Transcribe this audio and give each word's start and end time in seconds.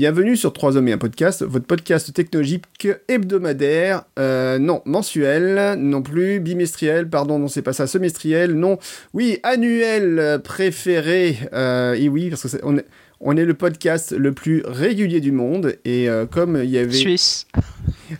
Bienvenue 0.00 0.36
sur 0.36 0.52
3 0.52 0.76
hommes 0.76 0.88
et 0.88 0.92
un 0.92 0.98
podcast, 0.98 1.42
votre 1.42 1.64
podcast 1.64 2.12
technologique 2.12 2.86
hebdomadaire, 3.08 4.02
euh, 4.18 4.58
non, 4.58 4.82
mensuel, 4.84 5.78
non 5.78 6.02
plus, 6.02 6.38
bimestriel, 6.38 7.08
pardon, 7.08 7.38
non, 7.38 7.48
c'est 7.48 7.62
pas 7.62 7.72
ça, 7.72 7.86
semestriel, 7.86 8.52
non, 8.52 8.78
oui, 9.14 9.38
annuel 9.42 10.38
préféré, 10.44 11.38
euh, 11.54 11.94
et 11.94 12.10
oui, 12.10 12.28
parce 12.28 12.42
que 12.42 12.48
c'est- 12.48 12.60
on 12.62 12.76
est, 12.76 12.84
on 13.20 13.36
est 13.36 13.44
le 13.44 13.54
podcast 13.54 14.12
le 14.16 14.32
plus 14.32 14.62
régulier 14.66 15.20
du 15.20 15.32
monde, 15.32 15.76
et 15.84 16.08
euh, 16.08 16.26
comme 16.26 16.60
il 16.62 16.70
y 16.70 16.78
avait... 16.78 16.92
Suisse. 16.92 17.46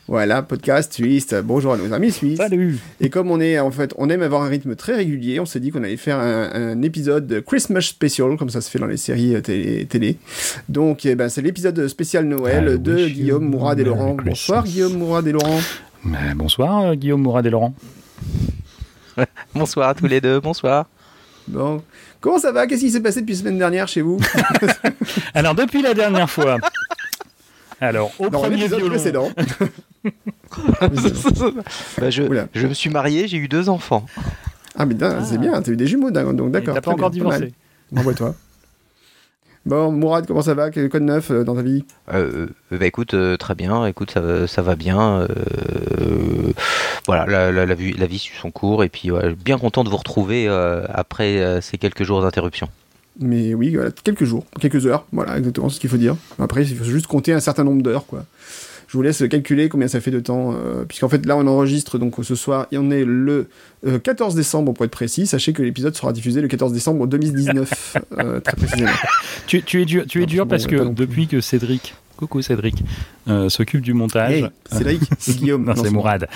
Voilà, 0.08 0.42
podcast 0.42 0.92
suisse, 0.92 1.34
bonjour 1.44 1.74
à 1.74 1.76
nos 1.76 1.92
amis 1.92 2.10
suisses. 2.10 2.38
Salut 2.38 2.78
Et 3.00 3.08
comme 3.10 3.30
on 3.30 3.40
est 3.40 3.58
en 3.58 3.70
fait, 3.70 3.94
on 3.98 4.10
aime 4.10 4.22
avoir 4.22 4.42
un 4.42 4.48
rythme 4.48 4.74
très 4.74 4.96
régulier, 4.96 5.38
on 5.38 5.46
s'est 5.46 5.60
dit 5.60 5.70
qu'on 5.70 5.84
allait 5.84 5.96
faire 5.96 6.18
un, 6.18 6.50
un 6.52 6.82
épisode 6.82 7.42
Christmas 7.46 7.82
special, 7.82 8.36
comme 8.36 8.50
ça 8.50 8.60
se 8.60 8.70
fait 8.70 8.78
dans 8.78 8.86
les 8.86 8.96
séries 8.96 9.36
euh, 9.36 9.40
télé. 9.40 9.86
télé. 9.86 10.16
Donc, 10.68 11.06
eh 11.06 11.14
ben, 11.14 11.28
c'est 11.28 11.42
l'épisode 11.42 11.86
spécial 11.88 12.24
Noël 12.24 12.74
I 12.74 12.78
de 12.78 13.08
Guillaume 13.08 13.44
Mourad 13.44 13.78
et 13.78 13.84
Laurent. 13.84 14.16
Christmas. 14.16 14.30
Bonsoir 14.30 14.64
Guillaume 14.64 14.96
Mourad 14.96 15.26
et 15.26 15.32
Laurent. 15.32 15.60
Mais 16.04 16.34
Bonsoir 16.34 16.82
euh, 16.82 16.94
Guillaume 16.94 17.22
Mourad 17.22 17.46
et 17.46 17.50
Laurent. 17.50 17.74
Bonsoir 19.54 19.90
à 19.90 19.94
tous 19.94 20.06
les 20.06 20.20
deux, 20.20 20.40
bonsoir. 20.40 20.86
Bon, 21.48 21.82
comment 22.20 22.38
ça 22.38 22.52
va? 22.52 22.66
Qu'est-ce 22.66 22.80
qui 22.82 22.90
s'est 22.90 23.00
passé 23.00 23.20
depuis 23.20 23.34
la 23.34 23.40
semaine 23.40 23.58
dernière 23.58 23.88
chez 23.88 24.00
vous? 24.02 24.18
Alors 25.34 25.54
depuis 25.54 25.82
la 25.82 25.94
dernière 25.94 26.30
fois, 26.30 26.58
alors 27.80 28.10
au 28.18 28.28
Dans 28.30 28.40
premier 28.40 28.66
violon, 28.68 28.88
précédent. 28.88 29.30
Bah, 31.98 32.08
je, 32.08 32.22
Oula. 32.22 32.46
je 32.54 32.66
me 32.68 32.72
suis 32.72 32.88
marié, 32.88 33.26
j'ai 33.26 33.36
eu 33.36 33.48
deux 33.48 33.68
enfants. 33.68 34.06
Ah 34.78 34.86
mais 34.86 34.94
c'est 35.24 35.38
bien, 35.38 35.60
t'as 35.60 35.72
eu 35.72 35.76
des 35.76 35.86
jumeaux, 35.86 36.10
donc 36.10 36.50
d'accord. 36.52 36.74
t'as 36.74 36.80
pas 36.80 36.92
encore 36.92 37.10
bien, 37.10 37.24
divorcé. 37.24 37.52
Bravo 37.90 38.10
à 38.10 38.14
toi? 38.14 38.34
Bon, 39.66 39.90
Mourad, 39.90 40.26
comment 40.26 40.42
ça 40.42 40.54
va? 40.54 40.70
Quel 40.70 40.88
code 40.88 41.02
neuf 41.02 41.30
euh, 41.32 41.42
dans 41.42 41.56
ta 41.56 41.62
vie? 41.62 41.84
Euh, 42.14 42.46
euh, 42.72 42.78
bah 42.78 42.86
écoute, 42.86 43.14
euh, 43.14 43.36
très 43.36 43.56
bien, 43.56 43.84
écoute, 43.86 44.12
ça, 44.12 44.20
va- 44.20 44.46
ça 44.46 44.62
va 44.62 44.76
bien. 44.76 45.26
voilà, 47.06 47.26
la, 47.26 47.50
la, 47.52 47.66
la 47.66 47.74
vie, 47.74 47.92
la 47.92 48.06
vie 48.06 48.18
suit 48.18 48.36
son 48.40 48.50
cours 48.52 48.84
et 48.84 48.88
puis 48.88 49.10
ouais, 49.10 49.34
bien 49.34 49.58
content 49.58 49.82
de 49.84 49.88
vous 49.88 49.96
retrouver 49.96 50.48
après 50.92 51.60
ces 51.62 51.78
quelques 51.78 52.04
jours 52.04 52.22
d'interruption. 52.22 52.68
Mais 53.18 53.54
oui, 53.54 53.74
voilà, 53.74 53.90
quelques 53.90 54.24
jours, 54.24 54.44
quelques 54.60 54.86
heures, 54.86 55.06
voilà 55.10 55.38
exactement 55.38 55.68
ce 55.68 55.80
qu'il 55.80 55.88
faut 55.90 55.96
dire. 55.96 56.16
Après, 56.38 56.62
il 56.64 56.76
faut 56.76 56.84
juste 56.84 57.06
compter 57.06 57.32
un 57.32 57.40
certain 57.40 57.64
nombre 57.64 57.82
d'heures, 57.82 58.06
quoi. 58.06 58.24
Je 58.88 58.96
vous 58.96 59.02
laisse 59.02 59.22
calculer 59.28 59.68
combien 59.68 59.88
ça 59.88 60.00
fait 60.00 60.10
de 60.12 60.20
temps, 60.20 60.54
euh, 60.54 60.84
puisqu'en 60.84 61.08
fait 61.08 61.24
là 61.26 61.36
on 61.36 61.46
enregistre 61.46 61.98
donc 61.98 62.14
ce 62.22 62.34
soir, 62.34 62.66
et 62.70 62.78
on 62.78 62.90
est 62.90 63.04
le 63.04 63.48
euh, 63.86 63.98
14 63.98 64.34
décembre 64.34 64.72
pour 64.74 64.84
être 64.84 64.90
précis. 64.92 65.26
Sachez 65.26 65.52
que 65.52 65.62
l'épisode 65.62 65.94
sera 65.96 66.12
diffusé 66.12 66.40
le 66.40 66.48
14 66.48 66.72
décembre 66.72 67.06
2019, 67.06 67.96
euh, 68.18 68.40
très 68.40 68.56
précisément. 68.56 68.90
Tu, 69.46 69.62
tu 69.62 69.82
es 69.82 69.84
dur, 69.84 70.04
tu 70.08 70.22
es 70.22 70.26
dur 70.26 70.44
bon, 70.46 70.50
parce 70.50 70.66
que 70.66 70.76
depuis 70.92 71.26
que 71.26 71.40
Cédric, 71.40 71.94
coucou 72.16 72.42
Cédric, 72.42 72.76
euh, 73.28 73.48
s'occupe 73.48 73.80
du 73.82 73.92
montage. 73.92 74.32
Hey, 74.32 74.46
Cédric, 74.70 75.02
c'est 75.18 75.36
Guillaume. 75.36 75.64
non, 75.64 75.74
Non, 75.74 75.82
c'est 75.82 75.90
Mourad. 75.90 76.28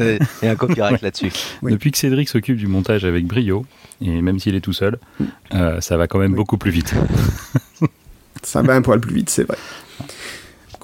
Il 0.00 0.18
y 0.42 0.46
a 0.46 0.50
un 0.50 0.56
copyright 0.56 1.00
là-dessus. 1.00 1.30
Oui. 1.62 1.72
Depuis 1.72 1.92
que 1.92 1.98
Cédric 1.98 2.28
s'occupe 2.28 2.56
du 2.56 2.66
montage 2.66 3.04
avec 3.04 3.24
brio, 3.26 3.64
et 4.00 4.20
même 4.20 4.38
s'il 4.40 4.54
est 4.56 4.60
tout 4.60 4.72
seul, 4.72 4.98
euh, 5.54 5.80
ça 5.80 5.96
va 5.96 6.08
quand 6.08 6.18
même 6.18 6.32
Oui. 6.32 6.36
beaucoup 6.38 6.58
plus 6.58 6.72
vite. 6.72 6.92
Ça 8.42 8.60
va 8.60 8.74
un 8.74 8.82
poil 8.82 9.00
plus 9.00 9.14
vite, 9.14 9.30
c'est 9.30 9.44
vrai. 9.44 9.56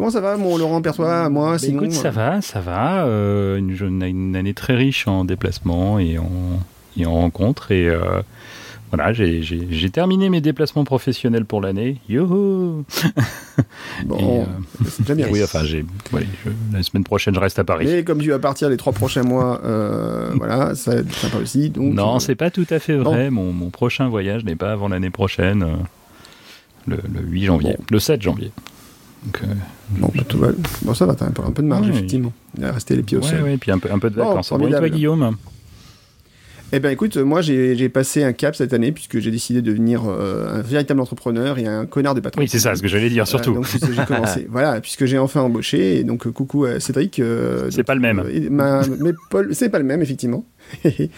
Comment 0.00 0.10
ça 0.10 0.22
va, 0.22 0.38
mon 0.38 0.56
Laurent 0.56 0.80
Pertois, 0.80 1.28
moi, 1.28 1.50
Bah, 1.52 1.58
sinon 1.58 1.82
écoute, 1.82 1.92
ça 1.92 2.08
euh, 2.08 2.10
va, 2.10 2.40
ça 2.40 2.60
va. 2.60 3.04
euh, 3.04 3.58
une, 3.58 4.02
une 4.02 4.34
année 4.34 4.54
très 4.54 4.74
riche 4.74 5.06
en 5.06 5.26
déplacements 5.26 5.98
et 5.98 6.16
en, 6.16 6.30
et 6.96 7.04
en 7.04 7.12
rencontres. 7.12 7.70
Et 7.70 7.86
euh, 7.86 8.22
voilà, 8.90 9.12
j'ai- 9.12 9.90
terminé 9.92 10.30
mes 10.30 10.40
déplacements 10.40 10.84
professionnels 10.84 11.44
pour 11.44 11.60
l'année. 11.60 11.98
Youhou 12.08 12.82
Bon, 14.06 14.40
euh, 14.40 14.44
c'est 14.88 15.02
déjà 15.02 15.14
bien. 15.16 15.26
Oui, 15.30 15.44
enfin, 15.44 15.64
j'ai, 15.64 15.84
ouais, 16.14 16.26
je- 16.46 16.50
la 16.74 16.82
semaine 16.82 17.04
prochaine, 17.04 17.34
je 17.34 17.40
reste 17.40 17.58
à 17.58 17.64
Paris. 17.64 17.84
Mais 17.86 18.02
comme 18.02 18.22
tu 18.22 18.30
vas 18.30 18.38
partir 18.38 18.70
les 18.70 18.78
trois 18.78 18.94
prochains 18.94 19.22
mois, 19.22 19.60
euh, 19.66 20.30
voilà, 20.34 20.74
ça 20.76 20.92
va 20.94 21.00
être 21.02 21.12
sympa 21.14 21.36
aussi. 21.36 21.68
Donc, 21.68 21.92
non, 21.92 22.16
euh, 22.16 22.18
c'est 22.20 22.36
pas 22.36 22.50
tout 22.50 22.66
à 22.70 22.78
fait 22.78 22.96
vrai. 22.96 23.28
Mon, 23.28 23.52
mon 23.52 23.68
prochain 23.68 24.08
voyage 24.08 24.46
n'est 24.46 24.56
pas 24.56 24.72
avant 24.72 24.88
l'année 24.88 25.10
prochaine, 25.10 25.66
le, 26.86 26.96
le 26.96 27.20
8 27.20 27.44
janvier, 27.44 27.74
Bon. 27.78 27.84
le 27.90 27.98
7 27.98 28.22
janvier. 28.22 28.50
Donc, 29.24 29.40
euh, 29.42 29.46
Bon, 29.90 30.10
bah, 30.14 30.22
tout 30.28 30.38
va- 30.38 30.52
bon, 30.82 30.94
ça 30.94 31.04
va, 31.04 31.14
t'as 31.14 31.26
un 31.26 31.30
peu, 31.30 31.62
de 31.62 31.66
marge, 31.68 31.88
effectivement. 31.88 32.32
Il 32.56 32.64
a 32.64 32.72
resté 32.72 32.96
les 32.96 33.02
pieds 33.02 33.18
au 33.18 33.22
ouais, 33.22 33.28
sol. 33.28 33.42
ouais, 33.42 33.56
puis 33.58 33.70
un 33.70 33.78
peu, 33.78 33.90
un 33.92 33.98
peu 33.98 34.08
de 34.10 34.14
Bon, 34.16 34.28
vacances. 34.28 34.50
Bon, 34.50 34.66
et 34.66 34.70
toi, 34.70 34.88
Guillaume 34.88 35.36
Eh 36.72 36.78
ben 36.78 36.90
écoute, 36.90 37.16
moi 37.16 37.42
j'ai 37.42 37.88
passé 37.88 38.22
un 38.22 38.32
cap 38.32 38.54
cette 38.54 38.72
année 38.72 38.92
puisque 38.92 39.18
j'ai 39.18 39.32
décidé 39.32 39.60
de 39.60 39.66
devenir 39.66 40.02
euh, 40.06 40.58
un 40.60 40.62
véritable 40.62 41.00
entrepreneur 41.00 41.58
et 41.58 41.66
un 41.66 41.84
connard 41.84 42.14
de 42.14 42.20
patron. 42.20 42.40
Oui, 42.40 42.48
c'est 42.48 42.60
ça 42.60 42.76
ce 42.76 42.82
que 42.82 42.86
j'allais 42.86 43.10
dire, 43.10 43.26
surtout. 43.26 43.54
donc 43.54 43.66
j'ai 43.68 44.04
commencé. 44.04 44.46
voilà, 44.50 44.80
puisque 44.80 45.04
j'ai 45.06 45.18
enfin 45.18 45.40
embauché 45.40 45.98
et 45.98 46.04
donc 46.04 46.26
euh, 46.28 46.30
coucou 46.30 46.66
à 46.66 46.78
Cédric. 46.78 47.18
euh, 47.18 47.68
C'est 47.70 47.82
pas 47.82 47.96
le 47.96 48.00
même. 48.00 48.20
euh, 48.24 48.48
ma- 48.50 48.82
mais 49.00 49.12
Paul, 49.30 49.52
c'est 49.52 49.68
pas 49.68 49.78
le 49.80 49.84
même 49.84 50.00
effectivement. 50.00 50.44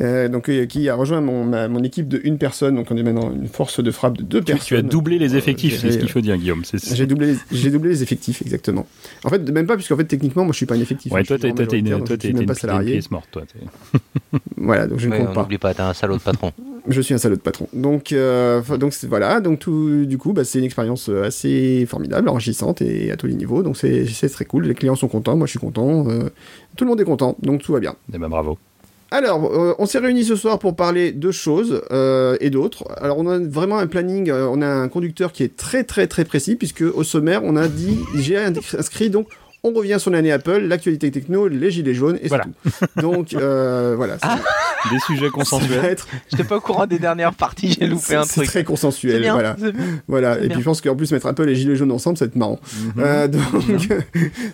Euh, 0.00 0.28
donc 0.28 0.48
euh, 0.48 0.64
qui 0.66 0.88
a 0.88 0.94
rejoint 0.94 1.20
mon, 1.20 1.44
ma- 1.44 1.68
mon 1.68 1.82
équipe 1.82 2.08
de 2.08 2.20
une 2.24 2.38
personne, 2.38 2.76
donc 2.76 2.86
on 2.90 2.96
est 2.96 3.02
maintenant 3.02 3.32
une 3.32 3.46
force 3.48 3.82
de 3.82 3.90
frappe 3.90 4.16
de 4.18 4.22
deux 4.22 4.38
Tu, 4.40 4.44
personnes. 4.52 4.66
tu 4.66 4.76
as 4.76 4.82
doublé 4.82 5.18
les 5.18 5.34
Euh, 5.34 5.38
effectifs, 5.38 5.78
c'est 5.80 5.92
ce 5.92 5.98
qu'il 5.98 6.08
faut 6.08 6.20
dire, 6.20 6.36
Guillaume. 6.36 6.62
J'ai 6.94 7.06
doublé, 7.06 7.34
j'ai 7.50 7.70
doublé 7.70 7.90
les 7.90 8.02
effectifs, 8.02 8.42
exactement. 8.42 8.86
En 9.24 9.28
fait, 9.28 9.38
même 9.50 9.66
pas, 9.66 9.74
puisqu'en 9.76 9.96
fait, 9.96 10.04
techniquement, 10.04 10.44
moi, 10.44 10.52
je 10.52 10.56
suis 10.58 10.66
pas 10.66 10.74
un 10.74 10.80
effectif. 10.80 11.12
Ouais, 11.12 11.22
toi, 11.24 11.38
t'es 11.38 11.48
une, 11.48 11.54
donc 11.54 11.66
toi, 12.06 12.16
même 12.24 12.36
une, 12.40 12.46
pas 12.46 12.54
salarié. 12.54 12.92
pièce 12.92 13.10
morte, 13.10 13.28
toi. 13.30 13.42
Voilà, 14.56 14.86
donc 14.86 14.98
je 14.98 15.06
ne 15.06 15.10
Mais 15.12 15.18
compte 15.18 15.34
pas. 15.34 15.42
n'oublie 15.42 15.58
pas, 15.58 15.74
t'es 15.74 15.82
un 15.82 15.92
salaud 15.94 16.16
de 16.16 16.22
patron. 16.22 16.52
Je 16.88 17.00
suis 17.00 17.14
un 17.14 17.18
salaud 17.18 17.36
de 17.36 17.40
patron. 17.40 17.68
Donc, 17.72 18.10
euh, 18.12 18.60
donc 18.76 18.92
c'est- 18.92 19.06
voilà. 19.06 19.40
Donc 19.40 19.60
tout, 19.60 20.04
du 20.04 20.18
coup, 20.18 20.32
bah, 20.32 20.42
c'est 20.44 20.58
une 20.58 20.64
expérience 20.64 21.08
assez 21.08 21.86
formidable, 21.88 22.28
enrichissante 22.28 22.82
et 22.82 23.12
à 23.12 23.16
tous 23.16 23.28
les 23.28 23.34
niveaux. 23.34 23.62
Donc 23.62 23.76
c'est 23.76 24.04
très 24.32 24.44
cool. 24.46 24.66
Les 24.66 24.74
clients 24.74 24.96
sont 24.96 25.06
contents, 25.06 25.36
moi 25.36 25.46
je 25.46 25.50
suis 25.52 25.58
content. 25.60 26.08
euh, 26.08 26.28
tout 26.76 26.84
le 26.84 26.90
monde 26.90 27.00
est 27.00 27.04
content, 27.04 27.36
donc 27.40 27.62
tout 27.62 27.72
va 27.72 27.78
bien. 27.80 27.94
Eh 28.12 28.18
ben, 28.18 28.28
bravo. 28.28 28.58
Alors, 29.12 29.44
euh, 29.44 29.74
on 29.78 29.84
s'est 29.84 29.98
réunis 29.98 30.24
ce 30.24 30.36
soir 30.36 30.58
pour 30.58 30.74
parler 30.74 31.12
de 31.12 31.30
choses 31.30 31.82
euh, 31.92 32.38
et 32.40 32.48
d'autres. 32.48 32.84
Alors, 32.98 33.18
on 33.18 33.28
a 33.28 33.38
vraiment 33.38 33.78
un 33.78 33.86
planning, 33.86 34.30
euh, 34.30 34.48
on 34.50 34.62
a 34.62 34.66
un 34.66 34.88
conducteur 34.88 35.32
qui 35.32 35.42
est 35.42 35.54
très 35.54 35.84
très 35.84 36.06
très 36.06 36.24
précis 36.24 36.56
puisque 36.56 36.80
au 36.80 37.04
sommaire, 37.04 37.42
on 37.44 37.54
a 37.56 37.68
dit, 37.68 37.98
j'ai 38.14 38.38
inscrit 38.38 39.10
donc. 39.10 39.28
On 39.64 39.72
revient 39.72 39.96
sur 40.00 40.10
l'année 40.10 40.32
Apple, 40.32 40.58
l'actualité 40.58 41.10
techno, 41.12 41.46
les 41.46 41.70
gilets 41.70 41.94
jaunes 41.94 42.18
et 42.20 42.26
Voilà. 42.28 42.44
tout. 42.44 43.00
Donc 43.00 43.32
euh, 43.34 43.94
voilà, 43.96 44.18
ça, 44.18 44.40
Des 44.90 44.98
sujets 44.98 45.28
consensuels. 45.32 45.84
être 45.84 46.08
J'étais 46.30 46.42
pas 46.42 46.56
au 46.56 46.60
courant 46.60 46.86
des 46.86 46.98
dernières 46.98 47.32
parties, 47.34 47.76
j'ai 47.78 47.86
loupé 47.86 48.02
c'est 48.04 48.16
un 48.16 48.24
c'est 48.24 48.34
truc. 48.40 48.46
très 48.48 48.58
C'est 48.60 48.64
consensuel, 48.64 49.20
bien, 49.22 49.32
voilà. 49.34 49.56
Voilà, 50.08 50.38
et 50.38 50.48
bien. 50.48 50.48
puis 50.50 50.58
je 50.60 50.64
pense 50.64 50.80
qu'en 50.80 50.96
plus 50.96 51.12
mettre 51.12 51.26
Apple 51.26 51.48
et 51.48 51.54
Gilets 51.54 51.76
jaunes 51.76 51.92
ensemble, 51.92 52.18
ça 52.18 52.24
va 52.24 52.30
être 52.30 52.36
marrant. 52.36 52.58
Mhm. 52.76 52.92
Euh, 52.98 53.28
donc, 53.28 53.42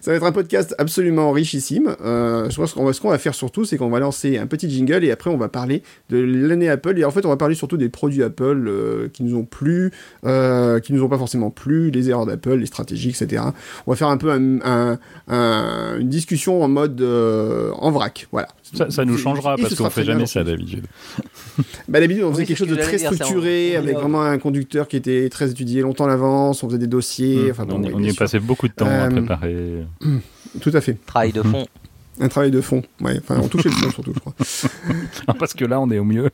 ça 0.03 0.11
va 0.11 0.17
être 0.19 0.25
un 0.27 0.33
podcast 0.33 0.75
absolument 0.79 1.31
enrichissime. 1.31 1.97
Euh, 2.05 2.51
je 2.51 2.57
pense 2.57 2.75
qu'on 2.75 2.85
va, 2.85 2.93
ce 2.93 3.01
qu'on 3.01 3.09
va 3.09 3.17
faire 3.19 3.35
surtout, 3.35 3.65
c'est 3.65 3.79
qu'on 3.79 3.89
va 3.89 4.01
lancer 4.01 4.37
un 4.37 4.47
petit 4.47 4.69
jingle 4.69 5.05
et 5.05 5.11
après 5.11 5.31
on 5.31 5.39
va 5.39 5.49
parler 5.49 5.83
de 6.11 6.19
l'année 6.19 6.69
Apple. 6.69 6.99
Et 6.99 7.05
en 7.07 7.11
fait, 7.11 7.25
on 7.25 7.31
va 7.31 7.39
parler 7.39 7.55
surtout 7.55 7.79
des 7.79 7.89
produits 7.89 8.23
Apple 8.23 8.67
euh, 8.69 9.09
qui 9.11 9.23
nous 9.23 9.39
ont 9.39 9.45
plu, 9.45 9.91
euh, 10.27 10.81
qui 10.81 10.93
nous 10.93 11.03
ont 11.03 11.09
pas 11.09 11.17
forcément 11.19 11.49
plu, 11.51 11.91
les 11.91 12.11
erreurs 12.11 12.27
d'Apple, 12.27 12.57
les 12.57 12.67
stratégies, 12.67 13.09
etc. 13.09 13.43
On 13.87 13.93
va 13.93 13.97
faire 13.97 14.09
un 14.09 14.19
peu 14.19 14.31
un- 14.31 14.61
un- 14.63 14.98
un- 15.29 15.97
une 15.99 16.09
discussion 16.09 16.63
en 16.63 16.69
mode 16.69 17.01
euh, 17.01 17.71
en 17.79 17.91
vrac. 17.91 18.27
Voilà. 18.33 18.49
Ça, 18.75 18.91
ça 18.91 19.05
nous 19.05 19.17
changera 19.17 19.57
parce 19.57 19.71
ce 19.71 19.75
qu'on 19.75 19.85
sera 19.85 19.91
fait 19.91 20.05
jamais 20.05 20.27
ça 20.27 20.45
d'habitude. 20.45 20.85
bah, 21.89 22.01
d'habitude, 22.01 22.25
on 22.25 22.31
faisait 22.33 22.43
Oui, 22.43 22.47
quelque 22.49 22.57
chose 22.59 22.69
de 22.69 22.77
très 22.77 22.97
dire, 22.99 23.13
structuré, 23.13 23.75
on- 23.77 23.79
avec 23.79 23.97
vraiment 23.97 24.23
un 24.23 24.39
conducteur 24.39 24.89
qui 24.89 24.97
était 24.97 25.29
très 25.31 25.51
étudié 25.51 25.81
longtemps 25.83 26.05
à 26.05 26.09
l'avance, 26.09 26.63
on 26.63 26.69
faisait 26.69 26.79
des 26.79 26.87
dossiers, 26.87 27.49
Mmh. 27.49 27.51
enfin 27.51 27.65
bon, 27.67 27.77
on, 27.79 27.83
y- 27.83 27.87
oui, 27.89 27.93
on 27.97 28.03
y 28.03 28.13
passé 28.13 28.39
beaucoup 28.41 28.69
de 28.69 28.75
temps 28.75 28.87
à 28.87 29.07
Euh, 29.07 29.11
préparer. 29.11 29.57
Tout 30.61 30.71
à 30.75 30.81
fait. 30.81 30.97
Travail 31.07 31.33
de 31.33 31.43
fond. 31.43 31.67
Un 32.21 32.27
travail 32.29 32.51
de 32.51 32.61
fond. 32.61 32.83
Ouais, 33.01 33.17
enfin, 33.21 33.39
on 33.41 33.47
touchait 33.47 33.69
le 33.69 33.77
fond 33.77 33.91
surtout, 33.93 34.13
je 34.13 34.19
crois. 34.19 35.35
Parce 35.39 35.55
que 35.55 35.65
là, 35.65 35.79
on 35.81 35.89
est 35.91 36.01
au 36.01 36.05
mieux. 36.05 36.31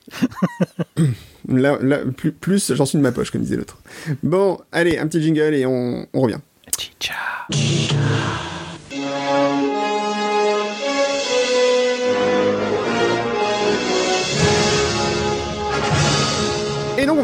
Là, 1.47 1.77
là, 1.83 1.99
plus, 2.17 2.33
plus 2.33 2.72
j'en 2.75 2.87
suis 2.87 2.97
de 2.97 3.03
ma 3.03 3.13
poche, 3.13 3.31
comme 3.31 3.43
disait 3.43 3.57
l'autre. 3.57 3.77
Bon, 4.22 4.57
allez, 4.72 4.97
un 4.97 5.07
petit 5.07 5.21
jingle 5.22 5.53
et 5.55 5.67
on, 5.67 6.07
on 6.15 6.21
revient. 6.22 6.39
Et 6.67 6.71
donc, 6.71 7.95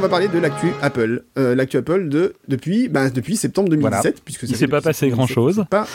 on 0.01 0.03
va 0.03 0.09
parler 0.09 0.29
de 0.29 0.39
l'actu 0.39 0.69
Apple. 0.81 1.25
Euh, 1.39 1.55
l'actu 1.55 1.77
Apple 1.77 2.09
de, 2.09 2.33
depuis, 2.49 2.89
ben, 2.89 3.11
depuis 3.11 3.37
septembre 3.37 3.69
2017. 3.69 4.03
Voilà. 4.03 4.17
Puisque 4.25 4.43
Il 4.45 4.49
ça 4.49 4.57
s'est 4.57 4.67
pas 4.67 4.81
passé 4.81 5.11
grand-chose. 5.11 5.57
2017. 5.57 5.69
Pas... 5.69 5.87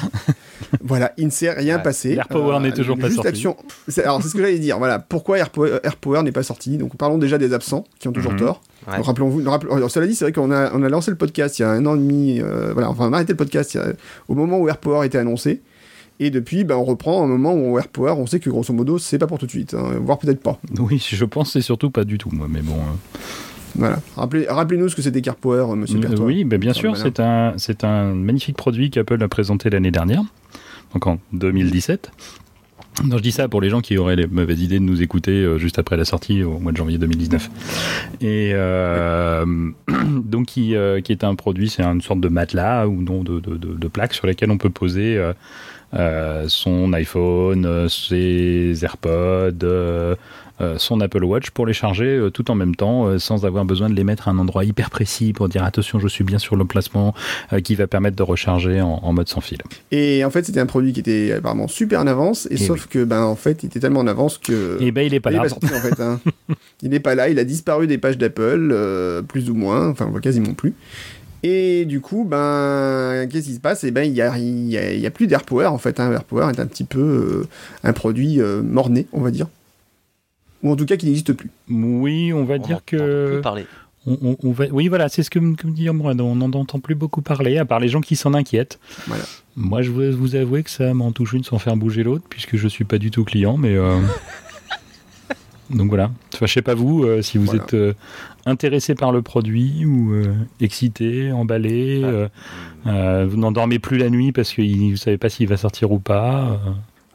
voilà, 0.82 1.12
il 1.18 1.26
ne 1.26 1.32
s'est 1.32 1.50
rien 1.52 1.78
Ouais. 1.78 1.82
passé. 1.84 2.14
Euh, 2.14 2.18
AirPower 2.18 2.60
n'est 2.60 2.72
toujours 2.72 2.98
pas 3.00 3.10
sorti. 3.10 3.28
Action... 3.28 3.58
Alors, 3.98 4.22
c'est 4.22 4.30
ce 4.30 4.34
que 4.36 4.42
j'allais 4.42 4.60
dire. 4.60 4.78
Voilà, 4.78 5.00
pourquoi 5.00 5.40
AirPower, 5.40 5.80
AirPower 5.84 6.22
n'est 6.22 6.32
pas 6.32 6.44
sorti? 6.44 6.78
Donc, 6.78 6.96
parlons 6.98 7.18
déjà 7.18 7.38
des 7.40 7.52
absents 7.54 7.84
qui 8.00 8.08
ont 8.08 8.12
toujours 8.14 8.34
Mhm. 8.34 8.40
tort. 8.40 8.62
Ouais. 8.88 8.98
Donc, 8.98 9.06
Rappelons-vous, 9.06 9.50
rappel- 9.50 9.72
alors, 9.72 9.90
cela 9.90 10.06
dit, 10.06 10.14
c'est 10.14 10.26
vrai 10.26 10.32
qu'on 10.34 10.52
a, 10.52 10.72
on 10.74 10.84
a 10.84 10.90
lancé 10.90 11.10
le 11.10 11.18
podcast 11.18 11.58
il 11.58 11.64
y 11.64 11.66
a 11.66 11.70
un 11.72 11.84
an 11.88 11.96
et 11.96 12.00
demi. 12.00 12.42
euh, 12.42 12.74
voilà, 12.74 12.90
enfin, 12.92 13.08
on 13.10 13.14
a 13.14 13.16
arrêté 13.16 13.34
le 13.34 13.38
podcast 13.38 13.76
a- 13.76 13.94
au 14.28 14.36
moment 14.36 14.60
où 14.60 14.68
AirPower 14.70 15.06
était 15.06 15.18
annoncé. 15.18 15.62
Et 16.22 16.30
depuis, 16.30 16.64
ben, 16.64 16.76
on 16.78 16.86
reprend 16.86 17.24
un 17.24 17.28
moment 17.28 17.54
où 17.56 17.78
AirPower, 17.78 18.12
on 18.12 18.26
sait 18.26 18.40
que 18.40 18.50
grosso 18.50 18.72
modo, 18.74 18.98
c'est 18.98 19.18
pas 19.18 19.28
pour 19.28 19.38
tout 19.40 19.48
de 19.48 19.52
suite, 19.52 19.74
hein, 19.74 19.96
voire 20.00 20.18
peut-être 20.18 20.40
pas. 20.42 20.60
Oui, 20.80 21.06
je 21.12 21.26
pense 21.26 21.48
que 21.48 21.54
c'est 21.54 21.62
surtout 21.66 21.90
pas 21.90 22.06
du 22.06 22.18
tout, 22.18 22.30
moi, 22.32 22.48
mais 22.50 22.62
bon. 22.62 22.76
euh, 22.76 23.18
Voilà. 23.76 24.00
Rappelez, 24.16 24.46
rappelez-nous 24.48 24.90
ce 24.90 24.96
que 24.96 25.02
c'était 25.02 25.22
CarPower, 25.22 25.72
euh, 25.72 25.76
monsieur 25.76 26.00
Pertois. 26.00 26.26
Oui, 26.26 26.44
ben 26.44 26.60
bien 26.60 26.74
sûr, 26.74 26.98
c'est 26.98 27.20
un, 27.20 27.54
c'est 27.58 27.84
un 27.84 28.14
magnifique 28.14 28.58
produit 28.58 28.90
qu'Apple 28.90 29.22
a 29.22 29.28
présenté 29.28 29.70
l'année 29.70 29.92
dernière, 29.92 30.24
donc 30.94 31.08
en 31.08 31.20
2017. 31.34 32.12
Non, 33.04 33.18
je 33.18 33.24
dis 33.24 33.32
ça 33.34 33.50
pour 33.50 33.60
les 33.60 33.70
gens 33.70 33.82
qui 33.82 33.98
auraient 33.98 34.16
les 34.16 34.26
mauvaises 34.26 34.62
idées 34.62 34.80
de 34.80 34.86
nous 34.86 35.02
écouter 35.02 35.32
euh, 35.32 35.58
juste 35.58 35.80
après 35.80 35.98
la 35.98 36.06
sortie 36.06 36.44
au 36.44 36.60
mois 36.60 36.72
de 36.72 36.78
janvier 36.78 36.98
2019. 36.98 37.50
Et 38.22 38.52
euh, 38.54 39.46
donc, 40.24 40.46
qui, 40.46 40.76
euh, 40.76 41.02
qui 41.02 41.12
est 41.12 41.26
un 41.26 41.36
produit, 41.36 41.70
c'est 41.70 41.84
une 41.84 42.02
sorte 42.02 42.22
de 42.22 42.30
matelas 42.30 42.88
ou 42.88 43.02
non 43.02 43.22
de, 43.24 43.42
de, 43.42 43.58
de, 43.58 43.74
de 43.74 43.88
plaque 43.90 44.14
sur 44.14 44.28
lesquelles 44.28 44.52
on 44.52 44.58
peut 44.58 44.70
poser 44.70 45.18
euh, 45.18 45.34
euh, 45.94 46.46
son 46.48 46.94
iPhone, 46.94 47.66
euh, 47.66 47.90
ses 47.90 48.84
AirPods, 48.84 49.10
euh, 49.64 49.66
euh, 49.66 50.16
son 50.78 51.02
Apple 51.02 51.24
Watch 51.24 51.50
pour 51.52 51.66
les 51.66 51.74
charger 51.74 52.06
euh, 52.18 52.30
tout 52.30 52.50
en 52.50 52.56
même 52.56 52.76
temps 52.76 53.06
euh, 53.08 53.20
sans 53.20 53.46
avoir 53.46 53.66
besoin 53.66 53.90
de 53.90 53.96
les 53.96 54.04
mettre 54.04 54.28
à 54.28 54.32
un 54.32 54.38
endroit 54.38 54.64
hyper 54.66 54.90
précis 54.90 55.34
pour 55.34 55.50
dire 55.50 55.64
attention 55.64 56.00
je 56.00 56.08
suis 56.08 56.24
bien 56.24 56.40
sur 56.40 56.56
le 56.56 56.66
placement 56.66 57.14
euh, 57.54 57.60
qui 57.60 57.76
va 57.76 57.88
permettre 57.88 58.16
de 58.16 58.24
recharger 58.24 58.82
en, 58.82 59.00
en 59.04 59.14
mode 59.14 59.28
sans 59.28 59.42
fil. 59.42 59.58
Et 59.92 60.24
en 60.24 60.30
fait, 60.30 60.46
c'était 60.46 60.60
un 60.62 60.66
produit 60.66 60.94
qui 60.94 61.00
était 61.02 61.34
apparemment 61.34 61.68
super 61.68 62.00
en 62.02 62.08
avance, 62.08 62.48
et, 62.50 62.54
Et 62.54 62.58
sauf 62.58 62.88
que, 62.88 63.04
ben, 63.04 63.24
en 63.24 63.36
fait, 63.36 63.64
il 63.64 63.68
était 63.68 63.80
tellement 63.80 64.00
en 64.00 64.08
avance 64.08 64.38
que. 64.38 64.78
Et 64.82 64.92
ben 64.92 65.06
il 65.06 65.14
est 65.14 65.20
pas 65.20 65.32
il 65.32 65.36
est 65.36 65.38
là. 65.38 65.44
pas 65.44 65.50
sorti 65.50 65.68
en 65.68 65.80
fait. 65.82 66.00
hein. 66.02 66.20
il 66.82 66.90
n'est 66.90 67.00
pas 67.00 67.16
là, 67.16 67.30
il 67.30 67.38
a 67.40 67.44
disparu 67.44 67.88
des 67.88 67.98
pages 67.98 68.18
d'Apple, 68.18 68.70
euh, 68.72 69.22
plus 69.22 69.50
ou 69.50 69.56
moins, 69.56 69.90
enfin 69.90 70.06
on 70.08 70.12
voit 70.12 70.22
quasiment 70.22 70.54
plus. 70.54 70.74
Et 71.44 71.86
du 71.86 72.02
coup, 72.02 72.26
ben, 72.28 73.28
qu'est-ce 73.32 73.46
qui 73.48 73.54
se 73.56 73.60
passe? 73.60 73.84
Et 73.84 73.92
ben, 73.92 74.02
il 74.04 74.14
y 74.14 74.22
a, 74.22 74.36
y 74.38 74.78
a- 74.78 74.94
y 74.94 75.06
a 75.06 75.12
plus 75.12 75.28
d'AirPower 75.28 75.68
en 75.68 75.78
fait. 75.78 76.00
Hein. 76.00 76.12
AirPower 76.12 76.50
est 76.56 76.60
un 76.60 76.66
petit 76.66 76.86
peu 76.86 77.00
euh, 77.00 77.48
un 77.84 77.94
produit 77.94 78.42
euh, 78.42 78.64
mort-né, 78.64 79.06
on 79.14 79.22
va 79.22 79.30
dire, 79.32 79.48
ou 80.64 80.72
en 80.72 80.76
tout 80.76 80.86
cas 80.86 80.98
qui 80.98 81.06
n'existe 81.06 81.34
plus. 81.34 81.50
Oui, 81.70 82.32
on 82.34 82.44
va 82.46 82.56
On 82.56 82.58
dire 82.58 82.76
entend 82.78 82.84
que 82.86 83.32
plus 83.34 83.42
parler. 83.42 83.66
on, 84.08 84.18
on- 84.22 84.38
on 84.44 84.52
va. 84.52 84.66
Oui, 84.72 84.88
voilà, 84.88 85.10
c'est 85.10 85.24
ce 85.24 85.30
que 85.30 85.40
me 85.40 85.56
que 85.56 85.68
me 85.68 85.72
dit 85.74 85.90
Ambrad, 85.90 86.20
On 86.22 86.36
n'en 86.36 86.52
entend 86.54 86.80
plus 86.80 86.96
beaucoup 86.96 87.22
parler, 87.22 87.58
à 87.58 87.66
part 87.66 87.80
les 87.80 87.88
gens 87.90 88.02
qui 88.02 88.16
s'en 88.16 88.34
inquiètent. 88.34 88.80
Voilà. 89.08 89.24
Moi, 89.56 89.82
je 89.82 89.92
vais 89.92 90.12
vous 90.12 90.36
avouer 90.36 90.64
que 90.64 90.70
ça 90.70 90.94
m'en 90.94 91.12
touche 91.12 91.34
une 91.34 91.44
sans 91.44 91.60
faire 91.60 91.78
bouger 91.78 92.04
l'autre, 92.04 92.26
puisque 92.30 92.56
je 92.58 92.68
suis 92.68 92.84
pas 92.86 92.98
du 92.98 93.12
tout 93.12 93.24
client, 93.24 93.58
mais. 93.58 93.76
euh, 93.76 94.00
Donc 95.72 95.90
voilà. 95.90 96.12
Enfin, 96.34 96.46
je 96.46 96.54
sais 96.54 96.62
pas 96.62 96.76
vous, 96.76 97.04
euh, 97.04 97.24
si 97.24 97.40
vous 97.40 97.46
Voilà. 97.46 97.64
êtes 97.64 97.74
euh, 97.74 97.94
intéressé 98.46 98.94
par 98.94 99.12
le 99.12 99.24
produit 99.24 99.84
ou 99.86 100.14
euh, 100.14 100.36
excité, 100.62 101.32
emballé, 101.32 102.02
Ah. 102.04 102.08
euh, 102.08 102.28
euh, 102.86 103.26
vous 103.28 103.38
n'endormez 103.38 103.80
plus 103.80 103.98
la 103.98 104.10
nuit 104.12 104.32
parce 104.32 104.54
que 104.54 104.62
vous 104.62 104.96
savez 104.98 105.18
pas 105.18 105.30
s'il 105.30 105.48
va 105.48 105.58
sortir 105.58 105.92
ou 105.92 105.98
pas. 105.98 106.60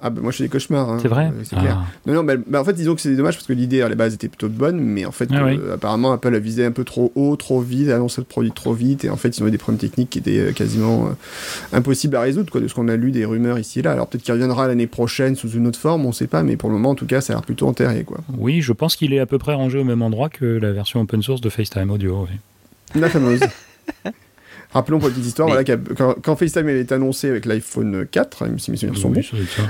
Ah 0.02 0.08
ben 0.10 0.22
moi 0.22 0.32
je 0.32 0.38
fais 0.38 0.44
des 0.44 0.48
cauchemars. 0.48 0.88
hein, 0.88 0.98
c'est 1.02 1.08
vrai 1.08 1.26
euh, 1.26 1.42
C'est 1.44 1.56
clair. 1.56 1.78
Ah. 1.82 1.86
Non, 2.06 2.14
non, 2.14 2.22
mais, 2.22 2.36
mais 2.48 2.56
en 2.58 2.64
fait, 2.64 2.72
disons 2.72 2.94
que 2.94 3.00
c'est 3.02 3.14
dommage 3.14 3.34
parce 3.34 3.46
que 3.46 3.52
l'idée 3.52 3.82
à 3.82 3.88
la 3.88 3.94
base 3.94 4.14
était 4.14 4.28
plutôt 4.28 4.48
bonne, 4.48 4.80
mais 4.80 5.04
en 5.04 5.12
fait, 5.12 5.28
Ah 5.32 5.42
euh, 5.42 5.56
oui. 5.56 5.60
apparemment, 5.74 6.12
Apple 6.12 6.34
a 6.34 6.38
visé 6.38 6.64
un 6.64 6.72
peu 6.72 6.84
trop 6.84 7.12
haut, 7.14 7.36
trop 7.36 7.60
vite, 7.60 7.90
a 7.90 7.96
annoncé 7.96 8.20
le 8.20 8.24
produit 8.24 8.50
trop 8.52 8.72
vite, 8.72 9.04
et 9.04 9.10
en 9.10 9.16
fait, 9.16 9.36
ils 9.36 9.42
ont 9.42 9.46
eu 9.46 9.50
des 9.50 9.58
problèmes 9.58 9.78
techniques 9.80 10.10
qui 10.10 10.18
étaient 10.20 10.38
euh, 10.38 10.52
quasiment 10.52 11.06
euh, 11.08 11.76
impossibles 11.76 12.16
à 12.16 12.22
résoudre, 12.22 12.50
quoi, 12.50 12.60
de 12.60 12.68
ce 12.68 12.74
qu'on 12.74 12.88
a 12.88 12.96
lu 12.96 13.10
des 13.10 13.24
rumeurs 13.24 13.58
ici 13.58 13.80
et 13.80 13.82
là. 13.82 13.92
Alors 13.92 14.06
peut-être 14.06 14.22
qu'il 14.24 14.32
reviendra 14.32 14.66
l'année 14.68 14.86
prochaine 14.86 15.36
sous 15.36 15.50
une 15.50 15.66
autre 15.66 15.78
forme, 15.78 16.06
on 16.06 16.12
sait 16.12 16.26
pas, 16.26 16.42
mais 16.42 16.56
pour 16.56 16.70
le 16.70 16.76
moment, 16.76 16.90
en 16.90 16.94
tout 16.94 17.06
cas, 17.06 17.20
ça 17.20 17.32
a 17.32 17.36
l'air 17.36 17.42
plutôt 17.44 17.68
enterré, 17.68 18.04
quoi. 18.04 18.18
Oui, 18.38 18.62
je 18.62 18.72
pense 18.72 18.96
qu'il 18.96 19.12
est 19.12 19.20
à 19.20 19.26
peu 19.26 19.38
près 19.38 19.54
rangé 19.54 19.78
au 19.78 19.84
même 19.84 20.02
endroit 20.02 20.28
que 20.30 20.44
la 20.44 20.72
version 20.72 21.00
open 21.00 21.22
source 21.22 21.40
de 21.42 21.50
FaceTime 21.50 21.90
Audio. 21.90 22.26
oui. 22.30 23.00
La 23.00 23.08
fameuse. 23.10 23.40
Rappelons 24.72 24.98
pour 25.00 25.08
la 25.08 25.14
petite 25.14 25.26
histoire, 25.26 25.48
voilà, 25.48 25.64
quand, 25.64 26.14
quand 26.22 26.36
FaceTime 26.36 26.68
avait 26.68 26.80
été 26.80 26.94
annoncé 26.94 27.28
avec 27.28 27.44
l'iPhone 27.44 28.06
4, 28.08 28.44
hein, 28.44 28.48
si 28.58 28.70
mes 28.70 28.76
souvenirs 28.76 28.98
sont 29.00 29.10
bons. 29.10 29.20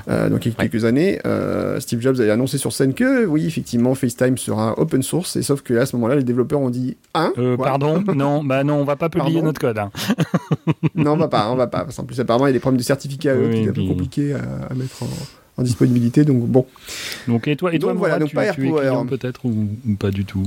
Euh, 0.08 0.28
donc 0.28 0.44
il 0.44 0.50
y 0.50 0.54
a 0.56 0.62
quelques 0.68 0.84
années, 0.84 1.18
euh, 1.26 1.80
Steve 1.80 2.00
Jobs 2.02 2.20
avait 2.20 2.30
annoncé 2.30 2.58
sur 2.58 2.72
scène 2.72 2.92
que 2.92 3.24
oui, 3.24 3.46
effectivement, 3.46 3.94
FaceTime 3.94 4.36
sera 4.36 4.78
open 4.78 5.02
source, 5.02 5.36
et 5.36 5.42
sauf 5.42 5.62
que 5.62 5.74
à 5.74 5.86
ce 5.86 5.96
moment-là, 5.96 6.16
les 6.16 6.22
développeurs 6.24 6.60
ont 6.60 6.68
dit 6.70 6.98
hein 7.14 7.32
Euh, 7.38 7.56
pardon 7.56 8.04
Non, 8.14 8.44
bah 8.44 8.62
non, 8.62 8.74
on 8.74 8.84
va 8.84 8.96
pas 8.96 9.08
publier 9.08 9.32
Pardon 9.34 9.46
notre 9.46 9.60
code. 9.60 9.78
hein. 9.78 9.90
Non, 10.94 11.12
on 11.12 11.16
va 11.16 11.28
pas, 11.28 11.50
on 11.50 11.56
va 11.56 11.66
pas. 11.66 11.84
Parce 11.84 11.96
qu'en 11.96 12.04
plus, 12.04 12.20
apparemment, 12.20 12.46
il 12.46 12.50
y 12.50 12.52
a 12.52 12.54
des 12.54 12.60
problèmes 12.60 12.78
de 12.78 12.84
certificat 12.84 13.34
qui 13.52 13.60
est 13.64 13.68
un 13.68 13.72
peu 13.72 13.86
compliqué 13.86 14.34
à, 14.34 14.70
à 14.70 14.74
mettre 14.74 15.02
en, 15.02 15.08
en 15.60 15.62
disponibilité. 15.62 16.24
Donc 16.24 16.46
bon, 16.46 16.66
Donc 17.28 17.46
et 17.46 17.56
toi, 17.56 17.72
et 17.74 17.78
toi 17.78 17.92
Donc 17.92 17.98
voilà, 17.98 18.18
donc 18.18 18.30
tu, 18.30 18.34
pas 18.34 18.52
tu 18.52 18.68
es 18.68 18.80
peut-être 19.06 19.44
ou, 19.44 19.68
ou 19.88 19.94
pas 19.94 20.10
du 20.10 20.24
tout? 20.24 20.42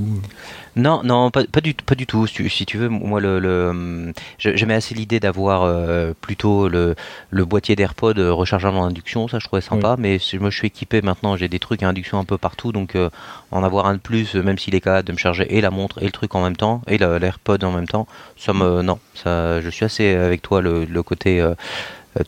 Non, 0.76 1.02
non, 1.04 1.30
pas, 1.30 1.44
pas 1.44 1.60
du, 1.60 1.72
pas 1.74 1.94
du 1.94 2.06
tout. 2.06 2.26
Si 2.26 2.34
tu, 2.34 2.48
si 2.50 2.66
tu 2.66 2.78
veux, 2.78 2.88
moi, 2.88 3.20
le, 3.20 4.12
j'aimais 4.38 4.74
assez 4.74 4.94
l'idée 4.94 5.20
d'avoir 5.20 5.62
euh, 5.62 6.12
plutôt 6.20 6.68
le, 6.68 6.96
le 7.30 7.44
boîtier 7.44 7.76
d'AirPod 7.76 8.18
euh, 8.18 8.32
rechargeable 8.32 8.76
en 8.76 8.84
induction, 8.84 9.28
ça 9.28 9.38
je 9.38 9.46
trouvais 9.46 9.62
sympa. 9.62 9.96
Mais 9.98 10.18
si 10.18 10.36
moi 10.38 10.50
je 10.50 10.56
suis 10.58 10.66
équipé 10.66 11.00
maintenant, 11.00 11.36
j'ai 11.36 11.48
des 11.48 11.60
trucs 11.60 11.82
à 11.82 11.88
induction 11.88 12.18
un 12.18 12.24
peu 12.24 12.38
partout, 12.38 12.72
donc 12.72 12.96
euh, 12.96 13.08
en 13.52 13.62
avoir 13.62 13.86
un 13.86 13.94
de 13.94 13.98
plus, 14.00 14.34
même 14.34 14.58
s'il 14.58 14.74
est 14.74 14.80
capable 14.80 15.06
de 15.06 15.12
me 15.12 15.18
charger 15.18 15.46
et 15.56 15.60
la 15.60 15.70
montre 15.70 16.02
et 16.02 16.06
le 16.06 16.12
truc 16.12 16.34
en 16.34 16.42
même 16.42 16.56
temps 16.56 16.82
et 16.88 16.98
la- 16.98 17.18
l'AirPod 17.20 17.62
en 17.62 17.70
même 17.72 17.86
temps, 17.88 18.06
ça 18.36 18.52
me, 18.52 18.82
non, 18.82 18.98
ça, 19.14 19.60
je 19.60 19.70
suis 19.70 19.84
assez 19.84 20.08
avec 20.14 20.42
toi 20.42 20.60
le, 20.60 20.84
le 20.84 21.02
côté 21.04 21.40
euh, 21.40 21.54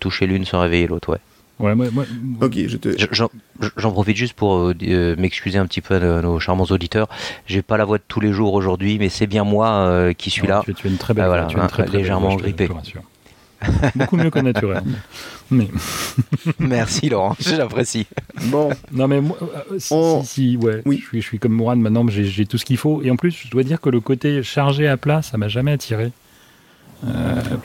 toucher 0.01 0.27
l'une 0.27 0.45
sans 0.45 0.61
réveiller 0.61 0.87
l'autre, 0.87 1.11
ouais. 1.13 1.19
Ouais, 1.59 1.75
moi, 1.75 1.87
moi- 1.93 2.05
ok, 2.43 2.55
je 2.67 2.77
te. 2.77 2.91
Je- 2.99 3.25
J'en 3.79 3.91
profite 3.93 4.17
juste 4.17 4.35
pour 4.35 4.57
euh, 4.57 4.75
euh, 4.83 5.17
m'excuser 5.17 5.57
un 5.59 5.67
petit 5.67 5.81
peu 5.81 5.99
de 5.99 6.21
nos 6.21 6.39
charmants 6.39 6.67
auditeurs. 6.69 7.09
J'ai 7.47 7.63
pas 7.63 7.79
la 7.79 7.85
voix 7.87 7.97
de 7.97 8.03
tous 8.07 8.21
les 8.21 8.33
jours 8.33 8.53
aujourd'hui, 8.53 8.99
mais 8.99 9.09
c'est 9.09 9.27
bien 9.27 9.45
moi 9.45 9.69
euh, 9.71 10.13
qui 10.13 10.29
suis 10.29 10.43
non, 10.43 10.49
là. 10.49 10.63
Tu, 10.65 10.75
tu 10.75 10.87
as 10.87 10.91
une 10.91 10.99
très 10.99 11.15
belle 11.15 11.25
Ah, 11.25 11.29
voilà, 11.29 11.45
tu 11.47 11.57
as 11.57 11.59
une 11.61 11.65
hein, 11.65 11.69
très, 11.69 11.85
très 11.87 11.97
légèrement 11.99 12.29
voix, 12.29 12.39
je 12.47 12.51
te- 12.53 12.57
grippé. 12.65 12.69
Beaucoup 13.95 14.17
mieux 14.19 14.31
qu'au 14.31 14.43
naturel. 14.43 14.83
Mais, 15.51 15.67
Merci 16.59 17.09
Laurent, 17.09 17.35
je 17.41 17.57
l'apprécie. 17.57 18.07
Bon, 18.45 18.69
non 18.93 19.09
mais 19.09 19.23
moi, 19.23 19.39
euh, 19.73 19.79
si, 19.79 19.95
On- 19.95 20.23
si, 20.23 20.29
si, 20.51 20.57
ouais, 20.59 20.83
Oui. 20.85 20.99
je, 21.03 21.07
suis, 21.09 21.21
je 21.23 21.27
suis 21.27 21.39
comme 21.39 21.53
Mourad 21.53 21.79
maintenant, 21.79 22.07
j'ai 22.09 22.25
j'ai 22.27 22.45
tout 22.45 22.59
ce 22.59 22.67
qu'il 22.67 22.77
faut. 22.77 23.01
Et 23.03 23.11
en 23.11 23.17
plus, 23.17 23.31
je 23.31 23.51
dois 23.51 23.63
dire 23.63 23.81
que 23.81 23.89
le 23.89 24.01
côté 24.01 24.43
chargé 24.43 24.87
à 24.87 24.99
plat, 24.99 25.23
ça 25.23 25.39
m'a 25.39 25.49
jamais 25.49 25.73
attiré. 25.73 26.13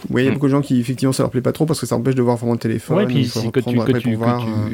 Oui, 0.10 0.24
il 0.24 0.26
y 0.26 0.28
a 0.28 0.32
beaucoup 0.32 0.48
de 0.48 0.52
gens 0.52 0.62
qui, 0.62 0.80
effectivement, 0.80 1.14
ça 1.14 1.24
leur 1.24 1.30
plaît 1.32 1.42
pas 1.42 1.52
trop 1.54 1.66
parce 1.66 1.80
que 1.80 1.86
ça 1.86 1.96
empêche 1.96 2.16
de 2.16 2.22
voir 2.22 2.38
vraiment 2.38 2.54
le 2.54 2.60
téléphone. 2.60 2.98
Ouais, 2.98 3.06
puis 3.06 3.28
que, 3.30 3.40
tu, 3.40 3.52
que, 3.52 3.92
que, 3.92 4.10
euh, 4.10 4.70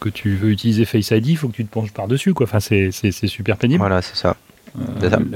que 0.00 0.08
tu 0.08 0.36
veux 0.36 0.50
utiliser 0.50 0.84
Face 0.84 1.10
ID, 1.10 1.26
il 1.28 1.36
faut 1.36 1.48
que 1.48 1.54
tu 1.56 1.64
te 1.64 1.72
penches 1.72 1.92
par-dessus. 1.92 2.32
quoi. 2.34 2.44
Enfin, 2.44 2.60
c'est 2.60 2.90
super 3.26 3.56
pénible. 3.56 3.80
Voilà, 3.80 4.02
c'est 4.02 4.16
ça. 4.16 4.36
Euh, 4.78 4.82
c'est 5.00 5.10
ça. 5.10 5.18
le- 5.18 5.26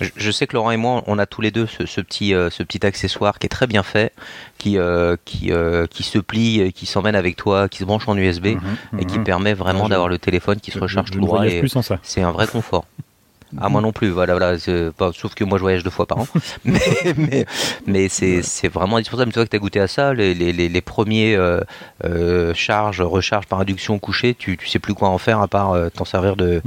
Je, 0.00 0.08
je 0.16 0.30
sais 0.32 0.46
que 0.48 0.54
Laurent 0.54 0.72
et 0.72 0.76
moi, 0.76 1.04
on 1.06 1.18
a 1.18 1.26
tous 1.26 1.40
les 1.42 1.50
deux 1.52 1.66
ce, 1.66 1.86
ce 1.86 2.00
petit, 2.00 2.34
euh, 2.34 2.50
ce 2.50 2.62
petit 2.64 2.84
accessoire 2.84 3.38
qui 3.38 3.46
est 3.46 3.48
très 3.48 3.68
bien 3.68 3.82
fait, 3.84 4.12
qui, 4.58 4.76
euh, 4.76 5.16
qui, 5.24 5.52
euh, 5.52 5.86
qui 5.86 6.02
se 6.02 6.18
plie, 6.18 6.60
euh, 6.60 6.70
qui 6.70 6.86
s'emmène 6.86 7.14
avec 7.14 7.36
toi, 7.36 7.68
qui 7.68 7.78
se 7.78 7.84
branche 7.84 8.08
en 8.08 8.16
USB 8.16 8.46
Mhm, 8.46 8.98
et 9.00 9.04
qui 9.04 9.18
mhm. 9.18 9.24
permet 9.24 9.54
vraiment 9.54 9.84
je- 9.84 9.90
d'avoir 9.90 10.08
le 10.08 10.18
téléphone 10.18 10.58
qui 10.60 10.72
se 10.72 10.78
recharge 10.80 11.08
je 11.08 11.12
tout 11.12 11.20
droit. 11.20 11.46
Et 11.46 11.62
c'est 12.02 12.22
un 12.22 12.32
vrai 12.32 12.46
confort. 12.48 12.84
Ah, 13.60 13.68
moi 13.68 13.80
non 13.80 13.92
plus, 13.92 14.08
voilà, 14.08 14.32
voilà 14.32 14.58
sauf 14.58 15.34
que 15.34 15.44
moi 15.44 15.58
je 15.58 15.62
voyage 15.62 15.84
deux 15.84 15.90
fois 15.90 16.06
par 16.06 16.20
an. 16.20 16.26
mais 16.64 16.80
mais, 17.16 17.46
mais 17.86 18.08
c'est 18.08 18.68
vraiment 18.68 18.96
indispensable. 18.96 19.28
Une 19.28 19.32
fois 19.32 19.44
que 19.44 19.50
tu 19.50 19.56
as 19.56 19.58
goûté 19.58 19.80
à 19.80 19.88
ça, 19.88 20.14
les, 20.14 20.34
les, 20.34 20.52
les, 20.52 20.68
les 20.68 20.80
premiers 20.80 21.36
euh, 21.36 21.60
euh, 22.04 22.54
charges, 22.54 23.02
recharges 23.02 23.46
par 23.46 23.60
induction 23.60 23.98
couchée, 23.98 24.34
tu, 24.34 24.56
tu 24.56 24.68
sais 24.68 24.78
plus 24.78 24.94
quoi 24.94 25.08
en 25.08 25.18
faire 25.18 25.40
à 25.40 25.48
part 25.48 25.72
euh, 25.72 25.88
t'en 25.90 26.04
servir 26.04 26.36
de, 26.36 26.62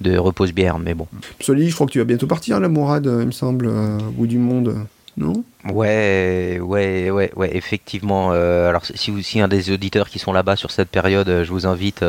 de 0.00 0.16
repose-bière. 0.18 0.78
Mais 0.78 0.94
bon. 0.94 1.06
Soli, 1.40 1.68
je 1.70 1.74
crois 1.74 1.86
que 1.86 1.92
tu 1.92 1.98
vas 1.98 2.04
bientôt 2.04 2.26
partir, 2.26 2.58
là, 2.58 2.68
Mourad, 2.68 3.04
il 3.06 3.26
me 3.26 3.30
semble, 3.30 3.68
au 3.68 4.10
bout 4.10 4.26
du 4.26 4.38
monde. 4.38 4.86
Non? 5.16 5.42
Ouais, 5.72 6.60
ouais, 6.62 7.10
ouais, 7.10 7.32
ouais, 7.34 7.56
effectivement. 7.56 8.30
alors, 8.30 8.84
si 8.84 9.10
vous, 9.10 9.20
si 9.20 9.40
un 9.40 9.48
des 9.48 9.72
auditeurs 9.72 10.08
qui 10.08 10.20
sont 10.20 10.32
là-bas 10.32 10.54
sur 10.54 10.70
cette 10.70 10.90
période, 10.90 11.42
je 11.42 11.50
vous 11.50 11.66
invite 11.66 12.04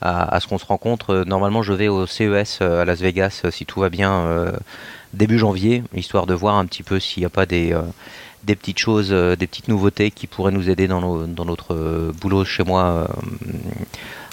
à, 0.00 0.34
à 0.34 0.40
ce 0.40 0.46
qu'on 0.46 0.58
se 0.58 0.66
rencontre. 0.66 1.10
Euh, 1.10 1.24
Normalement, 1.24 1.62
je 1.62 1.72
vais 1.72 1.88
au 1.88 2.06
CES 2.06 2.58
euh, 2.62 2.82
à 2.82 2.84
Las 2.84 3.00
Vegas, 3.00 3.42
euh, 3.44 3.50
si 3.50 3.66
tout 3.66 3.80
va 3.80 3.88
bien, 3.90 4.52
début 5.14 5.38
janvier, 5.38 5.82
histoire 5.94 6.26
de 6.26 6.34
voir 6.34 6.56
un 6.56 6.66
petit 6.66 6.82
peu 6.82 7.00
s'il 7.00 7.22
n'y 7.22 7.26
a 7.26 7.30
pas 7.30 7.46
des, 7.46 7.74
des 8.44 8.54
petites 8.56 8.78
choses, 8.78 9.10
des 9.10 9.46
petites 9.46 9.68
nouveautés 9.68 10.10
qui 10.10 10.26
pourraient 10.26 10.52
nous 10.52 10.68
aider 10.70 10.86
dans, 10.88 11.00
nos- 11.00 11.26
dans 11.26 11.44
notre 11.44 12.12
boulot 12.20 12.44
chez 12.44 12.64
moi. 12.64 13.08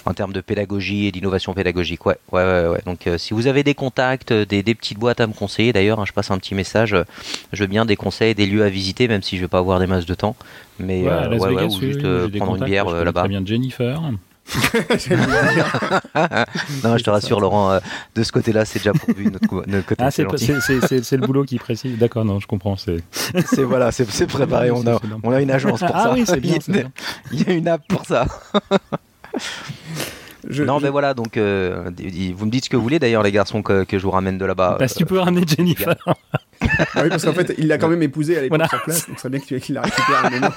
en 0.07 0.13
termes 0.13 0.33
de 0.33 0.41
pédagogie 0.41 1.07
et 1.07 1.11
d'innovation 1.11 1.55
pédagogique, 1.55 2.05
ouais, 2.05 2.15
ouais, 2.31 2.43
ouais, 2.43 2.67
ouais. 2.67 2.81
Donc, 2.85 3.07
euh, 3.07 3.17
si 3.17 3.33
vous 3.33 3.47
avez 3.47 3.63
des 3.63 3.73
contacts, 3.73 4.31
des, 4.31 4.61
des 4.61 4.75
petites 4.75 4.99
boîtes 4.99 5.19
à 5.19 5.25
me 5.25 5.33
conseiller, 5.33 5.73
d'ailleurs, 5.73 5.99
hein, 5.99 6.05
je 6.05 6.13
passe 6.13 6.29
un 6.29 6.37
petit 6.37 6.53
message. 6.53 6.93
euh, 6.93 7.05
je 7.53 7.63
veux 7.63 7.67
bien 7.67 7.85
des 7.85 7.95
conseils, 7.95 8.35
des 8.35 8.45
lieux 8.45 8.63
à 8.63 8.69
visiter, 8.69 9.07
même 9.07 9.23
si 9.23 9.35
je 9.37 9.41
vais 9.41 9.47
pas 9.47 9.57
avoir 9.57 9.79
des 9.79 9.87
masses 9.87 10.05
de 10.05 10.13
temps. 10.13 10.35
Mais 10.77 11.01
Ouais, 11.01 11.09
euh, 11.09 11.29
Vegas, 11.55 11.65
ou 11.65 11.79
juste 11.79 12.01
oui, 12.03 12.29
prendre 12.37 12.55
une 12.57 12.65
bière 12.65 12.85
là-bas. 13.03 13.21
Très 13.21 13.29
bien 13.29 13.43
Jennifer. 13.43 13.99
Non, 16.83 16.97
je 16.97 17.03
te 17.03 17.09
rassure, 17.09 17.39
Laurent, 17.39 17.71
euh, 17.71 17.79
de 18.15 18.23
ce 18.23 18.31
côté-là, 18.31 18.65
c'est 18.65 18.79
déjà 18.79 18.93
pourvu 18.93 19.25
notre, 19.31 19.47
co- 19.47 19.63
de 19.65 19.71
notre 19.71 19.87
côté. 19.87 20.03
Ah, 20.03 20.11
c'est 20.11 20.23
c'est 20.23 20.29
gentil. 20.29 20.45
c'est- 20.45 20.61
c'est- 20.61 20.87
c'est- 20.87 21.03
c'est 21.03 21.17
le 21.17 21.25
boulot 21.25 21.43
qui 21.45 21.57
précise. 21.57 21.97
D'accord, 21.97 22.25
non, 22.25 22.39
je 22.39 22.47
comprends. 22.47 22.75
C'est 22.77 22.97
C'est 23.47 23.63
voilà, 23.63 23.91
c'est 23.91 24.09
c'est 24.09 24.27
préparé. 24.27 24.71
On 24.71 24.85
a, 24.87 24.99
on 25.23 25.31
a 25.31 25.41
une 25.41 25.51
agence 25.51 25.79
pour 25.79 25.89
ah 25.95 26.03
ça. 26.03 26.13
oui, 26.13 26.23
c'est 26.25 26.39
bien. 26.39 26.51
Il 26.51 26.55
y 26.55 26.57
a 26.57 26.61
c'est 26.61 26.71
une- 26.71 26.77
bien. 26.77 26.91
Il 27.31 27.47
y 27.47 27.51
a 27.51 27.53
une 27.53 27.67
app 27.67 27.81
pour 27.87 28.05
ça. 28.05 28.25
Je- 30.47 30.63
non, 30.63 30.77
je- 30.77 30.83
mais 30.83 30.89
voilà, 30.91 31.15
donc 31.15 31.37
euh, 31.37 31.89
vous 32.35 32.45
me 32.45 32.51
dites 32.51 32.65
ce 32.65 32.69
que 32.69 32.77
vous 32.77 32.83
voulez 32.83 32.99
d'ailleurs, 32.99 33.23
les 33.23 33.31
garçons, 33.31 33.63
que, 33.63 33.83
que 33.83 33.97
je 33.97 34.03
vous 34.03 34.11
ramène 34.11 34.37
de 34.37 34.45
là-bas. 34.45 34.77
Bah, 34.79 34.87
si 34.87 34.95
tu 34.95 35.05
peux 35.05 35.17
ramener 35.19 35.43
Jennifer. 35.47 35.95
Ah 36.05 37.01
oui, 37.03 37.09
parce 37.09 37.25
qu'en 37.25 37.33
fait, 37.33 37.55
il 37.57 37.67
l'a 37.67 37.77
quand 37.79 37.87
même 37.87 38.03
épousé 38.03 38.37
à 38.37 38.41
l'époque 38.41 38.59
Voilà. 38.59 38.69
sur 38.69 38.81
place, 38.83 39.07
donc 39.07 39.17
c'est 39.19 39.29
bien 39.29 39.39
que 39.39 39.45
tu- 39.45 39.59
qu'il 39.59 39.73
la 39.75 39.81
récupère 39.81 40.23
à 40.23 40.27
un 40.27 40.29
moment. 40.29 40.51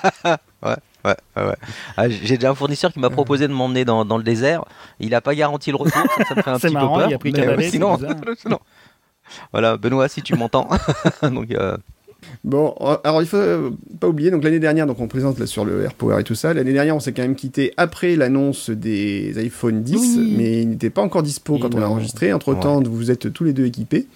Ouais, 0.62 0.76
ouais, 1.04 1.16
ouais. 1.36 1.54
Ah, 1.96 2.08
J'ai 2.08 2.36
déjà 2.36 2.50
un 2.50 2.54
fournisseur 2.54 2.92
qui 2.92 2.98
m'a 3.00 3.10
proposé 3.10 3.48
de 3.48 3.52
m'emmener 3.52 3.84
dans, 3.84 4.04
dans 4.04 4.16
le 4.18 4.24
désert. 4.24 4.64
Il 5.00 5.10
n'a 5.10 5.20
pas 5.20 5.34
garanti 5.34 5.70
le 5.70 5.76
retour, 5.76 6.02
ça, 6.16 6.24
ça 6.24 6.34
me 6.34 6.42
fait 6.42 6.50
un 6.50 6.58
petit 6.58 6.72
marrant, 6.72 6.94
peu 6.96 7.00
peur. 7.02 7.10
il 7.10 7.14
a 7.14 7.18
pris 7.18 7.32
mais, 7.32 7.46
euh, 7.46 7.60
sinon, 8.36 8.60
voilà, 9.52 9.76
Benoît, 9.76 10.08
si 10.08 10.22
tu 10.22 10.34
m'entends. 10.34 10.68
donc, 11.22 11.50
euh, 11.52 11.76
Bon, 12.42 12.74
alors 13.04 13.22
il 13.22 13.28
faut 13.28 13.36
euh, 13.36 13.70
pas 14.00 14.08
oublier, 14.08 14.32
donc 14.32 14.42
l'année 14.42 14.58
dernière, 14.58 14.86
donc 14.88 14.98
on 15.00 15.06
présente 15.06 15.38
là 15.38 15.46
sur 15.46 15.64
le 15.64 15.84
AirPower 15.84 16.20
et 16.20 16.24
tout 16.24 16.34
ça, 16.34 16.52
l'année 16.52 16.72
dernière 16.72 16.96
on 16.96 17.00
s'est 17.00 17.12
quand 17.12 17.22
même 17.22 17.36
quitté 17.36 17.72
après 17.76 18.16
l'annonce 18.16 18.70
des 18.70 19.38
iPhone 19.38 19.82
10, 19.82 19.96
Oui. 20.18 20.34
mais 20.36 20.62
il 20.62 20.68
n'était 20.68 20.90
pas 20.90 21.00
encore 21.00 21.22
dispo 21.22 21.56
Et 21.56 21.60
quand 21.60 21.74
on 21.74 21.78
a 21.78 21.82
non. 21.82 21.86
enregistré, 21.92 22.32
entre 22.32 22.54
temps 22.58 22.82
vous 22.82 23.12
êtes 23.12 23.32
tous 23.32 23.44
les 23.44 23.52
deux 23.52 23.66
équipés. 23.66 24.08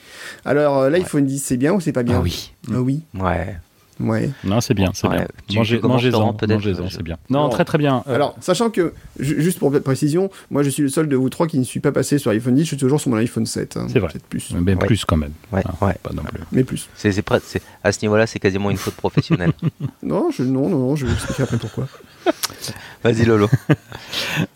Alors 0.45 0.79
euh, 0.79 0.91
l'iPhone 0.91 1.25
10 1.25 1.39
c'est 1.45 1.57
bien 1.57 1.73
ou 1.75 1.81
c'est 1.81 1.93
pas 1.93 2.03
bien? 2.03 2.17
Ah 2.19 2.23
oui. 2.23 2.53
Ah 2.75 2.81
oui, 2.81 3.03
ouais. 3.15 3.57
Ouais. 4.01 4.31
Non, 4.45 4.61
c'est 4.61 4.75
bien, 4.75 4.91
c'est 4.95 5.07
Ouais, 5.07 5.27
bien. 5.49 5.59
mangez-en, 5.61 5.89
mangez-en, 5.89 6.89
c'est 6.91 7.03
bien. 7.03 7.17
Non, 7.31 7.49
très 7.49 7.65
très 7.65 7.79
bien. 7.79 8.03
Euh, 8.09 8.15
Alors, 8.15 8.35
sachant 8.41 8.71
que, 8.71 8.93
ju- 9.19 9.41
juste 9.43 9.59
pour 9.59 9.71
précision, 9.81 10.31
moi 10.51 10.63
je 10.63 10.71
suis 10.71 10.83
le 10.83 10.89
seul 10.89 11.09
de 11.09 11.17
vous 11.17 11.29
trois 11.31 11.47
qui 11.47 11.59
ne 11.59 11.65
suis 11.65 11.81
pas 11.81 11.93
passé 11.93 12.19
sur 12.19 12.31
iPhone 12.31 12.55
10, 12.55 12.63
je 12.63 12.67
suis 12.69 12.77
toujours 12.77 13.01
sur 13.01 13.11
mon 13.11 13.17
iPhone 13.17 13.47
7. 13.47 13.77
hein. 13.77 13.87
C'est 13.93 13.99
vrai. 13.99 14.11
Peut-être 14.13 14.27
plus, 14.27 14.53
mais 14.61 14.75
Ouais. 14.75 14.87
plus 14.87 15.05
quand 15.05 15.17
même. 15.17 15.33
Ouais, 15.53 15.63
Ah, 15.65 15.87
ouais. 15.87 15.95
Pas 16.03 16.13
non 16.15 16.23
plus. 16.23 16.41
mais 16.53 16.65
plus. 16.65 16.89
C'est, 16.95 17.13
c'est 17.13 17.23
prêt- 17.23 17.41
c'est- 17.45 17.63
à 17.85 17.93
ce 17.93 18.01
niveau-là, 18.03 18.27
c'est 18.27 18.39
quasiment 18.39 18.71
une 18.71 18.77
faute 18.77 18.95
professionnelle. 18.95 19.53
Non, 20.03 20.31
je, 20.31 20.43
non, 20.43 20.69
non, 20.69 20.79
non, 20.79 20.97
je 20.97 21.05
vais 21.07 21.13
vous 21.13 21.17
expliquer 21.17 21.43
après 21.45 21.57
pourquoi. 21.59 21.87
Vas-y, 23.05 23.25
Lolo. 23.25 23.49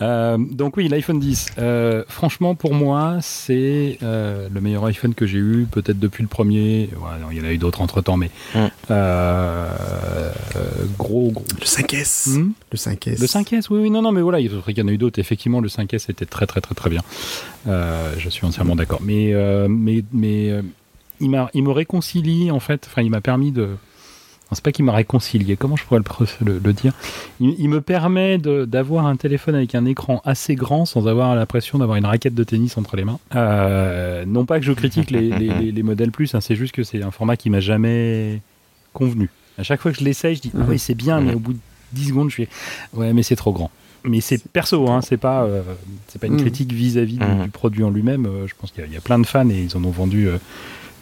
Euh, 0.00 0.38
donc 0.38 0.76
oui, 0.78 0.88
l'iPhone 0.88 1.18
10. 1.18 1.46
euh, 1.58 2.02
franchement, 2.08 2.54
pour 2.54 2.73
moi, 2.73 3.18
c'est 3.20 3.99
euh, 4.02 4.49
le 4.52 4.61
meilleur 4.61 4.85
iPhone 4.87 5.14
que 5.14 5.26
j'ai 5.26 5.38
eu, 5.38 5.66
peut-être 5.70 5.99
depuis 5.99 6.23
le 6.23 6.28
premier. 6.28 6.88
Ouais, 6.94 7.18
non, 7.20 7.28
il 7.30 7.38
y 7.38 7.40
en 7.40 7.44
a 7.44 7.52
eu 7.52 7.58
d'autres 7.58 7.80
entre 7.82 8.00
temps, 8.00 8.16
mais 8.16 8.30
Mm. 8.54 8.58
euh, 8.90 10.30
gros, 10.99 11.30
gros. 11.30 11.44
Le 11.61 11.64
5S. 11.66 12.38
Hmm 12.38 12.52
Le 12.73 12.76
5S. 12.78 13.20
le 13.20 13.26
5S, 13.26 13.66
oui, 13.70 13.80
oui, 13.82 13.90
non, 13.90 14.02
non, 14.02 14.12
mais 14.12 14.23
voilà, 14.23 14.40
il 14.40 14.46
y 14.50 14.82
en 14.82 14.88
a 14.88 14.92
eu 14.92 14.99
d'autres. 14.99 15.18
Effectivement, 15.18 15.61
le 15.61 15.68
5S 15.68 16.11
était 16.11 16.26
très, 16.26 16.46
très, 16.46 16.61
très, 16.61 16.75
très 16.75 16.90
bien. 16.90 17.02
Euh, 17.66 18.14
je 18.18 18.28
suis 18.30 18.46
entièrement 18.46 18.76
d'accord. 18.76 19.00
Mais, 19.02 19.35
euh, 19.35 19.66
mais, 19.68 20.04
mais 20.12 20.50
euh, 20.50 20.62
il 21.20 21.30
m'a, 21.30 21.50
il 21.54 21.62
me 21.64 21.70
réconcilie 21.73 22.50
en 22.50 22.61
fait. 22.61 22.87
Enfin, 22.90 23.02
il 23.02 23.11
m'a 23.11 23.20
permis 23.20 23.52
de. 23.52 23.70
C'est 24.52 24.62
pas 24.62 24.70
qu'il 24.72 24.84
m'a 24.84 24.92
réconcilié. 24.92 25.56
Comment 25.56 25.74
je 25.76 25.84
pourrais 25.84 25.98
le, 25.98 26.04
pr- 26.04 26.28
le- 26.44 26.60
le 26.64 26.72
dire? 26.72 26.92
Il, 27.40 27.56
il 27.58 27.68
me 27.68 27.80
permet 27.80 28.38
d'avoir 28.38 29.06
un 29.06 29.16
téléphone 29.16 29.56
avec 29.56 29.74
un 29.74 29.84
écran 29.84 30.22
assez 30.24 30.54
grand 30.54 30.84
sans 30.86 31.08
avoir 31.08 31.34
l'impression 31.34 31.78
d'avoir 31.78 31.96
une 31.98 32.06
raquette 32.06 32.34
de 32.34 32.44
tennis 32.44 32.76
entre 32.78 32.94
les 32.96 33.04
mains. 33.04 33.18
Euh, 33.34 34.24
non 34.24 34.44
pas 34.44 34.60
que 34.60 34.64
je 34.64 34.72
critique 34.72 35.10
les, 35.10 35.30
les- 35.30 35.48
les- 35.58 35.72
les 35.72 35.82
modèles 35.82 36.12
plus, 36.12 36.34
hein, 36.34 36.40
c'est 36.40 36.54
juste 36.54 36.72
que 36.74 36.84
c'est 36.84 37.02
un 37.02 37.10
format 37.10 37.36
qui 37.36 37.50
m'a 37.50 37.60
jamais 37.60 38.40
convenu. 38.92 39.30
À 39.58 39.62
chaque 39.64 39.80
fois 39.80 39.90
que 39.90 39.98
je 39.98 40.04
l'essaye, 40.04 40.36
je 40.36 40.42
dis 40.42 40.52
ah 40.56 40.64
oui 40.68 40.78
c'est 40.78 40.94
bien, 40.94 41.20
mais 41.20 41.34
au 41.34 41.38
bout 41.40 41.52
de 41.54 41.58
10 41.92 42.08
secondes, 42.08 42.30
je 42.30 42.36
fais 42.36 42.48
ouais 42.94 43.12
mais 43.12 43.22
c'est 43.24 43.36
trop 43.36 43.52
grand. 43.52 43.70
Mais 44.04 44.20
c'est 44.20 44.40
perso, 44.46 44.88
hein, 44.88 45.00
c'est 45.02 45.16
pas, 45.16 45.42
euh, 45.42 45.62
c'est 46.06 46.20
pas 46.20 46.28
une 46.28 46.34
Mhm. 46.34 46.40
critique 46.42 46.72
vis-à-vis 46.72 47.16
du- 47.18 47.24
Mhm. 47.24 47.44
du 47.44 47.50
produit 47.50 47.82
en 47.82 47.90
lui-même. 47.90 48.26
Euh, 48.26 48.46
je 48.46 48.54
pense 48.56 48.70
qu'il 48.70 48.82
y, 48.82 48.84
a- 48.84 48.86
il 48.86 48.92
y 48.94 48.96
a 48.96 49.00
plein 49.00 49.18
de 49.18 49.26
fans 49.26 49.48
et 49.50 49.60
ils 49.62 49.76
en 49.76 49.82
ont 49.82 49.90
vendu 49.90 50.28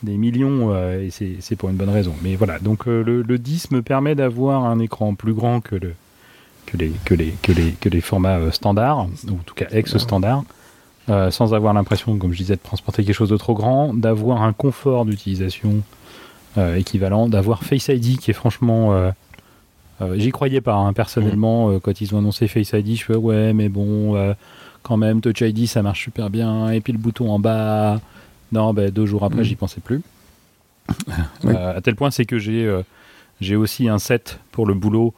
des 0.05 0.17
millions 0.17 0.73
euh, 0.73 1.03
et 1.03 1.11
c'est 1.11 1.57
pour 1.57 1.69
une 1.69 1.77
bonne 1.77 1.91
raison. 1.91 2.15
Mais 2.23 2.37
voilà, 2.37 2.59
donc 2.59 2.87
euh, 2.87 3.03
le, 3.03 3.23
le 3.23 3.39
10 3.39 3.71
me 3.71 3.83
permet 3.83 4.15
d'avoir 4.15 4.65
un 4.65 4.79
écran 4.79 5.15
plus 5.15 5.35
grand 5.35 5.61
que, 5.61 5.75
le, 5.75 5.95
que, 6.67 6.77
les, 7.89 8.01
formats 8.01 8.39
euh, 8.39 8.51
standards, 8.51 9.07
ou 9.29 9.33
en 9.33 9.43
tout 9.45 9.55
cas 9.55 9.67
ex-standard, 9.71 10.45
sans 11.31 11.53
avoir 11.53 11.75
l'impression, 11.75 12.17
comme 12.17 12.33
je 12.33 12.39
disais, 12.39 12.57
de 12.57 12.63
transporter 12.63 13.05
quelque 13.05 13.15
chose 13.15 13.29
de 13.29 13.37
trop 13.37 13.55
grand, 13.55 13.93
d'avoir 13.93 14.43
un 14.43 14.53
confort 14.53 15.05
d'utilisation 15.05 15.83
équivalent, 16.77 17.29
d'avoir 17.29 17.65
Face 17.65 17.89
ID 17.89 18.19
qui 18.19 18.31
est 18.31 18.35
franchement... 18.35 19.13
J'y 20.17 20.31
croyais 20.33 20.61
pas, 20.61 20.75
hein, 20.75 20.93
personnellement, 20.93 21.79
quand 21.79 22.01
ils 22.01 22.15
ont 22.15 22.19
annoncé 22.19 22.49
Face 22.49 22.73
ID, 22.73 22.97
je 22.97 23.05
fais 23.05 23.15
ouais, 23.15 23.53
mais 23.53 23.69
bon, 23.69 24.35
quand 24.83 24.97
même, 24.97 25.21
Touch 25.21 25.43
ID 25.43 25.67
ça 25.67 25.83
marche 25.83 26.05
super 26.05 26.31
bien, 26.31 26.71
et 26.71 26.81
puis 26.81 26.95
le 26.95 26.99
bouton 26.99 27.31
en 27.31 27.39
bas, 27.39 28.01
non, 28.55 28.73
ben, 28.73 28.91
deux 28.91 29.05
jours 29.07 29.25
après, 29.25 29.41
Mm. 29.41 29.45
j'y 29.45 29.57
pensais 29.57 29.81
plus. 29.81 30.01
Oui. 31.09 31.53
Euh, 31.55 31.77
à 31.77 31.81
tel 31.81 31.95
point, 31.97 32.11
c'est 32.11 32.25
que 32.25 32.39
j'ai 32.39 32.65
euh, 32.67 32.83
j'ai 33.41 33.57
aussi 33.57 33.89
un 33.89 33.99
set 33.99 34.39
pour 34.53 34.67
le 34.67 34.75
boulot, 34.75 35.13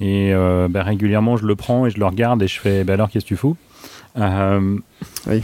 et 0.00 0.32
euh, 0.32 0.68
ben, 0.68 0.82
régulièrement, 0.82 1.36
je 1.36 1.44
le 1.46 1.54
prends 1.56 1.86
et 1.86 1.90
je 1.90 1.98
le 1.98 2.06
regarde, 2.06 2.42
et 2.42 2.48
je 2.48 2.58
fais, 2.58 2.84
ben 2.84 2.94
alors, 2.94 3.10
qu'est-ce 3.10 3.24
que 3.24 3.28
tu 3.28 3.36
fous? 3.36 3.56
Euh, 4.16 4.78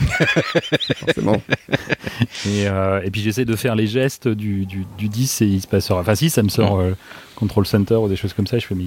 Forcément. 0.96 1.40
et, 2.46 2.66
euh, 2.66 3.00
et 3.04 3.10
puis 3.10 3.20
j'essaie 3.20 3.44
de 3.44 3.54
faire 3.56 3.74
les 3.74 3.86
gestes 3.86 4.26
du, 4.26 4.66
du, 4.66 4.84
du 4.98 5.08
10 5.08 5.42
et 5.42 5.46
il 5.46 5.60
se 5.60 5.66
passe. 5.66 5.90
Enfin, 5.90 6.14
si, 6.14 6.30
ça 6.30 6.42
me 6.42 6.48
sort 6.48 6.80
euh, 6.80 6.92
Control 7.36 7.66
Center 7.66 7.94
ou 7.96 8.08
des 8.08 8.16
choses 8.16 8.32
comme 8.32 8.46
ça. 8.46 8.58
Je 8.58 8.66
fais, 8.66 8.74
mais 8.74 8.84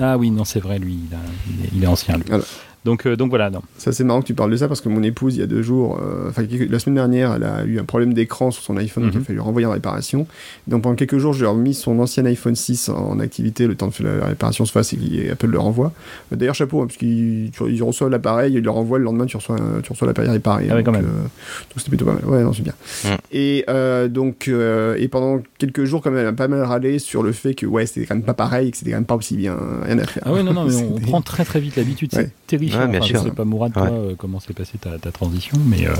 ah 0.00 0.16
oui, 0.18 0.30
non, 0.30 0.44
c'est 0.44 0.60
vrai, 0.60 0.78
lui, 0.78 0.98
il, 1.08 1.14
a- 1.14 1.18
il 1.50 1.64
est, 1.64 1.68
il 1.76 1.84
est 1.84 1.86
ancien, 1.86 2.16
lui. 2.16 2.24
Alors. 2.32 2.44
Donc, 2.84 3.06
euh, 3.06 3.14
donc 3.16 3.30
voilà, 3.30 3.48
non. 3.50 3.62
Ça, 3.78 3.92
c'est 3.92 4.02
marrant 4.04 4.20
que 4.22 4.26
tu 4.26 4.34
parles 4.34 4.50
de 4.50 4.56
ça 4.56 4.66
parce 4.66 4.80
que 4.80 4.88
mon 4.88 5.02
épouse, 5.04 5.36
il 5.36 5.40
y 5.40 5.42
a 5.42 5.46
deux 5.46 5.62
jours, 5.62 6.00
euh, 6.02 6.28
enfin, 6.30 6.42
la 6.68 6.78
semaine 6.80 6.96
dernière, 6.96 7.34
elle 7.34 7.44
a 7.44 7.64
eu 7.64 7.78
un 7.78 7.84
problème 7.84 8.12
d'écran 8.12 8.50
sur 8.50 8.62
son 8.62 8.76
iPhone, 8.76 9.04
donc 9.04 9.12
il 9.12 9.16
Mhm. 9.18 9.22
a 9.22 9.26
fallu 9.26 9.40
renvoyer 9.40 9.66
en 9.66 9.70
réparation. 9.70 10.26
Donc 10.66 10.82
pendant 10.82 10.96
quelques 10.96 11.18
jours, 11.18 11.32
j'ai 11.32 11.46
remis 11.46 11.74
son 11.74 11.98
ancien 12.00 12.24
iPhone 12.26 12.56
6 12.56 12.88
en 12.88 13.20
activité, 13.20 13.66
le 13.68 13.76
temps 13.76 13.90
que 13.90 14.02
la 14.02 14.26
réparation 14.26 14.64
se 14.64 14.72
fasse 14.72 14.92
et 14.94 14.96
qu'Apple 14.96 15.46
le 15.46 15.58
renvoie. 15.60 15.92
Euh, 16.32 16.36
D'ailleurs, 16.36 16.54
chapeau, 16.56 16.82
hein, 16.82 16.86
parce 16.86 16.96
qu'il 16.96 17.50
reçoit 17.82 18.10
l'appareil, 18.10 18.54
il 18.54 18.62
le 18.64 18.70
renvoie, 18.70 18.98
le 18.98 19.04
lendemain, 19.04 19.26
tu 19.26 19.36
reçois, 19.36 19.56
tu 19.82 19.92
reçois 19.92 20.08
l'appareil 20.08 20.30
réparé. 20.30 20.66
Ah 20.68 20.74
ouais, 20.74 20.82
donc, 20.82 20.86
quand 20.86 21.00
même. 21.00 21.04
euh, 21.08 21.22
donc 21.22 21.76
c'était 21.76 21.90
plutôt 21.90 22.04
pas 22.06 22.14
mal. 22.14 22.24
Ouais, 22.24 22.42
non, 22.42 22.52
c'est 22.52 22.62
bien. 22.62 22.74
Mhm. 23.04 23.16
Et 23.30 23.64
euh, 23.68 24.08
donc, 24.08 24.48
euh, 24.48 24.96
et 24.98 25.06
pendant 25.06 25.40
quelques 25.58 25.84
jours, 25.84 26.02
quand 26.02 26.10
même, 26.10 26.20
elle 26.20 26.26
a 26.26 26.32
pas 26.32 26.48
mal 26.48 26.62
râlé 26.62 26.98
sur 26.98 27.22
le 27.22 27.30
fait 27.32 27.54
que, 27.54 27.64
ouais, 27.66 27.86
c'était 27.86 28.06
quand 28.06 28.14
même 28.16 28.24
pas 28.24 28.34
pareil, 28.34 28.72
que 28.72 28.76
c'était 28.76 28.90
quand 28.90 28.96
même 28.96 29.04
pas 29.04 29.14
aussi 29.16 29.36
bien, 29.36 29.56
rien 29.84 29.98
à 30.00 30.04
faire. 30.04 30.24
Ah 30.26 30.32
ouais, 30.32 30.42
non, 30.42 30.52
non, 30.52 30.64
mais 30.64 30.74
on, 30.96 30.98
prend 30.98 31.20
très 31.22 31.44
très 31.44 31.60
vite 31.60 31.76
l'habitude. 31.76 32.12
Ouais. 32.14 32.24
C'est 32.24 32.46
terrifiant. 32.48 32.71
Ouais, 32.78 32.88
bien 32.88 32.98
Enfin, 33.00 33.06
sûr. 33.08 33.18
Je 33.20 33.24
sais 33.28 33.34
pas, 33.34 33.44
Mourad, 33.44 33.72
toi, 33.72 33.82
Ouais. 33.84 33.90
euh, 33.92 34.14
comment 34.16 34.40
s'est 34.40 34.52
passée 34.54 34.78
ta, 34.78 34.98
ta 34.98 35.12
transition, 35.12 35.58
mais, 35.66 35.86
euh, 35.86 35.94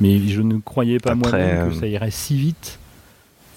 mais 0.00 0.18
je 0.28 0.40
ne 0.42 0.58
croyais 0.58 0.98
pas 0.98 1.14
moi-même 1.14 1.70
que 1.70 1.74
euh, 1.76 1.80
ça 1.80 1.86
irait 1.86 2.10
si 2.10 2.36
vite. 2.36 2.78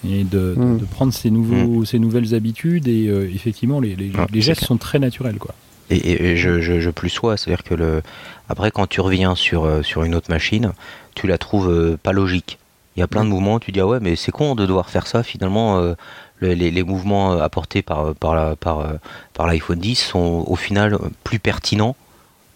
Et 0.08 0.24
de, 0.24 0.54
de- 0.54 0.60
Mm. 0.60 0.78
de 0.78 0.84
prendre 0.84 1.12
ces, 1.12 1.30
nouveaux, 1.30 1.84
ces 1.84 1.98
nouvelles 1.98 2.34
habitudes, 2.34 2.86
et 2.86 3.08
euh, 3.08 3.28
effectivement, 3.34 3.80
les, 3.80 3.96
les, 3.96 4.12
gestes 4.40 4.60
clair. 4.60 4.68
sont 4.68 4.76
très 4.76 4.98
naturels. 4.98 5.38
Quoi. 5.38 5.54
Et, 5.90 5.96
et- 5.96 6.24
et 6.32 6.36
je, 6.36 6.60
je, 6.60 6.80
je 6.80 6.90
plus 6.90 7.08
sois, 7.08 7.36
c'est-à-dire 7.36 7.64
que 7.64 7.74
le 7.74 8.02
après 8.48 8.70
quand 8.70 8.86
tu 8.86 9.00
reviens 9.00 9.34
sur 9.34 9.84
sur 9.84 10.04
une 10.04 10.14
autre 10.14 10.30
machine, 10.30 10.72
tu 11.14 11.26
la 11.26 11.38
trouves 11.38 11.68
euh, 11.70 11.96
pas 12.00 12.12
logique. 12.12 12.58
Il 12.96 13.00
y 13.00 13.02
a 13.02 13.06
plein 13.08 13.24
de 13.24 13.28
mouvements, 13.30 13.58
tu 13.58 13.72
dis 13.72 13.80
ah 13.80 13.86
ouais 13.86 13.98
mais 14.00 14.16
c'est 14.16 14.32
con 14.32 14.54
de 14.54 14.66
devoir 14.66 14.90
faire 14.90 15.06
ça 15.06 15.22
finalement. 15.22 15.78
euh, 15.78 15.94
le- 16.38 16.52
les, 16.54 16.70
les 16.70 16.82
mouvements 16.82 17.32
apportés 17.32 17.82
par 17.82 18.14
par 18.14 18.34
la, 18.34 18.54
par 18.56 18.86
par 19.32 19.46
l'iPhone 19.46 19.78
10 19.78 19.94
sont 19.96 20.44
au 20.46 20.54
final 20.56 20.98
plus 21.24 21.38
pertinents 21.38 21.96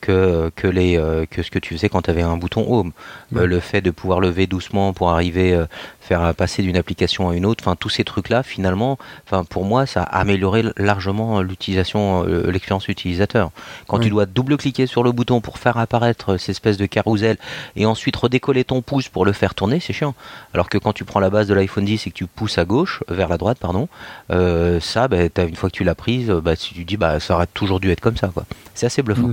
que 0.00 0.50
que 0.56 0.66
les 0.66 0.96
euh, 0.98 1.26
que 1.26 1.42
ce 1.42 1.50
que 1.50 1.58
tu 1.58 1.74
faisais 1.74 1.88
quand 1.88 2.02
tu 2.02 2.10
avais 2.10 2.22
un 2.22 2.36
bouton 2.36 2.64
home. 2.68 2.92
Euh, 3.36 3.40
Ouais. 3.40 3.46
le 3.46 3.60
fait 3.60 3.80
de 3.80 3.90
pouvoir 3.90 4.20
lever 4.20 4.46
doucement 4.46 4.92
pour 4.92 5.10
arriver 5.10 5.54
euh, 5.54 5.66
faire 6.10 6.24
euh, 6.24 6.32
passer 6.32 6.62
d'une 6.62 6.76
application 6.76 7.28
à 7.30 7.36
une 7.36 7.46
autre, 7.46 7.62
enfin 7.64 7.76
tous 7.76 7.88
ces 7.88 8.02
trucs 8.02 8.28
là 8.30 8.42
finalement, 8.42 8.98
enfin 9.26 9.44
pour 9.44 9.64
moi 9.64 9.86
ça 9.86 10.02
a 10.02 10.18
amélioré 10.18 10.64
largement 10.76 11.40
l'utilisation 11.40 12.24
euh, 12.26 12.50
l'expérience 12.50 12.88
utilisateur. 12.88 13.52
Quand 13.86 13.98
tu 14.00 14.10
dois 14.10 14.26
double-cliquer 14.26 14.88
sur 14.88 15.04
le 15.04 15.12
bouton 15.12 15.40
pour 15.40 15.58
faire 15.58 15.76
apparaître 15.76 16.36
cette 16.36 16.48
espèce 16.50 16.76
de 16.78 16.86
carrousel 16.86 17.36
et 17.76 17.86
ensuite 17.86 18.16
redécoller 18.16 18.64
ton 18.64 18.82
pouce 18.82 19.08
pour 19.08 19.24
le 19.24 19.30
faire 19.32 19.54
tourner, 19.54 19.78
c'est 19.78 19.92
chiant. 19.92 20.14
Alors 20.52 20.68
que 20.68 20.78
quand 20.78 20.92
tu 20.92 21.04
prends 21.04 21.20
la 21.20 21.30
base 21.30 21.46
de 21.46 21.54
l'iPhone 21.54 21.84
10 21.84 22.08
et 22.08 22.10
que 22.10 22.16
tu 22.16 22.26
pousses 22.26 22.58
à 22.58 22.64
gauche, 22.64 23.04
vers 23.08 23.28
la 23.28 23.38
droite, 23.38 23.58
pardon, 23.60 23.88
euh, 24.32 24.80
ça, 24.80 25.06
bah, 25.06 25.18
une 25.38 25.54
fois 25.54 25.70
que 25.70 25.76
tu 25.76 25.84
l'as 25.84 25.94
prise, 25.94 26.28
bah, 26.30 26.56
tu 26.56 26.74
tu 26.74 26.84
dis, 26.84 26.96
bah, 26.96 27.20
ça 27.20 27.34
aurait 27.36 27.46
toujours 27.54 27.78
dû 27.78 27.90
être 27.90 28.00
comme 28.00 28.16
ça. 28.16 28.28
quoi. 28.28 28.44
C'est 28.74 28.86
assez 28.86 29.02
bluffant. 29.02 29.28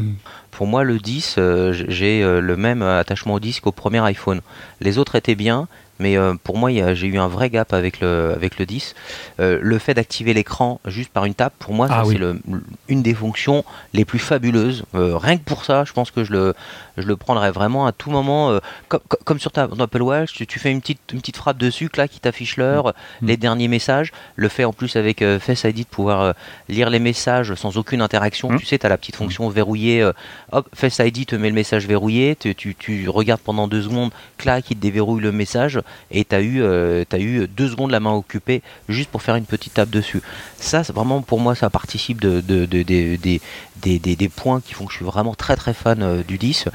Pour 0.51 0.67
moi, 0.67 0.83
le 0.83 0.97
10, 0.99 1.35
euh, 1.37 1.73
j- 1.73 1.85
j'ai 1.87 2.23
euh, 2.23 2.39
le 2.41 2.55
même 2.57 2.81
attachement 2.83 3.35
au 3.35 3.39
disque 3.39 3.63
qu'au 3.63 3.71
premier 3.71 3.99
iPhone. 4.03 4.41
Les 4.81 4.97
autres 4.97 5.15
étaient 5.15 5.35
bien, 5.35 5.67
mais 5.99 6.17
euh, 6.17 6.33
pour 6.43 6.57
moi, 6.57 6.69
j'ai 6.93 7.07
eu 7.07 7.17
un 7.17 7.27
vrai 7.27 7.49
gap 7.49 7.73
avec 7.73 7.99
le, 7.99 8.31
avec 8.35 8.59
le 8.59 8.65
10. 8.65 8.95
Euh, 9.39 9.59
le 9.61 9.77
fait 9.79 9.93
d'activer 9.93 10.33
l'écran 10.33 10.79
juste 10.85 11.09
par 11.11 11.25
une 11.25 11.33
tape, 11.33 11.53
pour 11.59 11.73
moi, 11.73 11.87
Ah 11.89 12.03
oui. 12.05 12.17
c'est 12.19 12.53
une 12.89 13.01
des 13.01 13.13
fonctions 13.13 13.63
les 13.93 14.05
plus 14.05 14.19
fabuleuses. 14.19 14.83
Euh, 14.95 15.17
rien 15.17 15.37
que 15.37 15.43
pour 15.43 15.65
ça, 15.65 15.83
je 15.85 15.93
pense 15.93 16.11
que 16.11 16.23
je 16.23 16.31
le, 16.31 16.53
je 16.97 17.07
le 17.07 17.15
prendrais 17.17 17.51
vraiment 17.51 17.85
à 17.87 17.91
tout 17.91 18.09
moment. 18.11 18.59
comme, 18.87 19.39
sur 19.39 19.51
ta 19.51 19.67
ton 19.67 19.79
Apple 19.79 20.01
Watch, 20.01 20.33
tu, 20.33 20.47
tu 20.47 20.59
fais 20.59 20.71
une 20.71 20.81
petite, 20.81 20.99
une 21.13 21.19
petite 21.19 21.37
frappe 21.37 21.57
dessus, 21.57 21.89
là, 21.97 22.07
qui 22.07 22.19
t'affiche 22.19 22.57
l'heure, 22.57 22.93
Mm. 23.21 23.27
les 23.27 23.37
derniers 23.37 23.67
messages. 23.67 24.11
Le 24.35 24.47
fait 24.49 24.63
en 24.65 24.73
plus 24.73 24.95
avec 24.95 25.23
Face 25.39 25.63
ID 25.63 25.79
de 25.79 25.83
pouvoir 25.85 26.33
lire 26.69 26.89
les 26.89 26.99
messages 26.99 27.53
sans 27.55 27.77
aucune 27.77 28.01
interaction. 28.01 28.51
Mm. 28.51 28.59
Tu 28.59 28.65
sais, 28.65 28.77
tu 28.77 28.85
as 28.85 28.89
la 28.89 28.97
petite 28.97 29.15
fonction 29.15 29.47
verrouillée. 29.49 30.09
hop, 30.51 30.67
Face 30.75 30.99
ID 30.99 31.25
te 31.25 31.35
met 31.35 31.49
le 31.49 31.55
message 31.55 31.87
verrouillé. 31.87 32.35
Tu, 32.35 32.53
tu, 32.55 32.75
tu 32.75 33.09
regardes 33.09 33.41
pendant 33.41 33.67
deux 33.67 33.81
secondes, 33.81 34.11
clac, 34.37 34.69
il 34.69 34.75
te 34.77 34.81
déverrouille 34.81 35.21
le 35.21 35.31
message. 35.31 35.79
Et 36.11 36.25
tu 36.25 36.35
as, 36.35 36.41
eu, 36.41 36.61
euh, 36.61 37.03
eu 37.17 37.47
deux 37.47 37.67
secondes 37.69 37.91
la 37.91 37.99
main 37.99 38.11
occupée 38.13 38.61
juste 38.89 39.09
pour 39.09 39.21
faire 39.21 39.35
une 39.35 39.45
petite 39.45 39.73
tape 39.75 39.89
dessus. 39.89 40.21
Ça, 40.59 40.81
vraiment 40.81 41.21
pour 41.21 41.39
moi, 41.39 41.55
ça 41.55 41.69
participe 41.69 42.21
de, 42.21 42.41
de, 42.41 42.65
de- 42.65 42.83
de- 42.83 43.15
des- 43.15 43.41
des, 43.81 43.99
des- 43.99 44.15
des 44.15 44.29
points 44.29 44.61
qui 44.61 44.73
font 44.73 44.85
que 44.85 44.91
je 44.91 44.97
suis 44.97 45.05
vraiment 45.05 45.35
très 45.35 45.55
très 45.55 45.73
fan 45.73 46.01
euh, 46.01 46.23
du 46.23 46.37
10. 46.37 46.65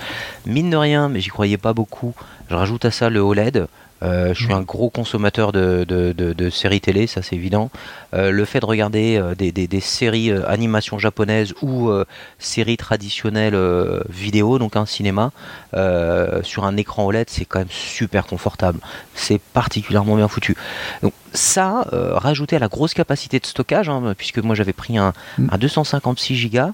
Mine 0.47 0.71
de 0.71 0.77
rien, 0.77 1.09
mais 1.09 1.21
j'y 1.21 1.31
croyais 1.31 1.59
pas 1.59 1.73
beaucoup. 1.73 2.15
Je 2.51 2.55
rajoute 2.55 2.85
à 2.85 2.91
ça 2.91 3.11
le 3.11 3.21
OLED. 3.21 3.67
Je 4.03 4.35
suis 4.35 4.53
un 4.53 4.63
gros 4.63 4.91
consommateur 4.91 5.53
de, 5.53 5.85
de, 5.85 6.51
séries 6.51 6.81
télé, 6.81 7.07
ça 7.07 7.23
c'est 7.23 7.37
évident. 7.37 7.71
le 8.13 8.45
fait 8.45 8.61
de 8.61 8.67
regarder 8.67 9.21
des, 9.37 9.53
des, 9.53 9.81
séries 9.81 10.33
animation 10.33 10.99
japonaises 10.99 11.55
ou 11.63 11.91
séries 12.39 12.77
traditionnelles 12.77 13.57
vidéo, 14.09 14.59
donc 14.59 14.77
un 14.77 14.87
cinéma, 14.87 15.31
sur 16.43 16.65
un 16.65 16.77
écran 16.77 17.07
OLED, 17.07 17.31
c'est 17.31 17.45
quand 17.45 17.61
même 17.61 17.69
super 17.71 18.27
confortable. 18.27 18.81
C'est 19.15 19.41
particulièrement 19.41 20.17
bien 20.17 20.29
foutu. 20.29 20.57
Donc 21.03 21.13
ça, 21.33 21.87
rajouté 21.93 22.57
à 22.57 22.59
la 22.59 22.69
grosse 22.69 22.95
capacité 22.95 23.39
de 23.39 23.47
stockage, 23.47 23.89
hein, 23.89 24.15
puisque 24.17 24.39
moi 24.39 24.55
j'avais 24.55 24.73
pris 24.73 24.99
un, 24.99 25.13
mm. 25.39 25.49
un 25.53 25.59
256 25.59 26.51
Go, 26.51 26.73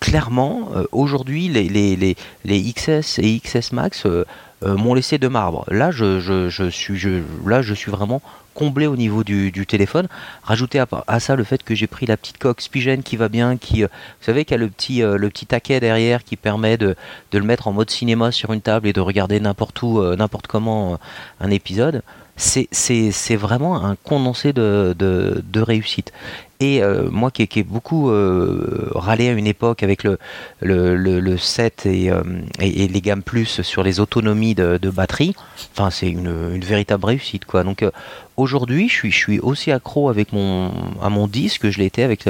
clairement, 0.00 0.70
aujourd'hui, 0.92 1.48
les, 1.48 1.68
les, 1.68 2.16
les, 2.44 2.72
XS 2.72 3.18
et 3.18 3.40
XS 3.40 3.72
Max 3.72 4.06
euh, 4.06 4.24
m'ont 4.62 4.94
laissé 4.94 5.18
de 5.18 5.28
marbre. 5.28 5.64
Là, 5.68 5.90
je, 5.90 6.70
suis, 6.70 7.90
vraiment 7.90 8.20
comblé 8.54 8.86
au 8.86 8.96
niveau 8.96 9.24
du, 9.24 9.66
téléphone. 9.66 10.08
Rajouter 10.42 10.82
à, 11.06 11.20
ça 11.20 11.36
le 11.36 11.44
fait 11.44 11.62
que 11.62 11.74
j'ai 11.74 11.86
pris 11.86 12.06
la 12.06 12.16
petite 12.16 12.38
coque 12.38 12.60
Spigen 12.60 13.02
qui 13.02 13.16
va 13.16 13.28
bien, 13.28 13.56
qui, 13.56 13.84
euh, 13.84 13.88
vous 13.88 14.24
savez, 14.24 14.44
qui 14.44 14.54
a 14.54 14.56
le 14.56 14.68
petit, 14.68 15.02
euh, 15.02 15.16
le 15.16 15.28
petit 15.28 15.46
taquet 15.46 15.80
derrière 15.80 16.24
qui 16.24 16.36
permet 16.36 16.76
de, 16.76 16.96
le 17.32 17.42
mettre 17.42 17.68
en 17.68 17.72
mode 17.72 17.90
cinéma 17.90 18.32
sur 18.32 18.52
une 18.52 18.60
table 18.60 18.88
et 18.88 18.92
de 18.92 19.00
regarder 19.00 19.38
n'importe 19.38 19.80
où, 19.82 20.02
n'importe 20.16 20.46
comment 20.46 20.98
un 21.40 21.50
épisode 21.50 22.02
c'est 22.38 23.36
vraiment 23.36 23.84
un 23.84 23.96
condensé 23.96 24.52
de, 24.52 24.94
de, 24.98 25.60
réussite. 25.60 26.12
Et 26.60 26.82
euh, 26.82 27.08
moi 27.10 27.30
qui, 27.30 27.42
ai 27.42 27.62
beaucoup 27.62 28.10
euh, 28.10 28.90
râlé 28.94 29.28
à 29.28 29.32
une 29.32 29.46
époque 29.46 29.84
avec 29.84 30.02
le, 30.02 30.18
le, 30.60 30.96
le, 30.96 31.36
7 31.36 31.84
euh, 31.86 32.22
et, 32.58 32.88
les 32.88 33.00
gammes 33.00 33.22
plus 33.22 33.62
sur 33.62 33.84
les 33.84 34.00
autonomies 34.00 34.56
de, 34.56 34.90
batterie, 34.90 35.36
enfin 35.72 35.90
c'est 35.90 36.08
une, 36.08 36.58
véritable 36.58 37.04
réussite 37.04 37.44
quoi. 37.44 37.62
Donc 37.62 37.84
aujourd'hui 38.36 38.88
je 38.88 38.94
suis, 38.94 39.12
je 39.12 39.16
suis 39.16 39.38
aussi 39.38 39.70
accro 39.70 40.08
avec 40.08 40.32
mon, 40.32 40.72
à 41.00 41.10
mon 41.10 41.28
disque 41.28 41.62
que 41.62 41.70
je 41.70 41.80
été 41.80 42.02
avec 42.02 42.24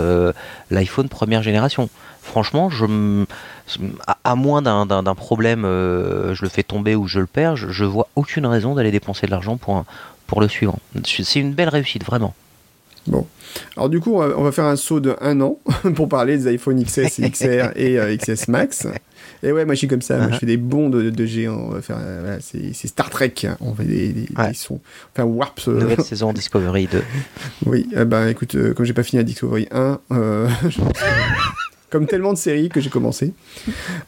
l'iPhone 0.70 1.08
première 1.08 1.42
génération. 1.42 1.88
Franchement, 2.20 2.68
je, 2.68 3.24
à, 4.24 4.34
moins 4.34 4.60
d'un 4.60 5.14
problème, 5.14 5.62
je 5.62 6.42
le 6.42 6.48
fais 6.50 6.62
tomber 6.62 6.94
ou 6.94 7.06
je 7.06 7.20
le 7.20 7.26
perds, 7.26 7.56
je, 7.56 7.70
je 7.70 7.84
vois 7.86 8.08
aucune 8.14 8.44
raison 8.44 8.74
d'aller 8.74 8.90
dépenser 8.90 9.24
de 9.24 9.30
l'argent 9.30 9.56
pour, 9.56 9.86
pour 10.26 10.42
le 10.42 10.48
suivant. 10.48 10.78
C'est 11.04 11.40
une 11.40 11.54
belle 11.54 11.70
réussite, 11.70 12.04
vraiment. 12.04 12.34
Bon. 13.06 13.26
Alors 13.76 13.88
du 13.88 14.00
coup, 14.00 14.14
on 14.14 14.42
va, 14.42 14.52
faire 14.52 14.64
un 14.64 14.76
saut 14.76 15.00
de 15.00 15.16
un 15.20 15.40
an 15.40 15.58
pour 15.94 16.08
parler 16.08 16.36
des 16.36 16.48
iPhone 16.48 16.82
XS, 16.82 17.20
XR 17.20 17.70
et 17.76 17.98
euh, 17.98 18.16
XS 18.16 18.48
Max. 18.48 18.86
Et 19.42 19.52
ouais, 19.52 19.64
moi 19.64 19.74
je 19.74 19.78
suis 19.78 19.88
comme 19.88 20.02
ça, 20.02 20.28
je 20.28 20.34
uh-huh. 20.34 20.38
fais 20.38 20.46
des 20.46 20.56
bonds 20.56 20.90
de, 20.90 21.26
géants. 21.26 21.68
On 21.68 21.70
va 21.70 21.82
faire, 21.82 21.98
euh, 22.00 22.38
c'est 22.40 22.86
Star 22.86 23.10
Trek. 23.10 23.34
Hein. 23.44 23.56
On 23.60 23.74
fait 23.74 23.84
des, 23.84 24.12
des, 24.12 24.28
sons. 24.54 24.80
Enfin, 25.14 25.24
Warp. 25.24 25.60
Euh, 25.68 25.80
Nouvelle 25.80 26.00
saison 26.04 26.32
Discovery 26.32 26.88
2. 26.90 27.02
oui, 27.66 27.88
bah 28.06 28.30
écoute, 28.30 28.56
comme 28.74 28.84
j'ai 28.84 28.92
pas 28.92 29.02
fini 29.02 29.18
la 29.18 29.24
Discovery 29.24 29.68
1, 29.70 30.00
comme 31.90 32.06
tellement 32.06 32.32
de 32.32 32.38
séries 32.38 32.68
que 32.68 32.80
j'ai 32.80 32.90
commencé. 32.90 33.32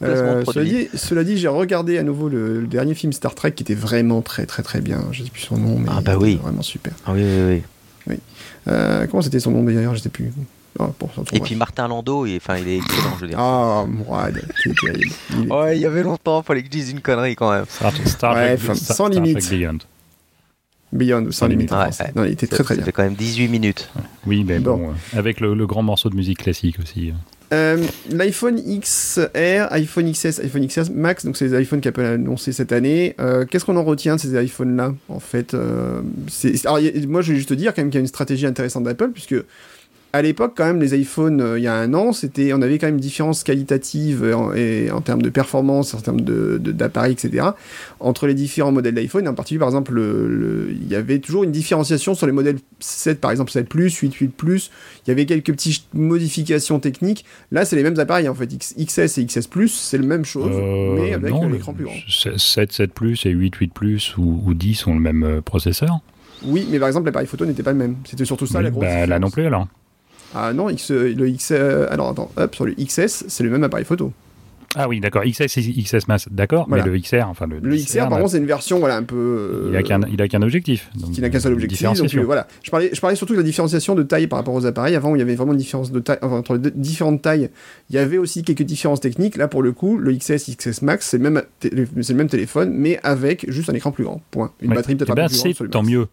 cela, 0.01 0.63
dit, 0.63 0.89
cela, 0.93 1.23
dit, 1.23 1.37
j'ai 1.37 1.47
regardé 1.47 1.97
à 1.97 2.03
nouveau 2.03 2.29
le, 2.29 2.67
dernier 2.67 2.93
film 2.93 3.13
Star 3.13 3.33
Trek 3.33 3.53
qui 3.53 3.63
était 3.63 3.73
vraiment 3.73 4.21
très 4.21 4.45
très 4.45 4.63
très 4.63 4.81
bien. 4.81 5.05
Je 5.11 5.23
sais 5.23 5.29
plus 5.29 5.41
son 5.41 5.57
nom, 5.57 5.79
mais 5.79 5.89
ah 5.91 6.01
bah 6.01 6.17
oui. 6.19 6.39
vraiment 6.41 6.61
super. 6.61 6.93
Ah 7.05 7.13
oui, 7.13 7.23
oui, 7.23 7.53
oui. 7.53 7.63
Euh, 8.67 9.07
comment 9.07 9.21
c'était 9.21 9.39
son 9.39 9.51
nom 9.51 9.63
d'ailleurs 9.63 9.95
Je 9.95 10.01
sais 10.01 10.09
plus. 10.09 10.31
Ah, 10.79 10.89
et 11.33 11.39
puis 11.41 11.55
Martin 11.55 11.87
Landau, 11.87 12.25
il, 12.25 12.37
enfin, 12.37 12.57
il 12.57 12.67
est 12.67 12.77
excellent, 12.77 13.15
je 13.17 13.21
veux 13.21 13.27
dire. 13.27 13.39
Ah, 13.39 13.85
Mourad, 13.87 14.41
c'est 14.63 14.73
terrible. 14.75 15.13
Ouais, 15.53 15.77
il 15.77 15.81
y 15.81 15.85
avait 15.85 16.03
longtemps, 16.03 16.41
fallait 16.43 16.61
que 16.61 16.67
je 16.67 16.71
dise 16.71 16.91
une 16.91 17.01
connerie 17.01 17.35
quand 17.35 17.51
même. 17.51 17.65
Star, 18.05 18.35
Trek, 18.35 18.57
sans 18.73 19.09
limite. 19.09 19.49
Beyond. 19.49 19.77
Beyond, 20.93 21.31
sans 21.31 21.47
limite. 21.47 21.71
non, 22.15 22.23
il 22.23 22.31
était 22.31 22.47
très 22.47 22.63
très 22.63 22.75
bien. 22.75 22.83
C'était 22.83 22.93
quand 22.93 23.03
même 23.03 23.15
18 23.15 23.49
minutes. 23.49 23.89
Oui, 24.25 24.43
mais 24.45 24.59
bon, 24.59 24.91
euh, 24.91 25.17
avec 25.19 25.39
le, 25.39 25.53
le, 25.53 25.67
grand 25.67 25.83
morceau 25.83 26.09
de 26.09 26.15
musique 26.15 26.39
classique 26.39 26.79
aussi. 26.81 27.13
Euh, 27.53 27.85
L'iPhone 28.09 28.61
XR, 28.79 29.67
iPhone 29.71 30.09
XS, 30.11 30.39
iPhone 30.39 30.65
XS 30.65 30.89
Max, 30.89 31.25
donc 31.25 31.35
c'est 31.35 31.49
les 31.49 31.61
iPhones 31.61 31.81
qu'Apple 31.81 32.01
a 32.01 32.11
annoncé 32.11 32.53
cette 32.53 32.71
année. 32.71 33.13
Euh, 33.19 33.45
qu'est-ce 33.45 33.65
qu'on 33.65 33.75
en 33.75 33.83
retient 33.83 34.15
de 34.15 34.21
ces 34.21 34.41
iPhones-là 34.41 34.93
En 35.09 35.19
fait, 35.19 35.53
euh, 35.53 36.01
alors, 36.63 36.79
moi 37.07 37.21
je 37.21 37.33
vais 37.33 37.37
juste 37.37 37.49
te 37.49 37.53
dire 37.53 37.73
quand 37.73 37.81
même 37.81 37.89
qu'il 37.89 37.97
y 37.97 38.01
a 38.01 38.01
une 38.01 38.07
stratégie 38.07 38.45
intéressante 38.45 38.85
d'Apple, 38.85 39.09
puisque 39.09 39.35
à 40.13 40.21
l'époque, 40.21 40.53
quand 40.55 40.65
même, 40.65 40.81
les 40.81 40.99
iPhones, 40.99 41.41
euh, 41.41 41.59
il 41.59 41.63
y 41.63 41.67
a 41.67 41.75
un 41.75 41.93
an, 41.93 42.11
c'était, 42.11 42.51
on 42.53 42.61
avait 42.61 42.77
quand 42.77 42.87
même 42.87 42.95
une 42.95 43.01
différence 43.01 43.43
qualitative 43.43 44.23
euh, 44.23 44.35
en, 44.35 44.53
et, 44.53 44.91
en 44.91 44.99
termes 44.99 45.21
de 45.21 45.29
performance, 45.29 45.93
en 45.93 46.01
termes 46.01 46.21
de, 46.21 46.57
d'appareil, 46.57 47.13
etc., 47.13 47.47
entre 47.99 48.27
les 48.27 48.33
différents 48.33 48.73
modèles 48.73 48.95
d'iPhone. 48.95 49.27
En 49.27 49.33
particulier, 49.33 49.59
par 49.59 49.69
exemple, 49.69 50.01
il 50.69 50.87
y 50.87 50.95
avait 50.95 51.19
toujours 51.19 51.43
une 51.43 51.51
différenciation 51.51 52.13
sur 52.13 52.25
les 52.25 52.33
modèles 52.33 52.57
7, 52.79 53.21
par 53.21 53.31
exemple 53.31 53.51
7 53.51 53.69
Plus, 53.69 53.95
8, 53.95 54.13
8 54.13 54.27
Plus. 54.29 54.71
Il 55.05 55.09
y 55.09 55.11
avait 55.11 55.25
quelques 55.25 55.53
petites 55.53 55.85
modifications 55.93 56.79
techniques. 56.79 57.25
Là, 57.51 57.63
c'est 57.63 57.77
les 57.77 57.83
mêmes 57.83 57.99
appareils, 57.99 58.27
en 58.27 58.35
fait. 58.35 58.47
XS 58.47 59.17
et 59.17 59.25
XS 59.25 59.47
Plus, 59.47 59.69
c'est 59.69 59.97
la 59.97 60.05
même 60.05 60.25
chose, 60.25 60.51
euh, 60.53 60.95
mais 60.95 61.13
avec 61.13 61.33
un 61.33 61.53
écran 61.53 61.73
plus 61.73 61.85
grand. 61.85 61.93
7, 62.37 62.71
7 62.71 62.93
Plus 62.93 63.25
et 63.25 63.29
8, 63.29 63.55
8 63.55 63.73
Plus 63.73 64.17
ou, 64.17 64.43
ou 64.45 64.53
10 64.53 64.87
ont 64.87 64.93
le 64.93 64.99
même 64.99 65.41
processeur. 65.45 65.99
Oui, 66.43 66.67
mais 66.69 66.79
par 66.79 66.87
exemple, 66.87 67.05
l'appareil 67.05 67.27
photo 67.27 67.45
n'était 67.45 67.63
pas 67.63 67.71
le 67.71 67.77
même. 67.77 67.95
C'était 68.03 68.25
surtout 68.25 68.47
ça 68.47 68.61
la 68.61 68.71
grosse. 68.71 68.83
Bah, 68.83 69.05
là 69.05 69.19
non 69.19 69.29
plus 69.29 69.45
alors. 69.45 69.67
Ah 70.35 70.53
non, 70.53 70.69
X, 70.69 70.91
le 70.91 71.27
X, 71.27 71.51
alors 71.51 72.09
attends, 72.09 72.31
hop, 72.37 72.55
sur 72.55 72.65
le 72.65 72.73
XS, 72.73 73.25
c'est 73.27 73.43
le 73.43 73.49
même 73.49 73.63
appareil 73.63 73.85
photo. 73.85 74.11
Ah 74.75 74.87
oui, 74.87 75.01
d'accord, 75.01 75.23
XS 75.23 75.59
XS 75.59 76.07
Max, 76.07 76.29
d'accord, 76.31 76.67
mais 76.69 76.81
le 76.81 76.97
XR, 76.97 77.27
enfin 77.27 77.45
le. 77.45 77.59
Le 77.61 77.75
XR, 77.75 78.07
par 78.07 78.19
contre, 78.19 78.31
c'est 78.31 78.37
une 78.37 78.45
version, 78.45 78.79
voilà, 78.79 78.95
un 78.95 79.03
peu. 79.03 79.67
il 79.69 79.75
a 79.75 79.83
qu'un, 79.83 79.99
il 80.09 80.21
a 80.21 80.27
qu'un 80.29 80.41
objectif. 80.41 80.89
Donc, 80.95 81.17
il 81.17 81.21
n'a 81.21 81.29
qu'un 81.29 81.41
seul 81.41 81.53
objectif. 81.53 81.81
Donc, 81.81 82.13
voilà, 82.15 82.47
je 82.63 82.71
parlais, 82.71 82.89
je 82.93 83.01
parlais 83.01 83.17
surtout 83.17 83.33
de 83.33 83.39
la 83.39 83.43
différenciation 83.43 83.95
de 83.95 84.03
taille 84.03 84.27
par 84.27 84.39
rapport 84.39 84.53
aux 84.53 84.65
appareils. 84.65 84.95
Avant, 84.95 85.13
il 85.13 85.19
y 85.19 85.21
avait 85.21 85.35
vraiment 85.35 85.51
une 85.51 85.57
différence 85.57 85.91
de 85.91 85.99
taille, 85.99 86.19
enfin, 86.21 86.37
entre 86.37 86.55
les 86.55 86.71
différentes 86.71 87.21
tailles. 87.21 87.49
Il 87.89 87.97
y 87.97 87.99
avait 87.99 88.17
aussi 88.17 88.43
quelques 88.43 88.63
différences 88.63 89.01
techniques. 89.01 89.35
Là, 89.35 89.49
pour 89.49 89.61
le 89.61 89.73
coup, 89.73 89.97
le 89.97 90.13
XS, 90.13 90.55
XS 90.55 90.83
Max, 90.83 91.05
c'est 91.05 91.17
le 91.17 91.29
même, 91.29 91.43
c'est 91.59 91.73
le 91.73 92.15
même 92.15 92.29
téléphone, 92.29 92.71
mais 92.73 92.97
avec 93.03 93.51
juste 93.51 93.69
un 93.69 93.73
écran 93.73 93.91
plus 93.91 94.05
grand. 94.05 94.21
Point. 94.31 94.53
Une 94.61 94.73
batterie 94.73 94.95
peut-être 94.95 95.11
eh 95.11 95.15
ben, 95.15 95.25
un 95.25 95.27
peu 95.27 95.33
plus 95.33 95.53
grande. 95.53 95.69
Tant 95.71 95.83
mieux. 95.83 96.07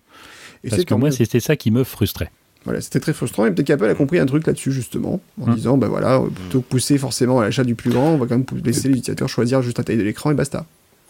Et 0.65 0.71
Parce 0.71 0.85
que 0.85 0.95
moi, 0.95 1.13
c'était 1.13 1.39
ça 1.39 1.55
qui 1.55 1.71
me 1.71 1.85
frustrait. 1.85 2.33
Voilà, 2.69 2.83
c'était 2.83 3.01
très 3.01 3.15
frustrant 3.15 3.47
et 3.47 3.51
peut-être 3.51 3.67
qu'Apple 3.67 3.87
a 3.87 3.95
compris 3.95 4.19
un 4.19 4.27
truc 4.27 4.47
là-dessus 4.47 4.73
justement, 4.73 5.23
en 5.41 5.49
hum. 5.49 5.55
disant 5.55 5.79
bah 5.79 5.89
voilà, 5.89 6.21
plutôt 6.35 6.61
que 6.61 6.67
pousser 6.67 6.99
forcément 6.99 7.41
à 7.41 7.45
l'achat 7.45 7.65
du 7.65 7.75
plus 7.75 7.89
grand, 7.89 8.11
on 8.11 8.19
va 8.19 8.27
quand 8.27 8.37
même 8.37 8.45
laisser 8.63 8.89
l'utilisateur 8.89 9.27
choisir 9.27 9.63
juste 9.63 9.79
la 9.79 9.85
taille 9.85 9.97
de 9.97 10.03
l'écran 10.03 10.31
et 10.31 10.35
basta. 10.35 10.67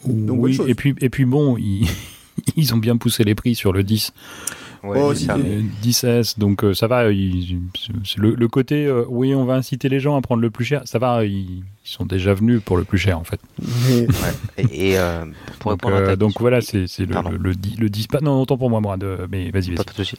Donc, 0.06 0.38
oui, 0.40 0.56
et 0.68 0.76
puis, 0.76 0.94
et 1.00 1.08
puis 1.08 1.24
bon, 1.24 1.56
ils, 1.56 1.88
ils, 2.56 2.72
ont 2.74 2.76
bien 2.76 2.96
poussé 2.96 3.24
les 3.24 3.34
prix 3.34 3.56
sur 3.56 3.72
le 3.72 3.82
10. 3.82 4.12
Ouais, 4.84 4.98
oh, 5.00 5.12
10S, 5.12 6.38
donc 6.38 6.62
euh, 6.62 6.72
ça 6.72 6.86
va. 6.86 7.08
le, 7.08 8.46
côté, 8.46 8.86
euh, 8.86 9.04
oui, 9.08 9.34
on 9.34 9.44
va 9.44 9.54
inciter 9.54 9.88
les 9.88 9.98
gens 9.98 10.16
à 10.16 10.20
prendre 10.20 10.40
le 10.40 10.50
plus 10.50 10.64
cher, 10.64 10.82
ça 10.84 10.98
va. 10.98 11.24
Ils, 11.24 11.62
sont 11.84 12.04
déjà 12.04 12.34
venus 12.34 12.60
pour 12.62 12.76
le 12.76 12.84
plus 12.84 12.98
cher 12.98 13.18
en 13.18 13.24
fait. 13.24 13.40
Et, 14.58 14.98
euh, 14.98 15.24
pour 15.58 15.70
donc, 15.70 15.86
répondre 15.86 16.10
à 16.10 16.16
donc 16.16 16.38
voilà, 16.38 16.60
c'est 16.60 16.86
le, 16.98 17.38
le, 17.38 17.54
le, 17.78 17.88
10. 17.88 18.06
Pas, 18.08 18.20
non, 18.20 18.42
autant 18.42 18.58
pour 18.58 18.68
moi, 18.68 18.80
moi. 18.82 18.98
De, 18.98 19.26
mais 19.30 19.50
vas-y, 19.50 19.74
vas-y. 19.74 20.12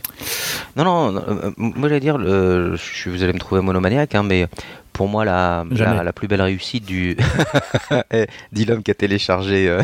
Non, 0.76 0.84
non, 0.84 1.22
moi 1.58 1.88
j'allais 1.88 2.00
dire, 2.00 2.18
le, 2.18 2.76
je, 2.76 3.10
vous 3.12 3.22
allez 3.22 3.34
me 3.34 3.40
trouver 3.40 3.62
monomaniaque, 3.62 4.16
hein, 4.16 4.24
mais 4.24 4.48
pour 4.94 5.08
moi 5.08 5.24
la, 5.24 5.64
la, 5.70 6.12
plus 6.12 6.28
belle 6.28 6.42
réussite 6.42 6.86
du 6.86 7.16
eh, 8.12 8.26
dit 8.52 8.66
l'homme 8.66 8.82
qui 8.82 8.92
a 8.92 8.96
téléchargé 8.96 9.80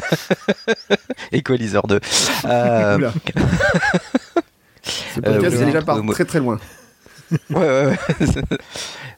Equalizer 1.31 1.85
2 1.87 1.99
euh... 2.45 3.11
Ce 4.85 5.19
podcast 5.19 5.57
euh, 5.57 5.65
déjà 5.65 5.81
part 5.81 6.01
très 6.11 6.25
très 6.25 6.39
loin. 6.39 6.59
ouais, 7.49 7.55
ouais, 7.55 7.85
ouais. 7.85 7.97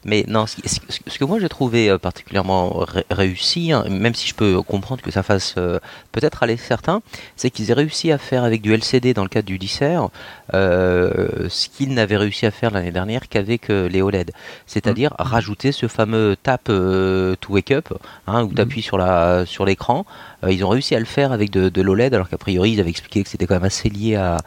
Mais 0.04 0.24
non, 0.28 0.46
ce, 0.46 1.18
que 1.18 1.24
moi 1.24 1.38
j'ai 1.40 1.48
trouvé 1.48 1.90
euh, 1.90 1.98
particulièrement 1.98 2.84
réussi, 3.10 3.72
hein, 3.72 3.84
même 3.90 4.14
si 4.14 4.28
je 4.28 4.34
peux 4.34 4.62
comprendre 4.62 5.02
que 5.02 5.10
ça 5.10 5.22
fasse 5.22 5.54
euh, 5.58 5.78
peut-être 6.12 6.42
aller 6.42 6.56
certains, 6.56 7.02
c'est 7.36 7.50
qu'ils 7.50 7.70
aient 7.70 7.74
réussi 7.74 8.12
à 8.12 8.18
faire 8.18 8.44
avec 8.44 8.62
du 8.62 8.72
LCD 8.72 9.12
dans 9.12 9.24
le 9.24 9.28
cadre 9.28 9.46
du 9.46 9.58
dissert 9.58 10.08
euh, 10.54 11.48
ce 11.48 11.68
qu'ils 11.68 11.94
n'avaient 11.94 12.16
réussi 12.16 12.46
à 12.46 12.50
faire 12.50 12.70
l'année 12.70 12.92
dernière 12.92 13.28
qu'avec 13.28 13.68
les 13.68 14.00
OLED. 14.00 14.30
C'est-à-dire 14.66 15.10
mmh. 15.18 15.22
rajouter 15.22 15.72
ce 15.72 15.88
fameux 15.88 16.36
tap 16.42 16.64
to 16.64 17.36
wake 17.52 17.72
up, 17.72 17.92
hein, 18.26 18.44
où 18.44 18.54
tu 18.54 18.60
appuies 18.60 18.88
mmh. 18.92 19.44
sur 19.46 19.64
l'écran. 19.64 20.06
ils 20.48 20.64
ont 20.64 20.68
réussi 20.68 20.94
à 20.94 21.00
le 21.00 21.06
faire 21.06 21.32
avec 21.32 21.50
de, 21.50 21.68
de 21.68 21.82
l'OLED, 21.82 22.14
alors 22.14 22.28
qu'a 22.28 22.38
priori 22.38 22.72
ils 22.72 22.80
avaient 22.80 22.90
expliqué 22.90 23.22
que 23.24 23.28
c'était 23.28 23.46
quand 23.46 23.54
même 23.54 23.64
assez 23.64 23.88
lié 23.88 24.14
à, 24.14 24.38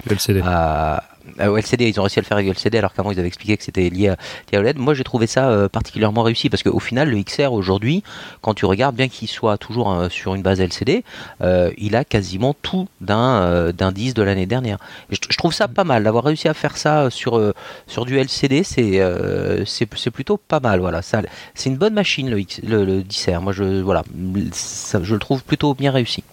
à, 0.45 1.03
euh, 1.39 1.57
LCD, 1.57 1.87
ils 1.87 1.99
ont 1.99 2.03
réussi 2.03 2.19
à 2.19 2.21
le 2.21 2.27
faire 2.27 2.37
avec 2.37 2.49
LCD 2.49 2.77
alors 2.77 2.93
qu'avant 2.93 3.11
ils 3.11 3.19
avaient 3.19 3.27
expliqué 3.27 3.57
que 3.57 3.63
c'était 3.63 3.89
lié, 3.89 4.09
à, 4.09 4.57
OLED. 4.57 4.77
Moi 4.77 4.93
j'ai 4.93 5.03
trouvé 5.03 5.27
ça 5.27 5.49
euh, 5.49 5.69
particulièrement 5.69 6.23
réussi 6.23 6.49
parce 6.49 6.63
qu'au 6.63 6.79
final 6.79 7.09
le 7.09 7.21
XR 7.21 7.53
aujourd'hui, 7.53 8.03
quand 8.41 8.53
tu 8.53 8.65
regardes, 8.65 8.95
bien 8.95 9.07
qu'il 9.07 9.27
soit 9.27 9.57
toujours 9.57 9.91
euh, 9.91 10.09
sur 10.09 10.35
une 10.35 10.41
base 10.41 10.59
LCD, 10.59 11.03
il 11.77 11.95
a 11.95 12.03
quasiment 12.03 12.55
tout 12.61 12.87
d'un 12.99 13.71
d'un 13.71 13.91
10 13.91 14.13
de 14.13 14.23
l'année 14.23 14.45
dernière. 14.45 14.77
je, 15.09 15.37
trouve 15.37 15.53
ça 15.53 15.67
pas 15.67 15.83
mal 15.83 16.03
d'avoir 16.03 16.23
réussi 16.23 16.47
à 16.47 16.53
faire 16.53 16.77
ça 16.77 17.09
sur 17.09 17.53
sur 17.87 18.05
du 18.05 18.17
LCD, 18.17 18.63
c'est 18.63 19.01
c'est 19.65 20.11
plutôt 20.11 20.37
pas 20.37 20.59
mal. 20.59 20.79
Voilà, 20.79 21.01
c'est 21.01 21.69
une 21.69 21.77
bonne 21.77 21.93
machine 21.93 22.29
le, 22.29 22.39
X, 22.39 22.61
le, 22.63 23.01
10R. 23.01 23.39
Moi 23.39 23.53
je 23.53 23.81
voilà, 23.81 24.03
je 24.13 25.13
le 25.13 25.19
trouve 25.19 25.43
plutôt 25.43 25.73
bien 25.73 25.91
réussi. 25.91 26.23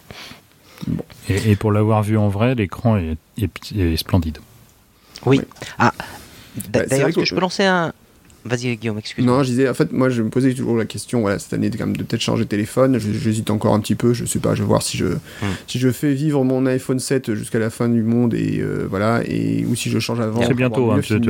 Et, 1.28 1.56
pour 1.56 1.72
l'avoir 1.72 2.02
vu 2.02 2.16
en 2.16 2.28
vrai, 2.28 2.54
l'écran 2.54 2.96
est 2.96 3.96
splendide. 3.96 4.38
Oui. 5.26 5.40
Ah, 5.78 5.92
Bah, 6.70 6.80
d'ailleurs, 6.86 6.88
vrai 6.88 7.10
est-ce 7.10 7.14
que 7.16 7.20
que- 7.20 7.24
je 7.26 7.34
peux 7.34 7.40
lancer 7.40 7.64
un. 7.64 7.92
Vas-y, 8.44 8.76
Guillaume, 8.76 8.98
excuse-moi. 8.98 9.36
Non, 9.36 9.42
je 9.42 9.48
disais, 9.50 9.68
en 9.68 9.74
fait, 9.74 9.92
moi, 9.92 10.08
je 10.08 10.22
me 10.22 10.30
posais 10.30 10.54
toujours 10.54 10.76
la 10.76 10.84
question, 10.86 11.20
voilà, 11.20 11.38
cette 11.38 11.52
année, 11.52 11.70
de, 11.70 11.76
quand 11.76 11.86
même, 11.86 11.96
de 11.96 12.02
peut-être 12.02 12.20
changer 12.22 12.44
de 12.44 12.48
téléphone. 12.48 12.98
J'hésite 12.98 13.50
encore 13.50 13.74
un 13.74 13.80
petit 13.80 13.94
peu, 13.94 14.14
je 14.14 14.24
sais 14.24 14.38
pas, 14.38 14.54
je 14.54 14.62
vais 14.62 14.68
voir 14.68 14.82
si 14.82 14.96
je, 14.96 15.06
Hmm. 15.06 15.46
si 15.66 15.78
je 15.78 15.90
fais 15.90 16.14
vivre 16.14 16.42
mon 16.44 16.64
iPhone 16.66 16.98
7 16.98 17.34
jusqu'à 17.34 17.58
la 17.58 17.68
fin 17.70 17.88
du 17.88 18.02
monde 18.02 18.34
et 18.34 18.60
euh, 18.60 18.86
voilà, 18.88 19.22
et, 19.26 19.66
ou 19.66 19.74
si 19.74 19.90
je 19.90 19.98
change 19.98 20.20
avant. 20.20 20.40
C'est 20.46 20.54
bientôt, 20.54 20.90
hein, 20.92 21.00
tu 21.02 21.18
pas 21.20 21.26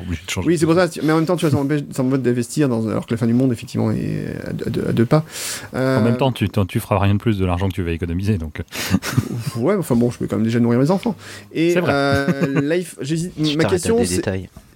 obligé 0.00 0.22
de 0.24 0.30
changer. 0.30 0.48
Oui, 0.48 0.56
c'est 0.58 0.66
pour 0.66 0.74
ça, 0.74 0.88
mais 1.02 1.12
en 1.12 1.16
même 1.16 1.26
temps, 1.26 1.36
tu 1.36 1.46
vois, 1.46 1.50
ça 1.50 2.02
m'empêche- 2.02 2.22
d'investir 2.22 2.68
dans, 2.68 2.86
alors 2.88 3.06
que 3.06 3.12
la 3.14 3.18
fin 3.18 3.26
du 3.26 3.34
monde, 3.34 3.52
effectivement, 3.52 3.90
est 3.90 4.26
à, 4.46 4.52
deux- 4.52 4.64
à 4.66 4.70
deux- 4.70 4.84
à 4.88 4.92
deux 4.92 5.06
pas. 5.06 5.24
Euh, 5.74 5.98
En 5.98 6.02
même 6.04 6.16
temps, 6.16 6.32
tu, 6.32 6.48
tu 6.68 6.80
feras 6.80 6.98
rien 6.98 7.14
de 7.14 7.18
plus 7.20 7.38
de 7.38 7.44
l'argent 7.44 7.68
que 7.68 7.74
tu 7.74 7.82
vas 7.82 7.92
économiser. 7.92 8.38
Donc, 8.38 8.62
Ouais, 9.56 9.74
enfin 9.76 9.94
bon, 9.96 10.10
je 10.10 10.18
peux 10.18 10.26
quand 10.26 10.36
même 10.36 10.44
déjà 10.44 10.60
nourrir 10.60 10.78
mes 10.80 10.90
enfants. 10.90 11.16
Et 11.52 11.72
C'est 11.72 11.80
vrai. 11.80 11.92
euh, 11.92 12.82
j'hésite. 13.00 13.32
Tu 13.44 13.56
Ma 13.56 13.64
question, 13.64 13.98
c'est. 14.04 14.22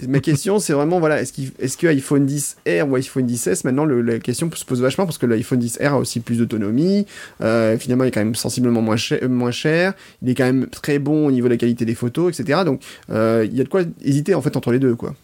Ma 0.09 0.21
question, 0.21 0.59
c'est 0.61 0.73
vraiment, 0.73 1.01
voilà, 1.01 1.21
est-ce, 1.21 1.33
qu'il- 1.33 1.51
est-ce 1.69 1.77
que 1.77 1.87
iPhone 1.87 2.27
10R 2.27 2.89
ou 2.89 2.97
iPhone 2.97 3.27
10S, 3.27 3.65
maintenant, 3.65 3.85
le- 3.85 4.03
la 4.03 4.19
question 4.19 4.51
se 4.53 4.65
pose 4.65 4.81
vachement 4.83 5.05
parce 5.07 5.19
que 5.19 5.27
l'iPhone 5.27 5.61
10R 5.61 5.93
a 5.93 5.97
aussi 5.99 6.21
plus 6.21 6.37
d'autonomie. 6.39 7.07
euh, 7.41 7.79
finalement, 7.79 8.05
il 8.05 8.09
est 8.09 8.11
quand 8.11 8.21
même 8.25 8.35
sensiblement 8.35 8.83
moins 8.83 8.97
cher, 8.97 9.29
moins 9.29 9.51
cher. 9.51 9.93
Il 10.23 10.31
est 10.31 10.35
quand 10.35 10.45
même 10.45 10.67
très 10.67 10.99
bon 10.99 11.27
au 11.27 11.31
niveau 11.31 11.47
de 11.49 11.53
la 11.53 11.59
qualité 11.59 11.85
des 11.85 11.95
photos, 11.95 12.39
etc. 12.39 12.61
Donc, 12.65 12.83
euh, 13.11 13.47
il 13.49 13.57
y 13.57 13.61
a 13.61 13.65
de 13.65 13.69
quoi 13.69 13.83
hésiter, 14.03 14.35
en 14.35 14.43
fait, 14.43 14.57
entre 14.57 14.73
les 14.73 14.79
deux, 14.79 14.95
quoi. 14.97 15.15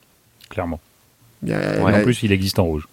clairement. 0.50 0.80
A- 1.46 1.48
la- 1.90 1.98
en 1.98 2.02
plus, 2.04 2.22
il 2.22 2.30
existe 2.32 2.58
en 2.58 2.64
rouge. 2.64 2.86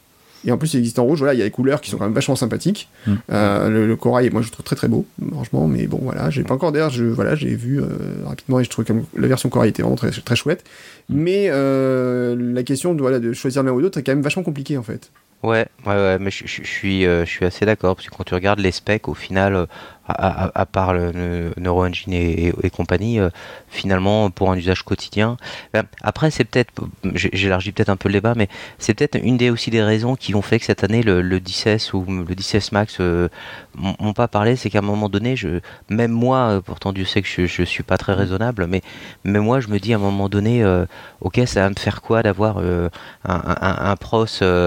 Et 0.45 0.51
en 0.51 0.58
plus, 0.58 0.73
il 0.73 0.80
existe 0.80 0.97
en 0.99 1.04
rouge, 1.04 1.19
voilà, 1.19 1.34
il 1.34 1.39
y 1.39 1.41
a 1.41 1.45
des 1.45 1.51
couleurs 1.51 1.82
qui 1.82 1.89
sont 1.89 1.97
quand 1.97 2.06
même 2.06 2.13
vachement 2.13 2.36
sympathiques. 2.36 2.89
Mm. 3.08 3.13
Euh, 3.32 3.69
le, 3.69 3.88
le 3.88 3.95
corail, 3.95 4.30
moi, 4.32 4.41
je 4.41 4.47
le 4.47 4.51
trouve 4.51 4.65
très 4.65 4.75
très 4.75 4.88
beau, 4.88 5.06
franchement, 5.32 5.67
mais 5.67 5.88
bon, 5.88 5.99
voilà, 6.01 6.30
j'ai 6.30 6.43
pas 6.43 6.54
encore 6.56 6.71
d'ailleurs, 6.71 6.89
je, 6.89 7.06
voilà, 7.06 7.36
j'ai 7.36 7.54
vu 7.56 7.80
euh, 7.80 7.86
rapidement 8.25 8.60
et 8.60 8.63
je 8.63 8.69
trouve 8.69 8.86
que 8.86 8.93
la 9.17 9.27
version 9.27 9.49
corail 9.49 9.69
était 9.69 9.82
vraiment 9.84 9.95
très, 9.97 10.12
très 10.12 10.36
chouette. 10.36 10.63
Mais 11.10 11.47
euh, 11.49 12.36
la 12.54 12.63
question 12.63 12.93
de, 12.93 13.01
voilà, 13.01 13.19
de 13.19 13.34
choisir 13.34 13.63
l'un 13.63 13.71
ou 13.71 13.80
l'autre 13.80 13.97
est 13.97 14.04
quand 14.04 14.13
même 14.13 14.21
vachement 14.23 14.43
compliquée, 14.43 14.77
en 14.77 14.84
fait. 14.84 15.12
Ouais, 15.43 15.65
ouais, 15.88 15.93
ouais, 15.95 16.17
mais 16.19 16.30
je, 16.30 16.45
je- 16.45 16.62
je 16.63 16.67
suis, 16.69 17.01
je 17.04 17.25
suis 17.25 17.45
assez 17.45 17.65
d'accord 17.65 17.95
parce 17.95 18.08
que 18.08 18.15
quand 18.15 18.23
tu 18.23 18.36
regardes 18.36 18.60
les 18.60 18.71
specs, 18.71 19.08
au 19.08 19.15
final, 19.15 19.65
à, 20.08 20.46
à- 20.46 20.62
à 20.62 20.66
part 20.66 20.94
le, 20.94 21.12
ne- 21.12 21.52
Neuro 21.58 21.86
Engine 21.86 22.14
et, 22.14 22.48
et- 22.48 22.54
et 22.64 22.70
compagnie, 22.70 23.20
euh, 23.20 23.30
finalement, 23.70 24.30
pour 24.30 24.52
un 24.52 24.56
usage 24.58 24.84
quotidien. 24.84 25.38
ben, 25.74 25.84
après, 26.02 26.32
c'est 26.32 26.44
peut-être, 26.44 26.72
j'élargis 27.14 27.72
peut-être 27.72 27.90
un 27.90 27.96
peu 27.98 28.10
le 28.10 28.14
débat, 28.14 28.34
mais 28.36 28.48
c'est 28.80 28.94
peut-être 28.94 29.18
une 29.24 29.38
des 29.38 29.50
aussi 29.50 29.70
des 29.70 29.84
raisons 29.84 30.16
qui 30.16 30.36
ont 30.36 30.42
fait 30.42 30.60
que 30.60 30.66
cette 30.66 30.84
année 30.84 31.04
le, 31.04 31.22
le 31.22 31.40
10S 31.40 31.94
ou 31.94 32.06
le 32.08 32.36
10S 32.36 32.70
Max 32.74 32.98
euh, 33.00 33.30
m'ont 33.76 34.14
pas 34.14 34.28
parlé, 34.28 34.56
c'est 34.56 34.70
qu'à 34.70 34.80
un 34.80 34.82
moment 34.82 35.10
donné, 35.10 35.36
je, 35.36 35.60
même 35.90 36.12
moi, 36.12 36.38
euh, 36.38 36.62
pourtant 36.62 36.92
Dieu 36.94 37.06
sait 37.06 37.22
que 37.22 37.28
je, 37.28 37.46
je 37.46 37.64
suis 37.64 37.84
pas 37.84 37.98
très 37.98 38.14
raisonnable, 38.14 38.68
mais, 38.68 38.82
mais 39.24 39.40
moi, 39.40 39.60
je 39.60 39.68
me 39.70 39.80
dis 39.80 39.94
à 39.94 39.98
un 39.98 40.00
moment 40.00 40.30
donné, 40.30 40.64
euh, 40.64 40.86
ok, 41.22 41.42
ça 41.46 41.62
va 41.62 41.70
me 41.70 41.76
faire 41.78 42.02
quoi 42.02 42.24
d'avoir 42.24 42.58
un, 42.60 42.90
un, 43.26 43.92
un 43.92 43.96
pros 43.96 44.26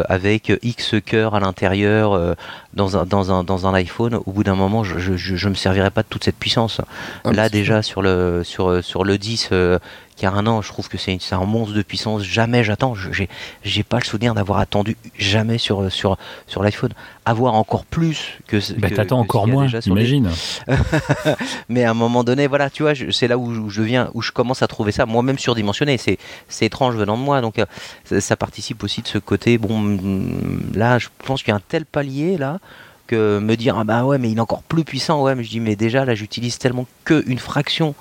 avec 0.09 0.53
X 0.63 0.95
cœur 1.05 1.35
à 1.35 1.41
l'intérieur 1.41 2.37
dans, 2.75 2.97
un, 2.97 3.05
dans, 3.05 3.33
un, 3.33 3.45
dans 3.45 3.67
un 3.67 3.75
iPhone, 3.75 4.15
au 4.27 4.33
bout 4.33 4.45
d'un 4.45 4.55
moment, 4.55 4.85
je, 4.85 4.99
je, 4.99 5.17
je, 5.25 5.37
je 5.37 5.49
me 5.49 5.55
servirai 5.55 5.91
pas 5.91 6.03
de 6.03 6.09
toute 6.09 6.25
cette 6.25 6.37
puissance. 6.39 6.81
Ah, 7.25 7.33
Là 7.33 7.49
déjà 7.49 7.83
sur 7.83 8.03
le 8.03 8.43
sur 8.45 8.83
sur 8.85 9.05
le 9.05 9.17
10 9.19 9.49
euh, 9.53 9.79
qui 10.17 10.27
a 10.27 10.31
un 10.31 10.47
an, 10.47 10.63
je 10.63 10.69
trouve 10.69 10.89
que 10.89 10.97
c'est 10.99 11.19
un 11.33 11.45
monstre 11.45 11.75
de 11.75 11.83
puissance. 11.83 12.23
Jamais 12.23 12.63
j'attends. 12.63 12.95
Je- 12.95 13.11
J'ai 13.13 13.29
j'ai 13.65 13.83
pas 13.83 13.99
le 13.99 14.05
souvenir 14.05 14.35
d'avoir 14.35 14.59
attendu 14.59 14.97
jamais 15.19 15.59
sur 15.59 15.91
sur 15.91 16.17
sur 16.47 16.63
l'iPhone. 16.63 16.93
Avoir 17.25 17.55
encore 17.55 17.85
plus 17.85 18.39
que. 18.47 18.61
ce- 18.61 18.75
Bah, 18.75 18.91
que- 18.91 18.95
t'attends 18.95 19.17
que 19.23 19.25
encore 19.25 19.47
moins, 19.49 19.65
déjà 19.65 19.81
sur 19.81 19.95
les- 19.95 20.03
imagine. 20.03 20.31
mais 21.69 21.85
à 21.85 21.91
un 21.91 21.95
moment 21.95 22.23
donné, 22.25 22.47
voilà, 22.47 22.71
tu 22.71 22.83
vois, 22.83 22.93
c'est 23.11 23.29
là 23.29 23.39
où, 23.39 23.47
où 23.51 23.71
je 23.71 23.83
viens, 23.83 24.11
où 24.15 24.23
je 24.23 24.31
commence 24.33 24.63
à 24.63 24.67
trouver 24.67 24.93
ça 24.93 25.07
moi-même 25.07 25.39
surdimensionné. 25.39 25.97
C'est, 25.99 26.19
c'est 26.49 26.67
étrange 26.67 26.95
venant 26.97 27.17
de 27.17 27.23
moi, 27.23 27.41
donc 27.41 27.59
euh, 27.59 27.67
ça, 28.05 28.21
ça 28.21 28.37
participe 28.37 28.83
aussi 28.85 29.03
de 29.03 29.09
ce 29.09 29.19
côté. 29.19 29.59
Bon, 29.59 29.75
hum, 29.79 30.61
là, 30.75 30.99
je 30.99 31.09
pense 31.25 31.43
qu'il 31.43 31.51
y 31.51 31.55
a 31.55 31.57
un 31.57 31.63
tel 31.67 31.87
palier 31.87 32.37
là 32.37 32.59
que 33.07 33.39
me 33.39 33.57
dire 33.57 33.77
ah 33.79 33.85
bah 33.85 34.05
ouais, 34.05 34.19
mais 34.19 34.31
il 34.31 34.39
est 34.39 34.41
encore 34.41 34.63
plus 34.63 34.85
puissant, 34.85 35.23
ouais, 35.23 35.35
mais 35.35 35.45
je 35.45 35.51
dis 35.51 35.61
mais 35.61 35.77
déjà 35.77 36.05
là, 36.05 36.15
j'utilise 36.15 36.59
tellement 36.59 36.87
que 37.05 37.23
une 37.27 37.39
fraction 37.39 37.95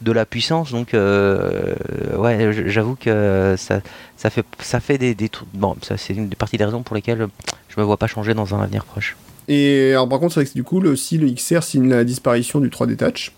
de 0.00 0.12
la 0.12 0.24
puissance, 0.24 0.70
donc 0.70 0.94
euh, 0.94 1.74
ouais, 2.16 2.52
j'avoue 2.66 2.94
que 2.94 3.56
ça, 3.58 3.80
ça 4.16 4.30
fait, 4.30 4.44
ça 4.60 4.80
fait 4.80 4.98
des, 4.98 5.14
des 5.14 5.28
trucs. 5.28 5.48
Bon, 5.54 5.76
ça 5.82 5.96
c'est 5.96 6.14
une 6.14 6.28
des 6.28 6.36
parties 6.36 6.56
des 6.56 6.64
raisons 6.64 6.82
pour 6.82 6.94
lesquelles 6.94 7.26
je 7.68 7.80
me 7.80 7.84
vois 7.84 7.96
pas 7.96 8.06
changer 8.06 8.34
dans 8.34 8.54
un 8.54 8.62
avenir 8.62 8.84
proche. 8.84 9.16
Et 9.48 9.92
alors, 9.92 10.08
par 10.08 10.20
contre, 10.20 10.34
c'est 10.34 10.40
vrai 10.40 10.48
que 10.48 10.54
du 10.54 10.62
coup, 10.62 10.78
le, 10.78 10.90
aussi, 10.90 11.16
le 11.16 11.30
XR 11.30 11.62
signe 11.62 11.88
la 11.88 12.04
disparition 12.04 12.60
du 12.60 12.68
3D 12.68 12.96
Touch. 12.96 13.32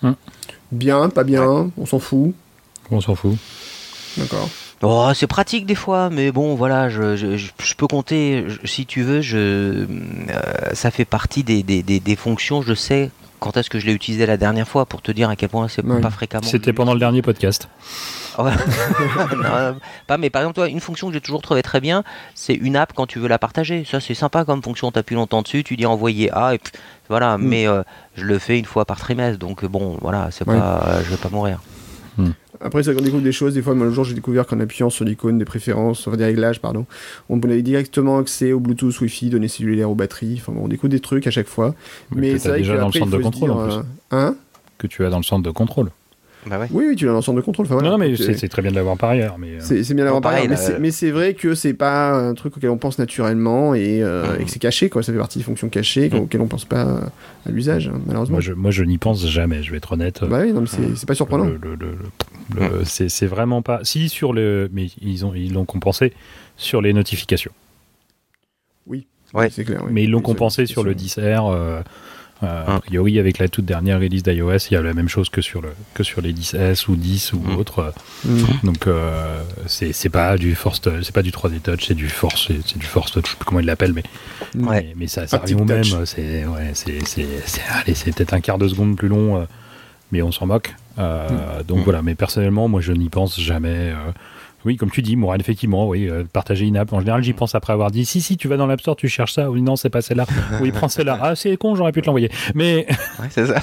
Hmm. 0.00 0.12
Bien, 0.70 1.08
pas 1.08 1.24
bien, 1.24 1.70
on 1.76 1.86
s'en 1.86 1.98
fout. 1.98 2.34
On 2.90 3.00
s'en 3.00 3.16
fout. 3.16 3.36
D'accord. 4.16 4.48
Oh, 4.82 5.10
c'est 5.14 5.26
pratique 5.26 5.66
des 5.66 5.74
fois, 5.74 6.08
mais 6.10 6.32
bon, 6.32 6.54
voilà, 6.54 6.88
je, 6.88 7.14
je, 7.16 7.36
je- 7.36 7.50
je 7.62 7.74
peux 7.74 7.86
compter, 7.86 8.44
je- 8.48 8.66
si 8.66 8.86
tu 8.86 9.02
veux, 9.02 9.20
je, 9.20 9.36
euh, 9.36 9.86
ça 10.72 10.90
fait 10.90 11.04
partie 11.04 11.42
des, 11.44 11.62
des, 11.62 11.82
des, 11.82 12.00
des 12.00 12.16
fonctions, 12.16 12.62
je 12.62 12.72
sais 12.74 13.10
quand 13.40 13.56
est-ce 13.56 13.70
que 13.70 13.78
je 13.78 13.86
l'ai 13.86 13.92
utilisé 13.94 14.26
la 14.26 14.36
dernière 14.36 14.68
fois 14.68 14.84
pour 14.84 15.00
te 15.00 15.10
dire 15.12 15.30
à 15.30 15.36
quel 15.36 15.48
point 15.48 15.66
c'est 15.68 15.82
pas 15.82 16.10
fréquemment. 16.10 16.46
C'était 16.46 16.74
pendant 16.74 16.92
le 16.92 17.00
dernier 17.00 17.22
podcast. 17.22 17.68
Non, 18.38 19.76
pas, 20.06 20.16
mais 20.18 20.30
par 20.30 20.42
exemple, 20.42 20.54
toi, 20.54 20.68
une 20.68 20.80
fonction 20.80 21.08
que 21.08 21.12
j'ai 21.14 21.20
toujours 21.20 21.42
trouvé 21.42 21.62
très 21.62 21.80
bien, 21.80 22.04
c'est 22.34 22.54
une 22.54 22.76
app 22.76 22.92
quand 22.94 23.06
tu 23.06 23.18
veux 23.18 23.28
la 23.28 23.38
partager. 23.38 23.84
Ça, 23.90 24.00
c'est 24.00 24.14
sympa 24.14 24.44
comme 24.44 24.62
fonction. 24.62 24.90
T'appuies 24.90 25.14
longtemps 25.16 25.42
dessus, 25.42 25.62
tu 25.64 25.76
dis 25.76 25.84
envoyer 25.84 26.30
A, 26.32 26.54
et 26.54 26.58
puis, 26.58 26.72
voilà. 27.08 27.36
Mm. 27.38 27.42
Mais 27.42 27.66
euh, 27.66 27.82
je 28.14 28.24
le 28.24 28.38
fais 28.38 28.58
une 28.58 28.64
fois 28.64 28.84
par 28.84 28.98
trimestre, 28.98 29.38
donc 29.38 29.64
bon, 29.66 29.98
voilà, 30.00 30.28
c'est 30.30 30.46
Ouais. 30.48 30.56
pas, 30.58 30.84
euh, 30.86 31.02
je 31.04 31.10
vais 31.10 31.16
pas 31.16 31.28
mourir. 31.30 31.60
Après, 32.62 32.82
ça, 32.82 32.90
on 32.96 33.00
découvre 33.00 33.22
des 33.22 33.32
choses. 33.32 33.54
Des 33.54 33.62
fois, 33.62 33.74
moi, 33.74 33.86
le 33.86 33.92
jour, 33.92 34.04
j'ai 34.04 34.14
découvert 34.14 34.46
qu'en 34.46 34.60
appuyant 34.60 34.90
sur 34.90 35.04
l'icône 35.04 35.38
des 35.38 35.44
préférences, 35.44 36.06
enfin 36.06 36.16
des 36.16 36.24
réglages, 36.24 36.60
pardon, 36.60 36.84
on 37.28 37.40
avait 37.40 37.62
directement 37.62 38.18
accès 38.18 38.52
au 38.52 38.60
Bluetooth, 38.60 39.00
Wi-Fi, 39.00 39.30
données 39.30 39.48
cellulaires, 39.48 39.90
aux 39.90 39.94
batteries. 39.94 40.36
Enfin, 40.40 40.52
bon, 40.52 40.64
on 40.64 40.68
découvre 40.68 40.90
des 40.90 41.00
trucs 41.00 41.26
à 41.26 41.30
chaque 41.30 41.48
fois. 41.48 41.74
Mais 42.14 42.32
que 42.32 42.38
c'est 42.38 42.48
vrai 42.50 42.58
déjà 42.58 42.76
dans 42.76 42.86
le 42.88 42.92
centre 42.92 43.10
de 43.10 43.22
contrôle 43.22 43.50
en 43.50 43.66
dire, 43.66 43.80
plus. 43.80 43.88
euh, 44.16 44.28
Hein? 44.28 44.36
Que 44.78 44.86
tu 44.86 45.04
as 45.04 45.10
dans 45.10 45.18
le 45.18 45.22
centre 45.24 45.42
de 45.42 45.50
contrôle. 45.50 45.90
Bah 46.46 46.58
ouais. 46.58 46.68
Oui, 46.70 46.84
oui, 46.88 46.96
tu 46.96 47.04
l'as 47.04 47.10
dans 47.10 47.18
le 47.18 47.22
centre 47.22 47.36
de 47.36 47.42
contrôle. 47.44 47.66
Enfin, 47.66 47.74
voilà. 47.74 47.90
non, 47.90 47.98
non, 47.98 48.04
mais 48.04 48.16
C'est- 48.16 48.32
c'est 48.34 48.48
très 48.48 48.62
bien 48.62 48.70
de 48.70 48.76
l'avoir 48.76 48.96
par 48.96 49.10
ailleurs. 49.10 49.36
Mais, 49.38 49.48
euh, 49.56 49.60
C'est 49.60 49.94
bien 49.94 50.04
d'avoir 50.04 50.14
Non, 50.14 50.20
pareil, 50.22 50.48
parlé, 50.48 50.48
mais 50.48 50.56
c'est- 50.56 50.72
euh, 50.72 50.78
mais 50.80 50.90
c'est 50.90 51.10
vrai 51.10 51.34
que 51.34 51.54
c'est 51.54 51.74
pas 51.74 52.12
un 52.14 52.32
truc 52.34 52.56
auquel 52.56 52.70
on 52.70 52.78
pense 52.78 52.98
naturellement 52.98 53.74
et, 53.74 54.02
euh, 54.02 54.38
et 54.38 54.44
que 54.44 54.50
c'est 54.50 54.58
caché, 54.58 54.88
quoi. 54.88 55.02
Ça 55.02 55.12
fait 55.12 55.18
partie 55.18 55.38
des 55.38 55.44
fonctions 55.44 55.68
cachées 55.68 56.08
Mhm. 56.10 56.20
auxquelles 56.20 56.40
on 56.40 56.46
pense 56.46 56.64
pas 56.64 57.10
à 57.44 57.50
l'usage, 57.50 57.88
hein, 57.88 58.00
malheureusement. 58.06 58.36
moi, 58.36 58.40
je, 58.40 58.52
moi, 58.54 58.70
je 58.70 58.84
n'y 58.84 58.96
pense 58.96 59.26
jamais, 59.26 59.62
je 59.62 59.70
vais 59.70 59.76
être 59.76 59.92
honnête. 59.92 60.24
Bah 60.24 60.40
oui, 60.42 60.52
non, 60.54 60.62
mais 60.62 60.66
c'est 60.66 60.96
c'est 60.96 61.06
pas 61.06 61.14
surprenant. 61.14 61.44
Le- 61.44 61.58
le- 61.62 61.74
le- 61.74 61.98
le- 62.56 62.78
le- 62.78 62.84
c'est 62.84 63.08
c'est 63.10 63.26
vraiment 63.26 63.60
pas. 63.60 63.80
Si, 63.82 64.08
sur 64.08 64.32
le. 64.32 64.70
Mais 64.72 64.86
ils 65.02 65.26
ont 65.26 65.34
ils 65.34 65.52
l'ont 65.52 65.66
compensé 65.66 66.14
sur 66.56 66.80
les 66.80 66.92
notifications. 66.94 67.52
Ouais. 69.32 69.48
C'est 69.48 69.64
clair. 69.64 69.82
oui. 69.84 69.90
Mais 69.92 70.02
ils 70.02 70.10
l'ont 70.10 70.18
Oui, 70.18 70.24
compensé 70.24 70.66
sur 70.66 70.82
le 70.82 70.90
c'est 70.90 71.20
10R. 71.20 71.46
euh, 71.46 71.54
euh, 71.54 71.82
A 72.42 72.74
Hum. 72.76 72.80
priori, 72.80 73.18
avec 73.18 73.38
la 73.38 73.48
toute 73.48 73.66
dernière 73.66 74.00
release 74.00 74.22
d'iOS, 74.22 74.56
il 74.70 74.74
y 74.74 74.76
a 74.76 74.80
la 74.82 74.94
même 74.94 75.08
chose 75.08 75.28
que 75.28 75.42
sur, 75.42 75.60
le, 75.60 75.70
que 75.92 76.02
sur 76.02 76.22
les 76.22 76.32
10S 76.32 76.88
ou 76.88 76.96
10 76.96 77.34
ou 77.34 77.42
Hum. 77.46 77.56
autres. 77.58 77.92
Mhm. 78.24 78.46
Donc, 78.64 78.86
euh, 78.86 79.42
c'est 79.66 79.92
c'est 79.92 80.08
pas 80.08 80.38
du 80.38 80.54
force, 80.54 80.80
c'est 81.02 81.12
pas 81.14 81.22
du 81.22 81.30
3D 81.32 81.60
Touch, 81.60 81.86
c'est 81.86 81.94
du 81.94 82.08
force, 82.08 82.48
c'est 82.66 82.78
du 82.78 82.86
force 82.86 83.12
touch, 83.12 83.26
je 83.26 83.30
sais 83.32 83.36
plus 83.36 83.44
comment 83.44 83.60
ils 83.60 83.66
l'appellent, 83.66 83.92
mais, 83.92 84.04
Ouais. 84.56 84.82
mais, 84.82 84.94
mais 84.96 85.06
ça, 85.06 85.22
revient 85.30 85.54
au 85.54 85.64
même. 85.64 85.84
C'est 86.06 86.46
ouais, 86.46 86.70
c'est- 86.74 87.04
c'est- 87.06 87.26
c'est- 87.44 87.60
allez, 87.72 87.94
c'est 87.94 88.14
peut-être 88.14 88.32
un 88.32 88.40
quart 88.40 88.56
de 88.58 88.68
seconde 88.68 88.96
plus 88.96 89.08
long, 89.08 89.36
euh, 89.36 89.44
mais 90.10 90.22
on 90.22 90.32
s'en 90.32 90.46
moque. 90.46 90.74
Euh, 90.98 91.62
Donc 91.68 91.80
Mm. 91.80 91.82
voilà, 91.84 92.02
mais 92.02 92.14
personnellement, 92.14 92.68
moi, 92.68 92.80
je 92.80 92.92
n'y 92.92 93.08
pense 93.10 93.38
jamais. 93.40 93.92
Euh, 94.60 94.66
oui, 94.66 94.76
comme 94.76 94.90
tu 94.90 95.02
dis, 95.02 95.16
Mourad, 95.16 95.40
effectivement, 95.40 95.88
oui, 95.88 96.08
euh, 96.08 96.24
partager 96.30 96.66
une 96.66 96.76
app. 96.76 96.92
En 96.92 97.00
général, 97.00 97.22
j'y 97.22 97.32
pense 97.32 97.54
après 97.54 97.72
avoir 97.72 97.90
dit 97.90 98.04
si, 98.04 98.20
si, 98.20 98.36
tu 98.36 98.46
vas 98.48 98.56
dans 98.56 98.66
l'App 98.66 98.80
Store, 98.80 98.96
tu 98.96 99.08
cherches 99.08 99.32
ça. 99.34 99.50
Oui, 99.50 99.62
non, 99.62 99.76
c'est 99.76 99.90
pas 99.90 100.02
celle-là. 100.02 100.26
Oui, 100.60 100.70
prends 100.72 100.88
celle-là. 100.88 101.18
Ah, 101.22 101.34
c'est 101.36 101.56
con, 101.56 101.74
j'aurais 101.76 101.92
pu 101.92 102.00
te 102.02 102.06
l'envoyer. 102.06 102.30
Mais 102.54 102.86
Ouais, 103.18 103.26
c'est 103.30 103.46
ça. 103.46 103.60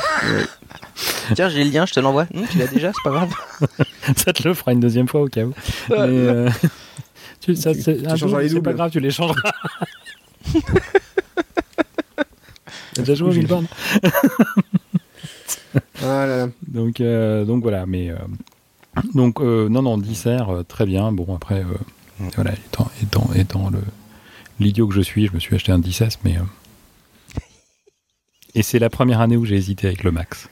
Tiens, 1.35 1.49
j'ai 1.49 1.63
le 1.63 1.69
lien, 1.71 1.85
je 1.85 1.93
te 1.93 1.99
l'envoie. 1.99 2.25
Hum, 2.33 2.45
tu 2.49 2.57
l'as 2.57 2.67
déjà, 2.67 2.91
c'est 2.93 3.03
pas 3.03 3.11
grave. 3.11 3.33
ça 4.15 4.33
te 4.33 4.47
le 4.47 4.53
fera 4.53 4.73
une 4.73 4.79
deuxième 4.79 5.07
fois 5.07 5.21
au 5.21 5.27
cas 5.27 5.43
où. 5.43 5.53
Mais, 5.89 5.95
euh, 5.99 6.49
tu, 7.41 7.55
ça, 7.55 7.73
Tu- 7.73 7.81
c'est 7.81 7.93
les 7.97 8.49
c'est 8.49 8.61
pas 8.61 8.73
grave, 8.73 8.91
tu 8.91 8.99
les 8.99 9.11
changeras. 9.11 9.51
T'as 12.93 13.01
déjà 13.03 13.13
joué 13.13 13.29
au 13.29 13.33
Milborn? 13.33 13.67
Ah 16.01 16.25
là 16.25 16.37
là. 16.37 16.47
donc, 16.67 17.01
euh, 17.01 17.45
donc 17.45 17.61
voilà, 17.61 17.85
mais. 17.85 18.11
Donc, 19.13 19.39
euh, 19.41 19.69
non, 19.69 19.81
non, 19.81 19.97
10R, 19.97 20.49
euh, 20.49 20.63
très 20.63 20.85
bien. 20.85 21.11
Bon, 21.11 21.35
après, 21.35 21.61
euh, 21.61 21.77
Mm. 22.19 22.29
voilà, 22.35 22.53
étant, 22.53 22.89
étant, 23.03 23.29
étant 23.35 23.69
le 23.69 23.79
l'idiot 24.59 24.87
que 24.87 24.95
je 24.95 25.01
suis, 25.01 25.27
je 25.27 25.33
me 25.33 25.39
suis 25.39 25.53
acheté 25.55 25.71
un 25.71 25.77
10S, 25.79 26.17
mais. 26.23 26.35
euh, 26.37 27.39
Et 28.55 28.63
c'est 28.63 28.79
la 28.79 28.89
première 28.89 29.21
année 29.21 29.37
où 29.37 29.45
j'ai 29.45 29.55
hésité 29.55 29.85
avec 29.87 30.03
le 30.03 30.11
Max. 30.11 30.49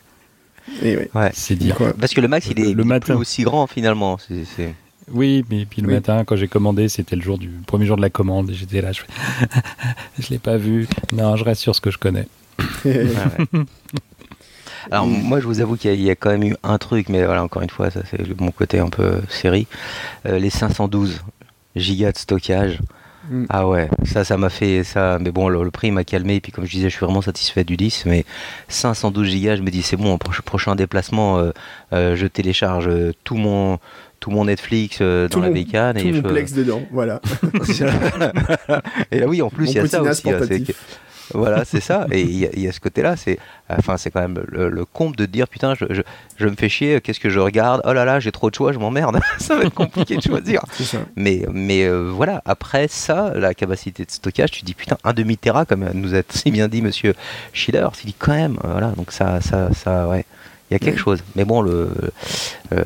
Et. 0.84 0.98
Ouais. 1.16 1.32
C'est 1.34 1.56
dire. 1.56 1.76
Quoi 1.76 1.94
Parce 2.00 2.14
que 2.14 2.22
le 2.22 2.28
max, 2.28 2.48
il 2.52 2.60
est, 2.60 2.64
Le 2.66 2.70
il 2.72 2.80
est 2.82 2.84
matin. 2.84 3.14
plus 3.14 3.22
aussi 3.22 3.44
grand 3.44 3.66
finalement. 3.68 4.18
C'est, 4.20 4.46
c'est- 4.46 4.76
Oui, 5.12 5.44
mais 5.50 5.66
puis 5.66 5.82
le 5.82 5.88
Oui. 5.88 5.94
matin, 5.96 6.24
quand 6.24 6.36
j'ai 6.36 6.48
commandé, 6.48 6.88
c'était 6.90 7.16
le 7.16 7.22
jour 7.22 7.38
du 7.38 7.50
premier 7.68 7.86
jour 7.86 7.98
de 7.98 8.02
la 8.02 8.10
commande, 8.10 8.50
et 8.50 8.54
j'étais 8.54 8.82
là, 8.82 8.92
je 8.92 9.02
je 10.20 10.30
l'ai 10.30 10.40
pas 10.40 10.58
vu. 10.58 10.88
Non, 11.14 11.36
je 11.36 11.44
reste 11.44 11.62
sur 11.62 11.76
ce 11.76 11.82
que 11.82 11.90
je 11.92 11.98
connais. 11.98 12.28
Ouais, 12.86 13.06
ouais. 13.06 13.62
Alors 14.92 15.08
moi 15.08 15.40
je 15.40 15.46
vous 15.46 15.62
avoue 15.62 15.78
qu'il 15.78 16.00
y, 16.02 16.10
a 16.10 16.16
quand 16.16 16.30
même 16.30 16.44
eu 16.44 16.56
un 16.64 16.78
truc, 16.78 17.10
mais 17.10 17.26
voilà 17.26 17.44
encore 17.44 17.62
une 17.62 17.70
fois 17.70 17.90
ça 17.90 18.02
c'est 18.10 18.40
mon 18.40 18.52
côté 18.52 18.80
un 18.80 18.90
peu 18.90 19.22
série. 19.30 19.68
les 20.26 20.50
512 20.50 21.24
gigas 21.76 22.12
de 22.12 22.18
stockage. 22.18 22.80
Mm. 23.30 23.46
Ah 23.50 23.68
ouais, 23.68 23.90
ça, 24.04 24.24
ça 24.24 24.38
m'a 24.38 24.50
fait 24.50 24.84
ça. 24.84 25.18
Mais 25.20 25.32
bon, 25.32 25.50
le, 25.50 25.72
prix 25.72 25.92
m'a 25.92 26.04
calmé. 26.04 26.36
Et 26.36 26.42
puis, 26.42 26.52
comme 26.52 26.66
je 26.66 26.72
disais, 26.72 26.90
je 26.90 26.96
suis 26.96 27.06
vraiment 27.06 27.22
satisfait 27.22 27.64
du 27.64 27.78
10. 27.78 28.06
Mais 28.06 28.26
512 28.68 29.28
Go, 29.28 29.56
je 29.56 29.62
me 29.62 29.70
dis, 29.70 29.82
c'est 29.82 29.98
bon, 29.98 30.18
prochain 30.18 30.76
déplacement, 30.76 31.40
euh, 31.40 31.52
euh, 31.94 32.16
je 32.16 32.28
télécharge 32.28 32.90
tout 33.24 33.36
mon 33.36 33.80
tout 34.22 34.32
mon 34.32 34.46
Netflix 34.46 35.00
euh, 35.02 35.28
dans 35.28 35.42
la 35.42 35.50
bécane. 35.50 35.98
Tout 35.98 36.08
et 36.08 36.12
mon 36.12 36.22
Plex 36.22 36.54
dedans, 36.54 36.82
voilà. 36.92 37.22
et 39.12 39.20
là, 39.20 39.28
oui, 39.28 39.42
en 39.42 39.50
plus, 39.50 39.70
il 39.70 39.76
y 39.76 39.80
a 39.80 39.88
ça 39.88 40.02
aussi. 40.02 40.24
Voilà, 41.34 41.66
c'est 41.66 41.80
ça. 41.80 42.08
Et 42.12 42.22
il 42.22 42.62
y, 42.62 42.68
a 42.68 42.72
ce 42.72 42.80
côté-là, 42.80 43.16
c'est, 43.16 43.40
enfin, 43.70 43.98
c'est 43.98 44.12
quand 44.12 44.22
même 44.22 44.44
le, 44.48 44.86
comble 44.86 45.16
de 45.16 45.26
dire 45.26 45.48
putain, 45.48 45.74
je, 45.76 45.86
je, 46.38 46.48
me 46.48 46.56
fais 46.56 46.70
chier, 46.70 47.02
qu'est-ce 47.02 47.20
que 47.20 47.30
je 47.30 47.40
regarde? 47.40 47.82
Oh 47.86 47.94
là 47.94 48.06
là, 48.06 48.20
j'ai 48.20 48.32
trop 48.32 48.50
de 48.50 48.56
choix, 48.56 48.72
je 48.72 48.80
m'emmerde. 48.80 49.20
ça 49.40 49.56
va 49.56 49.64
être 49.64 49.74
compliqué 49.74 50.18
de 50.18 50.22
choisir. 50.22 50.62
Mais, 51.16 51.44
mais 51.52 51.84
euh, 51.84 52.12
voilà, 52.14 52.42
après 52.46 52.88
ça, 52.88 53.32
la 53.36 53.54
capacité 53.54 54.06
de 54.06 54.12
stockage, 54.12 54.52
tu 54.52 54.64
dis 54.64 54.74
putain, 54.74 54.98
un 55.04 55.14
demi 55.14 55.38
téra, 55.38 55.66
comme 55.66 55.90
nous 55.94 56.16
a 56.16 56.22
si 56.30 56.52
bien 56.52 56.68
dit 56.68 56.82
Monsieur 56.82 57.16
Schiller, 57.54 57.88
tu 57.98 58.06
dis 58.06 58.16
quand 58.18 58.34
même, 58.34 58.58
voilà, 58.64 58.90
donc 58.92 59.12
ça, 59.12 59.42
ça, 59.42 59.74
ça, 59.74 60.08
ouais 60.08 60.26
il 60.70 60.74
y 60.74 60.76
a 60.76 60.80
quelque 60.80 61.00
chose. 61.00 61.20
Mais 61.36 61.46
bon, 61.46 61.62
le, 61.62 61.90
euh, 62.74 62.84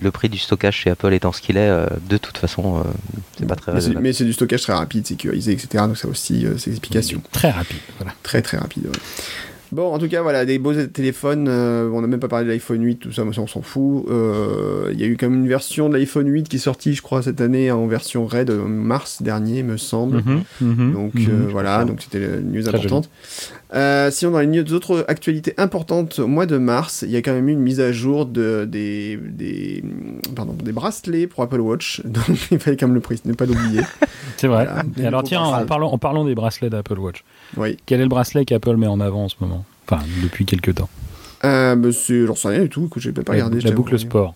le, 0.00 0.10
prix 0.10 0.28
du 0.28 0.38
stockage 0.38 0.76
chez 0.76 0.90
Apple 0.90 1.12
étant 1.14 1.32
ce 1.32 1.40
qu'il 1.40 1.56
est, 1.56 1.68
euh, 1.68 1.86
de 2.08 2.16
toute 2.18 2.36
façon, 2.36 2.78
euh, 2.78 2.82
c'est 3.38 3.46
pas 3.46 3.56
très 3.56 3.72
Mais 4.00 4.12
c'est 4.12 4.24
du 4.24 4.32
stockage 4.32 4.62
très 4.62 4.74
rapide, 4.74 5.06
sécurisé, 5.06 5.52
etc. 5.52 5.84
Donc 5.86 5.96
ça 5.96 6.08
aussi 6.08 6.46
ses 6.58 6.70
explications. 6.70 7.22
Très 7.32 7.50
rapide, 7.50 7.78
voilà. 7.98 8.14
Très 8.22 8.42
très 8.42 8.58
rapide, 8.58 8.88
Bon, 9.74 9.92
en 9.92 9.98
tout 9.98 10.08
cas, 10.08 10.22
voilà, 10.22 10.44
des 10.44 10.60
beaux 10.60 10.72
téléphones. 10.72 11.46
Euh, 11.48 11.90
on 11.92 12.00
n'a 12.00 12.06
même 12.06 12.20
pas 12.20 12.28
parlé 12.28 12.44
de 12.44 12.50
l'iPhone 12.50 12.80
8, 12.80 12.96
tout 12.96 13.12
ça, 13.12 13.24
on 13.24 13.46
s'en 13.48 13.60
fout. 13.60 14.04
Euh, 14.08 14.90
il 14.92 15.00
y 15.00 15.02
a 15.02 15.06
eu 15.06 15.16
quand 15.16 15.28
même 15.28 15.40
une 15.40 15.48
version 15.48 15.88
de 15.88 15.96
l'iPhone 15.96 16.28
8 16.28 16.48
qui 16.48 16.56
est 16.56 16.60
sortie, 16.60 16.94
je 16.94 17.02
crois, 17.02 17.22
cette 17.22 17.40
année 17.40 17.72
en 17.72 17.88
version 17.88 18.24
RAID, 18.24 18.52
en 18.52 18.68
mars 18.68 19.20
dernier, 19.20 19.64
me 19.64 19.76
semble. 19.76 20.18
Mhm, 20.18 20.44
mhm, 20.60 20.92
donc 20.92 21.14
mhm, 21.14 21.26
euh, 21.28 21.46
voilà, 21.50 21.84
donc 21.84 22.02
c'était 22.02 22.24
une 22.24 22.52
news 22.52 22.68
importante. 22.68 23.10
Sinon, 24.10 24.32
dans 24.32 24.40
les 24.40 24.72
autres 24.72 25.04
actualités 25.08 25.54
importantes, 25.56 26.18
au 26.18 26.26
mois 26.26 26.46
de 26.46 26.58
mars, 26.58 27.02
il 27.02 27.10
y 27.10 27.16
a 27.16 27.22
quand 27.22 27.32
même 27.32 27.48
eu 27.48 27.52
une 27.52 27.60
mise 27.60 27.80
à 27.80 27.92
jour 27.92 28.26
de, 28.26 28.66
des, 28.70 29.16
des, 29.16 29.82
pardon, 30.34 30.52
des 30.52 30.72
bracelets 30.72 31.26
pour 31.26 31.42
Apple 31.42 31.60
Watch. 31.60 32.02
Donc 32.04 32.50
il 32.50 32.58
fallait 32.58 32.76
quand 32.76 32.86
même 32.86 32.94
le 32.94 33.00
prix, 33.00 33.20
ne 33.24 33.32
pas 33.32 33.46
l'oublier. 33.46 33.80
C'est 34.36 34.48
vrai. 34.48 34.68
Et 34.98 35.06
alors, 35.06 35.22
tiens, 35.22 35.42
en 35.42 35.64
parlant, 35.66 35.90
en 35.90 35.98
parlant 35.98 36.24
des 36.24 36.34
bracelets 36.34 36.70
d'Apple 36.70 36.98
Watch, 36.98 37.24
oui. 37.56 37.76
quel 37.86 38.00
est 38.00 38.04
le 38.04 38.08
bracelet 38.08 38.44
qu'Apple 38.44 38.76
met 38.76 38.86
en 38.86 39.00
avant 39.00 39.24
en 39.24 39.28
ce 39.28 39.36
moment? 39.40 39.64
Enfin, 39.86 40.02
depuis 40.22 40.44
quelques 40.44 40.74
temps. 40.74 40.88
Euh, 41.44 41.76
bah 41.76 41.90
j'en 41.90 42.34
sais 42.34 42.48
rien 42.48 42.62
du 42.62 42.68
tout, 42.68 42.88
que 42.88 43.00
j'ai 43.00 43.12
pas 43.12 43.30
regardé. 43.30 43.60
La 43.60 43.70
boucle 43.72 43.98
sport. 43.98 44.34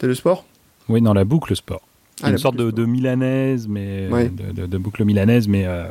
C'est 0.00 0.06
le 0.06 0.14
sport? 0.14 0.44
Oui, 0.88 1.00
non, 1.00 1.12
la 1.12 1.24
boucle 1.24 1.54
sport. 1.54 1.82
Ah, 2.22 2.30
une 2.30 2.38
sorte 2.38 2.56
de, 2.56 2.84
milanaise, 2.84 3.66
mais 3.68 4.08
de, 4.08 4.78
boucle 4.78 5.04
milanaise, 5.04 5.48
mais, 5.48 5.64
euh, 5.66 5.84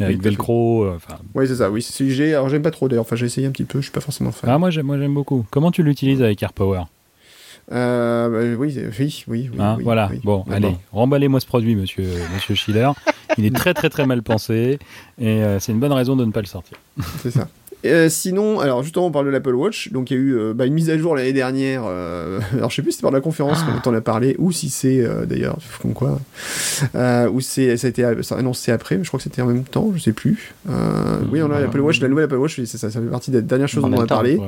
avec 0.00 0.22
velcro. 0.22 0.84
Euh, 0.84 0.96
enfin. 0.96 1.18
oui, 1.34 1.46
c'est 1.46 1.56
ça. 1.56 1.70
Oui, 1.70 1.86
j'ai. 2.00 2.34
Alors 2.34 2.48
j'aime 2.48 2.62
pas 2.62 2.70
trop 2.70 2.88
d'ailleurs. 2.88 3.02
Enfin, 3.02 3.16
j'ai 3.16 3.26
essayé 3.26 3.46
un 3.46 3.50
petit 3.50 3.64
peu. 3.64 3.78
Je 3.78 3.84
suis 3.84 3.92
pas 3.92 4.00
forcément 4.00 4.32
fan. 4.32 4.50
Ah 4.50 4.58
moi 4.58 4.70
j'aime, 4.70 4.86
moi 4.86 4.98
j'aime 4.98 5.14
beaucoup. 5.14 5.46
Comment 5.50 5.70
tu 5.70 5.82
l'utilises 5.82 6.22
avec 6.22 6.42
AirPower 6.42 6.82
euh, 7.72 8.28
bah, 8.28 8.58
oui, 8.60 8.78
oui, 8.98 9.24
oui, 9.26 9.50
hein, 9.58 9.78
voilà. 9.82 10.10
bon, 10.22 10.44
allez, 10.50 10.76
remballez-moi 10.92 11.40
ce 11.40 11.46
produit, 11.46 11.74
monsieur, 11.74 12.04
monsieur 12.34 12.54
Schiller. 12.54 12.90
Il 13.38 13.46
est 13.46 13.56
très, 13.56 13.72
très, 13.72 13.88
très 13.88 14.04
mal 14.04 14.22
pensé 14.22 14.78
et 15.18 15.42
c'est 15.60 15.72
une 15.72 15.80
bonne 15.80 15.94
raison 15.94 16.14
de 16.14 16.26
ne 16.26 16.30
pas 16.30 16.40
le 16.40 16.46
sortir. 16.46 16.76
C'est 17.22 17.30
ça. 17.30 17.48
Euh, 17.84 18.08
sinon, 18.08 18.60
alors 18.60 18.82
justement, 18.82 19.06
on 19.06 19.10
parle 19.10 19.26
de 19.26 19.30
l'Apple 19.30 19.54
Watch. 19.54 19.92
Donc, 19.92 20.10
il 20.10 20.16
y 20.16 20.20
a 20.20 20.22
eu 20.22 20.36
euh, 20.36 20.54
bah, 20.54 20.66
une 20.66 20.74
mise 20.74 20.90
à 20.90 20.98
jour 20.98 21.14
l'année 21.14 21.32
dernière. 21.32 21.82
Euh, 21.86 22.40
alors, 22.54 22.70
je 22.70 22.76
sais 22.76 22.82
plus 22.82 22.92
si 22.92 22.98
c'est 22.98 23.02
par 23.02 23.10
la 23.10 23.20
conférence 23.20 23.58
ah. 23.62 23.80
qu'on 23.82 23.90
en 23.90 23.94
a 23.94 24.00
parlé 24.00 24.36
ou 24.38 24.52
si 24.52 24.70
c'est 24.70 25.04
d'ailleurs, 25.26 25.58
comme 25.82 25.92
quoi, 25.92 26.18
ou 27.30 27.40
c'est 27.40 27.76
ça 27.76 27.86
a 27.86 27.90
été 27.90 28.04
annoncé 28.04 28.72
après, 28.72 28.96
mais 28.96 29.04
je 29.04 29.08
crois 29.08 29.18
que 29.18 29.24
c'était 29.24 29.42
en 29.42 29.46
même 29.46 29.64
temps, 29.64 29.92
je 29.94 30.00
sais 30.00 30.12
plus. 30.12 30.54
oui, 31.30 31.42
on 31.42 31.50
a 31.50 31.60
l'Apple 31.60 31.80
Watch, 31.80 32.00
la 32.00 32.08
nouvelle 32.08 32.24
Apple 32.24 32.36
Watch, 32.36 32.62
ça, 32.64 32.78
ça, 32.78 32.90
fait 32.90 33.00
partie 33.00 33.30
des 33.30 33.42
dernières 33.42 33.68
choses 33.68 33.82
dont 33.82 33.92
on 33.92 34.00
a 34.00 34.06
parlé. 34.06 34.38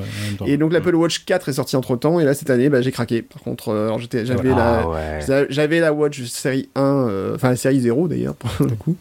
et 0.45 0.57
donc, 0.57 0.73
l'Apple 0.73 0.95
Watch 0.95 1.25
4 1.25 1.49
est 1.49 1.53
sorti 1.53 1.75
entre 1.75 1.95
temps, 1.95 2.19
et 2.19 2.25
là 2.25 2.33
cette 2.33 2.49
année, 2.49 2.69
bah, 2.69 2.81
j'ai 2.81 2.91
craqué. 2.91 3.21
Par 3.21 3.41
contre, 3.41 3.97
j'avais 4.23 4.49
la, 4.49 4.87
ah, 5.29 5.43
j'avais 5.49 5.79
la 5.79 5.93
Watch 5.93 6.23
série 6.23 6.69
1, 6.75 7.33
enfin 7.35 7.49
la 7.49 7.55
série 7.55 7.79
0 7.81 8.07
d'ailleurs 8.07 8.35
pour 8.35 8.65
le 8.65 8.75
coup, 8.75 8.95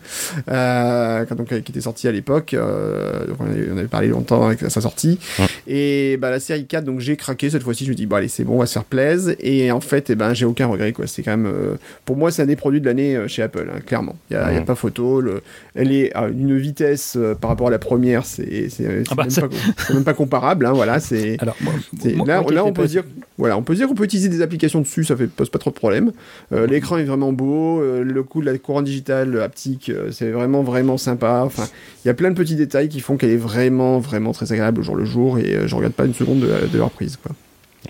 donc 0.47 1.49
qui 1.49 1.73
était 1.73 1.81
sortie 1.81 2.09
à 2.09 2.13
l'époque. 2.13 2.55
on, 2.59 3.77
avait 3.79 3.85
parlé 3.85 4.09
longtemps 4.09 4.26
avec 4.33 4.61
sa 4.71 4.81
sortie. 4.81 5.19
Et 5.67 6.17
bah, 6.17 6.31
la 6.31 6.41
série 6.41 6.67
4, 6.67 6.85
donc 6.85 7.01
j'ai 7.01 7.17
craqué 7.17 7.51
cette 7.51 7.63
fois-ci. 7.63 7.85
Je 7.85 7.91
me 7.91 7.95
dis, 7.95 8.07
bon, 8.07 8.17
allez, 8.17 8.29
c'est 8.29 8.45
bon, 8.45 8.55
on 8.55 8.59
va 8.59 8.67
se 8.67 8.75
faire 8.75 8.85
plaisir. 8.85 9.35
Et 9.41 9.71
en 9.71 9.81
fait, 9.81 10.11
et 10.11 10.13
eh 10.13 10.17
ben, 10.17 10.35
j'ai 10.35 10.45
aucun 10.45 10.67
regret. 10.67 10.93
Quoi. 10.93 11.07
C'est 11.07 11.23
quand 11.23 11.37
même, 11.37 11.47
euh, 11.47 11.77
pour 12.05 12.17
moi, 12.17 12.31
c'est 12.31 12.43
un 12.43 12.47
des 12.47 12.57
produits 12.57 12.81
de 12.81 12.87
l'année 12.87 13.17
euh, 13.17 13.29
chez 13.29 13.43
Apple, 13.43 13.67
hein, 13.73 13.81
clairement. 13.85 14.17
Il 14.31 14.37
n'y 14.37 14.43
a, 14.43 14.47
a, 14.47 14.61
pas 14.63 14.75
photo. 14.75 15.21
Le, 15.21 15.43
elle 15.75 15.93
est 15.93 16.15
à 16.15 16.29
une 16.29 16.57
vitesse 16.57 17.15
euh, 17.17 17.35
par 17.35 17.51
rapport 17.51 17.69
à 17.69 17.71
la 17.71 17.79
première, 17.79 18.25
c'est 18.25 18.69
ah 19.11 19.15
bah, 19.15 19.25
même, 19.25 19.51
même, 19.93 20.05
pas 20.05 20.15
comparable. 20.15 20.67
Hein, 20.67 20.73
voilà, 20.73 21.01
c'est. 21.01 21.37
là, 21.43 22.43
là 22.51 22.65
on 22.65 22.73
peut 22.73 22.87
dire, 22.87 23.05
voilà, 23.39 23.57
on 23.57 23.63
peut 23.63 23.75
dire 23.75 23.89
qu'on 23.89 23.95
peut 23.95 24.05
utiliser 24.05 24.29
des 24.29 24.43
applications 24.43 24.81
dessus, 24.81 25.05
ça 25.05 25.17
fait 25.17 25.27
pose 25.27 25.51
pas 25.51 25.59
trop 25.59 25.71
de 25.71 25.77
problème. 25.77 26.13
L'écran 26.51 26.99
est 26.99 27.05
vraiment 27.05 27.33
beau, 27.33 27.83
le 27.83 28.23
coup 28.23 28.41
de 28.41 28.47
la 28.47 28.57
courant 28.59 28.83
digitale 28.83 29.41
haptique, 29.41 29.91
c'est 30.11 30.31
vraiment 30.31 30.63
vraiment 30.63 30.97
sympa. 30.97 31.43
Enfin, 31.45 31.67
il 32.05 32.09
y 32.09 32.11
a 32.11 32.15
plein 32.15 32.31
de 32.31 32.37
petits 32.37 32.57
détails 32.57 32.89
qui 32.89 33.01
font 33.01 33.17
qu'elle 33.17 33.31
est 33.31 33.37
vraiment 33.37 33.99
vraiment 33.99 34.16
très 34.33 34.53
agréable 34.53 34.81
au 34.81 34.83
jour 34.83 34.97
le 34.97 35.05
jour 35.05 35.39
et 35.39 35.55
euh, 35.55 35.67
je 35.67 35.75
regarde 35.75 35.95
pas 35.95 36.05
une 36.05 36.15
seconde 36.15 36.41
de, 36.41 36.79
leur 36.79 36.91
prise. 36.91 37.17
Quoi. 37.17 37.33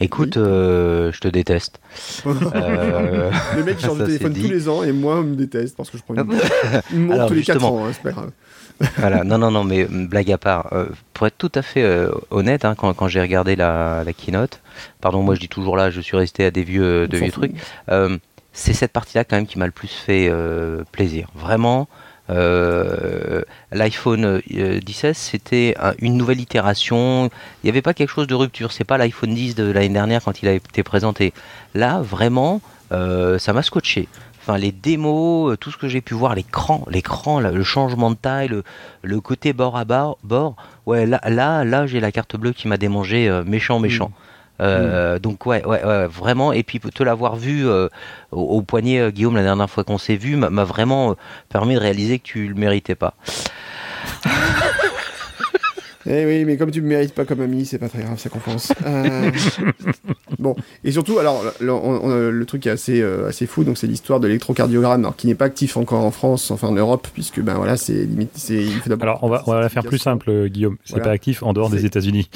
Écoute, 0.01 0.37
euh, 0.37 1.11
je 1.13 1.21
te 1.21 1.29
déteste. 1.29 1.81
euh... 2.27 3.31
Les 3.57 3.63
mecs 3.63 3.81
changent 3.81 3.99
de 3.99 4.07
téléphone 4.07 4.35
tous 4.35 4.49
les 4.49 4.69
ans 4.69 4.83
et 4.83 4.93
moi, 4.93 5.17
on 5.17 5.23
me 5.23 5.37
déteste 5.37 5.77
parce 5.77 5.91
que 5.91 5.99
je 5.99 6.03
prends 6.03 6.15
une, 6.15 6.25
montre 7.07 7.29
tous 7.29 7.35
les 7.35 7.43
4 7.43 7.65
ans, 7.65 7.87
hein, 7.87 7.91
c'est 7.93 8.03
pas 8.03 8.13
grave. 8.13 8.31
voilà, 8.99 9.25
non, 9.25 9.39
non, 9.39 9.51
non, 9.51 9.65
mais 9.65 9.87
blague 9.87 10.31
à 10.31 10.39
part, 10.39 10.69
euh, 10.73 10.87
pour 11.15 11.27
être 11.27 11.39
tout 11.39 11.53
à 11.55 11.63
fait 11.63 11.85
honnête, 12.31 12.67
hein, 12.67 12.75
quand, 12.77 12.93
quand 12.93 13.09
j'ai 13.09 13.23
regardé 13.23 13.57
la, 13.57 14.03
la, 14.05 14.13
keynote, 14.13 14.61
pardon, 15.01 15.23
moi 15.23 15.35
je 15.35 15.41
dis 15.41 15.49
toujours 15.49 15.79
là, 15.79 15.91
je 15.91 16.01
suis 16.03 16.17
resté 16.17 16.45
à 16.45 16.51
des 16.51 16.63
vieux, 16.63 17.09
de 17.09 17.17
vieux 17.17 17.33
trucs, 17.33 17.55
c'est 18.53 18.75
cette 18.75 18.93
partie-là 18.93 19.25
quand 19.25 19.37
même 19.37 19.47
qui 19.47 19.59
m'a 19.59 19.67
le 19.67 19.73
plus 19.73 19.89
fait 19.89 20.31
plaisir. 20.93 21.29
Vraiment, 21.35 21.89
euh, 22.31 23.43
L'iPhone 23.73 24.41
16, 24.49 25.05
euh, 25.05 25.13
c'était 25.15 25.75
une 25.99 26.17
nouvelle 26.17 26.41
itération. 26.41 27.31
Il 27.63 27.67
n'y 27.67 27.71
avait 27.71 27.83
pas 27.83 27.95
quelque 27.95 28.11
chose 28.11 28.27
de 28.27 28.35
rupture. 28.35 28.73
C'est 28.73 28.85
pas 28.85 28.99
l'iPhone 28.99 29.35
10 29.35 29.55
de 29.55 29.71
l'année 29.71 29.89
dernière 29.89 30.23
quand 30.23 30.43
il 30.43 30.49
a 30.49 30.53
été 30.53 30.83
présenté. 30.83 31.33
Là, 31.75 32.01
vraiment, 32.01 32.61
euh, 32.93 33.39
ça 33.39 33.53
m'a 33.53 33.63
scotché. 33.63 34.09
Enfin, 34.41 34.59
les 34.59 34.71
démos, 34.71 35.57
tout 35.59 35.73
ce 35.73 35.77
que 35.77 35.89
j'ai 35.89 36.01
pu 36.01 36.15
voir, 36.15 36.37
l'écran, 36.37 36.85
l'écran, 36.89 37.41
le 37.41 37.65
changement 37.65 38.11
de 38.11 38.17
taille, 38.17 38.49
le, 39.03 39.21
côté 39.21 39.53
bord 39.53 39.77
à 39.77 39.85
bord, 39.85 40.19
bord. 40.23 40.55
Ouais, 40.87 41.05
là, 41.05 41.21
là, 41.29 41.65
là, 41.65 41.87
j'ai 41.87 41.99
la 41.99 42.13
carte 42.13 42.37
bleue 42.37 42.53
qui 42.53 42.69
m'a 42.69 42.77
démangé 42.77 43.29
méchant, 43.45 43.81
méchant. 43.81 44.11
Mm. 44.11 44.26
Euh, 44.61 45.19
donc 45.19 45.47
ouais, 45.47 45.65
ouais, 45.65 45.85
ouais, 45.85 46.07
vraiment. 46.07 46.53
Et 46.53 46.63
puis 46.63 46.81
te 46.81 47.03
l'avoir 47.03 47.37
vu 47.37 47.67
euh, 47.69 47.89
au, 48.31 48.63
poignet, 48.63 48.99
euh, 49.01 49.11
Guillaume, 49.11 49.37
la 49.37 49.43
dernière 49.43 49.71
fois 49.71 49.85
qu'on 49.85 49.99
s'est 49.99 50.17
vu, 50.17 50.37
m'a 50.37 50.65
vraiment 50.65 51.17
permis 51.49 51.75
de 51.75 51.81
réaliser 51.81 52.19
que 52.19 52.25
tu 52.25 52.49
le 52.49 52.55
méritais 52.55 52.95
pas. 52.95 53.15
Eh 56.09 56.25
oui, 56.25 56.45
mais 56.45 56.57
comme 56.57 56.71
tu 56.71 56.81
me 56.81 56.89
mérites 56.89 57.15
pas 57.15 57.25
comme 57.25 57.41
ami, 57.41 57.67
c'est 57.67 57.79
pas 57.79 57.89
très 57.89 58.03
grave, 58.03 58.19
ça 58.19 58.29
compense. 58.29 58.73
Euh... 58.87 59.31
bon, 60.39 60.55
et 60.85 60.93
surtout, 60.93 61.19
alors, 61.19 61.43
le, 61.61 62.45
truc 62.45 62.67
est 62.67 62.71
assez, 62.71 63.01
euh, 63.01 63.29
assez 63.29 63.47
fou, 63.47 63.65
donc 63.65 63.77
c'est 63.77 63.87
l'histoire 63.87 64.21
de 64.21 64.27
l'électrocardiogramme, 64.27 65.01
alors 65.01 65.17
qui 65.17 65.27
n'est 65.27 65.35
pas 65.35 65.47
actif 65.47 65.77
encore 65.77 66.05
en 66.05 66.11
France, 66.11 66.51
enfin 66.51 66.69
en 66.69 66.73
Europe, 66.73 67.09
puisque 67.13 67.41
ben 67.41 67.55
voilà, 67.55 67.77
c'est 67.77 68.05
limite. 68.05 68.31
Alors, 69.01 69.19
on 69.23 69.29
va, 69.29 69.43
on 69.47 69.53
va 69.53 69.61
la 69.61 69.69
faire 69.69 69.85
plus 69.85 69.99
simple, 69.99 70.49
Guillaume. 70.49 70.77
C'est 70.85 71.03
pas 71.03 71.11
actif 71.11 71.43
en 71.43 71.53
dehors 71.53 71.71
des 71.71 71.85
États-Unis. 71.87 72.29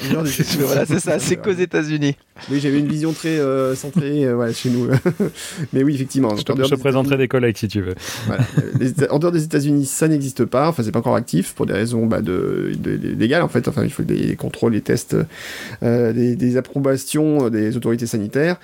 voilà, 0.59 0.85
c'est 0.85 0.99
ça, 0.99 1.19
c'est 1.19 1.37
qu'aux 1.37 1.51
États-Unis. 1.51 2.15
Oui, 2.49 2.59
j'avais 2.59 2.79
une 2.79 2.87
vision 2.87 3.13
très 3.13 3.39
euh, 3.39 3.75
centrée 3.75 4.25
euh, 4.25 4.51
chez 4.53 4.69
nous. 4.69 4.87
mais 5.73 5.83
oui, 5.83 5.95
effectivement. 5.95 6.35
Je 6.35 6.43
te, 6.43 6.63
je 6.63 6.75
présenterai 6.75 7.17
des 7.17 7.27
collègues 7.27 7.57
si 7.57 7.67
tu 7.67 7.81
veux. 7.81 7.95
Voilà. 8.25 8.43
en 9.11 9.19
dehors 9.19 9.31
des 9.31 9.43
États-Unis, 9.43 9.85
ça 9.85 10.07
n'existe 10.07 10.45
pas, 10.45 10.69
enfin, 10.69 10.83
c'est 10.83 10.91
pas 10.91 10.99
encore 10.99 11.15
actif 11.15 11.53
pour 11.53 11.65
des 11.65 11.73
raisons 11.73 12.05
bah, 12.05 12.21
de, 12.21 12.71
de, 12.77 12.91
légales 13.15 13.43
en 13.43 13.47
fait 13.47 13.60
Enfin, 13.67 13.83
il 13.83 13.91
faut 13.91 14.03
des 14.03 14.35
contrôles, 14.35 14.73
des 14.73 14.81
tests, 14.81 15.15
euh, 15.83 16.13
des, 16.13 16.57
approbations 16.57 17.49
des 17.49 17.77
autorités 17.77 18.07
sanitaires. 18.07 18.59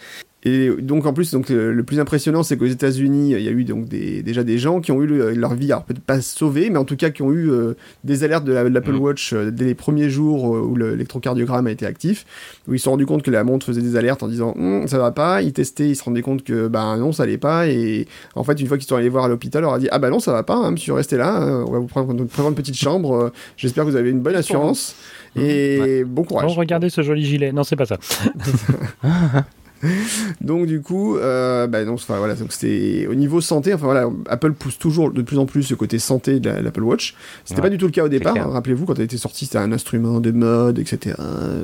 Et 0.47 0.71
donc 0.79 1.05
en 1.05 1.12
plus, 1.12 1.31
donc 1.31 1.49
le, 1.49 1.83
plus 1.83 1.99
impressionnant, 1.99 2.41
c'est 2.41 2.55
qu'aux 2.55 2.67
États-Unis, 2.67 3.31
il 3.31 3.41
y 3.41 3.49
a 3.49 3.51
eu 3.51 3.65
donc 3.65 3.89
des, 3.89 4.23
déjà 4.23 4.45
des 4.45 4.57
gens 4.57 4.79
qui 4.79 4.93
ont 4.93 5.03
eu 5.03 5.36
leur 5.36 5.55
vie, 5.55 5.73
alors 5.73 5.83
peut-être 5.83 5.99
pas 5.99 6.21
sauvée, 6.21 6.69
mais 6.69 6.77
en 6.77 6.86
tout 6.86 6.95
cas 6.95 7.10
qui 7.10 7.21
ont 7.21 7.33
eu 7.33 7.51
euh, 7.51 7.73
des 8.05 8.23
alertes 8.23 8.45
de 8.45 8.53
l'Apple 8.53 8.93
mm. 8.93 8.99
Watch 8.99 9.33
euh, 9.33 9.51
dès 9.51 9.65
les 9.65 9.75
premiers 9.75 10.10
jours 10.10 10.45
où 10.45 10.77
l'électrocardiogramme 10.77 11.67
a 11.67 11.71
été 11.71 11.86
actif, 11.86 12.25
où 12.65 12.73
ils 12.73 12.79
se 12.79 12.86
sont 12.86 12.91
rendus 12.91 13.05
compte 13.05 13.23
que 13.23 13.31
la 13.31 13.43
montre 13.43 13.65
faisait 13.65 13.81
des 13.81 13.97
alertes 13.97 14.23
en 14.23 14.29
disant 14.29 14.53
hum, 14.57 14.88
ça 14.88 14.97
va 14.97 15.12
pas. 15.12 15.41
Ils 15.41 15.51
testaient, 15.51 15.89
ils 15.89 15.97
se 15.97 16.03
rendaient 16.05 16.21
compte 16.21 16.45
que 16.45 16.69
bah 16.69 16.95
non, 16.95 17.12
ça 17.12 17.23
allait 17.23 17.38
pas. 17.38 17.67
Et 17.67 18.07
en 18.36 18.45
fait, 18.45 18.57
une 18.62 18.67
fois 18.67 18.77
qu'ils 18.77 18.88
sont 18.88 18.95
allés 18.95 19.10
voir 19.10 19.25
à 19.25 19.27
l'hôpital, 19.27 19.65
on 19.65 19.67
leur 19.67 19.73
a 19.75 19.79
dit 19.79 19.89
ah 19.91 19.99
bah 19.99 20.10
non, 20.10 20.21
ça 20.21 20.31
va 20.31 20.43
pas, 20.43 20.55
hein, 20.55 20.71
monsieur, 20.71 20.93
restez 20.93 21.17
là, 21.17 21.41
on 21.67 21.71
va 21.73 21.79
vous 21.79 21.88
prendre, 21.88 22.13
une 22.13 22.55
petite 22.55 22.77
chambre. 22.77 23.33
J'espère 23.57 23.83
que 23.83 23.89
vous 23.89 23.97
avez 23.97 24.12
une 24.12 24.21
bonne 24.21 24.36
assurance. 24.36 24.95
Et 25.36 26.05
bon 26.05 26.23
courage. 26.23 26.45
Oh, 26.47 26.53
regardez 26.53 26.89
ce 26.89 27.01
joli 27.01 27.25
gilet. 27.25 27.51
Non, 27.51 27.65
c'est 27.65 27.75
pas 27.75 27.86
ça. 27.86 27.97
donc 30.42 30.66
du 30.66 30.82
coup, 30.82 31.18
euh, 31.18 31.68
bah, 31.68 31.84
donc, 31.86 32.00
voilà, 32.08 32.36
donc 32.36 32.52
c'est 32.52 33.08
au 33.08 33.16
niveau 33.16 33.42
santé. 33.42 33.74
Enfin 33.74 33.86
voilà, 33.86 34.10
Apple 34.28 34.54
pousse 34.54 34.78
toujours 34.78 35.12
de 35.12 35.22
plus 35.22 35.38
en 35.38 35.46
plus 35.46 35.63
ce 35.63 35.74
côté 35.76 36.00
santé 36.00 36.40
de 36.40 36.50
l'Apple 36.50 36.84
Watch. 36.84 37.16
C'était 37.46 37.60
Ouais, 37.62 37.68
pas 37.68 37.70
du 37.70 37.78
tout 37.78 37.86
le 37.86 37.92
cas 37.92 38.04
au 38.04 38.10
départ. 38.10 38.36
Rappelez-vous 38.52 38.86
quand 38.86 38.96
elle 38.98 39.06
était 39.06 39.18
sortie, 39.18 39.46
c'était 39.46 39.58
un 39.58 39.72
instrument 39.72 40.20
de 40.20 40.32
mode, 40.32 40.80
etc. 40.80 41.16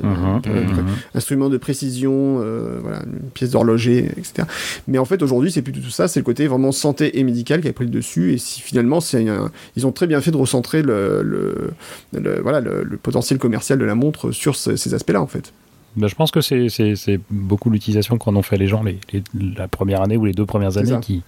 Mhm, 0.02 0.24
Un 0.36 0.40
peu- 0.40 0.50
mhm. 0.50 0.86
instrument 1.14 1.48
de 1.48 1.56
précision, 1.56 2.40
euh, 2.40 2.78
voilà, 2.82 3.02
une 3.04 3.30
pièce 3.30 3.50
d'horloger, 3.50 4.06
etc. 4.16 4.46
Mais 4.88 4.98
en 4.98 5.04
fait, 5.04 5.22
aujourd'hui, 5.22 5.50
c'est 5.50 5.62
plus 5.62 5.72
du 5.72 5.80
tout 5.80 5.90
ça. 5.90 6.08
C'est 6.08 6.20
le 6.20 6.24
côté 6.24 6.46
vraiment 6.46 6.72
santé 6.72 7.18
et 7.18 7.24
médical 7.24 7.60
qui 7.60 7.68
a 7.68 7.72
pris 7.72 7.84
le 7.84 7.90
dessus. 7.90 8.32
Et 8.32 8.38
si 8.38 8.60
finalement, 8.60 8.98
un- 9.14 9.50
ils 9.76 9.86
ont 9.86 9.92
très 9.92 10.06
bien 10.06 10.20
fait 10.20 10.30
de 10.30 10.36
recentrer 10.36 10.82
le, 10.82 11.22
le- 11.22 11.70
le- 12.12 12.40
voilà, 12.42 12.60
le, 12.60 12.82
le 12.84 12.96
potentiel 12.96 13.38
commercial 13.38 13.78
de 13.78 13.84
la 13.84 13.94
montre 13.94 14.30
sur 14.32 14.56
ce- 14.56 14.76
ces 14.76 14.94
aspects-là, 14.94 15.20
en 15.22 15.26
fait. 15.26 15.52
Ben, 15.96 16.08
je 16.08 16.14
pense 16.14 16.30
que 16.30 16.40
c'est- 16.40 16.68
c'est 16.68 16.96
c'est 16.96 17.20
beaucoup 17.30 17.70
l'utilisation 17.70 18.18
qu'en 18.18 18.34
ont 18.36 18.42
fait 18.42 18.56
les 18.56 18.66
gens 18.66 18.82
les, 18.82 18.98
les- 19.12 19.22
la 19.56 19.68
première 19.68 20.02
année 20.02 20.16
ou 20.16 20.24
les 20.24 20.32
deux 20.32 20.46
premières 20.46 20.76
années 20.76 20.90
qui, 21.00 21.22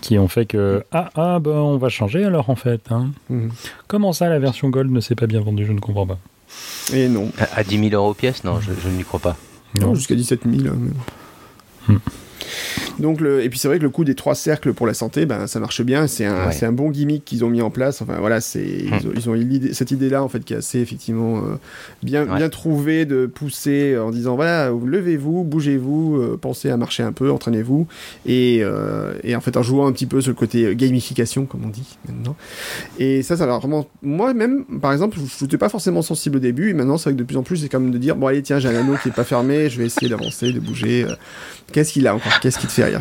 qui 0.00 0.18
ont 0.18 0.28
fait 0.28 0.46
que 0.46 0.84
ah, 0.92 1.10
ah 1.16 1.38
ben 1.40 1.50
on 1.52 1.76
va 1.76 1.88
changer 1.88 2.24
alors 2.24 2.48
en 2.50 2.56
fait. 2.56 2.80
hein. 2.90 3.10
Mhm. 3.30 3.50
Comment 3.88 4.12
ça 4.12 4.28
la 4.28 4.38
version 4.38 4.70
Gold 4.70 4.90
ne 4.90 5.00
s'est 5.00 5.16
pas 5.16 5.26
bien 5.26 5.40
vendue? 5.40 5.66
Je 5.66 5.72
ne 5.72 5.80
comprends 5.80 6.06
pas. 6.06 6.18
Et 6.92 7.08
non, 7.08 7.30
À, 7.38 7.58
à 7.60 7.64
10 7.64 7.78
000 7.90 8.00
euros 8.00 8.14
pièce, 8.14 8.44
non, 8.44 8.60
je, 8.60 8.70
je 8.80 8.88
n'y 8.88 9.02
crois 9.02 9.18
pas. 9.20 9.36
non, 9.80 9.88
Non. 9.88 9.94
jusqu'à 9.96 10.14
17 10.14 10.42
000. 10.48 10.68
hein, 10.72 10.76
mais- 10.78 11.94
Hmm. 11.94 11.98
Donc 12.98 13.20
le, 13.20 13.42
et 13.42 13.48
puis 13.50 13.58
c'est 13.58 13.68
vrai 13.68 13.78
que 13.78 13.82
le 13.82 13.90
coup 13.90 14.04
des 14.04 14.14
trois 14.14 14.34
cercles 14.34 14.72
pour 14.72 14.86
la 14.86 14.94
santé, 14.94 15.26
ben 15.26 15.46
ça 15.46 15.60
marche 15.60 15.82
bien. 15.82 16.06
C'est 16.06 16.24
un, 16.24 16.48
Ouais. 16.48 16.64
un 16.64 16.72
bon 16.72 16.90
gimmick 16.90 17.24
qu'ils 17.24 17.44
ont 17.44 17.50
mis 17.50 17.62
en 17.62 17.70
place. 17.70 18.02
Enfin 18.02 18.16
voilà, 18.18 18.40
c'est 18.40 18.64
ils 18.66 18.90
Hmm. 18.90 19.08
ont, 19.08 19.12
ils 19.14 19.30
ont 19.30 19.34
eu 19.34 19.70
cette 19.72 19.90
idée-là 19.90 20.22
en 20.22 20.28
fait 20.28 20.44
qui 20.44 20.54
est 20.54 20.56
assez 20.56 20.78
effectivement 20.80 21.38
euh, 21.38 21.56
bien 22.02 22.26
Ouais. 22.28 22.36
bien 22.36 22.48
trouvée 22.48 23.04
de 23.04 23.26
pousser 23.26 23.96
en 23.98 24.10
disant 24.10 24.36
voilà 24.36 24.70
levez-vous, 24.70 25.44
bougez-vous, 25.44 26.16
euh, 26.16 26.38
pensez 26.40 26.70
à 26.70 26.76
marcher 26.76 27.02
un 27.02 27.12
peu, 27.12 27.30
entraînez-vous 27.30 27.86
et, 28.26 28.60
euh, 28.62 29.14
et 29.22 29.34
en 29.36 29.40
fait 29.40 29.56
en 29.56 29.62
jouant 29.62 29.86
un 29.86 29.92
petit 29.92 30.06
peu 30.06 30.20
sur 30.20 30.30
le 30.30 30.36
côté 30.36 30.74
gamification 30.76 31.46
comme 31.46 31.64
on 31.64 31.68
dit 31.68 31.96
maintenant. 32.08 32.36
Et 32.98 33.22
ça, 33.22 33.36
ça 33.36 33.46
va 33.46 33.58
vraiment. 33.58 33.86
Moi-même, 34.02 34.64
par 34.80 34.92
exemple, 34.92 35.18
je 35.18 35.44
n'étais 35.44 35.58
pas 35.58 35.68
forcément 35.68 36.02
sensible 36.02 36.36
au 36.36 36.40
début, 36.40 36.70
et 36.70 36.74
maintenant, 36.74 36.96
c'est 36.98 37.04
vrai 37.10 37.12
que 37.14 37.18
de 37.18 37.24
plus 37.24 37.36
en 37.36 37.42
plus, 37.42 37.58
c'est 37.58 37.68
comme 37.68 37.90
de 37.90 37.98
dire 37.98 38.16
bon, 38.16 38.26
allez, 38.28 38.42
tiens, 38.42 38.58
j'ai 38.58 38.68
un 38.68 38.74
anneau 38.74 38.94
qui 39.02 39.08
est 39.08 39.12
pas 39.12 39.24
fermé, 39.24 39.68
je 39.70 39.78
vais 39.78 39.86
essayer 39.86 40.08
d'avancer, 40.08 40.52
de 40.52 40.60
bouger. 40.60 41.06
Qu'est-ce 41.72 41.92
qu'il 41.92 42.06
a 42.06 42.14
encore 42.14 42.35
Qu'est-ce 42.40 42.58
qui 42.58 42.66
te 42.66 42.72
fait 42.72 42.84
rire 42.84 43.00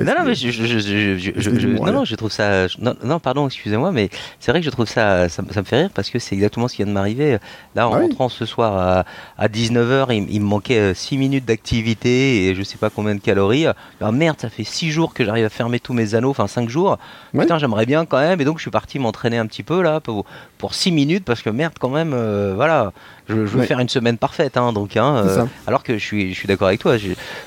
Non, 0.00 0.12
non, 0.18 0.24
mais 0.24 0.34
je, 0.34 1.66
non, 1.80 1.92
non, 1.92 2.04
je 2.04 2.14
trouve 2.14 2.30
ça. 2.30 2.66
non, 2.78 2.94
non, 3.02 3.18
pardon, 3.18 3.46
excusez-moi, 3.46 3.92
mais 3.92 4.10
c'est 4.40 4.50
vrai 4.52 4.60
que 4.60 4.66
je 4.66 4.70
trouve 4.70 4.86
ça, 4.88 5.28
ça, 5.28 5.42
me- 5.42 5.52
ça 5.52 5.60
me 5.60 5.66
fait 5.66 5.80
rire 5.82 5.90
parce 5.94 6.10
que 6.10 6.18
c'est 6.18 6.34
exactement 6.34 6.68
ce 6.68 6.74
qui 6.76 6.82
vient 6.82 6.90
de 6.90 6.94
m'arriver. 6.94 7.38
Là, 7.74 7.88
en 7.88 7.92
Ah 7.94 7.96
oui. 7.98 8.02
rentrant 8.02 8.28
ce 8.28 8.44
soir 8.44 8.76
à, 8.76 9.04
à 9.42 9.48
19h, 9.48 10.06
il, 10.14 10.30
il 10.32 10.40
me 10.40 10.46
manquait 10.46 10.94
6 10.94 11.16
minutes 11.18 11.44
d'activité 11.44 12.48
et 12.48 12.54
je 12.54 12.62
sais 12.62 12.78
pas 12.78 12.90
combien 12.90 13.14
de 13.14 13.20
calories. 13.20 13.66
Ah 14.00 14.12
merde, 14.12 14.36
ça 14.40 14.48
fait 14.50 14.64
6 14.64 14.90
jours 14.90 15.14
que 15.14 15.24
j'arrive 15.24 15.44
à 15.44 15.50
fermer 15.50 15.80
tous 15.80 15.92
mes 15.94 16.14
anneaux, 16.14 16.30
enfin 16.30 16.46
5 16.46 16.68
jours. 16.68 16.98
Ouais. 17.34 17.40
Putain, 17.42 17.58
j'aimerais 17.58 17.86
bien 17.86 18.04
quand 18.06 18.18
même. 18.18 18.40
Et 18.40 18.44
donc, 18.44 18.58
je 18.58 18.62
suis 18.62 18.70
parti 18.70 18.98
m'entraîner 18.98 19.38
un 19.38 19.46
petit 19.46 19.62
peu 19.62 19.82
là 19.82 20.00
pour, 20.00 20.24
pour 20.58 20.74
6 20.74 20.92
minutes 20.92 21.24
parce 21.24 21.42
que 21.42 21.50
merde, 21.50 21.74
quand 21.80 21.88
même, 21.90 22.12
euh, 22.14 22.52
voilà. 22.54 22.92
Je, 23.28 23.34
je 23.34 23.40
veux 23.40 23.60
Ouais. 23.60 23.66
faire 23.66 23.80
une 23.80 23.88
semaine 23.88 24.18
parfaite, 24.18 24.56
hein, 24.56 24.72
donc. 24.72 24.96
Hein, 24.96 25.22
euh, 25.26 25.44
alors 25.66 25.82
que 25.82 25.94
je 25.98 26.04
suis, 26.04 26.32
je 26.32 26.38
suis 26.38 26.46
d'accord 26.46 26.68
avec 26.68 26.80
toi. 26.80 26.96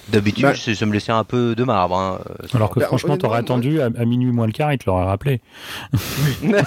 D'habitude, 0.09 0.43
Bah. 0.43 0.53
je- 0.53 0.85
me 0.85 0.91
laissait 0.93 1.11
un 1.11 1.23
peu 1.23 1.55
de 1.55 1.63
marbre. 1.63 1.95
hein, 1.97 2.19
euh, 2.29 2.45
Alors 2.53 2.69
que 2.69 2.79
Bah, 2.79 2.87
franchement, 2.87 3.11
honnêtement, 3.13 3.29
t'aurais 3.29 3.39
attendu 3.39 3.79
à, 3.81 3.85
à 3.85 4.05
minuit 4.05 4.31
moins 4.31 4.45
le 4.45 4.51
quart, 4.51 4.73
il 4.73 4.77
te 4.77 4.85
l'aurait 4.87 5.05
rappelé. 5.05 5.39
Mais 6.43 6.61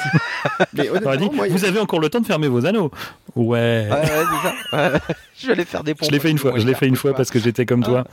T'aurais 1.03 1.19
dit, 1.19 1.29
moi, 1.33 1.47
vous 1.51 1.65
avez 1.65 1.79
encore 1.81 2.01
le 2.01 2.09
temps 2.09 2.21
de 2.21 2.27
fermer 2.27 2.49
vos 2.49 2.65
anneaux. 2.67 2.91
Ouais. 3.37 3.89
Ouais, 3.91 3.97
ouais, 3.97 4.07
c'est 4.07 4.49
ça. 4.49 4.53
Ouais. 4.93 4.99
je 5.41 5.47
vais 5.47 5.53
aller 5.53 5.65
faire 5.65 5.85
des 5.85 5.95
pompes. 5.95 6.09
Je 6.09 6.13
l'ai 6.13 6.19
fait 6.21 6.31
une 6.31 6.39
fois. 6.39 6.53
Je 6.57 6.67
l'ai 6.67 6.75
fait 6.75 6.87
une 6.87 6.97
fois 6.97 7.15
parce 7.15 7.31
que 7.31 7.39
j'étais 7.39 7.67
comme 7.67 7.83
toi. 7.83 8.05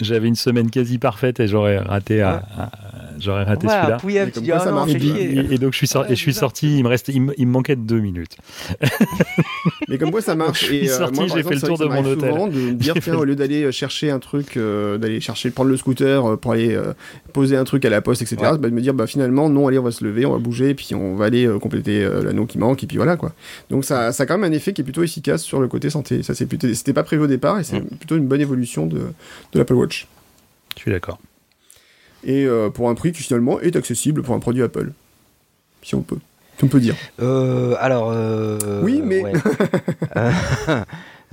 J'avais 0.00 0.28
une 0.28 0.34
semaine 0.36 0.70
quasi 0.70 0.98
parfaite 0.98 1.40
et 1.40 1.48
j'aurais 1.48 1.78
raté, 1.78 2.22
à- 2.22 2.42
à- 2.58 2.70
j'aurais 3.18 3.44
raté 3.44 3.66
Ouais, 3.66 3.72
celui-là. 3.72 4.26
dis, 4.26 4.48
quoi, 4.48 4.58
ah 4.60 4.70
non. 4.70 4.86
Et, 4.86 5.54
et 5.54 5.58
donc 5.58 5.72
je 5.72 5.78
suis, 5.78 5.86
sorti, 5.86 6.12
et 6.12 6.16
je 6.16 6.20
suis 6.20 6.34
sorti, 6.34 6.78
il 6.78 6.82
me 6.84 6.88
restait, 6.88 7.12
il 7.12 7.20
me, 7.22 7.34
il 7.38 7.46
me 7.46 7.52
manquait 7.52 7.76
deux 7.76 8.00
minutes. 8.00 8.36
Mais 9.88 9.98
comme 9.98 10.10
quoi 10.10 10.20
ça 10.20 10.34
marche. 10.34 10.60
Je 10.60 10.64
suis 10.66 10.76
et, 10.86 10.90
euh, 10.90 10.98
sorti, 10.98 11.14
moi, 11.20 11.26
par 11.28 11.36
j'ai 11.36 11.40
exemple, 11.40 11.48
fait 11.48 11.54
le 11.54 11.60
c'est 11.60 11.66
tour 11.66 11.78
de 11.78 11.84
mon 11.84 11.90
m'arrive 12.02 12.06
hôtel. 12.18 12.30
souvent 12.32 12.46
de 12.48 12.58
me 12.58 12.72
dire 12.72 12.94
tiens 13.02 13.14
au 13.16 13.24
lieu 13.24 13.36
d'aller 13.36 13.70
chercher 13.72 14.10
un 14.10 14.18
truc, 14.18 14.56
euh, 14.56 14.98
d'aller 14.98 15.20
chercher, 15.20 15.50
prendre 15.50 15.70
le 15.70 15.76
scooter 15.76 16.24
euh, 16.26 16.36
pour 16.36 16.52
aller 16.52 16.74
euh, 16.74 16.92
poser 17.32 17.56
un 17.56 17.64
truc 17.64 17.84
à 17.84 17.90
la 17.90 18.00
poste, 18.00 18.22
etc. 18.22 18.36
Ouais. 18.42 18.58
bah, 18.58 18.68
de 18.68 18.74
me 18.74 18.80
dire 18.80 18.94
bah 18.94 19.06
finalement 19.06 19.48
non 19.48 19.68
allez 19.68 19.78
on 19.78 19.82
va 19.82 19.90
se 19.90 20.04
lever, 20.04 20.26
on 20.26 20.32
va 20.32 20.38
bouger, 20.38 20.70
et 20.70 20.74
puis 20.74 20.94
on 20.94 21.14
va 21.16 21.26
aller 21.26 21.46
euh, 21.46 21.58
compléter 21.58 22.02
euh, 22.04 22.22
l'anneau 22.22 22.46
qui 22.46 22.58
manque 22.58 22.82
et 22.82 22.86
puis 22.86 22.96
voilà 22.96 23.16
quoi. 23.16 23.32
Donc 23.70 23.84
ça, 23.84 24.12
ça 24.12 24.22
a 24.24 24.26
quand 24.26 24.38
même 24.38 24.50
un 24.52 24.54
effet 24.54 24.72
qui 24.72 24.80
est 24.80 24.84
plutôt 24.84 25.02
efficace 25.02 25.42
sur 25.42 25.60
le 25.60 25.68
côté 25.68 25.90
santé. 25.90 26.22
Ça 26.22 26.34
c'est 26.34 26.46
plutôt, 26.46 26.72
c'était 26.74 26.92
pas 26.92 27.02
prévu 27.04 27.22
au 27.22 27.26
départ 27.26 27.58
et 27.60 27.64
c'est 27.64 27.74
Mm. 27.80 27.96
plutôt 27.98 28.16
une 28.16 28.26
bonne 28.26 28.40
évolution 28.40 28.86
de, 28.86 28.98
de 29.52 29.58
l'Apple 29.58 29.74
Watch. 29.74 30.06
Je 30.76 30.82
suis 30.82 30.90
d'accord. 30.90 31.18
Et 32.24 32.44
euh, 32.46 32.70
pour 32.70 32.88
un 32.88 32.94
prix 32.94 33.12
qui 33.12 33.22
finalement 33.22 33.60
est 33.60 33.76
accessible 33.76 34.22
pour 34.22 34.34
un 34.34 34.38
produit 34.40 34.62
Apple, 34.62 34.92
si 35.82 35.94
on 35.94 36.00
peut, 36.02 36.16
si 36.58 36.64
on 36.64 36.68
peut 36.68 36.80
dire. 36.80 36.94
Euh, 37.20 37.74
alors. 37.80 38.10
euh, 38.12 38.80
Oui, 38.82 39.00
mais- 39.04 39.22
ouais. 39.22 39.32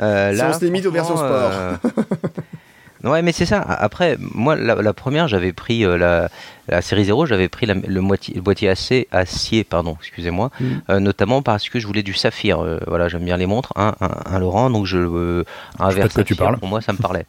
Euh, 0.01 0.31
Si 0.31 0.37
là, 0.39 0.51
on 0.55 0.59
se 0.59 0.65
limite 0.65 0.85
aux 0.87 0.91
versions 0.91 1.15
euh, 1.19 1.73
Ouais, 3.03 3.21
mais 3.23 3.31
c'est 3.31 3.45
ça. 3.47 3.61
Après, 3.61 4.17
moi, 4.19 4.55
la, 4.55 4.75
la 4.75 4.93
première, 4.93 5.27
j'avais 5.27 5.53
pris 5.53 5.83
euh, 5.85 5.97
la, 5.97 6.29
la 6.67 6.81
série 6.83 7.03
0, 7.05 7.25
j'avais 7.25 7.49
pris 7.49 7.65
la- 7.65 7.73
le, 7.73 8.01
moitié, 8.01 8.35
le 8.35 8.41
boîtier 8.41 8.69
acier, 8.69 9.07
acier 9.11 9.63
pardon, 9.63 9.97
excusez-moi, 9.99 10.51
Mm. 10.59 10.65
euh, 10.91 10.99
notamment 10.99 11.41
parce 11.41 11.67
que 11.69 11.79
je 11.79 11.87
voulais 11.87 12.03
du 12.03 12.13
saphir. 12.13 12.59
Euh, 12.63 12.79
voilà, 12.85 13.07
j'aime 13.07 13.25
bien 13.25 13.37
les 13.37 13.47
montres, 13.47 13.73
un, 13.75 13.95
un, 14.01 14.09
un 14.25 14.39
Laurent, 14.39 14.69
donc 14.69 14.85
je, 14.85 15.43
un 15.79 15.89
Je 15.89 15.95
verre 15.95 16.07
de 16.09 16.13
quoi 16.13 16.23
tu 16.23 16.33
saphir, 16.35 16.37
parles. 16.45 16.57
pour 16.59 16.67
moi, 16.67 16.81
ça 16.81 16.93
me 16.93 16.97
parlait. 17.01 17.25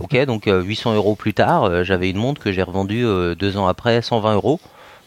Ok, 0.00 0.16
donc 0.26 0.46
euh, 0.48 0.62
800 0.62 0.94
euros 0.94 1.14
plus 1.16 1.34
tard, 1.34 1.82
j'avais 1.84 2.10
une 2.10 2.18
montre 2.18 2.40
que 2.42 2.52
j'ai 2.52 2.62
revendue 2.62 3.04
deux 3.38 3.56
ans 3.56 3.66
après, 3.66 4.02
120 4.02 4.34
euros. 4.34 4.60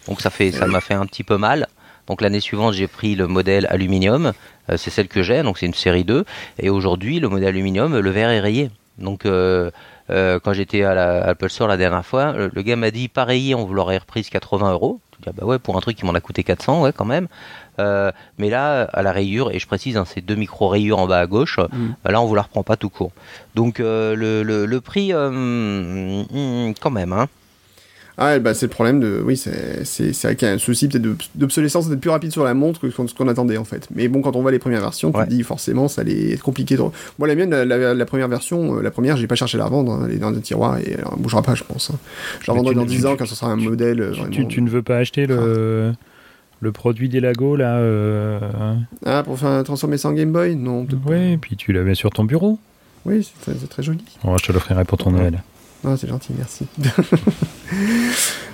Donc 0.08 0.22
ça 0.22 0.30
fait, 0.30 0.52
ça 0.52 0.66
m'a 0.68 0.82
fait 0.82 0.94
un 0.96 1.06
petit 1.06 1.24
peu 1.24 1.38
mal. 1.38 1.68
Donc 2.08 2.22
l'année 2.22 2.40
suivante, 2.40 2.74
j'ai 2.74 2.88
pris 2.88 3.16
le 3.16 3.28
modèle 3.28 3.66
aluminium, 3.70 4.34
c'est 4.76 4.90
celle 4.90 5.08
que 5.08 5.24
j'ai, 5.24 5.42
donc 5.44 5.58
c'est 5.58 5.66
une 5.68 5.74
série 5.74 6.04
2. 6.04 6.26
Et 6.60 6.70
aujourd'hui, 6.70 7.20
le 7.20 7.30
modèle 7.30 7.50
aluminium, 7.50 7.98
le 7.98 8.10
verre 8.12 8.30
est 8.30 8.40
rayé. 8.40 8.70
Donc 8.98 9.26
euh, 9.26 9.72
euh, 10.10 10.40
quand 10.40 10.54
j'étais 10.54 10.84
à 10.84 10.94
la 10.94 11.24
à 11.24 11.30
Apple 11.30 11.50
Store 11.50 11.68
la 11.68 11.78
dernière 11.78 12.06
fois, 12.06 12.34
le, 12.34 12.50
le 12.54 12.62
gars 12.62 12.76
m'a 12.76 12.92
dit 12.92 13.10
rayé, 13.16 13.56
on 13.56 13.66
vous 13.66 13.74
l'aurait 13.74 13.98
reprise 13.98 14.30
80 14.30 14.72
euros. 14.72 15.00
Tu 15.12 15.22
dis 15.22 15.30
ah 15.30 15.34
bah 15.38 15.46
ouais 15.46 15.60
pour 15.60 15.78
un 15.78 15.82
truc 15.82 15.98
qui 15.98 16.06
m'en 16.06 16.14
a 16.14 16.22
coûté 16.22 16.44
400, 16.44 16.82
ouais 16.82 16.94
quand 16.94 17.06
même. 17.06 17.28
Euh, 17.80 18.12
mais 18.38 18.50
là 18.50 18.84
à 18.84 19.02
la 19.02 19.12
rayure 19.12 19.52
et 19.52 19.60
je 19.60 19.68
précise, 19.68 19.98
hein, 19.98 20.06
c'est 20.06 20.22
deux 20.22 20.36
micro 20.36 20.70
rayures 20.70 21.00
en 21.00 21.08
bas 21.08 21.20
à 21.20 21.28
gauche. 21.28 21.60
Mm. 21.60 22.10
Là 22.10 22.22
on 22.22 22.26
vous 22.26 22.36
la 22.36 22.44
reprend 22.44 22.64
pas 22.64 22.78
tout 22.78 22.90
court. 22.90 23.12
Donc 23.56 23.80
le, 23.80 24.16
le, 24.16 24.66
le 24.66 24.82
prix 24.82 25.14
mm, 25.14 26.26
mm, 26.32 26.74
quand 26.80 26.92
même. 26.92 27.14
Hein. 27.14 27.28
Ah, 28.18 28.40
bah, 28.40 28.54
c'est 28.54 28.68
le 28.68 28.70
problème 28.70 29.00
de. 29.02 29.22
Oui, 29.26 29.36
c'est 29.36 30.12
vrai 30.24 30.36
qu'il 30.38 30.48
y 30.48 30.52
a 30.52 30.54
un 30.54 30.58
souci 30.58 30.88
peut-être 30.88 31.04
d'obsolescence 31.36 31.90
d'être 31.90 32.00
plus 32.00 32.10
rapide 32.10 32.32
sur 32.32 32.46
la 32.46 32.54
montre 32.54 32.80
que 32.80 32.90
ce 32.90 33.14
qu'on 33.14 33.28
attendait 33.28 33.58
en 33.58 33.66
fait. 33.66 33.88
Mais 33.94 34.08
bon, 34.08 34.22
quand 34.22 34.36
on 34.38 34.42
voit 34.42 34.52
les 34.52 34.60
premières 34.60 34.80
versions, 34.82 35.12
tu 35.12 35.18
Ouais. 35.18 35.26
te 35.26 35.30
dis 35.30 35.44
forcément 35.44 35.88
ça 35.90 36.02
allait 36.02 36.32
être 36.32 36.42
compliqué. 36.42 36.78
De... 36.78 36.84
Moi, 37.20 37.28
la 37.28 37.36
mienne, 37.36 37.50
la, 37.50 37.66
la- 37.66 37.94
la 37.94 38.06
première 38.06 38.28
version, 38.30 38.78
euh, 38.78 38.82
la 38.82 38.92
première, 38.92 39.18
j'ai 39.18 39.28
pas 39.28 39.36
cherché 39.36 39.58
à 39.58 39.60
la 39.60 39.66
revendre. 39.66 39.92
hein, 39.92 40.04
elle 40.08 40.16
est 40.16 40.20
dans 40.20 40.30
un 40.30 40.40
tiroir 40.40 40.78
et 40.78 40.92
elle 40.98 41.04
ne 41.18 41.22
bougera 41.22 41.42
pas, 41.42 41.56
je 41.56 41.64
pense. 41.66 41.90
hein. 41.92 41.98
Je 42.42 42.48
la 42.50 42.54
Mais 42.54 42.60
vendrai 42.60 42.74
tu 42.74 42.78
dans 42.80 42.86
ne- 42.86 42.90
10 42.90 43.06
ans 43.06 43.16
quand 43.18 43.26
ce 43.26 43.36
sera 43.36 43.52
un 43.52 43.58
modèle. 43.58 44.00
euh, 44.00 44.12
Tu, 44.12 44.20
vraiment- 44.20 44.32
tu- 44.34 44.48
tu 44.48 44.62
ne 44.62 44.70
veux 44.70 44.82
pas 44.82 44.96
acheter 44.98 45.26
le, 45.28 45.92
le 46.62 46.72
produit 46.72 47.10
des 47.10 47.20
Lagos 47.20 47.58
là 47.58 47.80
euh, 47.80 48.40
Ah, 49.06 49.24
pour 49.24 49.38
faire 49.38 49.62
transformer 49.66 49.98
ça 49.98 50.08
en 50.08 50.14
Game 50.14 50.32
Boy? 50.32 50.56
Non. 50.56 50.88
Ouais, 51.06 51.34
et 51.34 51.38
puis 51.38 51.58
tu 51.58 51.74
la 51.74 51.82
mets 51.82 51.96
sur 51.96 52.12
ton 52.12 52.24
bureau. 52.24 52.60
Oui, 53.06 53.30
c'est 53.46 53.70
très, 53.70 53.84
joli. 53.84 54.04
Bon, 54.24 54.38
je 54.38 54.46
te 54.46 54.52
l'offrirai 54.54 54.84
pour 54.86 54.98
ton 54.98 55.12
Ouais. 55.14 55.20
Noël. 55.20 55.44
Ah, 55.86 55.96
c'est 55.98 56.08
gentil, 56.08 56.34
merci. 56.38 56.66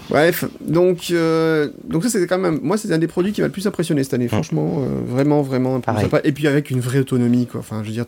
Bref, 0.10 0.44
donc, 0.60 1.08
euh, 1.12 1.70
donc 1.86 2.04
ça 2.04 2.10
c'était 2.10 2.28
quand 2.28 2.38
même, 2.38 2.60
moi 2.62 2.76
c'est 2.78 2.92
un 2.92 2.98
des 2.98 3.08
produits 3.08 3.32
qui 3.32 3.40
m'a 3.40 3.48
le 3.48 3.54
plus 3.54 3.66
impressionné 3.66 4.04
cette 4.04 4.14
année, 4.14 4.28
franchement, 4.28 4.80
euh, 4.80 5.00
vraiment, 5.08 5.42
vraiment 5.42 5.82
sympa. 5.82 6.20
Et 6.26 6.34
puis 6.34 6.48
avec 6.48 6.70
une 6.70 6.82
vraie 6.82 7.00
autonomie, 7.00 7.48
quoi. 7.48 7.62
Enfin, 7.62 7.82
je 7.82 7.88
veux 7.88 7.94
dire, 7.94 8.06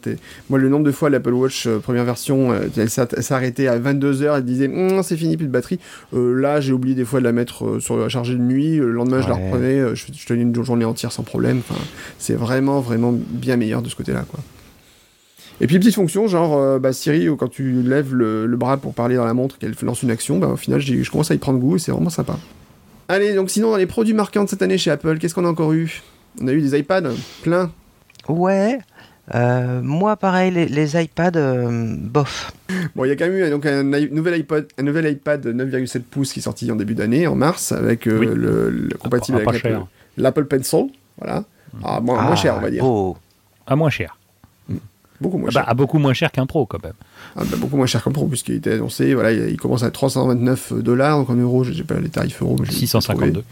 moi 0.49 0.59
le 0.59 0.67
nombre 0.67 0.83
de 0.83 0.91
fois 0.91 1.09
l'Apple 1.09 1.31
Watch 1.31 1.65
euh, 1.65 1.79
première 1.79 2.03
version, 2.03 2.51
euh, 2.51 2.67
elle 2.75 2.89
arrêtée 3.29 3.69
à 3.69 3.79
22h, 3.79 4.35
elle 4.35 4.43
disait 4.43 4.67
Hum, 4.67 5.01
c'est 5.01 5.15
fini, 5.15 5.37
plus 5.37 5.47
de 5.47 5.51
batterie. 5.51 5.79
Là, 6.11 6.59
j'ai 6.59 6.73
oublié 6.73 6.93
des 6.93 7.05
fois 7.05 7.19
de 7.19 7.23
la 7.23 7.31
mettre 7.31 7.79
sur 7.79 8.03
à 8.03 8.09
charger 8.09 8.33
de 8.33 8.41
nuit, 8.41 8.75
le 8.75 8.91
lendemain 8.91 9.21
je 9.21 9.29
la 9.29 9.35
reprenais, 9.35 9.95
je, 9.95 10.05
je 10.13 10.25
tenais 10.25 10.41
une 10.41 10.53
journée 10.61 10.85
entière 10.85 11.13
sans 11.13 11.23
problème. 11.23 11.61
Enfin, 11.67 11.79
c'est 12.19 12.35
vraiment, 12.35 12.81
vraiment 12.81 13.13
bien 13.13 13.55
meilleur 13.55 13.81
de 13.81 13.87
ce 13.87 13.95
côté-là, 13.95 14.25
quoi. 14.29 14.41
Et 15.63 15.67
puis 15.67 15.79
petite 15.79 15.95
fonction, 15.95 16.27
genre 16.27 16.57
euh, 16.57 16.77
bah, 16.77 16.91
Siri, 16.91 17.29
quand 17.39 17.47
tu 17.47 17.71
lèves 17.83 18.13
le, 18.13 18.45
le 18.45 18.57
bras 18.57 18.75
pour 18.75 18.93
parler 18.93 19.15
dans 19.15 19.23
la 19.23 19.33
montre, 19.33 19.57
qu'elle 19.57 19.73
lance 19.81 20.03
une 20.03 20.11
action, 20.11 20.37
bah, 20.37 20.47
au 20.47 20.57
final 20.57 20.81
je 20.81 21.09
commence 21.09 21.31
à 21.31 21.35
y 21.35 21.37
prendre 21.37 21.57
goût 21.57 21.77
et 21.77 21.79
c'est 21.79 21.91
vraiment 21.93 22.09
sympa. 22.09 22.35
Allez, 23.07 23.33
donc 23.33 23.49
sinon 23.49 23.71
dans 23.71 23.77
les 23.77 23.85
produits 23.85 24.13
marquants 24.13 24.43
de 24.43 24.49
cette 24.49 24.61
année 24.61 24.77
chez 24.77 24.91
Apple, 24.91 25.17
qu'est-ce 25.19 25.33
qu'on 25.33 25.45
a 25.45 25.49
encore 25.49 25.71
eu? 25.71 26.01
On 26.41 26.47
a 26.49 26.51
eu 26.51 26.61
des 26.61 26.77
iPads, 26.77 27.11
plein. 27.43 27.71
Ouais. 28.27 28.77
euh, 29.35 29.81
moi 29.81 30.17
pareil, 30.17 30.51
les, 30.51 30.65
les 30.65 31.01
iPads, 31.01 31.31
euh, 31.37 31.95
bof. 31.97 32.51
Bon, 32.95 33.05
il 33.05 33.07
y 33.07 33.11
a 33.11 33.15
quand 33.15 33.25
même 33.27 33.37
eu 33.37 33.49
donc, 33.49 33.65
un, 33.65 33.83
nouvel 33.83 34.33
iPod, 34.41 34.67
un 34.77 34.83
nouvel 34.83 35.09
iPad 35.13 35.45
9,7 35.47 36.01
pouces 36.01 36.33
qui 36.33 36.39
est 36.39 36.43
sorti 36.43 36.69
en 36.71 36.75
début 36.75 36.93
d'année, 36.95 37.25
en 37.25 37.35
mars, 37.35 37.71
avec 37.71 38.05
euh, 38.07 38.17
Oui. 38.19 38.27
le, 38.33 38.69
le 38.69 38.97
compatible 38.97 39.37
Ah, 39.41 39.45
pas 39.45 39.51
avec 39.51 39.61
cher. 39.61 39.85
l'Apple- 40.17 40.45
Pencil. 40.45 40.87
Voilà. 41.19 41.45
Ah, 41.83 42.01
moins, 42.01 42.21
moins 42.21 42.31
Ah, 42.33 42.35
cher, 42.35 42.55
on 42.57 42.61
va 42.61 42.69
dire. 42.69 42.83
beau. 42.83 43.15
À 43.65 43.75
moins 43.77 43.89
cher. 43.89 44.17
Beaucoup 45.23 45.37
moins 45.39 45.49
Ah 45.49 45.53
bah, 45.55 45.61
cher. 45.61 45.69
à 45.69 45.73
beaucoup 45.73 45.97
moins 45.97 46.13
cher 46.13 46.31
qu'un 46.31 46.45
pro, 46.45 46.65
quand 46.67 46.83
même. 46.83 46.93
Ah 47.35 47.43
bah, 47.49 47.57
beaucoup 47.57 47.77
moins 47.77 47.87
cher 47.87 48.03
qu'un 48.03 48.11
pro, 48.11 48.27
puisqu'il 48.27 48.55
était 48.55 48.73
annoncé, 48.73 49.15
voilà, 49.15 49.31
il, 49.31 49.49
il 49.49 49.57
commence 49.57 49.81
à 49.83 49.89
329 49.89 50.73
dollars, 50.83 51.17
donc 51.17 51.29
en 51.31 51.35
euros, 51.35 51.63
je 51.63 51.73
sais 51.73 51.83
pas 51.83 51.99
les 51.99 52.09
tarifs 52.09 52.41
euros. 52.41 52.57
mais 52.59 52.65
j'ai- 52.67 52.73
j'ai 52.73 52.79
652. 52.81 53.31
trouvé. 53.31 53.45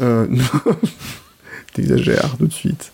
Euh, 0.00 0.26
non. 0.28 0.42
T'exagères 1.72 2.36
tout 2.38 2.46
de 2.46 2.52
suite. 2.52 2.92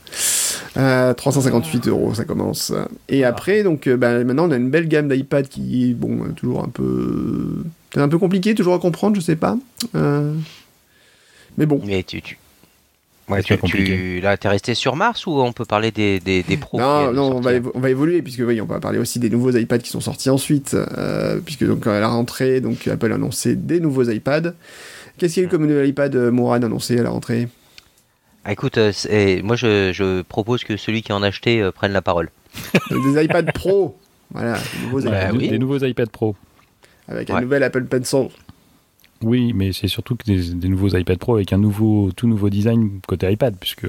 Euh, 0.77 1.15
358 1.15 1.87
euros, 1.89 2.15
ça 2.15 2.25
commence. 2.25 2.73
Et 3.09 3.25
après, 3.25 3.63
donc, 3.63 3.87
euh, 3.87 3.97
bah, 3.97 4.25
maintenant, 4.25 4.49
on 4.49 4.51
a 4.51 4.57
une 4.57 4.71
belle 4.71 4.89
gamme 4.89 5.09
d'iPad 5.09 5.47
qui 5.49 5.91
est, 5.91 5.95
bon, 5.95 6.25
euh, 6.25 6.29
toujours 6.35 6.65
un 6.65 6.69
peu. 6.69 7.65
C'est 7.95 8.01
un 8.01 8.09
peu 8.09 8.19
compliqué, 8.19 8.55
toujours 8.55 8.75
à 8.75 8.79
comprendre, 8.79 9.15
je 9.17 9.21
sais 9.21 9.37
pas. 9.37 9.57
Euh, 9.95 10.35
Mais 11.59 11.67
bon. 11.67 11.81
Mais 11.85 12.03
tu, 12.03 12.23
tu... 12.23 12.39
Ouais, 13.29 13.43
tu, 13.43 13.57
tu- 13.65 14.21
là, 14.21 14.37
t'es 14.37 14.49
resté 14.49 14.75
sur 14.75 14.97
Mars 14.97 15.27
ou 15.27 15.41
on 15.41 15.53
peut 15.53 15.65
parler 15.65 15.91
des, 15.91 16.19
des, 16.21 16.43
des 16.43 16.57
pros 16.57 16.79
Non, 16.81 17.37
on 17.37 17.41
va, 17.41 17.53
on 17.75 17.85
évoluer, 17.87 18.21
puisque 18.21 18.43
oui, 18.45 18.61
on 18.61 18.67
va 18.67 18.81
parler 18.81 18.99
aussi 18.99 19.19
des 19.21 19.31
nouveaux 19.31 19.53
iPads 19.53 19.79
qui 19.79 19.91
sont 19.91 20.01
sortis 20.01 20.29
ensuite, 20.29 20.75
euh, 20.75 21.39
puisque 21.43 21.65
donc 21.65 21.87
à 21.87 22.01
la 22.01 22.09
rentrée, 22.09 22.61
donc 22.61 22.87
Apple 22.89 23.11
a 23.13 23.15
annoncé 23.15 23.55
des 23.55 23.81
nouveaux 23.81 24.05
iPads. 24.11 24.53
Qu'est-ce 25.17 25.35
qu'il 25.35 25.43
y 25.43 25.47
a 25.47 25.49
eu 25.49 25.51
comme 25.51 25.67
nouvel 25.67 25.89
iPad, 25.89 26.15
euh, 26.17 26.31
Mourad, 26.33 26.65
annoncé 26.65 26.99
à 26.99 27.03
la 27.05 27.11
rentrée? 27.11 27.49
Ah, 28.45 28.53
écoute, 28.53 28.77
euh, 28.77 28.91
c'est- 28.93 29.41
moi 29.43 29.55
je, 29.55 29.93
je 29.93 30.23
propose 30.23 30.65
que 30.65 30.77
celui 30.77 31.03
qui 31.03 31.13
en 31.13 31.23
a 31.23 31.29
acheté 31.29 31.63
euh, 31.63 31.71
prenne 31.71 31.93
la 31.93 32.03
parole. 32.03 32.29
Des 32.91 33.25
iPads 33.25 33.53
Pro 33.55 33.97
Voilà, 34.33 34.55
des 34.59 34.85
nouveaux 34.85 35.01
Ouais, 35.03 35.09
iPads 35.17 35.33
des, 35.33 35.39
oui. 35.39 35.49
des 35.49 35.59
nouveaux 35.59 35.79
iPad 35.79 36.11
Pro. 36.11 36.35
avec 37.09 37.31
un 37.31 37.41
nouvel 37.41 37.63
Apple 37.63 37.85
Pencil. 37.85 38.29
Oui, 39.23 39.53
mais 39.55 39.73
c'est 39.73 39.89
surtout 39.89 40.17
que 40.17 40.25
des, 40.25 40.55
des 40.55 40.69
nouveaux 40.69 40.89
iPad 40.89 41.19
Pro 41.19 41.37
avec 41.37 41.53
un 41.53 41.59
nouveau, 41.59 42.11
tout 42.17 42.27
nouveau 42.29 42.51
design 42.51 43.01
côté 43.07 43.31
iPad, 43.31 43.55
puisque 43.61 43.87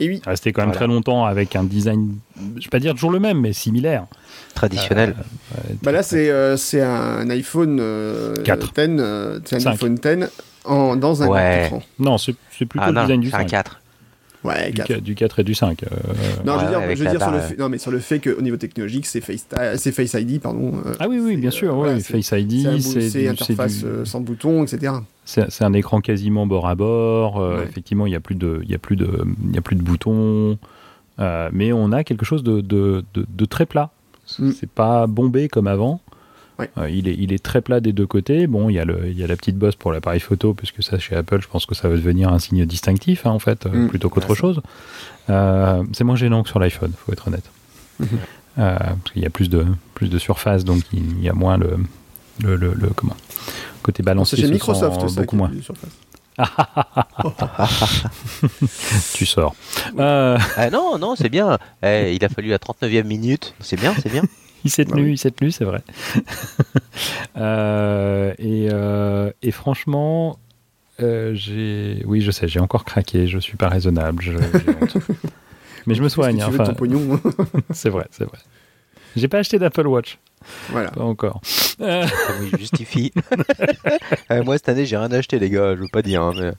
Et 0.00 0.08
oui, 0.08 0.20
resté 0.26 0.52
quand 0.52 0.62
même 0.62 0.70
Voilà. 0.70 0.78
très 0.86 0.86
longtemps 0.86 1.24
avec 1.24 1.54
un 1.56 1.64
design, 1.64 2.16
je 2.56 2.64
vais 2.64 2.70
pas 2.70 2.78
dire 2.80 2.94
toujours 2.94 3.10
le 3.12 3.20
même, 3.20 3.40
mais 3.40 3.52
similaire. 3.52 4.06
Traditionnel. 4.54 5.14
Euh, 5.56 5.72
bah 5.82 5.92
là 5.92 6.02
c'est 6.02 6.30
euh, 6.30 6.56
c'est 6.56 6.80
un 6.82 7.28
iPhone 7.30 7.78
euh, 7.80 8.34
4. 8.44 8.72
10, 8.72 8.72
euh, 9.00 9.40
c'est 9.44 9.56
un 9.56 9.60
Cinq. 9.60 9.70
iPhone 9.72 9.94
10 9.94 10.28
en, 10.64 10.96
dans 10.96 11.22
un 11.22 11.28
Ouais. 11.28 11.66
écran. 11.66 11.82
Non, 11.98 12.18
c'est 12.18 12.34
c'est 12.56 12.66
plutôt 12.66 12.84
ah 12.86 12.88
le 12.90 12.94
non, 12.94 13.02
design 13.02 13.20
du 13.20 13.30
c'est 13.30 13.36
un 13.36 13.40
5. 13.40 13.48
4. 13.48 13.81
Ouais, 14.44 14.70
Du, 14.70 14.76
4. 14.78 14.88
ca- 14.88 15.00
du 15.00 15.14
4 15.14 15.38
et 15.38 15.44
du 15.44 15.54
5. 15.54 15.84
euh, 15.84 15.86
Non, 16.44 16.54
je 16.54 16.58
Ouais, 16.58 16.64
veux 16.64 16.68
dire, 16.70 16.78
avec 16.80 16.96
je 16.96 16.98
veux 17.00 17.04
la 17.04 17.10
dire 17.12 17.20
sur 17.22 17.30
le 17.30 17.38
fait, 17.40 17.58
non, 17.58 17.68
mais 17.68 17.78
sur 17.78 17.90
le 17.92 17.98
fait 18.00 18.18
qu'au 18.18 18.40
niveau 18.42 18.56
technologique, 18.56 19.06
c'est 19.06 19.20
Face, 19.20 19.46
c'est 19.76 19.92
Face 19.92 20.14
ID, 20.14 20.40
pardon. 20.40 20.72
euh, 20.84 20.94
Ah 20.98 21.06
oui, 21.08 21.20
oui, 21.22 21.36
bien 21.36 21.48
euh, 21.50 21.52
sûr, 21.52 21.76
ouais, 21.76 22.00
Face 22.00 22.32
ID, 22.32 22.80
c'est 22.80 23.28
interface 23.28 23.78
du- 23.84 24.04
sans 24.04 24.20
bouton, 24.20 24.64
etc. 24.64 24.94
C'est 25.24 25.62
un 25.62 25.72
écran 25.72 26.00
quasiment 26.00 26.46
bord 26.46 26.66
à 26.66 26.74
bord. 26.74 27.40
euh, 27.40 27.58
Ouais. 27.58 27.64
Effectivement, 27.68 28.06
il 28.06 28.10
n'y 28.10 28.16
a 28.16 28.20
plus 28.20 28.34
de, 28.34 28.60
il 28.64 28.70
y 28.70 28.74
a 28.74 28.78
plus 28.78 28.96
de, 28.96 29.24
il 29.48 29.54
y 29.54 29.58
a 29.58 29.62
plus 29.62 29.76
de 29.76 29.82
boutons. 29.82 30.58
euh, 31.20 31.48
mais 31.52 31.72
on 31.72 31.92
a 31.92 32.02
quelque 32.04 32.24
chose 32.24 32.42
de, 32.42 32.60
de, 32.62 33.04
de- 33.14 33.26
de 33.28 33.44
très 33.44 33.66
plat. 33.66 33.90
Mm. 34.38 34.50
C'est 34.58 34.68
pas 34.70 35.06
bombé 35.06 35.48
comme 35.48 35.66
avant. 35.66 36.00
Euh, 36.78 36.88
il, 36.90 37.08
est, 37.08 37.14
il 37.18 37.32
est 37.32 37.42
très 37.42 37.60
plat 37.60 37.80
des 37.80 37.92
deux 37.92 38.06
côtés. 38.06 38.46
Bon, 38.46 38.68
il 38.68 38.74
y 38.74 38.78
a, 38.78 38.84
le, 38.84 39.08
il 39.08 39.18
y 39.18 39.24
a 39.24 39.26
la 39.26 39.36
petite 39.36 39.56
bosse 39.56 39.74
pour 39.74 39.92
l'appareil 39.92 40.20
photo, 40.20 40.54
puisque 40.54 40.82
ça, 40.82 40.98
chez 40.98 41.16
Apple, 41.16 41.40
je 41.42 41.48
pense 41.48 41.66
que 41.66 41.74
ça 41.74 41.88
va 41.88 41.96
devenir 41.96 42.32
un 42.32 42.38
signe 42.38 42.64
distinctif, 42.66 43.26
hein, 43.26 43.30
en 43.30 43.38
fait, 43.40 43.66
euh, 43.66 43.70
Mm. 43.70 43.88
plutôt 43.88 44.08
qu'autre 44.10 44.30
Ouais, 44.30 44.36
chose. 44.36 44.60
Euh, 45.30 45.82
c'est 45.92 46.04
moins 46.04 46.14
gênant 46.16 46.42
que 46.42 46.48
sur 46.48 46.58
l'iPhone, 46.60 46.92
faut 46.96 47.12
être 47.12 47.26
honnête. 47.28 47.44
Mhm. 47.98 48.08
Euh, 48.58 48.76
parce 48.78 49.12
qu'il 49.12 49.22
y 49.22 49.26
a 49.26 49.30
plus 49.30 49.48
de, 49.48 49.64
plus 49.94 50.08
de 50.08 50.18
surface, 50.18 50.64
donc 50.64 50.82
il 50.92 51.20
y 51.22 51.28
a 51.28 51.32
moins 51.32 51.56
le, 51.56 51.78
le, 52.42 52.54
le, 52.56 52.74
le- 52.74 52.90
comment, 52.94 53.16
côté 53.82 54.02
balancier. 54.02 54.36
C'est 54.38 54.46
chez 54.46 54.52
Microsoft, 54.52 55.08
ça. 55.08 55.20
beaucoup 55.20 55.36
moins. 55.36 55.50
Tu 59.14 59.26
sors. 59.26 59.54
Euh, 59.98 60.38
Ah 60.56 60.70
non, 60.70 60.98
non, 60.98 61.14
c'est 61.16 61.28
bien. 61.28 61.58
Eh, 61.82 62.14
il 62.14 62.24
a 62.24 62.28
fallu 62.28 62.48
la 62.48 62.58
39e 62.58 63.04
minute. 63.04 63.54
C'est 63.60 63.78
bien, 63.78 63.94
c'est 64.02 64.10
bien. 64.10 64.22
Il 64.64 64.70
s'est 64.70 64.84
Bah 64.84 64.92
tenu, 64.92 65.04
oui. 65.06 65.12
il 65.12 65.18
s'est 65.18 65.30
tenu, 65.30 65.50
c'est 65.50 65.64
vrai. 65.64 65.82
Euh, 67.36 68.34
et, 68.38 68.68
euh, 68.70 69.30
et 69.42 69.50
franchement, 69.50 70.38
euh, 71.00 71.32
j'ai, 71.34 72.02
oui, 72.06 72.20
je 72.20 72.30
sais, 72.30 72.46
j'ai 72.46 72.60
encore 72.60 72.84
craqué. 72.84 73.26
Je 73.26 73.38
suis 73.38 73.56
pas 73.56 73.68
raisonnable. 73.68 74.22
je-. 74.22 74.32
Mais 75.86 75.94
je 75.94 76.02
me 76.02 76.06
Qu'est-ce 76.06 76.14
que 76.16 76.22
soigne. 76.22 76.36
tu 76.38 76.44
Enfin, 76.44 76.64
ton 76.64 76.74
pognon 76.74 77.18
c'est 77.72 77.88
vrai, 77.88 78.06
c'est 78.10 78.24
vrai. 78.24 78.38
J'ai 79.16 79.28
pas 79.28 79.38
acheté 79.38 79.58
d'Apple 79.58 79.86
Watch, 79.86 80.18
Voilà. 80.70 80.90
pas 80.90 81.02
encore. 81.04 81.40
Euh, 81.80 82.06
il 82.52 82.58
justifie. 82.58 83.12
Moi, 84.30 84.56
cette 84.58 84.68
année, 84.68 84.86
j'ai 84.86 84.96
rien 84.96 85.10
acheté, 85.12 85.38
les 85.38 85.50
gars. 85.50 85.74
Je 85.74 85.80
veux 85.80 85.88
pas 85.92 86.02
dire. 86.02 86.22
hein, 86.22 86.32
mais- 86.38 86.52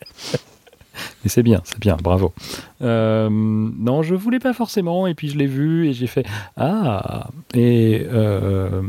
Mais 1.23 1.29
c'est 1.29 1.43
bien, 1.43 1.61
c'est 1.63 1.79
bien, 1.79 1.97
bravo. 2.01 2.33
Euh, 2.81 3.29
non, 3.31 4.03
je 4.03 4.15
voulais 4.15 4.39
pas 4.39 4.53
forcément, 4.53 5.07
et 5.07 5.13
puis 5.13 5.29
je 5.29 5.37
l'ai 5.37 5.47
vu 5.47 5.87
et 5.87 5.93
j'ai 5.93 6.07
fait 6.07 6.25
ah. 6.57 7.29
Et 7.53 8.05
euh, 8.11 8.81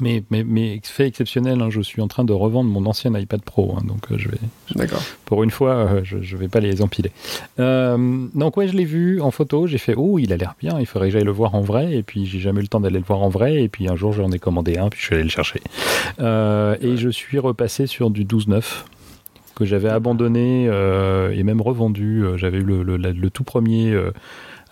mais, 0.00 0.22
mais, 0.30 0.44
mais 0.44 0.80
fait 0.82 1.06
exceptionnel, 1.06 1.60
hein, 1.60 1.68
je 1.70 1.80
suis 1.80 2.00
en 2.00 2.08
train 2.08 2.24
de 2.24 2.32
revendre 2.32 2.70
mon 2.70 2.86
ancien 2.86 3.16
iPad 3.18 3.42
Pro, 3.42 3.74
hein, 3.76 3.82
donc 3.86 4.10
euh, 4.10 4.18
je 4.18 4.28
vais 4.28 4.38
D'accord. 4.74 5.02
pour 5.24 5.42
une 5.42 5.50
fois, 5.50 5.74
euh, 5.74 6.00
je, 6.04 6.22
je 6.22 6.36
vais 6.36 6.48
pas 6.48 6.60
les 6.60 6.82
empiler. 6.82 7.10
Euh, 7.58 8.26
donc 8.34 8.56
ouais, 8.56 8.68
je 8.68 8.74
l'ai 8.74 8.84
vu 8.84 9.20
en 9.20 9.30
photo, 9.30 9.66
j'ai 9.66 9.78
fait 9.78 9.94
oh, 9.96 10.18
il 10.18 10.32
a 10.32 10.36
l'air 10.36 10.54
bien, 10.58 10.78
il 10.80 10.86
faudrait 10.86 11.08
que 11.08 11.14
j'aille 11.14 11.24
le 11.24 11.30
voir 11.30 11.54
en 11.54 11.60
vrai, 11.60 11.94
et 11.94 12.02
puis 12.02 12.26
j'ai 12.26 12.40
jamais 12.40 12.60
eu 12.60 12.62
le 12.62 12.68
temps 12.68 12.80
d'aller 12.80 12.98
le 12.98 13.04
voir 13.04 13.22
en 13.22 13.28
vrai, 13.28 13.62
et 13.62 13.68
puis 13.68 13.88
un 13.88 13.96
jour 13.96 14.12
j'en 14.12 14.30
ai 14.32 14.38
commandé 14.38 14.78
un, 14.78 14.88
puis 14.88 15.00
je 15.00 15.06
suis 15.06 15.14
allé 15.14 15.24
le 15.24 15.30
chercher. 15.30 15.60
Et 16.18 16.96
je 16.96 17.08
suis 17.10 17.38
repassé 17.38 17.86
sur 17.86 18.10
du 18.10 18.24
12.9 18.24 18.62
que 19.60 19.66
j'avais 19.66 19.90
abandonné 19.90 20.66
euh, 20.68 21.30
et 21.36 21.42
même 21.44 21.60
revendu. 21.60 22.24
Euh, 22.24 22.36
J'avais 22.36 22.58
eu 22.58 22.62
le, 22.64 22.82
le- 22.82 22.96
la- 22.96 23.12
le 23.12 23.30
tout 23.30 23.44
premier 23.44 23.92
euh, 23.92 24.10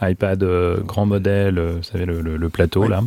iPad 0.03 0.43
grand 0.85 1.07
modèle, 1.07 1.61
vous 1.61 1.83
savez, 1.83 2.07
le, 2.07 2.49
plateau 2.49 2.83
Oui. 2.85 2.89
là, 2.89 3.03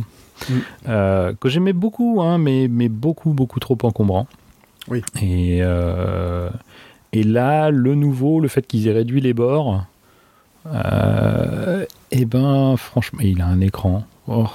euh, 0.88 1.32
que 1.40 1.48
j'aimais 1.48 1.72
beaucoup, 1.72 2.20
hein, 2.22 2.38
mais, 2.38 2.68
mais 2.70 2.88
beaucoup, 2.88 3.32
beaucoup 3.32 3.58
trop 3.60 3.76
encombrant. 3.82 4.26
Oui. 4.88 5.02
Et, 5.20 5.58
euh, 5.62 6.48
et 7.12 7.22
là, 7.24 7.70
le 7.70 7.94
nouveau, 7.94 8.40
le 8.40 8.48
fait 8.48 8.66
qu'ils 8.66 8.86
aient 8.88 8.92
réduit 8.92 9.20
les 9.20 9.32
bords, 9.34 9.84
euh, 10.66 11.84
et 12.10 12.24
ben, 12.24 12.76
franchement, 12.76 13.20
il 13.22 13.40
a 13.42 13.46
un 13.46 13.60
écran. 13.60 14.04
Oh. 14.28 14.46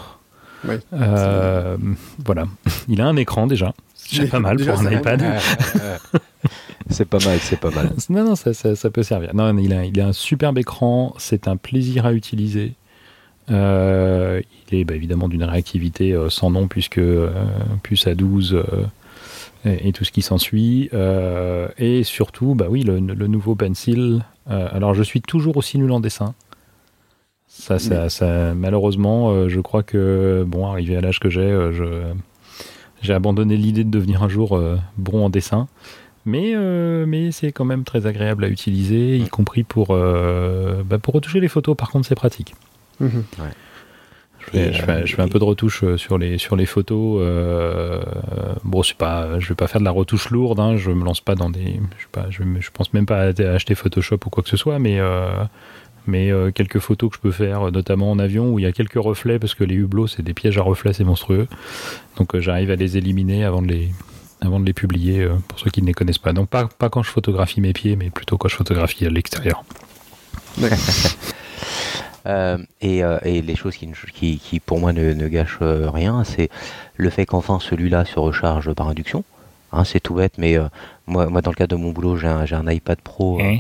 Voilà, 0.64 2.46
il 2.88 3.02
a 3.02 3.06
un 3.08 3.16
écran 3.16 3.48
déjà. 3.48 3.74
C'est 4.10 4.30
pas 4.30 4.40
mal 4.40 4.58
déjà, 4.58 4.74
pour 4.74 4.82
un 4.88 4.92
iPad. 4.92 5.22
c'est 6.90 7.06
pas 7.06 7.20
mal, 7.26 7.40
c'est 7.40 7.60
pas 7.60 7.72
mal. 7.72 7.92
Non, 8.10 8.24
non, 8.24 8.36
ça, 8.36 8.54
ça, 8.54 8.76
ça 8.76 8.90
peut 8.90 9.04
servir. 9.04 9.36
Non, 9.36 9.58
il 9.58 9.74
a, 9.74 9.86
il 9.86 10.00
a 10.00 10.08
un 10.08 10.14
superbe 10.14 10.58
écran, 10.58 11.14
c'est 11.18 11.48
un 11.48 11.58
plaisir 11.58 12.06
à 12.06 12.14
utiliser. 12.14 12.74
Euh, 13.50 14.42
il 14.72 14.80
est 14.80 14.84
bah, 14.84 14.96
évidemment 14.96 15.30
d'une 15.30 15.44
réactivité 15.44 16.14
euh, 16.14 16.30
sans 16.30 16.50
nom, 16.50 16.68
puisque 16.68 16.98
euh, 16.98 17.30
puce 17.84 18.08
à 18.08 18.16
12 18.16 18.54
euh, 18.54 18.64
et, 19.66 19.90
et 19.90 19.92
tout 19.94 20.04
ce 20.04 20.12
qui 20.12 20.22
s'ensuit. 20.22 20.90
Euh, 20.94 21.68
et 21.78 22.04
surtout, 22.04 22.56
bah 22.56 22.68
oui, 22.70 22.84
le, 22.84 23.00
le 23.00 23.28
nouveau 23.28 23.56
Pencil. 23.56 24.24
Euh, 24.50 24.68
alors, 24.72 24.94
je 24.94 25.04
suis 25.04 25.22
toujours 25.22 25.58
aussi 25.58 25.78
nul 25.78 25.92
en 25.92 26.00
dessin. 26.00 26.34
Ça, 27.50 27.80
ça, 27.80 28.10
ça- 28.10 28.54
malheureusement, 28.54 29.32
euh, 29.32 29.50
je 29.50 29.60
crois 29.62 29.82
que, 29.84 30.44
bon, 30.48 30.68
arrivé 30.70 30.96
à 30.96 31.02
l'âge 31.02 31.20
que 31.20 31.30
j'ai, 31.30 31.42
euh, 31.42 31.72
je, 31.74 31.86
j'ai 33.02 33.14
abandonné 33.14 33.58
l'idée 33.58 33.84
de 33.84 33.90
devenir 33.92 34.24
un 34.24 34.30
jour 34.30 34.56
euh, 34.58 34.78
bon 34.98 35.26
en 35.26 35.30
dessin. 35.30 35.68
Mais, 36.26 36.52
euh, 36.56 37.06
mais 37.08 37.32
c'est 37.32 37.54
quand 37.54 37.64
même 37.64 37.86
très 37.86 38.06
agréable 38.06 38.44
à 38.44 38.50
utiliser, 38.50 39.18
y 39.18 39.30
compris 39.30 39.64
pour, 39.64 39.88
euh, 39.92 40.84
bah, 40.84 40.98
pour 41.00 41.14
retoucher 41.14 41.40
les 41.40 41.48
photos. 41.48 41.78
Par 41.78 41.90
contre, 41.90 42.06
c'est 42.08 42.16
pratique. 42.16 42.54
Mhm. 43.00 43.24
Je 44.40 44.52
fais, 44.52 44.70
Et, 44.70 44.74
je 44.74 44.82
fais- 44.84 45.06
je 45.06 45.16
fais 45.16 45.22
un 45.22 45.28
peu 45.30 45.40
de 45.40 45.44
retouche 45.46 45.84
sur 45.96 46.18
les, 46.18 46.38
sur 46.38 46.56
les 46.58 46.66
photos. 46.66 47.20
euh, 47.22 48.02
bon, 48.66 48.84
c'est 48.84 48.98
pas, 48.98 49.40
je 49.40 49.48
vais 49.50 49.56
pas 49.56 49.68
faire 49.68 49.80
de 49.80 49.86
la 49.86 49.92
retouche 49.92 50.30
lourde. 50.30 50.60
Hein, 50.60 50.76
je 50.78 50.92
me 50.92 51.04
lance 51.06 51.22
pas 51.22 51.36
dans 51.36 51.50
des. 51.50 51.80
Je, 51.98 52.04
sais 52.04 52.10
pas, 52.12 52.26
je, 52.30 52.44
je 52.60 52.70
pense 52.72 52.94
même 52.94 53.06
pas 53.06 53.22
à 53.22 53.28
acheter 53.54 53.76
Photoshop 53.76 54.20
ou 54.26 54.30
quoi 54.30 54.44
que 54.44 54.50
ce 54.50 54.58
soit, 54.58 54.80
mais. 54.80 55.00
euh, 55.00 55.30
mais 56.08 56.32
euh, 56.32 56.52
quelques 56.52 56.80
photos 56.80 57.10
que 57.10 57.16
je 57.18 57.22
peux 57.22 57.32
faire, 57.32 57.72
notamment 57.72 58.12
en 58.12 58.20
avion, 58.20 58.52
où 58.52 58.60
il 58.60 58.64
y 58.64 58.66
a 58.66 58.72
quelques 58.72 58.96
reflets, 58.96 59.40
parce 59.40 59.56
que 59.56 59.64
les 59.64 59.76
hublots, 59.76 60.08
c'est 60.08 60.24
des 60.24 60.34
pièges 60.34 60.58
à 60.58 60.62
reflets, 60.62 60.94
c'est 60.94 61.04
monstrueux. 61.04 61.48
Donc 62.18 62.36
euh, 62.36 62.42
j'arrive 62.42 62.72
à 62.72 62.76
les 62.76 62.98
éliminer 62.98 63.44
avant 63.44 63.62
de 63.62 63.68
les, 63.68 63.90
avant 64.42 64.60
de 64.60 64.66
les 64.66 64.74
publier, 64.74 65.22
euh, 65.22 65.36
pour 65.48 65.60
ceux 65.60 65.70
qui 65.70 65.82
ne 65.82 65.88
les 65.88 65.94
connaissent 65.94 66.18
pas. 66.18 66.34
Donc 66.34 66.50
pas, 66.50 66.68
pas 66.68 66.90
quand 66.90 67.04
je 67.04 67.10
photographie 67.10 67.62
mes 67.62 67.74
pieds, 67.74 67.96
mais 67.96 68.10
plutôt 68.10 68.38
quand 68.38 68.48
je 68.48 68.56
photographie 68.56 69.06
à 69.06 69.10
l'extérieur. 69.10 69.64
Euh, 72.26 72.58
et, 72.82 73.06
euh, 73.06 73.20
et 73.24 73.42
les 73.42 73.56
choses 73.56 73.78
qui, 73.78 73.90
qui, 74.14 74.38
qui, 74.38 74.60
pour 74.60 74.80
moi 74.82 74.92
ne, 74.92 75.14
ne 75.14 75.28
gâchent 75.30 75.60
euh, 75.62 75.90
rien, 75.90 76.26
c'est 76.26 76.50
le 76.98 77.10
fait 77.10 77.26
qu'enfin 77.26 77.60
celui-là 77.62 78.04
se 78.04 78.20
recharge 78.20 78.74
par 78.74 78.90
induction. 78.90 79.24
Hein, 79.72 79.84
c'est 79.84 80.00
tout 80.00 80.16
bête, 80.16 80.38
mais 80.38 80.58
euh, 80.58 80.68
moi, 81.08 81.28
moi, 81.28 81.42
dans 81.42 81.52
le 81.52 81.56
cadre 81.56 81.76
de 81.76 81.82
mon 81.82 81.92
boulot, 81.92 82.18
j'ai 82.18 82.28
un, 82.28 82.46
j'ai 82.46 82.56
un 82.56 82.70
iPad 82.70 83.00
Pro 83.02 83.40
euh, 83.40 83.44
Hein 83.44 83.60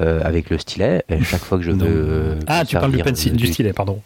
euh, 0.00 0.20
avec 0.24 0.50
le 0.50 0.58
stylet. 0.58 1.04
Et 1.08 1.22
chaque 1.22 1.42
fois 1.42 1.58
que 1.58 1.64
je 1.64 1.70
veux. 1.72 1.78
Euh, 1.86 2.34
ah, 2.46 2.64
tu 2.64 2.76
parles 2.76 2.92
du, 2.92 3.02
pencil, 3.02 3.32
du 3.34 3.46
stylet, 3.46 3.72
pardon. 3.72 4.00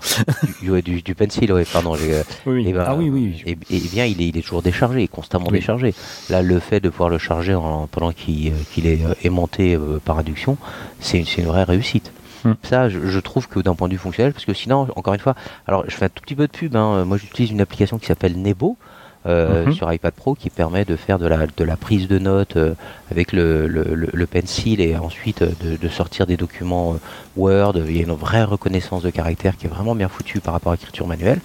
Du, 0.62 0.82
du, 0.82 1.02
du 1.02 1.14
pencil, 1.14 1.52
pardon. 1.72 1.94
euh, 2.00 2.22
Oui, 2.46 2.54
oui. 2.54 2.64
eh 2.68 2.72
ben, 2.72 2.84
ah 2.86 2.94
oui, 2.94 3.10
oui. 3.10 3.42
Et, 3.46 3.52
et 3.52 3.80
bien, 3.92 4.04
il 4.04 4.20
est, 4.20 4.28
il 4.28 4.36
est 4.38 4.42
toujours 4.42 4.62
déchargé, 4.62 5.06
constamment 5.08 5.46
Oui. 5.50 5.58
déchargé. 5.58 5.94
Là, 6.28 6.42
le 6.42 6.58
fait 6.60 6.80
de 6.80 6.88
pouvoir 6.88 7.08
le 7.10 7.18
charger 7.18 7.54
en- 7.54 7.86
pendant 7.86 8.12
qu'il 8.12 8.48
euh, 8.48 8.56
qu'il 8.72 8.86
est 8.86 9.00
aimanté 9.24 9.78
par 10.04 10.18
induction, 10.18 10.56
c'est 11.00 11.18
une, 11.18 11.26
une 11.38 11.46
vraie 11.46 11.64
réussite. 11.64 12.12
Hmm. 12.44 12.52
Ça, 12.62 12.88
je, 12.88 13.18
trouve 13.18 13.48
que 13.48 13.60
d'un 13.60 13.74
point 13.74 13.86
de 13.88 13.92
vue 13.92 13.98
fonctionnel, 13.98 14.32
parce 14.32 14.46
que 14.46 14.54
sinon, 14.54 14.88
encore 14.96 15.12
une 15.12 15.20
fois, 15.20 15.34
alors 15.66 15.84
je 15.88 15.94
fais 15.94 16.06
un 16.06 16.08
tout 16.08 16.22
petit 16.22 16.34
peu 16.34 16.46
de 16.46 16.52
pub. 16.52 16.74
Hein. 16.74 17.04
moi, 17.04 17.18
j'utilise 17.18 17.50
une 17.50 17.60
application 17.60 17.98
qui 17.98 18.06
s'appelle 18.06 18.40
Nebo. 18.40 18.78
Euh, 19.26 19.66
mhm. 19.66 19.74
sur 19.74 19.92
iPad 19.92 20.14
Pro 20.14 20.34
qui 20.34 20.48
permet 20.48 20.86
de 20.86 20.96
faire 20.96 21.18
de 21.18 21.26
la, 21.26 21.46
de 21.46 21.64
la 21.64 21.76
prise 21.76 22.08
de 22.08 22.18
notes 22.18 22.56
euh, 22.56 22.72
avec 23.10 23.32
le, 23.32 23.68
le, 23.68 23.84
le, 24.10 24.26
pencil 24.26 24.80
et 24.80 24.96
ensuite 24.96 25.42
euh, 25.42 25.50
de, 25.62 25.76
de, 25.76 25.88
sortir 25.88 26.26
des 26.26 26.38
documents 26.38 26.96
Word. 27.36 27.74
Il 27.86 27.94
y 27.94 28.00
a 28.00 28.02
une 28.04 28.14
vraie 28.14 28.44
reconnaissance 28.44 29.02
de 29.02 29.10
caractère 29.10 29.58
qui 29.58 29.66
est 29.66 29.68
vraiment 29.68 29.94
bien 29.94 30.08
foutue 30.08 30.40
par 30.40 30.54
rapport 30.54 30.72
à 30.72 30.76
l'écriture 30.76 31.06
manuelle. 31.06 31.40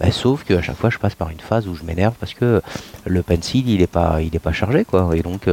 Bah, 0.00 0.10
sauf 0.10 0.42
qu'à 0.44 0.62
chaque 0.62 0.78
fois 0.78 0.88
je 0.88 0.96
passe 0.96 1.14
par 1.14 1.28
une 1.28 1.40
phase 1.40 1.68
où 1.68 1.74
je 1.74 1.84
m'énerve 1.84 2.14
parce 2.18 2.32
que 2.32 2.62
le 3.04 3.22
pencil 3.22 3.68
il 3.68 3.82
est 3.82 3.86
pas, 3.86 4.22
il 4.22 4.34
est 4.34 4.38
pas 4.38 4.52
chargé 4.52 4.86
quoi. 4.86 5.10
Et 5.14 5.20
donc 5.20 5.50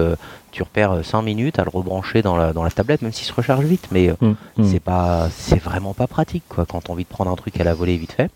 tu 0.51 0.63
repères 0.63 1.03
5 1.03 1.23
minutes 1.23 1.59
à 1.59 1.65
le 1.65 1.71
rebrancher 1.71 2.21
dans 2.21 2.37
la, 2.37 2.53
dans 2.53 2.63
la 2.63 2.71
tablette 2.71 3.01
même 3.01 3.11
s'il 3.11 3.27
se 3.27 3.33
recharge 3.33 3.65
vite. 3.65 3.89
Mais 3.91 4.13
mhm. 4.21 4.37
Mhm. 4.55 4.65
c'est 4.65 4.79
pas 4.79 5.27
c'est 5.29 5.61
vraiment 5.61 5.93
pas 5.93 6.07
pratique 6.07 6.45
quoi. 6.47 6.65
Quand 6.65 6.79
tu 6.79 6.89
as 6.89 6.93
envie 6.93 7.03
de 7.03 7.09
prendre 7.09 7.31
un 7.31 7.35
truc 7.35 7.59
à 7.59 7.65
la 7.65 7.73
volée 7.73 7.97
vite 7.97 8.13
fait, 8.13 8.31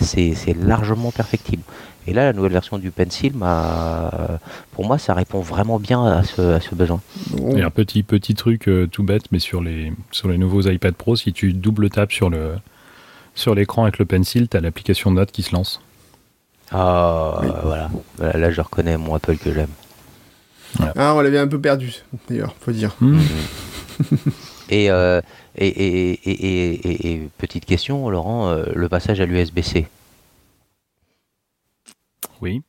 c'est 0.00 0.56
largement 0.58 1.10
perfectible. 1.10 1.62
Et 2.08 2.12
là, 2.12 2.24
la 2.24 2.32
nouvelle 2.32 2.52
version 2.52 2.78
du 2.78 2.90
Pencil, 2.90 3.32
pour 4.72 4.86
moi, 4.86 4.98
ça 4.98 5.14
répond 5.14 5.40
vraiment 5.40 5.80
bien 5.80 6.04
à 6.04 6.22
ce, 6.22 6.74
besoin. 6.74 7.00
Et 7.56 7.62
un 7.62 7.70
petit, 7.70 8.04
petit 8.04 8.34
truc 8.34 8.68
euh, 8.68 8.86
tout 8.86 9.02
bête, 9.02 9.24
mais 9.32 9.40
sur 9.40 9.60
les, 9.60 9.92
sur 10.12 10.28
les 10.28 10.38
nouveaux 10.38 10.62
iPad 10.62 10.94
Pro, 10.94 11.16
si 11.16 11.32
tu 11.32 11.52
double 11.52 11.90
tapes 11.90 12.12
sur 12.12 12.30
le 12.30 12.54
sur 13.34 13.54
l'écran 13.54 13.82
avec 13.82 13.98
le 13.98 14.06
Pencil, 14.06 14.48
tu 14.48 14.56
as 14.56 14.60
l'application 14.60 15.10
Note 15.10 15.30
qui 15.30 15.42
se 15.42 15.52
lance. 15.52 15.82
Ah, 16.72 17.40
voilà. 17.62 17.90
Là, 18.18 18.50
je 18.50 18.60
reconnais 18.60 18.96
mon 18.96 19.14
Apple 19.14 19.36
que 19.36 19.52
j'aime. 19.52 19.68
Ah, 20.96 21.14
on 21.14 21.20
l'avait 21.20 21.38
un 21.38 21.48
peu 21.48 21.60
perdu, 21.60 21.94
d'ailleurs, 22.28 22.54
faut 22.60 22.72
dire. 22.72 22.94
Hmm. 23.00 23.18
Euh, 24.72 25.20
et, 25.58 25.66
et, 25.66 27.12
et, 27.12 27.28
petite 27.38 27.64
question, 27.64 28.08
Laurent, 28.10 28.48
euh, 28.48 28.64
le 28.74 28.88
passage 28.88 29.20
à 29.20 29.26
l'USB-C. 29.26 29.86
Oui. 32.42 32.62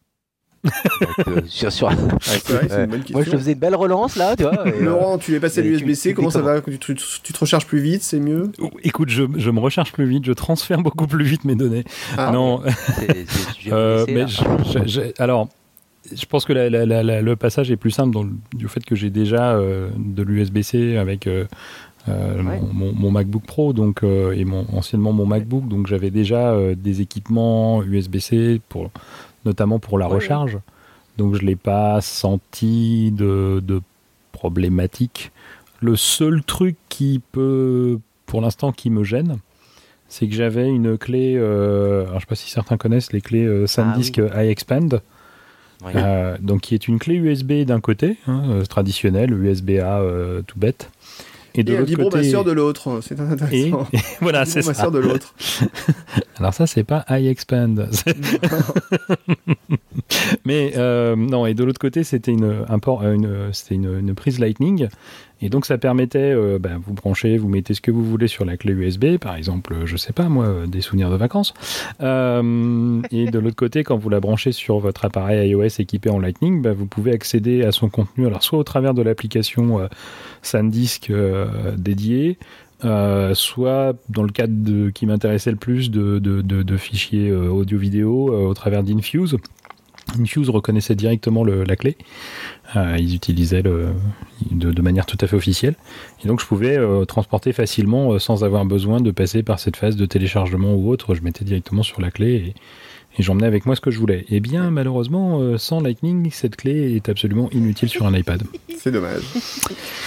Euh, 0.65 1.41
sur, 1.45 1.71
sur... 1.71 1.89
Moi, 1.89 3.23
je 3.23 3.29
te 3.29 3.37
faisais 3.37 3.53
une 3.53 3.59
belle 3.59 3.75
relance 3.75 4.15
là, 4.15 4.35
tu 4.35 4.43
vois. 4.43 4.65
Laurent, 4.79 5.15
euh, 5.15 5.17
tu 5.17 5.35
es 5.35 5.39
passé 5.39 5.59
à 5.59 5.63
l'USB-C, 5.63 6.13
comment 6.13 6.29
ça 6.29 6.41
va? 6.41 6.61
Tu, 6.61 6.77
tu, 6.79 6.95
te 6.95 7.39
recharges 7.39 7.65
plus 7.65 7.79
vite, 7.79 8.03
c'est 8.03 8.19
mieux? 8.19 8.51
Écoute, 8.83 9.09
je, 9.09 9.23
je, 9.35 9.51
me 9.51 9.59
recharge 9.59 9.91
plus 9.91 10.07
vite, 10.07 10.25
je 10.25 10.33
transfère 10.33 10.79
beaucoup 10.79 11.07
plus 11.07 11.25
vite 11.25 11.43
mes 11.43 11.55
données. 11.55 11.83
Ah. 12.17 12.31
non. 12.31 12.61
Mais 13.65 14.25
alors, 15.19 15.49
je 16.13 16.25
pense 16.25 16.45
que 16.45 16.53
le 16.53 17.35
passage 17.35 17.69
est 17.69 17.77
plus 17.77 17.91
simple 17.91 18.17
du 18.53 18.67
fait 18.69 18.83
que 18.83 18.95
j'ai 18.95 19.09
déjà 19.09 19.57
de 19.57 20.23
l'USB-C 20.23 20.97
avec 20.97 21.27
mon, 22.07 22.93
mon, 22.93 23.11
MacBook 23.11 23.43
Pro 23.43 23.73
donc, 23.73 24.03
et 24.03 24.45
mon, 24.45 24.65
anciennement 24.73 25.13
mon 25.13 25.25
MacBook. 25.25 25.67
Donc 25.67 25.87
j'avais 25.87 26.11
déjà 26.11 26.55
des 26.75 27.01
équipements 27.01 27.83
USB-C 27.83 28.61
pour 28.69 28.91
notamment 29.45 29.79
pour 29.79 29.97
la 29.97 30.07
recharge. 30.07 30.59
Donc 31.17 31.35
je 31.35 31.41
l'ai 31.41 31.55
pas 31.55 31.99
senti 32.01 33.11
de, 33.11 33.81
problématique. 34.31 35.31
Le 35.81 35.95
seul 35.95 36.43
truc 36.43 36.75
qui 36.89 37.21
peut, 37.31 37.99
pour 38.27 38.41
l'instant, 38.41 38.71
qui 38.71 38.91
me 38.91 39.03
gêne, 39.03 39.37
c'est 40.09 40.27
que 40.27 40.35
j'avais 40.35 40.67
une 40.67 40.97
clé, 40.97 41.35
euh, 41.35 42.07
je 42.07 42.13
ne 42.13 42.19
sais 42.19 42.25
pas 42.27 42.35
si 42.35 42.49
certains 42.49 42.77
connaissent 42.77 43.11
les 43.11 43.21
clés 43.21 43.45
euh, 43.45 43.65
SanDisk 43.65 44.21
ah, 44.31 44.45
iExpand, 44.45 45.01
euh, 45.85 46.37
donc 46.39 46.61
qui 46.61 46.75
est 46.75 46.87
une 46.87 46.99
clé 46.99 47.15
USB 47.15 47.63
d'un 47.65 47.79
côté, 47.79 48.17
hein, 48.27 48.61
traditionnelle, 48.69 49.33
USB-A 49.33 50.03
tout 50.45 50.59
bête, 50.59 50.91
et 51.57 51.63
de 51.63 51.75
l'autre 51.75 51.95
côté. 51.95 52.31
de 52.31 52.51
l'autre, 52.51 52.99
c'est 53.01 53.19
intéressant. 53.19 53.87
Et, 53.91 53.97
voilà, 54.21 54.45
c'est 54.45 54.61
ça. 54.61 54.89
de 54.89 54.99
l'autre. 54.99 55.33
Alors 56.37 56.53
ça, 56.53 56.67
c'est 56.67 56.83
pas 56.83 57.03
iExpand. 57.09 57.75
Mais 60.45 60.73
euh, 60.77 61.15
non, 61.15 61.45
et 61.45 61.53
de 61.53 61.63
l'autre 61.63 61.79
côté, 61.79 62.03
c'était 62.03 62.31
une, 62.31 62.65
une, 62.69 63.51
une, 63.71 63.99
une, 63.99 64.15
prise 64.15 64.39
Lightning 64.39 64.87
et 65.41 65.49
donc 65.49 65.65
ça 65.65 65.77
permettait, 65.77 66.33
euh, 66.33 66.57
ben, 66.59 66.81
vous 66.83 66.93
branchez, 66.93 67.37
vous 67.37 67.47
mettez 67.47 67.73
ce 67.73 67.81
que 67.81 67.91
vous 67.91 68.03
voulez 68.03 68.27
sur 68.27 68.45
la 68.45 68.57
clé 68.57 68.73
USB, 68.73 69.17
par 69.17 69.35
exemple, 69.35 69.75
je 69.85 69.95
sais 69.97 70.13
pas 70.13 70.29
moi, 70.29 70.65
des 70.67 70.81
souvenirs 70.81 71.11
de 71.11 71.15
vacances. 71.15 71.53
Euh, 72.01 73.01
et 73.11 73.29
de 73.29 73.39
l'autre 73.39 73.55
côté, 73.55 73.83
quand 73.83 73.97
vous 73.97 74.09
la 74.09 74.19
branchez 74.19 74.51
sur 74.51 74.79
votre 74.79 75.05
appareil 75.05 75.49
iOS 75.49 75.79
équipé 75.79 76.09
en 76.09 76.19
Lightning, 76.19 76.61
ben, 76.61 76.73
vous 76.73 76.87
pouvez 76.87 77.11
accéder 77.13 77.63
à 77.63 77.71
son 77.71 77.89
contenu, 77.89 78.25
alors 78.25 78.43
soit 78.43 78.59
au 78.59 78.63
travers 78.63 78.93
de 78.93 79.01
l'application 79.01 79.79
euh, 79.79 79.87
SanDisk 80.41 81.11
dédiée, 81.77 82.37
soit 83.33 83.93
dans 84.09 84.23
le 84.23 84.31
cadre 84.31 84.89
qui 84.91 85.05
m'intéressait 85.05 85.51
le 85.51 85.57
plus 85.57 85.91
de 85.91 86.77
fichiers 86.77 87.31
audio-vidéo 87.31 88.33
au 88.33 88.53
travers 88.53 88.83
d'Infuse. 88.83 89.37
Infuse 90.19 90.49
reconnaissait 90.49 90.95
directement 90.95 91.43
la 91.43 91.75
clé. 91.75 91.97
Euh, 92.75 92.95
ils 92.99 93.15
utilisaient 93.15 93.61
le, 93.61 93.89
de, 94.51 94.81
manière 94.81 95.05
tout 95.05 95.17
à 95.21 95.27
fait 95.27 95.35
officielle. 95.35 95.75
Et 96.23 96.27
donc 96.27 96.41
je 96.41 96.45
pouvais 96.45 96.77
euh, 96.77 97.05
transporter 97.05 97.53
facilement 97.53 98.13
euh, 98.13 98.19
sans 98.19 98.43
avoir 98.43 98.65
besoin 98.65 98.99
de 98.99 99.11
passer 99.11 99.43
par 99.43 99.59
cette 99.59 99.75
phase 99.75 99.95
de 99.95 100.05
téléchargement 100.05 100.73
ou 100.73 100.89
autre. 100.89 101.15
Je 101.15 101.21
mettais 101.21 101.45
directement 101.45 101.83
sur 101.83 102.01
la 102.01 102.11
clé 102.11 102.33
et, 102.35 102.55
et 103.19 103.23
j'emmenais 103.23 103.47
avec 103.47 103.65
moi 103.65 103.75
ce 103.75 103.81
que 103.81 103.91
je 103.91 103.99
voulais. 103.99 104.25
Et 104.29 104.37
eh 104.37 104.39
bien 104.39 104.69
malheureusement, 104.71 105.57
sans 105.57 105.81
Lightning, 105.81 106.29
cette 106.31 106.55
clé 106.55 106.95
est 106.95 107.09
absolument 107.09 107.49
inutile 107.51 107.89
sur 107.89 108.05
un 108.05 108.13
iPad. 108.13 108.43
C'est 108.77 108.91
dommage. 108.91 109.23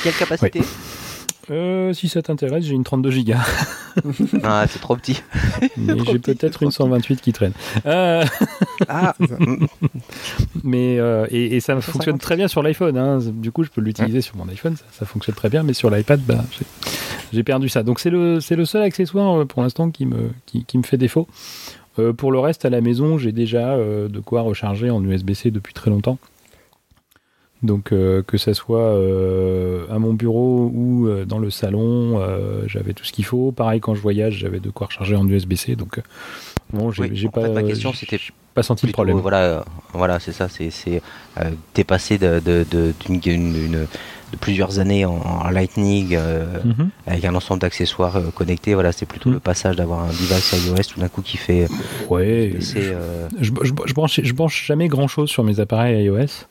Quelle 0.03 0.15
capacité 0.15 0.61
euh, 1.51 1.93
si 1.93 2.09
ça 2.09 2.23
t'intéresse, 2.23 2.65
j'ai 2.65 2.75
une 2.75 2.85
32 2.85 3.11
Go. 3.23 3.33
ah, 4.43 4.67
c'est 4.69 4.79
trop 4.79 4.97
petit. 4.97 5.23
Mais 5.77 5.95
j'ai 6.05 6.19
peut-être 6.19 6.63
une 6.63 6.71
128 6.71 7.21
qui 7.21 7.33
traîne. 7.33 7.53
Euh, 7.87 8.25
ah. 8.89 9.15
mais 10.65 10.99
euh, 10.99 11.27
et, 11.31 11.61
ça 11.61 11.81
fonctionne 11.81 12.19
très 12.19 12.37
bien 12.37 12.49
sur 12.49 12.63
l'iPhone. 12.63 12.97
Hein. 12.97 13.19
Du 13.21 13.53
coup, 13.53 13.65
je 13.65 13.71
peux 13.71 13.81
l'utiliser 13.81 14.21
sur 14.21 14.37
mon 14.37 14.49
iPhone, 14.49 14.77
ça, 14.93 15.07
fonctionne 15.07 15.35
très 15.35 15.49
bien. 15.49 15.63
Mais 15.63 15.73
sur 15.73 15.91
l'iPad, 15.91 16.21
bah, 16.21 16.45
j'ai 17.33 17.43
perdu 17.43 17.69
ça. 17.69 17.83
Donc 17.83 18.01
c'est 18.01 18.11
le 18.11 18.41
c'est 18.41 18.57
le 18.57 18.65
seul 18.65 18.83
accessoire 18.83 19.47
pour 19.47 19.63
l'instant 19.63 19.91
qui 19.91 20.07
me 20.07 20.31
qui, 20.47 20.65
qui, 20.65 20.79
me 20.79 20.83
fait 20.83 20.99
défaut. 20.99 21.27
pour 22.17 22.33
le 22.33 22.39
reste, 22.39 22.65
à 22.65 22.71
la 22.71 22.81
maison, 22.81 23.19
j'ai 23.19 23.33
déjà 23.33 23.77
de 23.77 24.21
quoi 24.21 24.43
recharger 24.43 24.91
en 24.91 25.03
USB-C 25.03 25.51
depuis 25.51 25.75
très 25.75 25.91
longtemps. 25.91 26.19
Donc 27.63 27.93
euh, 27.93 28.23
que 28.23 28.39
ça 28.39 28.55
soit 28.55 28.79
euh, 28.81 29.85
à 29.91 29.99
mon 29.99 30.15
bureau 30.15 30.71
ou 30.75 31.07
euh, 31.07 31.27
dans 31.27 31.39
le 31.39 31.51
salon, 31.51 32.21
j'avais 32.67 32.95
tout 32.95 33.05
ce 33.05 33.13
qu'il 33.13 33.25
faut. 33.25 33.53
Pareil 33.53 33.81
quand 33.81 33.95
je 33.95 34.01
voyage, 34.01 34.35
j'avais 34.35 34.61
de 34.61 34.71
quoi 34.71 34.87
recharger 34.87 35.15
en 35.15 35.29
USB-C. 35.29 35.77
Donc 35.77 36.01
bon, 36.73 36.91
j'ai 36.91 37.29
pas. 37.29 37.49
ma 37.51 37.63
question 37.63 37.93
c'était 37.93 38.21
pas 38.55 38.63
senti 38.63 38.87
le 38.87 38.93
problème. 38.93 39.19
Voilà, 39.19 39.65
voilà, 39.93 40.21
c'est 40.21 40.33
ça. 40.33 40.49
C'est 40.49 41.03
t'es 41.75 41.85
passé 41.85 42.17
de, 42.19 42.41
de, 42.41 42.65
de, 42.71 42.95
de, 43.09 43.87
plusieurs 44.41 44.79
années 44.79 45.05
en, 45.05 45.51
Lightning 45.51 46.17
mhm. 46.17 46.89
avec 47.07 47.25
un 47.27 47.35
ensemble 47.35 47.61
d'accessoires 47.61 48.21
connectés. 48.35 48.73
Voilà, 48.73 48.93
c'est 48.93 49.07
plutôt 49.07 49.29
mhm. 49.29 49.35
le 49.35 49.41
passage 49.41 49.77
d'avoir 49.77 50.01
un 50.01 50.09
device 50.09 50.67
iOS 50.67 50.95
tout 50.95 51.01
d'un 51.01 51.09
coup 51.09 51.21
qui 51.21 51.37
fait. 51.37 51.69
Ouais. 52.09 52.55
Je, 52.59 52.81
je, 53.41 53.53
je, 53.85 53.93
branche, 53.93 54.21
je 54.23 54.33
branche 54.33 54.67
jamais 54.67 54.89
grand 54.89 55.09
chose 55.09 55.29
sur 55.29 55.45
mes 55.45 55.61
appareils 55.61 56.05
iOS. 56.05 56.47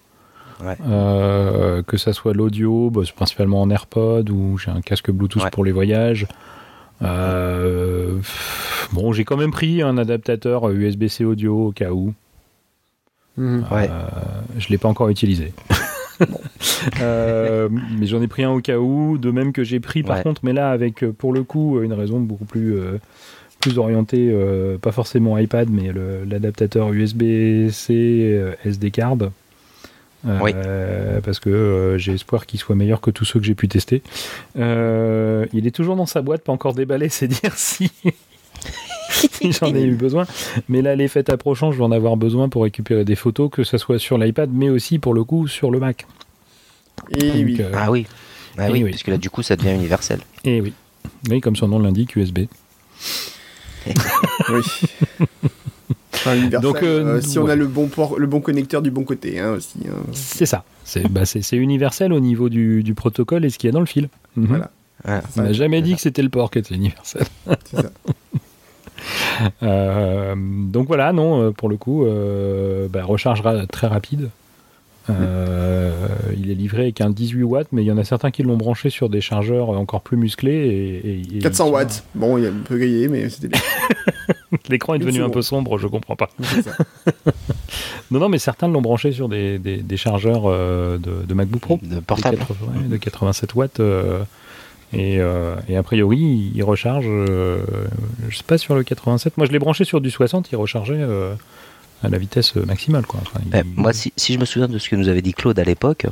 Euh, 0.62 1.84
que 1.84 1.98
ça 1.98 2.14
soit 2.14 2.34
l'audio, 2.34 2.90
bah, 2.90 3.02
principalement 3.16 3.62
en 3.62 3.70
AirPod 3.70 4.30
ou 4.30 4.58
j'ai 4.58 4.72
un 4.72 4.82
casque 4.82 5.12
Bluetooth 5.12 5.50
pour 5.52 5.64
les 5.64 5.72
voyages. 5.72 6.28
Euh, 7.02 8.20
bon, 8.92 9.14
j'ai 9.14 9.24
quand 9.24 9.38
même 9.38 9.52
pris 9.52 9.82
un 9.82 9.98
adaptateur 9.98 10.70
USB-C 10.70 11.24
audio 11.24 11.68
au 11.68 11.72
cas 11.72 11.92
où. 11.92 12.14
Mhm. 13.38 13.66
Euh, 13.72 13.88
je 14.58 14.68
l'ai 14.70 14.78
pas 14.78 14.90
encore 14.90 15.10
utilisé. 15.10 15.54
mais 17.00 18.06
j'en 18.06 18.22
ai 18.22 18.28
pris 18.28 18.44
un 18.44 18.52
au 18.52 18.60
cas 18.60 18.78
où, 18.78 19.18
de 19.18 19.32
même 19.32 19.54
que 19.54 19.64
j'ai 19.64 19.80
pris 19.80 20.04
par 20.04 20.22
contre, 20.24 20.42
mais 20.44 20.52
là 20.52 20.72
avec 20.72 21.06
pour 21.12 21.32
le 21.32 21.44
coup 21.44 21.82
une 21.82 21.94
raison 21.94 22.20
beaucoup 22.20 22.44
plus 22.44 22.78
plus 23.62 23.78
orientée, 23.78 24.36
pas 24.82 24.92
forcément 24.92 25.38
iPad, 25.38 25.70
mais 25.70 25.94
l'adaptateur 26.26 26.92
USB-C 26.92 28.54
SD 28.66 28.92
card 28.92 29.30
euh, 30.28 31.22
parce 31.22 31.40
que 31.40 31.50
euh, 31.50 31.98
j'ai 31.98 32.14
espoir 32.14 32.46
qu'il 32.46 32.60
soit 32.60 32.76
meilleur 32.76 33.02
que 33.02 33.12
tous 33.12 33.26
ceux 33.26 33.40
que 33.40 33.46
j'ai 33.46 33.56
pu 33.56 33.68
tester. 33.68 34.02
Euh, 34.58 35.46
il 35.54 35.68
est 35.68 35.72
toujours 35.72 35.96
dans 35.96 36.06
sa 36.06 36.22
boîte, 36.22 36.44
pas 36.44 36.52
encore 36.52 36.74
déballé, 36.74 37.10
c'est 37.10 37.28
dire 37.28 37.54
si. 37.56 37.92
j'en 39.42 39.74
ai 39.74 39.84
eu 39.84 39.96
besoin. 39.96 40.26
Mais 40.68 40.82
là, 40.82 40.96
les 40.96 41.08
fêtes 41.08 41.30
approchant, 41.30 41.72
je 41.72 41.78
vais 41.78 41.84
en 41.84 41.92
avoir 41.92 42.18
besoin 42.18 42.50
pour 42.50 42.64
récupérer 42.64 43.06
des 43.06 43.16
photos, 43.16 43.50
que 43.50 43.64
ce 43.64 43.78
soit 43.78 44.00
sur 44.00 44.18
l'iPad, 44.18 44.50
mais 44.52 44.70
aussi 44.70 45.00
pour 45.00 45.14
le 45.14 45.24
coup 45.24 45.48
sur 45.48 45.72
le 45.72 45.80
Mac. 45.80 46.06
Et 47.12 47.44
oui. 47.44 47.62
ah 47.74 47.92
oui. 47.92 48.06
Ah 48.58 48.70
oui, 48.70 48.84
parce 48.84 49.04
que 49.04 49.12
là, 49.12 49.18
du 49.18 49.30
coup, 49.30 49.42
ça 49.42 49.56
devient 49.56 49.74
universel. 49.74 50.20
Et 50.44 50.60
oui. 50.60 50.74
Oui, 51.30 51.40
comme 51.40 51.56
son 51.56 51.70
nom 51.70 51.80
l'indique, 51.80 52.16
USB. 52.18 52.40
oui. 54.50 54.62
Donc, 56.62 56.84
euh, 56.84 57.18
euh, 57.18 57.22
si 57.22 57.40
on 57.40 57.48
a 57.48 57.56
le 57.56 57.68
bon, 57.68 57.88
port, 57.88 58.20
le 58.20 58.28
bon 58.28 58.42
connecteur 58.42 58.82
du 58.82 58.92
bon 58.92 59.04
côté 59.04 59.40
hein, 59.40 59.52
aussi. 59.52 59.80
Hein. 59.88 59.96
C'est 60.12 60.46
ça. 60.46 60.64
C'est 60.84 61.08
bah, 61.08 61.24
universel 61.52 62.14
au 62.14 62.20
niveau 62.20 62.50
du, 62.50 62.84
du, 62.84 62.94
protocole 62.94 63.46
et 63.46 63.50
ce 63.50 63.58
qu'il 63.58 63.68
y 63.68 63.72
a 63.72 63.74
dans 63.74 63.80
le 63.80 63.86
fil. 63.86 64.10
Mhm. 64.36 64.46
Voilà. 64.48 64.72
On 65.38 65.44
n'a 65.44 65.54
jamais 65.54 65.82
dit 65.82 65.96
que 65.96 66.02
c'était 66.02 66.22
le 66.22 66.30
port 66.30 66.52
qui 66.52 66.60
était 66.60 66.76
universel. 66.76 67.24
C'est 67.66 67.82
ça. 67.82 67.92
Euh, 69.64 70.36
donc 70.36 70.88
voilà, 70.88 71.14
non, 71.14 71.54
pour 71.54 71.70
le 71.70 71.78
coup, 71.78 72.06
euh, 72.06 72.90
bah, 72.90 73.06
recharge 73.06 73.42
très 73.72 73.88
rapide. 73.88 74.30
il 75.08 76.52
est 76.52 76.54
livré 76.54 76.84
avec 76.84 77.00
un 77.00 77.10
18 77.10 77.44
watts, 77.44 77.68
mais 77.72 77.82
il 77.82 77.86
y 77.86 77.92
en 77.94 77.98
a 77.98 78.04
certains 78.04 78.30
qui 78.30 78.44
l'ont 78.44 78.58
branché 78.58 78.90
sur 78.90 79.08
des 79.08 79.22
chargeurs 79.22 79.70
encore 79.70 80.02
plus 80.02 80.18
musclés. 80.18 81.24
Et, 81.34 81.40
400 81.40 81.70
watts. 81.70 82.04
Bon, 82.14 82.38
il 82.38 82.46
a 82.46 82.50
un 82.50 82.64
peu 82.66 82.78
grillé, 82.78 83.08
mais 83.08 83.30
c'était 83.30 83.48
bien. 83.48 83.62
L'écran 84.70 84.96
est 84.96 85.00
devenu 85.00 85.22
un 85.22 85.30
peu 85.30 85.42
sombre, 85.42 85.78
je 85.78 85.88
comprends 85.88 86.16
pas. 86.16 86.30
non, 88.12 88.20
non, 88.20 88.30
mais 88.30 88.40
certains 88.40 88.68
l'ont 88.68 88.82
branché 88.82 89.12
sur 89.12 89.30
des, 89.30 89.60
des, 89.60 89.98
chargeurs 89.98 90.44
de, 90.44 91.34
MacBook 91.34 91.62
Pro. 91.62 91.80
De 91.82 92.00
portable. 92.00 92.40
De, 92.90 92.98
87 92.98 93.56
watts. 93.56 93.82
Et, 94.92 95.20
euh, 95.20 95.56
et, 95.68 95.78
a 95.78 95.84
priori, 95.84 96.52
il 96.54 96.64
recharge, 96.64 97.06
euh, 97.08 97.64
je 98.28 98.38
sais 98.38 98.44
pas 98.44 98.58
sur 98.58 98.76
le 98.76 98.84
87. 98.84 99.38
Moi, 99.38 99.46
je 99.46 99.52
l'ai 99.52 99.60
branché 99.60 99.84
sur 99.84 100.02
du 100.02 100.10
60, 100.10 100.52
il 100.52 100.56
rechargeait 100.56 100.96
euh, 100.98 101.36
à 102.02 102.10
la 102.10 102.18
vitesse 102.18 102.56
maximale. 102.56 103.06
Quoi. 103.06 103.20
Ben, 103.46 103.64
moi, 103.76 103.94
si, 103.94 104.12
si, 104.16 104.34
je 104.34 104.40
me 104.40 104.46
souviens 104.46 104.68
de 104.68 104.80
ce 104.80 104.90
que 104.90 104.96
nous 104.96 105.08
avait 105.08 105.22
dit 105.22 105.34
Claude 105.34 105.60
à 105.60 105.64
l'époque, 105.64 106.08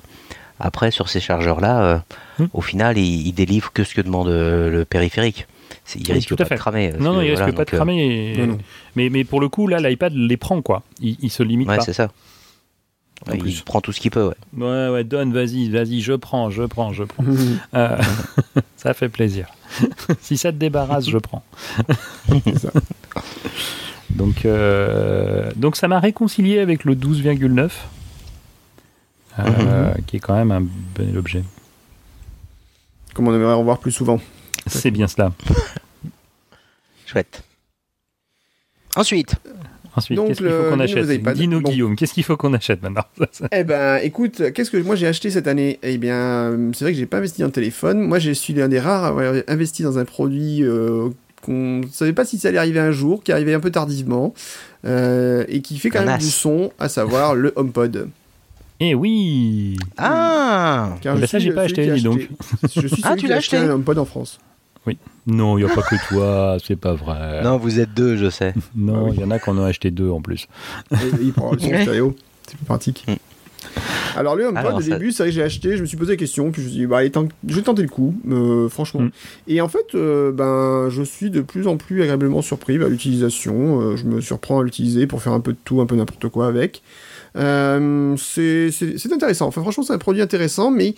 après, 0.60 0.92
sur 0.92 1.10
ces 1.10 1.20
chargeurs-là, 1.20 2.04
hmm. 2.38 2.46
au 2.54 2.62
final, 2.62 3.00
il, 3.00 3.28
il, 3.28 3.34
délivre 3.34 3.74
que 3.74 3.84
ce 3.84 3.96
que 3.96 4.02
demande 4.02 4.28
le 4.28 4.86
périphérique. 4.86 5.48
Il 5.96 6.12
risque 6.12 6.36
pas 6.36 6.44
de 6.44 6.56
cramer. 6.56 6.94
Non, 7.00 7.14
non, 7.14 7.22
il 7.22 7.32
risque 7.32 7.56
pas 7.56 7.66
de 7.66 7.72
cramer. 7.72 8.38
Mais, 8.96 9.10
mais 9.10 9.24
pour 9.24 9.40
le 9.40 9.50
coup, 9.50 9.68
là, 9.68 9.80
l'iPad 9.80 10.14
les 10.14 10.38
prend, 10.38 10.62
quoi. 10.62 10.84
Il, 11.00 11.18
il 11.22 11.32
se 11.32 11.44
limite 11.44 11.70
ouais, 11.70 11.78
pas. 11.78 11.84
c'est 11.84 11.94
ça 11.94 12.10
il 13.34 13.64
prend 13.64 13.82
tout 13.82 13.92
ce 13.92 14.00
qu'il 14.00 14.12
peut, 14.12 14.28
ouais. 14.28 14.66
Ouais, 14.66 14.90
ouais, 14.90 15.04
donne, 15.04 15.34
vas-y, 15.34 15.70
vas-y, 15.70 16.02
je 16.02 16.14
prends, 16.14 16.50
je 16.50 16.64
prends, 16.64 16.94
je 16.94 17.04
prends. 17.04 17.24
Euh, 17.74 17.98
ça 18.78 18.94
fait 18.94 19.10
plaisir. 19.10 19.48
si 20.22 20.38
ça 20.38 20.52
te 20.52 20.58
débarrasse, 20.58 21.10
je 21.10 21.18
prends. 21.18 21.44
ça. 22.56 22.72
Donc, 24.10 24.46
euh, 24.46 25.52
donc 25.56 25.76
ça 25.76 25.88
m'a 25.88 26.00
réconcilié 26.00 26.60
avec 26.60 26.86
le 26.86 26.96
12,9, 26.96 27.70
euh, 29.40 29.44
mhm. 29.44 30.04
qui 30.06 30.18
est 30.18 30.20
quand 30.20 30.36
même 30.36 30.52
un 30.52 30.66
bel 30.96 31.18
objet. 31.18 31.44
Comme 33.14 33.28
on 33.28 33.36
aimerait 33.36 33.54
en 33.54 33.64
voir 33.64 33.80
plus 33.80 33.92
souvent. 33.92 34.20
C'est 34.68 34.92
bien 34.92 35.08
cela. 35.08 35.32
Chouette. 37.06 37.44
Ensuite. 38.96 39.36
Ensuite, 39.96 40.20
qu'est-ce 40.28 40.38
qu'il 40.42 40.50
faut 40.50 40.70
qu'on 40.70 40.80
achète 40.80 41.34
Dis-nous, 41.34 41.62
Guillaume, 41.62 41.96
qu'est-ce 41.96 42.14
qu'il 42.14 42.24
faut 42.24 42.38
qu'on 42.38 42.54
achète 42.54 42.84
maintenant 42.84 43.06
Eh 43.52 43.64
ben, 43.64 43.98
écoute, 44.04 44.52
qu'est-ce 44.54 44.70
que 44.70 44.78
moi 44.78 44.96
j'ai 44.96 45.08
acheté 45.08 45.32
cette 45.32 45.48
année? 45.48 45.80
Eh 45.82 45.98
bien, 45.98 46.56
c'est 46.74 46.86
vrai 46.86 46.92
que 46.92 47.00
j'ai 47.00 47.08
pas 47.08 47.18
investi 47.18 47.44
en 47.44 47.50
téléphone. 47.50 48.02
Moi, 48.02 48.20
je 48.20 48.32
suis 48.32 48.54
l'un 48.54 48.68
des 48.68 48.80
rares 48.80 49.06
à 49.06 49.08
avoir 49.08 49.34
investi 49.48 49.82
dans 49.82 49.98
un 49.98 50.06
produit 50.06 50.64
euh, 50.64 51.10
qu'on 51.42 51.80
ne 51.80 51.88
savait 51.92 52.14
pas 52.14 52.26
si 52.26 52.38
ça 52.38 52.50
allait 52.50 52.60
arriver 52.60 52.80
un 52.80 52.92
jour, 52.92 53.24
qui 53.24 53.32
arrivait 53.32 53.56
un 53.56 53.60
peu 53.60 53.72
tardivement, 53.72 54.36
euh, 54.86 55.46
et 55.48 55.62
qui 55.62 55.80
fait 55.80 55.90
quand 55.90 56.06
même 56.06 56.20
du 56.20 56.30
son, 56.30 56.72
à 56.78 56.90
savoir 56.90 57.34
le 57.34 57.54
HomePod. 57.56 58.10
Eh 58.80 58.94
oui 58.94 59.78
Ah 59.98 60.96
Car 61.02 61.18
ben 61.18 61.26
Ça, 61.26 61.40
j'ai 61.40 61.52
pas 61.52 61.64
acheté, 61.64 61.90
dis 61.92 62.04
donc. 62.04 62.30
Je 62.76 62.88
suis 62.88 63.02
ah, 63.04 63.16
celui 63.16 63.24
qui 63.24 63.34
a 63.34 63.38
acheté? 63.38 63.58
un 63.58 63.72
HomePod 63.72 63.98
en 63.98 64.06
France. 64.06 64.40
Oui. 64.88 64.98
Non, 65.28 65.58
il 65.58 65.66
n'y 65.66 65.72
a 65.72 65.74
pas 65.74 65.82
que 65.82 65.96
toi, 66.10 66.58
c'est 66.66 66.78
pas 66.78 66.94
vrai. 66.94 67.44
Non, 67.44 67.58
vous 67.58 67.80
êtes 67.80 67.94
deux, 67.94 68.18
je 68.18 68.30
sais. 68.30 68.54
non, 68.76 69.12
il 69.14 69.20
y 69.20 69.24
en 69.24 69.32
a 69.32 69.40
qui 69.40 69.50
en 69.50 69.58
ont 69.58 69.66
acheté 69.66 69.92
deux 69.92 70.10
en 70.10 70.22
plus. 70.22 70.48
il 71.22 71.34
prend 71.34 71.52
le 71.52 71.60
son 71.60 71.68
stéréo, 71.68 72.16
c'est 72.48 72.58
plus 72.58 72.66
pratique. 72.66 73.06
Mm. 73.08 73.16
Alors 74.16 74.36
lui, 74.36 74.46
HomePod, 74.46 74.76
au 74.76 74.82
début, 74.82 75.12
c'est 75.12 75.24
vrai 75.24 75.30
que 75.30 75.36
j'ai 75.36 75.44
acheté, 75.44 75.78
je 75.78 75.82
me 75.82 75.86
suis 75.86 75.98
posé 75.98 76.14
la 76.14 76.18
question, 76.18 76.52
puis 76.52 76.62
je 76.62 76.68
me 76.68 76.72
suis 76.72 76.80
dit, 76.82 76.88
bah, 76.88 77.02
je 77.04 77.56
vais 77.56 77.62
tenter 77.62 77.84
le 77.84 77.88
coup, 77.88 78.16
euh, 78.30 78.68
franchement. 78.70 79.02
Mm. 79.02 79.12
Et 79.48 79.62
en 79.62 79.68
fait, 79.68 79.94
euh, 79.96 80.32
ben, 80.32 80.90
je 80.90 81.04
suis 81.04 81.30
de 81.30 81.42
plus 81.42 81.68
en 81.68 81.78
plus 81.78 82.02
agréablement 82.02 82.42
surpris 82.42 82.82
à 82.84 82.88
l'utilisation. 82.88 83.82
Euh, 83.82 83.96
je 83.96 84.06
me 84.06 84.22
surprends 84.22 84.60
à 84.60 84.64
l'utiliser 84.64 85.06
pour 85.08 85.22
faire 85.22 85.34
un 85.34 85.40
peu 85.40 85.52
de 85.52 85.58
tout, 85.64 85.82
un 85.82 85.86
peu 85.86 85.96
n'importe 85.96 86.30
quoi 86.30 86.48
avec. 86.48 86.82
c'est 87.36 89.12
intéressant. 89.12 89.48
Enfin, 89.48 89.62
franchement, 89.62 89.84
c'est 89.84 89.94
un 89.94 90.00
produit 90.00 90.22
intéressant, 90.22 90.72
mais 90.72 90.96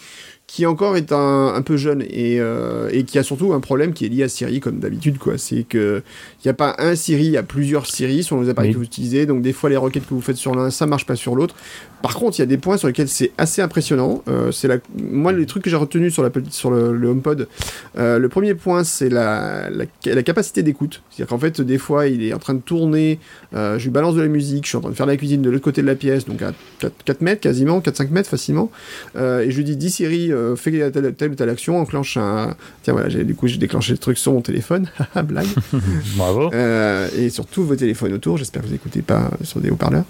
qui 0.49 0.65
encore 0.65 0.97
est 0.97 1.11
un, 1.11 1.61
peu 1.61 1.77
jeune 1.77 2.01
et, 2.01 2.39
euh, 2.39 2.89
et, 2.91 3.03
qui 3.03 3.19
a 3.19 3.23
surtout 3.23 3.53
un 3.53 3.59
problème 3.59 3.93
qui 3.93 4.05
est 4.05 4.09
lié 4.09 4.23
à 4.23 4.29
Siri 4.29 4.59
comme 4.59 4.79
d'habitude 4.79 5.19
quoi. 5.19 5.37
C'est 5.37 5.61
que 5.61 6.01
il 6.43 6.47
n'y 6.47 6.51
a 6.51 6.53
pas 6.53 6.75
un 6.79 6.95
Siri, 6.95 7.25
il 7.25 7.31
y 7.31 7.37
a 7.37 7.43
plusieurs 7.43 7.85
Siri 7.85 8.23
sur 8.23 8.41
les 8.41 8.49
appareils 8.49 8.71
que 8.71 8.77
vous 8.77 8.83
utilisez, 8.83 9.25
donc 9.25 9.41
des 9.41 9.53
fois 9.53 9.69
les 9.69 9.77
requêtes 9.77 10.07
que 10.07 10.13
vous 10.13 10.21
faites 10.21 10.37
sur 10.37 10.55
l'un 10.55 10.69
ça 10.69 10.85
marche 10.85 11.05
pas 11.05 11.15
sur 11.15 11.35
l'autre. 11.35 11.55
Par 12.01 12.15
contre, 12.15 12.37
il 12.37 12.41
y 12.41 12.43
a 12.43 12.45
des 12.45 12.57
points 12.57 12.77
sur 12.77 12.87
lesquels 12.87 13.09
c'est 13.09 13.31
assez 13.37 13.61
impressionnant. 13.61 14.23
Euh, 14.29 14.53
c'est 14.53 14.69
la, 14.69 14.77
moi 14.97 15.33
les 15.33 15.45
trucs 15.45 15.63
que 15.63 15.69
j'ai 15.69 15.75
retenus 15.75 16.13
sur 16.13 16.23
la 16.23 16.29
sur 16.49 16.71
le, 16.71 16.95
le 16.95 17.07
HomePod, 17.09 17.49
euh, 17.97 18.19
le 18.19 18.29
premier 18.29 18.55
point 18.55 18.85
c'est 18.85 19.09
la, 19.09 19.69
la, 19.69 19.83
la, 20.05 20.23
capacité 20.23 20.63
d'écoute. 20.63 21.01
C'est-à-dire 21.09 21.27
qu'en 21.29 21.39
fait 21.39 21.59
des 21.59 21.77
fois 21.77 22.07
il 22.07 22.23
est 22.23 22.33
en 22.33 22.39
train 22.39 22.53
de 22.53 22.61
tourner, 22.61 23.19
euh, 23.53 23.77
je 23.77 23.83
lui 23.83 23.91
balance 23.91 24.15
de 24.15 24.21
la 24.21 24.29
musique, 24.29 24.63
je 24.63 24.69
suis 24.69 24.77
en 24.77 24.81
train 24.81 24.91
de 24.91 24.95
faire 24.95 25.05
la 25.05 25.17
cuisine 25.17 25.41
de 25.41 25.49
l'autre 25.49 25.63
côté 25.63 25.81
de 25.81 25.87
la 25.87 25.95
pièce, 25.95 26.25
donc 26.25 26.41
à 26.41 26.53
4, 26.79 26.93
4 27.03 27.21
mètres 27.21 27.41
quasiment, 27.41 27.79
4-5 27.79 28.11
mètres 28.11 28.29
facilement, 28.29 28.71
et 29.15 29.51
je 29.51 29.57
lui 29.57 29.65
dis 29.65 29.75
dis 29.75 29.89
Siri 29.89 30.31
fais 30.55 30.91
telle, 30.91 31.13
telle, 31.15 31.31
ou 31.31 31.35
telle 31.35 31.49
action, 31.49 31.79
enclenche 31.79 32.15
un. 32.15 32.55
Tiens, 32.83 32.93
voilà, 32.93 33.09
du 33.09 33.35
coup, 33.35 33.47
j'ai 33.47 33.57
déclenché 33.57 33.91
le 33.91 33.97
truc 33.97 34.17
sur 34.17 34.31
mon 34.33 34.41
téléphone. 34.41 34.87
Blague. 35.23 35.47
Bravo. 36.33 36.53
Euh, 36.53 37.07
et 37.17 37.29
sur 37.29 37.45
tous 37.45 37.63
vos 37.63 37.75
téléphones 37.75 38.13
autour. 38.13 38.37
J'espère 38.37 38.61
que 38.61 38.67
vous 38.67 38.73
n'écoutez 38.73 39.01
pas 39.01 39.31
sur 39.43 39.59
des 39.59 39.69
haut-parleurs. 39.69 40.05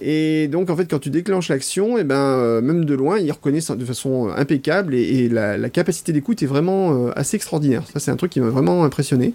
Et 0.00 0.48
donc, 0.48 0.70
en 0.70 0.76
fait, 0.76 0.86
quand 0.86 0.98
tu 0.98 1.10
déclenches 1.10 1.48
l'action, 1.48 1.98
et 1.98 2.02
eh 2.02 2.04
ben, 2.04 2.16
euh, 2.16 2.60
même 2.60 2.84
de 2.84 2.94
loin, 2.94 3.18
il 3.18 3.30
reconnaît 3.30 3.60
de 3.60 3.84
façon 3.84 4.30
impeccable 4.34 4.94
et, 4.94 5.28
la, 5.28 5.68
capacité 5.70 6.12
d'écoute 6.12 6.42
est 6.42 6.46
vraiment 6.46 7.06
euh, 7.08 7.12
assez 7.14 7.36
extraordinaire. 7.36 7.82
Ça, 7.92 8.00
c'est 8.00 8.10
un 8.10 8.16
truc 8.16 8.32
qui 8.32 8.40
m'a 8.40 8.48
vraiment 8.48 8.84
impressionné. 8.84 9.34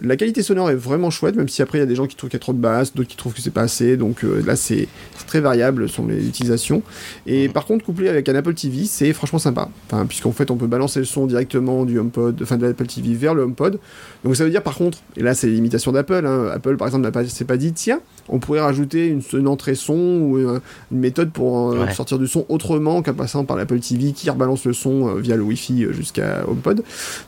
La 0.00 0.16
qualité 0.16 0.42
sonore 0.42 0.70
est 0.70 0.74
vraiment 0.74 1.10
chouette, 1.10 1.36
même 1.36 1.48
si 1.48 1.62
après, 1.62 1.78
il 1.78 1.82
y 1.82 1.84
a 1.84 1.86
des 1.86 1.94
gens 1.94 2.06
qui 2.06 2.16
trouvent 2.16 2.30
qu'il 2.30 2.38
y 2.38 2.40
a 2.40 2.44
trop 2.44 2.52
de 2.52 2.58
basse, 2.58 2.94
d'autres 2.94 3.08
qui 3.08 3.16
trouvent 3.16 3.34
que 3.34 3.40
c'est 3.40 3.50
pas 3.50 3.62
assez. 3.62 3.96
Donc 3.96 4.22
là, 4.22 4.56
c'est 4.56 4.88
très 5.28 5.40
variable 5.40 5.88
sur 5.88 6.04
les 6.06 6.26
utilisations. 6.26 6.82
Et 7.26 7.48
par 7.48 7.66
contre, 7.66 7.84
couplé 7.84 8.08
avec 8.08 8.28
un 8.28 8.34
Apple 8.34 8.54
TV, 8.54 8.84
c'est 8.86 9.12
franchement 9.12 9.38
sympa. 9.38 9.68
Enfin, 9.86 10.06
puisqu'en 10.06 10.32
fait 10.32 10.50
on 10.50 10.56
peut 10.56 10.66
balancer 10.66 10.98
le 10.98 11.04
son 11.04 11.26
directement 11.26 11.84
du 11.84 11.98
HomePod, 11.98 12.40
enfin 12.42 12.56
de 12.56 12.66
l'Apple 12.66 12.86
TV 12.86 13.14
vers 13.14 13.34
le 13.34 13.42
HomePod. 13.42 13.78
Donc 14.24 14.34
ça 14.34 14.44
veut 14.44 14.50
dire 14.50 14.62
par 14.62 14.74
contre, 14.74 14.98
et 15.16 15.22
là 15.22 15.34
c'est 15.34 15.50
l'imitation 15.58 15.92
d'Apple, 15.92 16.24
hein, 16.26 16.50
Apple 16.52 16.76
par 16.76 16.88
exemple 16.88 17.04
n'a 17.04 17.10
pas, 17.10 17.24
s'est 17.24 17.44
pas 17.44 17.56
dit 17.56 17.72
tiens, 17.72 18.00
on 18.28 18.38
pourrait 18.38 18.60
rajouter 18.60 19.06
une, 19.06 19.48
entrée 19.48 19.74
son 19.74 19.94
ou 19.94 20.38
une, 20.38 20.60
méthode 20.90 21.30
pour 21.30 21.72
euh, 21.72 21.88
sortir 21.90 22.18
du 22.18 22.26
son 22.26 22.46
autrement 22.48 23.02
qu'en 23.02 23.14
passant 23.14 23.44
par 23.44 23.56
l'Apple 23.56 23.80
TV 23.80 24.12
qui 24.12 24.28
rebalance 24.30 24.64
le 24.64 24.72
son 24.72 25.08
euh, 25.08 25.20
via 25.20 25.36
le 25.36 25.42
Wi-Fi 25.42 25.84
euh, 25.84 25.92
jusqu'à 25.92 26.44
HomePod. 26.48 26.82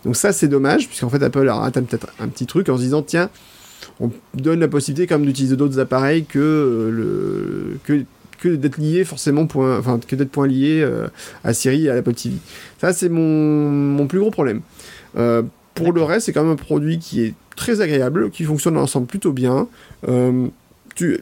Donc 0.05 0.17
ça 0.17 0.33
c'est 0.33 0.49
dommage, 0.49 0.89
puisqu'en 0.89 1.09
fait 1.09 1.23
Apple 1.23 1.49
a 1.49 1.55
raté 1.55 1.81
peut-être 1.83 2.09
un 2.19 2.29
petit 2.29 2.47
truc 2.47 2.69
en 2.69 2.77
se 2.77 2.83
disant 2.83 3.03
tiens, 3.03 3.31
on 3.99 4.11
donne 4.35 4.61
la 4.61 4.69
possibilité 4.69 5.07
quand 5.07 5.19
même 5.19 5.27
d'utiliser 5.27 5.57
d'autres 5.57 5.79
appareils 5.79 6.25
que 6.25 6.91
le 6.93 7.79
que 7.85 8.05
que 8.41 8.49
d'être 8.49 8.79
lié 8.79 9.05
forcément 9.05 9.47
point, 9.47 9.79
enfin 9.79 10.01
que 10.05 10.17
d'être 10.17 10.31
point 10.31 10.49
lié 10.49 10.81
euh, 10.83 11.09
à 11.45 11.53
Siri 11.53 11.87
et 11.87 11.91
à 11.91 11.95
l'Apple 11.95 12.15
TV. 12.15 12.37
Ça 12.81 12.93
c'est 12.93 13.09
mon, 13.09 13.71
mon, 13.71 14.07
plus 14.07 14.19
gros 14.19 14.31
problème. 14.31 14.63
Euh, 15.17 15.43
pour 15.75 15.93
le 15.93 16.03
reste, 16.03 16.27
c'est 16.27 16.33
quand 16.33 16.43
même 16.43 16.53
un 16.53 16.57
produit 16.57 16.99
qui 16.99 17.23
est 17.23 17.35
très 17.61 17.83
agréable, 17.83 18.31
qui 18.31 18.45
fonctionne 18.45 18.79
ensemble 18.79 19.07
plutôt 19.07 19.33
bien. 19.33 19.69
Euh, 20.09 20.49
tu, 20.95 21.21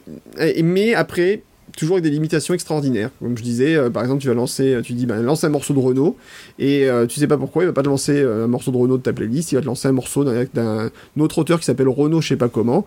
mais 0.63 0.93
après, 0.93 1.43
toujours 1.77 1.97
avec 1.97 2.03
des 2.05 2.09
limitations 2.09 2.53
extraordinaires. 2.53 3.11
Comme 3.19 3.37
je 3.37 3.43
disais, 3.43 3.77
par 3.89 4.03
exemple, 4.03 4.21
tu 4.21 4.29
vas 4.29 4.33
lancer, 4.33 4.79
tu 4.81 4.93
dis, 4.93 5.05
ben, 5.05 5.21
lance 5.21 5.43
un 5.43 5.49
morceau 5.49 5.73
de 5.73 5.79
Renault, 5.79 6.15
et 6.57 6.87
tu 7.09 7.19
sais 7.19 7.27
pas 7.27 7.37
pourquoi, 7.37 7.63
il 7.63 7.65
va 7.67 7.73
pas 7.73 7.83
te 7.83 7.89
lancer 7.89 8.23
un 8.23 8.47
morceau 8.47 8.71
de 8.71 8.77
Renault 8.77 8.97
de 8.97 9.03
ta 9.03 9.13
playlist, 9.13 9.51
il 9.51 9.55
va 9.55 9.61
te 9.61 9.67
lancer 9.67 9.87
un 9.87 9.91
morceau 9.91 10.23
d'un 10.23 10.89
autre 11.19 11.37
auteur 11.39 11.59
qui 11.59 11.65
s'appelle 11.65 11.89
Renault, 11.89 12.21
je 12.21 12.29
sais 12.29 12.35
pas 12.37 12.49
comment, 12.49 12.85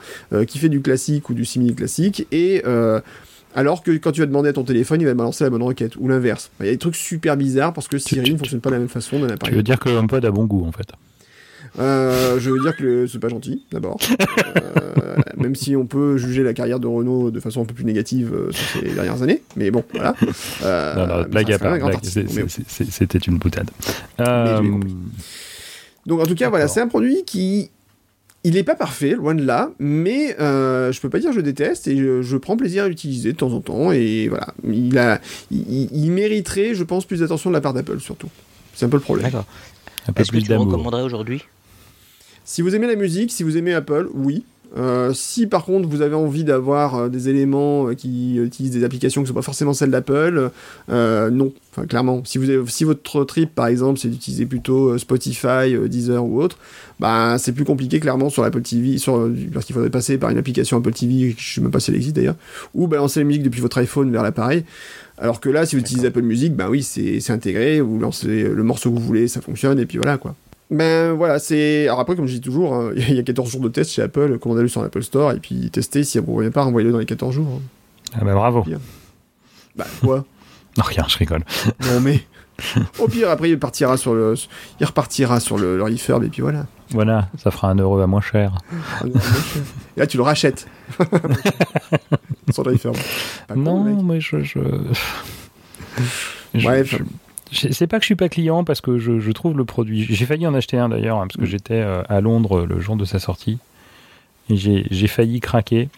qui 0.49 0.59
fait 0.59 0.69
du 0.69 0.81
classique 0.81 1.31
ou 1.31 1.35
du 1.35 1.45
simili-classique, 1.45 2.27
et 2.33 2.63
alors 3.55 3.83
que 3.83 3.91
quand 3.93 4.13
tu 4.13 4.21
vas 4.21 4.27
demander 4.27 4.49
à 4.49 4.55
ton 4.55 4.65
téléphone, 4.65 5.01
il 5.01 5.07
va 5.07 5.15
balancer 5.15 5.45
la 5.45 5.51
bonne 5.51 5.63
requête, 5.63 5.97
ou 5.97 6.09
l'inverse. 6.09 6.51
Il 6.61 6.67
y 6.67 6.69
a 6.71 6.73
des 6.73 6.79
trucs 6.79 6.97
super 6.97 7.37
bizarres 7.37 7.75
parce 7.75 7.87
que 7.87 7.99
Siri 7.99 8.33
ne 8.33 8.39
fonctionne 8.39 8.61
pas 8.61 8.71
de 8.71 8.75
la 8.75 8.81
même 8.81 8.89
façon 8.89 9.21
d'un 9.21 9.29
appareil. 9.29 9.53
Tu 9.53 9.57
veux 9.57 9.63
dire 9.63 9.79
que 9.79 9.91
HomePod 9.91 10.25
a 10.25 10.31
bon 10.31 10.47
goût 10.47 10.65
en 10.67 10.73
fait 10.73 10.89
euh, 11.79 12.39
je 12.39 12.51
veux 12.51 12.61
dire 12.61 12.77
que 12.77 13.07
c'est 13.07 13.19
pas 13.19 13.29
gentil, 13.29 13.65
d'abord. 13.71 13.99
Euh, 14.57 15.17
même 15.37 15.55
si 15.55 15.77
on 15.77 15.87
peut 15.87 16.17
juger 16.17 16.43
la 16.43 16.55
carrière 16.55 16.81
de 16.81 16.87
Renault 16.87 17.31
de 17.31 17.41
façon 17.41 17.63
un 17.63 17.65
peu 17.65 17.75
plus 17.75 17.85
négative 17.85 18.33
euh, 18.35 18.53
sur 18.53 18.81
ces 18.81 18.95
dernières 18.95 19.23
années. 19.23 19.43
Mais 19.57 19.71
bon, 19.71 19.85
voilà. 19.93 20.15
non, 20.97 21.07
non, 21.07 21.23
blague 21.29 21.53
à 21.53 21.59
part. 21.59 21.79
C'était 22.03 23.19
une 23.19 23.39
boutade. 23.39 23.71
Donc, 26.07 26.21
en 26.21 26.27
tout 26.27 26.35
cas, 26.35 26.49
voilà, 26.49 26.69
c'est 26.69 26.81
un 26.81 26.89
produit 26.89 27.25
qui 27.25 27.71
il 28.45 28.55
n'est 28.55 28.65
pas 28.65 28.75
parfait, 28.75 29.11
loin 29.11 29.35
de 29.35 29.45
là, 29.45 29.71
mais 29.79 30.37
euh, 30.41 30.91
je 30.91 31.01
peux 31.01 31.09
pas 31.09 31.21
dire 31.21 31.31
que 31.31 31.37
je 31.37 31.41
déteste 31.41 31.87
et 31.87 31.97
je, 31.97 32.37
prends 32.37 32.57
plaisir 32.57 32.85
à 32.85 32.89
l'utiliser 32.89 33.33
de 33.33 33.37
temps 33.37 33.53
en 33.53 33.61
temps. 33.61 33.93
Et 33.93 34.29
voilà, 34.29 34.49
il, 34.69 34.99
a, 34.99 35.21
il, 35.51 36.11
mériterait, 36.11 36.75
je 36.75 36.83
pense, 36.83 37.05
plus 37.05 37.21
d'attention 37.21 37.51
de 37.51 37.55
la 37.55 37.61
part 37.61 37.73
d'Apple 37.73 38.01
surtout. 38.01 38.29
C'est 38.75 38.87
un 38.87 38.89
peu 38.89 38.97
le 38.97 39.03
problème. 39.03 39.31
Est-ce 40.17 40.33
que 40.33 40.39
tu 40.39 40.53
recommanderais 40.53 41.03
aujourd'hui 41.03 41.43
Si 42.45 42.63
vous 42.63 42.75
aimez 42.75 42.87
la 42.87 42.97
musique, 42.97 43.31
si 43.31 43.43
vous 43.43 43.57
aimez 43.57 43.73
Apple, 43.73 44.09
oui. 44.15 44.45
Euh, 44.75 45.13
si 45.13 45.47
par 45.47 45.67
contre 45.67 45.87
vous 45.87 46.01
avez 46.01 46.15
envie 46.15 46.45
d'avoir 46.45 46.95
euh, 46.95 47.09
des 47.11 47.29
éléments 47.29 47.89
euh, 47.89 47.95
qui 47.95 48.39
utilisent 48.39 48.73
des 48.73 48.85
applications 48.85 49.21
qui 49.21 49.25
ne 49.25 49.29
sont 49.29 49.35
pas 49.35 49.43
forcément 49.43 49.75
celles 49.75 49.91
d'Apple, 49.91 50.51
non. 50.89 51.53
Enfin, 51.71 51.87
clairement, 51.87 52.23
si, 52.25 52.39
vous 52.39 52.49
avez, 52.49 52.67
si 52.69 52.85
votre 52.85 53.25
trip 53.25 53.55
par 53.55 53.67
exemple 53.67 53.99
c'est 53.99 54.09
d'utiliser 54.09 54.47
plutôt 54.47 54.97
Spotify, 54.97 55.75
Deezer 55.87 56.25
ou 56.25 56.41
autre, 56.41 56.57
bah, 57.01 57.37
c'est 57.39 57.53
plus 57.53 57.65
compliqué 57.65 58.01
clairement 58.01 58.31
sur 58.31 58.45
Apple 58.45 58.63
TV, 58.63 58.97
sur, 58.97 59.31
parce 59.53 59.67
qu'il 59.67 59.75
faudrait 59.75 59.91
passer 59.91 60.17
par 60.17 60.31
une 60.31 60.39
application 60.39 60.79
Apple 60.79 60.93
TV, 60.93 61.35
je 61.37 61.51
ne 61.51 61.55
sais 61.55 61.61
même 61.61 61.71
pas 61.71 61.81
si 61.81 61.91
elle 61.91 61.97
existe 61.97 62.17
d'ailleurs, 62.17 62.37
ou 62.75 62.87
balancer 62.87 63.21
la 63.21 63.25
musique 63.25 63.43
depuis 63.43 63.61
votre 63.61 63.79
iPhone 63.79 64.11
vers 64.11 64.23
l'appareil. 64.23 64.65
Alors 65.19 65.41
que 65.41 65.51
là, 65.51 65.67
si 65.67 65.77
vous 65.77 65.83
utilisez 65.83 66.07
Apple 66.07 66.23
Music, 66.23 66.55
bah 66.55 66.69
oui, 66.71 66.83
c'est 66.83 67.31
intégré, 67.31 67.81
vous 67.81 67.99
lancez 67.99 68.45
le 68.45 68.63
morceau 68.63 68.91
que 68.91 68.99
vous 68.99 69.05
voulez, 69.05 69.29
ça 69.29 69.43
fonctionne, 69.43 69.79
et 69.79 69.87
puis 69.87 69.99
voilà 69.99 70.17
quoi. 70.17 70.35
Ben 70.73 71.13
voilà, 71.13 71.39
c'est. 71.39 71.87
Alors 71.87 72.01
après, 72.01 72.17
comme 72.17 72.27
je 72.27 72.33
dis 72.33 72.41
toujours, 72.41 72.75
hein, 72.75 72.93
il 72.97 73.15
y 73.15 73.19
a 73.19 73.23
14 73.23 73.51
jours 73.51 73.61
de 73.61 73.69
test 73.69 73.93
chez 73.93 74.03
Apple, 74.03 74.39
commandez-le 74.39 74.69
sur 74.69 74.83
l'Apple 74.83 75.03
Store, 75.03 75.33
et 75.33 75.39
puis 75.39 75.71
testez, 75.71 76.03
si 76.03 76.19
vous 76.19 76.43
ne 76.43 76.49
pas, 76.49 76.65
envoyez-le 76.65 76.93
dans 76.93 76.99
les 76.99 77.05
14 77.07 77.35
jours. 77.35 77.47
Hein. 77.59 78.17
Ah 78.19 78.25
bah 78.25 78.35
bravo. 78.35 78.65
Bah 79.77 79.87
quoi? 80.01 80.25
Non, 80.79 80.85
rien, 80.85 81.05
je 81.07 81.19
rigole. 81.19 81.45
Non 81.85 82.01
mais. 82.01 82.23
Au 82.99 83.07
pire, 83.09 83.29
après, 83.29 83.51
il 83.51 83.59
partira 83.59 83.99
sur 83.99 84.15
le, 84.15 84.35
il 84.81 84.87
repartira 84.87 85.41
sur 85.41 85.59
le, 85.59 85.77
le 85.77 85.83
refurb 85.83 86.25
et 86.25 86.29
puis 86.29 86.41
voilà. 86.41 86.67
Voilà, 86.91 87.29
ça 87.37 87.51
fera 87.51 87.69
un 87.69 87.75
euro 87.75 87.99
à 87.99 88.07
moins 88.07 88.21
cher. 88.23 88.57
et 89.05 90.01
là, 90.01 90.07
tu 90.07 90.17
le 90.17 90.23
rachètes. 90.23 90.67
sur 92.51 92.63
le 92.65 92.73
refurb. 92.73 92.97
non, 93.55 94.03
mais 94.03 94.21
je, 94.21 94.43
je... 94.43 94.61
Bref. 96.55 96.95
C'est 97.53 97.87
pas 97.87 97.99
que 97.99 98.03
je 98.03 98.07
suis 98.07 98.17
pas 98.17 98.29
client 98.29 98.65
parce 98.65 98.81
que 98.81 98.99
je, 98.99 99.31
trouve 99.33 99.57
le 99.57 99.65
produit. 99.65 100.03
J'ai 100.03 100.27
failli 100.27 100.47
en 100.47 100.55
acheter 100.55 100.79
un 100.79 100.89
d'ailleurs 100.89 101.19
hein, 101.19 101.27
parce 101.27 101.37
que 101.37 101.43
mm. 101.43 101.47
j'étais 101.47 101.75
euh, 101.75 102.03
à 102.09 102.21
Londres 102.21 102.65
le 102.65 102.81
jour 102.81 102.97
de 102.97 103.05
sa 103.05 103.19
sortie 103.19 103.59
et 104.49 104.57
j'ai 104.57 105.07
failli 105.07 105.41
craquer 105.41 105.89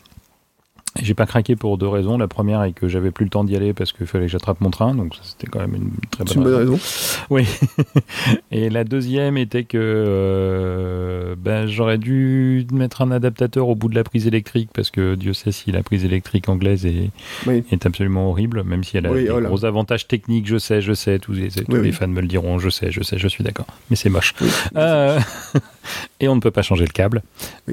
j'ai 1.03 1.15
pas 1.15 1.27
craqué 1.27 1.57
pour 1.57 1.77
deux 1.77 1.89
raisons. 1.89 2.19
La 2.19 2.29
première 2.29 2.63
est 2.63 2.73
que 2.73 2.89
j'avais 2.89 3.11
plus 3.11 3.25
le 3.25 3.31
temps 3.31 3.45
d'y 3.45 3.57
aller 3.57 3.73
parce 3.73 3.93
qu'il 3.93 4.07
fallait 4.07 4.27
que 4.27 4.33
j'attrape 4.33 4.61
mon 4.61 4.71
train, 4.71 4.95
donc 4.95 5.15
c'était 5.23 5.49
quand 5.49 5.59
même 5.59 5.75
une 5.75 5.91
très 6.11 6.25
bonne, 6.25 6.47
une 6.47 6.55
raison. 6.55 6.79
Oui. 7.31 7.47
Et 8.53 8.71
la 8.71 8.85
deuxième 8.85 9.37
était 9.37 9.65
que 9.65 9.79
euh, 9.81 11.35
ben, 11.37 11.67
j'aurais 11.67 11.99
dû 11.99 12.67
mettre 12.73 13.03
un 13.03 13.11
adaptateur 13.11 13.69
au 13.69 13.75
bout 13.75 13.89
de 13.89 13.97
la 13.97 14.05
prise 14.05 14.27
électrique 14.27 14.71
parce 14.73 14.91
que 14.91 15.17
Dieu 15.17 15.33
sait 15.33 15.53
si 15.53 15.73
la 15.73 15.83
prise 15.83 16.05
électrique 16.05 16.49
anglaise 16.49 16.87
est, 16.87 17.11
est 17.49 17.87
absolument 17.87 18.31
horrible, 18.31 18.63
même 18.63 18.85
si 18.85 18.97
elle 18.97 19.07
a 19.07 19.13
des 19.13 19.31
oh 19.31 19.41
gros 19.41 19.65
avantages 19.65 20.07
techniques. 20.07 20.47
Je 20.47 20.59
sais, 20.59 20.81
je 20.81 20.93
sais, 20.93 21.19
tous 21.19 21.33
les, 21.33 21.49
tous 21.49 21.75
les 21.75 21.93
fans 21.93 22.07
me 22.07 22.21
le 22.21 22.29
diront. 22.29 22.59
Je 22.61 22.71
sais, 22.71 22.93
je 22.93 23.03
sais, 23.03 23.19
je 23.19 23.29
suis 23.29 23.43
d'accord. 23.43 23.67
Mais 23.91 23.97
c'est 23.97 24.11
moche. 24.11 24.35
Euh, 24.77 25.19
et 26.21 26.29
on 26.29 26.37
ne 26.37 26.41
peut 26.41 26.51
pas 26.51 26.63
changer 26.63 26.85
le 26.85 26.93
câble. 26.93 27.23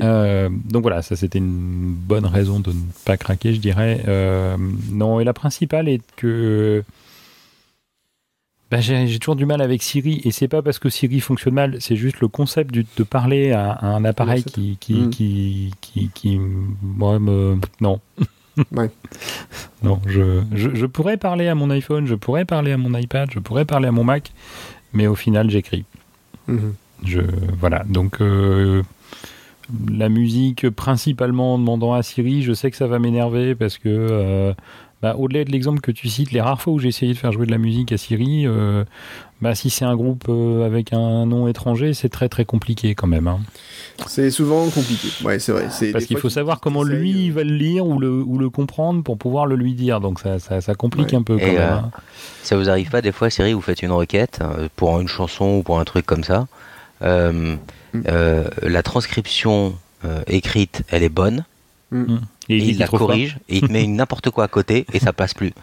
Euh, 0.01 0.49
donc 0.49 0.83
voilà, 0.83 1.01
ça 1.01 1.15
c'était 1.15 1.39
une 1.39 1.93
bonne 1.93 2.25
raison 2.25 2.59
de 2.59 2.71
ne 2.71 2.81
pas 3.05 3.17
craquer, 3.17 3.53
je 3.53 3.59
dirais. 3.59 4.03
Euh, 4.07 4.57
non, 4.91 5.19
et 5.19 5.23
la 5.23 5.33
principale 5.33 5.87
est 5.87 6.01
que 6.15 6.83
bah, 8.71 8.79
j'ai 8.79 9.19
toujours 9.19 9.35
du 9.35 9.45
mal 9.45 9.61
avec 9.61 9.83
Siri, 9.83 10.21
et 10.23 10.31
c'est 10.31 10.47
pas 10.47 10.61
parce 10.61 10.79
que 10.79 10.89
Siri 10.89 11.19
fonctionne 11.19 11.55
mal, 11.55 11.75
c'est 11.81 11.97
juste 11.97 12.21
le 12.21 12.29
concept 12.29 12.73
de 12.73 13.03
parler 13.03 13.51
à, 13.51 13.77
un 13.85 14.05
appareil 14.05 14.45
qui, 14.45 14.77
qui, 14.79 14.93
mm. 14.93 15.09
qui, 15.09 16.09
qui, 16.13 16.39
moi, 16.81 17.19
me... 17.19 17.59
non. 17.81 17.99
non, 19.83 19.99
je, 20.07 20.43
je, 20.53 20.85
pourrais 20.85 21.17
parler 21.17 21.49
à 21.49 21.55
mon 21.55 21.69
iPhone, 21.69 22.07
je 22.07 22.15
pourrais 22.15 22.45
parler 22.45 22.71
à 22.71 22.77
mon 22.77 22.97
iPad, 22.97 23.29
je 23.31 23.39
pourrais 23.39 23.65
parler 23.65 23.89
à 23.89 23.91
mon 23.91 24.05
Mac, 24.05 24.31
mais 24.93 25.07
au 25.07 25.15
final, 25.15 25.49
j'écris. 25.49 25.83
Mm-hmm. 26.47 26.73
Je, 27.03 27.21
voilà, 27.59 27.83
donc 27.87 28.21
euh, 28.21 28.83
la 29.89 30.09
musique 30.09 30.69
principalement 30.69 31.55
en 31.55 31.59
demandant 31.59 31.93
à 31.93 32.03
Siri, 32.03 32.43
je 32.43 32.53
sais 32.53 32.69
que 32.69 32.77
ça 32.77 32.87
va 32.87 32.99
m'énerver 32.99 33.55
parce 33.55 33.77
que 33.77 33.89
euh, 33.89 34.53
bah, 35.01 35.15
au-delà 35.17 35.43
de 35.43 35.51
l'exemple 35.51 35.81
que 35.81 35.91
tu 35.91 36.09
cites, 36.09 36.31
les 36.31 36.41
rares 36.41 36.61
fois 36.61 36.73
où 36.73 36.79
j'ai 36.79 36.89
essayé 36.89 37.13
de 37.13 37.17
faire 37.17 37.31
jouer 37.31 37.47
de 37.47 37.51
la 37.51 37.57
musique 37.57 37.91
à 37.91 37.97
Siri, 37.97 38.45
euh, 38.45 38.83
bah, 39.41 39.55
si 39.55 39.71
c'est 39.71 39.83
un 39.83 39.95
groupe 39.95 40.29
avec 40.63 40.93
un 40.93 41.25
nom 41.25 41.47
étranger, 41.47 41.95
c'est 41.95 42.09
très 42.09 42.29
très 42.29 42.45
compliqué 42.45 42.93
quand 42.93 43.07
même. 43.07 43.27
Hein. 43.27 43.39
C'est 44.05 44.29
souvent 44.29 44.69
compliqué, 44.69 45.07
ouais, 45.23 45.39
c'est 45.39 45.53
vrai. 45.53 45.69
Parce 45.91 46.05
qu'il 46.05 46.17
faut 46.17 46.29
savoir 46.29 46.59
comment 46.59 46.83
lui 46.83 47.31
va 47.31 47.43
le 47.43 47.55
lire 47.55 47.87
ou 47.87 47.97
le, 47.97 48.11
ou 48.11 48.37
le 48.37 48.51
comprendre 48.51 49.01
pour 49.01 49.17
pouvoir 49.17 49.47
le 49.47 49.55
lui 49.55 49.73
dire, 49.73 50.01
donc 50.01 50.19
ça, 50.19 50.37
ça, 50.39 50.75
complique 50.75 51.15
un 51.15 51.23
peu 51.23 51.39
quand 51.39 51.47
même. 51.47 51.61
Hein. 51.61 51.91
Ça 52.43 52.57
vous 52.57 52.69
arrive 52.69 52.91
pas 52.91 53.01
des 53.01 53.11
fois, 53.11 53.31
Siri, 53.31 53.53
vous 53.53 53.61
faites 53.61 53.81
une 53.81 53.91
requête 53.91 54.39
pour 54.75 54.99
une 54.99 55.07
chanson 55.07 55.57
ou 55.57 55.63
pour 55.63 55.79
un 55.79 55.85
truc 55.85 56.05
comme 56.05 56.23
ça 56.23 56.45
euh, 57.01 57.55
euh, 58.07 58.47
la 58.61 58.83
transcription 58.83 59.75
euh, 60.05 60.21
écrite, 60.27 60.83
elle 60.89 61.03
est 61.03 61.09
bonne. 61.09 61.45
Mm. 61.91 62.17
Et, 62.49 62.57
il, 62.57 62.79
la 62.79 62.87
corrige 62.87 63.37
et 63.49 63.57
il 63.57 63.67
te 63.67 63.71
met 63.71 63.85
n'importe 63.87 64.29
quoi 64.29 64.45
à 64.45 64.47
côté 64.47 64.85
et 64.93 64.99
ça 64.99 65.13
passe 65.13 65.33
plus. 65.33 65.53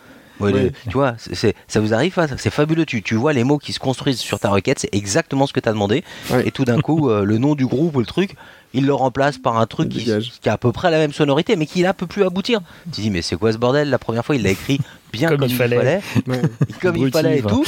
tu 0.40 0.92
vois, 0.92 1.16
c'est, 1.18 1.56
ça 1.66 1.80
vous 1.80 1.92
arrive, 1.92 2.14
c'est 2.36 2.50
fabuleux. 2.50 2.86
Tu, 2.86 3.02
tu 3.02 3.16
vois 3.16 3.32
les 3.32 3.42
mots 3.42 3.58
qui 3.58 3.72
se 3.72 3.80
construisent 3.80 4.20
sur 4.20 4.38
ta 4.38 4.50
requête, 4.50 4.78
c'est 4.78 4.94
exactement 4.94 5.46
ce 5.48 5.52
que 5.52 5.58
tu 5.58 5.68
as 5.68 5.72
demandé. 5.72 6.04
Et 6.44 6.52
tout 6.52 6.64
d'un 6.64 6.80
coup, 6.80 7.10
le 7.10 7.38
nom 7.38 7.56
du 7.56 7.66
groupe 7.66 7.96
ou 7.96 8.00
le 8.00 8.06
truc, 8.06 8.36
il 8.74 8.86
le 8.86 8.94
remplace 8.94 9.38
par 9.38 9.58
un 9.58 9.66
truc 9.66 9.88
qui, 9.88 10.04
qui, 10.04 10.48
a 10.48 10.52
à 10.52 10.58
peu 10.58 10.72
près 10.72 10.90
la 10.90 10.98
même 10.98 11.12
sonorité, 11.12 11.56
mais 11.56 11.66
qui 11.66 11.82
là 11.82 11.94
peut 11.94 12.06
plus 12.06 12.24
aboutir. 12.24 12.60
Tu 12.92 13.00
dis, 13.00 13.10
mais 13.10 13.22
c'est 13.22 13.36
quoi 13.36 13.52
ce 13.52 13.58
bordel? 13.58 13.88
La 13.88 13.98
première 13.98 14.24
fois, 14.24 14.36
il 14.36 14.42
l'a 14.42 14.50
écrit 14.50 14.78
bien 15.12 15.30
comme, 15.30 15.44
il 15.44 15.54
fallait, 15.54 16.00
comme 16.82 16.96
il 16.96 17.10
fallait 17.10 17.38
et 17.38 17.42
tout. 17.42 17.64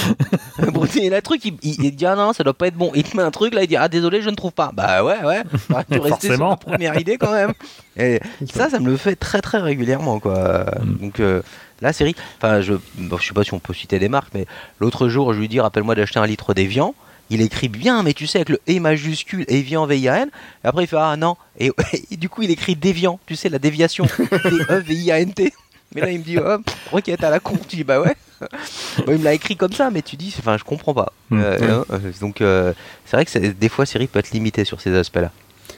et 1.01 1.11
le 1.11 1.23
truc, 1.23 1.45
il, 1.45 1.55
il, 1.63 1.97
dit, 1.97 2.07
ah 2.07 2.17
non, 2.17 2.33
ça 2.33 2.45
doit 2.45 2.55
pas 2.55 2.67
être 2.67 2.77
bon. 2.77 2.93
Il 2.95 3.03
te 3.03 3.17
met 3.17 3.23
un 3.23 3.31
truc, 3.31 3.55
là, 3.55 3.63
il 3.63 3.67
dit, 3.67 3.77
ah 3.77 3.89
désolé, 3.89 4.21
je 4.21 4.29
ne 4.29 4.35
trouve 4.35 4.53
pas. 4.53 4.73
Bah 4.75 5.03
ouais, 5.03 5.25
ouais, 5.25 5.43
bah, 5.71 5.85
tu 5.91 5.99
restais 5.99 6.35
sur 6.35 6.49
la 6.49 6.57
première 6.57 6.99
idée 6.99 7.17
quand 7.17 7.33
même. 7.33 7.53
Et 7.97 8.21
ça, 8.53 8.69
ça 8.69 8.79
me 8.79 8.91
le 8.91 8.97
fait 8.97 9.17
très 9.17 9.41
très 9.41 9.59
régulièrement, 9.59 10.21
quoi. 10.21 10.67
Mm. 10.83 10.97
Donc. 10.97 11.21
Euh, 11.21 11.43
la 11.83 11.95
série, 11.95 12.15
enfin, 12.37 12.61
je, 12.61 12.75
je 12.99 13.27
sais 13.27 13.33
pas 13.33 13.43
si 13.43 13.55
on 13.55 13.59
peut 13.59 13.73
citer 13.73 13.99
des 13.99 14.11
marques, 14.11 14.35
mais 14.35 14.45
l'autre 14.81 15.09
jour, 15.09 15.33
je 15.33 15.39
lui 15.39 15.49
dis, 15.49 15.61
rappelle-moi 15.61 15.95
d'acheter 15.95 16.19
un 16.19 16.27
litre 16.27 16.53
d'évian 16.53 16.95
il 17.31 17.41
écrit 17.41 17.69
bien, 17.69 18.03
mais 18.03 18.13
tu 18.13 18.27
sais, 18.27 18.39
avec 18.39 18.49
le 18.49 18.61
E 18.69 18.81
majuscule, 18.81 19.45
Evian, 19.49 19.87
V-I-A-N. 19.87 20.29
Et 20.65 20.67
après, 20.67 20.85
il 20.85 20.87
fait 20.87 20.97
Ah 20.99 21.17
non. 21.17 21.37
Et, 21.59 21.71
du 22.17 22.29
coup, 22.29 22.43
il 22.43 22.51
écrit 22.51 22.77
déviant, 22.77 23.21
tu 23.27 23.37
sais, 23.37 23.49
la 23.49 23.59
déviation. 23.59 24.07
D-E-V-I-A-N-T. 24.19 25.53
Mais 25.95 26.01
là, 26.03 26.11
il 26.11 26.19
me 26.19 26.25
dit 26.25 26.39
Oh, 26.39 26.59
requête 26.93 27.25
à 27.25 27.31
la 27.31 27.41
con. 27.41 27.57
Tu 27.69 27.77
dis 27.77 27.85
Bah 27.85 28.01
ouais. 28.01 28.17
il 29.09 29.19
me 29.19 29.25
l'a 29.25 29.35
écrit 29.35 29.57
comme 29.57 29.73
ça, 29.73 29.91
mais 29.91 30.03
tu 30.03 30.17
dis 30.17 30.35
Enfin, 30.39 30.57
je 30.57 30.63
comprends 30.63 30.95
pas. 30.95 31.13
Hmm. 31.31 31.41
Euh, 31.43 31.85
donc, 32.21 32.41
euh, 32.41 32.73
c'est 33.05 33.17
vrai 33.17 33.25
que 33.25 33.51
des 33.51 33.69
fois, 33.69 33.87
Siri 33.87 34.07
peut 34.07 34.21
être 34.21 34.31
limitée 34.31 34.65
sur 34.65 34.81
ces 34.81 34.95
aspects-là. 34.95 35.33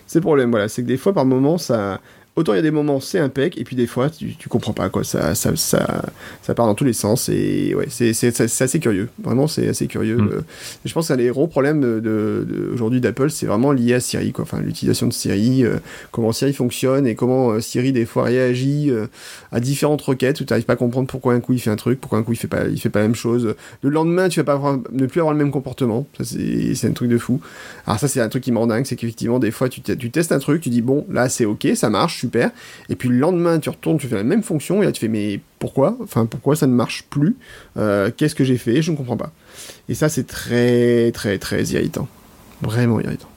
C'est 0.07 0.19
le 0.19 0.25
problème, 0.25 0.51
voilà. 0.51 0.69
C'est 0.69 0.83
que 0.83 0.87
des 0.87 0.99
fois, 0.99 1.15
par 1.15 1.25
moment, 1.25 1.57
ça 1.57 1.99
autant 2.35 2.55
il 2.55 2.57
y 2.57 2.59
a 2.59 2.63
des 2.63 2.71
moments 2.71 2.99
c'est 2.99 3.19
impec 3.19 3.59
et 3.59 3.65
puis 3.65 3.77
des 3.77 3.87
fois 3.87 4.09
tu, 4.09 4.35
tu 4.37 4.49
comprends 4.49 4.73
pas 4.73 4.89
quoi. 4.89 5.05
Ça 5.05 5.35
ça, 5.35 5.55
ça 5.57 6.03
ça 6.41 6.55
part 6.55 6.67
dans 6.67 6.75
tous 6.75 6.85
les 6.85 6.95
sens 6.95 7.29
et 7.29 7.75
ouais 7.75 7.87
c'est 7.91 8.15
c'est 8.15 8.43
assez 8.43 8.81
curieux. 8.81 9.09
Vraiment 9.23 9.47
c'est 9.47 9.69
assez 9.69 9.87
curieux. 9.87 10.17
Mm. 10.17 10.43
je 10.85 10.93
pense 10.95 11.09
que 11.09 11.13
les 11.13 11.29
gros 11.29 11.47
problèmes 11.47 11.81
de, 11.81 12.01
de, 12.01 12.71
aujourd'hui 12.73 13.01
d'Apple 13.01 13.31
c'est 13.31 13.47
vraiment 13.47 13.73
lié 13.73 13.95
à 13.95 14.01
Siri 14.01 14.33
quoi. 14.33 14.45
Enfin 14.45 14.61
l'utilisation 14.61 15.07
de 15.07 15.13
Siri 15.13 15.65
euh, 15.65 15.77
comment 16.11 16.33
Siri 16.33 16.55
fonctionne 16.55 17.07
et 17.07 17.15
comment 17.15 17.51
euh, 17.51 17.61
Siri 17.61 17.93
des 17.93 18.07
fois 18.07 18.25
réagit 18.25 18.91
euh, 18.91 19.07
à 19.51 19.61
différentes 19.61 20.01
requêtes 20.01 20.41
où 20.41 20.45
tu 20.45 20.53
n'arrives 20.53 20.65
pas 20.65 20.75
à 20.75 20.77
comprendre 20.77 21.09
pourquoi 21.09 21.35
un 21.35 21.41
coup 21.41 21.53
il 21.53 21.61
fait 21.61 21.71
un 21.71 21.77
truc 21.77 22.01
pourquoi 22.01 22.19
un 22.19 22.23
coup 22.23 22.33
il 22.33 22.37
fait 22.37 22.49
pas 22.49 22.67
il 22.67 22.81
fait 22.81 22.91
pas 22.91 23.01
la 23.01 23.09
même 23.09 23.15
chose. 23.15 23.55
Le 23.83 23.91
lendemain 23.91 24.31
tu 24.31 24.41
vas 24.41 24.45
pas 24.45 24.55
avoir, 24.55 24.79
ne 24.91 25.07
plus 25.07 25.21
avoir 25.21 25.35
le 25.35 25.39
même 25.39 25.51
comportement. 25.51 26.07
Ça 26.17 26.25
c'est 26.25 26.75
c'est 26.75 26.89
un 26.89 26.93
truc 26.93 27.11
de 27.11 27.19
fou. 27.19 27.41
Alors 27.87 28.01
ça 28.01 28.09
c'est 28.09 28.21
un 28.21 28.29
truc 28.31 28.43
qui 28.43 28.53
me 28.53 28.63
dingue 28.67 28.87
c'est 28.87 28.97
qu'effectivement 28.97 29.39
des 29.39 29.51
fois 29.51 29.69
tu, 29.69 29.83
tu 29.83 30.11
testes 30.11 30.33
un 30.33 30.39
truc 30.39 30.63
tu 30.63 30.71
dis 30.71 30.83
bon 30.83 31.05
là 31.11 31.29
c'est 31.29 31.45
ok 31.45 31.69
ça 31.75 31.91
marche 31.91 32.22
Et 32.89 32.97
puis 32.97 33.09
le 33.09 33.17
lendemain, 33.17 33.59
tu 33.59 33.69
retournes, 33.69 33.99
tu 33.99 34.07
fais 34.07 34.17
la 34.17 34.25
même 34.25 34.43
fonction, 34.43 34.83
et 34.83 34.87
là 34.87 34.93
tu 34.93 35.01
fais, 35.01 35.09
mais 35.09 35.41
pourquoi? 35.59 35.97
Enfin, 36.03 36.27
pourquoi 36.27 36.57
ça 36.57 36.67
ne 36.67 36.75
marche 36.75 37.05
plus? 37.11 37.37
Euh, 37.77 38.11
Qu'est-ce 38.17 38.35
que 38.35 38.45
j'ai 38.45 38.59
fait? 38.59 38.83
Je 38.83 38.91
ne 38.91 38.97
comprends 38.97 39.17
pas. 39.17 39.33
Et 39.89 39.95
ça, 39.95 40.09
c'est 40.09 40.27
très, 40.27 41.13
très, 41.13 41.39
très 41.39 41.63
irritant. 41.65 42.09
Vraiment 42.61 43.01
irritant. 43.01 43.29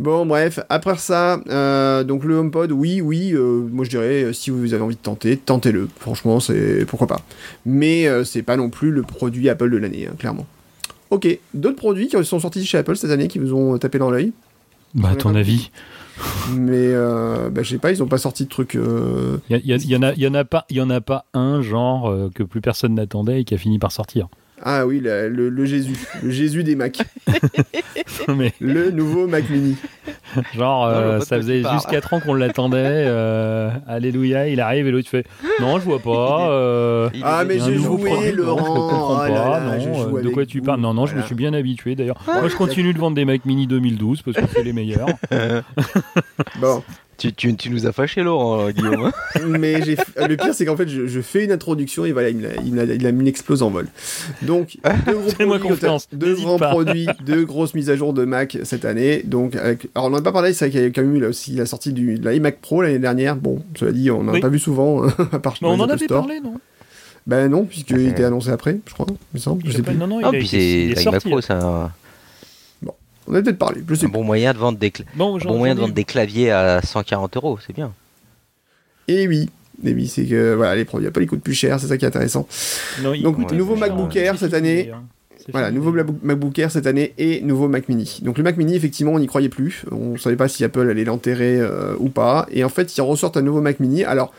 Bon, 0.00 0.26
bref, 0.26 0.58
après 0.70 0.98
ça, 0.98 1.40
euh, 1.48 2.02
donc 2.02 2.24
le 2.24 2.34
HomePod, 2.34 2.72
oui, 2.72 3.00
oui, 3.00 3.32
euh, 3.32 3.66
moi 3.70 3.84
je 3.84 3.90
dirais, 3.90 4.32
si 4.32 4.50
vous 4.50 4.74
avez 4.74 4.82
envie 4.82 4.96
de 4.96 5.00
tenter, 5.00 5.36
tentez-le. 5.36 5.88
Franchement, 6.00 6.40
c'est 6.40 6.84
pourquoi 6.84 7.06
pas. 7.06 7.20
Mais 7.64 8.08
c'est 8.24 8.42
pas 8.42 8.56
non 8.56 8.70
plus 8.70 8.90
le 8.90 9.02
produit 9.02 9.48
Apple 9.48 9.70
de 9.70 9.76
l'année, 9.76 10.08
hein, 10.10 10.14
clairement. 10.18 10.46
Ok, 11.10 11.28
d'autres 11.54 11.76
produits 11.76 12.08
qui 12.08 12.24
sont 12.24 12.40
sortis 12.40 12.64
chez 12.66 12.78
Apple 12.78 12.96
cette 12.96 13.12
année 13.12 13.28
qui 13.28 13.38
vous 13.38 13.54
ont 13.54 13.78
tapé 13.78 13.98
dans 13.98 14.10
l'œil? 14.10 14.32
Bah, 14.94 15.10
à 15.10 15.16
ton 15.16 15.34
avis 15.34 15.70
mais 16.52 16.92
euh, 16.92 17.50
bah, 17.50 17.62
je 17.62 17.70
sais 17.70 17.78
pas, 17.78 17.90
ils 17.90 18.02
ont 18.02 18.06
pas 18.06 18.18
sorti 18.18 18.44
de 18.44 18.48
trucs. 18.48 18.74
Il 18.74 18.80
euh, 18.80 19.38
y, 19.50 19.96
en 19.96 20.02
a, 20.02 20.12
y 20.14 20.26
en 20.26 20.34
a 20.34 20.44
pas, 20.44 20.64
il 20.70 20.76
y 20.76 20.80
en 20.80 20.90
a 20.90 21.00
pas 21.00 21.26
un 21.34 21.62
genre 21.62 22.08
euh, 22.08 22.30
que 22.34 22.42
plus 22.42 22.60
personne 22.60 22.94
n'attendait 22.94 23.40
et 23.40 23.44
qui 23.44 23.54
a 23.54 23.58
fini 23.58 23.78
par 23.78 23.92
sortir. 23.92 24.28
Ah 24.62 24.86
oui, 24.86 25.00
le, 25.02 25.64
Jésus, 25.66 25.94
le 26.22 26.30
Jésus 26.30 26.62
des 26.64 26.74
Macs. 26.76 26.98
Le 28.60 28.90
nouveau 28.90 29.26
Mac 29.26 29.48
Mini. 29.50 29.76
Genre, 30.54 30.86
euh, 30.86 31.20
ça 31.20 31.36
faisait 31.36 31.62
juste 31.62 31.88
4 31.90 32.14
ans 32.14 32.20
qu'on 32.20 32.34
l'attendait. 32.34 32.78
euh, 33.06 33.70
alléluia, 33.86 34.48
il 34.48 34.60
arrive 34.60 34.86
et 34.86 34.90
l'autre 34.90 35.08
fait 35.08 35.26
Non, 35.60 35.78
je 35.78 35.84
vois 35.84 35.98
pas. 35.98 36.48
euh, 36.50 37.10
Ah, 37.22 37.44
mais 37.46 37.58
j'ai 37.58 37.74
joué, 37.76 38.10
produit, 38.10 38.32
non, 38.32 38.44
Laurent. 38.44 38.64
je 38.64 38.70
ne 38.70 38.74
comprends 38.74 39.20
Oh 39.24 39.28
là 39.28 39.40
pas. 39.42 39.60
là, 39.60 39.78
je 39.78 39.88
non, 39.88 40.08
joue 40.08 40.20
de 40.20 40.28
quoi 40.30 40.46
tu 40.46 40.60
vous. 40.60 40.64
parles 40.64 40.80
Non, 40.80 40.94
non, 40.94 41.06
je 41.06 41.16
me 41.16 41.22
suis 41.22 41.34
bien 41.34 41.52
habitué 41.54 41.94
d'ailleurs. 41.94 42.20
Moi, 42.26 42.48
je 42.48 42.56
continue 42.56 42.94
de 42.94 42.98
vendre 42.98 43.16
des 43.16 43.24
Mac 43.24 43.44
Mini 43.44 43.66
2012 43.66 44.22
parce 44.22 44.36
que 44.38 44.42
c'est 44.54 44.62
les 44.62 44.72
meilleurs. 44.72 45.08
Bon, 46.60 46.82
Tu, 47.16 47.32
tu, 47.32 47.54
tu 47.56 47.70
nous 47.70 47.86
as 47.86 47.92
fâché, 47.92 48.22
Laurent, 48.22 48.66
euh, 48.66 48.70
Guillaume. 48.72 49.10
mais 49.48 49.82
j'ai 49.84 49.96
le 50.28 50.36
pire 50.36 50.52
c'est 50.54 50.66
qu'en 50.66 50.76
fait 50.76 50.88
je, 50.88 51.06
je 51.06 51.20
fais 51.20 51.44
une 51.44 51.52
introduction 51.52 52.04
et 52.04 52.12
voilà 52.12 52.30
il 52.30 52.48
il 52.64 52.74
il 52.98 53.06
a 53.06 53.12
mis 53.12 53.20
une 53.20 53.26
explose 53.28 53.62
en 53.62 53.70
vol. 53.70 53.86
Donc 54.42 54.76
deux 55.06 55.12
gros 55.12 55.28
Fais-moi 55.30 55.58
produits, 55.58 55.76
confiance, 55.76 56.08
deux 56.12 56.34
grands 56.34 56.58
pas. 56.58 56.70
produits, 56.70 57.06
deux 57.26 57.44
grosses 57.44 57.74
mises 57.74 57.90
à 57.90 57.96
jour 57.96 58.12
de 58.12 58.24
Mac 58.24 58.58
cette 58.64 58.84
année. 58.84 59.22
Donc 59.24 59.54
avec, 59.56 59.88
alors 59.94 60.06
on 60.08 60.10
n'en 60.10 60.18
a 60.18 60.22
pas 60.22 60.32
parlé, 60.32 60.52
c'est 60.52 60.66
vrai 60.66 60.70
qu'il 60.72 60.80
y 60.82 60.84
a 60.84 60.90
quand 60.90 61.02
même 61.02 61.14
eu 61.16 61.20
là 61.20 61.28
aussi 61.28 61.52
la 61.52 61.66
sortie 61.66 61.92
du, 61.92 62.18
de 62.18 62.24
la 62.24 62.34
iMac 62.34 62.60
Pro 62.60 62.82
l'année 62.82 62.98
dernière. 62.98 63.36
Bon, 63.36 63.62
cela 63.78 63.92
dit, 63.92 64.10
on 64.10 64.22
n'en 64.24 64.32
a 64.32 64.34
Oui. 64.34 64.40
pas 64.40 64.48
vu 64.48 64.58
souvent 64.58 65.02
à 65.32 65.38
part 65.38 65.54
Mais 65.62 65.68
on 65.68 65.72
en 65.80 65.88
avait 65.88 66.04
Store. 66.06 66.26
parlé, 66.26 66.40
non? 66.40 66.54
Ben 67.26 67.48
non, 67.48 67.64
puisqu'il 67.64 67.96
Ouais. 67.96 68.04
était 68.06 68.24
annoncé 68.24 68.50
après, 68.50 68.78
je 68.86 68.92
crois, 68.92 69.06
il 69.08 69.14
me 69.34 69.38
semble. 69.38 69.62
Je 69.64 69.70
sais 69.72 69.82
plus. 69.82 69.94
Non, 69.94 70.06
non, 70.06 70.20
il 70.20 70.24
Ah, 70.26 70.30
il 70.34 70.40
est 70.42 70.46
c'est 70.46 71.00
l'iMac 71.00 71.02
sorti. 71.22 71.28
Pro, 71.30 71.40
c'est 71.40 71.52
un, 71.54 71.90
On 73.26 73.34
a 73.34 73.42
peut-être 73.42 73.58
parlé, 73.58 73.82
je 73.88 73.94
sais 73.94 74.06
un 74.06 74.08
pas. 74.08 74.18
bon 74.18 74.24
moyen 74.24 74.52
de 74.52 74.58
vendre 74.58 74.78
des, 74.78 74.90
cla- 74.90 75.04
Bon, 75.16 75.36
un 75.36 75.38
j'en- 75.38 75.50
bon 75.50 75.58
moyen 75.58 75.74
de 75.74 75.78
j'en 75.80 75.84
ai- 75.84 75.88
vendre 75.88 75.94
des 75.94 76.04
claviers 76.04 76.50
à 76.50 76.82
140 76.82 77.36
euros, 77.36 77.58
c'est 77.66 77.72
bien. 77.74 77.92
Et 79.08 79.26
oui, 79.28 79.50
et 79.84 79.92
oui, 79.92 80.08
c'est 80.08 80.24
que 80.24 80.54
voilà, 80.54 80.74
les 80.76 80.84
produits 80.84 81.08
Apple 81.08 81.22
ils 81.22 81.26
coûtent 81.26 81.42
plus 81.42 81.54
cher, 81.54 81.78
c'est 81.80 81.86
ça 81.88 81.96
qui 81.98 82.04
est 82.04 82.08
intéressant. 82.08 82.46
Non, 83.02 83.12
il- 83.14 83.22
Donc, 83.22 83.38
Ouais, 83.38 83.56
nouveau 83.56 83.76
MacBook 83.76 84.14
Air 84.16 84.38
cette 84.38 84.54
année. 84.54 84.90
C'est 85.38 85.52
Voilà, 85.52 85.70
nouveau 85.70 85.92
MacBook 86.22 86.58
Air 86.58 86.70
cette 86.70 86.86
année 86.86 87.12
et 87.18 87.42
nouveau 87.42 87.68
Mac 87.68 87.90
Mini. 87.90 88.20
Donc 88.22 88.38
le 88.38 88.44
Mac 88.44 88.56
Mini, 88.56 88.76
effectivement, 88.76 89.12
on 89.12 89.18
n'y 89.18 89.26
croyait 89.26 89.50
plus. 89.50 89.84
On 89.90 90.16
savait 90.16 90.36
pas 90.36 90.48
si 90.48 90.64
Apple 90.64 90.88
allait 90.88 91.04
l'enterrer 91.04 91.60
euh, 91.60 91.94
ou 91.98 92.08
pas. 92.08 92.46
Et 92.50 92.64
en 92.64 92.70
fait, 92.70 92.96
ils 92.96 93.02
ressortent 93.02 93.36
un 93.36 93.42
nouveau 93.42 93.60
Mac 93.60 93.78
Mini. 93.78 94.04
Alors, 94.04 94.32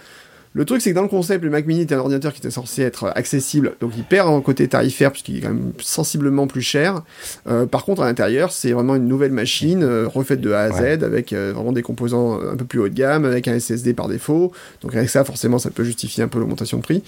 le 0.56 0.66
truc, 0.66 0.82
c'est 0.82 0.90
que 0.90 0.96
dans 0.96 1.02
le 1.04 1.08
concept, 1.10 1.44
le 1.44 1.50
Mac 1.52 1.66
Mini 1.68 1.82
était 1.82 1.94
un 1.96 2.00
ordinateur 2.00 2.34
qui 2.34 2.40
était 2.40 2.50
censé 2.50 2.82
être 2.82 3.12
accessible. 3.16 3.74
Donc 3.82 3.92
il 3.98 4.04
perd 4.04 4.30
en 4.30 4.40
côté 4.42 4.68
tarifaire 4.68 5.12
puisqu'il 5.12 5.38
est 5.38 5.42
quand 5.42 5.50
même 5.50 5.74
sensiblement 5.80 6.48
plus 6.48 6.62
cher. 6.62 7.02
Euh, 7.48 7.66
par 7.66 7.84
contre, 7.86 8.02
à 8.02 8.06
l'intérieur, 8.06 8.52
c'est 8.52 8.72
vraiment 8.72 8.96
une 8.96 9.08
nouvelle 9.08 9.32
machine 9.34 9.84
euh, 9.84 10.08
refaite 10.08 10.42
de 10.42 10.52
A 10.54 10.62
à 10.62 10.72
Z 10.72 11.04
avec 11.04 11.34
euh, 11.34 11.52
vraiment 11.54 11.74
des 11.74 11.82
composants 11.82 12.40
un 12.42 12.56
peu 12.56 12.66
plus 12.66 12.80
haut 12.80 12.88
de 12.90 12.94
gamme, 12.94 13.26
avec 13.26 13.48
un 13.48 13.60
SSD 13.60 13.94
par 13.94 14.08
défaut. 14.08 14.52
Donc 14.82 14.96
avec 14.96 15.10
ça, 15.10 15.24
forcément, 15.26 15.60
ça 15.60 15.70
peut 15.72 15.84
justifier 15.84 16.24
un 16.24 16.28
peu 16.30 16.40
l'augmentation 16.40 16.78
de 16.78 16.84
prix. 16.84 17.04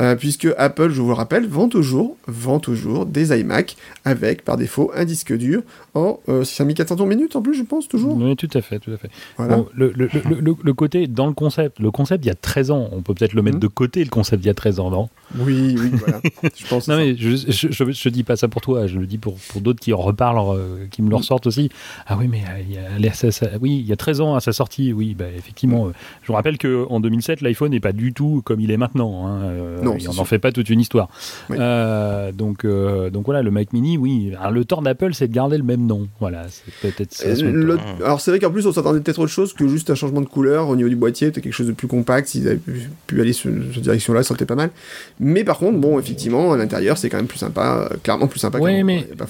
Euh, 0.00 0.14
puisque 0.14 0.48
Apple, 0.58 0.90
je 0.90 1.00
vous 1.00 1.08
le 1.08 1.14
rappelle, 1.14 1.46
vend 1.48 1.68
toujours, 1.68 2.16
vend 2.28 2.60
toujours 2.60 3.06
des 3.06 3.36
iMac 3.38 3.76
avec 4.04 4.44
par 4.44 4.56
défaut 4.58 4.90
un 4.94 5.04
disque 5.06 5.32
dur 5.36 5.62
en 5.94 6.20
euh, 6.28 6.44
5400 6.44 7.06
minutes 7.06 7.34
en 7.36 7.42
plus, 7.42 7.54
je 7.54 7.62
pense, 7.62 7.88
toujours. 7.88 8.16
Oui, 8.16 8.36
tout 8.36 8.48
à 8.54 8.60
fait, 8.60 8.78
tout 8.78 8.90
à 8.90 8.96
fait. 8.96 9.08
Voilà. 9.38 9.56
Bon, 9.56 9.66
le, 9.74 9.92
le- 9.96 10.08
le- 10.12 10.40
le- 10.40 10.54
le 10.62 10.72
côté 10.74 11.06
dans 11.06 11.26
le 11.26 11.32
concept, 11.32 11.78
le 11.80 11.90
concept 11.90 12.24
il 12.24 12.28
y 12.28 12.30
a 12.30 12.34
13 12.34 12.70
ans, 12.70 12.89
on 12.92 13.02
peut 13.02 13.14
peut-être 13.14 13.32
le 13.34 13.42
mettre 13.42 13.56
Mhm. 13.56 13.62
de 13.62 13.66
côté, 13.68 14.02
le 14.04 14.10
concept 14.10 14.44
il 14.44 14.46
y 14.46 14.50
a 14.50 14.54
13 14.54 14.80
ans, 14.80 14.90
non? 14.90 15.08
Oui, 15.38 15.76
oui, 15.78 15.90
voilà. 15.94 16.20
je 16.56 16.66
pense. 16.66 16.88
Non 16.88 16.96
mais 16.96 17.16
je, 17.16 17.36
je, 17.36 17.68
je, 17.70 17.90
je 17.92 18.08
dis 18.08 18.24
pas 18.24 18.36
ça 18.36 18.48
pour 18.48 18.60
toi, 18.62 18.86
je 18.86 18.98
le 18.98 19.06
dis 19.06 19.18
pour, 19.18 19.36
pour 19.50 19.60
d'autres 19.60 19.80
qui 19.80 19.92
en 19.92 19.98
reparlent, 19.98 20.56
euh, 20.56 20.86
qui 20.90 21.02
me 21.02 21.08
le 21.10 21.14
Mm. 21.16 21.18
ressortent 21.18 21.46
aussi. 21.46 21.70
Ah 22.06 22.16
oui, 22.18 22.26
mais 22.28 22.42
euh, 22.48 22.62
il 22.98 23.04
y 23.04 23.08
a, 23.08 23.12
ça- 23.12 23.30
ça- 23.30 23.48
oui, 23.60 23.78
il 23.80 23.86
y 23.86 23.92
a 23.92 23.96
13 23.96 24.20
ans 24.20 24.34
à 24.34 24.40
sa 24.40 24.52
sortie, 24.52 24.92
oui, 24.92 25.14
bah, 25.18 25.26
effectivement. 25.36 25.86
euh, 25.88 25.90
je 26.22 26.26
vous 26.28 26.34
rappelle 26.34 26.58
qu'en 26.58 27.00
2007, 27.00 27.40
l'iPhone 27.42 27.70
n'est 27.70 27.80
pas 27.80 27.92
du 27.92 28.12
tout 28.12 28.42
comme 28.44 28.60
il 28.60 28.70
est 28.70 28.76
maintenant. 28.76 29.26
Hein, 29.26 29.40
euh, 29.42 29.82
Non, 29.82 29.96
et 29.96 30.08
on 30.08 30.14
n'en 30.14 30.24
fait 30.24 30.38
pas 30.38 30.52
toute 30.52 30.68
une 30.70 30.80
histoire. 30.80 31.08
Oui. 31.48 31.56
Euh, 31.60 32.32
donc, 32.32 32.66
donc 32.66 33.24
voilà, 33.24 33.42
le 33.42 33.50
Mac 33.50 33.72
Mini, 33.72 33.98
oui. 33.98 34.32
Alors, 34.38 34.50
le 34.52 34.64
tort 34.64 34.82
d'Apple, 34.82 35.14
c'est 35.14 35.28
de 35.28 35.32
garder 35.34 35.58
le 35.58 35.64
même 35.64 35.86
nom. 35.86 36.08
Voilà, 36.20 36.46
c'est 36.48 36.72
peut-être 36.92 37.12
ça. 37.12 37.36
Son 37.36 37.44
le-. 37.46 37.78
Alors 38.04 38.20
c'est 38.20 38.30
vrai 38.30 38.40
qu'en 38.40 38.50
plus 38.50 38.66
on 38.66 38.72
s'attendait 38.72 39.00
peut-être 39.00 39.18
autre 39.18 39.30
chose 39.32 39.52
que 39.52 39.66
juste 39.68 39.90
un 39.90 39.94
changement 39.94 40.20
de 40.20 40.26
couleur 40.26 40.68
au 40.68 40.76
niveau 40.76 40.88
du 40.88 40.96
boîtier, 40.96 41.30
peut-être 41.30 41.44
quelque 41.44 41.52
chose 41.52 41.66
de 41.66 41.72
plus 41.72 41.88
compact, 41.88 42.28
s'ils 42.28 42.46
avaient 42.48 42.56
pu, 42.56 42.79
pu 43.06 43.20
aller 43.20 43.32
sur 43.32 43.50
cette 43.74 43.82
direction-là, 43.82 44.22
ça 44.22 44.32
aurait 44.32 44.38
été 44.38 44.46
pas 44.46 44.54
mal. 44.54 44.70
Mais 45.18 45.44
par 45.44 45.58
contre, 45.58 45.78
bon, 45.78 45.98
effectivement, 45.98 46.52
à 46.52 46.56
l'intérieur 46.56 46.98
c'est 46.98 47.08
quand 47.08 47.16
même 47.18 47.26
plus 47.26 47.38
sympa, 47.38 47.88
euh, 47.92 47.96
clairement 48.02 48.26
plus 48.28 48.40
sympa. 48.40 48.58
Ouais, 48.58 48.82
mais- 48.82 49.02
pas. 49.16 49.26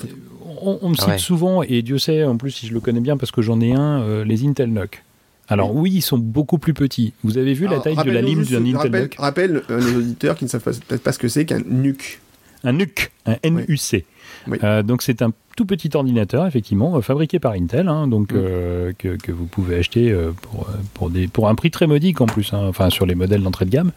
On, 0.62 0.78
on 0.82 0.88
me 0.90 0.94
cite 0.94 1.04
Ah 1.08 1.10
ouais. 1.12 1.18
souvent, 1.18 1.62
et 1.62 1.80
Dieu 1.80 1.98
sait, 1.98 2.22
en 2.24 2.36
plus, 2.36 2.50
si 2.50 2.66
je 2.66 2.74
le 2.74 2.80
connais 2.80 3.00
bien 3.00 3.16
parce 3.16 3.32
que 3.32 3.40
j'en 3.40 3.60
ai 3.62 3.72
un, 3.72 4.02
euh, 4.02 4.24
les 4.24 4.44
Intel 4.46 4.70
NUC. 4.70 5.02
Alors 5.48 5.74
oui, 5.74 5.90
ils 5.94 6.00
sont 6.02 6.18
beaucoup 6.18 6.58
plus 6.58 6.74
petits. 6.74 7.12
Vous 7.24 7.38
avez 7.38 7.54
vu 7.54 7.66
la 7.66 7.80
taille 7.80 7.96
de 7.96 8.10
la 8.10 8.20
lime 8.22 8.44
d'un 8.44 8.58
Intel 8.64 8.76
rappelle, 8.76 9.02
NUC 9.02 9.14
rappelle 9.18 9.62
euh, 9.70 9.80
les 9.80 9.96
auditeurs 9.96 10.36
qui 10.36 10.44
ne 10.44 10.50
savent 10.50 10.60
pas- 10.62 10.70
peut-être 10.86 11.02
pas 11.02 11.12
ce 11.12 11.18
que 11.18 11.28
c'est 11.28 11.44
qu'un 11.46 11.60
NUC. 11.66 12.20
Un 12.62 12.72
NUC, 12.74 13.10
un 13.26 13.36
NUC. 13.42 14.04
Oui. 14.48 14.58
Euh, 14.62 14.82
donc 14.82 15.02
c'est 15.02 15.22
un 15.22 15.32
tout 15.56 15.66
petit 15.66 15.90
ordinateur, 15.94 16.46
effectivement, 16.46 16.96
euh, 16.96 17.00
fabriqué 17.02 17.38
par 17.38 17.52
Intel, 17.52 17.88
hein, 17.88 18.06
donc 18.06 18.32
Mm. 18.32 18.36
euh, 18.36 18.92
que, 18.98 19.16
que 19.16 19.32
vous 19.32 19.44
pouvez 19.46 19.76
acheter 19.78 20.14
pour, 20.42 20.66
pour, 20.94 21.10
des, 21.10 21.28
pour 21.28 21.48
un 21.48 21.54
prix 21.54 21.70
très 21.70 21.86
modique 21.86 22.20
en 22.20 22.26
plus, 22.26 22.52
hein, 22.52 22.64
enfin 22.68 22.88
sur 22.90 23.04
les 23.06 23.14
modèles 23.14 23.42
d'entrée 23.42 23.64
de 23.66 23.70
gamme. 23.70 23.92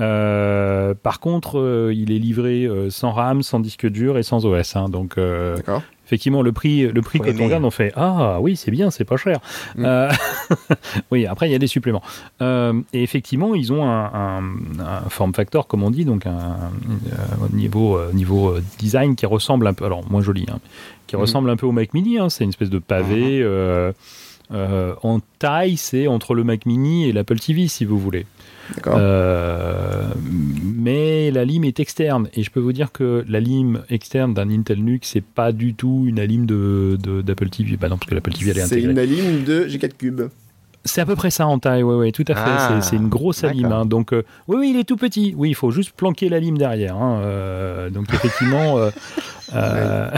Euh, 0.00 0.94
par 0.94 1.20
contre, 1.20 1.90
il 1.94 2.10
est 2.12 2.18
livré 2.18 2.68
sans 2.90 3.12
RAM, 3.12 3.42
sans 3.42 3.60
disque 3.60 3.86
dur 3.88 4.18
et 4.18 4.22
sans 4.22 4.44
OS. 4.46 4.76
hein, 4.76 4.88
donc 4.88 5.16
D'accord. 5.16 5.82
Effectivement, 6.08 6.40
le 6.42 6.52
prix, 6.52 6.86
le 6.88 7.02
prix 7.02 7.18
quand 7.20 7.30
on 7.38 7.44
regarde, 7.44 7.64
on 7.64 7.70
fait 7.70 7.92
Ah 7.94 8.38
oui, 8.40 8.56
c'est 8.56 8.70
bien, 8.70 8.90
c'est 8.90 9.04
pas 9.04 9.18
cher. 9.18 9.38
Mm. 9.76 9.84
Euh, 9.84 10.10
oui, 11.10 11.26
après, 11.26 11.48
il 11.48 11.52
y 11.52 11.54
a 11.54 11.58
des 11.58 11.66
suppléments. 11.66 12.02
Euh, 12.40 12.72
et 12.94 13.02
effectivement, 13.02 13.54
ils 13.54 13.72
ont 13.72 13.84
un, 13.84 14.04
un- 14.06 14.42
un 14.80 15.08
form 15.10 15.34
factor, 15.34 15.66
comme 15.66 15.82
on 15.82 15.90
dit, 15.90 16.04
donc 16.06 16.26
un, 16.26 16.56
au 17.44 17.54
niveau, 17.54 17.96
euh, 17.98 18.10
niveau 18.14 18.56
design 18.78 19.14
qui 19.16 19.26
ressemble 19.26 19.66
un 19.66 19.74
peu, 19.74 19.84
alors 19.84 20.02
moins 20.10 20.22
joli, 20.22 20.46
hein, 20.50 20.58
qui 21.06 21.14
Mhm. 21.16 21.20
ressemble 21.22 21.50
un 21.50 21.56
peu 21.56 21.66
au 21.66 21.72
Mac 21.72 21.92
Mini. 21.94 22.18
hein, 22.18 22.28
c'est 22.30 22.44
une 22.44 22.50
espèce 22.50 22.70
de 22.70 22.78
pavé. 22.78 23.40
euh, 23.42 23.92
euh, 24.52 24.94
en 25.02 25.20
taille, 25.38 25.76
c'est 25.76 26.06
entre 26.06 26.34
le 26.34 26.44
Mac 26.44 26.64
Mini 26.66 27.08
et 27.08 27.12
l'Apple 27.12 27.38
TV, 27.38 27.68
si 27.68 27.84
vous 27.84 27.98
voulez. 27.98 28.26
D'accord. 28.74 28.96
Euh, 28.98 30.04
mais 30.76 31.30
la 31.30 31.44
lime 31.44 31.64
est 31.64 31.80
externe 31.80 32.28
et 32.34 32.42
je 32.42 32.50
peux 32.50 32.60
vous 32.60 32.72
dire 32.72 32.92
que 32.92 33.24
la 33.28 33.40
lime 33.40 33.82
externe 33.88 34.34
d'un 34.34 34.50
Intel 34.50 34.82
NUC 34.84 35.04
c'est 35.06 35.24
pas 35.24 35.52
du 35.52 35.72
tout 35.74 36.04
une 36.06 36.20
lime 36.22 36.44
de 36.44 36.98
de- 37.02 37.22
d'Apple 37.22 37.48
TV. 37.48 37.76
Bah 37.78 37.88
non 37.88 37.96
parce 37.96 38.10
que 38.10 38.14
l'Apple 38.14 38.32
TV 38.32 38.50
elle 38.50 38.58
est 38.58 38.60
c'est 38.60 38.74
intégrée. 38.74 38.92
une 38.92 38.98
alim 38.98 39.44
de 39.44 39.64
G4 39.66 39.92
Cube. 39.96 40.20
C'est 40.84 41.00
à 41.00 41.06
peu 41.06 41.16
près 41.16 41.30
ça 41.30 41.46
en 41.46 41.58
taille, 41.58 41.82
ouais, 41.82 41.94
ouais, 41.96 42.12
tout 42.12 42.24
à 42.28 42.34
fait. 42.34 42.40
Ah, 42.44 42.78
c'est 42.82 42.90
c'est 42.90 42.96
une 42.96 43.08
grosse 43.08 43.42
lime. 43.44 43.72
hein. 43.72 43.84
Donc, 43.84 44.12
euh, 44.14 44.22
oui, 44.46 44.56
oui, 44.60 44.70
il 44.74 44.78
est 44.80 44.84
tout 44.84 44.96
petit. 44.96 45.34
Oui, 45.36 45.50
il 45.50 45.54
faut 45.54 45.70
juste 45.70 45.90
planquer 45.92 46.28
la 46.30 46.38
lime 46.40 46.56
derrière. 46.56 46.96
hein. 46.96 47.20
Euh, 47.24 47.90
donc, 47.90 48.06
effectivement. 48.14 48.78
euh, 48.78 48.90
euh, 49.54 50.08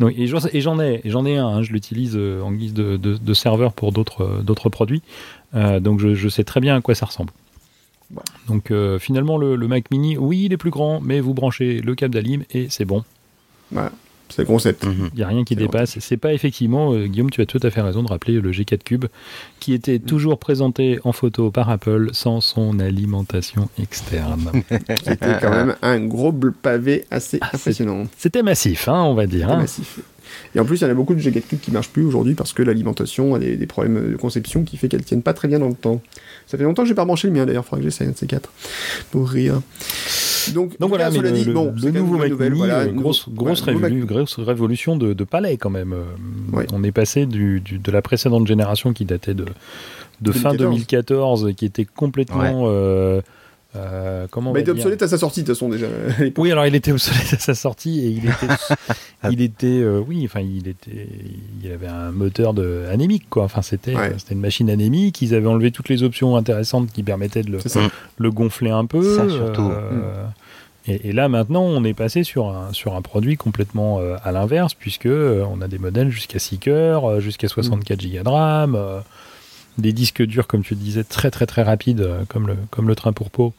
donc, 0.00 0.12
et 0.16 0.26
j'en 0.26 0.80
ai, 0.80 1.00
et 1.04 1.10
j'en 1.10 1.24
ai 1.26 1.36
un. 1.36 1.46
hein. 1.46 1.62
je 1.62 1.72
l'utilise 1.72 2.12
euh, 2.16 2.40
en 2.42 2.52
guise 2.52 2.74
de, 2.74 2.96
de- 2.96 3.16
de 3.16 3.34
serveur 3.34 3.72
pour 3.72 3.92
d'autres 3.92 4.22
euh, 4.22 4.42
d'autres 4.42 4.68
produits. 4.68 5.02
Euh, 5.54 5.80
donc, 5.80 6.00
je, 6.00 6.14
je 6.14 6.28
sais 6.28 6.44
très 6.44 6.60
bien 6.60 6.76
à 6.76 6.80
quoi 6.80 6.94
ça 6.94 7.06
ressemble. 7.06 7.30
Donc, 8.48 8.70
euh, 8.70 8.98
finalement, 8.98 9.38
le, 9.38 9.56
le 9.56 9.68
Mac 9.68 9.90
Mini, 9.90 10.18
oui, 10.18 10.42
il 10.44 10.52
est 10.52 10.56
plus 10.58 10.70
grand, 10.70 11.00
mais 11.00 11.20
vous 11.20 11.32
branchez 11.34 11.80
le 11.80 11.94
câble 11.94 12.12
d'Alim 12.14 12.44
et 12.50 12.66
c'est 12.68 12.84
bon. 12.84 13.04
Voilà. 13.70 13.90
C'est 14.34 14.42
le 14.42 14.46
concept. 14.46 14.84
Mhm. 14.84 15.10
Il 15.12 15.16
n'y 15.18 15.22
a 15.22 15.28
rien 15.28 15.44
qui 15.44 15.56
dépasse. 15.56 15.98
C'est 16.00 16.16
pas 16.16 16.32
effectivement, 16.32 16.92
euh, 16.94 17.06
Guillaume, 17.06 17.30
tu 17.30 17.40
as 17.42 17.46
tout 17.46 17.60
à 17.62 17.70
fait 17.70 17.80
raison 17.82 18.02
de 18.02 18.08
rappeler 18.08 18.40
le 18.40 18.50
G4 18.50 18.82
Cube, 18.82 19.04
qui 19.60 19.74
était 19.74 19.98
Mm. 19.98 20.02
toujours 20.06 20.38
présenté 20.38 20.98
en 21.04 21.12
photo 21.12 21.50
par 21.50 21.68
Apple 21.70 22.08
sans 22.12 22.40
son 22.40 22.78
alimentation 22.80 23.68
externe. 23.80 24.50
C'était 25.04 25.38
quand 25.40 25.50
même 25.50 25.74
un 25.82 26.00
gros 26.00 26.32
pavé 26.32 27.04
assez 27.10 27.38
Ah, 27.42 27.50
impressionnant. 27.52 28.04
C'était 28.16 28.42
massif, 28.42 28.88
hein, 28.88 29.02
on 29.04 29.14
va 29.14 29.26
dire. 29.26 29.50
Hein. 29.50 29.58
massif. 29.58 30.00
Et 30.54 30.60
en 30.60 30.64
plus, 30.64 30.80
il 30.80 30.84
y 30.84 30.86
en 30.86 30.90
a 30.90 30.94
beaucoup 30.94 31.14
de 31.14 31.20
G4 31.20 31.42
Cube 31.46 31.60
qui 31.60 31.70
marchent 31.72 31.90
plus 31.90 32.04
aujourd'hui 32.04 32.34
parce 32.34 32.54
que 32.54 32.62
l'alimentation 32.62 33.34
a 33.34 33.38
des, 33.38 33.56
des 33.56 33.66
problèmes 33.66 34.12
de 34.12 34.16
conception 34.16 34.62
qui 34.64 34.78
fait 34.78 34.88
qu'elles 34.88 35.04
tiennent 35.04 35.22
pas 35.22 35.34
très 35.34 35.46
bien 35.46 35.58
dans 35.58 35.68
le 35.68 35.74
temps. 35.74 36.00
Ça 36.46 36.56
fait 36.56 36.64
longtemps 36.64 36.82
que 36.82 36.88
j'ai 36.88 36.94
pas 36.94 37.04
branché 37.04 37.28
le 37.28 37.34
mien 37.34 37.44
d'ailleurs, 37.44 37.64
il 37.66 37.68
faudra 37.68 37.78
que 37.78 37.90
j'essaie 37.90 38.06
un 38.06 38.12
de 38.12 38.16
ces 38.16 38.26
quatre 38.26 38.50
pour 39.10 39.28
rire. 39.28 39.60
Donc, 40.50 40.78
Donc 40.78 40.88
voilà, 40.88 41.04
là, 41.04 41.10
mais 41.12 41.18
le, 41.20 41.30
dit, 41.32 41.44
le- 41.44 41.52
bon, 41.52 41.72
le 41.80 41.90
nouveau 41.90 42.04
une 42.04 42.10
bonne 42.10 42.18
Mac 42.20 42.30
nouvelle, 42.30 42.52
Mini, 42.52 42.66
voilà, 42.66 42.86
nouveau- 42.86 43.00
grosse, 43.02 43.28
grosse, 43.28 43.62
voilà, 43.62 43.88
nouveau 43.88 44.04
révolu- 44.06 44.06
grosse 44.06 44.38
révolution 44.40 44.96
de, 44.96 45.12
de 45.12 45.24
palais 45.24 45.56
quand 45.56 45.70
même. 45.70 45.92
Euh, 45.92 46.02
Ouais. 46.56 46.66
On 46.72 46.82
est 46.84 46.92
passé 46.92 47.26
du, 47.26 47.60
du- 47.60 47.78
de 47.78 47.90
la 47.90 48.02
précédente 48.02 48.46
génération 48.46 48.92
qui 48.92 49.04
datait 49.04 49.34
de, 49.34 49.46
de 50.20 50.32
fin 50.32 50.54
2014. 50.54 51.42
2014, 51.44 51.54
qui 51.56 51.64
était 51.64 51.84
complètement... 51.84 52.64
euh, 52.66 53.20
euh, 53.74 54.26
comment 54.30 54.52
Bah, 54.52 54.58
il 54.58 54.62
était 54.62 54.70
obsolète 54.72 55.02
à 55.02 55.08
sa 55.08 55.16
sortie 55.18 55.42
de 55.42 55.46
toute 55.46 55.54
façon 55.56 55.68
déjà. 55.68 55.86
Oui, 56.36 56.50
alors 56.52 56.66
il 56.66 56.74
était 56.74 56.92
obsolète 56.92 57.32
à 57.32 57.38
sa 57.38 57.54
sortie 57.54 58.00
et 58.00 58.08
il 58.08 58.26
était, 58.26 58.46
il 59.30 59.40
était, 59.40 59.66
euh, 59.66 60.02
oui, 60.06 60.22
enfin 60.26 60.40
il 60.40 60.68
était, 60.68 61.08
il 61.62 61.70
avait 61.72 61.86
un 61.86 62.10
moteur 62.10 62.52
de 62.54 62.84
anémique 62.90 63.24
quoi. 63.30 63.44
Enfin 63.44 63.62
c'était, 63.62 63.94
Ouais. 63.96 64.12
c'était 64.18 64.34
une 64.34 64.40
machine 64.40 64.68
anémique. 64.68 65.22
Ils 65.22 65.34
avaient 65.34 65.46
enlevé 65.46 65.70
toutes 65.70 65.88
les 65.88 66.02
options 66.02 66.36
intéressantes 66.36 66.92
qui 66.92 67.02
permettaient 67.02 67.42
de 67.42 67.58
le, 68.18 68.30
gonfler 68.30 68.70
un 68.70 68.84
peu. 68.84 69.16
Ça, 69.16 69.28
surtout. 69.28 69.70
euh, 69.70 70.24
et, 70.86 71.08
et 71.10 71.12
là 71.12 71.28
maintenant, 71.28 71.62
on 71.62 71.84
est 71.84 71.94
passé 71.94 72.24
sur 72.24 72.48
un 72.48 72.72
sur 72.72 72.94
un 72.96 73.02
produit 73.02 73.36
complètement 73.36 74.00
euh, 74.00 74.16
à 74.24 74.32
l'inverse 74.32 74.74
puisque 74.74 75.06
euh, 75.06 75.44
on 75.50 75.60
a 75.62 75.68
des 75.68 75.78
modèles 75.78 76.10
jusqu'à 76.10 76.38
6 76.40 76.58
cœurs, 76.58 77.20
jusqu'à 77.20 77.48
64 77.48 78.02
Go 78.02 78.22
de 78.22 78.28
RAM. 78.28 78.78
Des 79.78 79.92
disques 79.92 80.22
durs, 80.22 80.46
comme 80.46 80.62
tu 80.62 80.74
disais, 80.74 81.04
très 81.04 81.30
très 81.30 81.46
très 81.46 81.62
rapides, 81.62 82.00
euh, 82.00 82.22
comme 82.28 82.46
le, 82.46 82.56
comme 82.70 82.88
le 82.88 82.94
train 82.94 83.12
pour 83.12 83.30
peau. 83.30 83.54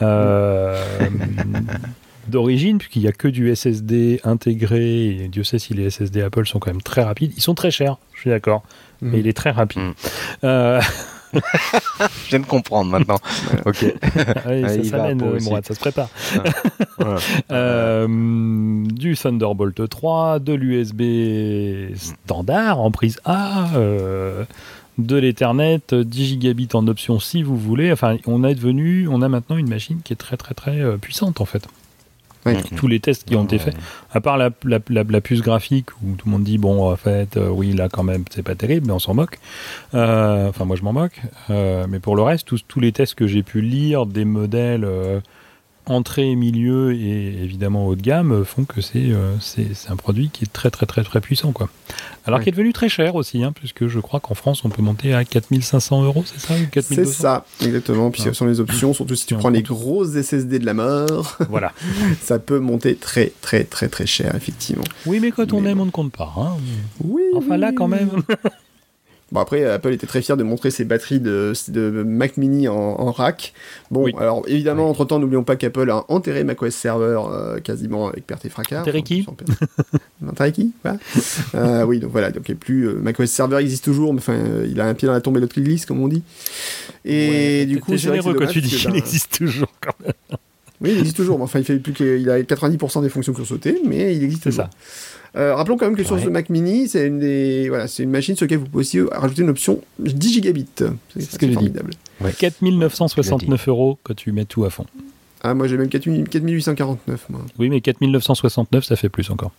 Euh, 0.00 0.82
d'origine, 2.28 2.78
puisqu'il 2.78 3.02
n'y 3.02 3.08
a 3.08 3.12
que 3.12 3.28
du 3.28 3.54
SSD 3.54 4.20
intégré, 4.24 5.08
et 5.08 5.28
Dieu 5.28 5.42
sait 5.44 5.58
si 5.58 5.74
les 5.74 5.90
SSD 5.90 6.22
Apple 6.22 6.46
sont 6.46 6.58
quand 6.60 6.70
même 6.70 6.82
très 6.82 7.02
rapides. 7.02 7.32
Ils 7.36 7.42
sont 7.42 7.54
très 7.54 7.70
chers, 7.70 7.96
je 8.14 8.20
suis 8.20 8.30
d'accord, 8.30 8.62
Mhm. 9.00 9.10
mais 9.10 9.18
il 9.20 9.26
est 9.26 9.32
très 9.36 9.50
rapide. 9.50 9.82
Mhm. 9.82 9.94
Euh, 10.44 10.80
Je 12.24 12.28
viens 12.28 12.40
de 12.40 12.46
comprendre 12.46 12.90
maintenant. 12.90 13.16
ok. 13.66 13.84
oui, 13.84 14.62
ça 14.62 14.84
s'amène, 14.84 15.22
euh, 15.22 15.40
ça 15.40 15.74
se 15.74 15.80
prépare. 15.80 16.08
Voilà. 16.98 17.18
Euh, 17.50 18.06
du 18.86 19.16
Thunderbolt 19.16 19.88
3, 19.88 20.38
de 20.40 20.52
l'USB 20.52 21.94
standard 21.96 22.80
en 22.80 22.90
prise 22.90 23.18
A, 23.24 23.70
euh, 23.76 24.44
de 24.98 25.16
l'Ethernet, 25.16 25.80
10 25.94 26.26
gigabits 26.26 26.68
en 26.74 26.86
option 26.86 27.18
si 27.18 27.42
vous 27.42 27.56
voulez. 27.56 27.90
Enfin, 27.92 28.16
on 28.26 28.44
est 28.44 28.54
devenu, 28.54 29.08
on 29.08 29.22
a 29.22 29.28
maintenant 29.28 29.56
une 29.56 29.68
machine 29.68 30.00
qui 30.04 30.12
est 30.12 30.16
très 30.16 30.36
très 30.36 30.54
très 30.54 30.80
euh, 30.80 30.96
puissante 30.98 31.40
en 31.40 31.44
fait. 31.46 31.66
Ouais. 32.44 32.56
Tous 32.76 32.88
les 32.88 32.98
tests 32.98 33.24
qui 33.24 33.36
ont 33.36 33.44
été 33.44 33.56
faits, 33.58 33.76
à 34.12 34.20
part 34.20 34.36
la, 34.36 34.50
la- 34.64 34.80
la- 34.90 35.04
la 35.04 35.20
puce 35.20 35.42
graphique 35.42 35.90
où 36.02 36.16
tout 36.16 36.26
le 36.26 36.32
monde 36.32 36.42
dit 36.42 36.58
bon 36.58 36.90
en 36.90 36.96
fait 36.96 37.36
euh, 37.36 37.48
oui 37.48 37.72
là 37.72 37.88
quand 37.88 38.02
même 38.02 38.24
c'est 38.32 38.42
pas 38.42 38.56
terrible 38.56 38.88
mais 38.88 38.92
on 38.92 38.98
s'en 38.98 39.14
moque. 39.14 39.38
Euh, 39.94 40.48
Enfin 40.48 40.64
moi 40.64 40.74
je 40.76 40.82
m'en 40.82 40.92
moque. 40.92 41.20
Euh, 41.50 41.86
mais 41.88 42.00
pour 42.00 42.16
le 42.16 42.22
reste 42.22 42.48
tous, 42.48 42.64
tous 42.66 42.80
les 42.80 42.90
tests 42.90 43.14
que 43.14 43.28
j'ai 43.28 43.44
pu 43.44 43.60
lire 43.60 44.06
des 44.06 44.24
modèles 44.24 44.84
euh, 44.84 45.20
entrée, 45.86 46.34
milieu 46.36 46.94
et 46.94 47.42
évidemment 47.42 47.86
haut 47.88 47.96
de 47.96 48.02
gamme 48.02 48.44
font 48.44 48.64
que 48.64 48.80
c'est 48.80 49.10
euh, 49.10 49.34
c'est 49.40 49.66
un 49.88 49.96
produit 49.96 50.30
qui 50.32 50.44
est 50.44 50.52
très 50.52 50.70
très 50.70 50.86
très 50.86 51.02
très 51.02 51.20
puissant 51.20 51.50
quoi. 51.52 51.68
Alors 52.24 52.40
qui 52.40 52.48
est 52.48 52.52
devenu 52.52 52.72
très 52.72 52.88
cher 52.88 53.16
aussi 53.16 53.42
hein, 53.42 53.52
puisque 53.52 53.88
je 53.88 53.98
crois 53.98 54.20
qu'en 54.20 54.34
France 54.34 54.64
on 54.64 54.68
peut 54.68 54.80
monter 54.82 55.12
à 55.12 55.24
4500 55.24 56.04
euros 56.04 56.22
c'est 56.24 56.38
ça 56.40 56.54
C'est 56.56 56.70
4200 56.70 57.12
ça, 57.12 57.44
exactement. 57.62 58.10
Puis 58.12 58.22
Ah. 58.24 58.28
ce 58.28 58.32
sont 58.32 58.46
les 58.46 58.60
options, 58.60 58.94
surtout 58.94 59.16
si 59.16 59.26
tu 59.26 59.34
prends 59.34 59.50
les 59.50 59.62
grosses 59.62 60.12
SSD 60.14 60.60
de 60.60 60.66
la 60.66 60.74
mort, 60.74 61.36
Voilà. 61.50 61.72
ça 62.22 62.38
peut 62.38 62.60
monter 62.60 62.94
très 62.94 63.32
très 63.40 63.64
très 63.64 63.88
très 63.88 64.06
cher, 64.06 64.34
effectivement. 64.36 64.84
Oui 65.06 65.18
mais 65.20 65.32
quand 65.32 65.52
on 65.52 65.60
Mais 65.60 65.70
aime 65.70 65.78
bon. 65.78 65.82
on 65.82 65.86
ne 65.86 65.90
compte 65.90 66.12
pas. 66.12 66.32
hein. 66.36 66.56
Oui. 67.02 67.22
Enfin 67.34 67.56
là 67.56 67.72
quand 67.72 67.88
même. 67.88 68.10
Bon 69.32 69.40
après, 69.40 69.64
Apple 69.64 69.92
était 69.94 70.06
très 70.06 70.20
fier 70.20 70.36
de 70.36 70.42
montrer 70.42 70.70
ses 70.70 70.84
batteries 70.84 71.18
de, 71.18 71.54
de 71.68 72.02
Mac 72.02 72.36
Mini 72.36 72.68
en, 72.68 72.74
en 72.76 73.10
rack. 73.10 73.54
Bon, 73.90 74.04
Oui. 74.04 74.12
alors 74.18 74.42
évidemment, 74.46 74.90
entre 74.90 75.06
temps, 75.06 75.18
n'oublions 75.18 75.42
pas 75.42 75.56
qu'Apple 75.56 75.90
a 75.90 76.04
enterré 76.08 76.44
macOS 76.44 76.74
Server 76.74 77.18
euh, 77.32 77.58
quasiment 77.58 78.08
avec 78.08 78.26
perte 78.26 78.44
et 78.44 78.50
fracas. 78.50 78.82
Enterré 78.82 79.02
qui. 79.02 79.26
Enterré 80.28 80.52
qui 80.52 80.72
Voilà. 80.84 80.98
Euh, 81.54 81.84
Oui, 81.84 81.98
donc 81.98 82.12
voilà, 82.12 82.30
donc 82.30 82.46
il 82.48 82.52
a 82.52 82.54
plus 82.56 82.88
euh, 82.88 82.94
macOS 82.94 83.30
Server 83.30 83.56
existe 83.56 83.84
toujours, 83.84 84.12
mais 84.12 84.20
enfin, 84.20 84.34
euh, 84.34 84.66
il 84.70 84.78
a 84.80 84.86
un 84.86 84.92
pied 84.94 85.06
dans 85.06 85.14
la 85.14 85.22
tombe 85.22 85.38
et 85.38 85.40
l'autre 85.40 85.54
qui 85.54 85.62
glisse, 85.62 85.86
comme 85.86 86.00
on 86.02 86.08
dit. 86.08 86.22
Et 87.06 87.60
Ouais, 87.60 87.66
du 87.66 87.80
coup, 87.80 87.92
c'est 87.92 87.98
généreux 87.98 88.34
quand 88.34 88.46
tu 88.46 88.60
dis 88.60 88.68
qu'il 88.68 88.90
ben, 88.90 88.96
existe 88.96 89.38
toujours 89.38 89.72
quand 89.80 89.94
même. 90.04 90.12
Oui, 90.82 90.90
il 90.92 90.98
existe 90.98 91.16
toujours. 91.16 91.38
mais 91.38 91.44
Enfin, 91.44 91.60
il 91.60 91.64
fait 91.64 91.76
plus 91.78 91.92
qu'il 91.92 92.28
a 92.28 92.40
90% 92.42 93.02
des 93.02 93.08
fonctions 93.08 93.32
qui 93.32 93.40
ont 93.40 93.44
sauté, 93.44 93.80
mais 93.86 94.14
il 94.16 94.24
existe 94.24 94.42
C'est 94.42 94.50
toujours. 94.50 94.64
ça. 94.64 94.70
Euh, 95.34 95.54
rappelons 95.54 95.76
quand 95.78 95.86
même 95.86 95.96
que 95.96 96.04
sur 96.04 96.16
Ouais. 96.16 96.22
ce 96.24 96.28
Mac 96.28 96.50
Mini, 96.50 96.88
c'est 96.88 97.06
une 97.06 97.18
des, 97.18 97.68
voilà, 97.70 97.88
c'est 97.88 98.02
une 98.02 98.10
machine 98.10 98.36
sur 98.36 98.44
laquelle 98.44 98.58
vous 98.58 98.66
pouvez 98.66 98.80
aussi 98.82 99.00
rajouter 99.00 99.42
une 99.42 99.48
option 99.48 99.80
10 99.98 100.32
gigabits. 100.34 100.66
C'est 100.76 101.22
ce 101.22 101.38
que 101.38 101.46
j'ai 101.46 101.48
dit. 101.48 101.54
formidable. 101.54 101.90
4969 102.38 103.68
euros 103.68 103.98
quand 104.02 104.14
tu 104.14 104.32
mets 104.32 104.44
tout 104.44 104.64
à 104.64 104.70
fond. 104.70 104.84
Ah, 105.42 105.54
moi 105.54 105.66
j'ai 105.68 105.76
même 105.76 105.88
4000 105.88 106.28
4849, 106.28 107.26
moi. 107.30 107.40
Oui, 107.58 107.68
mais 107.70 107.80
4969, 107.80 108.84
ça 108.84 108.94
fait 108.96 109.08
plus 109.08 109.30
encore. 109.30 109.52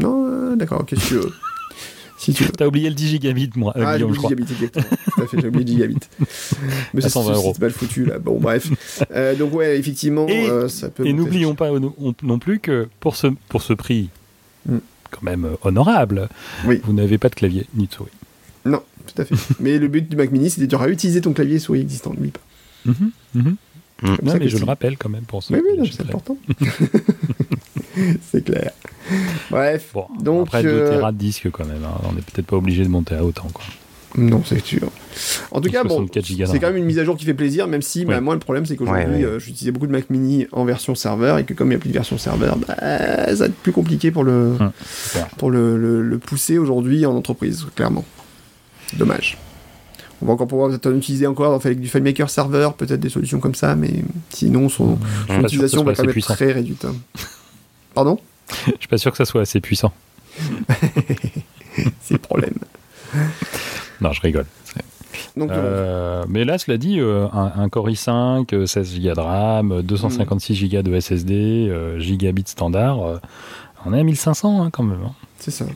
Non, 0.00 0.26
euh, 0.26 0.56
d'accord, 0.56 0.84
qu'est-ce 0.84 1.00
que 1.02 1.08
tu 1.08 1.14
veux 1.14 1.32
Si 2.18 2.32
tu 2.34 2.44
veux. 2.44 2.50
T'as 2.52 2.66
oublié 2.66 2.88
le 2.88 2.94
10 2.94 3.08
gigabits, 3.08 3.50
moi, 3.56 3.72
euh, 3.76 3.84
ah, 3.86 3.96
crois. 3.98 4.06
oublié 4.08 4.22
gigabits, 4.22 4.52
exactement. 4.52 4.84
Tout 5.14 5.22
à 5.22 5.26
fait, 5.26 5.40
j'ai 5.40 5.48
oublié 5.48 5.66
gigabits. 5.66 5.96
Mais 6.94 7.00
À 7.04 7.08
c'est 7.08 7.08
120 7.08 7.32
euros. 7.34 7.52
c'est 7.54 7.62
mal 7.62 7.70
foutu, 7.70 8.04
là. 8.04 8.18
Bon, 8.18 8.38
bref. 8.38 8.68
Euh, 9.12 9.34
donc, 9.34 9.54
ouais, 9.54 9.78
effectivement, 9.78 10.26
Et- 10.28 10.48
euh, 10.48 10.68
ça 10.68 10.88
peut. 10.90 11.06
Et 11.06 11.12
n'oublions 11.12 11.54
pas 11.54 11.70
non 11.70 11.94
non 12.22 12.38
plus 12.38 12.58
que 12.60 12.88
pour 13.00 13.16
ce, 13.16 13.28
pour 13.48 13.62
ce 13.62 13.72
prix. 13.72 14.08
Quand 15.12 15.22
même 15.22 15.44
euh, 15.44 15.56
honorable, 15.62 16.28
Oui. 16.66 16.80
vous 16.84 16.92
n'avez 16.92 17.18
pas 17.18 17.28
de 17.28 17.36
clavier 17.36 17.66
ni 17.74 17.86
de 17.86 17.92
souris. 17.92 18.10
Non, 18.64 18.82
tout 19.06 19.22
à 19.22 19.24
fait. 19.24 19.34
Mais 19.60 19.78
le 19.78 19.86
but 19.88 20.08
du 20.08 20.16
Mac 20.16 20.30
Mini, 20.32 20.50
c'était 20.50 20.66
de 20.66 20.74
réutiliser 20.76 21.20
ton 21.20 21.32
clavier 21.32 21.56
et 21.56 21.60
souris 21.60 21.80
existant, 21.82 22.10
n'oublie 22.10 22.30
pas. 22.32 22.40
Mhm, 22.86 23.10
mhm. 23.34 23.56
Mm. 24.02 24.16
Non, 24.24 24.32
mais 24.32 24.38
que 24.40 24.48
je 24.48 24.58
le 24.58 24.64
rappelle 24.64 24.96
quand 24.98 25.08
même 25.08 25.22
pour 25.22 25.44
ça. 25.44 25.54
Oui, 25.54 25.60
oui, 25.78 25.88
c'est 25.96 26.02
important. 26.02 26.36
c'est 28.32 28.44
clair. 28.44 28.72
Bref. 29.50 29.90
Bon, 29.94 30.06
Donc, 30.20 30.48
après 30.48 30.64
2 30.64 30.68
euh, 30.68 30.96
Tera 30.96 31.12
de 31.12 31.18
disque 31.18 31.48
quand 31.52 31.64
même. 31.66 31.84
hein. 31.84 32.00
On 32.08 32.12
n'est 32.12 32.22
peut-être 32.22 32.46
pas 32.46 32.56
obligé 32.56 32.82
de 32.82 32.88
monter 32.88 33.14
à 33.14 33.24
autant. 33.24 33.48
Quoi. 33.52 33.64
Non, 34.16 34.42
c'est 34.44 34.64
sûr. 34.64 34.90
En 35.52 35.60
tout 35.60 35.70
cas, 35.70 35.82
bon, 35.84 35.96
64 35.96 36.24
gigas 36.26 36.46
c'est 36.46 36.58
quand 36.58 36.66
même 36.66 36.76
une 36.76 36.84
mise 36.84 36.98
à 36.98 37.04
jour 37.04 37.16
qui 37.16 37.24
fait 37.24 37.32
plaisir, 37.34 37.66
même 37.66 37.80
si, 37.82 38.04
bah, 38.04 38.14
Ouais. 38.14 38.20
moi, 38.20 38.34
le 38.34 38.40
problème, 38.40 38.66
c'est 38.66 38.76
qu'aujourd'hui, 38.76 39.04
Ouais, 39.06 39.16
ouais. 39.16 39.24
euh, 39.24 39.38
j'utilisais 39.38 39.70
beaucoup 39.70 39.86
de 39.86 39.92
Mac 39.92 40.10
Mini 40.10 40.46
en 40.52 40.64
version 40.64 40.94
serveur, 40.94 41.38
et 41.38 41.44
que 41.44 41.54
comme 41.54 41.68
il 41.68 41.70
n'y 41.70 41.76
a 41.76 41.78
plus 41.78 41.88
de 41.88 41.94
version 41.94 42.18
serveur, 42.18 42.56
bah, 42.58 42.74
ça 42.78 43.34
va 43.34 43.46
être 43.46 43.54
plus 43.54 43.72
compliqué 43.72 44.10
pour 44.10 44.24
le, 44.24 44.54
Hum, 44.60 44.70
pour 45.38 45.50
le, 45.50 45.78
le- 45.78 46.02
le 46.02 46.18
pousser 46.18 46.58
aujourd'hui 46.58 47.06
en 47.06 47.14
entreprise, 47.16 47.66
clairement. 47.74 48.04
Dommage. 48.96 49.38
On 50.20 50.26
va 50.26 50.34
encore 50.34 50.46
pouvoir 50.46 50.68
peut-être 50.68 50.86
en 50.86 50.94
utiliser 50.96 51.26
encore 51.26 51.54
avec 51.54 51.80
du 51.80 51.88
FileMaker 51.88 52.28
serveur, 52.30 52.74
peut-être 52.74 53.00
des 53.00 53.08
solutions 53.08 53.40
comme 53.40 53.54
ça, 53.56 53.74
mais 53.74 53.90
sinon, 54.30 54.68
son, 54.68 54.98
son 54.98 55.26
que 55.26 55.32
ce 55.40 55.46
utilisation 55.46 55.82
va 55.84 55.94
quand 55.94 56.02
même 56.02 56.10
être 56.10 56.12
puissant. 56.12 56.34
très 56.34 56.52
réduite. 56.52 56.84
hein. 56.84 56.94
Pardon? 57.94 58.18
Je 58.66 58.72
suis 58.78 58.88
pas 58.88 58.98
sûr 58.98 59.10
que 59.10 59.16
ça 59.16 59.24
soit 59.24 59.40
assez 59.40 59.60
puissant. 59.60 59.92
C'est 62.02 62.14
le 62.14 62.18
problème. 62.18 62.54
Non, 64.02 64.12
je 64.12 64.20
rigole. 64.20 64.46
Donc, 65.36 65.50
Euh, 65.50 66.24
mais 66.28 66.44
là, 66.44 66.56
cela 66.58 66.78
dit, 66.78 66.98
euh, 66.98 67.26
un, 67.32 67.52
un 67.56 67.68
Core 67.68 67.88
i5, 67.90 68.46
euh, 68.54 68.66
16 68.66 68.98
Go 69.00 69.12
de 69.14 69.20
RAM, 69.20 69.72
euh, 69.72 69.82
256 69.82 70.68
Go 70.70 70.82
de 70.82 70.94
SSD, 71.00 71.68
euh, 71.70 71.98
gigabit 71.98 72.44
standard, 72.46 72.98
on 73.84 73.92
est 73.94 74.00
à 74.00 74.02
1500 74.04 74.62
hein, 74.62 74.70
quand 74.72 74.82
même. 74.84 75.00
hein. 75.04 75.12
C'est 75.38 75.50
ça. 75.50 75.66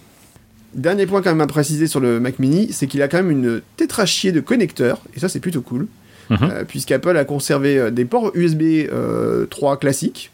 Dernier 0.74 1.07
point 1.07 1.22
quand 1.22 1.31
même 1.31 1.41
à 1.41 1.47
préciser 1.47 1.87
sur 1.87 2.01
le 2.01 2.18
Mac 2.20 2.39
Mini, 2.39 2.68
c'est 2.72 2.87
qu'il 2.87 3.01
a 3.03 3.09
quand 3.09 3.18
même 3.18 3.31
une 3.31 3.61
tétrachier 3.77 4.33
de 4.33 4.41
connecteurs, 4.41 5.01
et 5.14 5.20
ça 5.20 5.29
c'est 5.29 5.41
plutôt 5.41 5.62
cool, 5.62 5.87
Mhm. 6.31 6.39
euh, 6.43 6.64
puisqu'Apple 6.66 7.16
a 7.16 7.24
conservé 7.24 7.91
des 7.91 8.05
ports 8.05 8.31
USB 8.35 8.62
euh, 8.93 9.47
3 9.47 9.77
classiques, 9.79 10.31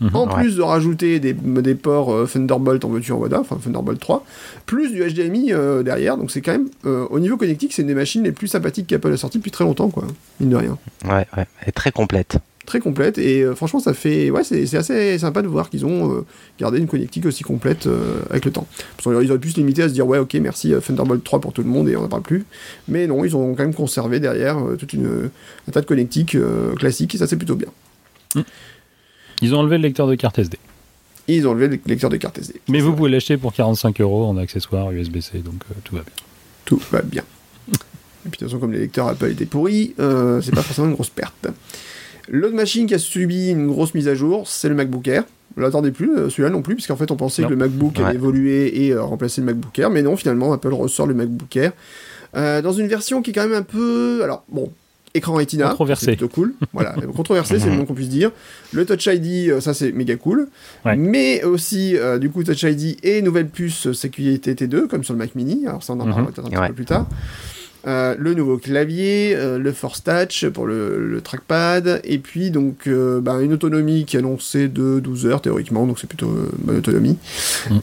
Mhm. 0.00 0.16
en 0.16 0.26
Ouais. 0.26 0.42
plus 0.42 0.56
de 0.56 0.62
rajouter 0.62 1.20
des, 1.20 1.32
des 1.34 1.74
ports 1.74 2.12
euh, 2.12 2.26
Thunderbolt 2.26 2.84
en 2.84 2.88
veux-tu 2.88 3.12
en 3.12 3.18
voilà, 3.18 3.40
enfin 3.40 3.58
Thunderbolt 3.62 4.00
3, 4.00 4.24
plus 4.66 4.92
du 4.92 5.02
HDMI 5.04 5.52
euh, 5.52 5.82
derrière, 5.82 6.16
donc 6.16 6.30
c'est 6.30 6.40
quand 6.40 6.52
même, 6.52 6.68
euh, 6.86 7.06
au 7.10 7.20
niveau 7.20 7.36
connectique, 7.36 7.72
c'est 7.74 7.82
une 7.82 7.88
des 7.88 7.94
machines 7.94 8.22
les 8.22 8.32
plus 8.32 8.48
sympathiques 8.48 8.86
qu'Apple 8.86 9.12
a 9.12 9.16
sorties 9.16 9.38
depuis 9.38 9.50
très 9.50 9.64
longtemps, 9.64 9.90
quoi, 9.90 10.04
mine 10.40 10.50
de 10.50 10.56
rien. 10.56 10.78
Ouais, 11.04 11.26
ouais. 11.36 11.46
Elle 11.60 11.68
est 11.68 11.72
très 11.72 11.92
complète. 11.92 12.38
Très 12.66 12.78
complète, 12.80 13.18
et 13.18 13.44
franchement 13.56 13.80
ça 13.80 13.94
fait, 13.94 14.30
ouais, 14.30 14.44
c'est 14.44 14.64
c'est 14.66 14.76
assez 14.76 15.18
sympa 15.18 15.42
de 15.42 15.48
voir 15.48 15.70
qu'ils 15.70 15.84
ont 15.86 16.24
gardé 16.58 16.78
une 16.78 16.86
connectique 16.86 17.26
aussi 17.26 17.42
complète 17.42 17.88
avec 18.30 18.44
le 18.44 18.52
temps. 18.52 18.66
Parce 18.96 19.08
qu'ils 19.18 19.30
auraient 19.30 19.40
pu 19.40 19.50
se 19.50 19.56
limiter 19.56 19.82
à 19.82 19.88
se 19.88 19.92
dire, 19.92 20.06
ouais, 20.06 20.18
ok, 20.18 20.34
merci 20.34 20.72
Thunderbolt 20.86 21.24
3 21.24 21.40
pour 21.40 21.52
tout 21.52 21.62
le 21.62 21.68
monde, 21.68 21.88
et 21.88 21.96
on 21.96 22.02
n'en 22.02 22.08
parle 22.08 22.22
plus. 22.22 22.44
Mais 22.86 23.08
non, 23.08 23.24
ils 23.24 23.34
ont 23.34 23.54
quand 23.54 23.64
même 23.64 23.74
conservé 23.74 24.20
derrière 24.20 24.58
toute 24.78 24.92
une, 24.92 25.30
un 25.68 25.72
tas 25.72 25.80
de 25.80 25.86
connectiques 25.86 26.36
classiques, 26.78 27.14
et 27.16 27.18
ça 27.18 27.26
c'est 27.26 27.36
plutôt 27.36 27.56
bien. 27.56 27.68
Ils 29.42 29.54
ont 29.54 29.58
enlevé 29.60 29.76
le 29.78 29.82
lecteur 29.82 30.06
de 30.06 30.14
carte 30.14 30.38
SD. 30.38 30.58
Ils 31.28 31.46
ont 31.46 31.50
enlevé 31.52 31.68
le 31.68 31.78
lecteur 31.86 32.10
de 32.10 32.16
carte 32.16 32.38
SD. 32.38 32.60
Mais 32.68 32.80
vous 32.80 32.88
vrai. 32.88 32.96
pouvez 32.96 33.10
l'acheter 33.10 33.36
pour 33.36 33.52
45 33.52 34.00
euros 34.00 34.24
en 34.26 34.36
accessoire 34.36 34.90
USB-C, 34.90 35.38
donc 35.38 35.62
euh, 35.70 35.74
tout 35.84 35.94
va 35.96 36.02
bien. 36.02 36.12
Tout 36.64 36.80
va 36.90 37.02
bien. 37.02 37.22
Et 38.26 38.28
puis 38.28 38.30
de 38.32 38.36
toute 38.36 38.48
façon, 38.48 38.58
comme 38.58 38.72
les 38.72 38.80
lecteurs 38.80 39.08
Apple 39.08 39.30
étaient 39.30 39.46
pourris, 39.46 39.94
euh, 39.98 40.40
c'est 40.42 40.54
pas 40.54 40.62
forcément 40.62 40.88
une 40.88 40.94
grosse 40.94 41.08
perte. 41.10 41.46
L'autre 42.28 42.54
machine 42.54 42.86
qui 42.86 42.94
a 42.94 42.98
subi 42.98 43.50
une 43.50 43.66
grosse 43.68 43.94
mise 43.94 44.08
à 44.08 44.14
jour, 44.14 44.46
c'est 44.46 44.68
le 44.68 44.74
MacBook 44.74 45.06
Air. 45.08 45.24
On 45.56 45.62
l'attendait 45.62 45.90
plus, 45.90 46.16
euh, 46.16 46.28
celui-là 46.30 46.50
non 46.50 46.62
plus, 46.62 46.74
puisqu'en 46.74 46.96
fait 46.96 47.10
on 47.10 47.16
pensait 47.16 47.42
Non. 47.42 47.48
que 47.48 47.54
le 47.54 47.58
MacBook 47.58 47.96
Ouais. 47.98 48.04
allait 48.04 48.14
évoluer 48.16 48.84
et 48.84 48.92
euh, 48.92 49.02
remplacer 49.02 49.40
le 49.40 49.46
MacBook 49.46 49.76
Air, 49.78 49.90
mais 49.90 50.02
non, 50.02 50.16
finalement 50.16 50.52
Apple 50.52 50.72
ressort 50.72 51.06
le 51.06 51.14
MacBook 51.14 51.56
Air 51.56 51.72
euh, 52.36 52.62
dans 52.62 52.72
une 52.72 52.86
version 52.86 53.22
qui 53.22 53.30
est 53.30 53.32
quand 53.32 53.42
même 53.48 53.56
un 53.56 53.62
peu, 53.62 54.20
alors 54.22 54.44
bon, 54.48 54.70
écran 55.14 55.34
Retina, 55.34 55.68
Controversé. 55.70 56.04
c'est 56.06 56.12
plutôt 56.16 56.28
cool. 56.28 56.54
Voilà, 56.72 56.94
controversé, 57.16 57.58
c'est 57.58 57.66
le 57.68 57.76
moins 57.76 57.84
qu'on 57.84 57.94
puisse 57.94 58.08
dire. 58.08 58.30
Le 58.72 58.84
Touch 58.86 59.06
ID, 59.06 59.50
euh, 59.50 59.60
ça 59.60 59.74
c'est 59.74 59.92
méga 59.92 60.16
cool, 60.16 60.48
Ouais. 60.84 60.96
mais 60.96 61.42
aussi 61.44 61.96
euh, 61.96 62.18
du 62.18 62.30
coup 62.30 62.44
Touch 62.44 62.62
ID 62.62 62.96
et 63.02 63.20
nouvelle 63.22 63.48
puce 63.48 63.92
sécurité 63.92 64.54
T2 64.54 64.86
comme 64.86 65.02
sur 65.04 65.14
le 65.14 65.18
Mac 65.18 65.34
Mini. 65.34 65.66
Alors 65.66 65.82
ça 65.82 65.92
on 65.94 66.00
en 66.00 66.06
Mhm. 66.06 66.12
parlera 66.12 66.32
peut-être 66.32 66.46
un 66.46 66.50
petit 66.62 66.68
peu 66.68 66.74
plus 66.74 66.84
tard. 66.84 67.06
Euh, 67.86 68.14
le 68.18 68.34
nouveau 68.34 68.58
clavier, 68.58 69.32
euh, 69.34 69.58
le 69.58 69.72
Force 69.72 70.04
Touch 70.04 70.44
pour 70.48 70.66
le, 70.66 71.08
le 71.08 71.20
trackpad, 71.22 72.02
et 72.04 72.18
puis 72.18 72.50
donc 72.50 72.86
euh, 72.86 73.22
bah, 73.22 73.40
une 73.40 73.54
autonomie 73.54 74.04
qui 74.04 74.16
est 74.16 74.18
annoncée 74.18 74.68
de 74.68 75.00
12 75.00 75.24
heures 75.24 75.40
théoriquement, 75.40 75.86
donc 75.86 75.98
c'est 75.98 76.06
plutôt 76.06 76.30
bonne 76.58 76.76
autonomie. 76.76 77.16
Mm. 77.70 77.78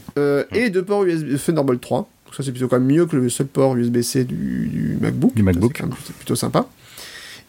Et 0.54 0.70
deux 0.70 0.84
ports 0.84 1.02
USB 1.04 1.36
Thunderbolt 1.44 1.80
3, 1.80 1.98
donc 2.26 2.34
ça 2.36 2.44
c'est 2.44 2.52
plutôt 2.52 2.68
quand 2.68 2.78
même 2.78 2.86
mieux 2.88 3.06
que 3.06 3.16
le 3.16 3.28
seul 3.28 3.48
port 3.48 3.74
USB-C 3.76 4.22
du, 4.22 4.68
du 4.72 4.98
MacBook. 5.00 5.34
Du 5.34 5.42
MacBook. 5.42 5.82
C'est 6.06 6.14
plutôt 6.14 6.36
sympa. 6.36 6.68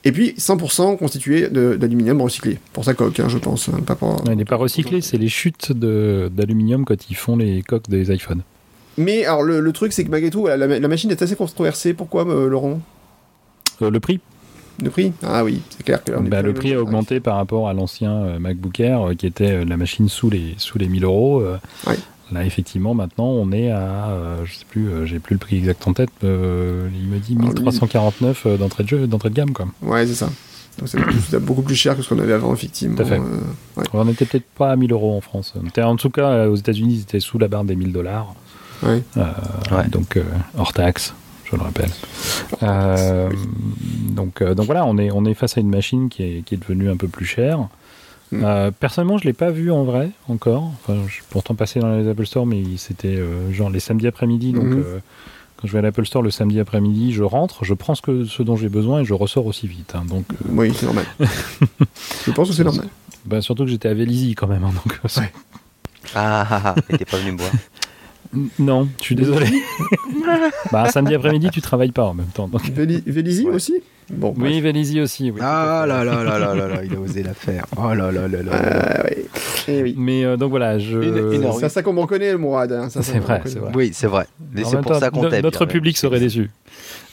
Et 0.06 0.12
puis 0.12 0.34
100% 0.38 0.97
constitué 0.97 1.50
d'aluminium 1.50 2.22
recyclé, 2.22 2.58
pour 2.72 2.86
sa 2.86 2.93
coque, 2.93 3.20
hein, 3.20 3.28
je 3.28 3.38
pense, 3.38 3.70
hein, 3.70 3.82
pas 3.86 3.95
pour... 3.95 4.24
Non, 4.24 4.32
il 4.32 4.38
n'est 4.38 4.45
pas 4.45 4.56
recyclé, 4.56 5.02
c'est 5.02 5.18
les 5.18 5.28
chutes 5.28 5.74
d'aluminium 5.74 6.86
quand 6.86 7.10
ils 7.10 7.16
font 7.16 7.36
les 7.36 7.62
coques 7.64 7.89
des 7.89 8.14
iPhones. 8.14 8.43
Mais 8.97 9.26
alors 9.26 9.43
le, 9.43 9.62
le 9.62 9.72
truc 9.72 9.93
c'est 9.93 10.04
que 10.04 10.10
malgré 10.10 10.30
tout, 10.30 10.47
la, 10.47 10.88
machine 10.88 11.10
est 11.12 11.22
assez 11.22 11.36
controversée. 11.36 11.93
Pourquoi, 11.93 12.28
euh, 12.28 12.50
Laurent? 12.50 12.82
Euh, 13.82 13.89
le 13.89 14.00
prix 14.00 14.20
De 14.80 14.89
prix? 14.89 15.14
Ah 15.24 15.43
oui, 15.43 15.62
c'est 15.70 15.84
clair 15.84 16.04
que 16.04 16.12
là, 16.12 16.18
on 16.20 16.26
est 16.26 16.30
Bah, 16.30 16.41
le 16.41 16.54
prix 16.54 16.74
a 16.74 16.82
augmenté 16.82 17.22
par 17.22 17.38
rapport 17.38 17.70
à 17.70 17.74
l'ancien 17.74 18.12
euh, 18.12 18.39
MacBook 18.39 18.80
Air 18.80 19.12
qui 19.18 19.26
était 19.26 19.64
la 19.64 19.78
machine 19.78 20.10
sous 20.10 20.30
les, 20.30 20.56
sous 20.58 20.78
les 20.78 20.88
1000 20.88 21.06
euros. 21.06 21.43
Ouais. 21.88 21.95
Là, 22.32 22.45
effectivement, 22.45 22.93
maintenant, 22.93 23.25
on 23.27 23.51
est 23.51 23.71
à, 23.71 24.09
euh, 24.09 24.45
je 24.45 24.53
sais 24.53 24.65
plus, 24.69 24.88
euh, 24.88 25.05
j'ai 25.05 25.19
plus 25.19 25.34
le 25.34 25.39
prix 25.39 25.57
exact 25.57 25.88
en 25.88 25.93
tête, 25.93 26.09
euh, 26.23 26.88
il 26.93 27.07
me 27.07 27.17
dit 27.19 27.36
Alors, 27.39 27.53
1349 27.55 28.43
euh, 28.45 28.57
d'entrée 28.57 28.84
de 28.84 28.89
jeu, 28.89 29.07
d'entrée 29.07 29.30
de 29.30 29.36
gamme, 29.36 29.51
quoi. 29.51 29.67
Ouais, 29.82 30.05
c'est 30.05 30.13
ça. 30.15 30.30
Donc 30.77 30.88
c'est 30.88 30.99
beaucoup- 30.99 31.39
beaucoup 31.45 31.61
plus 31.63 31.75
cher 31.75 31.95
que 31.97 32.01
ce 32.03 32.09
qu'on 32.09 32.19
avait 32.19 32.34
avant, 32.34 32.53
effectivement. 32.53 32.95
Tout 32.95 33.01
à 33.01 33.05
fait. 33.05 33.17
Euh, 33.19 33.21
ouais. 33.77 33.84
On 33.93 34.05
n'était 34.05 34.25
peut-être 34.25 34.45
pas 34.57 34.71
à 34.71 34.75
1000 34.75 34.91
euros 34.93 35.17
en 35.17 35.21
France. 35.21 35.53
En 35.77 35.95
tout 35.95 36.09
cas, 36.09 36.47
aux 36.47 36.55
États-Unis, 36.55 36.99
c'était 36.99 37.19
sous 37.19 37.38
la 37.39 37.47
barre 37.47 37.63
des 37.65 37.75
1000 37.75 37.91
dollars. 37.91 38.34
Ouais. 38.84 39.01
Donc, 39.91 40.15
euh, 40.17 40.23
hors 40.57 40.71
taxe, 40.71 41.13
je 41.45 41.55
le 41.57 41.63
rappelle. 41.63 41.89
Euh, 42.63 43.30
donc, 44.11 44.41
euh, 44.41 44.53
donc 44.55 44.67
voilà, 44.67 44.86
on 44.86 44.97
est, 44.97 45.11
on 45.11 45.25
est 45.25 45.34
face 45.34 45.57
à 45.57 45.61
une 45.61 45.69
machine 45.69 46.07
qui 46.09 46.23
est, 46.23 46.43
qui 46.45 46.55
est 46.55 46.57
devenue 46.57 46.89
un 46.89 46.95
peu 46.97 47.07
plus 47.07 47.25
chère. 47.25 47.67
Mm. 48.32 48.43
Euh, 48.43 48.71
personnellement, 48.71 49.17
je 49.17 49.23
l'ai 49.25 49.34
pas 49.34 49.49
vu 49.51 49.71
en 49.71 49.84
vrai 49.84 50.11
encore. 50.27 50.71
Enfin, 50.84 50.99
je 51.07 51.11
suis 51.13 51.23
pourtant 51.30 51.55
passé 51.55 51.80
dans 51.80 51.95
les 51.95 52.07
Apple 52.07 52.25
Store, 52.25 52.45
mais 52.45 52.63
c'était 52.77 53.15
euh, 53.15 53.51
genre 53.51 53.69
les 53.69 53.80
samedis 53.80 54.07
après-midi. 54.07 54.51
Donc, 54.53 54.65
Mhm. 54.65 54.84
euh, 54.86 54.99
quand 55.57 55.67
je 55.67 55.73
vais 55.73 55.80
à 55.80 55.82
l'Apple 55.82 56.05
Store 56.05 56.21
le 56.21 56.32
samedi 56.32 56.59
après-midi, 56.59 57.11
je 57.11 57.23
rentre, 57.23 57.65
je 57.65 57.73
prends 57.73 57.95
ce, 57.95 58.01
que, 58.01 58.23
ce 58.25 58.43
dont 58.43 58.55
j'ai 58.55 58.69
besoin 58.69 59.01
et 59.01 59.05
je 59.05 59.13
ressors 59.13 59.45
aussi 59.45 59.67
vite. 59.67 59.93
hein. 59.95 60.03
donc, 60.07 60.25
euh, 60.32 60.36
Oui, 60.51 60.71
c'est 60.75 60.86
normal. 60.86 61.05
je 62.25 62.32
pense 62.32 62.47
que 62.49 62.53
c'est 62.55 62.63
normal. 62.63 62.88
bah, 63.25 63.41
surtout 63.41 63.65
que 63.65 63.69
j'étais 63.71 63.89
à 63.89 63.93
Vélizy 63.93 64.36
quand 64.36 64.47
même. 64.47 64.63
hein, 64.63 64.71
donc, 64.73 64.99
Ouais. 65.17 65.32
Ah, 66.15 66.47
ah, 66.49 66.61
ah, 66.65 66.75
et 66.89 66.97
t'es 66.97 67.05
pas 67.05 67.17
venu 67.17 67.34
me 67.34 67.38
voir. 67.39 67.51
Non, 68.59 68.88
je 68.99 69.03
suis 69.03 69.15
désolé. 69.15 69.47
bah, 70.71 70.84
un 70.84 70.89
samedi 70.89 71.15
après-midi, 71.15 71.49
tu 71.51 71.61
travailles 71.61 71.91
pas 71.91 72.05
en 72.05 72.13
même 72.13 72.27
temps. 72.27 72.47
donc. 72.47 72.61
Véli- 72.69 73.03
Vélizy 73.05 73.45
aussi? 73.47 73.73
Bon, 74.12 74.34
bref. 74.36 74.51
Oui, 74.51 74.62
Vélizy 74.62 75.01
aussi. 75.01 75.32
oui. 75.32 75.39
Ah 75.43 75.86
là 75.88 76.03
là 76.03 76.24
là 76.24 76.39
là 76.39 76.55
là 76.55 76.68
là, 76.68 76.84
il 76.86 76.95
a 76.95 76.99
osé 76.99 77.22
la 77.24 77.34
faire. 77.34 77.66
Oh 77.78 77.93
là 77.93 78.12
là 78.12 78.28
là 78.28 78.41
là. 78.43 78.51
Ah, 78.53 79.03
ouais. 79.03 79.26
Eh 79.68 79.84
oui. 79.84 79.95
Mais 79.97 80.24
euh, 80.26 80.36
donc 80.38 80.49
voilà, 80.49 80.80
je. 80.80 80.97
Une- 80.97 81.34
une 81.34 81.43
heure. 81.45 81.53
C'est 81.55 81.66
à 81.66 81.70
ça 81.70 81.84
qu'on 81.84 81.93
me 81.93 81.99
reconnaît, 82.01 82.32
le 82.32 82.38
Mourad. 82.38 82.72
hein. 82.72 82.88
C'est 82.89 83.20
vrai, 83.20 83.41
c'est 83.45 83.60
vrai. 83.60 83.72
Oui, 83.76 83.91
c'est 83.93 84.07
vrai. 84.07 84.26
Mais 84.53 84.64
c'est 84.64 84.78
pour 84.82 84.93
temps, 84.93 84.99
ça 84.99 85.10
qu'on 85.12 85.30
t'aime. 85.30 85.43
Notre 85.43 85.66
public 85.66 85.97
serait 85.97 86.20
déçu. 86.20 86.49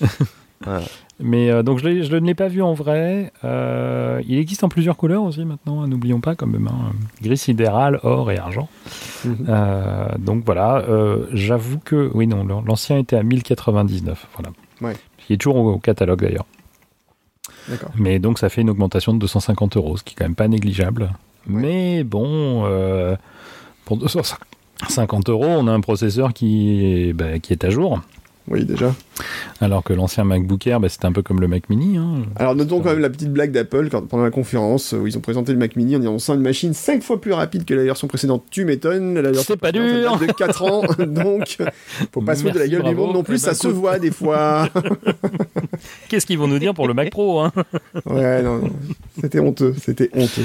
Mais 1.19 1.51
euh, 1.51 1.63
donc 1.63 1.79
je, 1.79 1.89
l'ai- 1.89 2.03
je 2.03 2.15
ne 2.15 2.27
l'ai 2.27 2.35
pas 2.35 2.49
vu 2.49 2.61
en 2.63 2.75
vrai. 2.75 3.33
Euh, 3.45 4.21
il 4.29 4.39
existe 4.39 4.65
en 4.65 4.69
plusieurs 4.69 4.97
couleurs 4.97 5.23
aussi 5.23 5.45
maintenant, 5.47 5.81
hein, 5.83 5.89
n'oublions 5.89 6.21
pas 6.21 6.35
quand 6.35 6.47
même. 6.47 6.69
hein. 6.69 6.93
Gris 7.23 7.39
sidéral, 7.39 8.01
or 8.03 8.31
et 8.31 8.37
argent. 8.39 8.69
Mhm. 9.25 9.37
Euh, 9.49 10.07
donc 10.19 10.43
voilà, 10.45 10.85
euh, 10.89 11.27
j'avoue 11.33 11.79
que. 11.79 12.11
Oui, 12.15 12.27
non, 12.27 12.45
l'an- 12.45 12.63
l'ancien 12.67 12.99
était 12.99 13.17
à 13.17 13.23
1099. 13.23 14.27
Voilà. 14.35 14.51
Ouais. 14.83 14.99
Il 15.29 15.35
est 15.35 15.37
toujours 15.39 15.57
au, 15.57 15.73
au 15.73 15.79
catalogue 15.79 16.21
d'ailleurs. 16.21 16.47
Mais 17.97 18.19
donc 18.19 18.39
ça 18.39 18.49
fait 18.49 18.61
une 18.61 18.71
augmentation 18.71 19.15
de 19.15 19.19
250 19.19 19.77
euros, 19.77 19.97
ce 19.97 20.05
qui 20.05 20.15
est 20.15 20.17
quand 20.17 20.25
même 20.25 20.35
pas 20.35 20.49
négligeable. 20.49 21.13
Mais 21.47 22.05
bon, 22.05 22.65
euh, 22.67 23.17
pour 23.85 23.97
250 23.97 25.29
euros, 25.29 25.47
on 25.47 25.69
a 25.69 25.73
un 25.73 25.81
processeur 25.81 26.33
qui 26.33 26.85
est, 26.85 27.13
bah, 27.13 27.39
qui 27.39 27.53
est 27.53 27.65
à 27.65 27.71
jour. 27.71 28.01
Oui, 28.49 28.65
déjà. 28.65 28.95
Alors 29.61 29.83
que 29.83 29.93
l'ancien 29.93 30.23
MacBook 30.25 30.65
Air, 30.69 30.79
bah, 30.79 30.89
c'était 30.89 31.07
un 31.07 31.13
peu 31.13 31.23
comme 31.23 31.41
le 31.41 31.49
Mac 31.49 31.69
Mini. 31.69 31.97
hein. 31.97 32.23
Alors, 32.37 32.55
notons 32.55 32.81
quand 32.81 32.91
même 32.91 33.01
la 33.01 33.11
petite 33.11 33.33
blague 33.33 33.51
d'Apple 33.51 33.89
quand- 33.91 34.07
pendant 34.07 34.23
la 34.23 34.31
conférence 34.31 34.93
où 34.93 35.07
ils 35.07 35.17
ont 35.19 35.21
présenté 35.21 35.53
le 35.53 35.59
Mac 35.59 35.75
Mini 35.75 35.97
en 35.97 35.99
disant 35.99 36.19
c'est 36.21 36.33
une 36.35 36.41
machine 36.43 36.73
5 36.75 37.03
fois 37.03 37.21
plus 37.21 37.33
rapide 37.33 37.65
que 37.65 37.75
la 37.75 37.83
version 37.83 38.07
précédente. 38.07 38.45
Tu 38.51 38.65
m'étonnes. 38.65 39.15
La 39.15 39.31
version 39.33 39.55
C'est 39.55 39.57
pas 39.61 39.73
dur. 39.73 39.83
de 40.19 40.27
4 40.33 40.63
ans. 40.63 40.83
donc, 41.07 41.57
faut 42.13 42.21
pas 42.21 42.37
se 42.37 42.43
foutre 42.43 42.55
de 42.55 42.59
la 42.61 42.69
gueule 42.69 42.85
du 42.85 42.95
monde 42.95 43.15
non 43.15 43.23
plus. 43.25 43.35
Eh 43.37 43.39
ça 43.39 43.51
ben, 43.51 43.55
se 43.57 43.69
voit 43.69 43.99
des 43.99 44.11
fois. 44.13 44.69
Qu'est-ce 46.09 46.27
qu'ils 46.27 46.39
vont 46.39 46.49
nous 46.49 46.59
dire 46.59 46.75
pour 46.75 46.87
le 46.87 46.95
Mac 46.95 47.11
Pro 47.11 47.41
hein? 47.41 47.53
Ouais, 48.07 48.43
non, 48.43 48.59
non. 48.59 48.71
C'était 49.21 49.41
honteux. 49.41 49.75
C'était 49.81 50.11
honteux. 50.15 50.45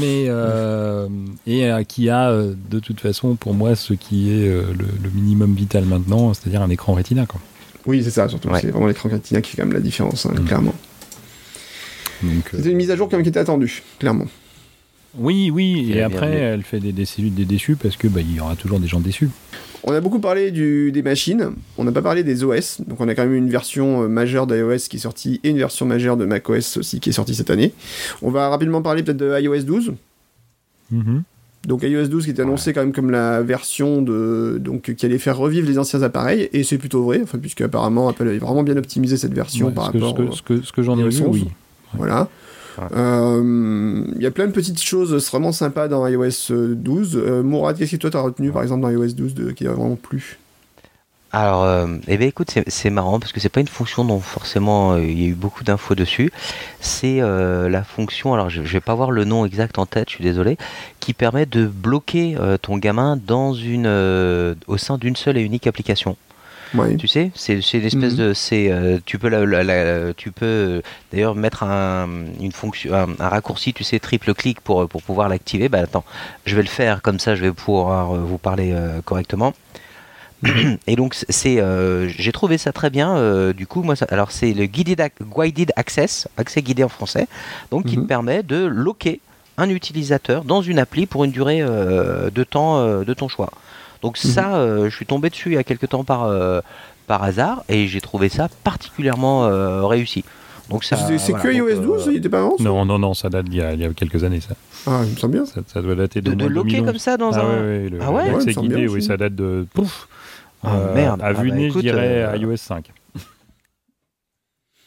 Mais 0.00 0.26
euh, 0.28 1.08
et 1.46 1.70
euh, 1.70 1.82
qui 1.82 2.08
a 2.10 2.30
euh, 2.30 2.54
de 2.70 2.78
toute 2.78 3.00
façon 3.00 3.34
pour 3.34 3.54
moi 3.54 3.74
ce 3.74 3.94
qui 3.94 4.30
est 4.30 4.48
euh, 4.48 4.62
le, 4.78 4.84
le 5.02 5.10
minimum 5.14 5.54
vital 5.54 5.84
maintenant, 5.84 6.32
c'est-à-dire 6.34 6.62
un 6.62 6.70
écran 6.70 6.94
Retina. 6.94 7.26
Quoi. 7.26 7.39
Oui, 7.90 8.02
c'est 8.04 8.10
ça, 8.10 8.28
surtout. 8.28 8.48
Ouais. 8.48 8.60
C'est 8.60 8.70
vraiment 8.70 8.86
l'écran 8.86 9.08
Retina 9.08 9.40
qui 9.40 9.50
fait 9.50 9.56
quand 9.58 9.66
même 9.66 9.74
la 9.74 9.80
différence, 9.80 10.26
hein, 10.26 10.32
Mm. 10.38 10.44
clairement. 10.44 10.74
Euh, 12.24 12.28
C'était 12.54 12.70
une 12.70 12.76
mise 12.76 12.90
à 12.90 12.96
jour 12.96 13.08
quand 13.08 13.16
même 13.16 13.24
qui 13.24 13.30
était 13.30 13.38
attendue, 13.40 13.82
clairement. 13.98 14.26
oui, 15.18 15.50
oui. 15.50 15.90
Et 15.94 16.02
après, 16.02 16.30
bien 16.30 16.52
elle 16.54 16.62
fait 16.62 16.78
des 16.80 16.92
déçus, 16.92 17.30
des 17.30 17.44
déçus 17.44 17.76
parce 17.76 17.96
que 17.96 18.06
bah, 18.08 18.20
il 18.20 18.36
y 18.36 18.40
aura 18.40 18.54
toujours 18.56 18.78
des 18.78 18.86
gens 18.88 19.00
déçus. 19.00 19.28
On 19.84 19.92
a 19.94 20.00
beaucoup 20.02 20.20
parlé 20.20 20.50
du, 20.50 20.92
des 20.92 21.02
machines, 21.02 21.52
on 21.78 21.84
n'a 21.84 21.92
pas 21.92 22.02
parlé 22.02 22.22
des 22.22 22.44
OS, 22.44 22.82
donc 22.86 23.00
on 23.00 23.08
a 23.08 23.14
quand 23.14 23.22
même 23.24 23.34
une 23.34 23.48
version 23.48 24.02
euh, 24.02 24.08
majeure 24.08 24.46
d'iOS 24.46 24.76
qui 24.90 24.96
est 24.98 25.00
sortie 25.00 25.40
et 25.42 25.48
une 25.48 25.56
version 25.56 25.86
majeure 25.86 26.18
de 26.18 26.26
macOS 26.26 26.76
aussi 26.76 27.00
qui 27.00 27.08
est 27.08 27.12
sortie 27.14 27.34
cette 27.34 27.48
année. 27.50 27.72
On 28.20 28.30
va 28.30 28.50
rapidement 28.50 28.82
parler 28.82 29.02
peut-être 29.02 29.16
de 29.16 29.40
iOS 29.40 29.62
12. 29.62 29.94
Mhm. 30.90 31.22
Donc 31.66 31.82
iOS 31.82 32.06
12 32.08 32.24
qui 32.24 32.30
était 32.30 32.40
annoncé 32.42 32.72
quand 32.72 32.80
même 32.80 32.92
comme 32.92 33.10
la 33.10 33.42
version 33.42 34.00
de 34.00 34.56
donc 34.60 34.94
qui 34.94 35.04
allait 35.06 35.18
faire 35.18 35.36
revivre 35.36 35.68
les 35.68 35.78
anciens 35.78 36.02
appareils 36.02 36.48
et 36.54 36.64
c'est 36.64 36.78
plutôt 36.78 37.02
vrai, 37.04 37.20
enfin 37.22 37.38
puisque 37.38 37.60
apparemment 37.60 38.08
Apple 38.08 38.26
avait 38.26 38.38
vraiment 38.38 38.62
bien 38.62 38.76
optimisé 38.78 39.16
cette 39.18 39.34
version 39.34 39.66
Ouais, 39.66 39.72
par 39.74 39.92
que, 39.92 39.98
rapport 39.98 40.34
ce, 40.34 40.40
que, 40.42 40.56
ce 40.56 40.60
que- 40.62 40.66
ce 40.66 40.72
que 40.72 40.82
j'en 40.82 40.98
ai 40.98 41.06
vu, 41.08 41.20
11. 41.22 41.28
oui. 41.30 41.48
Voilà. 41.94 42.28
Ouais. 42.78 42.84
Euh, 42.96 44.04
Il 44.16 44.22
y 44.22 44.26
a 44.26 44.30
plein 44.30 44.46
de 44.46 44.52
petites 44.52 44.80
choses 44.80 45.12
vraiment 45.28 45.52
sympas 45.52 45.86
dans 45.88 46.06
iOS 46.06 46.50
12. 46.50 47.16
Euh, 47.16 47.42
Mourad, 47.42 47.76
qu'est-ce 47.76 47.90
que 47.92 47.96
toi 47.96 48.10
t'as 48.10 48.20
retenu 48.22 48.50
par 48.52 48.62
exemple 48.62 48.82
dans 48.82 48.90
iOS 48.90 49.12
12 49.12 49.34
de, 49.34 49.50
qui 49.50 49.66
a 49.66 49.72
vraiment 49.72 49.96
plu? 49.96 50.38
Alors, 51.32 51.62
euh, 51.62 51.86
eh 52.08 52.16
ben 52.18 52.26
écoute, 52.26 52.50
c'est- 52.66 52.90
marrant 52.90 53.20
parce 53.20 53.30
que 53.32 53.38
c'est 53.38 53.48
pas 53.48 53.60
une 53.60 53.68
fonction 53.68 54.04
dont 54.04 54.18
forcément 54.18 54.94
euh, 54.94 55.04
il 55.04 55.20
y 55.20 55.26
a 55.26 55.28
eu 55.28 55.34
beaucoup 55.34 55.62
d'infos 55.62 55.94
dessus. 55.94 56.32
C'est 56.80 57.20
euh, 57.20 57.68
la 57.68 57.84
fonction, 57.84 58.34
alors 58.34 58.50
je, 58.50 58.64
je 58.64 58.72
vais 58.72 58.80
pas 58.80 58.96
voir 58.96 59.12
le 59.12 59.24
nom 59.24 59.46
exact 59.46 59.78
en 59.78 59.86
tête, 59.86 60.08
je 60.10 60.16
suis 60.16 60.24
désolé, 60.24 60.56
qui 60.98 61.14
permet 61.14 61.46
de 61.46 61.66
bloquer 61.66 62.36
euh, 62.40 62.56
ton 62.58 62.78
gamin 62.78 63.16
dans 63.16 63.54
une, 63.54 63.86
euh, 63.86 64.56
au 64.66 64.76
sein 64.76 64.98
d'une 64.98 65.14
seule 65.14 65.38
et 65.38 65.42
unique 65.42 65.68
application. 65.68 66.16
Ouais. 66.74 66.96
Tu 66.96 67.06
sais, 67.08 67.30
c'est 67.34 67.54
une 67.54 67.84
espèce 67.84 68.12
Mhm. 68.12 68.18
de, 68.18 68.32
c'est, 68.32 68.70
euh, 68.70 68.98
tu 69.04 69.18
peux, 69.18 69.28
la, 69.28 69.44
la- 69.46 69.62
la- 69.64 70.12
tu 70.14 70.32
peux 70.32 70.44
euh, 70.46 70.82
d'ailleurs 71.12 71.34
mettre 71.36 71.62
un, 71.62 72.08
une 72.40 72.52
fonction, 72.52 72.92
un, 72.94 73.08
un 73.20 73.28
raccourci, 73.28 73.72
tu 73.72 73.84
sais, 73.84 73.98
triple 74.00 74.34
clic 74.34 74.60
pour 74.60 74.88
pour 74.88 75.02
pouvoir 75.02 75.28
l'activer. 75.28 75.68
Bah 75.68 75.78
attends, 75.80 76.04
je 76.44 76.54
vais 76.56 76.62
le 76.62 76.68
faire 76.68 77.02
comme 77.02 77.18
ça, 77.20 77.34
je 77.36 77.42
vais 77.42 77.52
pouvoir 77.52 78.14
vous 78.14 78.38
parler 78.38 78.70
euh, 78.72 79.00
correctement. 79.04 79.52
Et 80.86 80.96
donc 80.96 81.14
c'est, 81.28 81.60
euh, 81.60 82.08
j'ai 82.08 82.32
trouvé 82.32 82.56
ça 82.58 82.72
très 82.72 82.90
bien. 82.90 83.16
euh, 83.16 83.52
du 83.52 83.66
coup, 83.66 83.82
moi, 83.82 83.96
ça- 83.96 84.06
alors 84.10 84.30
c'est 84.32 84.52
le 84.52 84.66
guided, 84.66 85.02
guided 85.36 85.72
access, 85.76 86.28
accès 86.36 86.62
guidé 86.62 86.82
en 86.84 86.88
français, 86.88 87.26
donc 87.70 87.84
qui 87.86 87.96
Mhm. 87.96 88.02
te 88.04 88.08
permet 88.08 88.42
de 88.42 88.64
loquer 88.64 89.20
un 89.58 89.68
utilisateur 89.68 90.44
dans 90.44 90.62
une 90.62 90.78
appli 90.78 91.06
pour 91.06 91.24
une 91.24 91.30
durée 91.32 91.60
euh, 91.60 92.30
de 92.30 92.44
temps 92.44 92.78
euh, 92.78 93.04
de 93.04 93.12
ton 93.12 93.28
choix. 93.28 93.50
Donc 94.02 94.16
ça, 94.16 94.54
euh, 94.56 94.88
je 94.88 94.96
suis 94.96 95.04
tombé 95.04 95.28
dessus 95.28 95.50
il 95.50 95.54
y 95.54 95.58
a 95.58 95.64
quelques 95.64 95.88
temps 95.90 96.04
par 96.04 96.24
euh, 96.24 96.60
par 97.06 97.22
hasard 97.22 97.64
et 97.68 97.86
j'ai 97.86 98.00
trouvé 98.00 98.28
ça 98.30 98.48
particulièrement 98.64 99.44
euh, 99.44 99.84
réussi. 99.84 100.24
Donc 100.70 100.84
ça, 100.84 100.96
C'est 100.96 101.32
voilà, 101.32 101.42
que 101.42 101.48
donc, 101.48 101.56
iOS 101.70 101.80
12 101.82 102.08
euh, 102.08 102.12
Il 102.12 102.16
était 102.18 102.28
pas 102.28 102.38
avant 102.38 102.56
ça? 102.56 102.62
Non, 102.62 102.84
non, 102.84 102.98
non, 103.00 103.12
ça 103.12 103.28
date 103.28 103.46
d'il 103.46 103.58
y 103.58 103.62
a, 103.62 103.74
il 103.74 103.80
y 103.80 103.84
a 103.84 103.92
quelques 103.92 104.22
années, 104.22 104.40
ça. 104.40 104.54
Ah, 104.86 105.00
il 105.04 105.10
me 105.10 105.16
semble 105.16 105.32
bien. 105.34 105.44
Ça, 105.44 105.60
ça 105.66 105.82
doit 105.82 105.96
dater 105.96 106.20
de, 106.22 106.30
de, 106.30 106.34
de 106.36 106.46
loquer 106.46 106.78
2011. 106.78 106.86
comme 106.86 106.98
ça 106.98 107.16
dans 107.16 107.32
ah, 107.32 107.40
un. 107.40 107.60
ouais, 107.60 107.66
ouais, 107.82 107.88
le- 107.90 107.98
Ah 108.00 108.12
ouais? 108.12 108.22
Ouais, 108.22 108.28
il 108.42 108.46
me 108.46 108.52
semble 108.52 108.68
guidé, 108.68 108.86
oui, 108.88 109.02
ça 109.02 109.16
date 109.16 109.34
de. 109.34 109.66
Pouf 109.74 110.06
Ah, 110.62 110.76
Euh, 110.76 110.94
merde. 110.94 111.20
À 111.22 111.26
Ah, 111.26 111.32
vue 111.32 111.48
bah, 111.50 111.54
de 111.54 111.60
nez, 111.60 111.66
écoute, 111.66 111.82
je 111.82 111.90
dirais 111.90 112.24
euh, 112.24 112.36
iOS 112.36 112.56
5. 112.56 112.90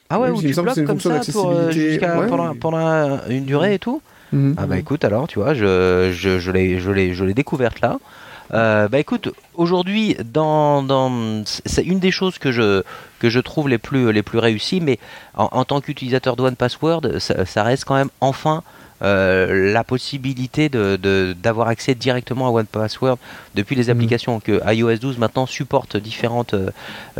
Ah 0.09 0.19
ouais, 0.19 0.29
Oui, 0.29 0.43
me 0.45 0.53
tu 0.53 0.61
bloques 0.61 0.83
comme 0.85 0.99
ça 0.99 1.19
pour, 1.31 1.49
euh, 1.51 1.71
ouais. 1.71 2.27
pendant, 2.27 2.55
pendant 2.55 3.19
une 3.29 3.45
durée 3.45 3.75
et 3.75 3.79
tout. 3.79 4.01
Mhm. 4.31 4.55
Ah 4.57 4.65
bah 4.65 4.77
écoute 4.79 5.05
alors 5.05 5.27
tu 5.27 5.37
vois 5.37 5.53
je, 5.53 6.11
je, 6.11 6.39
je 6.39 6.51
l'ai 6.51 6.79
je 6.79 6.89
l'ai 6.89 7.13
je 7.13 7.23
l'ai 7.23 7.35
découverte 7.35 7.81
là. 7.81 7.97
Euh, 8.53 8.87
bah 8.87 8.97
écoute 8.99 9.29
aujourd'hui 9.53 10.17
dans, 10.25 10.81
dans 10.83 11.43
c'est 11.45 11.83
une 11.83 11.99
des 11.99 12.09
choses 12.11 12.39
que 12.39 12.51
je 12.51 12.81
que 13.19 13.29
je 13.29 13.39
trouve 13.39 13.69
les 13.69 13.77
plus 13.77 14.11
les 14.11 14.23
plus 14.23 14.39
réussies 14.39 14.81
mais 14.81 14.97
en, 15.35 15.49
en 15.51 15.65
tant 15.65 15.81
qu'utilisateur 15.81 16.35
de 16.35 16.41
One 16.41 16.55
Password 16.55 17.19
ça, 17.19 17.45
ça 17.45 17.61
reste 17.63 17.85
quand 17.85 17.93
même 17.95 18.09
enfin 18.21 18.57
euh, 18.57 18.82
la 19.03 19.83
possibilité 19.83 20.69
de 20.69 20.95
de- 20.95 21.35
d'avoir 21.41 21.67
accès 21.67 21.93
directement 21.95 22.47
à 22.47 22.51
One 22.51 22.65
Password 22.65 23.17
depuis 23.55 23.75
les 23.75 23.83
Mhm. 23.85 23.89
applications 23.91 24.39
que 24.39 24.61
iOS 24.73 24.97
12 24.97 25.17
maintenant 25.17 25.45
supporte 25.45 25.97
différentes 25.97 26.53
euh, 26.53 26.69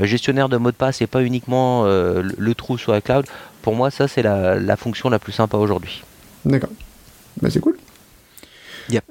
gestionnaires 0.02 0.50
de 0.50 0.58
mots 0.58 0.72
de 0.72 0.76
passe 0.78 1.02
et 1.02 1.08
pas 1.08 1.22
uniquement 1.24 1.84
euh, 1.86 2.22
le, 2.22 2.36
le 2.38 2.56
trou 2.56 2.78
sur 2.78 2.96
iCloud. 2.96 3.26
Pour 3.62 3.76
moi 3.76 3.92
ça 3.92 4.08
c'est 4.08 4.22
la, 4.22 4.56
la 4.60 4.76
fonction 4.78 5.10
la 5.10 5.20
plus 5.20 5.34
sympa 5.34 5.58
aujourd'hui. 5.58 6.04
D'accord. 6.46 6.70
Bah, 7.42 7.50
c'est 7.50 7.60
cool. 7.60 7.78
Yep. 8.90 9.04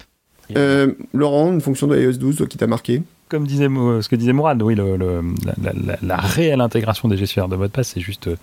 Euh, 0.57 0.93
Laurent, 1.15 1.53
une 1.53 1.61
fonction 1.61 1.87
de 1.87 1.99
iOS 1.99 2.13
12 2.19 2.37
toi, 2.37 2.47
qui 2.47 2.59
t'a 2.59 2.67
marqué? 2.67 3.03
Comme 3.29 3.47
disait, 3.47 3.65
ce 3.69 4.07
que 4.09 4.17
disait 4.17 4.35
Mourad, 4.35 4.61
oui, 4.63 4.75
le, 4.75 4.97
le- 4.99 5.23
la, 5.47 5.73
la- 5.73 5.97
la 6.03 6.17
réelle 6.19 6.61
intégration 6.61 7.09
des 7.09 7.17
gestionnaires 7.17 7.49
de 7.49 7.57
mot 7.57 7.63
de 7.67 7.71
passe, 7.71 7.89
c'est 7.95 8.01
juste 8.01 8.27
euh, 8.29 8.37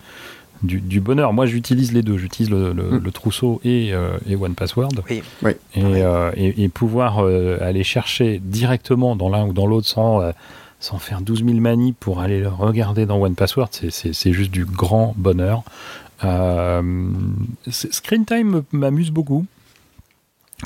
du, 0.63 0.79
du 0.81 0.99
bonheur. 1.01 1.33
Moi, 1.33 1.45
j'utilise 1.45 1.93
les 1.93 2.01
deux. 2.01 2.17
J'utilise 2.17 2.49
le, 2.49 2.73
le- 2.73 2.91
Mm. 2.99 3.03
le 3.03 3.11
trousseau 3.11 3.61
et, 3.63 3.93
euh, 3.93 4.17
et 4.27 4.35
One 4.35 4.55
Password. 4.55 4.91
Oui. 5.09 5.21
Et, 5.43 5.53
euh, 5.83 6.31
et- 6.35 6.63
et 6.63 6.69
pouvoir 6.69 7.19
euh, 7.25 7.57
aller 7.61 7.83
chercher 7.83 8.39
directement 8.43 9.15
dans 9.15 9.29
l'un 9.29 9.45
ou 9.47 9.53
dans 9.53 9.65
l'autre 9.67 9.87
sans, 9.87 10.21
euh, 10.21 10.31
sans 10.79 10.97
faire 10.97 11.21
12 11.21 11.43
000 11.45 11.57
manies 11.59 11.93
pour 11.93 12.19
aller 12.21 12.39
le 12.41 12.47
regarder 12.49 13.05
dans 13.05 13.21
One 13.21 13.35
Password, 13.35 13.69
c'est- 13.71 13.89
c'est 13.91 14.13
c'est 14.13 14.33
juste 14.33 14.51
du 14.51 14.65
grand 14.65 15.13
bonheur. 15.17 15.63
Euh, 16.23 16.81
screen 17.69 18.25
time 18.25 18.63
m'amuse 18.71 19.11
beaucoup. 19.11 19.45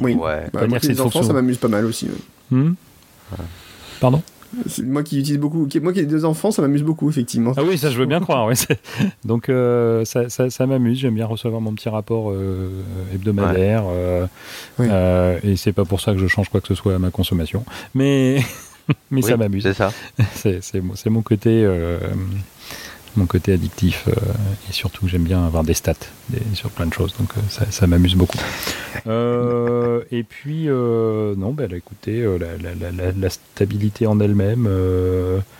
Oui. 0.02 0.14
Ouais. 0.15 0.48
Bah, 0.53 0.61
les 0.65 1.02
enfants, 1.02 1.22
ça 1.22 1.34
m'amuse 1.34 1.57
pas 1.57 1.68
mal 1.68 1.86
aussi. 1.86 2.07
Hmm 2.52 2.74
Pardon? 3.99 4.22
Moi 4.84 5.04
qui 5.04 5.20
utilise 5.20 5.40
beaucoup, 5.40 5.68
moi 5.82 5.94
qui 5.94 6.00
ai 6.00 6.06
deux 6.06 6.26
enfants, 6.26 6.52
ça 6.52 6.62
m'amuse 6.62 6.84
beaucoup 6.84 7.10
effectivement. 7.10 7.54
Ah 7.58 7.64
oui, 7.64 7.78
ça 7.78 7.90
je 7.90 7.98
veux 7.98 8.06
bien 8.06 8.20
croire. 8.20 8.48
Oui. 8.48 8.56
Donc 9.26 9.50
euh, 9.50 10.06
ça, 10.06 10.30
ça, 10.30 10.50
ça 10.50 10.68
m'amuse. 10.68 11.00
J'aime 11.00 11.16
bien 11.16 11.26
recevoir 11.26 11.62
mon 11.62 11.74
petit 11.74 11.90
rapport 11.90 12.32
euh, 12.32 12.70
hebdomadaire. 13.14 13.84
Euh, 13.88 15.40
et 15.44 15.56
c'est 15.56 15.74
pas 15.74 15.86
pour 15.86 16.02
ça 16.02 16.14
que 16.14 16.20
je 16.20 16.28
change 16.28 16.50
quoi 16.50 16.62
que 16.62 16.68
ce 16.68 16.76
soit 16.76 16.96
à 16.96 17.00
ma 17.00 17.12
consommation, 17.12 17.66
mais 17.94 18.42
mais 19.12 19.22
ça 19.22 19.38
m'amuse. 19.38 19.64
C'est 19.64 19.74
ça. 19.74 19.92
c'est 20.92 21.10
mon 21.10 21.22
côté 21.22 21.68
mon 23.18 23.26
côté 23.26 23.53
addictif 23.53 24.07
euh, 24.07 24.11
et 24.69 24.73
surtout 24.73 25.07
j'aime 25.07 25.23
bien 25.23 25.45
avoir 25.45 25.64
des 25.64 25.73
stats 25.73 25.94
sur 26.53 26.69
plein 26.69 26.85
de 26.85 26.94
choses 26.94 27.14
donc 27.19 27.30
euh, 27.38 27.41
ça, 27.49 27.65
ça 27.69 27.88
m'amuse 27.88 28.15
beaucoup 28.15 28.38
euh, 29.07 30.02
et 30.11 30.23
puis 30.23 30.68
non 30.68 31.52
bah, 31.52 31.65
écoutez 31.72 32.23
la, 32.23 32.91
la, 32.91 33.11
la, 33.11 33.30
stabilité 33.30 34.07
en 34.07 34.19
elle-même 34.19 34.68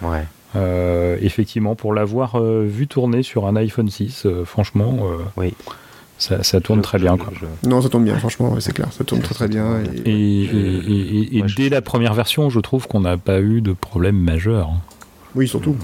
ouais. 0.02 1.18
effectivement 1.22 1.76
pour 1.76 1.94
l'avoir 1.94 2.42
vu 2.42 2.88
tourner 2.88 3.24
sur 3.24 3.48
un 3.48 3.56
iPhone 3.56 3.90
6 3.90 4.28
franchement 4.46 5.00
oui 5.38 5.54
ça, 6.20 6.42
ça, 6.42 6.62
tourne 6.62 6.82
très 6.82 7.00
bien. 7.00 7.18
Quoi. 7.18 7.34
Non, 7.66 7.82
ça 7.82 7.90
tourne 7.90 8.06
bien, 8.06 8.16
franchement, 8.18 8.56
c'est 8.62 8.72
clair, 8.72 8.88
ça 8.94 9.04
tourne 9.04 9.20
très 9.20 9.34
très 9.34 9.48
bien. 9.50 9.82
Et, 10.06 10.12
et, 10.12 11.38
et, 11.38 11.44
dès 11.58 11.68
la 11.68 11.82
première 11.82 12.14
version, 12.14 12.50
je 12.50 12.62
trouve 12.62 12.88
qu'on 12.88 13.02
n'a 13.02 13.18
pas 13.18 13.42
eu 13.42 13.60
de 13.60 13.74
problème 13.74 14.16
majeur. 14.16 14.70
Oui, 15.36 15.50
surtout 15.50 15.76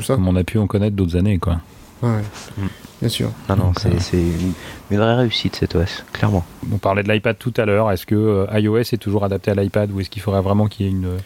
ça. 0.00 0.14
Comme 0.14 0.28
on 0.28 0.36
a 0.36 0.44
pu 0.44 0.58
en 0.58 0.66
connaître 0.66 0.96
d'autres 0.96 1.16
années, 1.16 1.38
quoi. 1.38 1.60
Ouais, 2.02 2.20
mm. 2.58 2.66
bien 3.00 3.08
sûr. 3.08 3.30
Non, 3.48 3.56
non, 3.56 3.72
c'est 3.76 4.16
une, 4.16 4.52
vraie 4.96 5.14
réussite 5.14 5.56
cet 5.56 5.74
OS, 5.74 6.04
clairement. 6.12 6.44
On 6.72 6.78
parlait 6.78 7.02
de 7.02 7.12
l'iPad 7.12 7.36
tout 7.38 7.54
à 7.56 7.64
l'heure. 7.64 7.90
Est-ce 7.90 8.06
que 8.06 8.14
euh, 8.14 8.58
iOS 8.58 8.78
est 8.78 9.00
toujours 9.00 9.24
adapté 9.24 9.50
à 9.50 9.54
l'iPad 9.54 9.90
ou 9.92 10.00
est-ce 10.00 10.10
qu'il 10.10 10.22
faudrait 10.22 10.42
vraiment 10.42 10.66
qu'il 10.66 10.86
y 10.86 10.88
ait 10.88 10.92
une, 10.92 11.18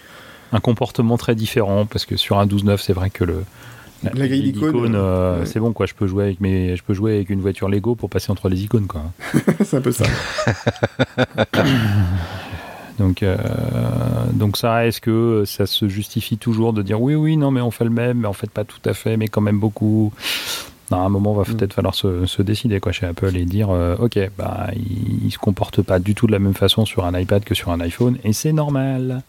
un 0.52 0.60
comportement 0.60 1.16
très 1.16 1.34
différent? 1.34 1.86
Parce 1.86 2.04
que 2.04 2.16
sur 2.16 2.38
un 2.38 2.46
12.9, 2.46 2.78
c'est 2.78 2.92
vrai 2.92 3.10
que 3.10 3.24
le, 3.24 3.44
la, 4.02 4.28
grille 4.28 4.52
d'icônes, 4.52 4.94
euh, 4.94 5.44
c'est 5.44 5.60
bon 5.60 5.72
quoi. 5.72 5.86
Je 5.86 5.94
peux 5.94 6.06
jouer 6.06 6.24
avec 6.24 6.40
mes, 6.40 6.76
je 6.76 6.82
peux 6.82 6.94
jouer 6.94 7.14
avec 7.14 7.30
une 7.30 7.40
voiture 7.40 7.68
Lego 7.68 7.94
pour 7.94 8.10
passer 8.10 8.30
entre 8.30 8.48
les 8.48 8.62
icônes 8.62 8.86
quoi. 8.86 9.02
c'est 9.64 9.78
un 9.78 9.80
peu 9.80 9.92
ça. 9.92 10.04
Donc, 12.98 13.22
euh, 13.22 13.36
donc 14.32 14.56
ça, 14.56 14.86
est-ce 14.86 15.00
que 15.00 15.44
ça 15.46 15.66
se 15.66 15.88
justifie 15.88 16.38
toujours 16.38 16.72
de 16.72 16.82
dire 16.82 17.00
oui, 17.00 17.14
oui, 17.14 17.36
non, 17.36 17.50
mais 17.50 17.60
on 17.60 17.70
fait 17.70 17.84
le 17.84 17.90
même, 17.90 18.20
mais 18.20 18.28
en 18.28 18.32
fait 18.32 18.50
pas 18.50 18.64
tout 18.64 18.80
à 18.84 18.94
fait, 18.94 19.16
mais 19.16 19.28
quand 19.28 19.40
même 19.40 19.58
beaucoup? 19.58 20.12
À 20.92 20.96
un 20.96 21.08
moment, 21.08 21.34
va 21.34 21.42
mm. 21.42 21.56
peut-être 21.56 21.74
falloir 21.74 21.94
se, 21.94 22.42
décider 22.42 22.78
quoi, 22.78 22.92
chez 22.92 23.06
Apple 23.06 23.36
et 23.36 23.44
dire 23.44 23.70
euh, 23.70 23.96
ok, 23.98 24.18
bah, 24.38 24.68
il, 24.74 25.26
ne 25.26 25.30
se 25.30 25.38
comporte 25.38 25.82
pas 25.82 25.98
du 25.98 26.14
tout 26.14 26.26
de 26.26 26.32
la 26.32 26.38
même 26.38 26.54
façon 26.54 26.84
sur 26.84 27.04
un 27.04 27.18
iPad 27.18 27.42
que 27.42 27.54
sur 27.54 27.70
un 27.70 27.80
iPhone, 27.80 28.18
et 28.24 28.32
c'est 28.32 28.52
normal. 28.52 29.22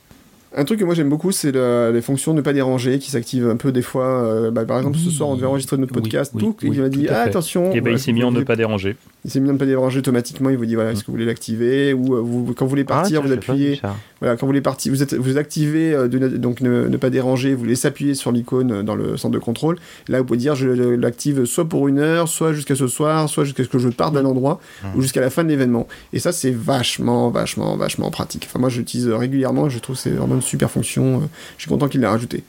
Un 0.56 0.64
truc 0.64 0.80
que 0.80 0.85
moi 0.85 0.95
j'aime 0.95 1.10
beaucoup, 1.10 1.31
c'est 1.31 1.52
les 1.52 2.02
fonctions 2.02 2.34
ne 2.34 2.41
pas 2.41 2.53
déranger 2.53 2.99
qui 2.99 3.11
s'activent 3.11 3.49
un 3.49 3.57
peu 3.57 3.72
des 3.72 3.81
fois. 3.81 4.23
Euh, 4.23 4.49
bah, 4.49 4.65
par 4.65 4.77
exemple, 4.77 4.98
ce 4.98 5.10
soir, 5.10 5.30
on 5.30 5.35
devait 5.35 5.45
enregistrer 5.45 5.77
notre 5.77 5.94
podcast. 5.94 6.34
tout, 6.38 6.56
il 6.64 6.81
m'a 6.81 6.89
dit 6.89 7.07
ah, 7.10 7.22
attention. 7.22 7.72
Et 7.73 7.81
bah, 7.81 7.91
il 7.91 7.99
s'est 7.99 8.14
mis 8.14 8.23
en 8.23 8.31
ne 8.31 8.41
pas 8.41 8.56
déranger. 8.56 8.95
Il 9.27 9.31
s'est 9.33 9.41
mis 9.41 9.49
en 9.49 9.53
ne 9.53 9.57
pas 9.57 9.65
déranger 9.65 9.99
automatiquement. 9.99 10.49
Il 10.49 10.57
vous 10.57 10.65
dit 10.65 10.75
voilà, 10.75 10.93
est-ce 10.93 11.01
que 11.01 11.07
vous 11.07 11.11
voulez 11.11 11.25
l'activer 11.25 11.91
Ou 11.91 12.15
euh, 12.15 12.21
vous, 12.21 12.53
quand 12.53 12.63
vous 12.63 12.69
voulez 12.69 12.85
ah, 12.87 12.93
partir, 12.93 13.21
vous 13.21 13.33
appuyez. 13.33 13.81
Voilà, 14.21 14.35
quand 14.35 14.45
vous 14.45 14.47
voulez 14.47 14.61
partir, 14.61 14.93
vous, 14.93 15.03
êtes, 15.03 15.13
vous 15.13 15.37
activez 15.37 15.93
euh, 15.93 16.07
donc 16.07 16.61
ne, 16.61 16.95
pas 16.95 17.09
déranger. 17.09 17.53
Vous 17.53 17.65
laissez 17.65 17.89
appuyer 17.89 18.15
sur 18.15 18.31
l'icône 18.31 18.83
dans 18.83 18.95
le 18.95 19.17
centre 19.17 19.33
de 19.33 19.39
contrôle. 19.39 19.77
Là, 20.07 20.19
vous 20.19 20.25
pouvez 20.25 20.39
dire 20.39 20.55
je 20.55 20.67
l'active 20.67 21.43
soit 21.43 21.67
pour 21.67 21.89
une 21.89 21.99
heure, 21.99 22.29
soit 22.29 22.53
jusqu'à 22.53 22.75
ce 22.75 22.87
soir, 22.87 23.27
soit 23.27 23.43
jusqu'à 23.43 23.65
ce 23.65 23.69
que 23.69 23.79
je 23.79 23.89
parte 23.89 24.13
d'un 24.13 24.23
endroit, 24.23 24.61
ou 24.95 25.01
jusqu'à 25.01 25.21
la 25.21 25.29
fin 25.29 25.43
de 25.43 25.49
l'événement. 25.49 25.89
Et 26.13 26.19
ça, 26.19 26.31
c'est 26.31 26.51
vachement, 26.51 27.29
vachement, 27.29 27.75
vachement 27.75 28.09
pratique. 28.11 28.47
Enfin, 28.49 28.59
moi, 28.59 28.69
j'utilise 28.69 29.09
régulièrement. 29.09 29.67
Je 29.67 29.79
trouve 29.79 29.97
c'est 29.97 30.11
vraiment 30.11 30.35
une 30.35 30.41
super 30.41 30.71
fonction 30.71 31.27
je 31.57 31.63
suis 31.63 31.69
content 31.69 31.87
qu'il 31.87 32.01
l'ait 32.01 32.07
rajouté. 32.07 32.43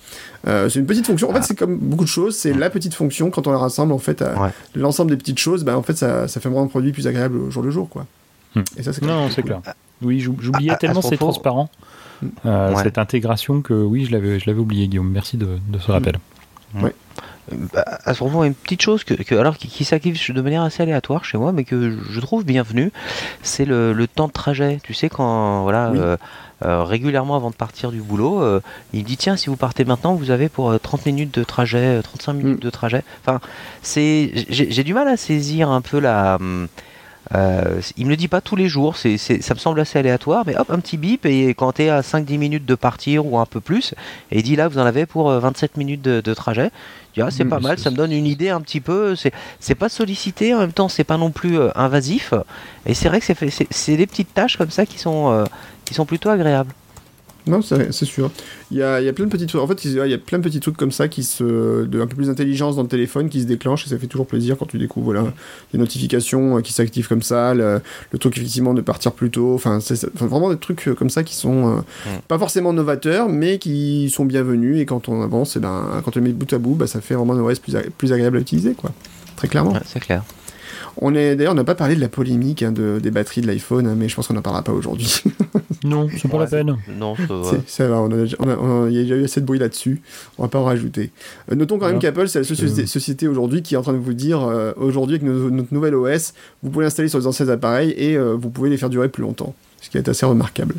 Euh, 0.46 0.68
c'est 0.68 0.78
une 0.78 0.86
petite 0.86 1.06
fonction. 1.06 1.30
En 1.30 1.34
fait, 1.34 1.42
c'est 1.42 1.58
comme 1.58 1.76
beaucoup 1.76 2.04
de 2.04 2.08
choses. 2.08 2.36
C'est 2.36 2.52
la 2.52 2.70
petite 2.70 2.94
fonction 2.94 3.30
quand 3.30 3.46
on 3.46 3.52
la 3.52 3.58
rassemble 3.58 3.92
en 3.92 3.98
fait 3.98 4.22
à 4.22 4.52
l'ensemble 4.74 5.10
des 5.10 5.16
petites 5.16 5.38
choses. 5.38 5.64
Ben, 5.64 5.76
en 5.76 5.82
fait, 5.82 5.96
ça, 5.96 6.28
ça, 6.28 6.40
fait 6.40 6.48
vraiment 6.48 6.64
un 6.64 6.68
produit 6.68 6.92
plus 6.92 7.06
agréable 7.06 7.36
au 7.38 7.50
jour 7.50 7.62
le 7.62 7.70
jour, 7.70 7.88
quoi. 7.88 8.06
Hmm. 8.54 8.62
Et 8.76 8.82
ça, 8.82 8.92
c'est 8.92 9.02
non, 9.02 9.28
c'est 9.30 9.42
clair. 9.42 9.60
Oui, 10.00 10.20
j'oubliais 10.20 10.70
ah, 10.72 10.76
tellement 10.76 11.02
c'est 11.02 11.16
transparent 11.16 11.68
hmm. 12.22 12.28
euh, 12.46 12.74
cette 12.82 12.98
intégration 12.98 13.62
que 13.62 13.74
oui, 13.74 14.04
je 14.04 14.12
l'avais, 14.12 14.38
je 14.38 14.46
l'avais 14.46 14.60
oublié, 14.60 14.86
Guillaume. 14.86 15.10
Merci 15.10 15.36
de, 15.36 15.58
ce 15.80 15.90
rappel. 15.90 16.18
Hmm. 16.74 16.84
Ouais. 16.84 16.94
Bah, 17.72 17.84
à 18.04 18.12
ce 18.12 18.18
propos, 18.18 18.44
une 18.44 18.54
petite 18.54 18.82
chose 18.82 19.04
que, 19.04 19.34
alors 19.34 19.56
qui, 19.56 19.84
s'active 19.84 20.18
de 20.32 20.40
manière 20.42 20.62
assez 20.62 20.82
aléatoire 20.82 21.24
chez 21.24 21.38
moi, 21.38 21.52
mais 21.52 21.64
que 21.64 21.96
je 22.10 22.20
trouve 22.20 22.44
bienvenue, 22.44 22.92
c'est 23.42 23.64
le, 23.64 24.06
temps 24.06 24.28
de 24.28 24.32
trajet. 24.32 24.80
Tu 24.82 24.94
sais 24.94 25.08
quand 25.08 25.62
voilà. 25.62 25.90
Euh, 25.90 26.16
régulièrement 26.62 27.36
avant 27.36 27.50
de 27.50 27.54
partir 27.54 27.90
du 27.90 28.00
boulot. 28.00 28.42
Euh, 28.42 28.60
il 28.92 29.04
dit 29.04 29.16
tiens, 29.16 29.36
si 29.36 29.48
vous 29.48 29.56
partez 29.56 29.84
maintenant, 29.84 30.14
vous 30.14 30.30
avez 30.30 30.48
pour 30.48 30.78
30 30.78 31.00
euh, 31.00 31.02
minutes 31.06 31.38
de 31.38 31.44
trajet, 31.44 32.00
35 32.02 32.32
minutes 32.32 32.58
mm. 32.58 32.60
de 32.60 32.70
trajet. 32.70 33.02
Enfin, 33.22 33.40
c'est, 33.82 34.32
j'ai 34.48 34.84
du 34.84 34.94
mal 34.94 35.08
à 35.08 35.16
saisir 35.16 35.70
un 35.70 35.80
peu 35.80 35.98
la. 35.98 36.36
Hum, 36.36 36.68
euh, 37.34 37.80
il 37.96 38.06
me 38.06 38.10
le 38.10 38.16
dit 38.16 38.28
pas 38.28 38.40
tous 38.40 38.56
les 38.56 38.68
jours, 38.68 38.96
c'est, 38.96 39.18
ça 39.18 39.54
me 39.54 39.58
semble 39.58 39.80
assez 39.80 39.98
aléatoire, 39.98 40.44
mais 40.46 40.56
hop, 40.56 40.70
un 40.70 40.78
petit 40.78 40.96
bip, 40.96 41.26
et 41.26 41.48
quand 41.54 41.72
tu 41.72 41.82
es 41.82 41.88
à 41.90 42.00
5-10 42.00 42.38
minutes 42.38 42.66
de 42.66 42.74
partir 42.74 43.26
ou 43.26 43.38
un 43.38 43.46
peu 43.46 43.60
plus, 43.60 43.94
et 44.30 44.38
il 44.38 44.42
dit 44.42 44.56
là, 44.56 44.68
vous 44.68 44.78
en 44.78 44.86
avez 44.86 45.06
pour 45.06 45.30
27 45.30 45.76
minutes 45.76 46.02
de, 46.02 46.34
trajet. 46.34 46.70
Je 47.14 47.20
dis, 47.20 47.26
ah, 47.26 47.30
c'est 47.30 47.44
mm, 47.44 47.48
pas 47.48 47.60
mal, 47.60 47.78
ça 47.78 47.90
me 47.90 47.96
donne 47.96 48.12
une 48.12 48.26
idée 48.26 48.50
un 48.50 48.60
petit 48.60 48.80
peu. 48.80 49.14
C'est, 49.16 49.74
pas 49.74 49.88
sollicité, 49.88 50.54
en 50.54 50.60
même 50.60 50.72
temps, 50.72 50.88
c'est 50.88 51.04
pas 51.04 51.16
non 51.16 51.30
plus 51.30 51.58
invasif. 51.74 52.34
Et 52.86 52.94
c'est 52.94 53.08
vrai 53.08 53.20
que 53.20 53.26
c'est, 53.26 53.66
c'est, 53.70 53.96
des 53.96 54.06
petites 54.06 54.32
tâches 54.32 54.56
comme 54.56 54.70
ça 54.70 54.86
qui 54.86 54.98
sont, 54.98 55.44
qui 55.84 55.94
sont 55.94 56.06
plutôt 56.06 56.30
agréables. 56.30 56.72
Non, 57.48 57.62
c'est 57.62 58.04
sûr. 58.04 58.30
Il 58.70 58.76
y, 58.76 58.82
a, 58.82 59.00
il 59.00 59.04
y 59.04 59.08
a, 59.08 59.12
plein 59.12 59.24
de 59.24 59.30
petits 59.30 59.46
trucs. 59.46 59.60
En 59.60 59.66
fait, 59.66 59.84
il 59.84 59.92
y 59.92 60.14
a 60.14 60.18
plein 60.18 60.38
de 60.38 60.44
petits 60.44 60.60
trucs 60.60 60.76
comme 60.76 60.92
ça 60.92 61.08
qui 61.08 61.22
se, 61.22 61.84
de 61.84 62.00
un 62.00 62.06
peu 62.06 62.16
plus 62.16 62.26
d'intelligence 62.26 62.76
dans 62.76 62.82
le 62.82 62.88
téléphone 62.88 63.28
qui 63.28 63.40
se 63.40 63.46
déclenchent 63.46 63.86
et 63.86 63.90
ça 63.90 63.98
fait 63.98 64.06
toujours 64.06 64.26
plaisir 64.26 64.56
quand 64.58 64.66
tu 64.66 64.78
découvres 64.78 65.06
voilà, 65.06 65.24
les 65.72 65.78
notifications 65.78 66.58
euh, 66.58 66.60
qui 66.60 66.72
s'activent 66.72 67.08
comme 67.08 67.22
ça, 67.22 67.54
le, 67.54 67.80
truc 68.18 68.36
effectivement 68.36 68.74
de 68.74 68.80
partir 68.80 69.12
plus 69.12 69.30
tôt. 69.30 69.54
Enfin, 69.54 69.80
c'est 69.80 70.12
vraiment 70.14 70.50
des 70.50 70.58
trucs 70.58 70.88
euh, 70.88 70.94
comme 70.94 71.10
ça 71.10 71.22
qui 71.22 71.34
sont 71.34 71.68
euh, 71.68 71.80
mm. 71.80 72.20
pas 72.28 72.38
forcément 72.38 72.72
novateurs, 72.72 73.28
mais 73.28 73.58
qui 73.58 74.10
sont 74.10 74.24
bienvenus 74.24 74.80
et 74.80 74.86
quand 74.86 75.08
on 75.08 75.22
avance, 75.22 75.56
et 75.56 75.60
ben, 75.60 76.02
quand 76.04 76.16
on 76.16 76.20
met 76.20 76.32
bout 76.32 76.52
à 76.52 76.58
bout, 76.58 76.74
bah, 76.74 76.86
ça 76.86 77.00
fait 77.00 77.14
vraiment 77.14 77.34
un 77.34 77.40
OS 77.40 77.58
plus, 77.58 77.74
plus 77.96 78.12
agréable 78.12 78.36
à 78.36 78.40
utiliser, 78.40 78.74
quoi. 78.74 78.92
Très 79.36 79.48
clairement. 79.48 79.74
c'est 79.86 80.00
clair. 80.00 80.24
On 81.00 81.14
est 81.14 81.36
d'ailleurs, 81.36 81.52
on 81.52 81.56
n'a 81.56 81.64
pas 81.64 81.74
parlé 81.74 81.94
de 81.94 82.00
la 82.00 82.08
polémique 82.08 82.62
hein, 82.62 82.72
de, 82.72 82.98
des 83.00 83.10
batteries 83.10 83.40
de 83.40 83.46
l'iPhone, 83.46 83.86
hein, 83.86 83.94
mais 83.96 84.08
je 84.08 84.16
pense 84.16 84.26
qu'on 84.26 84.34
n'en 84.34 84.42
parlera 84.42 84.62
pas 84.62 84.72
aujourd'hui. 84.72 85.22
non, 85.84 86.08
c'est 86.16 86.28
pas 86.28 86.38
la 86.38 86.46
peine. 86.46 86.76
Non, 86.88 87.14
ça 87.66 87.88
va. 87.88 88.08
il 88.88 88.94
y 88.94 88.98
a 88.98 89.02
déjà 89.02 89.16
eu 89.16 89.24
assez 89.24 89.40
de 89.40 89.46
bruit 89.46 89.60
là-dessus. 89.60 90.02
On 90.38 90.42
va 90.42 90.48
pas 90.48 90.58
en 90.58 90.64
rajouter. 90.64 91.10
Euh, 91.52 91.54
notons 91.54 91.78
quand 91.78 91.88
même 91.88 92.00
qu'Apple, 92.00 92.28
c'est 92.28 92.40
la 92.40 92.44
société, 92.44 92.82
euh. 92.82 92.86
société 92.86 93.28
aujourd'hui 93.28 93.62
qui 93.62 93.74
est 93.74 93.76
en 93.78 93.82
train 93.82 93.92
de 93.92 93.98
vous 93.98 94.12
dire 94.12 94.42
euh, 94.42 94.72
aujourd'hui 94.76 95.16
avec 95.16 95.28
notre 95.28 95.72
nouvelle 95.72 95.94
OS, 95.94 96.34
vous 96.62 96.70
pouvez 96.70 96.84
l'installer 96.84 97.08
sur 97.08 97.18
les 97.18 97.26
anciens 97.26 97.48
appareils 97.48 97.90
et 97.90 98.18
vous 98.18 98.50
pouvez 98.50 98.70
les 98.70 98.76
faire 98.76 98.90
durer 98.90 99.08
plus 99.08 99.22
longtemps, 99.22 99.54
ce 99.80 99.90
qui 99.90 99.98
est 99.98 100.08
assez 100.08 100.26
remarquable. 100.26 100.74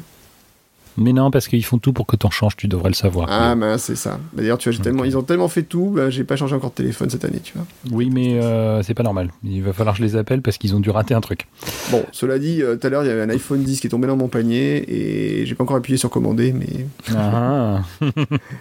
Mais 0.99 1.13
non, 1.13 1.31
parce 1.31 1.47
qu'ils 1.47 1.63
font 1.63 1.77
tout 1.77 1.93
pour 1.93 2.05
que 2.05 2.15
t'en 2.15 2.29
changes, 2.29 2.57
tu 2.57 2.67
devrais 2.67 2.89
le 2.89 2.95
savoir. 2.95 3.27
Ah, 3.31 3.55
mais 3.55 3.77
c'est 3.77 3.95
ça. 3.95 4.19
D'ailleurs, 4.33 4.57
tu 4.57 4.69
vois, 4.69 4.83
tellement, 4.83 5.05
ils 5.05 5.17
ont 5.17 5.23
tellement 5.23 5.47
fait 5.47 5.63
tout, 5.63 5.91
bah, 5.95 6.09
j'ai 6.09 6.23
pas 6.23 6.35
changé 6.35 6.55
encore 6.55 6.71
de 6.71 6.75
téléphone 6.75 7.09
cette 7.09 7.23
année, 7.23 7.39
tu 7.41 7.53
vois. 7.55 7.65
Oui, 7.91 8.09
mais 8.11 8.39
euh, 8.41 8.83
c'est 8.83 8.93
pas 8.93 9.03
normal. 9.03 9.31
Il 9.43 9.63
va 9.63 9.73
falloir 9.73 9.95
que 9.95 10.01
je 10.01 10.07
les 10.07 10.15
appelle 10.15 10.41
parce 10.41 10.57
qu'ils 10.57 10.75
ont 10.75 10.79
dû 10.79 10.89
rater 10.89 11.13
un 11.13 11.21
truc. 11.21 11.47
Bon, 11.91 12.03
cela 12.11 12.37
dit, 12.37 12.61
euh, 12.61 12.75
tout 12.75 12.87
à 12.87 12.89
l'heure, 12.89 13.03
il 13.03 13.07
y 13.07 13.11
avait 13.11 13.21
un 13.21 13.29
iPhone 13.29 13.63
10 13.63 13.79
qui 13.79 13.87
est 13.87 13.89
tombé 13.89 14.07
dans 14.07 14.17
mon 14.17 14.27
panier 14.27 14.83
et 14.87 15.45
j'ai 15.45 15.55
pas 15.55 15.63
encore 15.63 15.77
appuyé 15.77 15.97
sur 15.97 16.09
commander, 16.09 16.51
mais. 16.51 16.85
Ah, 17.15 17.81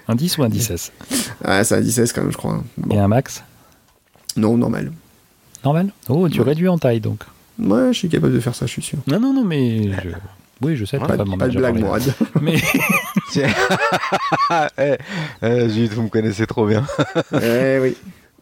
un 0.08 0.14
10 0.14 0.38
ou 0.38 0.44
un 0.44 0.48
10S 0.48 0.92
Ah, 1.44 1.64
c'est 1.64 1.74
un 1.74 1.80
10S 1.80 2.12
quand 2.14 2.22
même, 2.22 2.32
je 2.32 2.36
crois. 2.36 2.52
Hein. 2.54 2.64
Et 2.90 2.98
un 2.98 3.08
max? 3.08 3.42
Non, 4.36 4.56
normal. 4.56 4.92
Normal? 5.64 5.90
Oh, 6.08 6.28
tu 6.28 6.40
réduis 6.40 6.68
en 6.68 6.78
taille 6.78 7.00
donc. 7.00 7.24
Ouais, 7.58 7.88
je 7.92 7.98
suis 7.98 8.08
capable 8.08 8.32
de 8.32 8.40
faire 8.40 8.54
ça, 8.54 8.66
je 8.66 8.70
suis 8.70 8.82
sûr. 8.82 8.98
Non, 9.08 9.18
non, 9.18 9.32
non, 9.32 9.44
mais. 9.44 9.90
Oui, 10.62 10.76
je 10.76 10.84
sais. 10.84 10.98
Pas, 10.98 11.06
pas, 11.06 11.24
pas 11.24 11.48
de 11.48 11.56
blague, 11.58 11.78
Mourad. 11.78 12.02
Mais... 12.40 12.56
eh, 14.78 14.96
eh, 15.42 15.86
vous 15.88 16.02
me 16.02 16.08
connaissez 16.08 16.46
trop 16.46 16.66
bien. 16.66 16.84
eh 17.32 17.78
oui. 17.80 17.96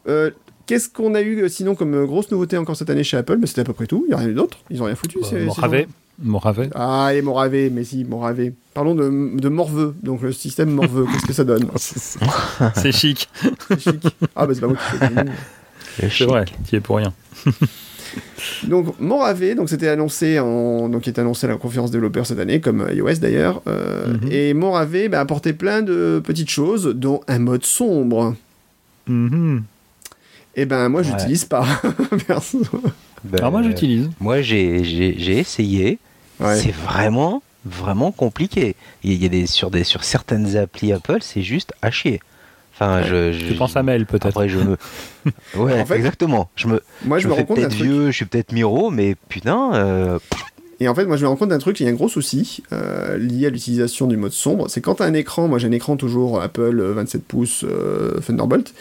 Euh, 0.09 0.31
Qu'est-ce 0.67 0.89
qu'on 0.89 1.15
a 1.15 1.21
eu 1.21 1.43
euh, 1.43 1.49
sinon 1.49 1.77
comme 1.77 1.95
euh, 1.95 2.07
grosse 2.07 2.31
nouveauté 2.33 2.59
encore 2.59 2.77
cette 2.77 2.91
année 2.91 3.05
chez 3.05 3.17
Apple? 3.17 3.37
Mais 3.39 3.47
C'était 3.47 3.61
à 3.61 3.65
peu 3.65 3.73
près 3.73 3.87
tout, 3.87 4.05
il 4.07 4.09
n'y 4.09 4.15
a 4.15 4.19
rien 4.19 4.29
d'autre. 4.35 4.59
Ils 4.69 4.79
n'ont 4.79 4.87
rien 4.87 4.97
foutu. 4.97 5.19
Euh, 5.33 5.45
Morave. 5.45 5.85
Morave. 6.21 6.69
Ah, 6.75 7.11
et 7.15 7.23
Morave, 7.23 7.71
mais 7.71 7.85
si, 7.85 8.05
Morave. 8.05 8.51
Parlons 8.75 8.97
de, 8.97 9.39
de 9.39 9.49
Morveux, 9.49 9.95
donc 10.03 10.23
le 10.23 10.33
système 10.33 10.71
Morveux, 10.71 11.07
qu'est-ce 11.07 11.27
que 11.27 11.33
ça 11.33 11.45
donne? 11.45 11.69
C'est 11.77 12.91
chic. 12.91 13.29
C'est 13.69 13.81
chic. 13.81 14.07
Ah, 14.35 14.47
bah 14.47 14.55
c'est 14.55 14.61
pas 14.61 14.67
moi 14.67 14.77
qui 14.77 16.09
C'est 16.11 16.25
vrai, 16.25 16.47
tu 16.69 16.77
es 16.77 16.81
pour 16.81 16.97
rien. 16.97 17.13
donc 18.69 18.99
Morave, 19.01 19.55
donc 19.55 19.69
c'était 19.69 19.89
annoncé 19.89 20.39
en, 20.39 20.89
donc 20.89 21.07
est 21.09 21.19
annoncé 21.19 21.47
à 21.47 21.51
la 21.51 21.57
conférence 21.57 21.91
développeur 21.91 22.27
cette 22.27 22.39
année, 22.39 22.61
comme 22.61 22.87
iOS 22.93 23.15
d'ailleurs. 23.21 23.63
Euh, 23.67 24.15
mhm. 24.15 24.29
Et 24.31 24.55
Morave 24.55 25.09
bah, 25.11 25.21
apportait 25.21 25.53
plein 25.53 25.83
de 25.83 26.21
petites 26.25 26.51
choses, 26.51 26.87
dont 26.95 27.21
un 27.29 27.39
mode 27.39 27.65
sombre. 27.65 28.35
Mm 29.07 29.59
Eh 30.57 30.65
ben 30.67 30.89
moi, 30.89 31.03
j'utilise 31.03 31.45
pas. 31.45 31.67
Perso. 32.27 32.61
Ben, 33.25 33.39
Alors 33.39 33.53
moi 33.53 33.63
j'utilise. 33.63 34.11
Moi 34.21 34.43
j'ai 34.43 34.85
j'ai- 34.85 35.17
j'ai 35.19 35.39
essayé. 35.39 35.99
Ouais. 36.41 36.57
C'est 36.57 36.75
vraiment 36.75 37.43
vraiment 37.65 38.13
compliqué. 38.13 38.77
Il 39.03 39.21
y 39.21 39.27
a 39.27 39.29
des 39.29 39.47
sur 39.47 39.71
des 39.71 39.85
sur 39.85 40.05
certaines 40.05 40.57
applis 40.57 40.93
Apple, 40.93 41.19
c'est 41.21 41.43
juste 41.43 41.73
à 41.83 41.91
chier. 41.91 42.21
Enfin, 42.79 43.03
je, 43.03 43.33
je, 43.33 43.47
Tu 43.47 43.55
penses 43.55 43.75
à 43.77 43.83
Mail 43.83 44.05
peut-être. 44.07 44.27
Après, 44.27 44.49
je 44.49 44.59
me. 44.59 44.77
Ouais, 45.57 45.81
En 45.81 45.87
fait- 45.87 45.97
exactement. 45.97 46.51
Je 46.57 46.69
me, 46.69 46.81
Moi, 47.05 47.19
je, 47.19 47.25
je 47.25 47.29
me 47.29 47.33
rends 47.33 47.45
compte 47.45 47.57
d'un 47.57 47.63
peut-être 47.63 47.77
truc. 47.77 47.89
vieux, 47.91 48.07
je 48.11 48.17
suis 48.17 48.27
peut-être 48.27 48.53
Miro, 48.53 48.91
mais 48.91 49.17
putain. 49.29 49.75
euh, 49.75 50.19
Et 50.79 50.87
en 50.89 50.95
fait, 50.95 51.07
moi, 51.07 51.17
je 51.17 51.23
me 51.25 51.29
rends 51.29 51.37
compte 51.37 51.49
d'un 51.49 51.59
truc, 51.59 51.81
il 51.81 51.85
y 51.85 51.89
a 51.89 51.91
un 51.91 51.95
gros 51.95 52.09
souci 52.09 52.63
euh, 52.73 53.17
lié 53.17 53.47
à 53.47 53.51
l'utilisation 53.51 54.07
du 54.07 54.17
mode 54.19 54.33
sombre. 54.33 54.69
C'est 54.69 54.81
quand 54.83 54.97
tu 54.97 55.03
as 55.03 55.07
un 55.07 55.15
écran, 55.15 55.49
moi 55.49 55.59
j'ai 55.59 55.67
un 55.69 55.73
écran 55.73 55.97
toujours 55.97 56.41
Apple 56.43 56.79
euh, 56.79 56.93
27 56.93 57.25
pouces 57.25 57.65
euh, 57.67 58.21
Thunderbolt. 58.21 58.75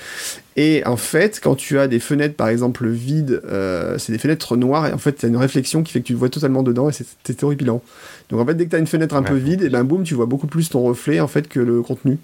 Et 0.58 0.84
en 0.86 0.98
fait, 0.98 1.40
quand 1.42 1.56
tu 1.56 1.80
as 1.80 1.88
des 1.88 2.00
fenêtres, 2.00 2.36
par 2.36 2.50
exemple, 2.50 2.88
vides, 2.88 3.42
euh, 3.46 3.98
c'est 3.98 4.12
des 4.12 4.20
fenêtres 4.20 4.56
noires, 4.58 4.88
et 4.88 4.94
en 4.94 4.98
fait, 4.98 5.14
tu 5.14 5.26
as 5.26 5.30
une 5.30 5.38
réflexion 5.38 5.84
qui 5.84 5.94
fait 5.94 6.02
que 6.02 6.06
tu 6.08 6.14
te 6.14 6.20
vois 6.20 6.30
totalement 6.30 6.64
dedans, 6.64 6.90
et 6.90 6.92
c'est 6.94 7.06
c'est 7.24 7.44
horripilant. 7.44 7.82
Donc 8.30 8.40
en 8.42 8.46
fait, 8.46 8.56
dès 8.56 8.66
que 8.66 8.70
tu 8.72 8.76
as 8.76 8.80
une 8.80 8.88
fenêtre 8.88 9.16
un 9.16 9.24
peu 9.24 9.36
vide, 9.36 9.64
et 9.64 9.70
ben 9.70 9.84
boum, 9.84 10.04
tu 10.04 10.14
vois 10.16 10.26
beaucoup 10.28 10.48
plus 10.48 10.70
ton 10.70 10.82
reflet, 10.84 11.20
en 11.22 11.28
fait, 11.28 11.48
que 11.48 11.60
le 11.60 11.82
contenu. 11.82 12.18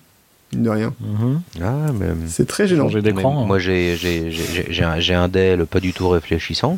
Mine 0.53 0.63
de 0.63 0.69
rien. 0.69 0.93
Mhm. 0.99 1.41
Ah. 1.61 1.87
C'est 2.27 2.47
très 2.47 2.67
gênant. 2.67 2.87
D'écran. 2.89 3.43
Hein. 3.43 3.45
Moi, 3.45 3.59
j'ai 3.59 3.95
j'ai- 3.95 4.31
j'ai- 4.31 4.67
j'ai 4.69 4.83
un, 4.83 4.99
j'ai 4.99 5.13
un 5.13 5.27
Dell 5.27 5.65
pas 5.65 5.79
du 5.79 5.93
tout 5.93 6.09
réfléchissant 6.09 6.77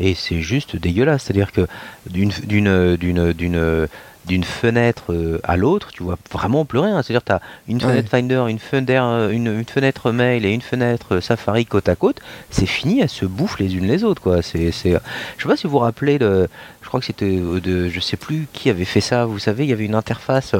et 0.00 0.14
c'est 0.14 0.40
juste 0.40 0.76
dégueulasse. 0.76 1.24
C'est-à-dire 1.24 1.52
que 1.52 1.66
d'une 2.10 2.30
d'une 2.44 2.96
d'une 2.96 3.32
d'une 3.32 3.88
d'une 4.24 4.44
fenêtre 4.44 5.12
euh, 5.12 5.40
à 5.42 5.56
l'autre, 5.56 5.88
tu 5.92 6.04
vois 6.04 6.16
vraiment 6.30 6.64
plus 6.64 6.78
rien. 6.78 7.02
C'est-à-dire 7.02 7.24
tu 7.24 7.32
as 7.32 7.40
une 7.66 7.78
Ouais. 7.78 7.82
fenêtre 7.90 8.08
Finder, 8.08 8.44
une 8.48 8.60
fenêtre, 8.60 9.30
une, 9.32 9.48
une 9.48 9.64
fenêtre 9.64 10.12
Mail 10.12 10.44
et 10.46 10.52
une 10.52 10.60
fenêtre 10.60 11.18
Safari 11.18 11.66
côte 11.66 11.88
à 11.88 11.96
côte. 11.96 12.18
C'est 12.50 12.66
fini, 12.66 13.00
elles 13.00 13.08
se 13.08 13.26
bouffent 13.26 13.58
les 13.58 13.74
unes 13.76 13.86
les 13.88 14.04
autres. 14.04 14.22
Quoi. 14.22 14.40
C'est, 14.42 14.70
c'est... 14.70 14.92
Je 15.38 15.42
sais 15.42 15.48
pas 15.48 15.56
si 15.56 15.64
vous 15.66 15.72
vous 15.72 15.78
rappelez, 15.80 16.20
de, 16.20 16.48
je 16.82 16.86
crois 16.88 17.00
que 17.00 17.06
c'était 17.06 17.36
euh, 17.36 17.60
de, 17.60 17.88
je 17.88 17.98
sais 17.98 18.16
plus 18.16 18.46
qui 18.52 18.70
avait 18.70 18.84
fait 18.84 19.00
ça. 19.00 19.24
Vous 19.24 19.40
savez, 19.40 19.64
il 19.64 19.70
y 19.70 19.72
avait 19.72 19.86
une 19.86 19.96
interface, 19.96 20.54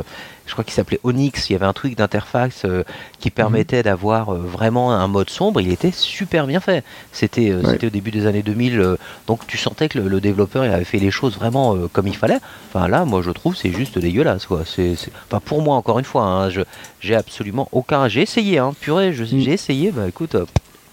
je 0.46 0.52
crois 0.52 0.64
qu'il 0.64 0.74
s'appelait 0.74 1.00
Onyx. 1.04 1.48
Il 1.48 1.52
y 1.54 1.56
avait 1.56 1.66
un 1.66 1.72
truc 1.72 1.96
d'interface 1.96 2.62
euh, 2.64 2.82
qui 3.20 3.30
permettait 3.30 3.82
d'avoir 3.82 4.34
euh, 4.34 4.38
vraiment 4.38 4.92
un 4.92 5.06
mode 5.08 5.30
sombre. 5.30 5.60
Il 5.60 5.70
était 5.72 5.92
super 5.92 6.46
bien 6.46 6.60
fait. 6.60 6.84
C'était, 7.12 7.50
euh, 7.50 7.62
Ouais. 7.62 7.84
au 7.84 7.90
début 7.90 8.10
des 8.10 8.26
années 8.26 8.42
2000. 8.42 8.80
euh, 8.80 8.96
donc 9.26 9.46
tu 9.46 9.56
sentais 9.56 9.88
que 9.88 9.98
le, 9.98 10.08
le 10.08 10.20
développeur 10.20 10.64
il 10.64 10.70
avait 10.72 10.84
fait 10.84 10.98
les 10.98 11.10
choses 11.10 11.36
vraiment 11.36 11.76
comme 11.92 12.06
il 12.06 12.16
fallait. 12.16 12.38
Enfin 12.68 12.88
là, 12.88 13.04
moi 13.04 13.22
je 13.22 13.30
trouve 13.30 13.56
c'est 13.56 13.72
juste 13.72 13.98
dégueulasse 13.98 14.46
quoi. 14.46 14.62
C'est. 14.66 14.94
Enfin, 15.28 15.40
pour 15.44 15.62
moi 15.62 15.76
encore 15.76 15.98
une 15.98 16.04
fois, 16.04 16.24
hein, 16.24 16.50
je, 16.50 16.62
j'ai 17.00 17.14
absolument 17.14 17.68
aucun. 17.72 18.08
J'ai 18.08 18.22
essayé, 18.22 18.58
hein, 18.58 18.72
purée, 18.80 19.12
je- 19.12 19.24
Mm. 19.24 19.38
j'ai 19.40 19.52
essayé. 19.52 19.90
Bah 19.92 20.08
écoute, 20.08 20.36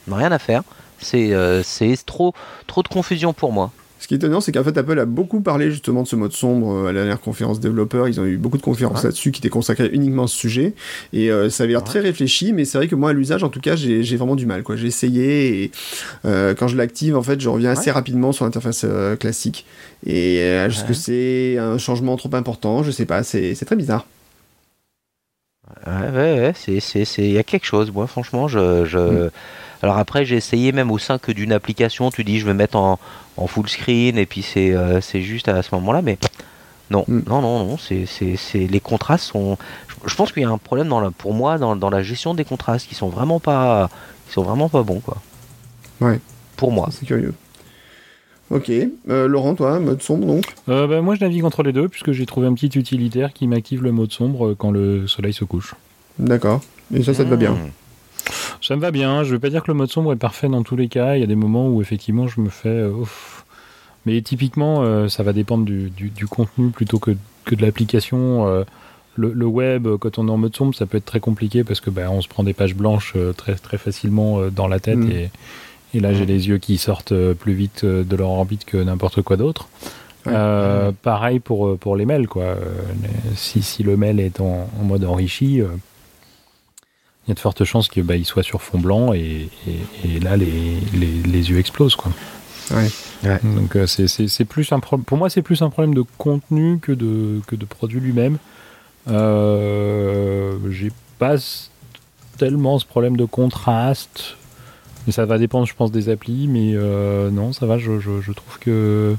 rien 0.10 0.32
à 0.32 0.40
faire. 0.40 0.62
C'est, 1.02 1.32
c'est 1.64 1.96
trop, 2.06 2.34
trop 2.68 2.84
de 2.84 2.90
confusion 2.90 3.32
pour 3.34 3.54
moi. 3.54 3.72
Ce 4.00 4.08
qui 4.08 4.14
est 4.14 4.18
étonnant, 4.18 4.40
c'est 4.40 4.52
qu'en 4.54 4.64
fait, 4.64 4.78
Apple 4.78 4.98
a 4.98 5.06
beaucoup 5.06 5.42
parlé 5.42 5.70
justement 5.72 6.04
de 6.04 6.08
ce 6.08 6.16
mode 6.16 6.32
sombre 6.32 6.74
euh, 6.74 6.86
à 6.88 6.94
la 6.94 7.02
dernière 7.02 7.20
conférence 7.20 7.60
développeur. 7.60 8.08
Ils 8.08 8.20
ont 8.22 8.26
eu 8.26 8.38
beaucoup 8.38 8.58
de 8.58 8.62
conférences 8.62 9.00
Ouais. 9.00 9.10
là-dessus 9.10 9.32
qui 9.32 9.42
étaient 9.42 9.50
consacrées 9.50 9.90
uniquement 9.92 10.24
à 10.24 10.28
ce 10.28 10.36
sujet. 10.38 10.74
Et 11.12 11.30
euh, 11.32 11.50
ça 11.50 11.64
avait 11.64 11.74
l'air 11.74 11.82
Ouais. 11.82 11.86
très 11.86 12.00
réfléchi, 12.00 12.54
mais 12.54 12.64
c'est 12.64 12.78
vrai 12.78 12.88
que 12.88 12.96
moi, 12.96 13.10
à 13.10 13.14
l'usage, 13.14 13.44
en 13.44 13.50
tout 13.50 13.60
cas, 13.60 13.76
j'ai 13.76 14.02
vraiment 14.16 14.36
du 14.38 14.46
mal. 14.46 14.64
J'ai 14.76 14.88
essayé 14.88 15.64
et 15.64 15.72
euh, 16.26 16.56
quand 16.56 16.68
je 16.70 16.78
l'active, 16.78 17.18
en 17.18 17.24
fait, 17.24 17.42
je 17.42 17.50
reviens 17.50 17.72
assez 17.72 17.92
rapidement 17.92 18.32
sur 18.32 18.46
l'interface 18.46 18.86
euh, 18.86 19.16
classique. 19.18 19.66
Et 20.06 20.36
est-ce 20.38 20.86
que 20.86 20.94
c'est 20.94 21.58
un 21.58 21.78
changement 21.78 22.16
trop 22.16 22.34
important? 22.34 22.84
Je 22.84 22.92
sais 22.92 23.06
pas, 23.06 23.24
c'est 23.24 23.54
très 23.66 23.76
bizarre. 23.76 24.06
Ouais, 25.86 26.10
ouais, 26.10 26.54
ouais, 26.68 26.80
il 27.18 27.32
y 27.32 27.38
a 27.38 27.44
quelque 27.44 27.66
chose. 27.66 27.92
Moi, 27.92 28.08
franchement, 28.08 28.48
je, 28.48 28.86
je... 28.86 29.30
alors 29.82 29.98
après, 29.98 30.26
j'ai 30.26 30.36
essayé 30.36 30.72
même 30.72 30.92
au 30.92 30.98
sein 30.98 31.18
que 31.18 31.32
d'une 31.32 31.52
application. 31.52 32.10
Tu 32.12 32.24
dis, 32.24 32.40
je 32.40 32.46
vais 32.46 32.54
mettre 32.54 32.76
en, 32.78 33.00
en 33.38 33.48
full 33.48 33.68
screen 33.70 34.18
et 34.18 34.26
puis 34.26 34.42
c'est, 34.42 34.74
euh, 34.76 35.00
juste 35.02 35.48
à 35.48 35.62
ce 35.64 35.74
moment-là, 35.76 36.02
mais 36.02 36.18
non, 36.92 37.06
Mm. 37.08 37.20
non, 37.28 37.42
non, 37.42 37.66
non. 37.66 37.78
C'est, 37.78 38.06
c'est, 38.06 38.36
c'est, 38.36 38.68
les 38.68 38.80
contrastes 38.80 39.26
sont. 39.26 39.58
Je, 39.88 40.10
je 40.10 40.16
pense 40.16 40.32
qu'il 40.32 40.42
y 40.44 40.46
a 40.46 40.50
un 40.50 40.58
problème 40.58 40.88
dans 40.90 41.00
la, 41.00 41.12
pour 41.12 41.34
moi 41.34 41.58
dans, 41.58 41.76
dans 41.76 41.90
la 41.90 42.02
gestion 42.04 42.34
des 42.34 42.46
contrastes 42.46 42.88
qui 42.90 42.96
sont 42.96 43.10
vraiment 43.10 43.40
pas, 43.40 43.90
qui 44.28 44.34
sont 44.34 44.44
vraiment 44.44 44.70
pas 44.70 44.84
bons, 44.84 45.00
quoi. 45.00 45.18
Ouais. 46.02 46.20
Pour 46.58 46.72
moi. 46.72 46.90
C'est 46.92 47.06
curieux. 47.06 47.34
Ok. 48.50 48.72
Euh, 49.10 49.28
Laurent, 49.28 49.54
toi, 49.54 49.80
mode 49.80 50.02
sombre 50.02 50.26
donc 50.26 50.44
Euh, 50.70 50.88
bah, 50.88 51.02
moi 51.02 51.14
je 51.16 51.22
navigue 51.22 51.46
entre 51.46 51.62
les 51.62 51.72
deux 51.72 51.88
puisque 51.88 52.12
j'ai 52.14 52.26
trouvé 52.26 52.48
un 52.48 52.54
petit 52.56 52.80
utilitaire 52.80 53.32
qui 53.32 53.46
m'active 53.48 53.84
le 53.84 53.92
mode 53.92 54.12
sombre 54.12 54.56
quand 54.56 54.72
le 54.72 55.08
soleil 55.08 55.34
se 55.34 55.46
couche. 55.46 55.76
D'accord. 56.18 56.62
Et 56.94 57.04
ça, 57.04 57.14
ça 57.14 57.24
te 57.24 57.30
va 57.30 57.36
bien. 57.36 57.52
Mm. 57.52 57.70
Ça 58.62 58.76
me 58.76 58.82
va 58.82 58.92
bien, 58.92 59.24
je 59.24 59.32
veux 59.32 59.40
pas 59.40 59.50
dire 59.50 59.64
que 59.64 59.72
le 59.72 59.78
mode 59.78 59.90
sombre 59.90 60.14
est 60.14 60.18
parfait 60.18 60.48
dans 60.50 60.64
tous 60.64 60.76
les 60.76 60.88
cas, 60.88 61.16
il 61.16 61.22
y 61.22 61.24
a 61.24 61.28
des 61.28 61.36
moments 61.36 61.68
où 61.70 61.82
effectivement 61.82 62.28
je 62.28 62.42
me 62.42 62.50
fais... 62.50 62.70
euh. 62.70 62.92
Mais 64.06 64.22
typiquement 64.22 64.82
euh, 64.84 65.08
ça 65.10 65.24
va 65.24 65.34
dépendre 65.34 65.66
du, 65.66 65.90
du- 65.90 66.10
du 66.10 66.26
contenu 66.28 66.70
plutôt 66.70 67.00
que, 67.00 67.12
que 67.46 67.56
de 67.56 67.62
l'application. 67.62 68.48
euh, 68.48 68.64
le, 69.16 69.34
le 69.34 69.46
web, 69.46 69.88
quand 70.00 70.18
on 70.18 70.28
est 70.30 70.32
en 70.32 70.38
mode 70.38 70.56
sombre, 70.56 70.74
ça 70.74 70.86
peut 70.86 70.98
être 70.98 71.06
très 71.06 71.20
compliqué 71.20 71.64
parce 71.66 71.82
que 71.82 71.90
bah, 71.90 72.04
on 72.10 72.22
se 72.22 72.28
prend 72.30 72.44
des 72.44 72.54
pages 72.54 72.76
blanches 72.76 73.16
très, 73.36 73.56
très 73.56 73.78
facilement 73.78 74.44
dans 74.50 74.68
la 74.68 74.80
tête 74.80 74.98
Mm. 75.00 75.12
et, 75.12 75.30
et 75.96 76.00
là 76.00 76.14
j'ai 76.14 76.26
les 76.26 76.48
yeux 76.48 76.58
qui 76.60 76.78
sortent 76.78 77.14
plus 77.34 77.54
vite 77.54 77.84
de 77.84 78.16
leur 78.16 78.30
orbite 78.30 78.64
que 78.64 78.78
n'importe 78.78 79.22
quoi 79.22 79.36
d'autre. 79.36 79.68
Ouais. 80.26 80.34
Euh, 80.36 80.92
pareil 81.02 81.40
pour, 81.40 81.78
pour 81.78 81.96
les 81.98 82.06
mails. 82.06 82.28
Quoi. 82.28 82.56
Les- 83.02 83.36
si, 83.36 83.62
si 83.62 83.84
le 83.84 83.98
mail 83.98 84.20
est 84.22 84.40
en, 84.40 84.70
en 84.80 84.84
mode 84.84 85.04
enrichi, 85.04 85.62
il 87.30 87.32
y 87.32 87.34
a 87.34 87.36
de 87.36 87.40
fortes 87.40 87.64
chances 87.64 87.88
qu'il 87.90 88.02
bah, 88.04 88.16
soit 88.24 88.42
sur 88.42 88.60
fond 88.60 88.80
blanc 88.80 89.14
et, 89.14 89.50
et- 89.68 90.16
et 90.16 90.20
là 90.20 90.36
les, 90.36 90.80
les, 90.96 91.22
les 91.24 91.50
yeux 91.52 91.60
explosent. 91.60 91.96
Quoi. 91.96 92.12
Ouais. 92.72 92.88
Ouais. 93.24 93.40
Donc 93.44 93.76
euh, 93.76 93.86
c'est- 93.86 94.08
c'est 94.08 94.28
c'est 94.28 94.46
plus 94.46 94.72
un 94.72 94.80
pro- 94.80 94.98
pour 94.98 95.18
moi 95.18 95.30
c'est 95.30 95.42
plus 95.44 95.62
un 95.62 95.70
problème 95.70 95.94
de 95.94 96.04
contenu 96.18 96.80
que 96.80 96.92
de, 96.92 97.40
que 97.48 97.56
de 97.56 97.66
produit 97.66 98.00
lui-même. 98.00 98.38
Euh, 99.10 100.54
J'ai 100.72 100.92
pas 101.18 101.36
tellement 102.38 102.80
ce 102.80 102.86
problème 102.86 103.18
de 103.18 103.26
contraste. 103.26 104.36
Mais 105.08 105.14
ça 105.14 105.26
va 105.26 105.38
dépendre, 105.38 105.66
je 105.66 105.74
pense, 105.74 105.92
des 105.92 106.10
applis. 106.10 106.48
Mais 106.48 106.72
euh, 106.76 107.30
non, 107.32 107.54
ça 107.54 107.66
va, 107.66 107.78
je, 107.78 108.00
je- 108.00 108.22
je 108.22 108.32
trouve 108.32 108.60
que. 108.60 109.16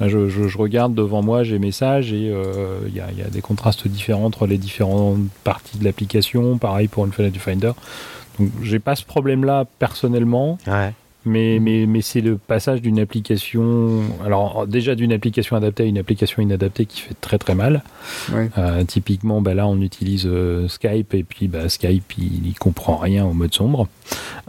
Je, 0.00 0.58
regarde 0.58 0.94
devant 0.94 1.22
moi, 1.22 1.44
j'ai 1.44 1.58
messages 1.58 2.12
et 2.12 2.30
euh, 2.30 2.80
il 2.88 2.94
y, 2.94 3.00
a, 3.00 3.10
y 3.12 3.22
a 3.22 3.28
des 3.28 3.40
contrastes 3.40 3.86
différents 3.88 4.24
entre 4.24 4.46
les 4.46 4.58
différentes 4.58 5.20
parties 5.44 5.78
de 5.78 5.84
l'application. 5.84 6.58
Pareil 6.58 6.88
pour 6.88 7.04
une 7.04 7.12
fenêtre 7.12 7.34
du 7.34 7.40
Finder. 7.40 7.72
Donc 8.38 8.50
j'ai 8.62 8.80
pas 8.80 8.96
ce 8.96 9.04
problème-là 9.04 9.66
personnellement. 9.78 10.58
Ouais. 10.66 10.92
Mais, 11.24 11.58
mais, 11.60 11.86
mais 11.86 12.02
c'est 12.02 12.20
le 12.20 12.36
passage 12.36 12.82
d'une 12.82 12.98
application, 12.98 14.02
alors 14.24 14.66
déjà 14.66 14.94
d'une 14.94 15.12
application 15.12 15.56
adaptée 15.56 15.84
à 15.84 15.86
une 15.86 15.98
application 15.98 16.42
inadaptée 16.42 16.86
qui 16.86 17.00
fait 17.00 17.14
très 17.20 17.38
très 17.38 17.54
mal. 17.54 17.82
Ouais. 18.32 18.50
Euh, 18.58 18.84
typiquement, 18.84 19.40
bah 19.40 19.54
là 19.54 19.66
on 19.66 19.80
utilise 19.80 20.26
euh, 20.26 20.68
Skype 20.68 21.14
et 21.14 21.24
puis 21.24 21.48
bah, 21.48 21.68
Skype 21.68 22.12
il, 22.18 22.46
il 22.46 22.58
comprend 22.58 22.96
rien 22.96 23.24
au 23.24 23.32
mode 23.32 23.54
sombre. 23.54 23.88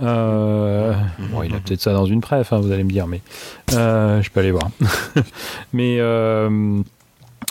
Euh, 0.01 0.93
bon, 1.31 1.43
il 1.43 1.53
a 1.55 1.59
peut-être 1.59 1.81
ça 1.81 1.93
dans 1.93 2.05
une 2.05 2.21
préf, 2.21 2.51
hein, 2.51 2.59
vous 2.59 2.71
allez 2.71 2.83
me 2.83 2.91
dire, 2.91 3.07
mais 3.07 3.21
je 3.69 4.29
peux 4.29 4.39
aller 4.41 4.51
voir. 4.51 4.69
mais 5.73 5.99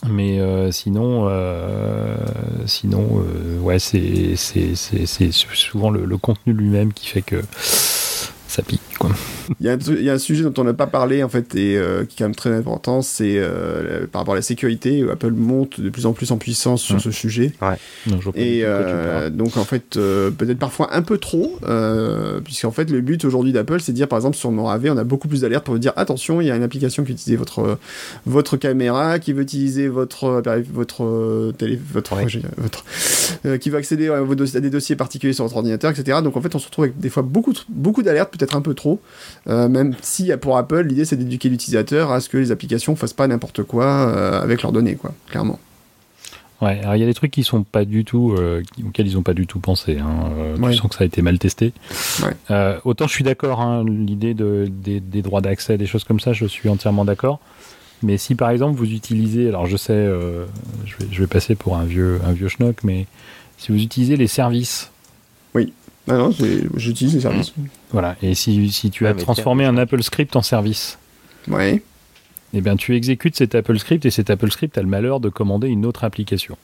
mais 0.09 0.39
euh, 0.41 0.71
sinon, 0.71 1.27
euh, 1.29 2.17
sinon, 2.67 3.23
euh, 3.25 3.59
ouais, 3.61 3.79
c'est 3.79 4.37
souvent 4.37 5.91
le, 5.91 6.05
le 6.05 6.19
contenu 6.19 6.53
lui-même 6.53 6.93
qui 6.93 7.07
fait 7.09 7.23
que 7.23 7.43
ça 8.55 8.63
pique 8.63 8.81
quoi. 8.99 9.11
Il 9.61 9.67
y, 9.67 9.69
a 9.69 9.73
un 9.73 9.77
truc- 9.79 9.99
il 9.99 10.05
y 10.05 10.09
a 10.11 10.15
un 10.15 10.19
sujet 10.19 10.43
dont 10.43 10.55
on 10.57 10.65
n'a 10.65 10.73
pas 10.73 10.87
parlé 10.87 11.23
en 11.23 11.29
fait 11.29 11.55
et 11.55 11.77
euh, 11.77 12.05
qui 12.07 12.15
est 12.15 12.19
quand 12.19 12.25
même 12.25 12.35
très 12.35 12.51
important, 12.55 13.03
c'est 13.03 13.35
euh, 13.37 14.07
par 14.11 14.23
rapport 14.23 14.33
à 14.33 14.37
la 14.39 14.43
sécurité. 14.43 15.05
Apple 15.13 15.33
monte 15.33 15.81
de 15.81 15.91
plus 15.91 16.07
en 16.07 16.15
plus 16.15 16.31
en 16.31 16.39
puissance 16.39 16.81
sur 16.83 16.99
ce 17.01 17.11
sujet. 17.11 17.53
Non, 18.07 18.17
Et 18.35 18.61
euh, 18.65 19.29
donc 19.29 19.59
en 19.59 19.65
fait, 19.65 19.97
euh, 19.99 20.31
peut-être 20.31 20.59
parfois 20.59 20.95
un 20.97 21.03
peu 21.03 21.19
trop, 21.19 21.59
euh, 21.69 22.41
puisqu'en 22.41 22.71
fait 22.71 22.91
le 22.91 23.03
but 23.03 23.23
aujourd'hui 23.27 23.53
d'Apple, 23.53 23.81
c'est 23.81 23.93
de 23.93 23.97
dire 23.97 24.09
par 24.09 24.19
exemple 24.19 24.37
sur 24.37 24.51
mon 24.51 24.67
AV, 24.69 24.89
on 24.93 24.97
a 24.97 25.05
beaucoup 25.05 25.29
plus 25.29 25.43
d'alertes 25.43 25.65
pour 25.65 25.79
dire 25.79 25.93
attention, 25.97 26.41
il 26.41 26.47
y 26.47 26.51
a 26.51 26.57
une 26.57 26.63
application 26.63 27.05
qui 27.05 27.13
utilise 27.13 27.39
votre 27.39 27.79
votre 28.25 28.57
caméra, 28.57 29.19
qui 29.19 29.35
veut 29.35 29.43
utiliser 29.43 29.89
votre 29.89 30.43
votre 30.73 31.53
télé, 31.59 31.79
votre, 31.93 32.17
Ouais. 32.17 32.25
j'ai- 32.29 32.43
votre 32.57 32.85
euh, 33.45 33.59
qui 33.59 33.69
va 33.71 33.79
accéder 33.79 34.09
à, 34.09 34.21
vos 34.23 34.35
dossiers- 34.35 34.59
à 34.59 34.61
des 34.61 34.71
dossiers 34.71 34.97
particuliers 34.97 35.33
sur 35.35 35.45
votre 35.45 35.57
ordinateur, 35.57 35.91
etc. 35.91 36.19
Donc 36.23 36.37
en 36.37 36.41
fait, 36.41 36.55
on 36.55 36.59
se 36.59 36.67
retrouve 36.67 36.85
avec 36.87 36.99
des 36.99 37.11
fois 37.11 37.23
beaucoup 37.23 37.53
beaucoup 37.69 38.03
d'alertes, 38.03 38.31
peut-être 38.33 38.44
un 38.53 38.61
peu 38.61 38.75
trop, 38.75 39.01
euh, 39.49 39.69
même 39.69 39.95
si 40.03 40.31
pour 40.41 40.59
Apple, 40.59 40.83
l'idée 40.83 41.05
c'est 41.05 41.17
d'éduquer 41.17 41.49
l'utilisateur 41.49 42.13
à 42.13 42.21
ce 42.21 42.29
que 42.29 42.37
les 42.37 42.51
applications 42.51 42.97
fassent 42.97 43.13
pas 43.15 43.27
n'importe 43.27 43.63
quoi 43.63 43.85
euh, 43.87 44.43
avec 44.43 44.63
leurs 44.63 44.73
données, 44.73 44.97
quoi, 44.97 45.15
clairement. 45.31 45.59
Ouais, 46.61 46.79
alors 46.81 46.95
il 46.97 47.01
y 47.01 47.03
a 47.03 47.07
des 47.07 47.15
trucs 47.15 47.33
qui 47.33 47.43
sont 47.43 47.63
pas 47.63 47.85
du 47.85 48.05
tout, 48.05 48.35
euh, 48.39 48.63
auxquels 48.87 49.07
ils 49.07 49.19
ont 49.19 49.23
pas 49.23 49.35
du 49.35 49.47
tout 49.47 49.59
pensé. 49.59 49.99
Hein. 49.99 50.31
Euh, 50.39 50.57
Ouais. 50.57 50.71
Tu 50.73 50.79
sens 50.79 50.89
que 50.89 50.97
ça 50.97 51.03
a 51.05 51.07
été 51.07 51.21
mal 51.21 51.39
testé. 51.39 51.73
Ouais. 52.23 52.31
Euh, 52.51 52.79
autant 52.85 53.07
je 53.07 53.13
suis 53.13 53.25
d'accord, 53.25 53.61
hein, 53.61 53.85
l'idée 53.87 54.35
de, 54.35 54.69
des, 54.71 55.01
des 55.01 55.21
droits 55.23 55.41
d'accès, 55.41 55.77
des 55.77 55.87
choses 55.87 56.05
comme 56.05 56.21
ça, 56.21 56.33
je 56.33 56.47
suis 56.47 56.69
entièrement 56.69 57.05
d'accord. 57.05 57.41
Mais 58.03 58.19
si 58.19 58.35
par 58.35 58.51
exemple 58.51 58.79
vous 58.79 58.91
utilisez, 58.93 59.49
alors 59.49 59.67
je 59.67 59.77
sais, 59.77 60.07
je, 60.85 60.97
vais, 60.99 61.07
je 61.11 61.21
vais 61.21 61.27
passer 61.27 61.55
pour 61.55 61.77
un 61.77 61.85
vieux, 61.85 62.21
un 62.25 62.33
vieux 62.33 62.49
schnock, 62.49 62.77
mais 62.85 63.07
si 63.59 63.73
vous 63.73 63.83
utilisez 63.83 64.17
les 64.17 64.27
services 64.27 64.91
Oui. 65.55 65.73
Ah 66.09 66.17
non, 66.19 66.31
j'utilise 66.77 67.15
les 67.15 67.21
services. 67.21 67.53
Voilà. 67.91 68.17
Et 68.23 68.35
si, 68.35 68.71
si 68.71 68.91
tu 68.91 69.05
Ouais, 69.05 69.11
as 69.11 69.15
transformé 69.15 69.65
un 69.65 69.77
Apple 69.79 70.03
Script 70.03 70.37
en 70.37 70.43
service, 70.43 70.99
Ouais. 71.49 71.83
eh 72.53 72.61
bien, 72.61 72.77
tu 72.77 72.95
exécutes 72.95 73.37
cet 73.37 73.55
Apple 73.55 73.79
Script 73.79 74.05
et 74.05 74.11
cet 74.11 74.29
Apple 74.31 74.51
Script 74.51 74.77
a 74.77 74.83
le 74.83 74.89
malheur 74.89 75.21
de 75.21 75.29
commander 75.31 75.69
une 75.69 75.87
autre 75.87 76.05
application. 76.05 76.57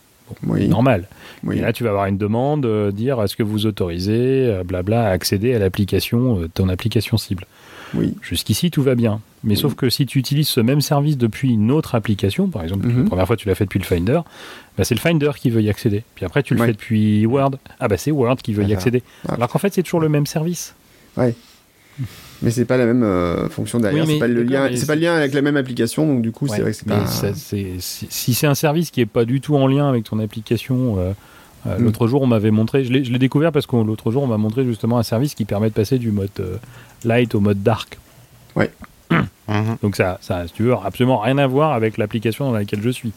Oui. 0.47 0.69
Normal. 0.69 1.09
oui. 1.43 1.59
Et 1.59 1.61
là, 1.61 1.73
tu 1.73 1.83
vas 1.83 1.91
avoir 1.91 2.07
une 2.07 2.19
demande, 2.19 2.65
euh, 2.67 2.93
dire 2.93 3.21
est-ce 3.23 3.35
que 3.35 3.43
vous 3.43 3.67
autorisez, 3.67 4.47
euh, 4.47 4.63
blabla, 4.63 5.07
à 5.09 5.11
accéder 5.11 5.55
à 5.55 5.59
l'application, 5.59 6.41
euh, 6.43 6.49
ton 6.53 6.69
application 6.69 7.17
cible. 7.17 7.47
Oui. 7.95 8.15
Jusqu'ici, 8.23 8.71
tout 8.71 8.83
va 8.83 8.95
bien. 8.95 9.21
Mais 9.43 9.57
sauf 9.57 9.75
que 9.75 9.89
si 9.89 10.05
tu 10.05 10.19
utilises 10.19 10.49
ce 10.49 10.61
même 10.61 10.81
service 10.83 11.17
depuis 11.17 11.51
une 11.53 11.71
autre 11.71 11.95
application, 11.95 12.49
par 12.49 12.63
exemple, 12.63 12.87
Mhm. 12.87 13.05
la 13.05 13.09
première 13.09 13.27
fois 13.27 13.37
tu 13.37 13.49
l'as 13.49 13.55
fait 13.55 13.65
depuis 13.65 13.79
le 13.79 13.85
Finder, 13.87 14.21
bah, 14.77 14.85
c'est 14.85 14.95
le 14.95 15.01
Finder 15.01 15.31
qui 15.39 15.49
veut 15.51 15.63
y 15.63 15.71
accéder. 15.71 16.03
Puis 16.15 16.25
après, 16.27 16.43
tu 16.43 16.55
le 16.55 16.61
Ouais. 16.61 16.67
fais 16.67 16.73
depuis 16.73 17.25
Word. 17.27 17.53
Ah 17.79 17.89
bah 17.89 17.97
c'est 17.97 18.11
Word 18.11 18.37
qui 18.37 18.53
veut 18.53 18.63
y 18.63 18.67
Voilà. 18.67 18.77
accéder. 18.79 19.03
Ouais. 19.29 19.35
Alors 19.35 19.49
qu'en 19.49 19.59
fait, 19.59 19.73
c'est 19.73 19.83
toujours 19.83 20.01
le 20.01 20.09
même 20.11 20.27
service. 20.27 20.75
Mais 22.43 22.51
c'est 22.51 22.65
pas 22.65 22.77
la 22.79 22.87
même 22.87 23.03
euh, 23.03 23.49
fonction 23.51 23.79
derrière. 23.81 24.05
Oui, 24.07 24.15
c'est 24.15 24.19
pas 24.19 24.27
le 24.29 24.43
lien. 24.43 24.71
C'est 24.75 24.87
pas 24.87 24.95
le 24.95 25.03
lien 25.03 25.15
avec 25.15 25.35
la 25.35 25.43
même 25.43 25.57
application, 25.57 26.07
donc 26.07 26.23
du 26.23 26.33
coup, 26.33 26.47
Ouais, 26.47 26.57
c'est 26.57 26.63
vrai 26.63 26.71
que 26.71 26.77
c'est 26.77 26.89
pas. 26.89 27.07
ça, 27.07 27.35
c'est- 27.35 27.75
si, 27.81 28.07
si 28.09 28.33
c'est 28.35 28.47
un 28.47 28.55
service 28.55 28.91
qui 28.91 29.01
est 29.03 29.07
pas 29.07 29.25
du 29.27 29.41
tout 29.43 29.57
en 29.57 29.67
lien 29.67 29.89
avec 29.89 30.05
ton 30.05 30.19
application, 30.19 30.97
euh, 30.99 31.13
euh, 31.67 31.79
Mm. 31.79 31.83
l'autre 31.85 32.07
jour 32.07 32.23
on 32.23 32.27
m'avait 32.27 32.51
montré, 32.51 32.85
je 32.85 32.93
l'ai 32.93 33.05
je 33.05 33.13
l'ai 33.13 33.19
découvert 33.19 33.53
parce 33.53 33.67
que 33.67 33.77
l'autre 33.77 34.11
jour 34.11 34.23
on 34.23 34.27
m'a 34.27 34.39
montré 34.39 34.65
justement 34.65 34.97
un 34.99 35.03
service 35.03 35.35
qui 35.35 35.45
permet 35.45 35.69
de 35.69 35.75
passer 35.75 35.99
du 35.99 36.11
mode 36.11 36.31
euh, 36.41 36.57
light 37.05 37.35
au 37.35 37.41
mode 37.41 37.63
dark. 37.63 37.99
Mhm. 38.57 38.67
Donc 39.83 39.97
ça, 39.97 40.19
ça, 40.21 40.47
si 40.47 40.53
tu 40.53 40.63
veux, 40.63 40.75
absolument 40.75 41.19
rien 41.19 41.37
à 41.39 41.47
voir 41.47 41.73
avec 41.73 41.99
l'application 41.99 42.47
dans 42.47 42.53
laquelle 42.57 42.83
je 42.83 42.91
suis. 42.91 43.13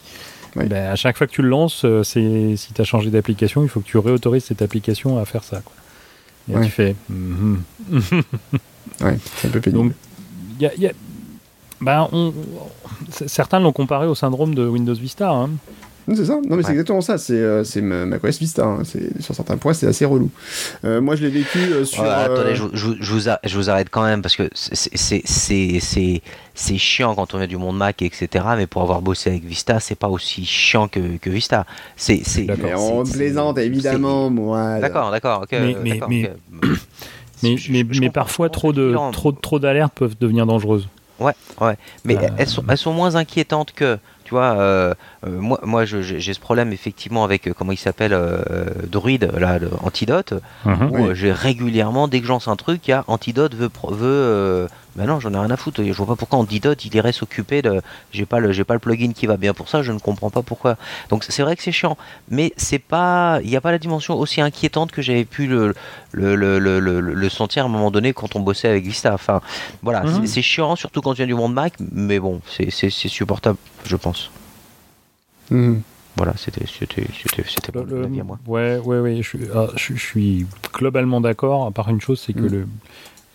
Oui. 0.55 0.65
Ben, 0.67 0.87
à 0.91 0.95
chaque 0.95 1.17
fois 1.17 1.27
que 1.27 1.31
tu 1.31 1.41
le 1.41 1.49
lances, 1.49 1.83
euh, 1.85 2.03
c'est 2.03 2.55
si 2.57 2.73
tu 2.73 2.81
as 2.81 2.85
changé 2.85 3.09
d'application, 3.09 3.63
il 3.63 3.69
faut 3.69 3.79
que 3.81 3.85
tu 3.87 3.97
réautorises 3.97 4.43
cette 4.45 4.61
application 4.61 5.17
à 5.19 5.25
faire 5.25 5.43
ça. 5.43 5.61
Quoi. 5.63 5.73
Et 6.49 6.55
Ouais. 6.57 6.65
tu 6.65 6.71
fais. 6.71 6.95
mhm. 7.09 7.61
Ouais, 9.01 9.17
c'est 9.37 9.47
un 9.47 9.51
peu 9.51 9.61
pénible. 9.61 9.83
Donc, 9.89 9.93
y 10.59 10.65
a- 10.65 10.75
y 10.75 10.87
a- 10.87 10.91
ben, 11.81 12.07
on- 12.11 12.33
certains 13.11 13.59
l'ont 13.59 13.71
comparé 13.71 14.05
au 14.07 14.13
syndrome 14.15 14.53
de 14.53 14.67
Windows 14.67 14.93
Vista. 14.93 15.31
hein. 15.31 15.49
Non, 16.07 16.15
c'est 16.15 16.25
ça. 16.25 16.33
Non, 16.47 16.57
mais 16.57 16.63
c'est 16.63 16.71
exactement 16.71 17.01
ça. 17.01 17.17
C'est 17.17 17.33
euh, 17.33 17.63
c'est 17.63 17.81
ma- 17.81 18.05
macOS 18.05 18.37
Vista. 18.39 18.65
hein. 18.65 18.79
C'est 18.83 19.21
sur 19.21 19.33
certains 19.33 19.57
points, 19.57 19.73
c'est 19.73 19.87
assez 19.87 20.03
relou. 20.05 20.29
Euh, 20.83 20.99
moi, 21.01 21.15
je 21.15 21.23
l'ai 21.23 21.29
vécu 21.29 21.59
euh, 21.59 21.85
sur. 21.85 22.03
Ouais, 22.03 22.09
attendez, 22.09 22.49
euh, 22.51 22.55
je, 22.55 22.61
vous- 22.63 22.69
je 22.73 22.85
vous- 22.87 22.95
je 22.99 23.13
vous 23.13 23.29
a- 23.29 23.39
je 23.43 23.55
vous 23.57 23.69
arrête 23.69 23.87
quand 23.89 24.03
même 24.03 24.21
parce 24.21 24.35
que 24.35 24.49
c'est- 24.53 24.95
c'est- 24.97 25.21
c'est 25.25 25.79
c'est- 25.79 26.21
c'est 26.53 26.77
chiant 26.77 27.15
quand 27.15 27.33
on 27.33 27.37
vient 27.37 27.47
du 27.47 27.57
monde 27.57 27.77
Mac, 27.77 28.01
etc. 28.01 28.45
Mais 28.57 28.67
pour 28.67 28.81
avoir 28.81 29.01
bossé 29.01 29.29
avec 29.29 29.43
Vista, 29.45 29.79
c'est 29.79 29.95
pas 29.95 30.09
aussi 30.09 30.45
chiant 30.45 30.87
que, 30.87 31.17
que 31.17 31.29
Vista. 31.29 31.65
C'est 31.95 32.21
on 32.75 33.03
plaisante 33.03 33.57
évidemment, 33.57 34.29
moi. 34.29 34.79
D'accord, 34.79 35.09
d'accord, 35.11 35.41
ok. 35.43 35.51
Mais- 35.51 35.75
euh, 35.75 36.05
mais- 36.09 36.31
mais-. 37.41 37.57
Mais, 37.99 38.09
parfois, 38.09 38.49
trop 38.49 38.71
de 38.71 38.89
dire. 38.91 39.09
trop, 39.11 39.31
trop 39.31 39.59
d'alertes 39.59 39.93
peuvent 39.95 40.15
devenir 40.19 40.45
dangereuses. 40.45 40.87
Ouais, 41.19 41.33
ouais. 41.61 41.75
Mais 42.05 42.17
Euh, 42.17 42.27
elles, 42.37 42.47
sont, 42.47 42.63
elles 42.69 42.77
sont 42.77 42.93
moins 42.93 43.15
inquiétantes 43.15 43.71
que, 43.73 43.97
vois, 44.33 44.51
euh, 44.59 44.93
euh, 45.25 45.29
moi, 45.39 45.59
moi 45.63 45.85
j'ai 45.85 46.33
ce 46.33 46.39
problème 46.39 46.73
effectivement 46.73 47.23
avec, 47.23 47.47
euh, 47.47 47.53
comment 47.57 47.71
il 47.71 47.77
s'appelle, 47.77 48.17
Druid, 48.91 49.29
là, 49.37 49.59
Antidote, 49.83 50.33
Mhm. 50.65 50.89
où 50.91 50.97
Oui. 51.07 51.09
j'ai 51.13 51.31
régulièrement, 51.31 52.07
dès 52.07 52.19
que 52.21 52.27
j'en 52.27 52.39
sais 52.39 52.49
un 52.49 52.55
truc, 52.55 52.87
il 52.87 52.91
y 52.91 52.93
a 52.93 53.03
Antidote 53.07 53.55
veut... 53.55 53.69
veut 53.91 54.67
ben 54.95 55.05
non, 55.07 55.19
j'en 55.19 55.33
ai 55.33 55.37
rien 55.39 55.49
à 55.49 55.57
foutre. 55.57 55.83
Je 55.83 55.91
vois 55.93 56.05
pas 56.05 56.15
pourquoi 56.15 56.39
Antidote, 56.39 56.85
il 56.85 56.93
irait 56.95 57.11
s'occuper 57.11 57.61
de... 57.61 57.81
J'ai 58.11 58.25
pas, 58.25 58.39
le, 58.39 58.51
j'ai 58.51 58.63
pas 58.63 58.73
le 58.75 58.79
plugin 58.79 59.11
qui 59.13 59.25
va 59.25 59.37
bien 59.37 59.53
pour 59.53 59.67
ça, 59.69 59.81
je 59.81 59.91
ne 59.91 59.99
comprends 59.99 60.29
pas 60.29 60.41
pourquoi. 60.43 60.77
Donc 61.09 61.23
c'est 61.27 61.41
vrai 61.43 61.55
que 61.55 61.63
c'est 61.63 61.71
chiant, 61.71 61.97
mais 62.29 62.53
c'est 62.57 62.79
pas... 62.79 63.39
Il 63.43 63.49
n'y 63.49 63.55
a 63.55 63.61
pas 63.61 63.71
la 63.71 63.79
dimension 63.79 64.15
aussi 64.17 64.39
inquiétante 64.41 64.91
que 64.91 65.01
j'avais 65.01 65.25
pu 65.25 65.47
le, 65.47 65.73
le, 66.11 66.35
le, 66.35 66.59
le, 66.59 66.79
le- 66.79 66.99
le 67.01 67.29
sentir 67.29 67.63
à 67.63 67.65
un 67.67 67.69
moment 67.69 67.89
donné 67.91 68.13
quand 68.13 68.35
on 68.35 68.39
bossait 68.41 68.67
avec 68.67 68.83
Vista. 68.83 69.13
Enfin, 69.13 69.41
voilà, 69.81 70.03
Mhm. 70.03 70.21
c'est, 70.21 70.27
c'est 70.27 70.41
chiant, 70.41 70.75
surtout 70.75 71.01
quand 71.01 71.13
tu 71.13 71.17
viens 71.17 71.27
du 71.27 71.33
monde 71.33 71.53
Mac, 71.53 71.73
mais 71.91 72.19
bon, 72.19 72.41
c'est, 72.47 72.69
supportable, 73.09 73.57
je 73.85 73.95
pense. 73.95 74.29
Mhm. 75.49 75.81
Voilà, 76.15 76.33
c'était, 76.37 76.65
Le- 77.83 78.21
à 78.21 78.23
moi. 78.23 78.37
ouais, 78.45 78.77
ouais, 78.77 78.99
ouais, 78.99 79.15
je, 79.23 79.27
suis- 79.27 79.39
ah, 79.55 79.67
je, 79.75 79.95
je 79.95 79.99
suis 80.05 80.45
globalement 80.71 81.19
d'accord, 81.21 81.65
à 81.65 81.71
part 81.71 81.89
une 81.89 81.99
chose, 82.01 82.21
c'est 82.23 82.33
que 82.33 82.41
Mm. 82.41 82.47
le, 82.51 82.67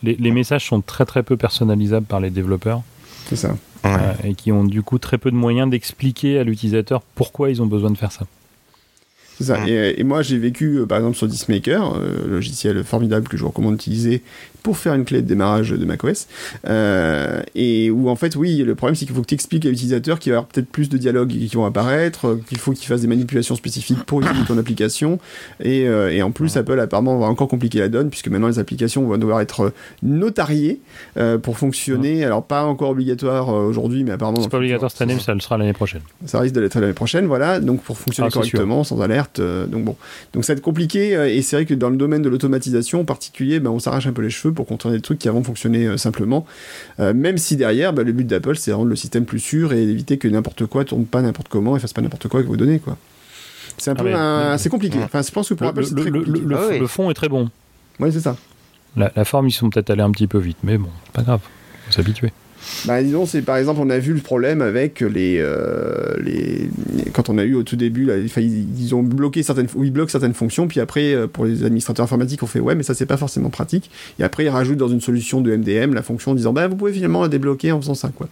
les, 0.02 0.14
les 0.16 0.30
messages 0.30 0.66
sont 0.66 0.80
très 0.80 1.04
très 1.04 1.22
peu 1.22 1.36
personnalisables 1.36 2.06
par 2.06 2.20
les 2.20 2.30
développeurs 2.30 2.82
C'est 3.28 3.36
ça. 3.36 3.56
Ouais. 3.84 3.90
euh, 3.94 4.12
et 4.28 4.34
qui 4.34 4.50
ont 4.52 4.64
du 4.64 4.82
coup 4.82 4.98
très 4.98 5.18
peu 5.18 5.30
de 5.30 5.36
moyens 5.36 5.70
d'expliquer 5.70 6.38
à 6.38 6.44
l'utilisateur 6.44 7.02
pourquoi 7.14 7.50
ils 7.50 7.62
ont 7.62 7.66
besoin 7.66 7.90
de 7.90 7.96
faire 7.98 8.12
ça. 8.12 8.26
C'est 9.38 9.44
ça. 9.44 9.68
Et, 9.68 10.00
et 10.00 10.02
moi, 10.02 10.22
j'ai 10.22 10.36
vécu, 10.36 10.78
euh, 10.78 10.86
par 10.86 10.98
exemple, 10.98 11.16
sur 11.16 11.28
Dismaker, 11.28 11.94
euh, 11.94 12.26
logiciel 12.26 12.82
formidable 12.82 13.28
que 13.28 13.36
je 13.36 13.42
vous 13.42 13.50
recommande 13.50 13.76
d'utiliser 13.76 14.22
pour 14.68 14.76
faire 14.76 14.92
une 14.92 15.06
clé 15.06 15.22
de 15.22 15.26
démarrage 15.26 15.70
de 15.70 15.82
macOS. 15.86 16.26
Euh, 16.66 17.40
et 17.54 17.90
où, 17.90 18.10
en 18.10 18.16
fait, 18.16 18.36
oui, 18.36 18.58
le 18.58 18.74
problème, 18.74 18.94
c'est 18.94 19.06
qu'il 19.06 19.14
faut 19.14 19.22
que 19.22 19.26
tu 19.26 19.32
expliques 19.34 19.64
à 19.64 19.70
l'utilisateur 19.70 20.18
qu'il 20.18 20.30
va 20.30 20.34
y 20.34 20.36
avoir 20.36 20.46
peut-être 20.46 20.68
plus 20.68 20.90
de 20.90 20.98
dialogues 20.98 21.30
qui 21.30 21.48
vont 21.56 21.64
apparaître, 21.64 22.26
euh, 22.26 22.42
qu'il 22.46 22.58
faut 22.58 22.72
qu'il 22.72 22.86
fasse 22.86 23.00
des 23.00 23.06
manipulations 23.06 23.56
spécifiques 23.56 24.04
pour 24.04 24.20
utiliser 24.20 24.44
ton 24.44 24.58
application. 24.58 25.18
Et, 25.64 25.88
euh, 25.88 26.12
et 26.12 26.20
en 26.20 26.32
plus, 26.32 26.54
Apple, 26.58 26.78
apparemment, 26.80 27.18
va 27.18 27.28
encore 27.28 27.48
compliquer 27.48 27.78
la 27.78 27.88
donne, 27.88 28.10
puisque 28.10 28.28
maintenant, 28.28 28.48
les 28.48 28.58
applications 28.58 29.06
vont 29.06 29.16
devoir 29.16 29.40
être 29.40 29.72
notariées 30.02 30.80
euh, 31.16 31.38
pour 31.38 31.56
fonctionner. 31.56 32.22
Alors, 32.22 32.44
pas 32.44 32.64
encore 32.64 32.90
obligatoire 32.90 33.48
aujourd'hui, 33.48 34.04
mais 34.04 34.10
apparemment... 34.10 34.42
C'est 34.42 34.50
pas 34.50 34.58
obligatoire 34.58 34.90
cette 34.90 35.00
année, 35.00 35.14
mais 35.14 35.20
ça 35.20 35.32
le 35.32 35.40
sera 35.40 35.56
l'année 35.56 35.72
prochaine. 35.72 36.02
ça 36.26 36.40
risque 36.40 36.54
de 36.54 36.60
l'être 36.60 36.78
l'année 36.78 36.92
prochaine, 36.92 37.24
voilà. 37.24 37.58
Donc 37.58 37.80
pour 37.80 37.96
fonctionner 37.96 38.28
Ah, 38.30 38.34
correctement, 38.34 38.84
sans 38.84 39.00
alerte. 39.00 39.40
donc 39.40 39.84
bon, 39.84 39.96
donc 40.34 40.44
ça 40.44 40.52
va 40.52 40.58
être 40.58 40.62
compliqué. 40.62 41.12
et 41.34 41.40
c'est 41.40 41.56
vrai 41.56 41.64
que 41.64 41.72
dans 41.72 41.88
le 41.88 41.96
domaine 41.96 42.20
de 42.20 42.28
l'automatisation 42.28 43.00
en 43.00 43.04
particulier, 43.06 43.60
ben, 43.60 43.70
on 43.70 43.78
s'arrache 43.78 44.06
un 44.06 44.12
peu 44.12 44.20
les 44.20 44.28
cheveux 44.28 44.52
pour 44.58 44.66
contourner 44.66 44.96
des 44.96 45.02
trucs 45.02 45.18
qui 45.20 45.28
avant 45.28 45.42
fonctionnaient 45.44 45.86
euh, 45.86 45.96
simplement. 45.96 46.44
Euh, 46.98 47.14
même 47.14 47.38
si 47.38 47.56
derrière, 47.56 47.92
ben, 47.92 48.04
le 48.04 48.10
but 48.12 48.26
d'Apple, 48.26 48.56
c'est 48.56 48.72
de 48.72 48.76
rendre 48.76 48.88
le 48.90 48.96
système 48.96 49.24
plus 49.24 49.38
sûr 49.38 49.72
et 49.72 49.80
éviter 49.82 50.18
que 50.18 50.26
n'importe 50.26 50.66
quoi 50.66 50.84
tourne 50.84 51.04
pas 51.06 51.22
n'importe 51.22 51.46
comment 51.48 51.76
et 51.76 51.80
fasse 51.80 51.92
pas 51.92 52.00
n'importe 52.02 52.26
quoi 52.26 52.40
avec 52.40 52.50
vos 52.50 52.56
données, 52.56 52.80
quoi. 52.80 52.96
C'est 53.78 53.90
un 53.90 53.94
Ah 53.96 54.02
peu, 54.02 54.08
ouais. 54.08 54.12
un- 54.14 54.58
c'est 54.58 54.68
compliqué. 54.68 54.98
Ouais. 54.98 55.04
Enfin, 55.04 55.22
je 55.22 55.30
pense 55.30 55.48
que 55.48 55.54
pour 55.54 55.64
Le, 55.66 55.70
Apple, 55.70 55.84
c'est 55.84 55.94
le- 55.94 56.00
très 56.02 56.10
le- 56.10 56.18
compliqué. 56.24 56.46
le- 56.46 56.56
Ah 56.56 56.66
oui. 56.70 56.78
le 56.80 56.86
fond 56.88 57.08
est 57.10 57.14
très 57.14 57.28
bon. 57.28 57.48
Ouais, 58.00 58.10
c'est 58.10 58.20
ça. 58.20 58.36
La, 58.96 59.12
la 59.14 59.24
forme, 59.24 59.46
ils 59.46 59.52
sont 59.52 59.70
peut-être 59.70 59.90
allés 59.90 60.02
un 60.02 60.10
petit 60.10 60.26
peu 60.26 60.38
vite, 60.38 60.56
mais 60.64 60.76
bon, 60.76 60.88
c'est 61.06 61.12
pas 61.12 61.22
grave, 61.22 61.40
faut 61.86 61.92
s'habituer. 61.92 62.32
Bah, 62.86 63.02
disons, 63.02 63.26
c'est 63.26 63.42
par 63.42 63.56
exemple, 63.56 63.80
on 63.82 63.90
a 63.90 63.98
vu 63.98 64.12
le 64.12 64.20
problème 64.20 64.60
avec 64.62 65.00
les, 65.00 65.38
euh, 65.38 66.14
les 66.22 66.68
quand 67.12 67.28
on 67.30 67.38
a 67.38 67.44
eu 67.44 67.54
au 67.54 67.62
tout 67.62 67.76
début, 67.76 68.04
là, 68.04 68.16
ils, 68.16 68.80
ils 68.80 68.94
ont 68.94 69.02
bloqué 69.02 69.42
certaines, 69.42 69.68
ou 69.74 69.84
ils 69.84 69.90
bloquent 69.92 70.10
certaines 70.10 70.34
fonctions, 70.34 70.68
puis 70.68 70.80
après, 70.80 71.14
euh, 71.14 71.26
pour 71.26 71.44
les 71.44 71.64
administrateurs 71.64 72.04
informatiques, 72.04 72.42
on 72.42 72.46
fait 72.46 72.60
ouais, 72.60 72.74
mais 72.74 72.82
ça 72.82 72.94
c'est 72.94 73.06
pas 73.06 73.16
forcément 73.16 73.50
pratique. 73.50 73.90
Et 74.18 74.22
après, 74.24 74.44
ils 74.44 74.48
rajoutent 74.48 74.78
dans 74.78 74.88
une 74.88 75.00
solution 75.00 75.40
de 75.40 75.54
MDM 75.54 75.94
la 75.94 76.02
fonction 76.02 76.32
en 76.32 76.34
disant 76.34 76.52
bah 76.52 76.68
vous 76.68 76.76
pouvez 76.76 76.92
finalement 76.92 77.22
la 77.22 77.28
débloquer 77.28 77.72
en 77.72 77.80
faisant 77.80 77.94
ça, 77.94 78.10
quoi. 78.14 78.28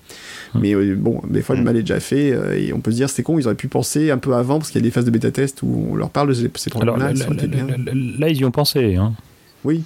Hmm. 0.55 0.61
Mais 0.61 0.75
euh, 0.75 0.95
bon, 0.97 1.21
des 1.29 1.43
fois 1.43 1.55
le 1.57 1.63
Hmm. 1.63 1.65
mal 1.65 1.77
est 1.77 1.81
déjà 1.83 2.01
fait, 2.01 2.33
euh, 2.33 2.53
et 2.59 2.73
on 2.73 2.81
peut 2.81 2.91
se 2.91 2.97
dire 2.97 3.09
c'est 3.11 3.23
con, 3.23 3.39
ils 3.39 3.47
auraient 3.47 3.55
pu 3.55 3.69
penser 3.69 4.11
un 4.11 4.19
peu 4.19 4.35
avant, 4.35 4.59
parce 4.59 4.71
qu'il 4.71 4.81
y 4.81 4.85
a 4.85 4.87
des 4.87 4.91
phases 4.91 5.05
de 5.05 5.11
bêta 5.11 5.31
test 5.31 5.63
où 5.63 5.89
on 5.91 5.95
leur 5.97 6.11
parle 6.11 6.29
de 6.29 6.35
ces 6.35 6.51
ces 6.57 6.71
problèmes-là. 6.71 7.13
là, 8.19 8.29
ils 8.29 8.37
y 8.37 8.45
ont 8.45 8.51
pensé, 8.51 8.97
hein. 8.97 9.15
Oui, 9.65 9.83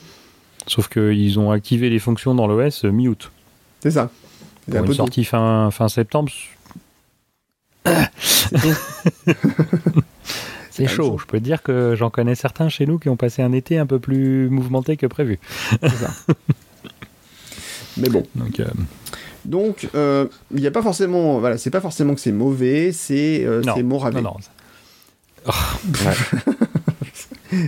sauf 0.66 0.88
qu'ils 0.88 1.38
ont 1.38 1.50
activé 1.50 1.88
les 1.90 1.98
fonctions 1.98 2.34
dans 2.34 2.46
l'OS 2.46 2.84
mi-août. 2.84 3.30
c'est 3.82 3.90
ça. 3.92 4.10
Pour 4.70 4.80
un 4.80 4.86
une 4.86 4.94
sortie 4.94 5.24
fin, 5.24 5.70
fin 5.70 5.88
septembre. 5.88 6.32
C'est 10.70 10.86
chaud. 10.86 11.16
ça. 11.16 11.22
Je 11.22 11.26
peux 11.26 11.38
te 11.38 11.44
dire 11.44 11.62
que 11.62 11.94
j'en 11.97 12.10
connais 12.10 12.34
certains 12.34 12.68
chez 12.68 12.86
nous 12.86 12.98
qui 12.98 13.09
ont 13.09 13.16
passé 13.16 13.42
un 13.42 13.52
été 13.52 13.78
un 13.78 13.86
peu 13.86 13.98
plus 13.98 14.48
mouvementé 14.51 14.97
que 14.97 15.06
prévu. 15.06 15.38
Mais 17.97 18.09
bon. 18.09 18.22
Donc, 18.34 18.60
euh, 18.60 18.66
Donc, 19.44 19.88
euh, 19.94 20.26
il 20.55 20.60
n'y 20.60 20.66
a 20.66 20.70
pas 20.70 20.82
forcément, 20.82 21.40
voilà, 21.40 21.59
c'est 21.59 21.70
pas 21.70 21.80
forcément 21.80 22.14
que 22.14 22.20
c'est 22.20 22.32
mauvais, 22.32 22.92
c'est 22.92 23.44
euh, 23.44 23.62
Non, 23.62 23.82
mauvais. 23.82 24.10
non, 24.12 24.22
non. 24.22 24.36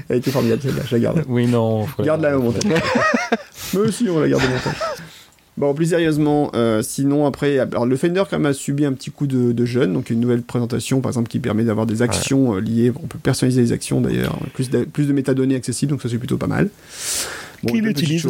Elle 0.08 0.18
était 0.18 0.30
formidable 0.30 0.62
celle-là, 0.62 0.82
je 0.86 0.94
la 0.96 1.02
garde. 1.02 1.24
Oui, 1.26 1.46
non. 1.48 1.88
Garde-la 1.98 2.38
au 2.38 2.42
montage. 2.42 2.62
Mais 3.74 3.80
aussi, 3.80 4.08
on 4.08 4.20
la 4.20 4.28
garde 4.28 4.44
au 4.44 4.48
montage. 4.48 4.76
Bon, 5.58 5.74
plus 5.74 5.90
sérieusement, 5.90 6.50
euh, 6.54 6.80
sinon 6.80 7.26
après, 7.26 7.58
alors 7.58 7.84
le 7.84 7.96
Finder 7.96 8.22
quand 8.30 8.38
même 8.38 8.46
a 8.46 8.54
subi 8.54 8.86
un 8.86 8.92
petit 8.94 9.10
coup 9.10 9.26
de, 9.26 9.52
de 9.52 9.64
jeune, 9.66 9.92
donc 9.92 10.08
une 10.08 10.18
nouvelle 10.18 10.40
présentation 10.42 11.02
par 11.02 11.10
exemple 11.10 11.28
qui 11.28 11.40
permet 11.40 11.62
d'avoir 11.62 11.84
des 11.84 12.00
actions 12.00 12.54
euh, 12.54 12.60
liées, 12.60 12.90
on 13.02 13.06
peut 13.06 13.18
personnaliser 13.22 13.60
les 13.60 13.72
actions 13.72 14.00
d'ailleurs, 14.00 14.38
plus 14.54 14.70
de, 14.70 14.84
plus 14.84 15.06
de 15.06 15.12
métadonnées 15.12 15.54
accessibles, 15.54 15.90
donc 15.92 16.00
ça 16.00 16.08
c'est 16.08 16.16
plutôt 16.16 16.38
pas 16.38 16.46
mal. 16.46 16.70
Bon, 17.62 17.72
Qui 17.72 17.80
l'utilise. 17.80 18.26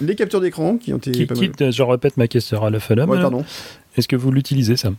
Les 0.00 0.14
captures 0.14 0.40
d'écran 0.40 0.76
qui 0.78 0.92
ont 0.92 0.96
été 0.98 1.10
Qui, 1.12 1.26
pas 1.26 1.34
mal. 1.34 1.44
quitte, 1.50 1.70
je 1.72 1.82
répète 1.82 2.16
ma 2.16 2.28
question 2.28 2.64
à 2.64 2.70
la. 2.70 2.78
Ouais, 2.78 3.20
pardon. 3.20 3.44
Est-ce 3.96 4.06
que 4.06 4.14
vous 4.14 4.30
l'utilisez 4.30 4.76
ça 4.76 4.90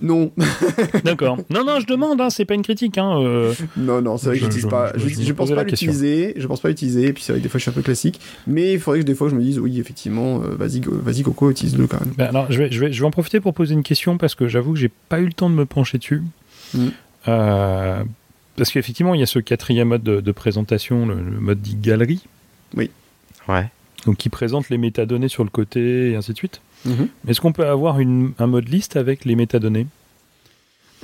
Non, 0.00 0.32
D'accord. 1.04 1.36
non, 1.48 1.64
non, 1.64 1.78
je 1.80 1.86
demande. 1.86 2.20
Hein, 2.20 2.28
c'est 2.30 2.44
pas 2.44 2.54
une 2.54 2.62
critique. 2.62 2.98
Hein, 2.98 3.20
euh, 3.20 3.52
non, 3.76 4.02
non, 4.02 4.16
c'est 4.18 4.26
vrai 4.28 4.38
que 4.40 4.50
Je- 4.50 4.58
je- 4.60 4.66
pas. 4.66 4.92
je- 4.96 5.08
Je, 5.08 5.32
pense 5.32 5.50
pas 5.52 5.62
l'utiliser. 5.62 6.34
Je 6.36 6.46
pense 6.48 6.60
pas 6.60 6.68
l'utiliser. 6.68 7.06
Et 7.06 7.12
puis 7.12 7.22
c'est 7.22 7.32
vrai 7.32 7.38
que 7.40 7.44
des 7.44 7.48
fois 7.48 7.58
je 7.58 7.62
suis 7.62 7.70
un 7.70 7.74
peu 7.74 7.82
classique. 7.82 8.20
Mais 8.48 8.72
il 8.72 8.80
faudrait 8.80 9.00
que 9.00 9.04
des 9.04 9.14
fois 9.14 9.28
je 9.28 9.36
me 9.36 9.42
dise 9.42 9.60
oui, 9.60 9.78
effectivement, 9.78 10.42
euh, 10.42 10.56
vas-y, 10.56 10.80
go- 10.80 10.98
vas-y, 11.00 11.22
Coco, 11.22 11.50
utilise-le 11.50 11.86
quand 11.86 12.00
même. 12.00 12.14
ben, 12.18 12.26
alors, 12.26 12.46
je 12.50 12.58
vais, 12.58 12.72
je, 12.72 12.80
vais, 12.80 12.92
je 12.92 13.00
vais 13.00 13.06
en 13.06 13.12
profiter 13.12 13.38
pour 13.38 13.54
poser 13.54 13.74
une 13.74 13.84
question 13.84 14.18
parce 14.18 14.34
que 14.34 14.48
j'avoue 14.48 14.72
que 14.72 14.78
j'ai 14.80 14.90
pas 15.08 15.20
eu 15.20 15.26
le 15.26 15.32
temps 15.32 15.48
de 15.50 15.54
me 15.54 15.66
pencher 15.66 15.98
dessus. 15.98 16.22
Mm. 16.74 16.86
Euh, 17.28 18.02
Parce 18.56 18.70
qu'effectivement, 18.72 19.14
il 19.14 19.20
y 19.20 19.22
a 19.22 19.26
ce 19.26 19.38
quatrième 19.38 19.88
mode 19.88 20.02
de, 20.02 20.32
présentation, 20.32 21.06
le, 21.06 21.14
mode 21.14 21.60
dit 21.62 21.76
galerie. 21.76 22.22
Oui. 22.76 22.90
Ouais. 23.48 23.68
Donc 24.06 24.16
qui 24.16 24.28
présente 24.28 24.68
les 24.68 24.78
métadonnées 24.78 25.28
sur 25.28 25.44
le 25.44 25.50
côté 25.50 26.10
et 26.10 26.16
ainsi 26.16 26.32
de 26.32 26.36
suite. 26.36 26.60
Mhm. 26.84 27.08
Est-ce 27.28 27.40
qu'on 27.40 27.52
peut 27.52 27.66
avoir 27.66 27.98
un 27.98 28.46
mode 28.46 28.68
liste 28.68 28.96
avec 28.96 29.24
les 29.24 29.36
métadonnées? 29.36 29.86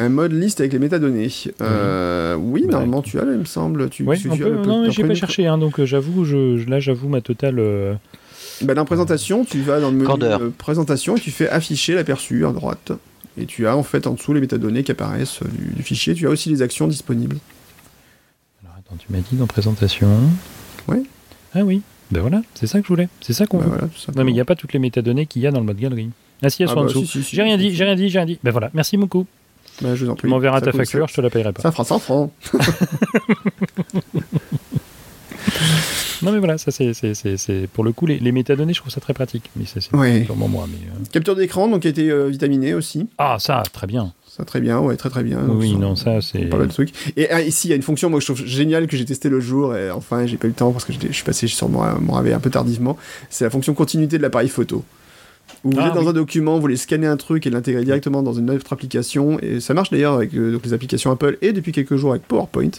Un 0.01 0.09
mode 0.11 0.33
liste 0.33 0.61
avec 0.61 0.73
les 0.73 0.79
métadonnées. 0.79 1.29
Euh, 1.61 2.37
oui, 2.37 2.63
bah, 2.63 2.73
normalement 2.73 3.03
tu 3.03 3.19
as, 3.19 3.25
il 3.25 3.31
me 3.31 3.45
semble. 3.45 3.91
Tu, 3.91 4.05
ouais, 4.05 4.17
tu, 4.17 4.29
non, 4.29 4.89
j'ai 4.91 5.05
pas 5.05 5.15
cherché, 5.15 5.47
hein, 5.47 5.59
donc 5.59 5.81
euh, 5.81 5.87
j'avoue, 5.87 6.25
je, 6.25 6.69
là 6.69 6.79
j'avoue 6.79 7.09
ma 7.09 7.21
totale. 7.21 7.59
Euh, 7.59 7.95
bah, 8.63 8.75
dans 8.75 8.85
présentation, 8.85 9.45
tu 9.45 9.61
vas 9.61 9.81
dans 9.81 9.91
le 9.91 9.97
menu 9.97 10.51
présentation 10.57 11.17
et 11.17 11.21
tu 11.21 11.33
fais 11.33 11.49
afficher 11.49 11.95
l'aperçu 11.95 12.47
à 12.47 12.53
droite. 12.53 12.93
Et 13.37 13.47
tu 13.47 13.67
as 13.67 13.77
en 13.77 13.83
fait 13.83 14.07
en 14.07 14.15
dessous 14.15 14.33
les 14.33 14.41
métadonnées 14.41 14.83
qui 14.83 14.93
apparaissent 14.93 15.41
du, 15.77 15.83
fichier. 15.83 16.15
Tu 16.15 16.27
as 16.27 16.31
aussi 16.31 16.49
les 16.49 16.63
actions 16.63 16.87
disponibles. 16.87 17.39
Alors 18.65 18.77
attends, 18.79 18.97
tu 18.97 19.13
m'as 19.13 19.21
dit 19.21 19.37
dans 19.37 19.47
présentation. 19.47 20.09
Oui. 20.87 21.07
Ah 21.55 21.61
oui, 21.63 21.83
ben 22.11 22.21
voilà, 22.21 22.43
c'est 22.55 22.67
ça 22.67 22.79
que 22.81 22.85
je 22.85 22.89
voulais. 22.89 23.09
C'est 23.21 23.33
ça 23.33 23.47
qu'on 23.47 23.59
ben 23.59 23.67
veut. 23.67 23.91
non 24.17 24.25
mais 24.25 24.31
il 24.31 24.35
n'y 24.35 24.41
a 24.41 24.45
pas 24.45 24.55
toutes 24.55 24.73
les 24.73 24.79
métadonnées 24.79 25.27
qu'il 25.27 25.43
y 25.43 25.47
a 25.47 25.51
dans 25.51 25.61
le 25.61 25.67
mode 25.67 25.79
galerie. 25.79 26.11
Ah 26.43 26.51
si, 26.51 26.63
elles 26.63 26.69
ah 26.71 26.75
sont 26.75 26.81
en 26.81 26.85
bah, 26.85 26.93
dessous. 26.93 27.23
j'ai 27.31 27.43
rien 27.43 27.57
dit, 27.57 27.75
j'ai 27.75 27.85
rien 27.85 27.97
dit, 27.97 28.09
j'ai 28.09 28.19
rien 28.19 28.27
dit. 28.27 28.39
Ben 28.43 28.51
voilà, 28.51 28.71
merci 28.75 28.97
beaucoup. 28.97 29.27
Bah, 29.81 29.95
je 29.95 30.05
vous 30.05 30.11
en 30.11 30.15
prie. 30.15 30.23
Tu 30.23 30.29
m'enverras 30.29 30.61
ta 30.61 30.73
facture, 30.73 31.09
je 31.09 31.15
te 31.15 31.21
la 31.21 31.31
payerai 31.31 31.53
pas. 31.53 31.63
Ça 31.63 31.71
fera 31.73 31.85
100 31.85 31.99
francs. 31.99 32.33
non 36.23 36.33
mais 36.33 36.39
voilà, 36.39 36.59
ça 36.59 36.71
c'est 36.71 37.69
pour 37.73 37.85
le 37.85 37.93
coup 37.93 38.07
les, 38.07 38.19
les, 38.19 38.33
métadonnées, 38.33 38.75
je 38.75 38.81
trouve 38.81 38.93
ça 38.93 39.01
très 39.01 39.15
pratique. 39.15 39.51
Mais 39.57 39.65
c'est 39.67 39.95
ouais. 39.95 40.27
moi. 40.35 40.67
Mais, 40.69 40.77
euh. 40.89 41.05
Capture 41.13 41.37
d'écran, 41.37 41.69
donc 41.69 41.83
qui 41.83 41.89
a 41.89 41.91
été 41.91 42.11
euh, 42.11 42.29
vitaminé 42.29 42.75
aussi. 42.75 43.09
Ah 43.19 43.37
ça, 43.39 43.63
très 43.73 43.87
bien. 43.87 44.13
Ça 44.39 44.45
très 44.45 44.61
bien, 44.61 44.79
ouais, 44.79 44.97
très 44.97 45.11
très 45.11 45.25
bien. 45.25 45.41
Oui, 45.49 45.75
non, 45.77 45.97
ça 45.97 46.21
c'est. 46.21 46.47
Pas 46.47 46.57
mal 46.57 46.69
de 46.69 46.73
trucs. 46.73 46.91
Et 47.17 47.29
ah, 47.31 47.43
ici, 47.43 47.67
il 47.69 47.71
y 47.71 47.73
a 47.73 47.77
une 47.77 47.83
fonction, 47.83 48.09
moi 48.09 48.21
je 48.21 48.27
trouve 48.27 48.45
géniale 48.47 48.87
que 48.87 48.97
j'ai 48.97 49.05
testé 49.05 49.29
le 49.29 49.41
jour, 49.41 49.77
et 49.77 49.91
enfin 49.91 50.27
j'ai 50.27 50.37
pas 50.37 50.47
eu 50.47 50.51
le 50.51 50.57
temps 50.57 50.73
parce 50.73 50.85
que 50.85 50.93
je 50.93 51.13
suis 51.13 51.25
passé 51.25 51.47
sur 51.49 51.69
mon, 51.69 51.83
mon 52.01 52.13
réveil 52.15 52.33
un 52.33 52.41
peu 52.41 52.51
tardivement. 52.51 52.97
C'est 53.31 53.45
la 53.45 53.51
fonction 53.51 53.75
continuité 53.75 54.17
de 54.17 54.23
l'appareil 54.23 54.49
photo 54.49 54.85
vous 55.65 55.77
ah 55.79 55.89
êtes 55.89 55.95
dans 55.95 56.09
un 56.09 56.13
document, 56.13 56.55
vous 56.55 56.61
voulez 56.61 56.77
scanner 56.77 57.07
un 57.07 57.17
truc 57.17 57.47
et 57.47 57.51
l'intégrer 57.51 57.85
directement 57.85 58.23
dans 58.23 58.33
une 58.33 58.51
autre 58.51 58.73
application. 58.73 59.39
Et 59.41 59.61
ça 59.61 59.75
marche 59.75 59.91
d'ailleurs 59.91 60.15
avec 60.15 60.35
euh, 60.35 60.59
les 60.63 60.73
applications 60.73 61.11
Apple 61.11 61.37
et 61.43 61.53
depuis 61.53 61.73
quelques 61.73 61.97
jours 61.97 62.11
avec 62.11 62.23
PowerPoint. 62.23 62.71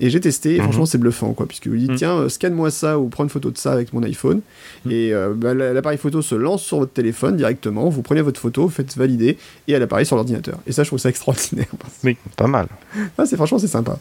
Et 0.00 0.10
j'ai 0.10 0.20
testé, 0.20 0.54
et 0.54 0.58
mhm. 0.58 0.64
franchement, 0.64 0.86
c'est 0.86 0.98
bluffant, 0.98 1.32
quoi, 1.32 1.46
puisque 1.46 1.66
vous 1.66 1.76
dites, 1.76 1.90
mhm. 1.90 1.96
tiens, 1.96 2.16
euh, 2.18 2.28
scanne-moi 2.28 2.70
ça 2.70 2.98
ou 2.98 3.08
prends 3.08 3.24
une 3.24 3.30
photo 3.30 3.50
de 3.50 3.58
ça 3.58 3.72
avec 3.72 3.92
mon 3.92 4.02
iPhone. 4.02 4.40
Mhm. 4.84 4.92
Et 4.92 5.12
euh, 5.12 5.34
bah, 5.34 5.54
l'appareil 5.54 5.98
photo 5.98 6.22
se 6.22 6.34
lance 6.34 6.62
sur 6.62 6.78
votre 6.78 6.92
téléphone 6.92 7.36
directement, 7.36 7.88
vous 7.88 8.02
prenez 8.02 8.22
votre 8.22 8.40
photo, 8.40 8.62
vous 8.62 8.68
faites 8.68 8.96
valider, 8.96 9.38
et 9.66 9.72
elle 9.72 9.82
apparaît 9.82 10.04
sur 10.04 10.16
l'ordinateur. 10.16 10.58
Et 10.66 10.72
ça, 10.72 10.82
je 10.82 10.88
trouve 10.88 10.98
ça 10.98 11.08
extraordinaire. 11.08 11.66
Oui, 12.04 12.16
pas 12.36 12.46
mal. 12.46 12.68
Ah, 13.16 13.26
c'est 13.26 13.36
franchement, 13.36 13.58
c'est 13.58 13.66
sympa. 13.66 13.98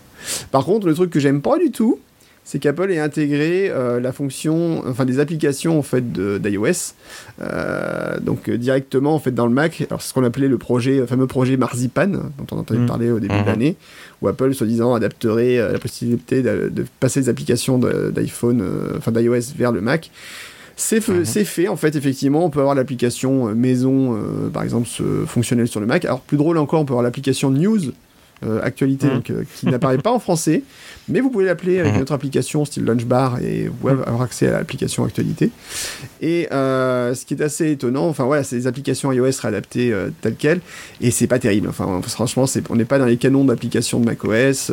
Par 0.52 0.66
contre, 0.66 0.88
le 0.88 0.94
truc 0.94 1.10
que 1.10 1.20
j'aime 1.20 1.42
pas 1.42 1.58
du 1.58 1.72
tout, 1.72 2.00
c'est 2.48 2.60
qu'Apple 2.60 2.90
ait 2.92 3.00
intégré 3.00 3.70
euh, 3.70 4.00
la 4.00 4.14
fonction, 4.14 4.82
enfin 4.88 5.04
des 5.04 5.20
applications 5.20 5.78
en 5.78 5.82
fait 5.82 6.14
d'iOS, 6.14 6.94
euh, 7.42 8.22
donc 8.22 8.48
euh, 8.48 8.58
directement 8.58 9.14
en 9.14 9.20
fait 9.20 9.32
dans 9.32 9.48
le 9.48 9.54
Mac. 9.54 9.84
Alors 9.90 10.02
c'est 10.02 10.08
ce 10.08 10.14
qu'on 10.14 10.24
appelait 10.24 10.48
le 10.48 10.58
projet, 10.58 11.06
fameux 11.06 11.28
projet 11.28 11.58
Marzipan 11.58 12.08
dont 12.08 12.48
on 12.54 12.60
entendait 12.60 12.80
mmh. 12.80 12.86
parler 12.86 13.12
au 13.12 13.20
début 13.20 13.36
de 13.36 13.42
mmh. 13.42 13.46
l'année, 13.48 13.76
où 14.22 14.30
Apple 14.30 14.54
soi-disant 14.54 14.94
adapterait 14.94 15.58
la 15.58 15.78
possibilité 15.78 16.42
de, 16.42 16.86
passer 17.02 17.20
les 17.20 17.28
applications 17.28 17.80
d'iPhone, 17.80 18.64
enfin 18.98 19.12
d'iOS 19.12 19.54
vers 19.58 19.74
le 19.74 19.82
Mac. 19.82 20.10
C'est 20.78 21.02
fait, 21.02 21.12
mmh. 21.12 21.26
fait, 21.26 21.68
en 21.68 21.76
fait, 21.76 21.98
effectivement. 21.98 22.46
On 22.46 22.50
peut 22.50 22.60
avoir 22.60 22.76
l'application 22.76 23.54
maison, 23.56 24.16
par 24.54 24.62
exemple, 24.62 24.88
fonctionnelle 25.26 25.68
sur 25.68 25.80
le 25.80 25.88
Mac. 25.88 26.06
Alors, 26.06 26.22
plus 26.22 26.38
drôle 26.38 26.60
encore, 26.60 26.80
on 26.80 26.86
peut 26.86 26.94
avoir 26.94 27.04
l'application 27.04 27.50
News 27.50 27.92
euh, 28.46 28.60
actualité, 28.62 29.08
mmh. 29.08 29.14
donc, 29.14 29.30
euh, 29.32 29.44
qui 29.56 29.66
n'apparaît 29.66 29.98
pas 29.98 30.12
en 30.12 30.20
français, 30.20 30.62
mais 31.10 31.22
vous 31.22 31.32
pouvez 31.32 31.46
l'appeler 31.46 31.80
avec 31.80 31.94
mmh. 31.94 31.96
une 31.96 32.02
autre 32.04 32.14
application 32.14 32.66
style 32.66 32.86
Lunchbar 32.86 33.40
et 33.42 33.68
vous 33.68 33.74
pouvez 33.74 33.94
avoir 33.94 34.22
accès 34.22 34.48
à 34.48 34.52
l'application 34.52 35.06
actualité. 35.06 35.50
Et 36.22 36.48
euh, 36.52 37.16
ce 37.16 37.26
qui 37.26 37.34
est 37.34 37.42
assez 37.42 37.72
étonnant, 37.72 38.08
enfin 38.08 38.26
voilà, 38.26 38.44
c'est 38.44 38.56
des 38.56 38.68
applications 38.68 39.12
iOS 39.12 39.32
réadaptées 39.42 39.92
telles 40.22 40.36
quelles, 40.36 40.62
et 41.02 41.10
c'est 41.10 41.26
pas 41.26 41.40
terrible. 41.40 41.68
Enfin, 41.68 42.00
franchement, 42.04 42.46
on 42.70 42.76
n'est 42.76 42.86
pas 42.86 43.00
dans 43.00 43.08
les 43.08 43.18
canons 43.18 43.44
d'applications 43.44 44.00
de 44.00 44.06
macOS. 44.06 44.72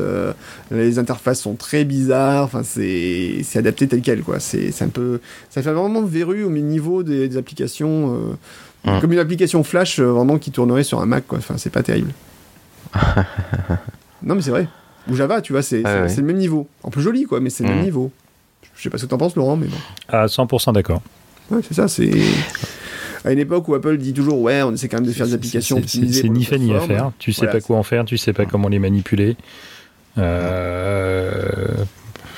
les 0.70 0.99
interfaces 0.99 1.41
sont 1.41 1.55
très 1.55 1.85
bizarres. 1.85 2.45
Enfin, 2.45 2.62
c'est 2.65 3.43
adapté 3.55 3.89
tel 3.89 4.03
quel, 4.03 4.23
quoi. 4.23 4.41
C'est 4.41 4.82
un 4.82 4.89
peu, 4.89 5.20
ça 5.49 5.62
fait 5.62 5.73
vraiment 5.73 6.03
verru 6.03 6.45
au 6.45 6.51
niveau 6.51 7.03
des, 7.03 7.39
applications. 7.39 8.36
Mmh. 8.85 9.01
Comme 9.01 9.15
une 9.15 9.19
application 9.19 9.65
Flash 9.65 10.01
vraiment 10.01 10.36
qui 10.36 10.51
tournerait 10.51 10.85
sur 10.85 11.01
un 11.01 11.07
Mac, 11.07 11.27
quoi. 11.27 11.39
Enfin, 11.39 11.55
c'est 11.57 11.73
pas 11.73 11.82
terrible. 11.82 12.11
non, 14.22 14.34
mais 14.34 14.42
c'est 14.42 14.50
vrai. 14.50 14.68
Ou 15.10 15.16
Java, 15.16 15.40
tu 15.40 15.52
vois, 15.52 15.62
c'est 15.62 15.82
le 15.82 16.22
même 16.22 16.36
niveau. 16.36 16.68
En 16.82 16.90
plus 16.90 17.02
joli, 17.02 17.24
quoi, 17.24 17.40
mais 17.40 17.50
c'est 17.50 17.64
le 17.64 17.70
même 17.70 17.80
mm. 17.80 17.84
niveau. 17.84 18.10
Je 18.76 18.82
sais 18.82 18.90
pas 18.90 18.98
ce 18.98 19.04
que 19.04 19.10
t'en 19.10 19.18
penses, 19.18 19.36
Laurent, 19.36 19.56
mais 19.56 19.66
bon. 19.66 19.76
À 20.08 20.26
100% 20.26 20.72
d'accord. 20.72 21.02
Ouais, 21.50 21.60
c'est 21.66 21.74
ça, 21.74 21.88
c'est. 21.88 22.10
À 23.24 23.32
une 23.32 23.38
époque 23.38 23.68
où 23.68 23.74
Apple 23.74 23.96
dit 23.96 24.12
toujours, 24.12 24.40
ouais, 24.40 24.62
on 24.62 24.72
essaie 24.72 24.88
quand 24.88 24.98
même 24.98 25.06
de 25.06 25.12
faire 25.12 25.26
des 25.26 25.34
applications. 25.34 25.80
C'est 25.86 26.28
ni 26.28 26.44
fait 26.44 26.58
ni 26.58 26.74
à 26.74 26.80
faire. 26.80 27.12
Tu 27.18 27.32
sais 27.32 27.46
pas 27.46 27.60
quoi 27.60 27.78
en 27.78 27.82
faire, 27.82 28.04
tu 28.04 28.18
sais 28.18 28.32
pas 28.32 28.44
comment 28.46 28.68
les 28.68 28.78
manipuler. 28.78 29.36
Euh, 30.18 31.66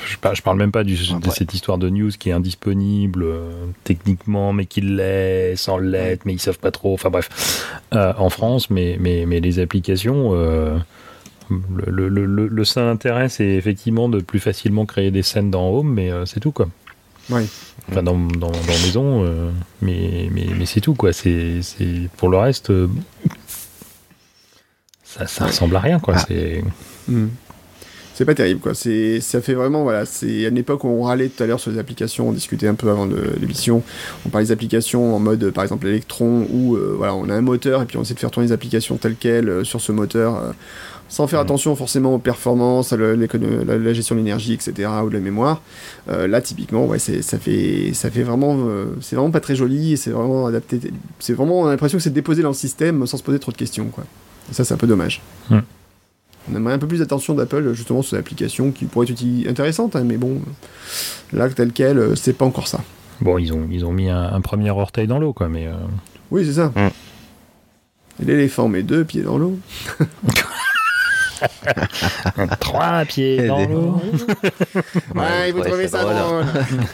je, 0.07 0.17
parle, 0.17 0.35
je 0.35 0.41
parle 0.41 0.57
même 0.57 0.71
pas 0.71 0.83
du, 0.83 0.95
de 0.95 1.29
cette 1.29 1.53
histoire 1.53 1.77
de 1.77 1.89
news 1.89 2.11
qui 2.17 2.29
est 2.29 2.33
indisponible 2.33 3.23
euh, 3.23 3.51
techniquement, 3.83 4.53
mais 4.53 4.65
qui 4.65 4.81
l'est, 4.81 5.55
sans 5.55 5.77
l'être, 5.77 6.25
mais 6.25 6.33
ils 6.33 6.39
savent 6.39 6.59
pas 6.59 6.71
trop. 6.71 6.93
Enfin 6.93 7.09
bref, 7.09 7.67
euh, 7.93 8.13
en 8.17 8.29
France, 8.29 8.69
mais, 8.69 8.97
mais, 8.99 9.25
mais 9.25 9.39
les 9.39 9.59
applications. 9.59 10.31
Euh, 10.33 10.77
le, 11.49 12.09
le, 12.09 12.25
le, 12.25 12.47
le, 12.47 12.65
seul 12.65 12.87
intérêt, 12.89 13.29
c'est 13.29 13.47
effectivement 13.47 14.09
de 14.09 14.19
plus 14.19 14.39
facilement 14.39 14.85
créer 14.85 15.11
des 15.11 15.23
scènes 15.23 15.49
dans 15.49 15.69
Home, 15.69 15.93
mais 15.93 16.11
c'est 16.25 16.41
tout 16.41 16.51
quoi. 16.51 16.67
Oui. 17.29 17.43
Enfin, 17.89 18.03
dans, 18.03 18.17
dans, 18.17 18.51
dans 18.51 18.57
Maison, 18.67 19.53
mais, 19.81 20.29
mais, 20.29 20.47
mais 20.57 20.65
c'est 20.65 20.81
tout 20.81 20.93
quoi. 20.93 21.13
C'est, 21.13 21.61
pour 22.17 22.27
le 22.27 22.37
reste, 22.37 22.73
ça, 25.05 25.25
ça 25.25 25.45
ressemble 25.45 25.77
à 25.77 25.79
rien 25.79 25.99
quoi. 25.99 26.15
Ah. 26.17 26.25
C'est. 26.27 26.63
Hmm 27.07 27.27
c'est 28.17 28.25
pas 28.25 28.33
terrible 28.33 28.59
quoi. 28.59 28.73
C'est 28.73 29.21
ça 29.21 29.41
fait 29.41 29.53
vraiment 29.53 29.83
voilà, 29.83 30.07
c'est 30.07 30.45
à 30.45 30.49
une 30.49 30.57
époque 30.57 30.83
où 30.83 30.87
on 30.87 31.03
râlait 31.03 31.29
tout 31.29 31.43
à 31.43 31.45
l'heure 31.45 31.59
sur 31.59 31.69
les 31.69 31.77
applications, 31.77 32.27
on 32.27 32.31
discutait 32.31 32.67
un 32.67 32.73
peu 32.73 32.89
avant 32.89 33.07
l'émission, 33.39 33.83
on 34.25 34.29
parlait 34.29 34.47
des 34.47 34.51
applications 34.51 35.15
en 35.15 35.19
mode 35.19 35.51
par 35.51 35.63
exemple 35.63 35.85
Electron 35.85 36.47
où 36.51 36.75
euh, 36.75 36.95
voilà, 36.97 37.13
on 37.13 37.29
a 37.29 37.35
un 37.35 37.41
moteur 37.41 37.83
et 37.83 37.85
puis 37.85 37.95
on 37.95 38.01
essaie 38.01 38.15
de 38.15 38.19
faire 38.19 38.31
tourner 38.31 38.47
les 38.47 38.53
applications 38.53 38.97
telles 38.97 39.17
quelles 39.17 39.49
euh, 39.49 39.63
sur 39.63 39.81
ce 39.81 39.91
moteur 39.91 40.35
euh, 40.35 40.51
sans 41.09 41.27
faire 41.27 41.39
mmh. 41.41 41.43
attention 41.43 41.75
forcément 41.75 42.15
aux 42.15 42.19
performances, 42.19 42.91
à 42.91 42.97
la, 42.97 43.93
gestion 43.93 44.15
de 44.15 44.19
l'énergie, 44.19 44.53
etc., 44.53 44.89
ou 45.05 45.09
de 45.09 45.13
la 45.13 45.21
mémoire. 45.21 45.61
là, 46.07 46.41
typiquement, 46.41 46.85
ouais, 46.85 46.99
ça 46.99 47.37
fait, 47.37 47.91
ça 47.93 48.11
fait 48.11 48.23
vraiment, 48.23 48.67
c'est 48.99 49.15
vraiment 49.15 49.31
pas 49.31 49.39
très 49.39 49.55
joli 49.55 49.93
et 49.93 49.95
c'est 49.95 50.09
vraiment 50.09 50.47
adapté. 50.47 50.81
C'est 51.19 51.31
vraiment, 51.31 51.61
on 51.61 51.67
a 51.67 51.69
l'impression 51.69 51.97
que 51.97 52.03
c'est 52.03 52.09
déposé 52.09 52.41
dans 52.41 52.49
le 52.49 52.55
système 52.55 53.07
sans 53.07 53.15
se 53.15 53.23
poser 53.23 53.39
trop 53.39 53.53
de 53.53 53.57
questions, 53.57 53.85
quoi. 53.85 54.03
Et 54.51 54.53
ça, 54.53 54.65
c'est 54.65 54.73
un 54.73 54.77
peu 54.77 54.85
dommage. 54.85 55.21
Mmh. 55.49 55.59
On 56.51 56.55
aimerait 56.55 56.73
un 56.73 56.79
peu 56.79 56.87
plus 56.87 56.99
d'attention 56.99 57.33
d'Apple 57.33 57.73
justement 57.73 58.01
sur 58.01 58.15
l'application 58.15 58.71
qui 58.71 58.85
pourrait 58.85 59.07
être 59.09 59.49
intéressante, 59.49 59.95
hein, 59.95 60.03
mais 60.05 60.17
bon, 60.17 60.41
là 61.33 61.49
tel 61.49 61.71
quel, 61.73 61.97
euh, 61.97 62.15
c'est 62.15 62.33
pas 62.33 62.45
encore 62.45 62.67
ça. 62.67 62.79
Bon, 63.19 63.37
ils 63.37 63.51
ont, 63.53 63.67
ils 63.71 63.85
ont 63.85 63.91
mis 63.91 64.09
un, 64.09 64.39
premier 64.41 64.69
orteil 64.69 65.07
dans 65.07 65.19
l'eau, 65.19 65.33
quoi, 65.33 65.49
mais. 65.49 65.67
Euh. 65.67 65.73
Oui, 66.31 66.45
c'est 66.45 66.53
ça. 66.53 66.67
Mm. 66.67 66.89
L'éléphant 68.25 68.67
met 68.67 68.83
deux 68.83 69.03
pieds 69.03 69.23
dans 69.23 69.37
l'eau. 69.37 69.59
Trois 72.59 73.05
pieds 73.05 73.45
dans 73.45 73.67
l'eau. 73.67 74.01
ouais, 75.13 75.51
vous 75.51 75.61
trouvez 75.61 75.87
ça 75.87 76.03
drôle. 76.03 76.45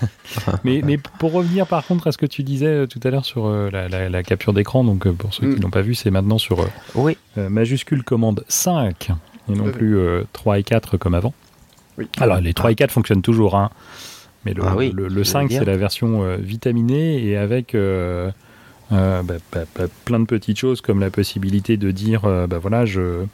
mais, 0.66 0.82
mais 0.84 0.98
pour 0.98 1.32
revenir 1.32 1.66
par 1.66 1.86
contre 1.86 2.08
à 2.08 2.12
ce 2.12 2.18
que 2.18 2.26
tu 2.26 2.44
disais 2.44 2.66
euh, 2.66 2.86
tout 2.86 3.00
à 3.04 3.10
l'heure 3.10 3.24
sur 3.24 3.50
la, 3.50 4.24
capture 4.24 4.52
d'écran, 4.52 4.84
donc 4.84 5.10
pour 5.14 5.34
ceux 5.34 5.54
qui 5.54 5.60
mm. 5.60 5.64
n'ont 5.64 5.70
pas 5.70 5.82
vu, 5.82 5.96
c'est 5.96 6.12
maintenant 6.12 6.38
sur 6.38 6.68
oui. 6.96 7.18
majuscule 7.38 8.04
commande 8.04 8.44
5 8.50 9.12
et 9.50 9.54
non 9.54 9.72
plus 9.72 9.98
3 10.34 10.56
euh, 10.56 10.58
et 10.58 10.64
4 10.64 10.98
comme 10.98 11.16
avant. 11.16 11.34
Alors 12.18 12.40
les 12.40 12.54
3 12.54 12.72
et 12.72 12.76
4 12.76 12.92
fonctionnent 12.92 13.22
toujours, 13.22 13.56
hein, 13.56 13.70
mais 14.46 14.54
le, 14.54 14.64
ah 14.66 14.76
le, 14.76 15.24
5 15.24 15.52
c'est 15.52 15.66
la 15.66 15.78
version 15.78 16.24
euh, 16.24 16.38
vitaminée 16.38 17.24
et 17.24 17.38
avec 17.38 17.76
euh, 17.76 18.32
bah, 18.90 19.22
bah, 19.52 19.64
bah, 19.76 19.86
plein 20.06 20.20
de 20.20 20.26
petites 20.26 20.58
choses 20.58 20.82
comme 20.82 21.00
la 21.00 21.10
possibilité 21.10 21.78
de 21.78 21.92
dire 21.92 22.22
bah 22.22 22.60
voilà 22.60 22.86
je 22.86 23.26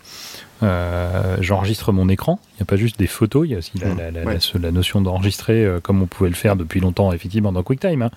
j'enregistre 1.41 1.91
mon 1.93 2.09
écran. 2.09 2.39
Il 2.53 2.55
n'y 2.57 2.63
a 2.63 2.65
pas 2.65 2.75
juste 2.75 2.99
des 2.99 3.07
photos, 3.07 3.47
il 3.47 3.51
y 3.51 3.55
a 3.55 3.59
aussi 3.59 3.77
la, 3.77 3.93
mmh. 4.11 4.61
la, 4.61 4.71
notion 4.71 5.01
d'enregistrer 5.01 5.67
comme 5.83 6.01
on 6.01 6.05
pouvait 6.05 6.29
le 6.29 6.35
faire 6.35 6.55
depuis 6.55 6.81
longtemps 6.81 7.13
effectivement 7.13 7.51
dans 7.51 7.63
QuickTime. 7.63 8.01
Hein. 8.01 8.11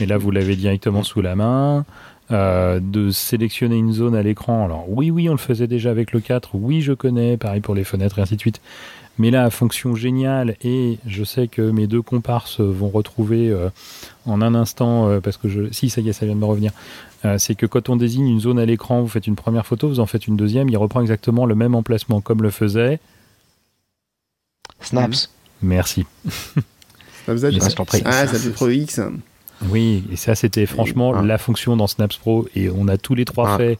Mais 0.00 0.06
là 0.06 0.16
vous 0.16 0.30
l'avez 0.30 0.56
directement 0.56 1.02
sous 1.02 1.20
la 1.20 1.36
main. 1.36 1.84
Euh, 2.32 2.80
de 2.82 3.10
sélectionner 3.10 3.76
une 3.76 3.92
zone 3.92 4.14
à 4.14 4.22
l'écran. 4.22 4.64
Alors 4.64 4.86
oui, 4.88 5.10
oui, 5.10 5.28
on 5.28 5.32
le 5.32 5.38
faisait 5.38 5.66
déjà 5.66 5.90
avec 5.90 6.12
le 6.12 6.20
4, 6.20 6.54
oui, 6.54 6.80
je 6.80 6.94
connais, 6.94 7.36
pareil 7.36 7.60
pour 7.60 7.74
les 7.74 7.84
fenêtres 7.84 8.18
et 8.18 8.22
ainsi 8.22 8.36
de 8.36 8.40
suite. 8.40 8.62
Mais 9.18 9.30
là, 9.30 9.50
fonction 9.50 9.94
géniale, 9.94 10.56
et 10.64 10.98
je 11.06 11.24
sais 11.24 11.46
que 11.46 11.60
mes 11.60 11.86
deux 11.86 12.00
comparses 12.00 12.60
vont 12.60 12.88
retrouver 12.88 13.50
euh, 13.50 13.68
en 14.24 14.40
un 14.40 14.54
instant, 14.54 15.08
euh, 15.08 15.20
parce 15.20 15.36
que 15.36 15.50
je... 15.50 15.70
Si, 15.72 15.90
ça 15.90 16.00
y 16.00 16.08
est, 16.08 16.14
ça 16.14 16.24
vient 16.24 16.34
de 16.34 16.40
me 16.40 16.46
revenir. 16.46 16.72
c'est 17.36 17.54
que 17.54 17.66
quand 17.66 17.90
on 17.90 17.96
désigne 17.96 18.26
une 18.26 18.40
zone 18.40 18.58
à 18.58 18.64
l'écran, 18.64 19.02
vous 19.02 19.08
faites 19.08 19.26
une 19.26 19.36
première 19.36 19.66
photo, 19.66 19.88
vous 19.88 20.00
en 20.00 20.06
faites 20.06 20.26
une 20.26 20.36
deuxième, 20.36 20.70
il 20.70 20.76
reprend 20.78 21.02
exactement 21.02 21.44
le 21.44 21.54
même 21.54 21.74
emplacement 21.74 22.22
comme 22.22 22.42
le 22.42 22.50
faisait 22.50 22.98
Snaps. 24.80 25.30
Merci. 25.60 26.06
Snapchat. 27.26 28.02
Ah, 28.06 28.26
ça 28.26 28.38
fait 28.38 28.50
Pro 28.50 28.70
X. 28.70 29.00
Oui, 29.70 30.04
et 30.12 30.16
ça 30.16 30.34
c'était 30.34 30.66
franchement 30.66 31.12
Ah. 31.16 31.22
la 31.22 31.38
fonction 31.38 31.76
dans 31.76 31.86
Snaps 31.86 32.16
Pro 32.16 32.46
et 32.56 32.68
on 32.70 32.88
a 32.88 32.96
tous 32.98 33.14
les 33.14 33.24
trois 33.24 33.50
Ah. 33.54 33.56
fait 33.58 33.78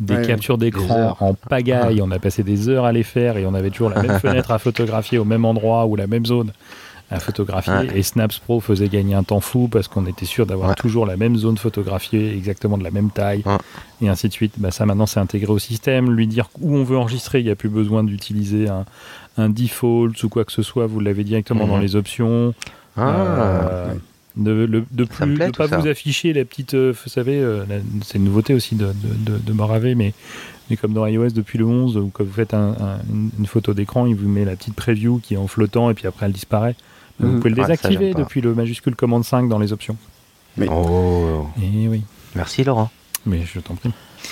des 0.00 0.14
Ouais, 0.16 0.26
captures 0.26 0.58
d'écran 0.58 1.16
en 1.18 1.34
pagaille, 1.34 2.00
on 2.02 2.10
a 2.12 2.18
passé 2.20 2.44
des 2.44 2.68
heures 2.68 2.84
à 2.84 2.92
les 2.92 3.02
faire 3.02 3.36
et 3.36 3.46
on 3.46 3.54
avait 3.54 3.70
toujours 3.70 3.90
la 3.90 4.00
même 4.02 4.18
fenêtre 4.20 4.50
à 4.52 4.58
photographier 4.58 5.18
au 5.18 5.24
même 5.24 5.44
endroit 5.44 5.86
ou 5.86 5.96
la 5.96 6.06
même 6.06 6.24
zone 6.24 6.52
à 7.10 7.18
photographier 7.20 7.72
Ouais. 7.72 7.88
et 7.98 8.02
Snaps 8.02 8.38
Pro 8.38 8.60
faisait 8.60 8.88
gagner 8.88 9.14
un 9.14 9.22
temps 9.24 9.40
fou 9.40 9.66
parce 9.66 9.88
qu'on 9.88 10.04
était 10.06 10.26
sûr 10.26 10.44
d'avoir 10.46 10.68
Ouais. 10.68 10.74
toujours 10.76 11.04
la 11.06 11.16
même 11.16 11.36
zone 11.36 11.56
photographiée 11.56 12.32
exactement 12.36 12.76
de 12.78 12.84
la 12.84 12.90
même 12.90 13.10
taille 13.10 13.42
Ouais. 13.46 13.56
et 14.02 14.08
ainsi 14.08 14.28
de 14.28 14.32
suite. 14.34 14.52
Bah, 14.58 14.70
ça 14.70 14.84
maintenant 14.86 15.06
c'est 15.06 15.18
intégré 15.18 15.50
au 15.50 15.58
système, 15.58 16.10
lui 16.12 16.26
dire 16.28 16.48
où 16.60 16.76
on 16.76 16.84
veut 16.84 16.98
enregistrer, 16.98 17.40
il 17.40 17.46
n'y 17.46 17.50
a 17.50 17.56
plus 17.56 17.70
besoin 17.70 18.04
d'utiliser 18.04 18.68
un, 18.68 18.84
un 19.38 19.48
default 19.48 20.22
ou 20.22 20.28
quoi 20.28 20.44
que 20.44 20.52
ce 20.52 20.62
soit, 20.62 20.86
vous 20.86 21.00
l'avez 21.00 21.24
directement 21.24 21.64
Mhm. 21.64 21.70
dans 21.70 21.78
les 21.78 21.96
options. 21.96 22.54
Ah, 22.96 23.02
Euh, 23.10 23.94
de, 24.38 24.50
le- 24.52 24.84
de 24.90 25.06
Ça 25.10 25.26
me 25.26 25.32
plus 25.32 25.36
plaît, 25.36 25.46
de 25.48 25.52
tout 25.52 25.58
pas 25.58 25.68
ça. 25.68 25.78
vous 25.78 25.86
afficher 25.88 26.32
la 26.32 26.44
petite 26.44 26.74
euh, 26.74 26.92
vous 27.04 27.10
savez 27.10 27.38
euh, 27.40 27.64
c'est 28.04 28.18
une 28.18 28.24
nouveauté 28.24 28.54
aussi 28.54 28.74
de, 28.76 28.86
de, 28.86 29.32
de, 29.32 29.38
de 29.38 29.52
Morave 29.52 29.84
mais, 29.96 30.14
mais 30.70 30.76
comme 30.76 30.92
dans 30.94 31.06
iOS 31.06 31.30
depuis 31.30 31.58
le 31.58 31.66
11 31.66 31.96
où 31.98 32.10
quand 32.12 32.24
vous 32.24 32.32
faites 32.32 32.54
un- 32.54 32.76
un- 32.80 32.98
une, 33.38 33.46
photo 33.46 33.74
d'écran 33.74 34.06
il 34.06 34.14
vous 34.14 34.28
met 34.28 34.44
la 34.44 34.54
petite 34.56 34.74
preview 34.74 35.18
qui 35.22 35.34
est 35.34 35.38
en 35.38 35.46
flottant 35.48 35.90
et 35.90 35.94
puis 35.94 36.06
après 36.06 36.26
elle 36.26 36.32
disparaît 36.32 36.76
vous 37.20 37.26
Mhm. 37.28 37.36
pouvez 37.38 37.50
le 37.50 37.56
ça, 37.56 37.62
désactiver 37.62 38.14
depuis 38.14 38.40
le 38.40 38.54
majuscule 38.54 38.94
commande 38.94 39.24
5 39.24 39.48
dans 39.48 39.58
les 39.58 39.72
options 39.72 39.96
Oh, 40.68 41.46
et 41.62 41.88
oui 41.88 42.02
merci 42.34 42.64
Laurent. 42.64 42.90
mais 43.26 43.40
je 43.44 43.60
t'en 43.60 43.74
prie 43.74 43.90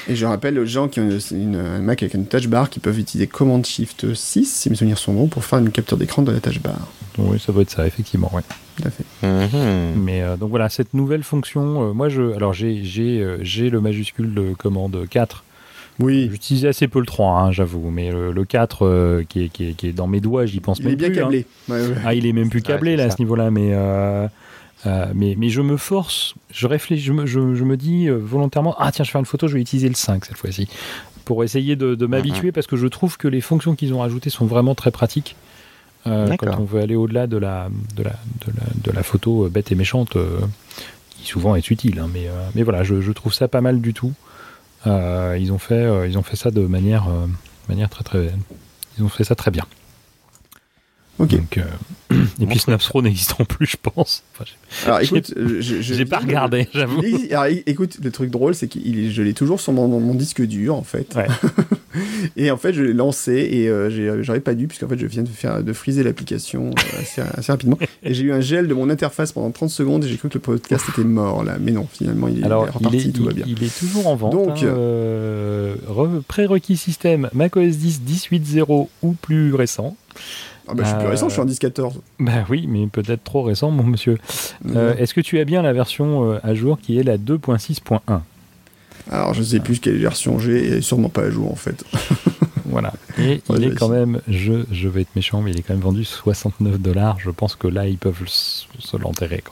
Et 0.09 0.17
je 0.17 0.27
rappelle 0.27 0.59
aux 0.59 0.65
gens 0.67 0.89
qui 0.89 1.01
ont 1.01 1.09
une, 1.11 1.19
une- 1.37 1.57
un 1.57 1.79
Mac 1.81 2.03
avec 2.03 2.15
une 2.15 2.27
touch 2.27 2.49
bar 2.49 2.71
qui 2.71 2.81
peuvent 2.81 2.99
utiliser 2.99 3.27
Command 3.27 3.65
Shift 3.65 4.15
6, 4.15 4.45
si 4.45 4.71
mes 4.71 4.77
souvenirs 4.77 4.99
sont 4.99 5.13
bons, 5.15 5.27
pour 5.29 5.45
faire 5.45 5.59
une 5.59 5.71
capture 5.71 5.97
d'écran 5.97 6.23
de 6.23 6.33
la 6.33 6.41
touch 6.41 6.61
bar. 6.61 6.77
Oui 7.19 7.39
ça 7.41 7.51
doit 7.53 7.63
être 7.63 7.71
ça 7.71 7.87
effectivement 7.87 8.31
ouais. 8.35 8.43
Tout 8.77 8.83
à 8.87 8.91
fait. 8.91 9.05
Mhm. 9.27 10.03
Mais 10.05 10.23
euh, 10.23 10.37
donc 10.37 10.51
voilà, 10.51 10.69
cette 10.69 10.93
nouvelle 10.93 11.23
fonction, 11.23 11.89
euh, 11.89 11.93
moi 11.95 12.09
je, 12.11 12.35
alors 12.35 12.53
j'ai 12.53 12.85
j'ai 12.85 13.21
euh, 13.23 13.39
j'ai 13.41 13.71
le 13.71 13.81
majuscule 13.81 14.35
de 14.35 14.53
commande 14.59 15.07
4. 15.09 15.43
Oui, 15.99 16.29
J'utilisais 16.31 16.69
assez 16.69 16.89
peu 16.89 17.01
le 17.01 17.07
3, 17.07 17.33
hein, 17.41 17.53
j'avoue, 17.53 17.89
mais 17.91 18.11
le, 18.13 18.31
le 18.31 18.45
4 18.45 18.83
euh, 18.85 19.23
qui, 19.27 19.45
est, 19.45 19.49
qui, 19.49 19.71
est, 19.71 19.73
qui 19.73 19.87
est 19.89 19.93
dans 19.95 20.07
mes 20.07 20.21
doigts, 20.21 20.45
j'y 20.45 20.61
pense 20.61 20.79
il 20.79 20.85
même 20.85 20.93
est 20.93 20.97
bien 20.97 21.09
plus. 21.09 21.19
hein. 21.21 21.23
câblé. 21.23 21.47
Ouais, 21.71 21.81
ouais. 21.81 21.95
Ah, 22.05 22.13
il 22.13 22.27
est 22.27 22.35
même 22.35 22.51
plus 22.51 22.61
câblé 22.61 22.97
là 22.97 23.05
à 23.05 23.11
ce 23.11 23.17
niveau-là, 23.19 23.51
mais, 23.51 23.71
euh, 23.73 24.27
euh, 24.87 25.07
mais 25.15 25.35
mais 25.37 25.49
je 25.49 25.61
me 25.63 25.77
force, 25.77 26.35
je 26.51 26.67
réfléchis, 26.67 27.03
je 27.03 27.13
me, 27.13 27.27
je, 27.27 27.55
je 27.55 27.65
me 27.65 27.77
dis 27.77 28.07
euh, 28.09 28.17
volontairement, 28.17 28.75
ah 28.79 28.93
tiens, 28.93 29.05
je 29.05 29.09
vais 29.09 29.13
faire 29.13 29.19
une 29.21 29.27
photo, 29.27 29.49
je 29.49 29.55
vais 29.55 29.61
utiliser 29.61 29.89
le 29.89 29.95
5 29.95 30.25
cette 30.25 30.37
fois-ci, 30.37 30.69
pour 31.25 31.43
essayer 31.43 31.77
de, 31.77 31.95
de 31.95 32.07
m'habituer, 32.07 32.53
parce 32.53 32.67
que 32.67 32.77
je 32.77 32.87
trouve 32.87 33.17
que 33.17 33.27
les 33.27 33.41
fonctions 33.41 33.75
qu'ils 33.75 33.93
ont 33.95 34.01
rajoutées 34.01 34.31
sont 34.31 34.47
vraiment 34.47 34.75
très 34.75 34.91
pratiques. 34.91 35.37
Euh, 36.07 36.37
quand 36.37 36.61
on 36.61 36.65
veut 36.65 36.81
aller 36.81 36.95
au-delà 36.95 37.27
de 37.27 37.37
la, 37.37 37.69
de, 37.97 38.05
la, 38.05 38.11
de, 38.13 38.53
la, 38.57 38.67
de 38.85 38.91
la 38.93 39.03
photo 39.03 39.49
bête 39.49 39.73
et 39.73 39.75
méchante, 39.75 40.15
euh, 40.15 40.39
qui 41.11 41.27
souvent 41.27 41.57
est 41.57 41.69
utile, 41.69 41.99
hein, 41.99 42.09
mais, 42.13 42.29
mais 42.55 42.63
voilà, 42.63 42.85
je, 42.85 43.01
je 43.01 43.11
trouve 43.11 43.35
ça 43.35 43.49
pas 43.49 43.61
mal 43.61 43.81
du 43.81 43.93
tout. 43.93 44.13
Ils, 44.85 45.51
ont 45.53 45.59
fait, 45.59 46.09
ils 46.09 46.17
ont 46.17 46.23
fait 46.23 46.37
ça 46.37 46.53
de 46.53 46.61
manière, 46.61 47.09
manière 47.69 47.89
très 47.89 48.05
très. 48.05 48.33
Ils 48.99 49.03
ont 49.05 49.09
fait 49.09 49.25
ça 49.25 49.35
très 49.35 49.51
bien. 49.51 49.65
Ok. 51.19 51.31
Donc, 51.31 51.59
euh, 51.59 51.63
et 52.41 52.47
puis 52.47 52.59
Snaps 52.59 52.87
Pro 52.89 53.01
n'existant 53.03 53.45
plus, 53.45 53.67
je 53.67 53.77
pense. 53.83 54.23
Enfin, 54.35 54.45
Alors 54.87 55.01
écoute, 55.01 55.33
je, 55.37 55.61
je- 55.61 55.81
je- 55.81 55.95
j'ai 55.95 56.05
pas 56.05 56.19
regardé, 56.19 56.69
j'avoue. 56.75 57.01
Alors, 57.31 57.47
écoute, 57.67 57.99
le 58.03 58.11
truc 58.11 58.31
drôle, 58.31 58.55
c'est 58.55 58.69
que 58.69 58.79
je 58.79 59.23
l'ai 59.23 59.33
toujours 59.33 59.61
sur 59.61 59.73
mon, 59.73 59.89
mon 59.89 60.15
disque 60.15 60.43
dur, 60.43 60.75
en 60.77 60.83
fait. 60.83 61.15
Ouais. 61.17 61.27
et 62.37 62.51
en 62.51 62.57
fait, 62.59 62.75
je 62.75 62.83
l'ai 62.83 62.93
lancé 62.93 63.33
et 63.51 63.69
euh, 63.69 63.89
j'ai- 63.91 64.23
j'aurais 64.23 64.41
pas 64.41 64.55
dû, 64.55 64.69
puisqu'en 64.69 64.89
fait, 64.89 64.99
je 64.99 65.07
viens 65.07 65.23
de 65.23 65.29
faire 65.29 65.63
de 65.63 65.73
friser 65.73 66.03
l'application 66.03 66.71
euh, 66.71 66.99
assez, 67.01 67.23
assez 67.23 67.51
rapidement. 67.51 67.79
Et 68.03 68.13
j'ai 68.15 68.25
eu 68.25 68.33
un 68.33 68.41
gel 68.41 68.69
de 68.69 68.75
mon 68.75 68.91
interface 68.91 69.33
pendant 69.33 69.51
30 69.51 69.71
secondes 69.71 70.05
et 70.05 70.09
j'ai 70.09 70.17
cru 70.19 70.29
que 70.29 70.35
le 70.35 70.41
podcast 70.41 70.85
était 70.91 71.03
mort, 71.05 71.45
là. 71.45 71.57
Mais 71.61 71.73
non, 71.73 71.89
finalement, 71.91 72.29
il 72.29 72.41
est, 72.41 72.45
Alors, 72.45 72.65
il 72.65 72.69
est 72.69 72.71
il 72.71 72.77
reparti, 72.87 73.09
est, 73.09 73.13
tout 73.13 73.25
va 73.25 73.33
bien. 73.33 73.45
il 73.49 73.65
est 73.65 73.79
toujours 73.79 74.07
en 74.07 74.17
vente. 74.17 74.33
Donc, 74.33 74.59
hein, 74.59 74.67
euh, 74.67 75.75
re- 75.89 76.23
prérequis 76.23 76.77
système 76.77 77.31
macOS 77.33 77.77
10 77.79 78.03
18.0 78.03 78.89
ou 79.03 79.13
plus 79.15 79.55
récent. 79.55 79.97
Ah 80.69 80.75
bah, 80.75 80.83
je 80.83 80.89
suis 80.89 80.97
plus 80.97 81.07
euh, 81.07 81.11
récent, 81.11 81.29
je 81.29 81.33
suis 81.35 81.43
en 81.43 81.47
10.14. 81.47 81.93
Bah 82.19 82.33
oui, 82.51 82.67
mais 82.69 82.87
peut-être 82.87 83.23
trop 83.23 83.43
récent, 83.43 83.71
mon 83.71 83.85
monsieur. 83.85 84.19
Euh, 84.75 84.97
Est-ce 84.97 85.15
que 85.15 85.21
tu 85.21 85.39
as 85.39 85.45
bien 85.45 85.63
la 85.63 85.73
version 85.73 86.33
euh, 86.33 86.39
à 86.43 86.55
jour 86.55 86.79
qui 86.81 86.99
est 86.99 87.03
la 87.03 87.19
2.6.1 87.19 88.01
Alors, 89.11 89.35
je 89.35 89.43
sais 89.43 89.61
plus 89.61 89.79
quelle 89.79 89.99
version 89.99 90.39
j'ai 90.39 90.79
et 90.79 90.81
sûrement 90.81 91.09
pas 91.09 91.23
à 91.23 91.31
jour, 91.31 91.51
en 91.51 91.57
fait. 91.57 91.85
Voilà. 92.69 92.93
Et 93.19 93.41
Ouais, 93.49 93.57
il 93.59 93.65
est 93.65 93.75
quand 93.75 93.89
même, 93.89 94.21
je, 94.29 94.53
je 94.73 94.89
vais 94.89 95.03
être 95.03 95.15
méchant, 95.17 95.41
mais 95.43 95.51
il 95.53 95.59
est 95.59 95.63
quand 95.63 95.75
même 95.75 95.83
vendu 95.83 96.05
69 96.05 96.79
dollars. 96.81 97.17
Je 97.21 97.31
pense 97.31 97.55
que 97.57 97.69
là, 97.69 97.87
ils 97.87 97.99
peuvent 97.99 98.23
se 98.27 98.97
l'enterrer. 98.97 99.43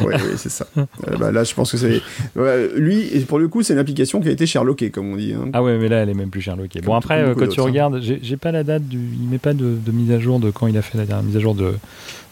Ouais, 0.00 0.06
ouais, 0.14 0.20
c'est 0.36 0.48
ça. 0.50 0.66
Euh, 0.78 0.84
bah, 1.18 1.30
là, 1.30 1.44
je 1.44 1.54
pense 1.54 1.72
que 1.72 1.76
c'est. 1.76 2.00
Ouais, 2.36 2.68
lui, 2.76 3.02
et 3.14 3.20
pour 3.20 3.38
le 3.38 3.48
coup, 3.48 3.62
c'est 3.62 3.72
une 3.74 3.78
application 3.78 4.20
qui 4.20 4.28
a 4.28 4.32
été 4.32 4.46
sherlockée, 4.46 4.90
comme 4.90 5.12
on 5.12 5.16
dit. 5.16 5.34
hein. 5.34 5.48
Ah 5.52 5.62
ouais, 5.62 5.76
mais 5.78 5.88
là, 5.88 5.98
elle 5.98 6.08
est 6.08 6.14
même 6.14 6.30
plus 6.30 6.40
Sherlockée. 6.40 6.80
Bon, 6.80 6.94
après, 6.94 7.22
euh, 7.22 7.34
quand 7.34 7.48
tu 7.48 7.60
hein. 7.60 7.64
regardes, 7.64 8.00
j'ai 8.00 8.18
j'ai 8.22 8.36
pas 8.36 8.52
la 8.52 8.64
date, 8.64 8.88
du, 8.88 8.98
il 8.98 9.28
met 9.28 9.38
pas 9.38 9.52
de, 9.54 9.76
de 9.84 9.92
mise 9.92 10.10
à 10.10 10.18
jour 10.18 10.40
de 10.40 10.50
quand 10.50 10.66
il 10.66 10.76
a 10.78 10.82
fait 10.82 10.96
la 10.98 11.04
dernière 11.06 11.24
mise 11.24 11.36
à 11.36 11.40
jour 11.40 11.54
de, 11.54 11.74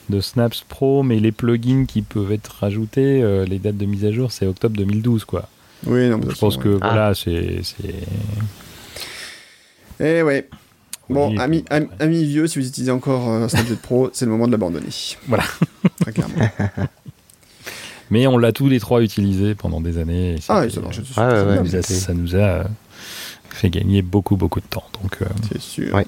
de 0.08 0.20
Snaps 0.20 0.64
Pro, 0.68 1.02
mais 1.02 1.20
les 1.20 1.32
plugins 1.32 1.84
qui 1.86 2.02
peuvent 2.02 2.32
être 2.32 2.56
rajoutés, 2.60 3.22
euh, 3.22 3.44
les 3.44 3.58
dates 3.58 3.76
de 3.76 3.86
mise 3.86 4.04
à 4.04 4.12
jour, 4.12 4.32
c'est 4.32 4.46
octobre 4.46 4.76
2012, 4.76 5.24
quoi. 5.24 5.48
Oui, 5.86 6.08
non, 6.08 6.16
mais 6.18 6.24
de 6.24 6.30
Je 6.30 6.34
toute 6.34 6.40
pense 6.40 6.54
façon, 6.56 6.60
que 6.64 6.68
ouais. 6.74 6.78
Ah. 6.80 6.88
voilà, 6.88 7.14
c'est. 7.14 7.60
c'est- 7.62 7.94
Eh 10.02 10.22
ouais. 10.22 10.48
Bon, 11.08 11.30
Oui, 11.30 11.38
amis, 11.38 11.62
puis, 11.62 11.76
am- 11.76 11.88
amis 12.00 12.24
vieux, 12.24 12.46
si 12.46 12.58
vous 12.58 12.66
utilisez 12.66 12.90
encore 12.92 13.28
euh, 13.30 13.48
Snapchat 13.48 13.74
Pro, 13.82 14.10
c'est 14.12 14.24
le 14.24 14.30
moment 14.30 14.46
de 14.46 14.52
l'abandonner. 14.52 14.86
Voilà. 15.28 15.44
Très 16.00 16.12
clairement. 16.12 16.34
Mais 18.10 18.26
on 18.26 18.36
l'a 18.38 18.52
tous 18.52 18.68
les 18.68 18.78
trois 18.80 19.02
utilisé 19.02 19.54
pendant 19.54 19.80
des 19.80 19.98
années. 19.98 20.36
Ah, 20.48 20.62
c'était- 20.62 20.74
ça 20.74 20.80
marche. 20.80 21.00
Ah, 21.16 21.28
ouais, 21.28 21.34
ouais, 21.34 21.56
ça 21.56 21.62
nous 21.62 21.76
a- 21.76 21.82
ça 21.82 22.14
nous 22.14 22.34
a 22.34 22.38
euh, 22.38 22.64
fait 23.50 23.70
gagner 23.70 24.02
beaucoup, 24.02 24.36
beaucoup 24.36 24.60
de 24.60 24.66
temps. 24.66 24.84
Donc, 25.02 25.16
euh, 25.22 25.26
C'est 25.50 25.60
sûr. 25.60 25.94
Ouais. 25.94 26.06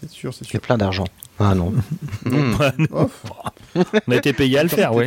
C'est 0.00 0.10
sûr, 0.10 0.32
c'est 0.34 0.44
C'est 0.44 0.50
sûr. 0.50 0.60
plein 0.60 0.76
d'argent. 0.76 1.04
Ah 1.38 1.54
non. 1.54 1.72
Oh, 2.92 3.08
on 3.74 4.12
a 4.12 4.16
été 4.16 4.32
payé 4.34 4.58
à 4.58 4.62
le 4.62 4.68
faire, 4.68 4.94
oui. 4.94 5.06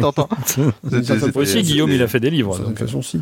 Aussi, 1.35 1.61
Guillaume, 1.63 1.91
il 1.91 2.01
a 2.01 2.07
fait 2.07 2.19
des 2.19 2.31
livres. 2.31 2.53
certaine 2.55 2.73
donc, 2.73 2.81
euh, 2.81 2.85
façon, 2.87 3.01
si. 3.03 3.21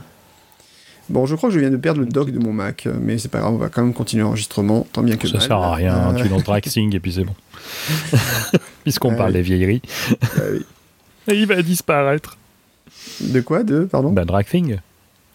Bon, 1.09 1.25
je 1.25 1.35
crois 1.35 1.49
que 1.49 1.55
je 1.55 1.59
viens 1.59 1.69
de 1.69 1.77
perdre 1.77 1.99
le 1.99 2.05
dock 2.05 2.31
de 2.31 2.39
mon 2.39 2.53
Mac, 2.53 2.85
euh, 2.87 2.93
mais 2.99 3.17
c'est 3.17 3.27
pas 3.29 3.39
grave, 3.39 3.53
on 3.53 3.57
va 3.57 3.69
quand 3.69 3.83
même 3.83 3.93
continuer 3.93 4.23
l'enregistrement, 4.23 4.87
tant 4.93 5.01
bien 5.03 5.17
que 5.17 5.27
Ça 5.27 5.37
mal. 5.37 5.47
sert 5.47 5.57
à 5.57 5.75
rien, 5.75 5.95
Euh, 5.95 6.13
tu 6.21 6.29
lances 6.29 6.43
Draxing 6.43 6.95
et 6.95 6.99
puis 6.99 7.13
c'est 7.13 7.25
bon. 7.25 7.35
Puisqu'on 8.83 9.09
Ouais. 9.11 9.17
parle 9.17 9.33
des 9.33 9.41
vieilleries. 9.41 9.81
bah 10.21 10.27
oui. 10.53 10.65
Et 11.27 11.33
il 11.35 11.45
va 11.45 11.61
disparaître. 11.61 12.37
De 13.19 13.41
quoi 13.41 13.63
De 13.63 13.83
Pardon? 13.85 14.11
Bah, 14.11 14.23
Dragthing, 14.25 14.77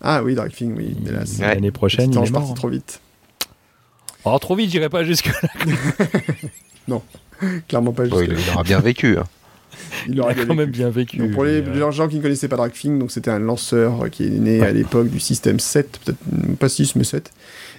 Ah 0.01 0.23
oui, 0.23 0.35
Dragfing, 0.35 0.75
oui, 0.77 0.97
hélas. 1.07 1.39
Ouais. 1.39 1.55
l'année 1.55 1.71
prochaine, 1.71 2.13
il 2.13 2.19
est 2.19 2.31
mort. 2.31 2.55
trop 2.55 2.69
vite. 2.69 3.01
Oh, 4.25 4.39
trop 4.39 4.55
vite, 4.57 4.71
j'irai 4.71 4.89
pas 4.89 5.05
jusque-là. 5.05 5.49
Clairement 7.69 7.93
pas 7.93 8.05
juste. 8.05 8.17
Oh, 8.17 8.23
il, 8.23 8.33
il 8.39 8.51
aura 8.51 8.63
bien 8.65 8.81
vécu. 8.81 9.17
hein. 9.19 9.25
Il 10.09 10.15
Il 10.15 10.21
aura 10.21 10.31
a 10.31 10.35
bien 10.35 10.47
quand 10.47 10.55
même 10.55 10.71
bien 10.71 10.89
vécu. 10.89 11.19
Donc 11.19 11.33
pour 11.33 11.45
les, 11.45 11.61
euh, 11.61 11.91
gens 11.93 12.09
qui 12.09 12.17
ne 12.17 12.23
connaissaient 12.23 12.49
pas 12.49 12.57
Dragfing, 12.57 12.99
donc 12.99 13.11
c'était 13.11 13.31
un 13.31 13.39
lanceur 13.39 14.09
qui 14.11 14.25
est 14.27 14.31
né 14.31 14.63
à 14.63 14.73
l'époque 14.73 15.09
du 15.11 15.21
système 15.21 15.61
7, 15.61 16.01
peut-être 16.05 16.57
pas 16.59 16.69
6 16.71 16.97
mais 16.97 17.05
7, 17.05 17.31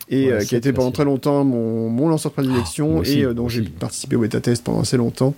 et 0.10 0.28
Ouais, 0.28 0.32
euh, 0.34 0.40
qui 0.42 0.46
7, 0.50 0.54
a 0.54 0.58
été 0.58 0.74
pendant 0.74 0.92
très 0.92 1.06
longtemps 1.06 1.44
mon, 1.44 1.90
mon 1.90 2.08
lanceur 2.08 2.32
de 2.32 2.36
prédilection 2.36 2.98
Ah, 2.98 3.00
aussi, 3.00 3.20
et 3.22 3.26
euh, 3.26 3.34
dont 3.34 3.50
j'ai 3.50 3.64
participé 3.64 4.16
au 4.16 4.20
bêta 4.22 4.40
test 4.42 4.64
pendant 4.64 4.82
assez 4.82 4.98
longtemps 4.98 5.34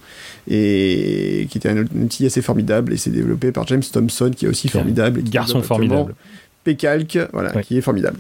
et 0.50 1.48
qui 1.50 1.58
était 1.58 1.70
un, 1.70 1.84
outil 1.86 2.26
assez 2.26 2.42
formidable 2.42 2.94
et 2.94 2.98
c'est 2.98 3.10
développé 3.10 3.52
par 3.52 3.66
James 3.68 3.84
Thompson 3.90 4.32
qui 4.36 4.46
est 4.46 4.50
aussi 4.50 4.68
un 4.68 4.72
formidable. 4.72 5.20
et 5.20 5.24
qui 5.24 5.32
Garçon 5.32 5.62
formidable. 5.62 6.14
Pécalque, 6.64 7.18
voilà, 7.34 7.56
Ouais. 7.56 7.64
qui 7.64 7.78
est 7.78 7.82
formidable. 7.82 8.18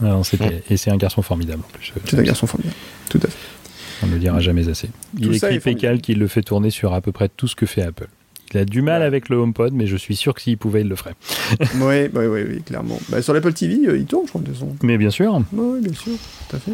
Ah 0.00 0.06
non, 0.06 0.24
c'était- 0.24 0.62
Et 0.70 0.76
c'est 0.76 0.90
un 0.90 0.96
garçon 0.96 1.22
formidable 1.22 1.62
en 1.64 1.72
plus. 1.78 1.92
C'est 2.06 2.18
un 2.18 2.22
garçon 2.22 2.46
formidable. 2.46 2.74
Tout 3.08 3.18
à 3.22 3.28
fait. 3.28 3.36
On 4.04 4.06
ne 4.08 4.12
le 4.14 4.18
dira 4.20 4.38
jamais 4.40 4.68
assez. 4.68 4.88
Il 5.18 5.26
Tout 5.28 5.34
écrit. 5.34 5.58
Pécal 5.60 6.00
qu'il 6.00 6.18
le 6.18 6.28
fait 6.28 6.42
tourner 6.42 6.70
sur 6.70 6.92
à 6.94 7.00
peu 7.00 7.10
près 7.12 7.28
tout 7.28 7.48
ce 7.48 7.56
que 7.56 7.66
fait 7.66 7.82
Apple. 7.82 8.06
Il 8.52 8.58
a 8.58 8.64
du 8.64 8.82
mal 8.82 9.00
Ouais. 9.00 9.06
avec 9.06 9.28
le 9.30 9.36
HomePod, 9.36 9.72
mais 9.72 9.86
je 9.86 9.96
suis 9.96 10.14
sûr 10.14 10.32
que 10.34 10.40
s'il 10.40 10.58
pouvait, 10.58 10.82
il 10.82 10.88
le 10.88 10.94
ferait. 10.96 11.14
Oui, 11.80 12.08
oui, 12.14 12.26
oui, 12.26 12.40
oui, 12.48 12.62
clairement. 12.62 12.98
Bah, 13.08 13.20
sur 13.22 13.32
l'Apple 13.34 13.52
TV, 13.52 13.86
euh, 13.88 13.96
il 13.98 14.04
tourne, 14.04 14.26
je 14.26 14.30
crois, 14.30 14.40
de 14.42 14.52
façon. 14.52 14.76
Mais 14.82 14.96
bien 14.98 15.10
sûr, 15.10 15.42
Oui, 15.52 15.80
bien 15.80 15.92
sûr, 15.94 16.12
tout 16.48 16.56
à 16.56 16.58
fait. 16.60 16.72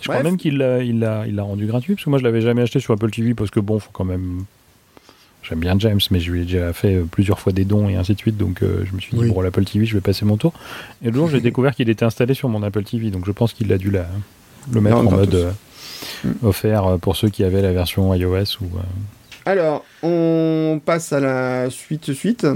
je 0.00 0.08
crois 0.08 0.22
même 0.22 0.36
qu'il 0.38 0.56
l'a 0.58 0.82
il 0.82 1.06
il 1.28 1.40
rendu 1.40 1.66
gratuit, 1.66 1.94
parce 1.94 2.04
que 2.04 2.10
moi 2.10 2.18
je 2.18 2.24
l'avais 2.24 2.40
jamais 2.40 2.62
acheté 2.62 2.80
sur 2.80 2.94
Apple 2.94 3.10
TV, 3.10 3.34
parce 3.34 3.50
que 3.50 3.60
bon, 3.60 3.78
faut 3.78 3.90
quand 3.92 4.04
même... 4.04 4.44
J'aime 5.42 5.58
bien 5.58 5.76
James, 5.80 5.98
mais 6.12 6.20
je 6.20 6.30
lui 6.30 6.42
ai 6.42 6.44
déjà 6.44 6.72
fait 6.72 6.94
euh, 6.94 7.04
plusieurs 7.04 7.40
fois 7.40 7.52
des 7.52 7.64
dons 7.64 7.88
et 7.88 7.96
ainsi 7.96 8.14
de 8.14 8.18
suite, 8.18 8.36
donc 8.38 8.62
euh, 8.62 8.84
je 8.88 8.94
me 8.94 9.00
suis 9.00 9.10
dit, 9.12 9.18
Oui. 9.24 9.28
bon, 9.28 9.40
l'Apple 9.40 9.64
TV, 9.64 9.84
je 9.86 9.94
vais 9.94 10.00
passer 10.00 10.24
mon 10.24 10.36
tour. 10.36 10.52
Et 11.04 11.08
le 11.10 11.14
jour, 11.14 11.28
j'ai 11.28 11.40
découvert 11.50 11.74
qu'il 11.74 11.90
était 11.90 12.04
installé 12.04 12.32
sur 12.34 12.48
mon 12.48 12.62
Apple 12.62 12.84
TV, 12.84 13.10
donc 13.10 13.26
je 13.26 13.32
pense 13.32 13.52
qu'il 13.52 13.70
a 13.72 13.76
dû 13.76 13.90
la, 13.90 14.06
le 14.72 14.80
mettre 14.80 15.02
Non, 15.02 15.08
en 15.08 15.10
mode. 15.10 15.52
Offert 16.42 16.86
euh, 16.86 16.96
pour 16.98 17.16
ceux 17.16 17.28
qui 17.28 17.44
avaient 17.44 17.62
la 17.62 17.72
version 17.72 18.12
iOS 18.14 18.58
ou... 18.60 18.64
euh, 18.76 18.80
Alors, 19.46 19.84
on 20.02 20.80
passe 20.84 21.12
à 21.12 21.20
la 21.20 21.70
suite 21.70 22.12
suite. 22.12 22.46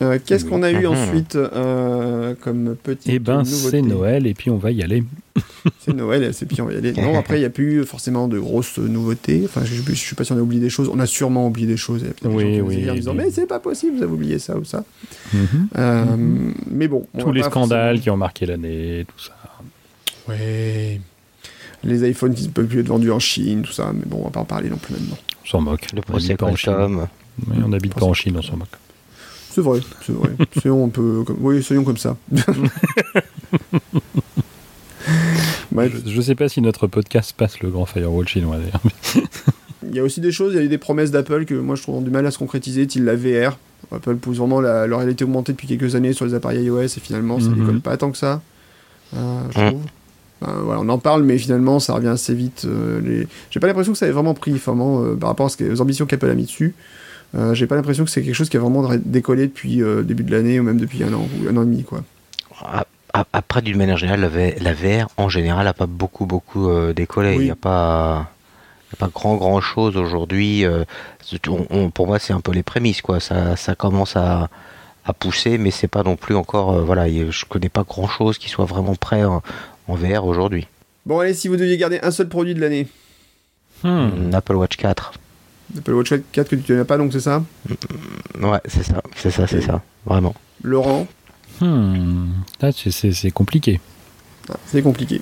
Euh, 0.00 0.18
Qu'est-ce 0.24 0.44
qu'on 0.44 0.62
a 0.62 0.70
eu 0.70 0.86
Mhm. 0.86 0.92
ensuite 0.92 1.34
euh, 1.34 2.34
comme 2.40 2.76
petite 2.80 3.12
Eh 3.12 3.18
ben, 3.18 3.44
c'est 3.44 3.82
Noël 3.82 4.28
et 4.28 4.34
puis 4.34 4.48
on 4.48 4.56
va 4.56 4.70
y 4.70 4.80
aller. 4.82 5.02
C'est 5.80 5.92
Noël, 5.92 6.32
c'est 6.32 6.46
puis 6.46 6.60
on 6.62 6.66
va 6.66 6.72
y 6.72 6.76
aller. 6.76 6.92
Non, 6.92 7.18
après, 7.18 7.36
il 7.36 7.40
n'y 7.40 7.44
a 7.46 7.50
plus 7.50 7.84
forcément 7.84 8.26
de 8.28 8.38
grosses 8.38 8.78
nouveautés. 8.78 9.42
Enfin, 9.44 9.62
je 9.64 9.88
ne 9.88 9.94
suis 9.94 10.14
pas 10.16 10.22
si 10.24 10.32
on 10.32 10.36
a 10.36 10.40
oublié 10.40 10.60
des 10.60 10.70
choses. 10.70 10.88
On 10.92 10.98
a 11.00 11.06
sûrement 11.06 11.46
oublié 11.48 11.66
des 11.66 11.76
choses. 11.76 12.00
Il 12.02 12.06
y 12.06 12.10
a 12.10 12.12
peut-être 12.14 12.30
des 12.30 12.36
Oui, 12.36 12.58
gens 12.58 12.66
qui 12.68 12.76
oui, 12.84 12.90
en 12.90 12.94
disant. 12.94 13.14
Mais 13.14 13.30
c'est 13.30 13.46
pas 13.46 13.58
possible, 13.60 13.96
vous 13.98 14.02
avez 14.04 14.12
oublié 14.12 14.38
ça 14.38 14.56
ou 14.56 14.64
ça. 14.64 14.84
Mhm. 15.34 15.68
Euh, 15.76 16.04
Mais 16.70 16.86
bon. 16.88 17.06
on 17.14 17.18
Tous 17.18 17.32
les 17.32 17.42
scandales 17.42 17.96
forcément- 17.96 18.02
qui 18.02 18.10
ont 18.10 18.16
marqué 18.16 18.46
l'année, 18.46 19.04
tout 19.08 19.24
ça. 19.24 19.32
Ouais. 20.28 21.00
Les 21.84 22.08
iPhones 22.10 22.34
qui 22.34 22.44
ne 22.44 22.50
peuvent 22.52 22.66
plus 22.66 22.80
être 22.80 22.88
vendus 22.88 23.10
en 23.12 23.18
Chine, 23.20 23.62
tout 23.62 23.72
ça. 23.72 23.90
Mais 23.94 24.02
bon, 24.06 24.18
on 24.20 24.24
va 24.24 24.30
pas 24.30 24.40
en 24.40 24.44
parler 24.44 24.68
non 24.68 24.76
plus 24.78 24.94
maintenant. 24.94 25.16
On 25.44 25.46
s'en 25.48 25.60
moque. 25.60 25.86
Le 25.92 25.98
On 25.98 26.02
procès 26.02 26.26
habite 26.32 26.38
pas 26.40 26.46
en 26.46 26.56
Chine. 26.56 26.72
Qualcomm. 26.74 27.06
Oui, 27.48 27.56
on 27.64 27.68
n'habite 27.68 27.94
pas 27.94 28.04
en 28.04 28.14
Chine, 28.14 28.36
on 28.36 28.42
s'en 28.42 28.56
moque. 28.56 28.68
C'est 29.50 29.60
vrai, 29.60 29.80
c'est 30.04 30.12
vrai. 30.12 30.30
soyons 30.60 30.86
un 30.86 30.88
peu 30.88 31.22
comme... 31.24 31.36
Oui, 31.40 31.62
soyons 31.62 31.84
comme 31.84 31.96
ça. 31.96 32.16
Bref. 35.72 35.92
Je, 36.06 36.10
je 36.12 36.20
sais 36.20 36.34
pas 36.34 36.48
si 36.48 36.60
notre 36.60 36.86
podcast 36.86 37.34
passe 37.36 37.60
le 37.60 37.70
grand 37.70 37.86
firewall 37.86 38.26
chinois 38.26 38.56
d'ailleurs. 38.56 38.82
Il 39.88 39.94
y 39.94 40.00
a 40.00 40.02
aussi 40.02 40.20
des 40.20 40.32
choses, 40.32 40.52
il 40.54 40.56
y 40.56 40.58
a 40.60 40.62
eu 40.64 40.68
des 40.68 40.78
promesses 40.78 41.10
d'Apple 41.10 41.44
que 41.44 41.54
moi 41.54 41.76
je 41.76 41.82
trouve 41.82 41.96
ont 41.96 42.00
du 42.00 42.10
mal 42.10 42.26
à 42.26 42.30
se 42.30 42.38
concrétiser, 42.38 42.84
style 42.84 43.04
la 43.04 43.14
VR. 43.16 43.58
Apple 43.92 44.16
pousse 44.16 44.38
vraiment 44.38 44.60
la, 44.60 44.86
leur 44.86 44.98
réalité 44.98 45.24
augmentée 45.24 45.52
depuis 45.52 45.66
quelques 45.68 45.94
années 45.94 46.12
sur 46.12 46.26
les 46.26 46.34
appareils 46.34 46.64
iOS 46.64 46.80
et 46.82 46.88
finalement 47.00 47.38
ça 47.40 47.48
Mhm. 47.48 47.54
décolle 47.60 47.80
pas 47.80 47.96
tant 47.96 48.10
que 48.10 48.18
ça, 48.18 48.42
euh, 49.16 49.40
je 49.54 49.60
Mhm. 49.60 49.66
trouve. 49.70 49.82
Ben, 50.40 50.52
voilà, 50.62 50.80
on 50.80 50.88
en 50.88 50.98
parle, 50.98 51.22
mais 51.24 51.36
finalement 51.38 51.80
ça 51.80 51.94
revient 51.94 52.08
assez 52.08 52.34
vite. 52.34 52.62
euh, 52.64 53.00
les... 53.00 53.26
J'ai 53.50 53.58
pas 53.60 53.66
l'impression 53.66 53.92
que 53.92 53.98
ça 53.98 54.06
ait 54.06 54.12
vraiment 54.12 54.34
pris 54.34 54.52
vraiment, 54.52 55.02
euh, 55.02 55.14
par 55.16 55.30
rapport 55.30 55.46
à 55.46 55.48
ce 55.48 55.56
que- 55.56 55.72
aux 55.72 55.80
ambitions 55.80 56.06
qu'Apple 56.06 56.30
a 56.30 56.34
mis 56.34 56.44
dessus. 56.44 56.74
Euh, 57.36 57.54
J'ai 57.54 57.66
pas 57.66 57.74
l'impression 57.76 58.04
que 58.04 58.10
c'est 58.10 58.22
quelque 58.22 58.34
chose 58.34 58.48
qui 58.48 58.56
a 58.56 58.60
vraiment 58.60 58.88
décollé 59.04 59.46
depuis 59.48 59.82
euh, 59.82 60.02
début 60.02 60.22
de 60.22 60.30
l'année 60.30 60.60
ou 60.60 60.62
même 60.62 60.78
depuis 60.78 61.02
un 61.02 61.12
an 61.12 61.20
ou 61.42 61.48
un 61.48 61.56
an 61.56 61.62
et 61.62 61.66
demi. 61.66 61.82
Quoi. 61.84 62.02
A- 62.64 62.84
a- 63.12 63.26
Après, 63.32 63.60
d'une 63.62 63.76
manière 63.76 63.96
générale, 63.98 64.20
la 64.60 64.72
VR 64.74 65.08
en 65.16 65.28
général 65.28 65.64
n'a 65.64 65.74
pas 65.74 65.86
beaucoup, 65.86 66.24
beaucoup 66.26 66.68
euh, 66.70 66.92
décollé. 66.94 67.32
Il 67.32 67.38
Oui. 67.38 67.44
n'y 67.46 67.50
a 67.50 67.56
pas. 67.56 68.30
il 68.90 68.94
y 68.94 68.96
a 69.04 69.06
pas 69.06 69.10
grand 69.12 69.36
grand 69.36 69.60
chose 69.60 69.96
aujourd'hui. 69.98 70.64
euh, 70.64 70.84
c'est- 71.22 71.46
on- 71.48 71.66
on- 71.70 71.90
pour 71.90 72.06
moi, 72.06 72.18
c'est 72.18 72.32
un 72.32 72.40
peu 72.40 72.52
les 72.52 72.62
prémices, 72.62 73.02
quoi. 73.02 73.18
Ça, 73.20 73.56
ça 73.56 73.74
commence 73.74 74.16
à, 74.16 74.48
à 75.04 75.12
pousser, 75.12 75.58
mais 75.58 75.70
c'est 75.70 75.88
pas 75.88 76.02
non 76.04 76.16
plus 76.16 76.34
encore. 76.36 76.72
euh, 76.72 76.80
voilà, 76.82 77.08
je 77.08 77.44
connais 77.44 77.68
pas 77.68 77.82
grand 77.82 78.08
chose 78.08 78.38
qui 78.38 78.48
soit 78.48 78.64
vraiment 78.64 78.94
prêt 78.94 79.24
en, 79.24 79.42
en 79.88 79.94
VR 79.94 80.24
aujourd'hui. 80.24 80.66
Bon, 81.06 81.18
allez, 81.20 81.34
si 81.34 81.48
vous 81.48 81.56
deviez 81.56 81.76
garder 81.76 81.98
un 82.02 82.10
seul 82.10 82.28
produit 82.28 82.54
de 82.54 82.60
l'année, 82.60 82.86
Hmm. 83.84 84.10
Un 84.28 84.32
Apple 84.32 84.56
Watch 84.56 84.76
4. 84.76 85.12
Apple 85.78 85.92
Watch 85.92 86.12
4 86.32 86.48
que 86.48 86.56
tu 86.56 86.72
n'as 86.72 86.84
pas, 86.84 86.98
donc 86.98 87.12
c'est 87.12 87.20
ça 87.20 87.44
Ouais, 88.40 88.58
c'est 88.66 88.82
ça, 88.82 89.00
c'est 89.16 89.30
ça, 89.30 89.46
c'est 89.46 89.60
ça, 89.60 89.82
vraiment. 90.04 90.34
Laurent, 90.62 91.06
Hmm. 91.60 92.26
C'est- 92.72 93.30
compliqué. 93.30 93.80
Ah, 94.50 94.56
c'est 94.66 94.82
compliqué. 94.82 95.20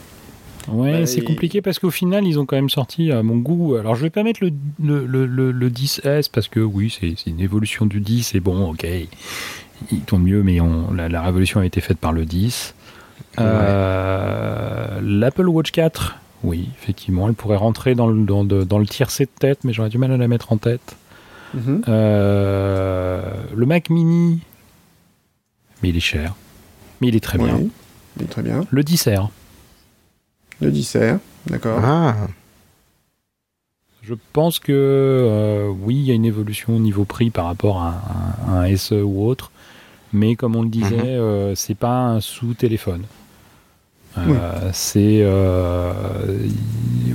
Ouais, 0.68 1.00
Bah, 1.00 1.06
c'est 1.06 1.20
compliqué 1.22 1.60
parce 1.62 1.78
qu'au 1.78 1.90
final, 1.90 2.26
ils 2.26 2.38
ont 2.38 2.46
quand 2.46 2.56
même 2.56 2.68
sorti 2.70 3.12
à 3.12 3.22
mon 3.22 3.36
goût. 3.36 3.76
Alors, 3.76 3.94
je 3.94 4.02
vais 4.02 4.10
pas 4.10 4.22
mettre 4.22 4.40
le, 4.42 4.50
le, 4.82 5.06
le, 5.06 5.26
le- 5.26 5.52
le 5.52 5.70
10S 5.70 6.28
parce 6.30 6.48
que 6.48 6.60
oui, 6.60 6.94
c'est 6.98 7.14
c'est 7.16 7.30
une 7.30 7.40
évolution 7.40 7.86
du 7.86 8.00
10 8.00 8.34
et 8.34 8.40
bon, 8.40 8.70
ok, 8.70 8.86
il 9.92 10.00
tourne 10.00 10.22
mieux, 10.22 10.42
mais 10.42 10.60
on, 10.60 10.92
la, 10.92 11.08
la 11.08 11.22
révolution 11.22 11.60
a 11.60 11.66
été 11.66 11.80
faite 11.80 11.98
par 11.98 12.12
le 12.12 12.24
10. 12.24 12.74
Euh, 13.38 15.00
L'Apple 15.02 15.48
Watch 15.48 15.70
4, 15.72 16.16
oui, 16.42 16.68
effectivement, 16.80 17.28
elle 17.28 17.34
pourrait 17.34 17.56
rentrer 17.56 17.94
dans 17.94 18.06
le, 18.06 18.24
dans, 18.24 18.44
de- 18.44 18.64
dans 18.64 18.78
le 18.78 18.86
tiercé 18.86 19.24
de 19.24 19.30
tête, 19.38 19.60
mais 19.64 19.72
j'aurais 19.72 19.88
du 19.88 19.98
mal 19.98 20.12
à 20.12 20.16
la 20.16 20.28
mettre 20.28 20.52
en 20.52 20.56
tête. 20.58 20.96
Mhm. 21.54 21.82
Euh, 21.88 23.22
le 23.54 23.66
Mac 23.66 23.88
Mini, 23.90 24.40
mais 25.82 25.90
il 25.90 25.96
est 25.96 26.00
cher, 26.00 26.34
mais 27.00 27.08
il 27.08 27.16
est 27.16 27.20
très 27.20 27.38
bien. 27.38 27.58
Très 28.30 28.42
bien. 28.42 28.64
Le 28.70 28.82
10R. 28.82 29.28
Le 30.60 30.70
dissert, 30.70 31.18
d'accord. 31.46 31.80
Ah, 31.84 32.14
Je 34.02 34.14
pense 34.32 34.58
que 34.58 34.72
euh, 34.72 35.68
oui, 35.68 35.96
il 35.96 36.02
y 36.04 36.10
a 36.10 36.14
une 36.14 36.24
évolution 36.24 36.76
au 36.76 36.78
niveau 36.78 37.04
prix 37.04 37.30
par 37.30 37.44
rapport 37.46 37.82
à, 37.82 38.02
un- 38.48 38.60
un 38.62 38.76
SE 38.76 38.94
ou 39.02 39.26
autre, 39.26 39.50
mais 40.12 40.34
comme 40.36 40.56
on 40.56 40.62
le 40.62 40.68
disait, 40.68 40.96
Mhm. 40.96 41.02
euh, 41.04 41.54
c'est 41.54 41.74
pas 41.74 41.98
un 42.06 42.20
sous-téléphone. 42.20 43.02
Euh, 44.18 44.70
C'est 44.72 45.20
euh, 45.22 45.92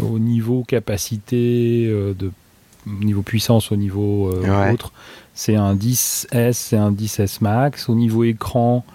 au 0.02 0.20
niveau 0.20 0.64
capacité, 0.64 1.86
euh, 1.88 2.14
de, 2.14 2.32
au 2.88 3.04
niveau 3.04 3.22
puissance, 3.22 3.72
au 3.72 3.76
niveau 3.76 4.32
Ouais. 4.44 4.72
autre, 4.74 4.92
c'est 5.34 5.56
un 5.56 5.76
10S, 5.76 6.54
c'est 6.54 6.78
un 6.78 6.92
10S 6.92 7.40
Max. 7.42 7.90
Au 7.90 7.96
niveau 7.96 8.24
écran, 8.24 8.86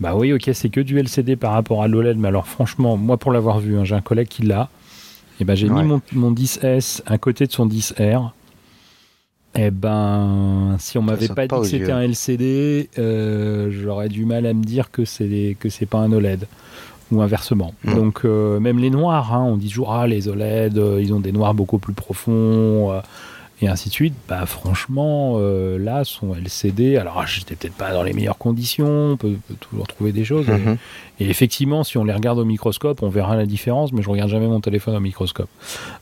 bah 0.00 0.14
oui, 0.16 0.32
ok, 0.32 0.50
c'est 0.54 0.68
que 0.70 0.80
du 0.80 0.98
LCD 0.98 1.36
par 1.36 1.52
rapport 1.52 1.82
à 1.82 1.88
l'OLED, 1.88 2.16
mais 2.18 2.28
alors 2.28 2.46
franchement, 2.46 2.96
moi 2.96 3.16
pour 3.16 3.32
l'avoir 3.32 3.60
vu, 3.60 3.78
hein, 3.78 3.84
j'ai 3.84 3.94
un 3.94 4.00
collègue 4.00 4.28
qui 4.28 4.42
l'a. 4.42 4.68
Et 5.40 5.44
ben 5.44 5.54
j'ai 5.56 5.68
Ouais. 5.68 5.82
mis 5.82 5.88
mon, 5.88 6.00
mon 6.12 6.30
10S 6.32 7.02
à 7.06 7.18
côté 7.18 7.46
de 7.46 7.52
son 7.52 7.66
10R. 7.66 8.30
Et 9.56 9.70
ben, 9.70 10.76
si 10.80 10.98
on 10.98 11.02
m'avait 11.02 11.28
pas 11.28 11.46
pas 11.46 11.46
dit 11.46 11.62
que 11.62 11.68
c'était 11.68 11.92
un 11.92 12.00
LCD, 12.02 12.88
euh, 12.98 13.70
j'aurais 13.70 14.08
du 14.08 14.24
mal 14.24 14.46
à 14.46 14.52
me 14.52 14.64
dire 14.64 14.90
que 14.90 15.04
c'est 15.04 15.56
que 15.60 15.68
c'est 15.68 15.86
pas 15.86 15.98
un 15.98 16.10
OLED 16.12 16.46
ou 17.14 17.22
inversement. 17.22 17.72
Mm. 17.84 17.94
Donc 17.94 18.20
euh, 18.24 18.60
même 18.60 18.78
les 18.78 18.90
noirs, 18.90 19.32
hein, 19.34 19.42
on 19.42 19.56
dit 19.56 19.68
toujours 19.68 19.92
ah 19.92 20.06
les 20.06 20.28
OLED, 20.28 20.76
euh, 20.78 21.00
ils 21.00 21.12
ont 21.14 21.20
des 21.20 21.32
noirs 21.32 21.54
beaucoup 21.54 21.78
plus 21.78 21.94
profonds 21.94 22.92
euh, 22.92 23.00
et 23.62 23.68
ainsi 23.68 23.88
de 23.88 23.94
suite. 23.94 24.14
Bah 24.28 24.44
franchement, 24.46 25.38
là 25.38 26.02
son 26.04 26.34
LCD, 26.34 26.96
alors 26.96 27.24
j'étais 27.26 27.54
peut-être 27.54 27.74
pas 27.76 27.92
dans 27.92 28.02
les 28.02 28.12
meilleures 28.12 28.36
conditions, 28.38 29.12
on 29.12 29.16
peut, 29.16 29.36
peut 29.48 29.54
toujours 29.60 29.86
trouver 29.86 30.12
des 30.12 30.24
choses. 30.24 30.48
mhm. 30.48 30.76
Et 31.20 31.30
effectivement, 31.30 31.84
si 31.84 31.96
on 31.96 32.04
les 32.04 32.12
regarde 32.12 32.38
au 32.38 32.44
microscope, 32.44 33.02
on 33.02 33.08
verra 33.08 33.36
la 33.36 33.46
différence, 33.46 33.92
mais 33.92 34.02
je 34.02 34.10
regarde 34.10 34.28
jamais 34.28 34.48
mon 34.48 34.60
téléphone 34.60 34.96
au 34.96 35.00
microscope. 35.00 35.48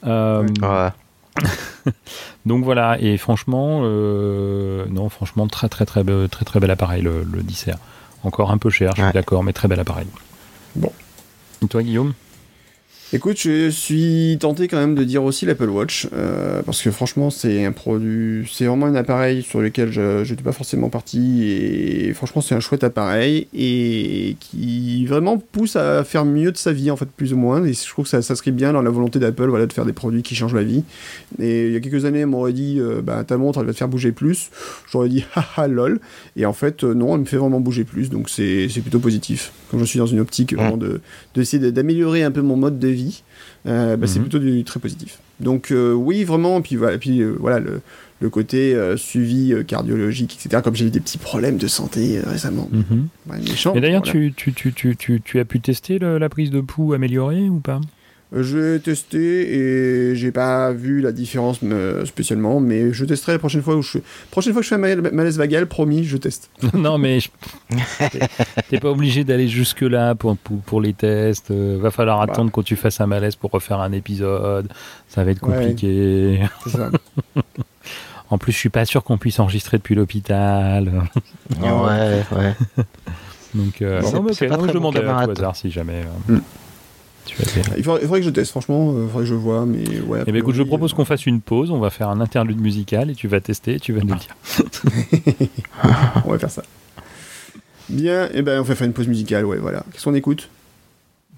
Ouais. 0.04 0.88
donc 2.46 2.64
voilà, 2.64 2.98
et 3.00 3.16
franchement, 3.18 3.82
non, 3.82 5.08
franchement, 5.10 5.46
très 5.46 5.68
très 5.68 5.84
très 5.84 6.02
très 6.28 6.44
très 6.44 6.58
bel 6.60 6.70
appareil 6.70 7.02
le, 7.02 7.22
le 7.30 7.42
10R. 7.42 7.76
Encore 8.24 8.50
un 8.50 8.58
peu 8.58 8.70
cher, 8.70 8.90
je 8.92 8.96
suis 8.96 9.02
Ouais. 9.06 9.12
d'accord, 9.12 9.42
mais 9.44 9.52
très 9.52 9.68
bel 9.68 9.80
appareil. 9.80 10.06
Et 11.62 11.68
toi, 11.68 11.82
Guillaume? 11.82 12.12
Écoute, 13.14 13.36
je 13.38 13.68
suis 13.68 14.38
tenté 14.40 14.68
quand 14.68 14.78
même 14.78 14.94
de 14.94 15.04
dire 15.04 15.22
aussi 15.22 15.44
l'Apple 15.44 15.68
Watch, 15.68 16.08
euh, 16.14 16.62
parce 16.62 16.80
que 16.80 16.90
franchement, 16.90 17.28
c'est 17.28 17.62
un 17.66 17.72
produit, 17.72 18.50
c'est 18.50 18.64
vraiment 18.64 18.86
un 18.86 18.94
appareil 18.94 19.42
sur 19.42 19.60
lequel 19.60 19.92
je 19.92 20.20
n'étais 20.22 20.42
pas 20.42 20.52
forcément 20.52 20.88
parti, 20.88 21.44
et 21.46 22.14
franchement, 22.14 22.40
c'est 22.40 22.54
un 22.54 22.60
chouette 22.60 22.84
appareil, 22.84 23.48
et 23.52 24.36
qui 24.40 25.04
vraiment 25.04 25.36
pousse 25.36 25.76
à 25.76 26.04
faire 26.04 26.24
mieux 26.24 26.52
de 26.52 26.56
sa 26.56 26.72
vie, 26.72 26.90
en 26.90 26.96
fait, 26.96 27.04
plus 27.14 27.34
ou 27.34 27.36
moins, 27.36 27.62
et 27.66 27.74
je 27.74 27.86
trouve 27.86 28.06
que 28.06 28.10
ça 28.10 28.22
s'inscrit 28.22 28.50
bien 28.50 28.72
dans 28.72 28.80
la 28.80 28.88
volonté 28.90 29.18
d'Apple, 29.18 29.48
voilà, 29.50 29.66
de 29.66 29.72
faire 29.74 29.84
des 29.84 29.92
produits 29.92 30.22
qui 30.22 30.34
changent 30.34 30.54
la 30.54 30.62
vie. 30.64 30.82
Et 31.38 31.66
il 31.66 31.72
y 31.74 31.76
a 31.76 31.80
quelques 31.80 32.06
années, 32.06 32.24
on 32.24 32.28
m'aurait 32.28 32.54
dit, 32.54 32.78
euh, 32.80 33.02
bah, 33.02 33.24
ta 33.24 33.36
montre, 33.36 33.60
elle 33.60 33.66
va 33.66 33.72
te 33.72 33.78
faire 33.78 33.88
bouger 33.88 34.12
plus, 34.12 34.48
j'aurais 34.90 35.10
dit, 35.10 35.22
haha, 35.34 35.68
lol, 35.68 36.00
et 36.36 36.46
en 36.46 36.54
fait, 36.54 36.82
euh, 36.82 36.94
non, 36.94 37.14
elle 37.16 37.20
me 37.20 37.26
fait 37.26 37.36
vraiment 37.36 37.60
bouger 37.60 37.84
plus, 37.84 38.08
donc 38.08 38.30
c'est 38.30 38.68
plutôt 38.80 39.00
positif. 39.00 39.52
Quand 39.70 39.78
je 39.78 39.84
suis 39.84 39.98
dans 39.98 40.06
une 40.06 40.20
optique 40.20 40.54
vraiment 40.54 40.76
de 40.76 41.00
d'essayer 41.34 41.58
de- 41.62 41.70
d'améliorer 41.70 42.22
un 42.24 42.30
peu 42.30 42.42
mon 42.42 42.56
mode 42.56 42.78
de 42.78 42.88
vie, 42.88 43.01
euh, 43.66 43.96
bah, 43.96 44.06
c'est 44.06 44.18
Mhm. 44.18 44.24
plutôt 44.28 44.38
du 44.38 44.64
très 44.64 44.80
positif. 44.80 45.18
Donc 45.40 45.70
euh, 45.70 45.92
oui, 45.92 46.24
vraiment, 46.24 46.58
et 46.58 46.62
puis 46.62 46.76
voilà, 46.76 46.94
et 46.94 46.98
puis, 46.98 47.20
euh, 47.20 47.34
voilà 47.40 47.58
le, 47.58 47.80
le 48.20 48.30
côté 48.30 48.74
euh, 48.74 48.96
suivi 48.96 49.52
euh, 49.52 49.62
cardiologique, 49.64 50.34
etc. 50.40 50.62
Comme 50.62 50.74
j'ai 50.76 50.86
eu 50.86 50.90
des 50.90 51.00
petits 51.00 51.18
problèmes 51.18 51.56
de 51.56 51.66
santé 51.66 52.18
euh, 52.18 52.22
récemment. 52.30 52.68
Mhm. 52.72 53.08
Ouais, 53.28 53.38
méchant. 53.38 53.74
Et 53.74 53.80
d'ailleurs, 53.80 54.02
voilà. 54.04 54.12
tu, 54.12 54.32
tu, 54.36 54.52
tu, 54.52 54.72
tu, 54.72 54.96
tu, 54.96 55.20
tu 55.24 55.38
as 55.40 55.44
pu 55.44 55.60
tester 55.60 55.98
le- 55.98 56.18
la 56.18 56.28
prise 56.28 56.50
de 56.50 56.60
pouls 56.60 56.92
améliorée 56.92 57.48
ou 57.48 57.58
pas? 57.60 57.76
Euh, 57.76 58.01
J'ai 58.40 58.80
testé 58.80 59.54
et 60.10 60.16
j'ai 60.16 60.32
pas 60.32 60.72
vu 60.72 61.00
la 61.02 61.12
différence 61.12 61.58
euh, 61.64 62.06
spécialement, 62.06 62.60
mais 62.60 62.92
je 62.92 63.04
testerai 63.04 63.32
la 63.32 63.38
prochaine 63.38 63.60
fois 63.62 63.76
où 63.76 63.82
je 63.82 63.98
prochaine 64.30 64.54
fois 64.54 64.62
que 64.62 64.64
je 64.64 64.68
fais 64.70 64.74
un 64.76 64.78
mal- 64.78 65.12
malaise 65.12 65.36
vagal, 65.36 65.66
promis, 65.66 66.04
je 66.04 66.16
teste. 66.16 66.48
Non, 66.74 66.96
mais 66.96 67.20
je- 67.20 67.28
t'es- 68.70 68.80
pas 68.80 68.88
obligé 68.90 69.24
d'aller 69.24 69.48
jusque-là 69.48 70.14
pour, 70.14 70.36
pour, 70.38 70.58
pour 70.60 70.80
les 70.80 70.94
tests. 70.94 71.50
Euh, 71.50 71.78
va 71.80 71.90
falloir 71.90 72.24
Bah. 72.26 72.32
attendre 72.32 72.50
quand 72.50 72.62
tu 72.62 72.74
fasses 72.76 73.00
un 73.02 73.06
malaise 73.06 73.36
pour 73.36 73.50
refaire 73.50 73.80
un 73.80 73.92
épisode. 73.92 74.68
Ça 75.08 75.24
va 75.24 75.30
être 75.32 75.46
Ouais. 75.46 75.54
compliqué. 75.58 76.40
C'est 76.64 76.70
ça. 76.70 76.90
En 78.30 78.38
plus, 78.38 78.52
je 78.52 78.56
suis 78.56 78.70
pas 78.70 78.86
sûr 78.86 79.04
qu'on 79.04 79.18
puisse 79.18 79.38
enregistrer 79.40 79.76
depuis 79.76 79.94
l'hôpital. 79.94 80.90
Ouais, 81.60 82.22
ouais. 82.34 82.54
Donc, 83.54 83.82
euh, 83.82 84.00
Bon, 84.00 84.10
non, 84.12 84.22
mais 84.22 84.32
c'est 84.32 84.46
ok, 84.46 84.50
pas 84.52 84.56
non, 84.56 84.62
très 84.62 84.72
je 84.72 84.78
bon 84.78 84.90
demandais 84.90 85.04
à 85.06 85.18
hasard 85.30 85.54
si 85.54 85.70
jamais. 85.70 86.02
euh, 86.30 86.32
Mm. 86.36 86.40
Tu 87.24 87.36
il, 87.76 87.84
faudrait, 87.84 88.00
il 88.02 88.06
faudrait 88.06 88.20
que 88.20 88.26
je 88.26 88.30
teste, 88.30 88.50
franchement, 88.50 88.92
il 88.96 89.08
faudrait 89.08 89.24
que 89.24 89.28
je 89.30 89.34
vois, 89.34 89.64
mais 89.66 90.00
ouais. 90.00 90.20
a 90.20 90.24
Eh 90.26 90.32
bien, 90.32 90.40
écoute, 90.40 90.54
je 90.54 90.62
propose 90.62 90.92
euh, 90.92 90.96
qu'on 90.96 91.04
fasse 91.04 91.26
une 91.26 91.40
pause. 91.40 91.70
On 91.70 91.78
va 91.78 91.90
faire 91.90 92.08
un 92.08 92.20
interlude 92.20 92.60
musical 92.60 93.10
et 93.10 93.14
tu 93.14 93.28
vas 93.28 93.40
tester 93.40 93.74
et 93.74 93.80
tu 93.80 93.92
vas 93.92 94.00
nous 94.02 94.14
le 94.14 94.20
dire. 94.20 95.48
On 96.24 96.30
va 96.32 96.38
faire 96.38 96.50
ça. 96.50 96.62
Bien, 97.88 98.28
et 98.32 98.42
ben 98.42 98.60
on 98.60 98.62
va 98.62 98.74
faire 98.74 98.86
une 98.86 98.92
pause 98.94 99.08
musicale, 99.08 99.44
ouais, 99.44 99.58
voilà. 99.58 99.84
Qu'est-ce 99.92 100.04
qu'on 100.04 100.14
écoute? 100.14 100.48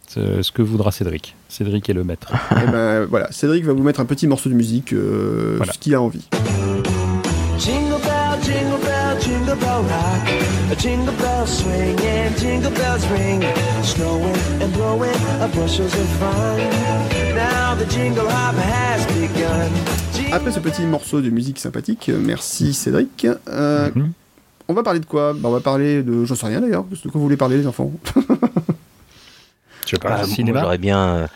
Ce 0.08 0.52
que 0.52 0.62
voudra 0.62 0.92
Cédric. 0.92 1.34
Cédric 1.48 1.88
est 1.90 1.94
le 1.94 2.04
maître. 2.04 2.32
Et 2.52 2.70
ben 2.70 3.04
voilà, 3.06 3.32
Cédric 3.32 3.64
va 3.64 3.72
vous 3.72 3.82
mettre 3.82 3.98
un 3.98 4.04
petit 4.04 4.28
morceau 4.28 4.48
de 4.48 4.54
musique, 4.54 4.92
euh, 4.92 5.54
Voilà. 5.56 5.72
ce 5.72 5.78
qu'il 5.78 5.94
a 5.94 6.00
envie. 6.00 6.28
Jingle 7.58 8.00
bell, 8.02 8.42
jingle 8.44 8.80
bell, 8.84 9.20
jingle 9.20 9.58
bell 9.58 9.68
rock, 9.68 10.43
a 10.74 10.80
jingle 10.80 11.14
bell 11.14 11.46
swing 11.46 11.96
and 12.00 12.36
jingle 12.38 12.70
bells 12.72 13.06
ring. 13.12 13.42
Snowing 13.82 14.34
and 14.62 14.72
blowing 14.72 15.14
a 15.40 15.48
bushels 15.48 15.94
of 15.94 16.08
fun. 16.18 16.58
Now 17.34 17.74
the 17.78 17.86
jingle 17.88 18.26
hop 18.28 18.54
has 18.56 19.06
begun. 19.14 19.70
Après 20.32 20.50
ce 20.50 20.58
petit 20.58 20.82
morceau 20.82 21.20
de 21.20 21.30
musique 21.30 21.58
sympathique, 21.60 22.08
euh, 22.08 22.18
merci 22.20 22.74
Cédric. 22.74 23.26
Euh, 23.48 23.90
Mhm. 23.94 24.12
On 24.66 24.72
va 24.74 24.82
parler 24.82 24.98
de 25.00 25.06
quoi? 25.06 25.32
Bah, 25.34 25.48
On 25.48 25.52
va 25.52 25.60
parler 25.60 26.02
de. 26.02 26.24
J'en 26.24 26.34
sais 26.34 26.46
rien 26.46 26.60
d'ailleurs. 26.60 26.84
De 26.84 26.96
quoi 26.96 27.10
vous 27.14 27.20
voulez 27.22 27.36
parler, 27.36 27.58
les 27.58 27.66
enfants 27.66 27.92
Je 29.84 29.90
sais 29.90 29.98
pas, 29.98 30.20
Ah. 30.22 30.24
J'aurais 30.26 30.78
bien. 30.78 30.98
euh, 30.98 31.26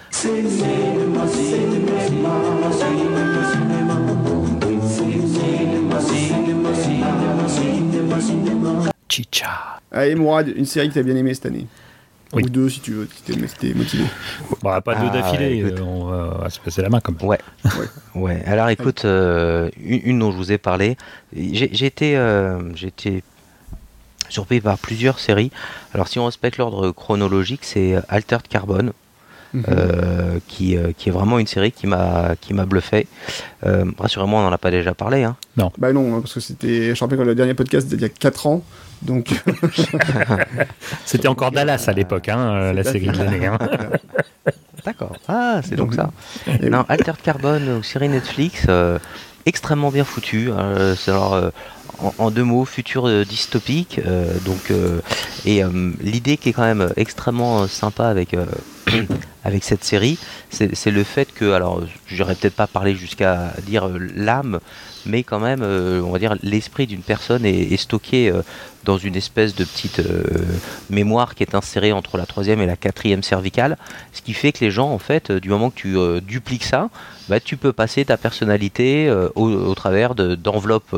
Chicha. 9.08 9.80
Allez, 9.90 10.14
Mourad, 10.14 10.48
une 10.48 10.66
série 10.66 10.88
que 10.88 10.94
t'as 10.94 11.02
bien 11.02 11.16
aimée 11.16 11.34
cette 11.34 11.46
année. 11.46 11.66
Oui. 12.34 12.42
Ou 12.44 12.48
deux 12.50 12.68
si 12.68 12.80
tu 12.80 12.92
veux, 12.92 13.08
si 13.14 13.22
t'es 13.22 13.72
motivé. 13.72 14.04
Bon, 14.62 14.80
pas 14.82 14.94
deux 14.96 15.08
Ah, 15.08 15.14
d'affilée, 15.14 15.62
euh, 15.62 15.80
on 15.80 16.04
va, 16.04 16.50
se 16.50 16.60
passer 16.60 16.82
la 16.82 16.90
main 16.90 17.00
comme 17.00 17.16
Ouais. 17.22 17.38
ouais. 18.14 18.42
Alors 18.46 18.68
écoute, 18.68 19.06
euh, 19.06 19.70
une, 19.82 20.00
une 20.04 20.18
dont 20.18 20.30
je 20.30 20.36
vous 20.36 20.52
ai 20.52 20.58
parlé, 20.58 20.98
j'ai 21.34 21.70
j'ai 21.72 21.86
été, 21.86 22.18
euh, 22.18 22.74
j'ai 22.74 22.88
été 22.88 23.22
surpris 24.28 24.60
par 24.60 24.76
plusieurs 24.76 25.18
séries. 25.20 25.50
Alors 25.94 26.08
si 26.08 26.18
on 26.18 26.26
respecte 26.26 26.58
l'ordre 26.58 26.90
chronologique, 26.90 27.64
c'est 27.64 27.96
Altered 28.10 28.46
Carbone. 28.46 28.92
Mhm. 29.54 29.64
euh, 29.68 30.38
qui, 30.46 30.76
euh, 30.76 30.92
qui 30.94 31.08
est 31.08 31.12
vraiment 31.12 31.38
une 31.38 31.46
série 31.46 31.72
qui 31.72 31.86
m'a 31.86 32.36
qui 32.38 32.52
m'a 32.52 32.66
bluffé. 32.66 33.06
Euh, 33.64 33.86
Rassurez-moi, 33.98 34.40
on 34.40 34.42
n'en 34.42 34.52
a 34.52 34.58
pas 34.58 34.70
déjà 34.70 34.92
parlé. 34.92 35.24
Hein. 35.24 35.36
Bah 35.78 35.92
non, 35.92 36.14
hein, 36.16 36.20
parce 36.20 36.34
que 36.34 36.40
c'était. 36.40 36.94
Je 36.94 37.00
rappelle 37.00 37.16
quand 37.16 37.24
le 37.24 37.34
dernier 37.34 37.54
podcast, 37.54 37.88
il 37.90 37.98
y 37.98 38.04
a 38.04 38.10
4 38.10 38.46
ans. 38.46 38.62
Donc. 39.02 39.28
C'était 41.04 41.28
encore 41.28 41.50
Dallas 41.50 41.84
à 41.88 41.92
l'époque, 41.92 42.28
hein, 42.28 42.38
euh, 42.54 42.72
la 42.72 42.84
série 42.84 43.06
de 43.08 43.18
l'année. 43.18 43.46
hein. 43.46 43.58
D'accord. 44.84 45.16
Ah, 45.28 45.60
c'est 45.64 45.76
donc 45.76 45.94
ça. 45.94 46.10
Non, 46.62 46.84
Altered 46.88 47.20
Carbone, 47.22 47.82
série 47.82 48.08
Netflix, 48.08 48.64
euh, 48.68 48.98
extrêmement 49.46 49.90
bien 49.90 50.04
foutue. 50.04 50.50
euh, 50.50 50.94
c'est 50.96 51.10
alors, 51.10 51.34
euh, 51.34 51.50
en, 51.98 52.14
en 52.18 52.30
deux 52.30 52.44
mots, 52.44 52.64
futur 52.64 53.06
euh, 53.08 53.24
dystopique. 53.24 54.00
euh, 54.06 54.32
donc, 54.44 54.70
euh, 54.70 55.00
et 55.44 55.62
euh, 55.64 55.92
l'idée 56.00 56.36
qui 56.36 56.50
est 56.50 56.52
quand 56.52 56.62
même 56.62 56.90
extrêmement 56.96 57.62
euh, 57.62 57.66
sympa 57.66 58.06
avec 58.08 58.34
euh, 58.34 58.46
avec 59.44 59.64
cette 59.64 59.84
série, 59.84 60.18
c'est 60.50 60.90
le 60.90 61.04
fait 61.04 61.32
que, 61.32 61.52
alors, 61.52 61.82
j'aurais 62.06 62.34
peut-être 62.34 62.54
pas 62.54 62.66
parlé 62.66 62.94
jusqu'à 62.94 63.52
dire 63.62 63.86
euh, 63.86 63.98
l'âme, 64.14 64.60
mais 65.06 65.22
quand 65.22 65.40
même, 65.40 65.62
euh, 65.62 66.02
on 66.02 66.10
va 66.10 66.18
dire 66.18 66.36
l'esprit 66.42 66.86
d'une 66.86 67.02
personne 67.02 67.44
est, 67.44 67.76
stocké 67.76 68.30
euh, 68.30 68.42
dans 68.84 68.98
une 68.98 69.16
espèce 69.16 69.54
de 69.54 69.64
petite 69.64 70.00
mémoire 70.88 71.34
qui 71.34 71.42
est 71.42 71.54
insérée 71.54 71.92
entre 71.92 72.16
la 72.16 72.26
troisième 72.26 72.60
et 72.60 72.66
la 72.66 72.76
quatrième 72.76 73.22
cervicale, 73.22 73.76
ce 74.12 74.22
qui 74.22 74.32
fait 74.32 74.52
que 74.52 74.64
les 74.64 74.70
gens, 74.70 74.90
en 74.90 74.98
fait, 74.98 75.30
du 75.30 75.50
moment 75.50 75.70
que 75.70 75.76
tu 75.76 75.96
dupliques 76.22 76.64
ça, 76.64 76.88
bah, 77.28 77.38
tu 77.38 77.58
peux 77.58 77.74
passer 77.74 78.06
ta 78.06 78.16
personnalité 78.16 79.12
au, 79.34 79.74
travers 79.74 80.14
de- 80.14 80.36
d'enveloppes 80.36 80.96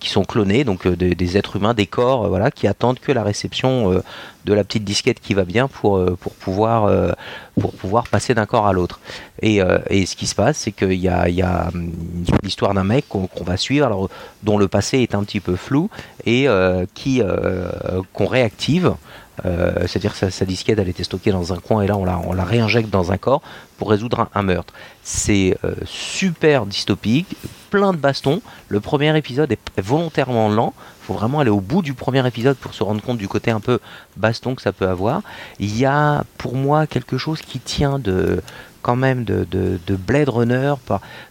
qui 0.00 0.10
sont 0.10 0.24
clonées, 0.24 0.64
donc 0.64 0.86
des, 0.86 1.14
des 1.14 1.38
êtres 1.38 1.56
humains, 1.56 1.72
des 1.72 1.86
corps, 1.86 2.28
voilà, 2.28 2.50
qui 2.50 2.66
attendent 2.66 2.98
que 2.98 3.12
la 3.12 3.22
réception 3.22 4.02
de 4.44 4.52
la 4.52 4.64
petite 4.64 4.84
disquette 4.84 5.20
qui 5.20 5.32
va 5.32 5.44
bien 5.44 5.66
pour, 5.66 6.04
pour, 6.16 6.34
pouvoir, 6.34 7.13
pour 7.60 7.72
pouvoir 7.72 8.08
passer 8.08 8.34
d'un 8.34 8.46
corps 8.46 8.66
à 8.66 8.72
l'autre. 8.72 9.00
Et, 9.42 9.60
euh, 9.60 9.78
et 9.90 10.06
ce 10.06 10.16
qui 10.16 10.26
se 10.26 10.34
passe, 10.34 10.58
c'est 10.58 10.72
qu'il 10.72 10.94
y 10.94 11.08
a, 11.08 11.28
y 11.28 11.42
a 11.42 11.68
hum, 11.74 11.92
l'histoire 12.42 12.74
d'un 12.74 12.84
mec 12.84 13.08
qu'on 13.08 13.44
va 13.44 13.56
suivre, 13.56 13.86
alors, 13.86 14.08
dont 14.42 14.58
le 14.58 14.68
passé 14.68 14.98
est 14.98 15.14
un 15.14 15.24
petit 15.24 15.40
peu 15.40 15.56
flou, 15.56 15.90
et 16.24 16.48
euh, 16.48 16.86
qui 16.94 17.22
euh, 17.22 17.68
qu'on 18.12 18.26
réactive. 18.26 18.94
Euh, 19.44 19.72
C'est-à-dire 19.86 20.12
que 20.12 20.18
sa, 20.18 20.30
sa 20.30 20.44
disquette, 20.44 20.78
elle 20.78 20.88
était 20.88 21.04
stockée 21.04 21.32
dans 21.32 21.52
un 21.52 21.58
coin, 21.58 21.82
et 21.82 21.86
là, 21.86 21.96
on 21.96 22.04
la, 22.04 22.18
on 22.18 22.32
la 22.32 22.44
réinjecte 22.44 22.90
dans 22.90 23.10
un 23.12 23.18
corps 23.18 23.42
pour 23.78 23.90
résoudre 23.90 24.20
un, 24.20 24.28
un 24.34 24.42
meurtre. 24.42 24.72
C'est 25.02 25.58
euh, 25.64 25.74
super 25.84 26.66
dystopique, 26.66 27.36
plein 27.70 27.92
de 27.92 27.98
bastons. 27.98 28.40
Le 28.68 28.80
premier 28.80 29.16
épisode 29.16 29.50
est 29.50 29.80
volontairement 29.80 30.48
lent. 30.48 30.72
Il 31.02 31.06
faut 31.06 31.14
vraiment 31.14 31.40
aller 31.40 31.50
au 31.50 31.60
bout 31.60 31.82
du 31.82 31.92
premier 31.92 32.26
épisode 32.26 32.56
pour 32.56 32.72
se 32.74 32.82
rendre 32.82 33.02
compte 33.02 33.18
du 33.18 33.28
côté 33.28 33.50
un 33.50 33.60
peu 33.60 33.80
baston 34.16 34.54
que 34.54 34.62
ça 34.62 34.72
peut 34.72 34.88
avoir. 34.88 35.20
Il 35.58 35.76
y 35.76 35.84
a 35.84 36.24
pour 36.38 36.54
moi 36.54 36.86
quelque 36.86 37.18
chose 37.18 37.40
qui 37.42 37.58
tient 37.58 37.98
de 37.98 38.40
quand 38.84 38.96
même 38.96 39.24
de, 39.24 39.46
de, 39.50 39.80
de 39.86 39.96
Blade 39.96 40.28
Runner 40.28 40.74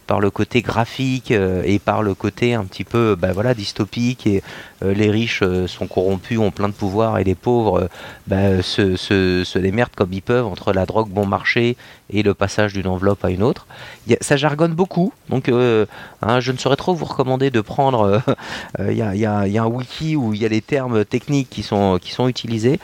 par, 0.06 0.20
le 0.20 0.30
côté 0.30 0.60
graphique 0.60 1.30
euh, 1.30 1.62
et 1.64 1.78
par 1.78 2.02
le 2.02 2.14
côté 2.14 2.54
un 2.54 2.64
petit 2.64 2.82
peu 2.82 3.16
bah, 3.16 3.32
voilà, 3.32 3.54
dystopique 3.54 4.26
et 4.26 4.42
euh, 4.82 4.92
les 4.92 5.08
riches 5.08 5.40
euh, 5.42 5.68
sont 5.68 5.86
corrompus, 5.86 6.38
ont 6.38 6.50
plein 6.50 6.68
de 6.68 6.74
pouvoir 6.74 7.18
et 7.18 7.24
les 7.24 7.36
pauvres 7.36 7.88
bah, 8.26 8.60
se, 8.62 9.58
démerdent 9.58 9.94
comme 9.94 10.12
ils 10.12 10.20
peuvent 10.20 10.46
entre 10.46 10.72
la 10.72 10.84
drogue 10.84 11.08
bon 11.08 11.26
marché 11.26 11.76
et 12.10 12.24
le 12.24 12.34
passage 12.34 12.72
d'une 12.72 12.88
enveloppe 12.88 13.24
à 13.24 13.30
une 13.30 13.44
autre. 13.44 13.66
Il 14.08 14.16
ça 14.20 14.36
jargonne 14.36 14.74
beaucoup, 14.74 15.12
donc 15.28 15.48
hein, 15.48 16.40
je 16.40 16.52
ne 16.52 16.58
saurais 16.58 16.76
trop 16.76 16.94
vous 16.94 17.04
recommander 17.04 17.50
de 17.50 17.60
prendre. 17.60 18.02
euh, 18.02 18.18
euh, 18.80 18.92
Il 18.92 18.98
y, 18.98 19.02
a, 19.02 19.14
il 19.46 19.52
il 19.52 19.58
un 19.58 19.66
wiki 19.66 20.16
où 20.16 20.34
il 20.34 20.42
y 20.42 20.44
a 20.44 20.48
les 20.48 20.60
termes 20.60 21.04
techniques 21.04 21.50
qui 21.50 21.62
sont, 21.62 21.98
utilisés. 22.28 22.80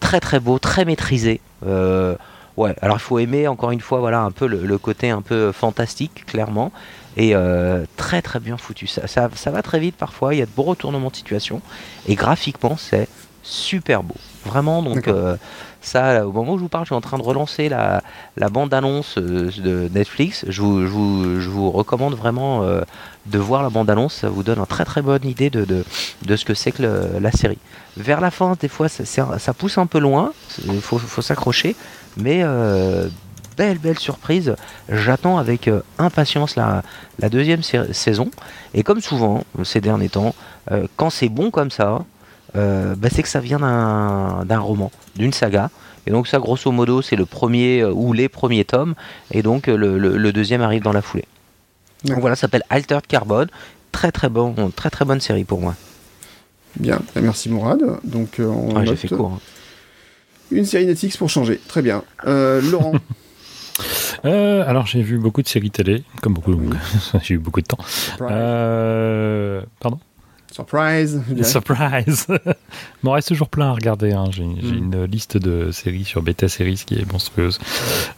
Très 0.00 0.20
très 0.20 0.40
beau, 0.40 0.58
très 0.58 0.84
maîtrisé. 0.84 1.40
Ouais, 2.56 2.74
alors 2.82 2.96
il 2.96 3.00
faut 3.00 3.18
aimer 3.18 3.48
encore 3.48 3.70
une 3.70 3.80
fois 3.80 4.00
voilà 4.00 4.20
un 4.20 4.30
peu 4.30 4.46
le, 4.46 4.64
le 4.64 4.78
côté 4.78 5.10
un 5.10 5.22
peu 5.22 5.52
fantastique 5.52 6.24
clairement 6.26 6.72
et 7.16 7.34
euh, 7.34 7.84
très 7.96 8.22
très 8.22 8.40
bien 8.40 8.56
foutu. 8.56 8.86
Ça, 8.86 9.06
ça, 9.06 9.28
ça 9.34 9.50
va 9.50 9.62
très 9.62 9.78
vite 9.80 9.96
parfois. 9.96 10.34
Il 10.34 10.38
y 10.38 10.42
a 10.42 10.46
de 10.46 10.50
beaux 10.56 10.62
retournements 10.62 11.10
de 11.10 11.16
situation 11.16 11.60
et 12.08 12.14
graphiquement 12.14 12.76
c'est 12.78 13.08
super 13.42 14.02
beau. 14.02 14.14
Vraiment 14.46 14.82
donc 14.82 15.08
euh, 15.08 15.36
ça 15.80 16.26
au 16.26 16.32
moment 16.32 16.52
où 16.54 16.58
je 16.58 16.62
vous 16.62 16.68
parle, 16.68 16.84
je 16.84 16.88
suis 16.88 16.94
en 16.94 17.00
train 17.00 17.18
de 17.18 17.22
relancer 17.22 17.68
la, 17.68 18.02
la 18.36 18.48
bande 18.48 18.72
annonce 18.72 19.18
euh, 19.18 19.50
de 19.58 19.90
Netflix. 19.92 20.44
Je 20.48 20.62
vous, 20.62 20.82
je 20.82 20.86
vous, 20.86 21.40
je 21.40 21.48
vous 21.50 21.70
recommande 21.70 22.14
vraiment 22.14 22.64
de 23.26 23.38
voir 23.38 23.62
la 23.62 23.68
bande 23.70 23.90
annonce. 23.90 24.14
Ça 24.14 24.28
vous 24.28 24.42
donne 24.42 24.58
une 24.58 24.66
très 24.66 24.84
très 24.84 25.02
bonne 25.02 25.24
idée 25.26 25.50
de, 25.50 25.64
de, 25.64 25.84
de 26.24 26.36
ce 26.36 26.44
que 26.44 26.54
c'est 26.54 26.72
que 26.72 26.82
le- 26.82 27.18
la 27.20 27.30
série. 27.32 27.58
Vers 27.96 28.20
la 28.20 28.30
fin, 28.30 28.56
des 28.58 28.68
fois, 28.68 28.88
ça, 28.88 29.04
ça 29.38 29.52
pousse 29.54 29.76
un 29.76 29.86
peu 29.86 29.98
loin. 29.98 30.32
Il 30.66 30.80
faut, 30.80 30.98
faut 30.98 31.22
s'accrocher. 31.22 31.76
Mais 32.16 32.40
euh, 32.42 33.08
belle, 33.56 33.78
belle 33.78 33.98
surprise. 33.98 34.54
J'attends 34.88 35.38
avec 35.38 35.68
euh, 35.68 35.80
impatience 35.98 36.56
la, 36.56 36.82
la 37.18 37.28
deuxième 37.28 37.62
sa- 37.62 37.92
saison. 37.92 38.30
Et 38.74 38.82
comme 38.82 39.00
souvent, 39.00 39.44
ces 39.64 39.80
derniers 39.80 40.08
temps, 40.08 40.34
euh, 40.70 40.86
quand 40.96 41.10
c'est 41.10 41.28
bon 41.28 41.50
comme 41.50 41.70
ça, 41.70 42.04
euh, 42.56 42.94
bah, 42.96 43.08
c'est 43.10 43.22
que 43.22 43.28
ça 43.28 43.40
vient 43.40 43.58
d'un 44.44 44.58
roman, 44.58 44.90
d'une 45.16 45.32
saga. 45.32 45.70
Et 46.06 46.10
donc 46.10 46.26
ça, 46.26 46.38
grosso 46.38 46.70
modo, 46.72 47.00
c'est 47.00 47.16
le 47.16 47.26
premier 47.26 47.80
euh, 47.80 47.92
ou 47.92 48.12
les 48.12 48.28
premiers 48.28 48.64
tomes. 48.64 48.94
Et 49.30 49.42
donc 49.42 49.68
euh, 49.68 49.76
le, 49.76 49.98
le- 49.98 50.16
le 50.16 50.32
deuxième 50.32 50.60
arrive 50.62 50.82
dans 50.82 50.92
la 50.92 51.02
foulée. 51.02 51.24
Donc 52.04 52.18
voilà, 52.18 52.34
ça 52.36 52.42
s'appelle 52.42 52.64
Altered 52.70 53.06
Carbone. 53.06 53.48
Très 53.92 54.10
très 54.10 54.28
bon, 54.28 54.54
très 54.74 54.90
très 54.90 55.04
bonne 55.04 55.20
série 55.20 55.44
pour 55.44 55.60
moi. 55.60 55.74
Bien, 56.80 56.98
merci 57.14 57.50
Mourad. 57.50 57.80
Donc, 58.02 58.40
euh, 58.40 58.46
on 58.46 58.74
Ouais, 58.76 58.86
J'ai 58.86 58.96
fait 58.96 59.08
court. 59.08 59.32
hein. 59.36 59.40
Une 60.52 60.64
série 60.64 60.86
Netflix 60.86 61.16
pour 61.16 61.28
changer. 61.30 61.60
Très 61.68 61.82
bien. 61.82 62.02
Euh, 62.26 62.60
Laurent, 62.70 62.92
Euh, 64.26 64.62
alors 64.68 64.86
j'ai 64.86 65.02
vu 65.02 65.18
beaucoup 65.18 65.42
de 65.42 65.48
séries 65.48 65.70
télé, 65.70 66.04
comme 66.20 66.34
beaucoup, 66.34 66.54
j'ai 67.22 67.34
eu 67.34 67.38
beaucoup 67.38 67.60
de 67.62 67.66
temps. 67.66 67.78
surprise. 67.82 68.28
Euh, 68.30 69.62
pardon? 69.80 69.98
Surprise. 70.52 71.22
Surprise 71.42 72.26
M'en 73.02 73.12
reste 73.12 73.28
toujours 73.28 73.48
plein 73.48 73.68
à 73.70 73.72
regarder. 73.72 74.12
hein. 74.12 74.26
J'ai 74.30 74.44
j'ai 74.60 74.72
Mm. 74.72 74.76
une 74.94 75.04
liste 75.06 75.38
de 75.38 75.70
séries 75.72 76.04
sur 76.04 76.20
Beta 76.20 76.46
Series 76.46 76.82
qui 76.86 76.96
est 76.96 77.10
monstrueuse. 77.10 77.58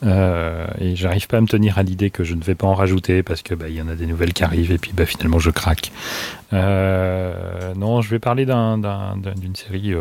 Euh, 0.02 0.66
et 0.80 0.96
j'arrive 0.96 1.28
pas 1.28 1.36
à 1.38 1.40
me 1.40 1.46
tenir 1.46 1.78
à 1.78 1.84
l'idée 1.84 2.10
que 2.10 2.24
je 2.24 2.34
ne 2.34 2.42
vais 2.42 2.56
pas 2.56 2.66
en 2.66 2.74
rajouter 2.74 3.22
parce 3.22 3.42
que 3.42 3.54
bah, 3.54 3.66
il 3.68 3.76
y 3.76 3.80
en 3.80 3.86
a 3.88 3.94
des 3.94 4.06
nouvelles 4.06 4.32
qui 4.32 4.42
arrivent 4.42 4.72
et 4.72 4.78
puis 4.78 4.90
bah, 4.92 5.06
finalement 5.06 5.38
je 5.38 5.50
craque. 5.50 5.92
Non, 6.52 8.00
je 8.02 8.10
vais 8.10 8.18
parler 8.18 8.44
d'un- 8.46 8.78
d'un- 8.78 9.16
d'un- 9.16 9.34
d'une 9.34 9.54
série. 9.54 9.94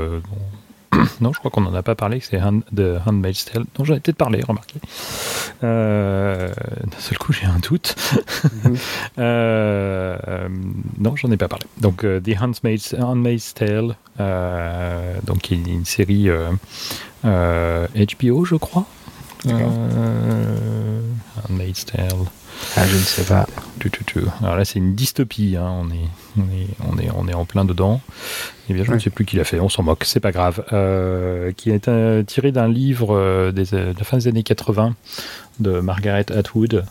Non, 1.21 1.31
je 1.33 1.39
crois 1.39 1.51
qu'on 1.51 1.61
n'en 1.61 1.73
a 1.73 1.83
pas 1.83 1.95
parlé, 1.95 2.19
c'est 2.21 2.41
Hand, 2.41 2.63
The 2.75 2.99
Handmaid's 3.05 3.45
Tale, 3.45 3.65
dont 3.75 3.83
j'en 3.83 3.95
ai 3.95 3.99
peut-être 3.99 4.17
parlé, 4.17 4.41
remarquez. 4.41 4.79
Euh, 5.63 6.49
D'un 6.83 6.99
seul 6.99 7.17
coup, 7.17 7.33
j'ai 7.33 7.45
un 7.45 7.59
doute. 7.59 7.95
Euh, 9.19 10.17
euh, 10.27 10.47
non, 10.97 11.15
j'en 11.15 11.31
ai 11.31 11.37
pas 11.37 11.47
parlé. 11.47 11.65
Donc, 11.79 12.01
The 12.01 12.41
Handmaid's, 12.41 12.95
Handmaid's 12.99 13.53
Tale, 13.53 13.95
donc 15.25 15.51
est 15.51 15.55
une 15.55 15.85
série 15.85 16.29
HBO, 17.23 18.45
je 18.45 18.55
crois. 18.55 18.85
Handmaid's 21.49 21.85
Tale. 21.85 22.09
Ah, 22.75 22.85
je 22.87 22.95
ne 22.95 23.01
sais 23.01 23.23
pas. 23.23 23.47
Alors 24.41 24.55
là, 24.55 24.65
c'est 24.65 24.79
une 24.79 24.95
dystopie. 24.95 25.55
hein. 25.57 25.69
On, 25.69 25.89
est, 25.91 26.07
on, 26.37 26.41
est, 26.41 26.67
on, 26.91 26.97
est, 26.97 27.09
on 27.15 27.27
est 27.27 27.33
en 27.33 27.45
plein 27.45 27.65
dedans. 27.65 28.01
Eh 28.69 28.73
bien, 28.73 28.83
je 28.83 28.89
Ouais. 28.89 28.95
ne 28.95 29.01
sais 29.01 29.09
plus 29.09 29.25
qui 29.25 29.35
l'a 29.35 29.43
fait. 29.43 29.59
On 29.59 29.69
s'en 29.69 29.83
moque. 29.83 30.03
C'est 30.05 30.19
pas 30.19 30.31
grave. 30.31 30.63
Euh, 30.73 31.51
qui 31.51 31.69
est 31.71 31.87
euh, 31.87 32.23
tiré 32.23 32.51
d'un 32.51 32.67
livre 32.67 33.15
euh, 33.15 33.51
des, 33.51 33.65
de 33.65 33.93
la 33.97 34.03
fin 34.03 34.17
des 34.17 34.27
années 34.27 34.43
80 34.43 34.95
de 35.59 35.79
Margaret 35.79 36.25
Atwood. 36.31 36.83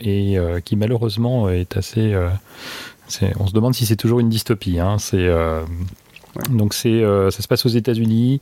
et 0.00 0.36
qui 0.64 0.76
malheureusement 0.76 1.48
est 1.48 1.76
assez, 1.76 2.14
On 3.38 3.46
se 3.46 3.52
demande 3.52 3.74
si 3.74 3.86
c'est 3.86 3.96
toujours 3.96 4.20
une 4.20 4.28
dystopie. 4.28 4.78
hein. 4.80 4.96
C'est 4.98 5.28
donc 6.50 6.74
c'est 6.74 6.88
euh, 6.90 7.30
ça 7.30 7.42
se 7.42 7.48
passe 7.48 7.64
aux 7.64 7.68
États-Unis. 7.70 8.40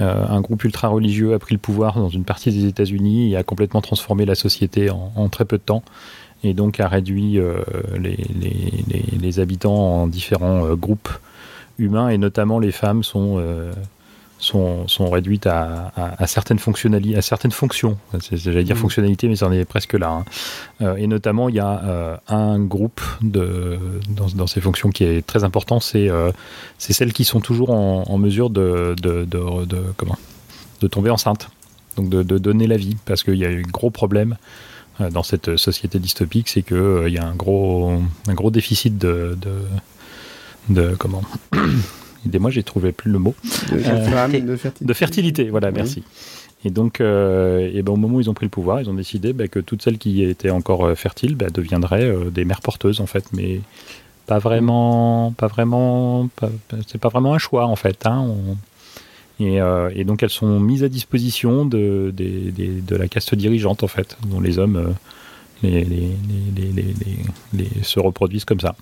Euh, 0.00 0.24
un 0.28 0.40
groupe 0.40 0.62
ultra 0.64 0.88
religieux 0.88 1.34
a 1.34 1.38
pris 1.38 1.54
le 1.54 1.58
pouvoir 1.60 1.98
dans 1.98 2.08
une 2.08 2.24
partie 2.24 2.50
des 2.52 2.66
États-Unis 2.66 3.32
et 3.32 3.36
a 3.36 3.42
complètement 3.42 3.80
transformé 3.80 4.24
la 4.24 4.34
société 4.36 4.90
en, 4.90 5.12
en 5.16 5.28
très 5.28 5.44
peu 5.44 5.56
de 5.58 5.62
temps. 5.62 5.82
Et 6.44 6.54
donc 6.54 6.78
a 6.78 6.86
réduit 6.88 7.38
euh, 7.38 7.56
les, 7.98 8.16
les- 8.40 8.84
les- 8.88 9.18
les 9.20 9.40
habitants 9.40 9.74
en 10.02 10.06
différents 10.06 10.64
euh, 10.66 10.76
groupes 10.76 11.08
humains 11.78 12.08
et 12.10 12.18
notamment 12.18 12.58
les 12.60 12.70
femmes 12.70 13.02
sont 13.02 13.36
euh, 13.38 13.72
sont, 14.38 14.86
sont 14.88 15.08
réduites 15.08 15.46
à, 15.46 15.90
à- 15.96 16.22
à 16.22 16.26
certaines 16.26 16.58
fonctionnalités, 16.58 17.16
à 17.16 17.22
certaines 17.22 17.52
fonctions. 17.52 17.96
J'allais 18.30 18.64
dire 18.64 18.74
Mhm. 18.76 18.82
fonctionnalités, 18.82 19.26
mais 19.28 19.36
c'en 19.36 19.50
est 19.52 19.64
presque 19.64 19.94
là. 19.94 20.22
hein. 20.80 20.94
Et 20.98 21.06
notamment, 21.06 21.48
il 21.48 21.54
y 21.54 21.60
a 21.60 22.20
un 22.28 22.58
groupe 22.58 23.00
de, 23.22 23.78
dans, 24.10 24.26
dans 24.34 24.46
ces 24.46 24.60
fonctions 24.60 24.90
qui 24.90 25.04
est 25.04 25.24
très 25.26 25.44
important, 25.44 25.80
c'est 25.80 26.10
celles 26.78 27.12
qui 27.14 27.24
sont 27.24 27.40
toujours 27.40 27.70
en, 27.70 28.02
en 28.06 28.18
mesure 28.18 28.50
de, 28.50 28.94
de, 29.00 29.24
de- 29.24 29.64
de- 29.64 29.84
comment, 29.96 30.18
de 30.82 30.88
tomber 30.88 31.08
enceinte, 31.10 31.48
donc 31.96 32.10
de, 32.10 32.22
donner 32.38 32.66
la 32.66 32.76
vie, 32.76 32.96
parce 33.06 33.22
qu'il 33.22 33.36
y 33.36 33.46
a 33.46 33.50
eu 33.50 33.60
un 33.64 33.70
gros 33.70 33.90
problème 33.90 34.36
dans 35.10 35.22
cette 35.22 35.56
société 35.56 35.98
dystopique, 35.98 36.48
c'est 36.48 36.62
qu'il 36.62 37.08
y 37.08 37.18
a 37.18 37.26
un 37.26 37.34
gros, 37.34 38.00
un 38.28 38.34
gros 38.34 38.50
déficit 38.50 38.96
de, 38.98 39.36
de, 39.40 40.74
de 40.74 40.94
comment 40.98 41.22
Aidez-moi, 42.26 42.50
j'ai 42.50 42.62
trouvé 42.62 42.92
plus 42.92 43.10
le 43.10 43.18
mot. 43.18 43.34
De 43.70 43.76
Euh, 43.76 44.40
de 44.40 44.56
fertilité. 44.56 44.84
De 44.84 44.92
fertilité, 44.94 45.50
voilà, 45.50 45.68
Oui. 45.68 45.74
merci. 45.76 46.02
Et 46.64 46.70
donc, 46.70 47.02
euh, 47.02 47.70
et 47.74 47.82
ben, 47.82 47.92
au 47.92 47.96
moment 47.96 48.16
où 48.16 48.20
ils 48.22 48.30
ont 48.30 48.34
pris 48.34 48.46
le 48.46 48.50
pouvoir, 48.50 48.80
ils 48.80 48.88
ont 48.88 48.94
décidé 48.94 49.34
bah, 49.34 49.46
que 49.48 49.58
toutes 49.58 49.82
celles 49.82 49.98
qui 49.98 50.22
étaient 50.24 50.48
encore 50.48 50.86
euh, 50.86 50.94
fertiles 50.94 51.34
bah, 51.36 51.50
deviendraient 51.52 52.04
euh, 52.06 52.30
des 52.30 52.46
mères 52.46 52.62
porteuses, 52.62 53.02
en 53.02 53.06
fait. 53.06 53.26
Mais 53.34 53.60
pas 54.26 54.38
vraiment, 54.38 55.34
pas 55.36 55.46
vraiment, 55.48 56.30
c'est 56.86 56.98
pas 56.98 57.10
vraiment 57.10 57.34
un 57.34 57.38
choix, 57.38 57.66
en 57.66 57.76
fait. 57.76 58.06
hein. 58.06 58.24
On- 58.26 58.56
et, 59.40 59.60
euh, 59.60 59.90
et 59.94 60.04
donc, 60.04 60.22
elles 60.22 60.30
sont 60.30 60.60
mises 60.60 60.84
à 60.84 60.88
disposition 60.88 61.64
de, 61.66 62.12
la 62.90 63.08
caste 63.08 63.34
dirigeante, 63.34 63.82
en 63.82 63.88
fait, 63.88 64.16
dont 64.28 64.40
les 64.40 64.58
hommes 64.58 64.76
euh, 64.76 64.90
les, 65.62 65.84
les- 65.84 66.16
les- 67.52 67.82
se 67.82 67.98
reproduisent 68.00 68.44
comme 68.44 68.60
ça. 68.60 68.76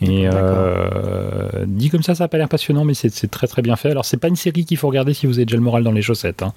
Et 0.00 0.26
euh, 0.26 1.64
dit 1.66 1.88
comme 1.88 2.02
ça, 2.02 2.14
ça 2.16 2.24
n'a 2.24 2.28
pas 2.28 2.36
l'air 2.38 2.48
passionnant, 2.48 2.84
mais 2.84 2.94
c'est 2.94 3.10
c'est 3.10 3.28
très 3.30 3.46
très 3.46 3.62
bien 3.62 3.76
fait. 3.76 3.90
Alors, 3.90 4.04
c'est 4.04 4.16
pas 4.16 4.26
une 4.28 4.36
série 4.36 4.64
qu'il 4.64 4.76
faut 4.76 4.88
regarder 4.88 5.14
si 5.14 5.26
vous 5.26 5.34
avez 5.38 5.44
déjà 5.46 5.56
le 5.56 5.62
moral 5.62 5.84
dans 5.84 5.92
les 5.92 6.02
chaussettes. 6.02 6.42
hein. 6.42 6.52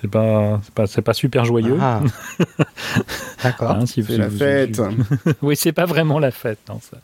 C'est 0.00 0.08
pas, 0.10 0.60
c'est 0.62 0.74
pas, 0.74 0.86
c'est 0.86 1.02
pas 1.02 1.12
super 1.14 1.44
joyeux. 1.44 1.76
Ah. 1.80 2.00
D'accord. 3.42 3.72
hein, 3.72 3.86
si 3.86 4.02
C'est 4.02 4.12
vous- 4.12 4.18
la 4.18 4.28
vous- 4.28 4.38
fête. 4.38 4.80
oui, 5.42 5.56
c'est 5.56 5.72
pas 5.72 5.84
vraiment 5.86 6.18
la 6.18 6.30
fête. 6.30 6.58
non, 6.68 6.80
ça. 6.80 6.98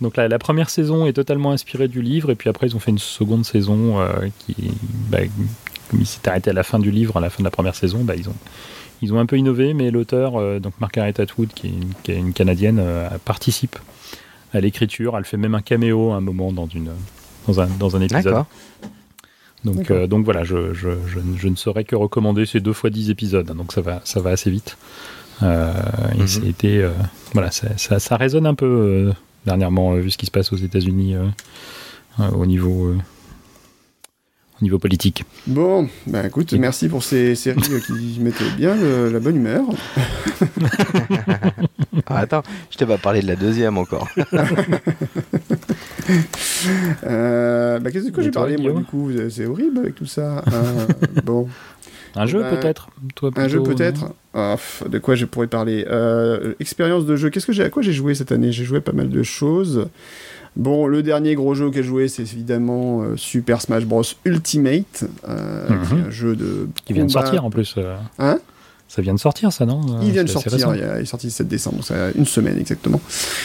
Donc 0.00 0.16
la, 0.16 0.28
la 0.28 0.38
première 0.38 0.70
saison 0.70 1.06
est 1.06 1.12
totalement 1.12 1.52
inspirée 1.52 1.88
du 1.88 2.02
livre, 2.02 2.30
et 2.30 2.34
puis 2.34 2.48
après 2.48 2.66
ils 2.66 2.76
ont 2.76 2.78
fait 2.80 2.90
une 2.90 2.98
seconde 2.98 3.44
saison 3.44 4.00
euh, 4.00 4.08
qui, 4.38 4.54
bah, 5.10 5.18
comme 5.90 6.00
il 6.00 6.06
s'est 6.06 6.26
arrêté 6.28 6.50
à 6.50 6.52
la 6.54 6.62
fin 6.62 6.78
du 6.78 6.90
livre, 6.90 7.16
à 7.16 7.20
la 7.20 7.30
fin 7.30 7.38
de 7.40 7.44
la 7.44 7.50
première 7.50 7.74
saison, 7.74 8.04
bah, 8.04 8.14
ils 8.16 8.28
ont 8.28 8.34
ils 9.00 9.12
ont 9.14 9.20
un 9.20 9.26
peu 9.26 9.36
innové, 9.38 9.74
mais 9.74 9.90
l'auteur, 9.92 10.36
euh, 10.40 10.58
donc 10.58 10.72
Margaret 10.80 11.20
Atwood, 11.20 11.52
qui 11.54 11.68
est 11.68 11.70
une, 11.70 11.92
qui 12.02 12.10
est 12.12 12.16
une 12.16 12.32
canadienne, 12.32 12.78
euh, 12.80 13.08
participe 13.24 13.78
à 14.52 14.60
l'écriture. 14.60 15.16
Elle 15.16 15.24
fait 15.24 15.36
même 15.36 15.54
un 15.54 15.60
caméo 15.62 16.10
à 16.12 16.16
un 16.16 16.20
moment 16.20 16.50
dans 16.52 16.66
une 16.66 16.90
dans 17.46 17.60
un 17.60 17.66
dans 17.78 17.94
un 17.96 18.00
épisode. 18.00 18.24
D'accord. 18.24 18.46
Donc, 19.64 19.90
euh, 19.90 20.06
donc 20.06 20.24
voilà, 20.24 20.44
je, 20.44 20.72
je, 20.72 20.90
je, 21.06 21.18
ne- 21.18 21.36
je 21.36 21.48
ne 21.48 21.56
saurais 21.56 21.84
que 21.84 21.96
recommander 21.96 22.46
ces 22.46 22.60
deux 22.60 22.72
fois 22.72 22.90
10 22.90 23.10
épisodes, 23.10 23.50
hein, 23.50 23.54
donc 23.56 23.72
ça 23.72 23.80
va, 23.80 24.00
ça 24.04 24.20
va 24.20 24.30
assez 24.30 24.50
vite. 24.50 24.76
Euh, 25.42 25.72
et 26.14 26.18
Mhm. 26.20 26.54
euh, 26.64 26.90
voilà, 27.32 27.50
ça, 27.50 27.68
ça, 27.76 27.98
ça 27.98 28.16
résonne 28.16 28.46
un 28.46 28.54
peu 28.54 28.66
euh, 28.66 29.12
dernièrement, 29.46 29.92
euh, 29.94 30.00
vu 30.00 30.10
ce 30.10 30.18
qui 30.18 30.26
se 30.26 30.30
passe 30.30 30.52
aux 30.52 30.56
États-Unis 30.56 31.14
euh, 31.16 31.24
euh, 32.20 32.28
au 32.30 32.46
niveau, 32.46 32.86
euh, 32.86 32.98
au 34.60 34.64
niveau 34.64 34.78
politique. 34.78 35.24
Bon, 35.46 35.88
bah 36.06 36.26
écoute, 36.26 36.52
merci 36.54 36.88
pour 36.88 37.02
ces 37.02 37.34
séries 37.34 37.62
qui 37.86 38.18
mettaient 38.20 38.50
bien 38.56 38.74
le- 38.76 39.10
la 39.10 39.20
bonne 39.20 39.36
humeur. 39.36 39.62
Ah, 42.06 42.18
attends, 42.18 42.42
je 42.70 42.76
t'ai 42.76 42.86
pas 42.86 42.98
parlé 42.98 43.20
de 43.22 43.26
la 43.26 43.36
deuxième 43.36 43.76
encore. 43.78 44.08
Euh, 47.06 47.78
bah 47.78 47.90
qu'est-ce 47.90 48.10
que 48.10 48.22
j'ai 48.22 48.30
parlé 48.30 48.56
moi 48.56 48.72
du 48.72 48.84
coup 48.84 49.10
C'est 49.30 49.46
horrible 49.46 49.78
avec 49.78 49.94
tout 49.94 50.06
ça. 50.06 50.42
Euh, 50.52 50.86
bon, 51.24 51.48
Un 52.16 52.26
jeu 52.26 52.40
bah, 52.40 52.50
peut-être 52.56 52.88
Toi, 53.14 53.30
un 53.36 53.48
jeu 53.48 53.62
peut-être. 53.62 54.12
Ah, 54.34 54.56
de 54.88 54.98
quoi 54.98 55.14
je 55.14 55.24
pourrais 55.24 55.46
parler 55.46 55.86
Euh, 55.88 56.54
Expérience 56.60 57.06
de 57.06 57.16
jeu. 57.16 57.30
Qu'est-ce 57.30 57.46
que 57.46 57.52
j'ai 57.52 57.64
à 57.64 57.70
quoi 57.70 57.82
j'ai 57.82 57.92
joué 57.92 58.14
cette 58.14 58.32
année? 58.32 58.52
J'ai 58.52 58.64
joué 58.64 58.80
pas 58.80 58.92
mal 58.92 59.08
de 59.08 59.22
choses. 59.22 59.88
Bon, 60.56 60.86
le 60.86 61.02
dernier 61.02 61.34
gros 61.34 61.54
jeu 61.54 61.68
que 61.70 61.76
j'ai 61.76 61.82
joué, 61.84 62.08
c'est 62.08 62.22
évidemment 62.22 63.02
euh, 63.02 63.16
Super 63.16 63.60
Smash 63.60 63.84
Bros 63.84 64.02
Ultimate, 64.24 65.04
euh, 65.28 65.68
Mhm. 65.68 65.86
qui 65.86 65.94
est 65.94 66.06
un 66.06 66.10
jeu 66.10 66.36
de 66.36 66.68
Qui 66.84 66.92
vient 66.94 67.04
de 67.06 67.10
sortir 67.10 67.44
en 67.44 67.50
plus. 67.50 67.76
Hein? 68.18 68.38
Ça 68.88 69.02
vient 69.02 69.14
de 69.14 69.18
sortir 69.20 69.52
ça, 69.52 69.66
non? 69.66 69.80
Il 70.02 70.12
vient 70.12 70.24
de 70.24 70.28
sortir, 70.28 70.74
il, 70.74 70.82
est 70.82 71.04
sorti 71.04 71.26
le 71.26 71.30
7 71.32 71.46
décembre, 71.46 71.76
donc 71.76 71.84
ça 71.84 72.06
a 72.06 72.10
une 72.12 72.24
semaine 72.26 72.58
exactement. 72.58 73.00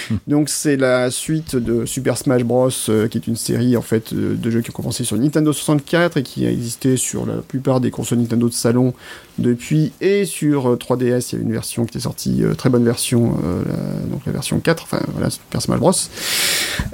Hmm. 0.10 0.16
Donc 0.28 0.50
c'est 0.50 0.78
la 0.78 1.12
suite 1.12 1.56
de 1.58 1.86
Super 1.86 2.18
Smash 2.18 2.44
Bros, 2.44 2.70
euh, 2.90 3.08
qui 3.10 3.18
est 3.18 3.28
une 3.28 3.36
série 3.36 3.76
en 3.76 3.82
fait 3.82 4.14
euh, 4.14 4.36
de 4.36 4.50
jeux 4.50 4.62
qui 4.62 4.70
ont 4.70 4.74
commencé 4.74 5.04
sur 5.04 5.18
Nintendo 5.18 5.52
64 5.52 6.18
et 6.18 6.24
qui 6.24 6.46
a 6.46 6.50
existé 6.52 6.96
sur 6.98 7.26
la 7.26 7.36
plupart 7.36 7.82
des 7.82 7.92
consoles 7.92 8.20
Nintendo 8.20 8.48
de 8.48 8.54
salon 8.54 8.94
depuis 9.38 9.92
et 10.00 10.24
sur 10.26 10.70
euh, 10.72 10.76
3DS. 10.78 11.30
Il 11.34 11.40
y 11.40 11.42
a 11.42 11.44
une 11.44 11.52
version 11.52 11.86
qui 11.86 11.98
est 11.98 12.02
sortie, 12.02 12.42
euh, 12.44 12.54
très 12.54 12.70
bonne 12.70 12.86
version, 12.86 13.38
euh, 13.44 13.64
la- 13.68 14.08
donc 14.10 14.26
la 14.26 14.32
version 14.32 14.60
4, 14.62 14.84
enfin 14.84 15.02
voilà, 15.12 15.30
Super 15.30 15.62
Smash 15.62 15.80
Bros. 15.80 15.92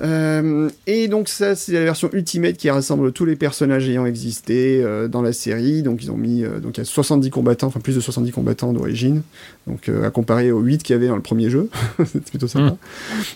Euh, 0.02 0.70
et 0.88 1.08
donc 1.08 1.30
ça 1.30 1.56
c'est 1.56 1.74
la 1.74 1.84
version 1.84 2.10
Ultimate 2.14 2.58
qui 2.58 2.70
rassemble 2.70 3.12
tous 3.12 3.26
les 3.26 3.36
personnages 3.36 3.88
ayant 3.88 4.06
existé 4.06 4.82
euh, 4.84 5.08
dans 5.08 5.22
la 5.22 5.34
série. 5.34 5.84
Donc 5.84 6.04
ils 6.04 6.12
ont 6.12 6.18
mis 6.18 6.44
euh, 6.44 6.60
donc 6.60 6.78
il 6.78 6.80
y 6.80 6.82
a 6.82 6.86
70 6.86 7.30
combattants, 7.30 7.68
enfin 7.68 7.80
plus 7.80 7.96
de 7.96 8.00
70 8.02 8.32
combattants 8.32 8.39
d'origine. 8.74 9.22
Donc 9.70 9.88
euh, 9.88 10.06
à 10.06 10.10
comparer 10.10 10.52
aux 10.52 10.62
8 10.62 10.84
qu'il 10.84 10.94
y 10.94 10.98
avait 10.98 11.08
dans 11.08 11.16
le 11.16 11.22
premier 11.22 11.50
jeu, 11.50 11.70
c'est 12.06 12.24
plutôt 12.24 12.48
sympa. 12.48 12.76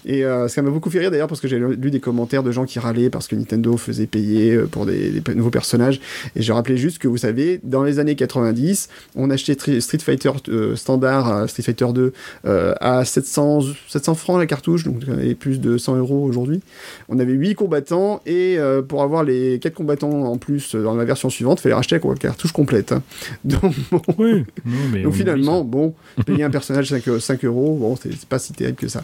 Et 0.06 0.26
euh, 0.26 0.48
ça 0.48 0.62
m'a 0.62 0.72
beaucoup 0.72 0.90
fait 0.90 1.00
rire 1.00 1.12
d'ailleurs 1.12 1.28
parce 1.28 1.40
que 1.40 1.48
j'ai 1.48 1.60
lu 1.60 1.92
des 1.92 2.00
commentaires 2.00 2.44
de 2.44 2.52
gens 2.52 2.66
qui 2.66 2.80
râlaient 2.80 3.10
parce 3.10 3.28
que 3.28 3.36
Nintendo 3.36 3.78
faisait 3.78 4.08
payer 4.08 4.56
euh, 4.56 4.66
pour 4.66 4.86
des, 4.86 5.22
nouveaux 5.36 5.50
personnages. 5.52 6.02
Et 6.36 6.42
je 6.42 6.52
rappelais 6.52 6.78
juste 6.78 6.98
que 6.98 7.08
vous 7.08 7.18
savez, 7.18 7.60
dans 7.64 7.84
les 7.84 8.00
années 8.00 8.16
90, 8.16 8.90
on 9.16 9.30
achetait 9.30 9.54
Street 9.80 10.00
Fighter 10.00 10.32
euh, 10.50 10.76
standard, 10.76 11.32
euh, 11.32 11.48
Street 11.48 11.64
Fighter 11.64 11.88
2 11.94 12.14
euh, 12.46 12.74
à 12.80 13.06
700, 13.06 13.62
700 13.88 14.16
francs 14.16 14.40
la 14.40 14.46
cartouche, 14.46 14.84
donc 14.84 15.02
on 15.08 15.12
avait 15.14 15.36
plus 15.36 15.60
de 15.60 15.78
100 15.78 15.98
euros 15.98 16.24
aujourd'hui. 16.26 16.62
On 17.10 17.20
avait 17.20 17.34
8 17.34 17.56
combattants 17.56 18.22
et 18.26 18.58
euh, 18.58 18.82
pour 18.82 19.04
avoir 19.04 19.24
les 19.24 19.60
4 19.60 19.74
combattants 19.74 20.10
en 20.10 20.38
plus 20.38 20.76
euh, 20.76 20.84
dans 20.84 20.96
la 20.96 21.06
version 21.06 21.30
suivante, 21.30 21.60
il 21.60 21.64
fallait 21.64 21.76
racheter 21.76 22.00
la 22.04 22.16
cartouche 22.16 22.52
complète. 22.52 22.92
hein. 22.92 23.02
Donc, 23.44 23.74
bon, 23.92 24.02
Oui, 24.18 24.44
non, 24.66 24.78
mais 24.92 25.02
on 25.02 25.04
donc 25.04 25.14
finalement, 25.14 25.64
bon, 25.64 25.94
payer 26.26 26.44
un 26.44 26.50
personnage 26.50 26.90
5, 26.90 27.04
5 27.20 27.46
euros, 27.46 27.78
bon, 27.80 27.96
c'est 27.96 28.26
pas 28.26 28.40
si 28.40 28.54
terrible 28.54 28.78
que 28.78 28.88
ça. 28.88 29.04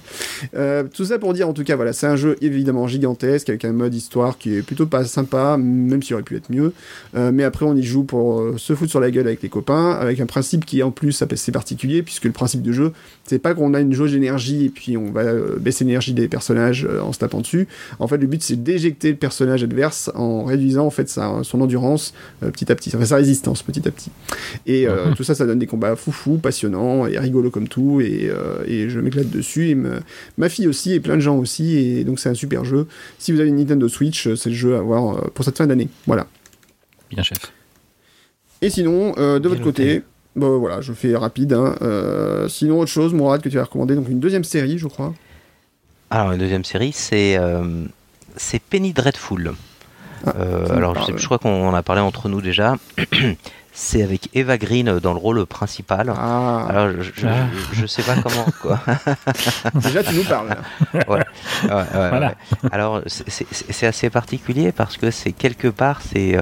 Euh, 0.56 0.84
tout 0.92 1.06
ça 1.06 1.20
pour 1.20 1.34
dire, 1.34 1.48
en 1.48 1.54
tout 1.54 1.64
cas, 1.64 1.76
voilà, 1.76 1.94
c'est 1.94 2.08
un 2.08 2.16
jeu 2.16 2.38
évidemment 2.42 2.88
gigantesque 2.88 3.50
avec 3.50 3.66
un 3.66 3.72
mode 3.72 3.94
histoire 3.94 4.38
qui 4.38 4.56
est 4.56 4.62
plutôt 4.62 4.86
pas 4.86 5.06
sympa, 5.06 5.58
même 5.58 6.02
s'il 6.02 6.14
aurait 6.16 6.24
pu 6.24 6.36
être 6.36 6.50
mieux. 6.50 6.74
Euh, 7.16 7.32
mais 7.34 7.44
après, 7.44 7.66
on 7.66 7.76
y 7.76 7.84
joue 7.84 8.04
pour 8.04 8.42
euh, 8.42 8.56
se 8.58 8.76
foutre 8.76 8.92
sur 8.92 9.00
la 9.00 9.12
gueule 9.12 9.28
avec 9.28 9.42
les 9.42 9.50
copains, 9.50 9.92
avec 9.92 10.20
un 10.20 10.26
principe 10.26 10.66
qui 10.66 10.82
en 10.84 10.92
plus 10.92 11.24
c'est 11.36 11.52
particulier, 11.52 12.04
puisque 12.04 12.26
le 12.26 12.32
principe 12.32 12.62
du 12.62 12.74
jeu, 12.74 12.94
c'est 13.30 13.40
pas 13.40 13.54
qu'on 13.54 13.74
a 13.74 13.80
une 13.80 13.94
jauge 13.94 14.12
d'énergie 14.12 14.66
et 14.66 14.70
puis 14.70 14.98
on 14.98 15.12
va 15.12 15.22
euh, 15.22 15.58
baisser 15.60 15.86
l'énergie 15.86 16.14
des 16.14 16.28
personnages 16.28 16.86
euh, 16.90 17.00
en 17.02 17.14
se 17.14 17.20
tapant 17.20 17.42
dessus. 17.42 17.68
En 18.00 18.08
fait, 18.08 18.18
le 18.18 18.28
but 18.28 18.42
c'est 18.44 18.62
d'éjecter 18.62 19.12
le 19.12 19.18
personnage 19.18 19.64
adverse 19.64 20.10
en 20.16 20.44
réduisant 20.44 20.86
en 20.86 20.90
fait 20.90 21.08
sa- 21.10 21.40
son 21.44 21.62
endurance 21.62 22.14
euh, 22.44 22.50
petit 22.52 22.72
à 22.72 22.76
petit, 22.76 22.92
enfin 22.96 23.06
sa 23.06 23.16
résistance 23.18 23.62
petit 23.64 23.88
à 23.88 23.92
petit. 23.92 24.10
Et 24.66 24.88
tout 25.16 25.24
ça, 25.24 25.36
ça 25.36 25.46
donne 25.46 25.60
des 25.60 25.68
combats 25.68 25.96
foufou, 25.96 26.38
passionnants 26.38 27.06
et 27.08 27.18
rigolos 27.20 27.52
comme 27.52 27.68
tout. 27.68 28.02
Et, 28.02 28.30
et 28.66 28.90
je 28.90 29.00
m'éclate 29.00 29.30
dessus. 29.30 29.70
Et 29.70 29.76
me- 29.76 30.00
ma 30.38 30.50
fille 30.50 30.68
aussi, 30.68 30.94
et 30.94 31.00
plein 31.00 31.16
de 31.16 31.22
gens 31.22 31.38
aussi. 31.38 31.78
Et 31.78 32.04
donc, 32.04 32.20
c'est 32.20 32.30
un 32.30 32.34
super 32.34 32.66
jeu. 32.66 32.88
Si 33.18 33.32
vous 33.32 33.40
avez 33.40 33.50
une 33.50 33.58
Nintendo 33.58 33.88
Switch, 33.88 34.34
c'est 34.36 34.50
le 34.50 34.56
jeu 34.56 34.76
à 34.76 34.80
avoir 34.80 35.32
pour 35.32 35.46
cette 35.46 35.58
fin 35.58 35.68
d'année. 35.68 35.88
Voilà. 36.08 36.28
Bien 37.12 37.24
chef. 37.24 37.40
Et 38.62 38.70
sinon, 38.70 39.14
euh, 39.18 39.36
de 39.36 39.40
Bien 39.42 39.50
votre 39.50 39.64
côté, 39.64 40.02
bon, 40.36 40.60
voilà, 40.60 40.82
je 40.82 40.94
fais 40.94 41.16
rapide. 41.16 41.54
hein. 41.54 41.76
Euh, 41.82 42.48
sinon, 42.48 42.80
autre 42.80 42.92
chose, 42.92 43.14
Mourad, 43.14 43.42
que 43.42 43.50
tu 43.50 43.60
as 43.60 43.64
recommandé, 43.64 43.96
donc 43.96 44.08
une 44.10 44.20
deuxième 44.20 44.44
série, 44.44 44.78
je 44.78 44.88
crois. 44.88 45.14
Alors, 46.10 46.32
une 46.32 46.40
deuxième 46.40 46.66
série, 46.66 46.92
c'est 46.94 47.38
euh, 47.38 47.86
c'est 48.36 48.60
Penny 48.62 48.94
Dreadful. 48.94 49.54
Ah, 50.26 50.34
Euh, 50.38 50.76
alors, 50.76 50.96
je, 51.00 51.06
sais- 51.06 51.18
je 51.18 51.26
crois 51.26 51.38
qu'on 51.40 51.68
en 51.68 51.74
a 51.74 51.82
parlé 51.84 52.02
entre 52.02 52.28
nous 52.30 52.42
déjà. 52.42 52.76
c'est 53.72 54.04
avec 54.04 54.28
Eva 54.34 54.58
Green 54.58 55.00
dans 55.00 55.14
le 55.14 55.20
rôle 55.20 55.46
principal. 55.46 56.12
Ah, 56.18 56.66
Alors, 56.68 56.90
je, 56.92 57.04
je, 57.04 57.12
je- 57.14 57.76
je 57.82 57.86
sais 57.86 58.02
pas 58.04 58.16
comment, 58.16 58.46
quoi. 58.62 58.80
déjà, 59.76 60.04
tu 60.04 60.16
nous 60.16 60.24
parles. 60.24 60.50
là. 60.50 60.58
Ouais, 60.94 61.04
ouais, 61.08 61.70
ouais, 61.70 61.86
Voilà. 61.94 62.28
ouais. 62.64 62.70
Alors, 62.72 63.02
c'est- 63.08 63.86
assez 63.86 64.10
particulier 64.10 64.72
parce 64.74 64.98
que 64.98 65.12
c'est 65.12 65.32
quelque 65.32 65.68
part, 65.70 66.02
c'est 66.02 66.36
euh, 66.38 66.42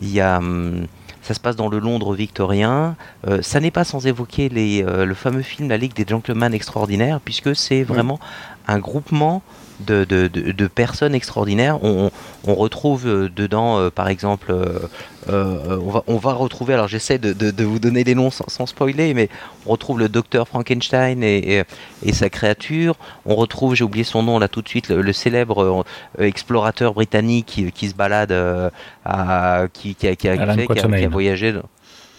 il 0.00 0.10
y 0.10 0.20
a 0.20 0.38
hum, 0.38 0.86
ça 1.32 1.36
se 1.36 1.40
passe 1.40 1.56
dans 1.56 1.70
le 1.70 1.78
Londres 1.78 2.14
victorien. 2.14 2.94
Euh, 3.26 3.40
ça 3.40 3.58
n'est 3.58 3.70
pas 3.70 3.84
sans 3.84 4.06
évoquer 4.06 4.50
les, 4.50 4.84
euh, 4.84 5.06
le 5.06 5.14
fameux 5.14 5.40
film 5.40 5.66
La 5.70 5.78
Ligue 5.78 5.94
des 5.94 6.04
Gentlemen 6.06 6.52
Extraordinaires, 6.52 7.20
puisque 7.24 7.56
c'est 7.56 7.84
vraiment 7.84 8.20
un 8.68 8.78
groupement 8.78 9.40
de, 9.84 10.04
de, 10.04 10.28
de, 10.28 10.52
de 10.52 10.66
personnes 10.66 11.14
extraordinaires. 11.14 11.82
On, 11.82 12.10
on 12.46 12.54
retrouve 12.54 13.06
euh, 13.06 13.28
dedans, 13.34 13.78
euh, 13.78 13.90
par 13.90 14.08
exemple, 14.08 14.52
euh, 14.52 15.78
on, 15.84 15.90
va, 15.90 16.04
on 16.06 16.16
va 16.16 16.32
retrouver, 16.32 16.74
alors 16.74 16.88
j'essaie 16.88 17.18
de, 17.18 17.64
vous 17.64 17.78
donner 17.78 18.04
des 18.04 18.14
noms 18.14 18.30
sans, 18.30 18.48
sans 18.48 18.66
spoiler, 18.66 19.14
mais 19.14 19.28
on 19.66 19.72
retrouve 19.72 19.98
le 19.98 20.08
docteur 20.08 20.48
Frankenstein 20.48 21.22
et, 21.22 21.58
et, 21.58 21.62
et 22.04 22.12
sa 22.12 22.28
créature. 22.30 22.96
On 23.26 23.34
retrouve, 23.34 23.74
j'ai 23.74 23.84
oublié 23.84 24.04
son 24.04 24.22
nom 24.22 24.38
là 24.38 24.48
tout 24.48 24.62
de 24.62 24.68
suite, 24.68 24.88
le, 24.88 25.02
le 25.02 25.12
célèbre 25.12 25.84
explorateur 26.18 26.94
britannique 26.94 27.46
qui, 27.46 27.70
qui 27.72 27.88
se 27.88 27.94
balade, 27.94 28.34
à, 29.04 29.66
qui, 29.72 29.94
qui, 29.94 30.08
a, 30.08 30.16
qui, 30.16 30.28
a, 30.28 30.36
qui 30.36 31.06
voyagé. 31.06 31.54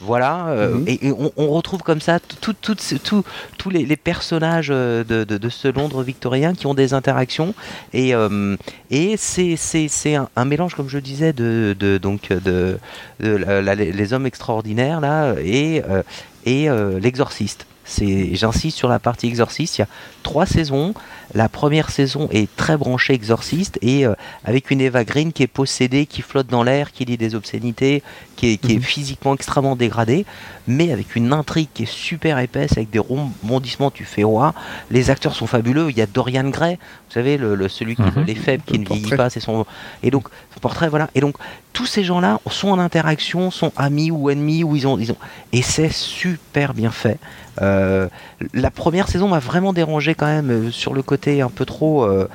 Voilà, 0.06 0.48
euh, 0.48 0.76
Mhm. 0.76 0.84
et, 0.88 1.08
et 1.08 1.12
on, 1.12 1.32
on 1.38 1.48
retrouve 1.52 1.82
comme 1.82 2.02
ça 2.02 2.20
tout- 2.20 2.54
tout- 2.54 2.76
tout- 2.76 3.00
tout- 3.04 3.24
tous 3.58 3.70
les, 3.70 3.86
les 3.86 3.96
personnages 3.96 4.68
euh, 4.72 5.04
de, 5.04 5.24
de, 5.24 5.38
de 5.38 5.50
ce 5.50 5.68
Londres 5.70 6.04
victorien 6.04 6.54
qui 6.54 6.68
ont 6.68 6.74
des 6.74 6.94
interactions 6.94 7.54
et, 7.94 8.14
euh, 8.14 8.58
et 8.92 9.16
c'est 9.18 10.16
un, 10.16 10.28
un 10.36 10.46
mélange, 10.46 10.76
comme 10.76 10.90
je 10.90 11.00
disais, 11.00 11.32
de, 11.34 11.76
de 11.80 11.98
donc 11.98 12.30
de, 12.30 12.78
de 13.22 13.30
la- 13.38 13.62
la- 13.62 13.76
les 13.76 14.14
hommes 14.14 14.26
extraordinaires 14.26 15.00
là 15.00 15.36
et 15.42 15.82
euh, 15.90 16.04
et 16.46 16.68
l'exorciste. 17.00 17.66
J'insiste 17.86 18.78
sur 18.78 18.90
la 18.90 19.00
partie 19.00 19.28
exorciste. 19.28 19.78
Il 19.78 19.82
y 19.82 19.84
a 19.84 19.88
trois 20.24 20.46
saisons. 20.46 20.94
La 21.34 21.50
première 21.50 21.90
saison 21.90 22.28
est 22.32 22.54
très 22.56 22.78
branchée 22.78 23.14
exorciste 23.14 23.80
et 23.82 24.06
euh, 24.06 24.14
avec 24.46 24.70
une 24.72 24.82
Eva 24.82 25.04
Green 25.04 25.34
qui 25.34 25.42
est 25.44 25.48
possédée, 25.48 26.06
qui 26.06 26.22
flotte 26.22 26.48
dans 26.48 26.62
l'air, 26.64 26.92
qui 26.92 27.06
dit 27.06 27.18
des 27.18 27.34
obscénités, 27.36 28.04
qui 28.36 28.54
est, 28.54 28.58
qui 28.58 28.74
est 28.74 28.78
Mhm. 28.78 28.82
physiquement 28.84 29.34
extrêmement 29.34 29.76
dégradée, 29.76 30.26
mais 30.68 30.92
avec 30.92 31.16
une 31.16 31.34
intrigue 31.34 31.70
qui 31.74 31.84
est 31.84 31.92
super 31.92 32.38
épaisse, 32.40 32.74
avec 32.74 32.90
des 32.92 33.00
rebondissements. 33.00 33.90
Tu 33.92 34.04
fais 34.06 34.24
roi. 34.24 34.54
Les 34.92 35.10
acteurs 35.10 35.36
sont 35.36 35.48
fabuleux. 35.48 35.90
Il 35.90 35.98
y 35.98 36.02
a 36.02 36.06
Dorian 36.06 36.50
Gray, 36.50 36.76
vous 36.76 37.14
savez, 37.14 37.38
le, 37.38 37.56
le- 37.56 37.68
celui 37.70 37.96
qui 37.96 38.02
Mhm. 38.04 38.26
les 38.28 38.36
faibles, 38.36 38.64
qui 38.66 38.74
Le 38.74 38.80
ne 38.80 38.86
vieillit 38.86 39.02
portrait. 39.02 39.18
pas, 39.18 39.30
c'est 39.30 39.40
son 39.40 39.66
et 40.04 40.12
donc 40.12 40.28
son 40.54 40.60
portrait, 40.60 40.90
voilà. 40.90 41.10
Et 41.16 41.22
donc 41.22 41.36
tous 41.74 41.88
ces 41.88 42.04
gens-là 42.04 42.40
sont 42.52 42.70
en 42.70 42.78
interaction, 42.78 43.50
sont 43.50 43.72
amis 43.76 44.12
ou 44.12 44.30
ennemis, 44.30 44.64
ou 44.64 44.76
ils 44.76 44.86
ont, 44.88 45.00
ils 45.00 45.12
ont, 45.12 45.18
et 45.52 45.64
c'est 45.64 45.92
super 45.92 46.76
bien 46.76 46.92
fait. 46.92 47.18
Euh, 47.62 48.08
la 48.54 48.72
première 48.72 49.08
saison 49.08 49.28
m'a 49.28 49.38
vraiment 49.40 49.74
dérangé 49.74 50.16
quand 50.16 50.26
même 50.26 50.50
euh, 50.50 50.72
sur 50.72 50.94
le 50.96 51.04
côté 51.04 51.23
un 51.28 51.50
peu 51.50 51.66
trop, 51.66 52.04
euh, 52.04 52.28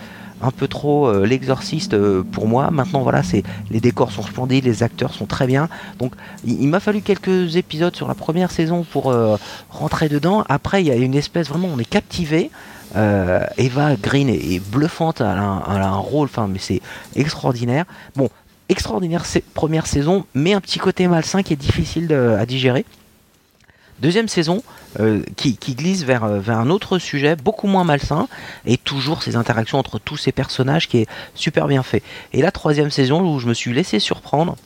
un 0.43 0.51
peu 0.51 0.69
trop 0.69 1.09
euh, 1.09 1.27
l'exorciste 1.27 1.94
euh, 1.94 2.23
pour 2.23 2.47
moi. 2.47 2.70
Maintenant, 2.70 3.02
voilà, 3.02 3.23
c'est 3.23 3.43
les 3.70 3.81
décors 3.81 4.12
sont 4.12 4.23
splendides, 4.23 4.65
les 4.65 4.82
acteurs 4.82 5.12
sont 5.12 5.27
très 5.27 5.47
bien. 5.47 5.69
Donc, 5.98 6.15
il, 6.44 6.69
m'a 6.69 6.81
fallu 6.81 7.01
quelques 7.01 7.56
épisodes 7.56 7.94
sur 7.94 8.09
la 8.09 8.15
première 8.15 8.51
saison 8.51 8.85
pour 8.85 9.15
rentrer 9.70 10.09
dedans. 10.09 10.44
Après, 10.48 10.82
il 10.82 10.86
y 10.86 10.90
a 10.90 10.97
une 10.97 11.15
espèce 11.15 11.48
vraiment, 11.48 11.69
on 11.73 11.78
est 11.78 11.89
captivé. 11.89 12.51
Eva 12.94 13.97
Green 13.97 14.28
est, 14.28 14.60
bluffante, 14.60 15.20
elle 15.20 15.27
a 15.27 15.40
un, 15.40 15.97
rôle, 15.97 16.27
enfin, 16.27 16.48
mais 16.48 16.59
c'est 16.59 16.81
extraordinaire. 17.15 17.85
Bon, 18.16 18.31
extraordinaire 18.69 19.24
première 19.55 19.86
saison, 19.86 20.24
mais 20.35 20.55
un 20.55 20.60
petit 20.60 20.78
côté 20.78 21.06
malsain 21.06 21.43
qui 21.43 21.52
est 21.52 21.56
difficile 21.56 22.12
à 22.12 22.47
digérer. 22.47 22.85
Deuxième 24.01 24.29
saison 24.29 24.62
euh, 25.01 25.23
qui, 25.37 25.57
glisse 25.75 26.05
vers, 26.05 26.25
euh, 26.25 26.39
vers 26.39 26.59
un 26.59 26.70
autre 26.70 26.99
sujet 26.99 27.37
beaucoup 27.37 27.66
moins 27.66 27.85
malsain 27.85 28.29
et 28.65 28.77
toujours 28.77 29.23
ces 29.23 29.37
interactions 29.37 29.79
entre 29.79 29.99
tous 29.99 30.16
ces 30.16 30.33
personnages 30.33 30.89
qui 30.89 30.99
est 30.99 31.07
super 31.35 31.66
bien 31.66 31.83
fait. 31.83 32.03
Et 32.33 32.43
la 32.43 32.53
troisième 32.53 32.91
saison 32.91 33.23
où 33.23 33.39
je 33.39 33.47
me 33.47 33.55
suis 33.55 33.73
laissé 33.73 33.99
surprendre. 33.99 34.57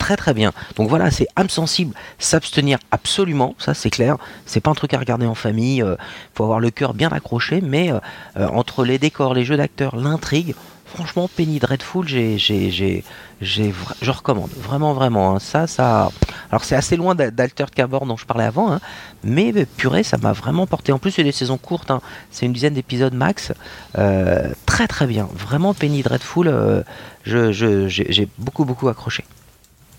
Très 0.00 0.16
très 0.16 0.34
bien. 0.34 0.52
Donc 0.74 0.88
voilà, 0.88 1.12
c'est 1.12 1.28
âme 1.36 1.48
sensible, 1.48 1.94
s'abstenir 2.18 2.78
absolument, 2.90 3.54
ça 3.58 3.72
c'est 3.72 3.90
clair. 3.90 4.16
C'est 4.44 4.60
pas 4.60 4.72
un 4.72 4.74
truc 4.74 4.92
à 4.94 4.98
regarder 4.98 5.26
en 5.26 5.36
famille. 5.36 5.76
Il 5.76 5.96
faut 6.34 6.42
avoir 6.42 6.58
le 6.58 6.70
cœur 6.70 6.92
bien 6.92 7.10
accroché, 7.10 7.60
mais 7.60 7.92
euh, 7.92 8.00
euh, 8.36 8.48
entre 8.48 8.84
les 8.84 8.98
décors, 8.98 9.32
les 9.32 9.44
jeux 9.44 9.56
d'acteurs, 9.56 9.94
l'intrigue, 9.94 10.56
franchement, 10.96 11.28
Penny 11.36 11.58
Dreadful, 11.58 12.08
j'ai, 12.08 12.38
j'ai, 12.38 12.70
j'ai, 12.70 13.04
j'ai, 13.42 13.68
vra- 13.70 13.94
je 14.00 14.10
recommande 14.10 14.50
vraiment 14.56 14.94
vraiment. 14.94 15.36
hein. 15.36 15.38
Ça, 15.38 15.66
ça. 15.66 16.10
Alors 16.50 16.64
c'est 16.64 16.74
assez 16.74 16.96
loin 16.96 17.14
d'A- 17.14 17.30
d'Altered 17.30 17.70
Carbor 17.70 18.06
dont 18.06 18.16
je 18.16 18.24
parlais 18.24 18.44
avant, 18.44 18.72
hein, 18.72 18.80
mais 19.22 19.52
purée, 19.76 20.02
ça 20.02 20.16
m'a 20.16 20.32
vraiment 20.32 20.66
porté. 20.66 20.92
En 20.92 20.98
plus, 20.98 21.10
c'est 21.10 21.22
des 21.24 21.32
saisons 21.32 21.58
courtes, 21.58 21.90
hein. 21.90 22.00
c'est 22.30 22.46
une 22.46 22.52
dizaine 22.54 22.74
d'épisodes 22.74 23.12
max. 23.14 23.52
Euh, 23.98 24.48
très 24.64 24.88
très 24.88 25.06
bien, 25.06 25.28
vraiment 25.34 25.74
Penny 25.74 26.02
Dreadful. 26.02 26.48
euh, 26.48 26.82
je, 27.24 27.52
je- 27.52 27.88
j'ai, 27.88 28.28
beaucoup 28.38 28.64
beaucoup 28.64 28.88
accroché. 28.88 29.24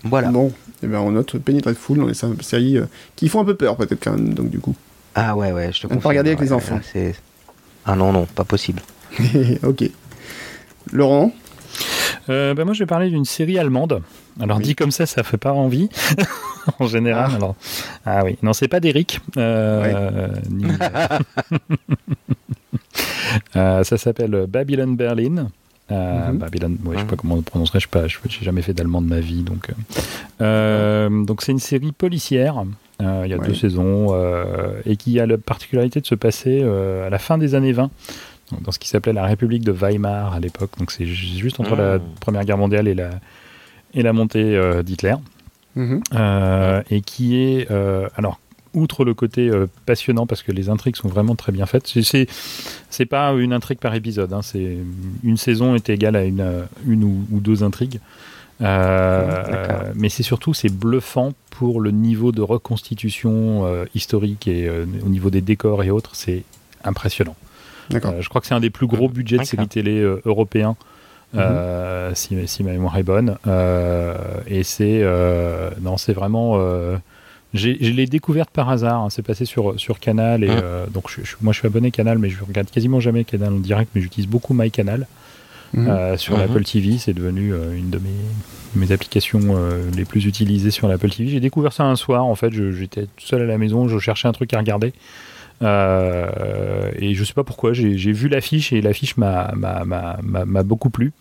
Voilà. 0.04 0.28
Bon, 0.30 0.52
eh 0.82 0.86
ben 0.86 0.98
on 1.00 1.12
note 1.12 1.38
Penny 1.38 1.60
Dreadful 1.60 1.98
dans 1.98 2.06
les 2.06 2.14
sé- 2.14 2.26
séries 2.42 2.76
euh, 2.78 2.86
qui 3.16 3.28
font 3.28 3.40
un 3.40 3.44
peu 3.44 3.54
peur 3.54 3.76
peut-être 3.76 4.02
quand 4.02 4.12
même, 4.12 4.34
donc 4.34 4.50
du 4.50 4.58
coup. 4.58 4.74
Ah 5.14 5.36
ouais 5.36 5.52
ouais, 5.52 5.70
je 5.72 5.80
te 5.80 5.86
On 5.86 5.90
peut 5.90 5.94
confirme. 5.96 6.08
regarder 6.10 6.30
avec 6.30 6.40
ouais, 6.40 6.46
les 6.46 6.52
enfants. 6.52 6.80
c'est- 6.92 7.14
Ah 7.86 7.94
non 7.96 8.12
non, 8.12 8.26
pas 8.26 8.44
possible. 8.44 8.82
ok. 9.62 9.90
Laurent 10.92 11.32
Euh, 12.30 12.52
bah, 12.54 12.64
moi, 12.64 12.74
je 12.74 12.80
vais 12.80 12.86
parler 12.86 13.08
d'une 13.08 13.24
série 13.24 13.58
allemande. 13.58 14.02
Alors, 14.40 14.58
Oui. 14.58 14.62
dit 14.64 14.74
comme 14.74 14.90
ça, 14.90 15.06
ça 15.06 15.22
fait 15.22 15.38
pas 15.38 15.52
envie, 15.52 15.88
en 16.78 16.86
général. 16.86 17.30
Ah. 17.32 17.36
Alors, 17.36 17.54
ah 18.04 18.24
oui, 18.24 18.36
non, 18.42 18.52
c'est 18.52 18.68
pas 18.68 18.80
d'Eric. 18.80 19.20
Euh, 19.36 20.28
ni- 20.50 20.64
Euh, 23.56 23.84
ça 23.84 23.98
s'appelle 23.98 24.46
Babylon 24.48 24.92
Berlin. 24.94 25.48
Euh, 25.90 26.30
Mhm. 26.32 26.38
Babylon, 26.38 26.76
ouais, 26.84 26.94
je 26.94 26.98
sais 26.98 27.04
Mhm. 27.04 27.10
pas 27.10 27.16
comment 27.16 27.34
on 27.34 27.38
le 27.38 27.42
prononcerait, 27.42 27.80
je 27.80 27.84
sais 27.86 27.90
pas, 27.90 28.06
je 28.06 28.18
j'ai 28.28 28.44
jamais 28.44 28.62
fait 28.62 28.74
d'allemand 28.74 29.00
de 29.02 29.06
ma 29.06 29.20
vie, 29.20 29.42
donc. 29.42 29.70
euh. 30.42 31.24
Donc 31.24 31.42
c'est 31.42 31.52
une 31.52 31.58
série 31.58 31.92
policière. 31.92 32.62
Euh, 33.00 33.22
il 33.24 33.30
y 33.30 33.34
a 33.34 33.38
Ouais. 33.38 33.46
deux 33.46 33.54
saisons 33.54 34.08
et 34.84 34.96
qui 34.96 35.18
a 35.20 35.26
la 35.26 35.38
particularité 35.38 36.00
de 36.00 36.06
se 36.06 36.14
passer 36.14 36.62
à 36.62 37.08
la 37.10 37.18
fin 37.18 37.38
des 37.38 37.54
années 37.54 37.72
20, 37.72 37.84
donc 37.84 37.90
dans 38.62 38.72
ce 38.72 38.78
qui 38.78 38.88
s'appelait 38.88 39.12
la 39.12 39.24
République 39.26 39.64
de 39.64 39.72
Weimar 39.72 40.32
à 40.34 40.40
l'époque. 40.40 40.70
Donc 40.78 40.90
c'est 40.90 41.06
ju- 41.06 41.38
juste 41.38 41.60
entre 41.60 41.76
la 41.76 41.98
Mhm. 41.98 42.02
Première 42.20 42.44
Guerre 42.44 42.58
mondiale 42.58 42.88
et 42.88 42.94
la 42.94 43.10
et 43.94 44.02
la 44.02 44.12
montée 44.12 44.56
euh, 44.56 44.82
d'Hitler. 44.82 45.14
Mhm. 45.76 46.02
Euh, 46.14 46.82
et 46.90 47.00
qui 47.02 47.36
est 47.36 47.70
euh, 47.70 48.08
alors 48.16 48.40
outre 48.74 49.04
le 49.04 49.14
côté 49.14 49.48
euh, 49.48 49.66
passionnant 49.86 50.26
parce 50.26 50.42
que 50.42 50.52
les 50.52 50.68
intrigues 50.68 50.96
sont 50.96 51.08
vraiment 51.08 51.34
très 51.36 51.52
bien 51.52 51.66
faites 51.66 51.86
c'est- 51.86 53.06
pas 53.06 53.32
une 53.32 53.52
intrigue 53.52 53.78
par 53.78 53.94
épisode 53.94 54.32
hein, 54.32 54.42
c'est 54.42 54.76
une 55.24 55.36
saison 55.38 55.74
est 55.74 55.88
égale 55.88 56.16
à 56.16 56.24
une 56.24 56.64
une 56.86 57.02
ou, 57.04 57.24
ou 57.32 57.40
deux 57.40 57.62
intrigues 57.62 58.00
Euh, 58.60 58.64
euh, 59.48 59.92
mais 59.94 60.08
c'est 60.08 60.24
surtout 60.24 60.52
c'est 60.52 60.68
bluffant 60.72 61.32
pour 61.50 61.80
le 61.80 61.92
niveau 61.92 62.32
de 62.32 62.42
reconstitution 62.42 63.64
euh, 63.66 63.84
historique 63.94 64.48
et 64.48 64.66
euh, 64.68 64.84
au 65.06 65.08
niveau 65.08 65.30
des 65.30 65.40
décors 65.42 65.82
et 65.84 65.90
autres 65.90 66.10
c'est 66.14 66.42
impressionnant 66.84 67.36
je 67.90 68.28
crois 68.28 68.40
que 68.40 68.46
c'est 68.46 68.54
un 68.54 68.60
des 68.60 68.70
plus 68.70 68.86
gros 68.86 69.08
budgets 69.08 69.38
de 69.38 69.44
séries 69.44 69.68
télé 69.68 69.98
euh, 70.00 70.20
européens, 70.24 70.76
Mhm. 71.34 71.40
euh, 71.40 72.14
si, 72.14 72.36
si 72.48 72.64
ma 72.64 72.70
mémoire 72.72 72.96
est 72.96 73.02
bonne. 73.02 73.36
Euh, 73.46 74.14
et 74.46 74.62
c'est 74.62 75.00
euh, 75.02 75.70
non, 75.80 75.96
c'est 75.96 76.12
vraiment. 76.14 76.54
euh, 76.56 76.96
j'ai- 77.54 77.76
je 77.80 77.90
l'ai 77.92 78.06
découverte 78.06 78.50
par 78.50 78.68
hasard. 78.70 79.02
hein, 79.02 79.10
c'est 79.10 79.22
passé 79.22 79.44
sur 79.44 79.78
sur 79.78 80.00
Canal 80.00 80.42
et 80.44 80.48
Mhm. 80.48 80.60
euh, 80.62 80.86
donc 80.86 81.10
je- 81.10 81.22
je- 81.24 81.36
moi 81.42 81.52
je 81.52 81.58
suis 81.58 81.66
abonné 81.66 81.90
Canal, 81.90 82.18
mais 82.18 82.30
je 82.30 82.42
regarde 82.44 82.70
quasiment 82.70 83.00
jamais 83.00 83.24
Canal 83.24 83.52
en 83.54 83.58
direct, 83.58 83.90
mais 83.94 84.00
j'utilise 84.00 84.28
beaucoup 84.28 84.54
MyCanal 84.54 85.06
Mhm. 85.74 85.86
euh, 85.88 86.16
sur 86.16 86.34
Mhm. 86.34 86.40
l'Apple 86.40 86.64
TV. 86.64 86.96
C'est 86.98 87.12
devenu 87.14 87.52
euh, 87.52 87.74
une 87.76 87.90
de 87.90 87.98
mes 87.98 88.08
mes 88.74 88.92
applications 88.92 89.40
euh, 89.56 89.82
les 89.96 90.04
plus 90.04 90.26
utilisées 90.26 90.70
sur 90.70 90.88
l'Apple 90.88 91.08
TV. 91.10 91.28
J'ai 91.30 91.40
découvert 91.40 91.72
ça 91.72 91.84
un 91.84 91.96
soir. 91.96 92.24
En 92.26 92.34
fait, 92.34 92.52
j'étais 92.52 93.02
tout 93.04 93.26
seul 93.26 93.40
à 93.42 93.46
la 93.46 93.56
maison, 93.58 93.88
je 93.88 93.98
cherchais 93.98 94.28
un 94.28 94.32
truc 94.32 94.52
à 94.54 94.58
regarder. 94.58 94.92
Euh, 95.62 96.90
et 96.98 97.14
je 97.14 97.24
sais 97.24 97.32
pas 97.34 97.44
pourquoi, 97.44 97.72
j'ai 97.72 98.12
vu 98.12 98.28
l'affiche 98.28 98.72
et 98.72 98.80
l'affiche 98.80 99.16
m'a 99.16 99.52
beaucoup 100.64 100.90
plu. 100.90 101.12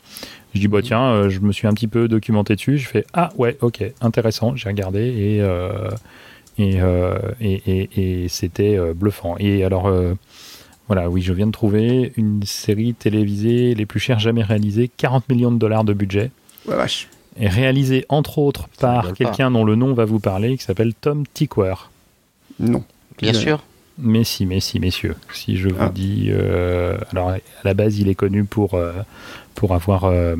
Je 0.53 0.59
dis, 0.59 0.67
bah 0.67 0.79
tiens, 0.81 1.03
euh, 1.11 1.29
je 1.29 1.39
me 1.39 1.51
suis 1.51 1.67
un 1.67 1.73
petit 1.73 1.87
peu 1.87 2.07
documenté 2.07 2.55
dessus. 2.55 2.77
Je 2.77 2.87
fais, 2.87 3.05
ah 3.13 3.29
ouais, 3.37 3.57
ok, 3.61 3.83
intéressant. 4.01 4.55
J'ai 4.55 4.69
regardé 4.69 5.01
et, 5.01 5.41
euh, 5.41 5.89
et, 6.57 6.81
euh, 6.81 7.17
et, 7.41 7.61
et- 7.67 8.23
et 8.23 8.27
c'était 8.27 8.77
euh, 8.77 8.93
bluffant. 8.93 9.35
Et 9.39 9.63
alors, 9.63 9.87
euh, 9.87 10.13
voilà, 10.87 11.09
oui, 11.09 11.21
je 11.21 11.33
viens 11.33 11.47
de 11.47 11.51
trouver 11.51 12.13
une 12.15 12.41
série 12.43 12.93
télévisée 12.93 13.75
les 13.75 13.85
plus 13.85 13.99
chères 13.99 14.19
jamais 14.19 14.41
réalisées, 14.43 14.89
40 14.97 15.27
millions 15.29 15.51
de 15.51 15.59
dollars 15.59 15.83
de 15.83 15.93
budget, 15.93 16.31
Ouais, 16.65 16.75
vache. 16.75 17.07
et 17.39 17.49
réalisée 17.49 18.05
entre 18.09 18.37
autres 18.39 18.67
par 18.79 19.13
quelqu'un 19.13 19.51
dont 19.51 19.65
le 19.65 19.75
nom 19.75 19.93
va 19.93 20.05
vous 20.05 20.19
parler, 20.19 20.57
qui 20.57 20.63
s'appelle 20.63 20.93
Tom 20.95 21.23
Tickwer. 21.33 21.75
Non. 22.59 22.83
Bien 23.21 23.33
sûr. 23.33 23.63
Mais 23.99 24.23
si, 24.23 24.45
mais 24.45 24.59
si, 24.59 24.79
messieurs. 24.79 25.15
Si 25.33 25.57
je 25.57 25.69
vous 25.69 25.75
Ah. 25.79 25.89
dis. 25.93 26.27
euh, 26.29 26.97
alors, 27.11 27.29
à 27.31 27.37
la 27.63 27.73
base, 27.73 27.97
il 27.99 28.09
est 28.09 28.15
connu 28.15 28.43
pour, 28.43 28.75
euh, 28.75 28.93
pour 29.55 29.73
avoir 29.73 30.03
euh, 30.05 30.35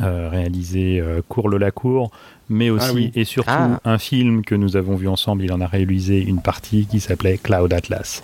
euh, 0.00 0.28
réalisé 0.30 1.00
euh, 1.00 1.20
Cours 1.28 1.48
le 1.48 1.58
Lacour, 1.58 2.12
mais 2.48 2.70
aussi 2.70 2.86
Ah 2.90 2.94
oui. 2.94 3.12
et 3.16 3.24
surtout 3.24 3.50
Ah. 3.52 3.80
un 3.84 3.98
film 3.98 4.44
que 4.44 4.54
nous 4.54 4.76
avons 4.76 4.94
vu 4.94 5.08
ensemble. 5.08 5.42
Il 5.42 5.52
en 5.52 5.60
a 5.60 5.66
réalisé 5.66 6.22
une 6.22 6.40
partie 6.40 6.86
qui 6.86 7.00
s'appelait 7.00 7.36
Cloud 7.38 7.72
Atlas. 7.72 8.22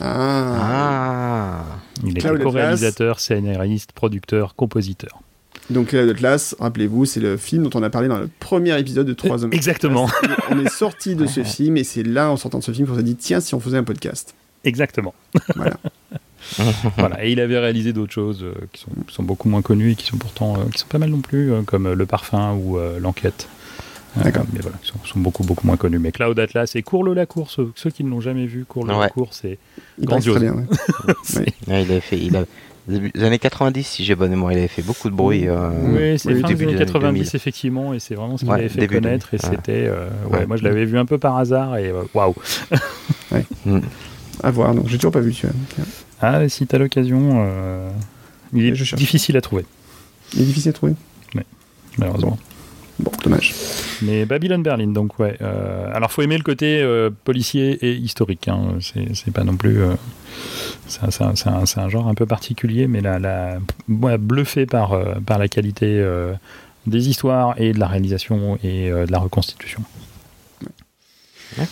Ah. 0.00 0.56
Ah. 0.60 1.64
Il 2.04 2.18
Atlas. 2.18 2.42
co-réalisateur, 2.42 3.20
scénariste, 3.20 3.92
producteur, 3.92 4.54
compositeur. 4.56 5.20
Donc 5.70 5.88
Cloud 5.88 6.08
Atlas, 6.10 6.54
rappelez-vous, 6.58 7.04
c'est 7.04 7.20
le 7.20 7.36
film 7.36 7.62
dont 7.62 7.78
on 7.78 7.82
a 7.82 7.90
parlé 7.90 8.08
dans 8.08 8.18
le 8.18 8.28
premier 8.40 8.78
épisode 8.78 9.06
de 9.06 9.12
Trois 9.14 9.44
hommes. 9.44 9.52
Exactement, 9.52 10.08
on 10.50 10.58
est 10.58 10.68
sorti 10.68 11.14
de 11.14 11.26
ce 11.26 11.44
film 11.44 11.76
et 11.76 11.84
c'est 11.84 12.02
là, 12.02 12.30
en 12.30 12.36
sortant 12.36 12.58
de 12.58 12.64
ce 12.64 12.72
film, 12.72 12.86
qu'on 12.88 12.96
s'est 12.96 13.02
dit 13.02 13.16
tiens, 13.16 13.40
si 13.40 13.54
on 13.54 13.60
faisait 13.60 13.78
un 13.78 13.84
podcast. 13.84 14.34
exactement. 14.64 15.14
Voilà. 15.56 15.76
voilà. 16.98 17.24
Et 17.24 17.30
il 17.32 17.40
avait 17.40 17.58
réalisé 17.58 17.92
d'autres 17.92 18.12
choses 18.12 18.42
euh, 18.42 18.52
qui, 18.72 18.82
sont, 18.82 18.90
qui 19.06 19.14
sont 19.14 19.22
beaucoup 19.22 19.48
moins 19.48 19.62
connues 19.62 19.92
et 19.92 19.94
qui 19.94 20.06
sont 20.06 20.16
pourtant 20.16 20.56
euh, 20.56 20.64
qui 20.72 20.80
sont 20.80 20.88
pas 20.88 20.98
mal 20.98 21.10
non 21.10 21.20
plus, 21.20 21.52
euh, 21.52 21.62
comme 21.62 21.92
Le 21.92 22.06
Parfum 22.06 22.54
ou 22.54 22.78
euh, 22.78 22.98
L'Enquête. 22.98 23.48
Euh, 24.18 24.24
D'accord. 24.24 24.44
mais 24.52 24.60
voilà, 24.60 24.76
qui 24.82 24.88
sont, 24.88 24.98
sont 25.04 25.20
beaucoup 25.20 25.44
beaucoup 25.44 25.66
moins 25.66 25.76
connus. 25.78 25.98
Mais 26.00 26.10
Cloud 26.12 26.38
Atlas 26.38 26.74
et 26.74 26.82
Cours-le 26.82 27.14
la 27.14 27.24
course, 27.26 27.60
ceux, 27.76 27.90
qui 27.90 28.02
ne 28.04 28.10
l'ont 28.10 28.20
jamais 28.20 28.44
vu, 28.46 28.64
Cours-le 28.66 28.90
la 28.92 28.98
Ouais. 28.98 29.08
course, 29.08 29.38
c'est 29.40 29.58
Grandiose. 30.00 30.34
très 30.36 30.44
bien. 30.44 30.54
ouais. 30.56 30.66
c'est- 31.24 31.40
Ouais, 31.68 31.82
il 31.84 31.92
avait 31.92 32.00
fait, 32.00 32.18
il 32.18 32.36
a, 32.36 32.44
des 32.88 33.24
années 33.24 33.38
90, 33.38 33.82
si 33.86 34.04
j'ai 34.04 34.14
bonne 34.14 34.30
mémoire, 34.30 34.52
il 34.52 34.58
avait 34.58 34.68
fait 34.68 34.82
beaucoup 34.82 35.08
de 35.10 35.14
bruit. 35.14 35.48
euh, 35.48 35.70
Oui, 35.84 36.18
c'est 36.18 36.32
oui, 36.34 36.40
fin 36.40 36.48
début 36.48 36.64
des 36.66 36.72
années 36.72 36.76
années 36.82 36.86
90 36.86 37.18
2000. 37.20 37.30
effectivement, 37.36 37.94
et 37.94 38.00
c'est 38.00 38.14
vraiment 38.14 38.36
ce 38.36 38.44
qui 38.44 38.50
Ouais, 38.50 38.56
m'avait 38.56 38.68
fait 38.68 38.86
connaître. 38.88 39.32
Et 39.34 39.36
2000, 39.38 39.50
ouais. 39.50 39.56
c'était, 39.56 39.86
euh, 39.88 40.08
ouais, 40.30 40.38
Ouais. 40.38 40.46
moi 40.46 40.56
je 40.56 40.64
l'avais 40.64 40.84
vu 40.84 40.98
un 40.98 41.04
peu 41.06 41.18
par 41.18 41.36
hasard 41.36 41.76
et 41.76 41.90
euh, 41.90 42.02
waouh. 42.14 42.34
À 44.42 44.50
voir, 44.50 44.74
donc 44.74 44.88
j'ai 44.88 44.96
toujours 44.96 45.12
pas 45.12 45.20
vu 45.20 45.32
celui-là. 45.32 45.54
Ah, 46.20 46.48
si 46.48 46.66
t'as 46.66 46.78
l'occasion, 46.78 47.44
euh, 47.46 47.90
il 48.52 48.66
est 48.66 48.74
Je 48.74 48.96
difficile 48.96 49.36
à 49.36 49.40
trouver, 49.40 49.64
Il 50.34 50.42
est 50.42 50.44
difficile 50.46 50.70
à 50.70 50.72
trouver. 50.72 50.94
malheureusement. 51.98 52.38
Bon, 52.98 53.10
dommage. 53.24 53.54
Mais 54.02 54.24
Babylon 54.26 54.58
Berlin, 54.62 54.88
donc 54.88 55.18
ouais. 55.18 55.36
euh, 55.42 55.86
alors 55.92 56.10
faut 56.12 56.22
aimer 56.22 56.36
le 56.36 56.42
côté 56.44 56.80
euh, 56.82 57.10
policier 57.24 57.72
et 57.84 57.92
historique. 57.94 58.48
Hein. 58.48 58.74
C'est, 58.80 59.14
c'est 59.14 59.32
pas 59.32 59.44
non 59.44 59.56
plus. 59.56 59.78
C'est, 60.88 61.78
un, 61.78 61.88
genre 61.88 62.08
un 62.08 62.14
peu 62.14 62.26
particulier, 62.26 62.86
mais 62.86 63.00
la, 63.00 63.58
bluffé 63.88 64.66
par, 64.66 64.92
euh, 64.92 65.14
par 65.24 65.38
la 65.38 65.48
qualité 65.48 65.86
euh, 65.86 66.34
des 66.86 67.08
histoires 67.08 67.54
et 67.60 67.72
de 67.72 67.78
la 67.78 67.86
réalisation 67.86 68.58
et 68.62 68.90
euh, 68.90 69.06
de 69.06 69.12
la 69.12 69.18
reconstitution. 69.18 69.82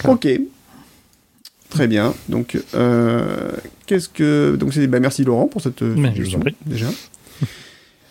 Ok. 0.04 0.28
Très 1.70 1.86
bien. 1.86 2.14
Donc, 2.28 2.58
euh, 2.74 3.52
qu'est-ce 3.86 4.08
que. 4.08 4.56
Donc, 4.58 4.74
c'est. 4.74 4.86
Bah, 4.86 5.00
merci 5.00 5.24
Laurent 5.24 5.46
pour 5.46 5.60
cette 5.62 5.82
Mais 5.82 6.08
je 6.14 6.22
vous 6.22 6.30
suggestion, 6.30 6.38
en 6.38 6.42
prie. 6.42 6.56
déjà. 6.66 6.86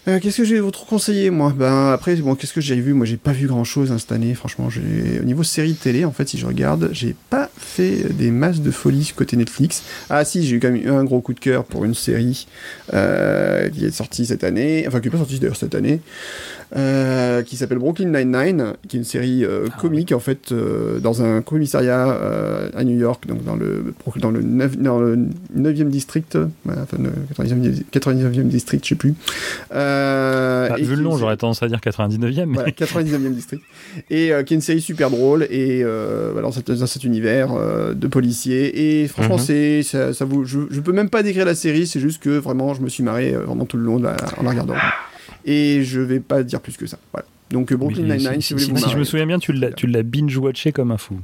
Euh, 0.07 0.19
qu'est-ce 0.19 0.37
que 0.37 0.43
je 0.45 0.55
vais 0.55 0.61
vous 0.61 0.71
conseiller, 0.71 1.29
moi? 1.29 1.53
Ben 1.55 1.91
après, 1.91 2.15
bon, 2.15 2.35
qu'est-ce 2.35 2.53
que 2.53 2.61
j'ai 2.61 2.75
vu? 2.75 2.93
Moi, 2.93 3.05
j'ai 3.05 3.17
pas 3.17 3.33
vu 3.33 3.47
grand-chose 3.47 3.91
hein, 3.91 3.97
cette 3.97 4.11
année. 4.13 4.33
Franchement, 4.33 4.67
au 4.67 5.25
niveau 5.25 5.43
série 5.43 5.73
télé, 5.73 6.05
en 6.05 6.11
fait, 6.11 6.29
si 6.29 6.37
je 6.37 6.45
regarde, 6.45 6.89
j'ai 6.93 7.15
pas 7.29 7.49
fait 7.57 8.13
des 8.13 8.31
masses 8.31 8.61
de 8.61 8.71
folie 8.71 9.11
côté 9.15 9.35
Netflix. 9.35 9.83
Ah 10.09 10.23
si, 10.23 10.45
j'ai 10.45 10.55
eu 10.55 10.59
quand 10.59 10.71
même 10.71 10.81
eu 10.81 10.89
un 10.89 11.03
gros 11.03 11.19
coup 11.21 11.33
de 11.33 11.39
cœur 11.39 11.65
pour 11.65 11.83
une 11.83 11.93
série 11.93 12.47
euh, 12.93 13.69
qui 13.69 13.85
est 13.85 13.91
sortie 13.91 14.25
cette 14.25 14.43
année, 14.43 14.85
enfin 14.87 15.01
qui 15.01 15.09
est 15.09 15.11
pas 15.11 15.17
sortie 15.17 15.39
d'ailleurs 15.39 15.57
cette 15.57 15.75
année, 15.75 15.99
euh, 16.75 17.43
qui 17.43 17.57
s'appelle 17.57 17.79
Brooklyn 17.79 18.07
Nine-Nine, 18.07 18.73
qui 18.87 18.97
est 18.97 18.99
une 18.99 19.05
série 19.05 19.45
Ah 19.45 19.69
comique 19.79 20.11
en 20.13 20.19
fait 20.19 20.53
dans 20.53 21.21
un 21.21 21.41
commissariat 21.41 22.17
à 22.75 22.83
New 22.83 22.97
York, 22.97 23.27
donc 23.27 23.43
dans 23.43 23.55
le 23.55 23.93
dans 24.15 24.31
le 24.31 24.41
9, 24.41 24.77
dans 24.77 24.99
le 24.99 25.17
9e 25.57 25.89
district, 25.89 26.37
enfin 26.67 26.97
le 26.97 27.11
99e, 27.35 27.83
99e 27.91 28.47
district, 28.47 28.83
je 28.85 28.89
sais 28.89 28.95
plus. 28.95 29.13
Euh, 29.73 29.98
Ah, 30.71 30.75
et 30.77 30.83
vu 30.83 30.95
le 30.95 31.01
nom, 31.03 31.17
j'aurais 31.17 31.37
tendance 31.37 31.61
à 31.63 31.67
dire 31.67 31.79
99e, 31.79 32.45
mais 32.45 32.53
voilà, 32.55 32.71
99e 32.71 33.33
district. 33.33 33.63
Et 34.09 34.31
euh, 34.31 34.43
qui 34.43 34.53
est 34.53 34.57
une 34.57 34.61
série 34.61 34.81
super 34.81 35.09
drôle 35.09 35.43
et 35.49 35.81
euh, 35.83 36.29
voilà, 36.31 36.47
dans, 36.47 36.51
cet, 36.51 36.71
dans 36.71 36.87
cet 36.87 37.03
univers 37.03 37.53
euh, 37.53 37.93
de 37.93 38.07
policiers. 38.07 39.01
Et 39.01 39.07
franchement, 39.07 39.35
Mhm. 39.37 39.41
c'est 39.43 39.83
ça, 39.83 40.13
ça 40.13 40.25
vous, 40.25 40.45
je, 40.45 40.59
je 40.69 40.79
peux 40.81 40.91
même 40.93 41.09
pas 41.09 41.23
décrire 41.23 41.45
la 41.45 41.55
série, 41.55 41.87
c'est 41.87 41.99
juste 41.99 42.21
que 42.21 42.29
vraiment, 42.29 42.73
je 42.73 42.81
me 42.81 42.89
suis 42.89 43.03
marré 43.03 43.33
euh, 43.33 43.39
vraiment 43.41 43.65
tout 43.65 43.77
le 43.77 43.83
long 43.83 43.97
de 43.99 44.03
la- 44.03 44.17
en 44.37 44.43
la 44.43 44.49
regardant. 44.51 44.75
Et 45.45 45.83
je 45.83 45.99
vais 46.01 46.19
pas 46.19 46.43
dire 46.43 46.59
plus 46.61 46.75
que 46.77 46.85
ça. 46.85 46.97
Voilà. 47.13 47.25
Donc 47.51 47.71
euh, 47.71 47.77
Brooklyn 47.77 48.03
Nine-Nine, 48.03 48.41
si, 48.41 48.53
vous 48.53 48.59
voulez 48.59 48.65
si- 48.65 48.71
vous 48.71 48.77
si 48.77 48.89
je 48.93 48.97
me 48.97 49.03
souviens 49.03 49.25
bien, 49.25 49.39
tu 49.39 49.53
l'as, 49.53 50.03
binge-watché 50.03 50.71
comme 50.71 50.91
un 50.91 50.97
fou. 50.97 51.15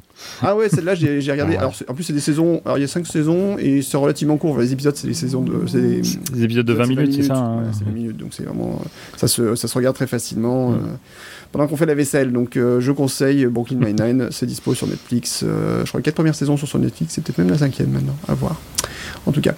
Ah 0.42 0.56
ouais, 0.56 0.70
celle-là, 0.70 0.96
j'ai 0.96 1.20
regardé. 1.32 1.54
Ouais. 1.54 1.60
Alors, 1.60 1.76
en 1.88 1.94
plus, 1.94 2.04
c'est 2.04 2.14
des 2.14 2.20
saisons. 2.20 2.62
Alors, 2.66 2.78
il 2.78 2.82
y 2.82 2.84
a 2.84 2.88
5 2.88 3.06
saisons 3.06 3.58
et 3.60 3.82
c'est 3.84 3.98
relativement 3.98 4.38
court. 4.38 4.58
Les 4.58 4.74
épisodes, 4.74 4.96
c'est 4.96 5.08
des 5.08 5.14
saisons 5.14 5.42
de. 5.44 5.54
des- 5.78 6.02
Des 6.34 6.44
épisodes 6.44 6.66
de 6.66 6.74
20 6.74 6.88
minutes, 6.88 7.14
c'est 7.14 7.24
ça 7.24 7.36
hein 7.38 7.64
c'est 7.78 7.84
20 7.86 7.92
minutes, 7.92 8.18
donc 8.18 8.30
c'est 8.34 8.44
vraiment. 8.44 8.82
Ça 9.18 9.28
se, 9.28 9.56
ça 9.56 9.68
se 9.68 9.74
regarde 9.76 9.96
très 9.96 10.08
facilement 10.08 10.72
euh, 10.74 10.78
pendant 11.52 11.68
qu'on 11.68 11.78
fait 11.78 11.86
la 11.86 11.96
vaisselle. 11.96 12.32
Donc 12.32 12.58
euh, 12.58 12.80
je 12.80 12.92
conseille 12.92 13.46
Brooklyn 13.46 13.78
Nine-Nine, 13.80 14.28
c'est 14.32 14.46
dispo 14.48 14.74
sur 14.74 14.88
Netflix. 14.88 15.44
euh, 15.44 15.82
je 15.86 15.90
crois 15.90 16.00
les 16.00 16.04
4 16.04 16.16
premières 16.16 16.36
saisons 16.36 16.58
sont 16.58 16.66
sur 16.66 16.80
Netflix, 16.80 17.14
c'est 17.14 17.24
peut-être 17.24 17.38
même 17.38 17.50
la 17.50 17.58
cinquième 17.60 17.90
maintenant, 17.92 18.16
à 18.28 18.34
voir. 18.34 18.60
En 19.28 19.32
tout 19.32 19.42
cas. 19.42 19.54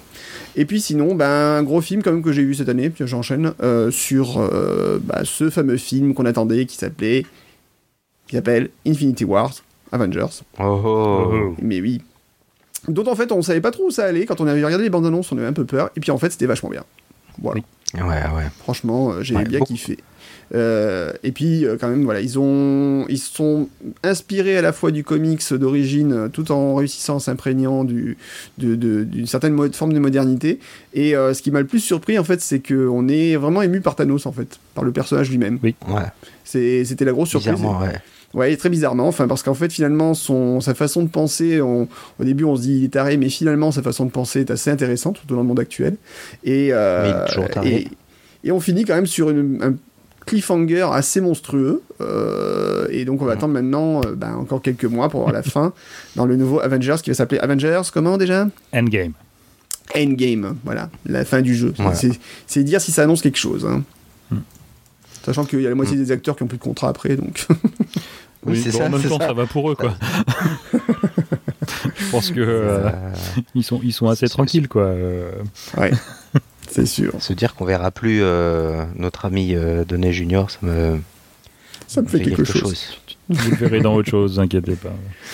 Et 0.56 0.64
puis 0.64 0.80
sinon, 0.80 1.14
ben, 1.14 1.26
un 1.28 1.62
gros 1.62 1.80
film 1.80 2.02
quand 2.02 2.12
même 2.12 2.22
que 2.22 2.32
j'ai 2.32 2.42
vu 2.44 2.54
cette 2.54 2.68
année, 2.68 2.90
puis 2.90 3.06
j'enchaîne, 3.06 3.52
euh, 3.62 3.90
sur 3.90 4.38
euh, 4.38 4.98
bah, 5.02 5.20
ce 5.24 5.50
fameux 5.50 5.76
film 5.76 6.14
qu'on 6.14 6.26
attendait 6.26 6.66
qui 6.66 6.76
s'appelait. 6.76 7.24
qui 8.26 8.36
s'appelle 8.36 8.70
Infinity 8.86 9.24
Wars, 9.24 9.54
Avengers. 9.92 10.42
Oh, 10.58 10.80
oh. 10.84 11.30
Oh. 11.32 11.54
Mais 11.62 11.80
oui. 11.80 12.02
Dont 12.88 13.06
en 13.06 13.14
fait 13.14 13.32
on 13.32 13.42
savait 13.42 13.60
pas 13.60 13.70
trop 13.70 13.86
où 13.88 13.90
ça 13.90 14.04
allait. 14.06 14.24
Quand 14.26 14.40
on 14.40 14.46
avait 14.46 14.64
regardé 14.64 14.84
les 14.84 14.90
bandes 14.90 15.06
annonces, 15.06 15.30
on 15.32 15.38
avait 15.38 15.46
un 15.46 15.52
peu 15.52 15.64
peur. 15.64 15.90
Et 15.96 16.00
puis 16.00 16.10
en 16.10 16.18
fait 16.18 16.30
c'était 16.30 16.46
vachement 16.46 16.70
bien. 16.70 16.84
Voilà. 17.42 17.60
Ouais, 17.94 18.02
ouais. 18.02 18.48
Franchement, 18.60 19.12
euh, 19.12 19.22
j'ai 19.22 19.34
Ouais, 19.36 19.44
bien 19.44 19.58
beaucoup. 19.60 19.72
kiffé. 19.74 19.98
Euh, 20.54 21.12
et 21.22 21.32
puis 21.32 21.66
euh, 21.66 21.76
quand 21.78 21.88
même 21.88 22.04
voilà, 22.04 22.20
ils 22.22 22.38
ont 22.38 23.04
ils 23.08 23.18
se 23.18 23.34
sont 23.34 23.68
inspirés 24.02 24.56
à 24.56 24.62
la 24.62 24.72
fois 24.72 24.90
du 24.90 25.04
comics 25.04 25.42
d'origine, 25.52 26.12
euh, 26.12 26.28
tout 26.28 26.50
en 26.52 26.74
réussissant 26.74 27.16
en 27.16 27.18
s'imprégnant 27.18 27.84
du 27.84 28.16
de- 28.56 28.74
de- 28.74 29.04
d'une 29.04 29.26
certaine 29.26 29.72
forme 29.72 29.92
de 29.92 29.98
modernité. 29.98 30.58
Et 30.94 31.14
euh, 31.14 31.34
ce 31.34 31.42
qui 31.42 31.50
m'a 31.50 31.60
le 31.60 31.66
plus 31.66 31.80
surpris 31.80 32.18
en 32.18 32.24
fait, 32.24 32.40
c'est 32.40 32.60
que 32.60 32.88
on 32.88 33.08
est 33.08 33.36
vraiment 33.36 33.60
ému 33.60 33.80
par 33.82 33.94
Thanos 33.94 34.24
en 34.24 34.32
fait, 34.32 34.58
par 34.74 34.84
le 34.84 34.92
personnage 34.92 35.30
lui-même. 35.30 35.58
Ouais, 35.62 35.74
C'est- 36.44 36.84
C'était 36.86 37.04
la 37.04 37.12
grosse 37.12 37.28
surprise. 37.28 37.52
bizarrement, 37.54 37.80
ouais. 37.82 37.92
Ouais, 38.34 38.54
très 38.56 38.68
bizarrement, 38.68 39.08
enfin 39.08 39.26
parce 39.26 39.42
qu'en 39.42 39.54
fait 39.54 39.72
finalement 39.72 40.12
son 40.14 40.60
sa 40.60 40.74
façon 40.74 41.02
de 41.02 41.08
penser, 41.08 41.60
on- 41.62 41.88
au 42.20 42.24
début 42.24 42.44
on 42.44 42.56
se 42.56 42.62
dit 42.62 42.78
il 42.78 42.84
est 42.84 42.88
taré, 42.92 43.16
mais 43.16 43.28
finalement 43.30 43.70
sa 43.70 43.82
façon 43.82 44.04
de 44.06 44.10
penser 44.10 44.40
est 44.40 44.50
assez 44.50 44.70
intéressante 44.70 45.18
tout 45.26 45.32
au 45.32 45.36
long 45.36 45.42
du 45.42 45.48
monde 45.48 45.60
actuel. 45.60 45.96
Et 46.44 46.68
euh, 46.72 47.02
Mais 47.02 47.08
il 47.10 47.22
est 47.22 47.28
toujours 47.34 47.48
taré. 47.50 47.74
et, 48.44 48.48
et 48.48 48.52
on 48.52 48.60
finit 48.60 48.84
quand 48.84 48.94
même 48.94 49.06
sur 49.06 49.30
une- 49.30 49.58
un 49.62 49.74
cliffhanger 50.28 50.88
assez 50.92 51.20
monstrueux. 51.20 51.82
euh, 52.00 52.86
et 52.90 53.04
donc 53.04 53.20
on 53.22 53.24
va 53.24 53.32
attendre 53.32 53.54
maintenant 53.54 54.00
euh, 54.04 54.14
ben, 54.14 54.34
encore 54.36 54.62
quelques 54.62 54.84
mois 54.84 55.08
pour 55.08 55.20
voir 55.22 55.32
la 55.32 55.42
fin 55.42 55.72
dans 56.16 56.26
le 56.26 56.36
nouveau 56.36 56.60
Avengers 56.60 56.96
qui 57.02 57.10
va 57.10 57.14
s'appeler 57.14 57.40
Avengers 57.40 57.82
comment 57.92 58.16
déjà? 58.18 58.46
Endgame. 58.74 59.12
Endgame, 59.96 60.56
voilà, 60.64 60.90
la 61.06 61.24
fin 61.24 61.40
du 61.40 61.54
jeu. 61.54 61.72
Voilà. 61.78 61.94
C'est- 62.46 62.62
dire 62.62 62.80
si 62.80 62.92
ça 62.92 63.02
annonce 63.04 63.22
quelque 63.22 63.38
chose. 63.38 63.64
hein. 63.66 63.82
Hmm. 64.30 64.38
Sachant 65.24 65.44
qu'il 65.44 65.60
y 65.62 65.66
a 65.66 65.70
la 65.70 65.74
moitié 65.74 65.96
Hmm. 65.96 66.00
des 66.04 66.12
acteurs 66.12 66.36
qui 66.36 66.42
ont 66.42 66.46
plus 66.46 66.58
de 66.58 66.62
contrat 66.62 66.88
après, 66.88 67.16
donc. 67.16 67.46
Oui, 68.46 68.60
c'est 68.62 68.70
bon, 68.70 68.78
ça, 68.78 68.84
En 68.86 68.90
même 68.90 69.02
temps, 69.02 69.18
ça. 69.18 69.26
ça 69.26 69.32
va 69.32 69.46
pour 69.46 69.68
eux, 69.70 69.74
quoi. 69.74 69.94
Je 71.96 72.10
pense 72.10 72.30
que 72.30 72.40
euh, 72.40 72.88
ils 73.54 73.64
sont 73.64 73.80
ils 73.82 73.92
sont 73.92 74.08
assez 74.08 74.28
tranquilles, 74.28 74.68
quoi. 74.68 74.82
Euh, 74.82 75.32
Ouais, 75.76 75.90
c'est 76.70 76.86
sûr. 76.86 77.12
se 77.20 77.32
dire 77.32 77.54
qu'on 77.54 77.64
verra 77.64 77.90
plus 77.90 78.20
euh, 78.22 78.84
notre 78.96 79.24
ami 79.24 79.54
euh, 79.54 79.84
Denet 79.84 80.12
Junior, 80.12 80.50
ça 80.50 80.58
me, 80.62 80.98
Ça 81.86 82.02
me 82.02 82.06
fait 82.08 82.20
quelque, 82.20 82.44
chose. 82.44 82.98
Vous 83.28 83.50
le 83.50 83.56
verrez 83.56 83.80
dans 83.80 83.94
autre 83.94 84.10
chose, 84.10 84.38
inquiétez 84.40 84.76
pas. 84.76 84.92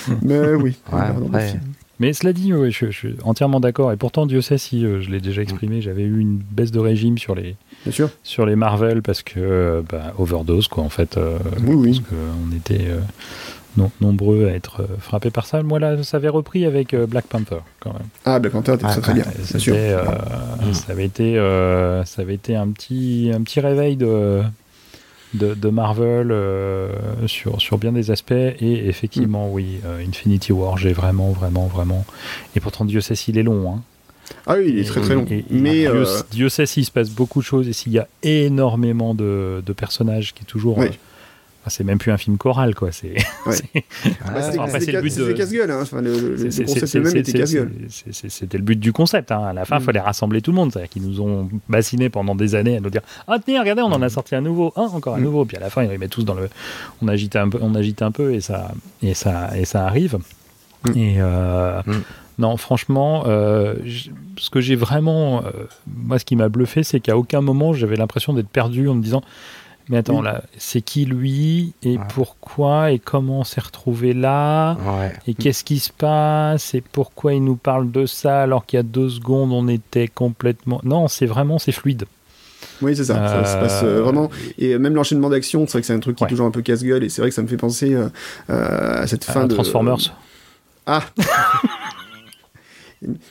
Mais 0.22 0.54
oui, 0.54 0.76
on 0.92 0.96
Ouais, 0.96 1.02
après-. 1.26 1.60
Mais 2.00 2.12
cela 2.12 2.32
dit, 2.32 2.52
ouais, 2.52 2.72
je, 2.72 2.86
je 2.86 2.90
suis 2.90 3.16
entièrement 3.22 3.60
d'accord. 3.60 3.92
Et 3.92 3.96
pourtant, 3.96 4.26
Dieu 4.26 4.40
sait 4.40 4.58
si 4.58 4.84
euh, 4.84 5.00
je 5.00 5.10
l'ai 5.10 5.20
déjà 5.20 5.42
exprimé, 5.42 5.80
j'avais 5.80 6.02
eu 6.02 6.18
une 6.18 6.38
baisse 6.38 6.72
de 6.72 6.80
régime 6.80 7.18
sur 7.18 7.36
les 7.36 7.54
Bien 7.84 7.92
sûr. 7.92 8.10
sur 8.24 8.46
les 8.46 8.56
Marvel 8.56 9.00
parce 9.00 9.22
que 9.22 9.34
euh, 9.38 9.82
bah, 9.88 10.12
overdose, 10.18 10.66
quoi. 10.66 10.82
En 10.82 10.88
fait, 10.88 11.16
euh, 11.16 11.38
Oui, 11.64 11.74
oui. 11.76 12.00
parce 12.00 12.08
qu'on 12.20 12.56
était 12.56 12.88
non- 13.76 13.90
nombreux 14.00 14.46
à 14.48 14.52
être 14.52 14.82
euh, 14.82 14.86
frappés 14.98 15.30
par 15.30 15.46
ça. 15.46 15.62
Moi, 15.62 15.78
là, 15.78 16.02
ça 16.02 16.16
avait 16.18 16.28
repris 16.28 16.64
avec 16.66 16.94
euh, 16.94 17.06
Black 17.06 17.26
Panther, 17.26 17.58
quand 17.80 17.92
même. 17.92 18.02
Ah, 18.24 18.38
Black 18.38 18.52
Panther, 18.52 18.74
Ah, 18.82 18.92
c'est 18.92 19.00
très 19.00 19.14
bien, 19.14 19.24
sûr. 19.58 19.74
euh, 19.76 20.02
Mm. 20.66 20.74
Ça 20.74 20.92
avait 20.92 21.04
été, 21.04 21.38
euh, 21.38 22.04
ça 22.04 22.22
avait 22.22 22.34
été 22.34 22.56
un 22.56 22.68
petit, 22.68 23.30
un 23.34 23.42
petit 23.42 23.60
réveil 23.60 23.96
de, 23.96 24.42
de, 25.34 25.54
de 25.54 25.68
Marvel 25.68 26.30
euh, 26.30 26.88
sur, 27.26 27.60
sur 27.60 27.78
bien 27.78 27.92
des 27.92 28.10
aspects. 28.10 28.32
Et 28.32 28.86
effectivement, 28.88 29.50
oui, 29.50 29.80
euh, 29.84 30.04
Infinity 30.06 30.52
War, 30.52 30.78
j'ai 30.78 30.92
vraiment, 30.92 31.30
vraiment, 31.32 31.66
vraiment. 31.66 32.04
Et 32.56 32.60
pourtant, 32.60 32.84
Dieu 32.84 33.00
sait 33.00 33.14
s'il 33.14 33.36
est 33.38 33.42
long. 33.42 33.72
Hein. 33.74 33.82
Ah 34.46 34.54
oui, 34.56 34.66
il 34.68 34.78
est 34.78 34.84
très 34.84 35.00
très 35.02 35.14
long. 35.14 35.26
Et- 35.30 35.38
et 35.40 35.44
Mais 35.50 35.80
Dieu, 35.80 35.90
euh, 36.06 36.20
Dieu 36.30 36.48
sait 36.48 36.64
s'il 36.66 36.84
se 36.86 36.90
passe 36.90 37.10
beaucoup 37.10 37.40
de 37.40 37.44
choses 37.44 37.68
et 37.68 37.72
s'il 37.74 37.92
y 37.92 37.98
a 37.98 38.08
énormément 38.22 39.14
de, 39.14 39.62
de 39.64 39.72
personnages 39.74 40.32
qui 40.34 40.42
est 40.44 40.46
toujours. 40.46 40.78
Enfin, 41.64 41.70
c'est 41.70 41.84
même 41.84 41.98
plus 41.98 42.12
un 42.12 42.16
film 42.18 42.36
choral, 42.36 42.74
quoi. 42.74 42.92
C'est 42.92 43.14
Ouais. 43.46 43.54
enfin, 44.24 44.78
le 44.78 45.00
but 45.00 45.10
c'était 45.10 45.26
de- 45.28 45.32
casse-gueule. 45.32 45.70
Hein. 45.70 45.78
Enfin, 45.82 46.00
le, 46.02 46.12
concept 46.66 46.94
même 46.96 47.16
était 47.16 47.32
casse-gueule. 47.32 47.70
C'était 48.10 48.58
but 48.58 48.78
du 48.78 48.92
concept. 48.92 49.32
hein. 49.32 49.42
À 49.44 49.52
la 49.52 49.64
fin, 49.64 49.76
il 49.78 49.82
Mm. 49.82 49.84
fallait 49.86 50.00
rassembler 50.00 50.42
tout 50.42 50.50
le 50.50 50.56
monde. 50.56 50.72
C'est-à-dire 50.72 50.90
qu'ils 50.90 51.02
nous 51.02 51.20
ont 51.20 51.48
bassinés 51.68 52.10
pendant 52.10 52.34
des 52.34 52.54
années 52.54 52.76
à 52.76 52.80
nous 52.80 52.90
dire 52.90 53.02
Ah, 53.26 53.38
tenez, 53.44 53.58
regardez, 53.58 53.82
on 53.82 53.92
en 53.92 54.02
a 54.02 54.08
sorti 54.08 54.34
un 54.34 54.40
nouveau, 54.42 54.72
un, 54.76 54.82
encore 54.82 55.14
un 55.14 55.18
Mm. 55.20 55.24
nouveau. 55.24 55.44
Puis 55.44 55.56
à 55.56 55.60
la 55.60 55.70
fin, 55.70 55.82
ils 55.82 55.90
les 55.90 55.98
mettent 55.98 56.10
tous 56.10 56.24
dans 56.24 56.34
le. 56.34 56.48
On 57.02 57.08
agite 57.08 57.36
un 57.36 57.48
peu, 57.48 57.58
on 57.62 57.74
agite 57.74 58.02
un 58.02 58.10
peu 58.12 58.34
et 58.34 58.40
ça, 58.40 58.72
et 59.02 59.14
ça, 59.14 59.56
et 59.56 59.64
ça 59.64 59.86
arrive. 59.86 60.18
Mm. 60.86 60.98
Et. 60.98 61.16
euh, 61.18 61.80
Mm. 61.86 61.92
Non, 62.36 62.56
franchement, 62.56 63.22
euh, 63.28 63.74
ce 64.38 64.50
que 64.50 64.60
j'ai 64.60 64.74
vraiment. 64.74 65.44
euh, 65.44 65.50
moi, 65.86 66.18
ce 66.18 66.24
qui 66.24 66.34
m'a 66.34 66.48
bluffé, 66.48 66.82
c'est 66.82 66.98
qu'à 66.98 67.16
aucun 67.16 67.40
moment, 67.40 67.72
j'avais 67.72 67.94
l'impression 67.94 68.32
d'être 68.32 68.48
perdu 68.48 68.88
en 68.88 68.94
me 68.94 69.02
disant 69.02 69.22
Mais 69.90 69.98
attends, 69.98 70.20
Oui. 70.20 70.24
là, 70.24 70.42
c'est 70.56 70.80
qui 70.80 71.04
lui 71.04 71.74
et 71.82 71.98
Ouais. 71.98 72.04
pourquoi 72.14 72.92
et 72.92 72.98
comment 72.98 73.40
on 73.40 73.44
s'est 73.44 73.60
retrouvé 73.60 74.14
là 74.14 74.78
Ouais. 74.86 75.12
et 75.26 75.34
qu'est-ce 75.34 75.62
qui 75.62 75.78
se 75.78 75.92
passe 75.92 76.72
et 76.74 76.80
pourquoi 76.80 77.34
il 77.34 77.44
nous 77.44 77.56
parle 77.56 77.90
de 77.90 78.06
ça 78.06 78.42
alors 78.42 78.64
qu'il 78.64 78.78
y 78.78 78.80
a 78.80 78.82
deux 78.82 79.10
secondes 79.10 79.52
on 79.52 79.68
était 79.68 80.08
complètement. 80.08 80.80
Non, 80.84 81.06
c'est 81.08 81.26
vraiment 81.26 81.58
c'est 81.58 81.72
fluide. 81.72 82.04
Oui, 82.80 82.96
c'est 82.96 83.04
ça. 83.04 83.28
Ça 83.28 83.44
se 83.44 83.56
passe 83.58 83.82
euh, 83.82 83.98
Euh, 83.98 84.02
vraiment. 84.02 84.30
Et 84.58 84.78
même 84.78 84.94
l'enchaînement 84.94 85.28
d'actions, 85.28 85.66
c'est 85.66 85.72
vrai 85.72 85.80
que 85.82 85.86
c'est 85.86 85.92
un 85.92 86.00
truc 86.00 86.16
qui 86.16 86.24
Ouais. 86.24 86.28
est 86.28 86.30
toujours 86.30 86.46
un 86.46 86.50
peu 86.50 86.62
casse-gueule. 86.62 87.04
Et 87.04 87.10
c'est 87.10 87.20
vrai 87.20 87.28
que 87.28 87.34
ça 87.34 87.42
me 87.42 87.46
fait 87.46 87.58
penser 87.58 87.94
euh, 87.94 88.08
à 88.48 89.06
cette 89.06 89.24
fin 89.24 89.46
de. 89.46 89.54
Transformers. 89.54 89.98
Ah 90.86 91.02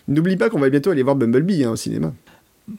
N'oublie 0.08 0.38
pas 0.38 0.50
qu'on 0.50 0.60
va 0.60 0.70
bientôt 0.70 0.92
aller 0.92 1.04
voir 1.04 1.16
Bumblebee 1.16 1.64
hein, 1.64 1.72
au 1.72 1.76
cinéma. 1.76 2.14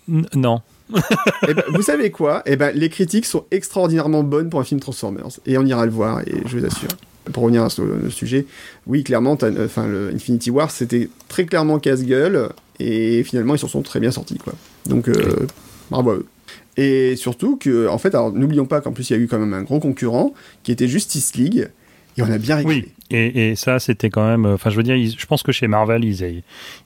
N- 0.09 0.27
non. 0.35 0.61
Eh 1.49 1.55
ben, 1.55 1.65
vous 1.73 1.83
savez 1.83 2.11
quoi? 2.11 2.43
Eh 2.47 2.57
ben, 2.57 2.73
les 2.75 2.89
critiques 2.89 3.25
sont 3.27 3.45
extraordinairement 3.51 4.23
bonnes 4.23 4.51
pour 4.51 4.61
un 4.61 4.65
film 4.65 4.81
Transformers. 4.81 5.29
Et 5.47 5.57
on 5.59 5.65
ira 5.65 5.85
le 5.87 5.93
voir, 5.93 6.21
et 6.21 6.35
je 6.47 6.59
vous 6.59 6.65
assure. 6.67 6.89
Pour 7.33 7.45
revenir 7.45 7.67
le, 7.79 8.01
le 8.05 8.11
sujet, 8.11 8.45
oui, 8.87 9.03
clairement, 9.03 9.37
euh, 9.43 10.13
Infinity 10.15 10.51
War, 10.51 10.71
c'était 10.71 11.09
très 11.29 11.47
clairement 11.47 11.79
casse-gueule, 11.79 12.51
et 12.81 13.23
finalement, 13.25 13.55
ils 13.55 13.59
s'en 13.59 13.69
sont 13.69 13.83
très 13.83 13.99
bien 14.01 14.11
sortis, 14.11 14.37
quoi. 14.39 14.53
Donc, 14.87 15.09
euh, 15.09 15.47
bravo 15.91 16.11
à 16.11 16.15
eux. 16.17 16.27
Et 16.77 17.17
surtout 17.17 17.57
que, 17.57 17.89
en 17.89 17.97
fait, 17.99 18.09
alors 18.15 18.33
n'oublions 18.33 18.67
pas 18.67 18.81
qu'en 18.83 18.93
plus, 18.93 19.09
il 19.09 19.17
y 19.17 19.17
a 19.19 19.23
eu 19.23 19.27
quand 19.27 19.39
même 19.39 19.55
un 19.55 19.63
gros 19.63 19.81
concurrent, 19.81 20.35
qui 20.65 20.73
était 20.73 20.89
Justice 20.89 21.35
League, 21.37 21.69
et 22.19 22.23
on 22.23 22.31
a 22.31 22.37
bien 22.39 22.57
rigolé. 22.57 22.85
Oui. 22.87 22.93
Et, 23.11 23.51
et 23.51 23.57
ça 23.57 23.79
c'était 23.79 24.11
quand 24.11 24.27
même. 24.27 24.45
Enfin, 24.47 24.71
je 24.71 24.77
veux 24.77 24.83
dire, 24.83 24.97
ils- 24.97 25.17
je 25.19 25.27
pense 25.27 25.43
que 25.43 25.53
chez 25.53 25.67
Marvel 25.69 26.05
ils, 26.05 26.43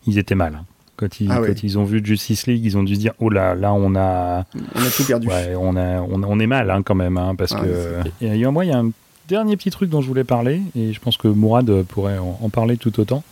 ils 0.07 0.19
étaient 0.19 0.35
mal. 0.35 0.63
Quand 0.99 1.21
ils, 1.21 1.31
Ah 1.31 1.41
ouais. 1.41 1.49
quand 1.49 1.63
ils 1.63 1.79
ont 1.79 1.85
vu 1.85 2.03
Justice 2.05 2.47
League, 2.47 2.63
ils 2.65 2.77
ont 2.77 2.83
dû 2.83 2.95
se 2.97 3.01
dire 3.01 3.13
oh 3.21 3.31
là, 3.31 3.55
là 3.55 3.73
on 3.73 3.95
a, 3.95 4.45
On 4.75 4.81
a 4.83 4.91
tout 4.95 5.05
perdu. 5.05 5.29
ouais, 5.29 5.55
on 5.59 5.77
a, 5.77 6.01
on, 6.03 6.23
on 6.23 6.39
est 6.41 6.47
mal 6.47 6.71
hein, 6.71 6.83
quand 6.83 6.95
même, 6.97 7.17
hein, 7.17 7.35
parce 7.39 7.53
Ah, 7.57 7.61
que. 7.61 8.25
Et, 8.25 8.45
moi, 8.47 8.65
il 8.65 8.69
y 8.69 8.73
a 8.75 8.79
un 8.79 8.91
dernier 9.29 9.57
petit 9.57 9.71
truc 9.71 9.89
dont 9.91 10.01
je 10.03 10.09
voulais 10.09 10.25
parler, 10.25 10.61
et 10.77 10.93
je 10.93 11.01
pense 11.01 11.17
que 11.17 11.29
Mourad 11.29 11.83
pourrait 11.85 12.19
en, 12.19 12.39
en 12.43 12.49
parler 12.51 12.77
tout 12.77 12.99
autant. 13.01 13.23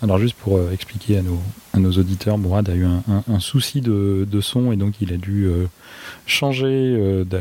Alors 0.00 0.18
juste 0.20 0.36
pour 0.36 0.58
euh, 0.58 0.70
expliquer 0.72 1.18
à 1.18 1.22
nos, 1.22 1.40
à 1.74 1.78
nos 1.80 1.90
auditeurs, 1.90 2.38
Mourad 2.38 2.68
a 2.70 2.74
eu 2.74 2.84
un, 2.84 3.02
un- 3.10 3.24
un 3.34 3.40
souci 3.40 3.80
de, 3.80 4.28
de 4.30 4.40
son 4.40 4.70
et 4.70 4.76
donc 4.76 4.94
il 5.00 5.12
a 5.12 5.16
dû 5.16 5.46
euh, 5.46 5.66
changer 6.24 6.66
euh, 6.68 7.24
de- 7.24 7.38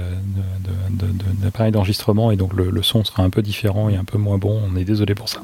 de- 0.89 1.43
d'appareil 1.43 1.71
d'enregistrement 1.71 2.31
et 2.31 2.35
donc 2.35 2.53
le, 2.53 2.71
le 2.71 2.81
son 2.81 3.03
sera 3.03 3.21
un 3.21 3.29
peu 3.29 3.43
différent 3.43 3.89
et 3.89 3.95
un 3.95 4.03
peu 4.05 4.17
moins 4.17 4.39
bon. 4.39 4.59
On 4.71 4.75
est 4.75 4.85
désolé 4.85 5.13
pour 5.13 5.29
ça. 5.29 5.41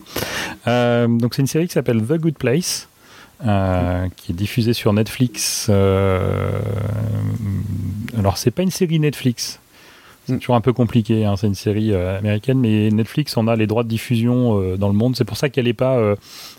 Donc 1.07 1.35
c'est 1.35 1.41
une 1.43 1.47
série 1.47 1.67
qui 1.67 1.73
s'appelle 1.73 2.01
The 2.01 2.13
Good 2.19 2.35
Place. 2.37 2.87
Euh, 3.45 4.07
qui 4.15 4.31
est 4.31 4.35
diffusée 4.35 4.73
sur 4.73 4.93
Netflix. 4.93 5.67
euh, 5.69 6.59
alors 8.17 8.37
c'est 8.37 8.51
pas 8.51 8.61
une 8.63 8.71
série 8.71 8.99
Netflix, 8.99 9.59
c'est 10.27 10.33
Mm. 10.35 10.39
toujours 10.39 10.55
un 10.55 10.61
peu 10.61 10.71
compliqué. 10.73 11.25
hein, 11.25 11.35
C'est 11.35 11.47
une 11.47 11.55
série 11.55 11.91
euh, 11.93 12.17
américaine, 12.19 12.59
mais 12.59 12.89
Netflix 12.89 13.35
en 13.37 13.47
a 13.47 13.55
les 13.55 13.67
droits 13.67 13.83
de 13.83 13.89
diffusion 13.89 14.59
euh, 14.61 14.77
dans 14.77 14.87
le 14.87 14.93
monde. 14.93 15.15
C'est 15.17 15.25
pour 15.25 15.37
ça 15.37 15.49
qu'elle 15.49 15.65
n'est 15.65 15.73
pas 15.73 16.15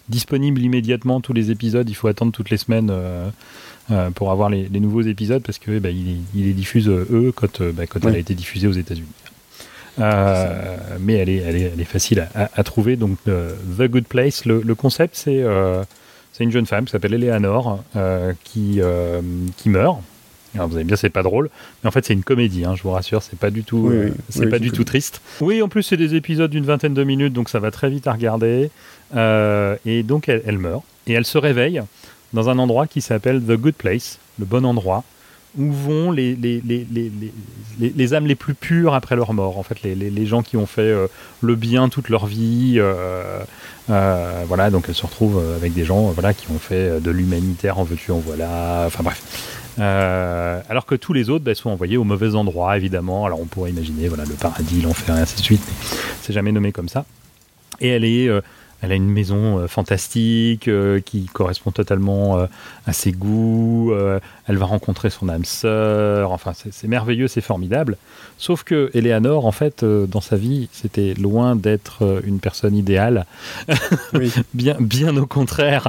disponible 0.09 0.61
immédiatement 0.61 1.21
tous 1.21 1.33
les 1.33 1.51
épisodes. 1.51 1.89
Il 1.89 1.95
faut 1.95 2.09
attendre 2.09 2.33
toutes 2.33 2.51
les 2.51 2.59
semaines 2.59 2.93
pour 4.15 4.31
avoir 4.31 4.49
les, 4.51 4.69
les 4.69 4.81
nouveaux 4.81 5.03
épisodes 5.03 5.43
parce 5.43 5.59
que 5.59 5.79
bah, 5.79 5.91
il, 5.91 6.19
il 6.35 6.45
les 6.47 6.53
diffuse 6.53 6.89
euh, 6.89 7.07
eux 7.11 7.33
quand, 7.35 7.59
quand 7.89 8.07
elle 8.09 8.15
a 8.15 8.19
été 8.19 8.35
diffusée 8.35 8.67
aux 8.67 8.73
États-Unis. 8.73 9.07
Euh, 10.01 10.77
mais 11.01 11.15
elle 11.15 11.29
est, 11.29 11.37
elle, 11.37 11.57
est, 11.57 11.71
elle 11.75 11.81
est 11.81 11.85
facile 11.85 12.21
à, 12.35 12.45
à- 12.45 12.51
à 12.55 12.63
trouver. 12.65 12.97
Donc, 12.97 13.17
euh, 13.29 13.55
The 13.79 13.83
Good 13.89 14.07
Place, 14.07 14.45
le, 14.45 14.61
le 14.63 14.75
concept, 14.75 15.15
c'est 15.17 15.41
euh, 15.43 15.85
c'est 16.35 16.43
une 16.43 16.51
jeune 16.51 16.67
femme 16.67 16.85
qui 16.85 16.91
s'appelle 16.91 17.15
Eleanor 17.15 17.83
euh, 17.95 18.33
qui, 18.43 18.81
euh, 18.81 19.23
qui 19.57 19.71
meurt. 19.71 19.99
Alors 20.55 20.69
vous 20.69 20.77
allez 20.77 20.85
dire 20.85 20.99
c'est 20.99 21.09
pas 21.11 21.23
drôle, 21.23 21.49
mais 21.83 21.89
en 21.89 21.91
fait 21.91 22.05
c'est 22.05 22.13
une 22.13 22.23
comédie, 22.23 22.65
hein, 22.65 22.75
je 22.77 22.83
vous 22.83 22.91
rassure, 22.91 23.23
c'est 23.23 23.39
pas 23.39 23.51
du 23.51 23.65
tout, 23.65 23.89
Oui, 23.89 23.95
euh, 23.97 24.11
c'est 24.29 24.41
Oui, 24.45 24.51
pas 24.51 24.59
du 24.59 24.71
tout 24.71 24.85
triste. 24.85 25.21
Oui, 25.41 25.63
en 25.63 25.69
plus 25.69 25.83
c'est 25.83 25.97
des 25.97 26.15
épisodes 26.17 26.51
d'une 26.51 26.65
vingtaine 26.65 26.95
de 26.95 27.03
minutes, 27.05 27.33
donc 27.33 27.49
ça 27.49 27.61
va 27.61 27.71
très 27.71 27.89
vite 27.89 28.07
à 28.07 28.13
regarder. 28.13 28.71
Euh, 29.17 29.77
et 29.87 30.03
donc 30.03 30.29
elle, 30.29 30.43
elle 30.47 30.59
meurt 30.59 30.83
et 31.07 31.13
elle 31.13 31.25
se 31.25 31.39
réveille 31.39 31.83
dans 32.33 32.49
un 32.51 32.59
endroit 32.59 32.87
qui 32.87 33.01
s'appelle 33.01 33.41
The 33.41 33.53
Good 33.53 33.75
Place, 33.75 34.19
le 34.39 34.45
bon 34.45 34.65
endroit, 34.65 35.05
où 35.59 35.73
vont 35.73 36.11
les, 36.11 36.35
les, 36.35 36.61
les, 36.65 36.87
les, 37.79 38.15
âmes 38.15 38.27
les 38.27 38.35
plus 38.35 38.55
pures 38.55 38.95
après 38.95 39.17
leur 39.17 39.33
mort. 39.33 39.59
En 39.59 39.63
fait, 39.63 39.83
les, 39.83 40.27
gens 40.27 40.43
qui 40.43 40.57
ont 40.57 40.67
fait 40.67 40.83
euh, 40.83 41.07
le 41.43 41.55
bien 41.55 41.89
toute 41.89 42.09
leur 42.09 42.27
vie. 42.27 42.75
euh, 42.79 43.41
euh, 43.91 44.45
voilà, 44.49 44.71
donc 44.71 44.87
elle 44.89 44.95
se 44.95 45.05
retrouve 45.05 45.39
euh, 45.39 45.57
avec 45.57 45.75
des 45.75 45.85
gens 45.85 46.11
voilà, 46.13 46.33
qui 46.33 46.51
ont 46.51 46.59
fait 46.59 46.75
euh, 46.75 47.01
de 47.01 47.11
l'humanitaire 47.11 47.79
en 47.79 47.85
veux-tu, 47.85 48.13
en 48.13 48.19
voilà. 48.19 48.85
Enfin 48.87 49.03
bref. 49.03 49.23
Alors 49.77 50.87
que 50.87 50.95
tous 50.95 51.13
les 51.13 51.31
autres 51.31 51.45
bah, 51.45 51.55
sont 51.55 51.71
envoyés 51.71 51.97
au 51.97 52.05
mauvais 52.05 52.35
endroit, 52.35 52.77
évidemment. 52.77 53.27
Alors 53.27 53.41
on 53.41 53.47
pourrait 53.47 53.71
imaginer 53.71 54.09
voilà, 54.09 54.25
le 54.25 54.35
paradis, 54.35 54.81
l'enfer 54.81 55.17
et 55.17 55.21
ainsi 55.21 55.37
de 55.37 55.43
suite, 55.43 55.63
mais 55.67 55.75
c'est 56.23 56.33
jamais 56.33 56.53
nommé 56.53 56.73
comme 56.73 56.89
ça. 56.89 57.05
Et 57.81 57.89
elle 57.89 58.05
est. 58.05 58.31
elle 58.85 58.93
a 58.93 58.97
une 58.97 59.11
maison 59.11 59.59
euh, 59.59 59.67
fantastique 59.67 60.69
euh, 60.69 61.01
qui 61.01 61.25
correspond 61.25 61.71
totalement 61.71 62.39
euh, 62.39 62.47
à 62.87 62.93
ses 62.93 63.13
goûts. 63.13 63.93
elle 64.47 64.57
va 64.57 64.67
rencontrer 64.67 65.09
son 65.09 65.29
âme 65.29 65.45
sœur. 65.45 66.33
Enfin, 66.33 66.53
c'est 66.55 66.89
merveilleux, 66.89 67.29
c'est 67.29 67.41
formidable. 67.41 67.97
Sauf 68.37 68.63
que 68.63 68.91
Eleanor, 68.93 69.47
en 69.47 69.53
fait, 69.53 69.85
dans 69.85 70.21
sa 70.21 70.37
vie, 70.37 70.69
c'était 70.73 71.15
loin 71.15 71.57
d'être 71.57 72.21
une 72.25 72.41
personne 72.41 72.77
idéale. 72.77 73.27
Oui. 74.13 74.33
bien, 74.55 74.77
bien 74.79 75.17
au 75.17 75.27
contraire. 75.27 75.89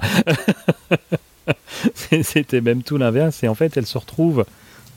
c'était 1.93 2.61
même 2.61 2.81
tout 2.81 2.97
l'inverse. 2.97 3.43
Et 3.43 3.47
en 3.47 3.55
fait, 3.55 3.77
elle 3.77 3.85
se 3.85 3.97
retrouve 3.97 4.45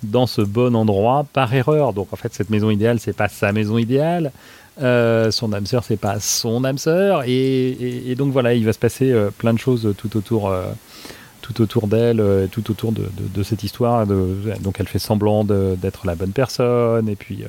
dans 0.02 0.26
ce 0.26 0.40
bon 0.40 0.74
endroit 0.76 1.26
par 1.32 1.52
erreur. 1.52 1.92
Donc, 1.92 2.12
en 2.12 2.16
fait, 2.16 2.32
cette 2.32 2.50
maison 2.50 2.70
idéale, 2.70 3.00
c'est 3.00 3.16
pas 3.16 3.28
sa 3.28 3.52
maison 3.52 3.78
idéale. 3.78 4.32
Euh, 4.80 5.30
son 5.30 5.52
âme 5.52 5.66
sœur, 5.66 5.84
c'est 5.84 5.96
pas 5.96 6.20
son 6.20 6.64
âme 6.64 6.78
sœur. 6.78 7.22
Et, 7.26 8.14
donc 8.16 8.32
voilà, 8.32 8.54
il 8.54 8.64
va 8.64 8.72
se 8.72 8.78
passer 8.78 9.10
euh, 9.10 9.30
plein 9.30 9.52
de 9.52 9.58
choses 9.58 9.94
tout 9.96 10.16
autour, 10.16 10.48
euh, 10.48 10.64
tout 11.42 11.60
autour 11.60 11.88
d'elle, 11.88 12.22
tout 12.52 12.70
autour 12.70 12.92
de, 12.92 13.42
cette 13.42 13.64
histoire. 13.64 14.06
Donc 14.06 14.76
elle 14.78 14.88
fait 14.88 14.98
semblant 14.98 15.44
d'être 15.44 16.06
la 16.06 16.14
bonne 16.14 16.32
personne. 16.32 17.08
Et 17.08 17.16
puis 17.16 17.44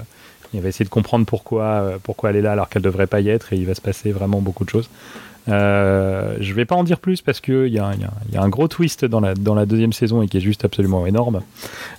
il 0.53 0.61
va 0.61 0.69
essayer 0.69 0.85
de 0.85 0.89
comprendre 0.89 1.25
pourquoi, 1.25 1.93
pourquoi 2.03 2.31
elle 2.31 2.37
est 2.37 2.41
là 2.41 2.53
alors 2.53 2.69
qu'elle 2.69 2.81
devrait 2.81 3.07
pas 3.07 3.21
y 3.21 3.29
être. 3.29 3.53
Et 3.53 3.57
il 3.57 3.65
va 3.65 3.75
se 3.75 3.81
passer 3.81 4.11
vraiment 4.11 4.41
beaucoup 4.41 4.65
de 4.65 4.69
choses. 4.69 4.89
Je 5.47 6.53
vais 6.53 6.65
pas 6.65 6.75
en 6.75 6.83
dire 6.83 6.99
plus 6.99 7.21
parce 7.21 7.41
qu'il 7.41 7.67
y, 7.67 7.79
a 7.79 7.91
un- 8.35 8.49
gros 8.49 8.67
twist 8.67 9.05
dans 9.05 9.19
la, 9.19 9.65
deuxième 9.65 9.93
saison 9.93 10.21
et 10.21 10.27
qui 10.27 10.37
est 10.37 10.41
juste 10.41 10.65
absolument 10.65 11.05
énorme. 11.05 11.41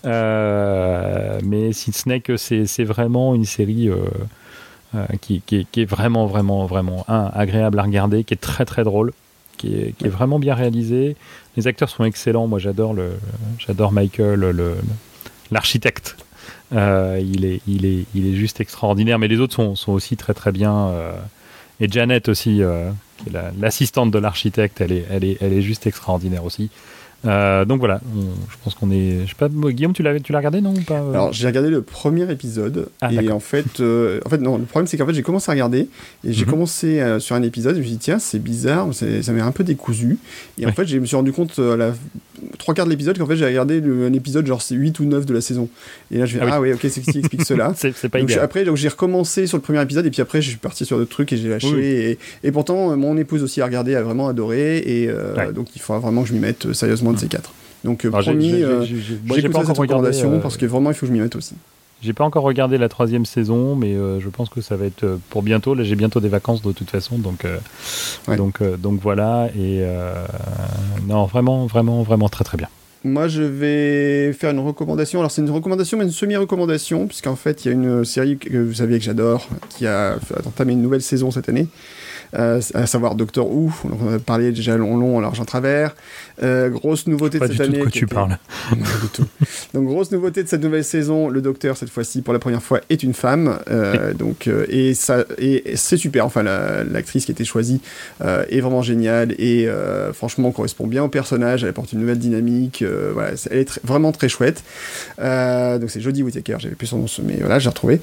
Mais 0.04 1.72
si 1.72 1.92
ce 1.92 2.08
n'est 2.08 2.20
que 2.20 2.36
c'est 2.36 2.84
vraiment 2.84 3.34
une 3.34 3.44
série 3.44 3.90
qui, 5.20 5.42
qui 5.42 5.66
est, 5.76 5.84
vraiment, 5.84 6.26
vraiment, 6.26 6.66
vraiment 6.66 7.04
un, 7.08 7.30
agréable 7.34 7.78
à 7.78 7.82
regarder, 7.82 8.24
qui 8.24 8.34
est 8.34 8.38
très, 8.38 8.64
très 8.64 8.84
drôle, 8.84 9.12
qui 9.56 9.74
est, 9.74 10.08
vraiment 10.08 10.38
bien 10.38 10.54
réalisée. 10.54 11.16
Les 11.56 11.66
acteurs 11.66 11.88
sont 11.88 12.04
excellents. 12.04 12.46
Moi, 12.46 12.58
j'adore 12.58 12.94
le, 12.94 13.12
j'adore 13.58 13.92
Michael, 13.92 14.52
l'architecte. 15.50 16.16
Euh, 16.72 17.20
il, 17.22 17.44
est, 17.44 17.60
il, 17.66 17.84
est, 17.84 18.04
il 18.14 18.26
est 18.26 18.36
juste 18.36 18.60
extraordinaire. 18.60 19.18
Mais 19.18 19.28
les 19.28 19.40
autres 19.40 19.54
sont, 19.54 19.76
sont 19.76 19.92
aussi 19.92 20.16
très, 20.16 20.34
très 20.34 20.52
bien. 20.52 20.88
euh, 20.88 21.12
et 21.80 21.90
Janet 21.90 22.28
aussi, 22.28 22.62
euh, 22.62 22.90
l'assistante 23.58 24.10
de 24.10 24.18
l'architecte, 24.18 24.80
elle 24.80 24.92
est, 24.92 25.06
elle, 25.10 25.24
est, 25.24 25.38
elle 25.40 25.52
est 25.52 25.62
juste 25.62 25.86
extraordinaire 25.86 26.44
aussi. 26.44 26.70
Euh, 27.26 27.64
donc 27.66 27.80
voilà, 27.80 28.00
on- 28.16 28.20
je 28.50 28.56
pense 28.64 28.74
qu'on 28.74 28.90
est. 28.90 29.24
Je 29.24 29.28
sais 29.28 29.34
pas, 29.36 29.48
Guillaume, 29.50 29.92
tu 29.92 30.02
l'as, 30.02 30.18
tu 30.20 30.32
l'as 30.32 30.38
regardé, 30.38 30.60
non 30.62 30.72
ou 30.72 30.80
pas 30.80 31.00
euh 31.02 31.10
Alors 31.12 31.32
j'ai 31.34 31.46
regardé 31.46 31.68
le 31.68 31.82
premier 31.82 32.30
épisode 32.32 32.88
Ah, 33.02 33.12
et 33.12 33.30
en 33.30 33.40
fait, 33.40 33.80
euh, 33.80 34.20
en 34.24 34.30
fait 34.30 34.38
non, 34.38 34.56
le 34.56 34.64
problème 34.64 34.86
c'est 34.86 34.96
qu'en 34.96 35.04
fait 35.06 35.12
j'ai 35.12 35.22
commencé 35.22 35.50
à 35.50 35.52
regarder 35.52 35.88
et 36.24 36.32
j'ai 36.32 36.44
Mhm. 36.46 36.50
commencé 36.50 37.00
euh, 37.00 37.18
sur 37.18 37.36
un 37.36 37.42
épisode 37.42 37.72
et 37.72 37.76
je 37.76 37.80
me 37.80 37.84
suis 37.86 37.92
dit 37.96 37.98
tiens 37.98 38.18
c'est 38.18 38.38
bizarre, 38.38 38.88
ça 38.94 39.32
m'a 39.32 39.44
un 39.44 39.52
peu 39.52 39.64
décousu 39.64 40.18
et 40.58 40.66
en 40.66 40.72
fait 40.72 40.86
je 40.86 40.96
me 40.98 41.04
suis 41.04 41.16
rendu 41.16 41.32
compte 41.32 41.58
à 41.58 41.76
la 41.76 41.92
trois 42.58 42.72
quarts 42.72 42.86
de 42.86 42.90
l'épisode 42.90 43.18
qu'en 43.18 43.26
fait 43.26 43.36
j'ai 43.36 43.44
regardé 43.44 43.80
le- 43.80 44.06
un 44.06 44.12
épisode 44.14 44.46
genre 44.46 44.62
c'est 44.62 44.74
8 44.74 44.98
ou 45.00 45.04
9 45.04 45.26
de 45.26 45.34
la 45.34 45.42
saison 45.42 45.68
et 46.10 46.16
là 46.18 46.24
je 46.24 46.38
vais 46.38 46.40
Ah 46.42 46.46
oui. 46.46 46.50
ah, 46.54 46.60
ouais 46.62 46.72
ok 46.72 46.80
c'est 46.82 47.04
ce 47.04 47.10
qui 47.10 47.18
explique 47.18 47.44
cela. 47.44 47.74
c'est, 47.76 47.94
c'est 47.94 48.08
pas 48.08 48.18
Donc, 48.18 48.30
après 48.32 48.64
donc 48.64 48.76
j'ai 48.76 48.88
recommencé 48.88 49.46
sur 49.46 49.58
le 49.58 49.62
premier 49.62 49.82
épisode 49.82 50.06
et 50.06 50.10
puis 50.10 50.22
après 50.22 50.40
je 50.40 50.48
suis 50.48 50.56
parti 50.58 50.86
sur 50.86 50.96
d'autres 50.96 51.10
trucs 51.10 51.32
et 51.34 51.36
j'ai 51.36 51.50
lâché 51.50 51.68
Oui. 51.70 51.84
Et, 51.84 52.18
et 52.44 52.50
pourtant 52.50 52.96
mon 52.96 53.18
épouse 53.18 53.42
aussi 53.42 53.60
a 53.60 53.66
regardé 53.66 53.94
a 53.94 54.02
vraiment 54.02 54.28
adoré 54.28 54.78
et 54.78 55.10
Ouais. 55.10 55.52
donc 55.52 55.66
il 55.76 55.82
faudra 55.82 56.00
vraiment 56.00 56.22
que 56.22 56.28
je 56.28 56.32
m'y 56.34 56.38
mette 56.40 56.64
euh, 56.66 56.72
sérieusement 57.10 57.14
de 57.14 57.18
ces 57.20 57.28
quatre. 57.28 57.50
Donc 57.84 58.04
euh, 58.04 58.08
Alors, 58.08 58.20
j'ai- 58.22 58.30
promis, 58.32 58.52
euh, 58.62 58.80
pas 58.80 59.34
cette 59.34 59.46
encore 59.56 59.76
regardé. 59.76 59.80
recommandation 60.08 60.32
euh, 60.34 60.38
parce 60.38 60.56
que 60.56 60.66
vraiment 60.66 60.90
il 60.90 60.94
faut 60.94 61.00
que 61.00 61.06
je 61.06 61.12
m'y 61.12 61.20
mette 61.20 61.36
aussi. 61.36 61.54
J'ai 62.02 62.14
pas 62.14 62.24
encore 62.24 62.44
regardé 62.44 62.78
la 62.78 62.88
troisième 62.88 63.26
saison, 63.26 63.74
mais 63.76 63.94
euh, 63.94 64.20
je 64.20 64.28
pense 64.30 64.48
que 64.48 64.62
ça 64.62 64.74
va 64.76 64.86
être 64.86 65.04
euh, 65.04 65.16
pour 65.28 65.42
bientôt. 65.42 65.74
Là, 65.74 65.84
j'ai 65.84 65.96
bientôt 65.96 66.20
des 66.20 66.30
vacances 66.30 66.62
de 66.62 66.72
toute 66.72 66.88
façon, 66.90 67.18
donc 67.18 67.44
euh, 67.44 67.58
Ouais. 68.26 68.36
donc 68.36 68.62
euh, 68.62 68.76
donc 68.78 69.00
voilà. 69.02 69.48
Et 69.54 69.80
euh, 69.82 70.14
non, 71.06 71.26
vraiment, 71.26 71.66
vraiment, 71.66 72.02
vraiment 72.02 72.28
très 72.30 72.44
très 72.44 72.56
bien. 72.56 72.68
Moi, 73.04 73.28
je 73.28 73.42
vais 73.42 74.32
faire 74.34 74.50
une 74.50 74.58
recommandation. 74.60 75.20
Alors, 75.20 75.30
c'est 75.30 75.40
une 75.42 75.50
recommandation, 75.50 75.96
mais 75.98 76.04
une 76.04 76.10
semi-recommandation, 76.10 77.06
puisqu'en 77.06 77.36
fait, 77.36 77.64
il 77.64 77.68
y 77.68 77.70
a 77.70 77.74
une 77.74 78.04
série 78.04 78.36
que 78.36 78.58
vous 78.58 78.74
savez 78.74 78.98
que 78.98 79.04
j'adore, 79.04 79.48
qui 79.70 79.86
a 79.86 80.16
entamé 80.46 80.72
une 80.74 80.82
nouvelle 80.82 81.00
saison 81.02 81.30
cette 81.30 81.48
année, 81.48 81.66
euh, 81.66 81.66
à 82.32 82.86
savoir 82.86 83.14
Doctor 83.16 83.50
Who, 83.50 83.72
on 83.84 84.08
en 84.08 84.14
a 84.14 84.18
parlé 84.18 84.52
déjà 84.52 84.76
long, 84.76 84.96
long, 84.96 85.16
en 85.16 85.20
large 85.20 85.40
en 85.40 85.44
travers. 85.44 85.94
Euh, 86.42 86.68
grosse 86.70 87.06
nouveauté 87.06 87.38
Pas 87.38 87.46
de 87.48 87.52
du 87.52 87.56
cette 87.58 87.66
tout 87.66 87.72
de 87.72 87.76
année. 87.76 87.84
quoi 87.84 87.90
tu 87.90 88.04
était- 88.04 88.14
parles. 88.14 88.38
Pas 88.70 88.76
du 88.76 89.08
tout. 89.12 89.26
Donc 89.74 89.86
grosse 89.86 90.10
nouveauté 90.12 90.42
de 90.42 90.48
cette 90.48 90.62
nouvelle 90.62 90.84
saison, 90.84 91.28
le 91.28 91.42
Docteur 91.42 91.76
cette 91.76 91.90
fois-ci 91.90 92.22
pour 92.22 92.32
la 92.32 92.38
première 92.38 92.62
fois 92.62 92.80
est 92.88 93.02
une 93.02 93.14
femme. 93.14 93.58
Euh, 93.70 94.14
donc 94.14 94.46
euh, 94.46 94.64
et 94.68 94.94
ça 94.94 95.24
et 95.38 95.76
c'est 95.76 95.96
super. 95.96 96.24
Enfin 96.24 96.42
la- 96.42 96.84
l'actrice 96.84 97.24
qui 97.26 97.32
a 97.32 97.34
été 97.34 97.44
choisie 97.44 97.80
euh, 98.24 98.44
est 98.48 98.60
vraiment 98.60 98.82
géniale 98.82 99.34
et 99.38 99.68
euh, 99.68 100.12
franchement 100.12 100.50
correspond 100.52 100.86
bien 100.86 101.02
au 101.04 101.08
personnage. 101.08 101.62
Elle 101.64 101.70
apporte 101.70 101.92
une 101.92 102.00
nouvelle 102.00 102.18
dynamique. 102.18 102.82
euh, 102.82 103.10
voilà, 103.12 103.32
elle 103.50 103.58
est 103.58 103.64
très- 103.66 103.80
vraiment 103.84 104.12
très 104.12 104.28
chouette. 104.28 104.62
Euh, 105.18 105.78
donc 105.78 105.90
c'est 105.90 106.00
Jodie 106.00 106.22
Whittaker. 106.22 106.56
J'avais 106.58 106.74
plus 106.74 106.86
son 106.86 106.98
nom, 106.98 107.06
mais 107.24 107.36
voilà, 107.40 107.58
j'ai 107.58 107.68
retrouvé. 107.68 108.00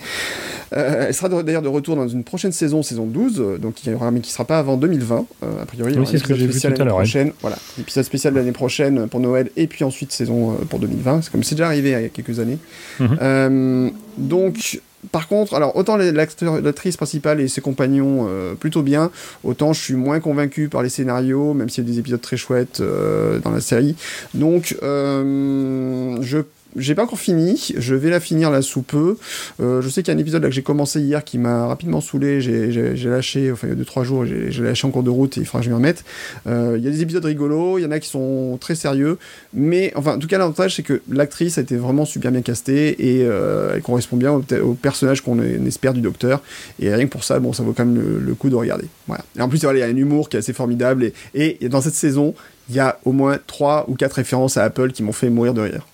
Euh, 0.75 1.05
elle 1.07 1.13
sera 1.13 1.29
d'ailleurs 1.43 1.61
de 1.61 1.67
retour 1.69 1.95
dans 1.95 2.07
une 2.07 2.23
prochaine 2.23 2.51
saison, 2.51 2.83
saison 2.83 3.05
12, 3.05 3.39
euh, 3.39 3.57
donc 3.57 3.75
qui 3.75 3.91
aura, 3.93 4.11
mais 4.17 4.21
qui 4.21 4.31
sera 4.31 4.45
pas 4.45 4.59
avant 4.59 4.77
2020. 4.77 5.25
euh, 5.43 5.61
a 5.61 5.65
priori, 5.65 5.91
il 5.91 5.95
y 5.95 5.97
Oui, 5.99 6.03
aura 6.03 6.11
c'est 6.11 6.17
un 6.17 6.19
ce 6.19 6.23
que 6.23 6.33
épisode 6.33 6.39
j'ai 6.39 6.45
vu 6.47 6.51
spécial 6.51 6.73
tout 6.73 6.81
à 6.81 6.85
l'année 6.85 6.95
prochaine. 6.97 7.31
Voilà, 7.41 7.57
épisode 7.79 8.03
spécial 8.03 8.33
l'année 8.33 8.51
prochaine 8.51 9.07
pour 9.07 9.19
Noël 9.19 9.49
et 9.55 9.67
puis 9.67 9.83
ensuite 9.83 10.11
saison 10.11 10.51
euh, 10.53 10.65
pour 10.69 10.79
2020. 10.79 11.21
C'est 11.23 11.31
comme 11.31 11.43
c'est 11.43 11.55
déjà 11.55 11.67
arrivé 11.67 11.89
il 11.91 12.01
y 12.01 12.05
a 12.05 12.09
quelques 12.09 12.39
années. 12.39 12.57
Mhm. 12.99 13.17
Euh, 13.21 13.89
donc. 14.17 14.81
Par 15.11 15.27
contre, 15.29 15.53
alors 15.53 15.75
autant 15.77 15.95
l'acteur- 15.95 16.59
l'actrice 16.59 16.97
principale 16.97 17.39
et 17.39 17.47
ses 17.47 17.61
compagnons 17.61 18.25
euh, 18.27 18.55
plutôt 18.55 18.81
bien, 18.81 19.09
autant 19.43 19.71
je 19.71 19.79
suis 19.79 19.93
moins 19.93 20.19
convaincu 20.19 20.67
par 20.69 20.81
les 20.81 20.89
scénarios, 20.89 21.53
même 21.53 21.69
s'il 21.69 21.85
y 21.85 21.87
a 21.87 21.89
des 21.93 21.99
épisodes 21.99 22.19
très 22.19 22.35
chouettes 22.35 22.81
euh, 22.81 23.39
dans 23.39 23.51
la 23.51 23.61
série. 23.61 23.95
Donc, 24.33 24.75
euh, 24.83 26.17
je 26.21 26.39
j'ai 26.75 26.95
pas 26.95 27.03
encore 27.03 27.19
fini, 27.19 27.73
je 27.77 27.95
vais 27.95 28.09
la 28.09 28.19
finir 28.19 28.51
là 28.51 28.61
sous 28.61 28.81
peu. 28.81 29.17
Euh, 29.59 29.81
je 29.81 29.89
sais 29.89 30.03
qu'il 30.03 30.13
y 30.13 30.15
a 30.15 30.17
un 30.17 30.21
épisode 30.21 30.43
là 30.43 30.49
que 30.49 30.55
j'ai 30.55 30.63
commencé 30.63 30.99
hier 31.01 31.23
qui 31.23 31.37
m'a 31.37 31.67
rapidement 31.67 32.01
saoulé, 32.01 32.41
j'ai- 32.41 33.07
lâché, 33.07 33.51
enfin 33.51 33.67
il 33.67 33.69
y 33.69 33.73
a 33.73 33.75
2-3 33.75 34.03
jours, 34.03 34.25
j'ai 34.25 34.61
lâché 34.61 34.85
en 34.85 34.91
cours 34.91 35.03
de 35.03 35.09
route 35.09 35.37
et 35.37 35.41
il 35.41 35.45
faudra 35.45 35.59
que 35.59 35.65
je 35.65 35.69
m'y 35.69 35.75
remette. 35.75 36.03
Euh, 36.45 36.75
Il 36.77 36.83
y 36.83 36.87
a 36.87 36.91
des 36.91 37.01
épisodes 37.01 37.23
rigolos, 37.23 37.77
il 37.79 37.83
y 37.83 37.85
en 37.85 37.91
a 37.91 37.99
qui 37.99 38.09
sont 38.09 38.57
très 38.59 38.75
sérieux, 38.75 39.17
mais 39.53 39.91
enfin 39.95 40.15
en 40.15 40.19
tout 40.19 40.27
cas 40.27 40.37
l'avantage 40.37 40.75
c'est 40.75 40.83
que 40.83 41.01
l'actrice 41.09 41.57
a 41.57 41.61
été 41.61 41.77
vraiment 41.77 42.05
super 42.05 42.31
bien 42.31 42.41
castée 42.41 42.95
et 42.99 43.23
euh, 43.23 43.71
elle 43.75 43.81
correspond 43.81 44.17
bien 44.17 44.33
au, 44.33 44.73
personnage 44.73 45.21
qu'on 45.21 45.39
espère 45.65 45.93
du 45.93 46.01
docteur 46.01 46.41
et 46.79 46.93
rien 46.93 47.05
que 47.05 47.11
pour 47.11 47.23
ça, 47.23 47.39
bon 47.39 47.53
ça 47.53 47.63
vaut 47.63 47.73
quand 47.73 47.85
même 47.85 48.19
le, 48.19 48.33
coup 48.35 48.49
de 48.49 48.55
regarder. 48.55 48.85
Voilà. 49.07 49.23
Et 49.37 49.41
en 49.41 49.49
plus 49.49 49.59
il 49.63 49.77
y 49.77 49.81
a 49.81 49.85
un 49.85 49.95
humour 49.95 50.29
qui 50.29 50.37
est 50.37 50.39
assez 50.39 50.53
formidable 50.53 51.11
et, 51.33 51.57
et 51.63 51.69
dans 51.69 51.81
cette 51.81 51.95
saison 51.95 52.35
il 52.69 52.75
y 52.75 52.79
a 52.79 52.99
au 53.05 53.11
moins 53.11 53.37
3 53.47 53.85
ou 53.87 53.95
4 53.95 54.13
références 54.13 54.57
à 54.57 54.63
Apple 54.63 54.91
qui 54.91 55.03
m'ont 55.03 55.13
fait 55.13 55.29
mourir 55.29 55.53
de 55.53 55.61
rire. 55.61 55.87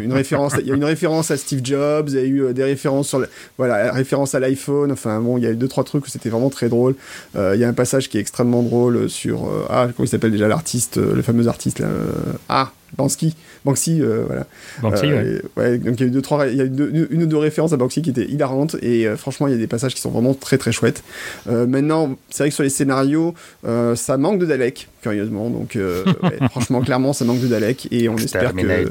Une 0.00 0.12
référence, 0.12 0.54
il 0.60 0.66
y 0.66 0.72
a 0.72 0.74
une 0.74 0.84
référence 0.84 1.30
à 1.30 1.36
Steve 1.36 1.60
Jobs, 1.62 2.08
il 2.08 2.14
y 2.14 2.18
a 2.18 2.22
eu 2.22 2.42
euh, 2.42 2.52
des 2.52 2.64
références 2.64 3.08
sur, 3.08 3.24
voilà, 3.58 3.92
à 3.94 4.40
l'iPhone. 4.40 4.92
Enfin 4.92 5.20
bon, 5.20 5.38
il 5.38 5.44
y 5.44 5.46
a 5.46 5.50
eu 5.50 5.56
deux 5.56 5.68
trois 5.68 5.84
trucs 5.84 6.06
où 6.06 6.08
c'était 6.08 6.28
vraiment 6.28 6.50
très 6.50 6.68
drôle. 6.68 6.94
Euh, 7.36 7.52
Il 7.54 7.60
y 7.60 7.64
a 7.64 7.68
un 7.68 7.72
passage 7.72 8.08
qui 8.08 8.18
est 8.18 8.20
extrêmement 8.20 8.62
drôle 8.62 9.08
sur 9.08 9.44
euh, 9.44 9.66
ah 9.68 9.88
comment 9.94 10.04
il 10.04 10.08
s'appelle 10.08 10.32
déjà 10.32 10.48
l'artiste, 10.48 10.96
le 10.96 11.22
fameux 11.22 11.48
artiste 11.48 11.78
là, 11.78 11.88
ah 12.48 12.72
Banksy, 12.98 13.34
Banksy, 13.64 14.00
euh, 14.00 14.24
voilà. 14.26 14.46
Banksy, 14.82 15.06
ouais. 15.06 15.12
Euh, 15.12 15.40
ouais, 15.56 15.78
donc 15.78 15.94
il 15.98 16.00
y 16.00 16.04
a 16.04 16.06
eu 16.06 16.10
deux, 16.10 16.22
trois, 16.22 16.46
il 16.46 16.56
y 16.56 16.60
a 16.60 16.64
eu 16.64 16.70
deux- 16.70 17.08
une, 17.10 17.22
ou 17.24 17.26
deux 17.26 17.36
références 17.36 17.72
à 17.72 17.76
Banksy 17.76 18.00
qui 18.02 18.10
étaient 18.10 18.24
hilarantes 18.24 18.76
et 18.82 19.06
euh, 19.06 19.16
franchement 19.16 19.46
il 19.48 19.52
y 19.52 19.54
a 19.54 19.58
des 19.58 19.66
passages 19.66 19.94
qui 19.94 20.00
sont 20.00 20.10
vraiment 20.10 20.34
très 20.34 20.56
très 20.58 20.72
chouettes. 20.72 21.02
Maintenant, 21.46 22.16
c'est 22.30 22.42
vrai 22.44 22.48
que 22.50 22.54
sur 22.54 22.62
les 22.64 22.70
scénarios, 22.70 23.34
ça 23.94 24.16
manque 24.16 24.38
de 24.38 24.46
Dalek, 24.46 24.88
curieusement. 25.02 25.50
Donc 25.50 25.74
ouais, 26.22 26.48
franchement, 26.50 26.80
clairement, 26.80 27.12
ça 27.12 27.24
manque 27.24 27.40
de 27.40 27.48
Dalek 27.48 27.88
et 27.90 28.08
on 28.08 28.16
espère 28.16 28.54
que 28.54 28.90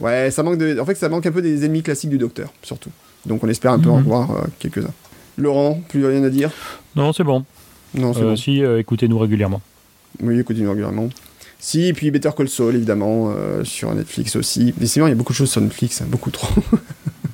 ouais, 0.00 0.30
ça 0.30 0.42
manque 0.42 0.58
de, 0.58 0.78
en 0.78 0.84
fait, 0.84 0.94
ça 0.94 1.08
manque 1.08 1.26
un 1.26 1.32
peu 1.32 1.42
des 1.42 1.64
ennemis 1.64 1.82
classiques 1.82 2.10
du 2.10 2.18
Docteur, 2.18 2.52
surtout. 2.62 2.90
Donc 3.24 3.42
on 3.42 3.48
espère 3.48 3.72
un 3.72 3.78
peu 3.78 3.90
en 3.90 3.98
Mhm. 3.98 4.04
voir 4.04 4.28
quelques-uns. 4.58 4.92
Laurent, 5.38 5.80
plus 5.88 6.06
rien 6.06 6.22
à 6.24 6.30
dire? 6.30 6.50
Non, 6.94 7.12
c'est 7.12 7.24
bon. 7.24 7.44
Non, 7.94 8.12
c'est 8.14 8.20
bon. 8.20 8.36
Si, 8.36 8.62
écoutez-nous 8.62 9.18
régulièrement. 9.18 9.60
Oui, 10.22 10.38
écoutez 10.38 10.66
régulièrement. 10.66 11.08
Si, 11.68 11.86
et 11.88 11.92
puis 11.92 12.12
Better 12.12 12.30
Call 12.36 12.48
Saul, 12.48 12.76
évidemment, 12.76 13.32
euh, 13.36 13.64
sur 13.64 13.92
Netflix 13.92 14.36
aussi. 14.36 14.72
Décidément, 14.76 15.08
il 15.08 15.10
y 15.10 15.12
a 15.14 15.16
beaucoup 15.16 15.32
de 15.32 15.36
choses 15.36 15.50
sur 15.50 15.60
Netflix, 15.60 16.00
hein, 16.00 16.06
beaucoup 16.08 16.30
trop. 16.30 16.62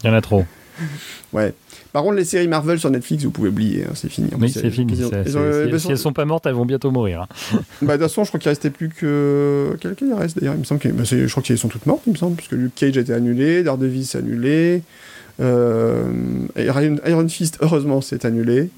Il 0.02 0.06
y 0.06 0.10
en 0.10 0.14
a 0.14 0.22
trop. 0.22 0.46
ouais. 1.34 1.52
Par 1.92 2.02
contre, 2.02 2.14
les 2.14 2.24
séries 2.24 2.48
Marvel 2.48 2.78
sur 2.78 2.88
Netflix, 2.88 3.24
vous 3.24 3.30
pouvez 3.30 3.50
oublier, 3.50 3.84
hein, 3.84 3.90
c'est 3.94 4.08
fini. 4.08 4.30
En 4.34 4.38
Oui, 4.40 4.48
c'est 4.50 4.70
fini. 4.70 4.94
ils 4.96 5.04
ont- 5.04 5.10
c'est- 5.10 5.22
ils 5.26 5.36
ont- 5.36 5.52
c'est- 5.52 5.66
bah, 5.66 5.78
si 5.78 5.90
elles 5.90 5.98
sont 5.98 6.14
pas 6.14 6.24
mortes, 6.24 6.46
elles 6.46 6.54
vont 6.54 6.64
bientôt 6.64 6.90
mourir. 6.90 7.20
hein. 7.52 7.58
Bah, 7.82 7.98
de 7.98 8.02
toute 8.02 8.08
façon, 8.08 8.24
je 8.24 8.28
crois 8.30 8.40
qu'il 8.40 8.48
restait 8.48 8.70
plus 8.70 8.88
que. 8.88 9.76
Quelqu'un 9.80 10.06
il 10.06 10.14
reste 10.14 10.38
d'ailleurs. 10.38 10.54
Il 10.54 10.60
me 10.60 10.64
semble 10.64 10.80
que. 10.80 10.88
bah, 10.88 11.04
je 11.04 11.26
crois 11.30 11.42
qu'elles 11.42 11.58
sont 11.58 11.68
toutes 11.68 11.84
mortes, 11.84 12.00
il 12.06 12.14
me 12.14 12.16
semble, 12.18 12.36
parce 12.36 12.48
que 12.48 12.56
Luke 12.56 12.74
Cage 12.74 12.96
a 12.96 13.02
été 13.02 13.12
annulé, 13.12 13.62
Daredevil 13.62 14.06
s'est 14.06 14.16
annulé. 14.16 14.82
Euh... 15.40 16.04
Iron, 16.56 16.96
Iron 17.06 17.28
Fist, 17.28 17.58
heureusement, 17.60 18.00
c'est 18.00 18.24
annulé. 18.24 18.70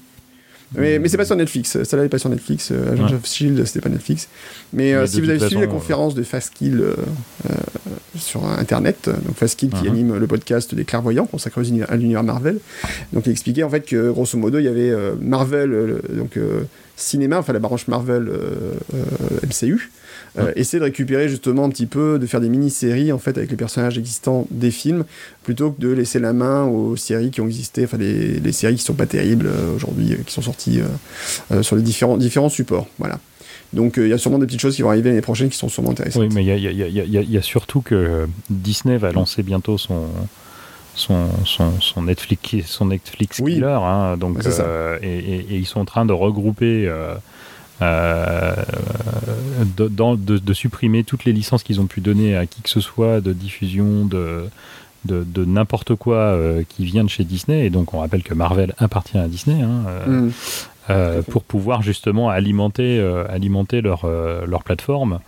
Mais, 0.73 0.99
mais 0.99 1.07
c'est 1.09 1.17
pas 1.17 1.25
sur 1.25 1.35
Netflix, 1.35 1.77
celle-là 1.83 2.03
n'est 2.03 2.09
pas 2.09 2.17
sur 2.17 2.29
Netflix. 2.29 2.69
Euh, 2.71 2.93
Agents 2.93 3.05
Ouais. 3.07 3.13
of 3.13 3.25
Shield, 3.25 3.63
c'était 3.65 3.81
pas 3.81 3.89
Netflix. 3.89 4.27
Mais 4.73 4.93
euh, 4.93 5.01
Mais 5.01 5.07
si 5.07 5.21
vous 5.21 5.29
avez 5.29 5.39
suivi 5.39 5.55
la 5.55 5.61
façon, 5.61 5.71
conférence 5.73 6.15
de 6.15 6.23
Fastkill 6.23 6.81
euh, 6.81 6.95
euh, 7.49 7.53
sur 8.17 8.45
Internet, 8.45 9.09
donc 9.25 9.35
Fastkill 9.35 9.69
qui 9.69 9.83
Mhm. 9.83 9.91
anime 9.91 10.17
le 10.17 10.27
podcast 10.27 10.73
des 10.73 10.83
clairvoyants 10.85 11.25
consacré 11.27 11.61
à 11.87 11.95
l'univers 11.95 12.23
Marvel, 12.23 12.59
donc 13.13 13.25
il 13.27 13.31
expliquait 13.31 13.63
en 13.63 13.69
fait 13.69 13.81
que 13.81 14.09
grosso 14.11 14.37
modo 14.37 14.57
il 14.59 14.65
y 14.65 14.67
avait 14.67 14.89
euh, 14.89 15.13
Marvel, 15.21 15.71
euh, 15.71 16.01
donc 16.09 16.35
euh, 16.37 16.61
cinéma, 16.97 17.37
enfin 17.39 17.53
la 17.53 17.59
branche 17.59 17.87
Marvel 17.87 18.27
euh, 18.27 18.71
euh, 18.93 18.97
MCU, 19.47 19.91
euh, 20.37 20.51
essaie 20.55 20.79
de 20.79 20.83
récupérer 20.83 21.29
justement 21.29 21.63
un 21.65 21.69
petit 21.69 21.85
peu, 21.85 22.19
de 22.19 22.25
faire 22.25 22.41
des 22.41 22.49
mini-séries 22.49 23.11
en 23.11 23.17
fait 23.19 23.37
avec 23.37 23.49
les 23.51 23.57
personnages 23.57 23.97
existants 23.97 24.47
des 24.51 24.71
films, 24.71 25.05
plutôt 25.43 25.71
que 25.71 25.81
de 25.81 25.89
laisser 25.89 26.19
la 26.19 26.33
main 26.33 26.63
aux 26.65 26.95
séries 26.95 27.31
qui 27.31 27.41
ont 27.41 27.47
existé, 27.47 27.83
enfin 27.85 27.97
les, 27.97 28.39
les 28.39 28.51
séries 28.51 28.75
qui 28.75 28.83
sont 28.83 28.93
pas 28.93 29.05
terribles 29.05 29.47
euh, 29.47 29.75
aujourd'hui, 29.75 30.13
euh, 30.13 30.17
qui 30.25 30.33
sont 30.33 30.41
sorties 30.41 30.79
sur 31.61 31.75
les 31.75 31.81
différents, 31.81 32.17
différents 32.17 32.49
supports. 32.49 32.87
Voilà. 32.99 33.19
Donc 33.73 33.97
euh, 33.97 34.05
il 34.05 34.09
y 34.09 34.13
a 34.13 34.17
sûrement 34.17 34.39
des 34.39 34.45
petites 34.45 34.61
choses 34.61 34.75
qui 34.75 34.81
vont 34.83 34.89
arriver 34.89 35.09
l'année 35.09 35.21
prochaine 35.21 35.49
qui 35.49 35.57
sont 35.57 35.69
sûrement 35.69 35.91
intéressantes. 35.91 36.21
Oui, 36.21 36.29
mais 36.33 36.43
il 36.43 36.47
y 36.47 36.51
a, 36.51 36.55
y 36.55 37.27
y 37.31 37.37
y 37.37 37.43
surtout 37.43 37.81
que 37.81 38.27
Disney 38.49 38.97
va 38.97 39.11
lancer 39.11 39.41
bientôt 39.43 39.77
son, 39.77 40.05
son, 40.95 41.27
son, 41.45 41.79
son 41.81 42.03
Netflix, 42.03 42.67
son 42.67 42.85
Netflix 42.85 43.39
Oui. 43.39 43.55
killer. 43.55 43.65
hein, 43.81 44.15
donc, 44.17 44.37
euh, 44.45 44.97
et, 45.01 45.07
et- 45.17 45.45
et 45.51 45.55
ils 45.57 45.65
sont 45.65 45.79
en 45.81 45.85
train 45.85 46.05
de 46.05 46.13
regrouper. 46.13 46.87
euh, 46.87 47.15
de, 47.81 49.87
dans- 49.87 50.15
de- 50.15 50.37
de 50.37 50.53
supprimer 50.53 51.03
toutes 51.03 51.25
les 51.25 51.33
licences 51.33 51.63
qu'ils 51.63 51.79
ont 51.81 51.85
pu 51.87 52.01
donner 52.01 52.35
à 52.35 52.45
qui 52.45 52.61
que 52.61 52.69
ce 52.69 52.79
soit 52.81 53.21
de 53.21 53.33
diffusion 53.33 54.05
de, 54.05 54.45
de, 55.05 55.23
de 55.25 55.45
n'importe 55.45 55.95
quoi 55.95 56.17
euh, 56.17 56.63
qui 56.67 56.85
vient 56.85 57.03
de 57.03 57.09
chez 57.09 57.23
Disney. 57.23 57.65
Et 57.65 57.69
donc 57.69 57.93
on 57.93 57.99
rappelle 57.99 58.23
que 58.23 58.33
Marvel 58.33 58.73
appartient 58.77 59.17
à 59.17 59.27
Disney. 59.27 59.61
hein, 59.61 59.83
euh, 59.87 60.21
Mm. 60.21 60.31
euh, 60.91 61.21
pour 61.23 61.43
pouvoir 61.43 61.81
justement 61.81 62.29
alimenter, 62.29 62.99
euh, 62.99 63.25
alimenter 63.29 63.81
leur, 63.81 64.01
euh, 64.05 64.45
leur 64.45 64.63
plateforme, 64.63 65.19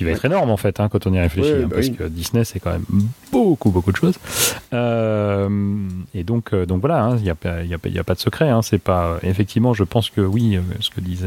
qui 0.00 0.04
va 0.04 0.12
être 0.12 0.24
énorme 0.24 0.48
en 0.48 0.56
fait 0.56 0.80
hein, 0.80 0.88
quand 0.88 1.06
on 1.06 1.12
y 1.12 1.20
réfléchit, 1.20 1.52
Ouais, 1.52 1.58
hein, 1.64 1.66
bah 1.68 1.74
parce 1.76 1.88
oui. 1.88 1.94
que 1.94 2.04
Disney 2.04 2.42
c'est 2.44 2.58
quand 2.58 2.70
même 2.72 2.86
beaucoup 3.30 3.70
beaucoup 3.70 3.92
de 3.92 3.96
choses. 3.98 4.14
Euh, 4.72 5.48
et 6.14 6.24
donc, 6.24 6.54
euh, 6.54 6.64
donc 6.64 6.80
voilà, 6.80 7.14
il 7.18 7.22
n'y 7.22 7.28
a, 7.30 7.36
a, 7.44 8.00
a 8.00 8.04
pas 8.04 8.14
de 8.14 8.18
secret. 8.20 8.48
hein, 8.48 8.62
c'est 8.62 8.78
pas 8.78 9.18
effectivement, 9.22 9.74
je 9.74 9.84
pense 9.84 10.08
que 10.10 10.22
oui, 10.22 10.56
euh, 10.56 10.60
ce 10.80 10.88
que 10.90 11.00
disait 11.02 11.26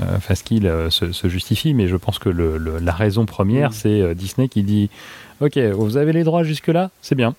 euh, 0.00 0.18
Faskill 0.20 0.66
euh, 0.66 0.90
se, 0.90 1.12
se 1.12 1.28
justifie, 1.28 1.72
mais 1.72 1.88
je 1.88 1.96
pense 1.96 2.18
que 2.18 2.28
le, 2.28 2.58
le- 2.58 2.78
la 2.78 2.92
raison 2.92 3.24
première 3.26 3.70
Mm. 3.70 3.72
c'est 3.72 4.14
Disney 4.14 4.48
qui 4.48 4.62
dit, 4.62 4.90
ok, 5.40 5.56
vous 5.58 5.96
avez 5.96 6.12
les 6.12 6.24
droits 6.24 6.44
jusque 6.44 6.68
là, 6.68 6.90
c'est 7.00 7.14
bien. 7.14 7.34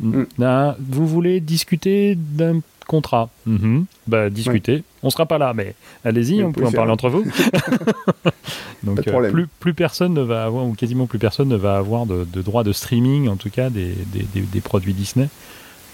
Mm. 0.00 0.22
Ah, 0.42 0.76
vous 0.80 1.06
voulez 1.08 1.40
discuter 1.40 2.14
d'un 2.16 2.60
contrat 2.86 3.28
Mhm. 3.46 3.84
Bah, 4.06 4.30
discutez. 4.30 4.82
On 5.02 5.10
sera 5.10 5.26
pas 5.26 5.38
là, 5.38 5.52
mais 5.54 5.74
allez-y, 6.04 6.42
on 6.44 6.52
peut 6.52 6.64
en 6.64 6.70
faire. 6.70 6.76
parler 6.78 6.92
entre 6.92 7.08
vous. 7.08 7.24
Donc, 8.82 9.06
euh, 9.06 9.30
plus, 9.30 9.46
plus 9.60 9.74
personne 9.74 10.12
ne 10.14 10.22
va 10.22 10.44
avoir, 10.44 10.64
ou 10.66 10.72
quasiment 10.74 11.06
plus 11.06 11.18
personne 11.18 11.48
ne 11.48 11.56
va 11.56 11.76
avoir 11.76 12.06
de, 12.06 12.24
de 12.30 12.42
droit 12.42 12.64
de 12.64 12.72
streaming, 12.72 13.28
en 13.28 13.36
tout 13.36 13.50
cas, 13.50 13.70
des, 13.70 13.94
des, 14.12 14.24
des- 14.34 14.40
des 14.40 14.60
produits 14.60 14.92
Disney. 14.92 15.28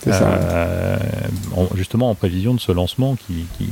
C'est 0.01 0.13
ça. 0.13 0.27
Euh, 0.29 0.97
en- 1.57 1.69
justement 1.75 2.09
en 2.11 2.15
prévision 2.15 2.55
de 2.55 2.61
ce 2.61 2.73
lancement 2.73 3.17
qui, 3.17 3.45
qui, 3.59 3.69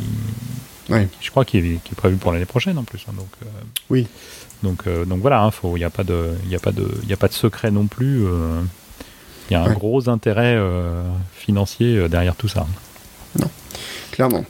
Ouais. 0.92 1.06
qui- 1.06 1.24
je 1.24 1.30
crois, 1.30 1.44
qui 1.44 1.58
est, 1.58 1.62
qui 1.62 1.92
est 1.92 1.96
prévu 1.96 2.16
pour 2.16 2.32
l'année 2.32 2.44
prochaine 2.46 2.76
en 2.78 2.82
plus. 2.84 3.04
hein, 3.08 3.12
donc, 3.16 3.28
euh, 3.42 3.48
Oui. 3.90 4.06
Donc, 4.62 4.86
euh, 4.86 5.04
donc 5.04 5.20
voilà, 5.20 5.50
il 5.64 5.74
n'y 5.74 5.84
a 5.84 5.90
pas 5.90 6.04
de, 6.04 6.30
a 6.54 6.58
pas 6.58 6.72
de, 6.72 6.88
il 7.04 7.12
a 7.12 7.16
pas 7.16 7.28
de 7.28 7.32
secret 7.34 7.70
non 7.70 7.86
plus. 7.86 8.24
euh, 8.26 8.60
Il 9.48 9.52
y 9.52 9.56
a 9.56 9.62
un 9.62 9.68
Ouais. 9.68 9.74
gros 9.74 10.08
intérêt 10.08 10.58
financier 11.34 12.08
derrière 12.08 12.34
tout 12.34 12.48
ça. 12.48 12.66
Clairement. 14.16 14.44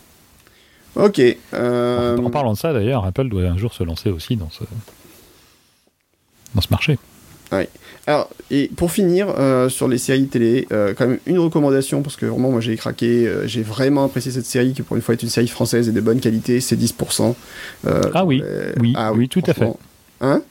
Ok. 0.95 1.21
euh, 1.53 2.17
En, 2.17 2.25
en 2.25 2.31
parlant 2.31 2.53
de 2.53 2.57
ça, 2.59 2.73
d'ailleurs, 2.73 3.05
Apple 3.05 3.29
doit 3.29 3.43
un 3.43 3.59
jour 3.59 3.75
se 3.75 3.83
lancer 3.85 4.11
aussi 4.11 4.37
dans 4.37 4.49
ce, 4.51 4.63
dans 6.55 6.61
ce 6.63 6.69
marché. 6.71 6.99
Alors, 8.09 8.29
et 8.53 8.71
pour 8.77 8.93
finir 8.93 9.29
euh, 9.37 9.69
sur 9.69 9.89
les 9.89 9.99
séries 9.99 10.29
télé, 10.29 10.69
euh, 10.73 10.95
quand 10.97 11.09
même 11.09 11.19
une 11.27 11.41
recommandation, 11.41 12.03
parce 12.03 12.15
que 12.15 12.25
vraiment, 12.27 12.53
moi 12.53 12.61
j'ai 12.61 12.77
craqué, 12.77 13.27
euh, 13.27 13.49
j'ai 13.49 13.63
vraiment 13.65 14.05
apprécié 14.05 14.31
cette 14.31 14.47
série, 14.47 14.73
qui 14.75 14.83
pour 14.83 14.95
une 14.97 15.03
fois 15.03 15.15
est 15.17 15.23
une 15.25 15.29
série 15.29 15.49
française 15.49 15.89
et 15.89 15.93
de 15.93 16.01
bonne 16.01 16.21
qualité, 16.21 16.61
c'est 16.61 16.77
10%. 16.77 17.35
Euh, 17.87 18.03
Ah 18.15 18.25
oui, 18.25 18.41
euh, 18.45 18.73
oui, 18.79 18.95
oui, 19.15 19.29
tout 19.29 19.43
à 19.49 19.55
fait. 19.55 19.69
Hein? 20.21 20.43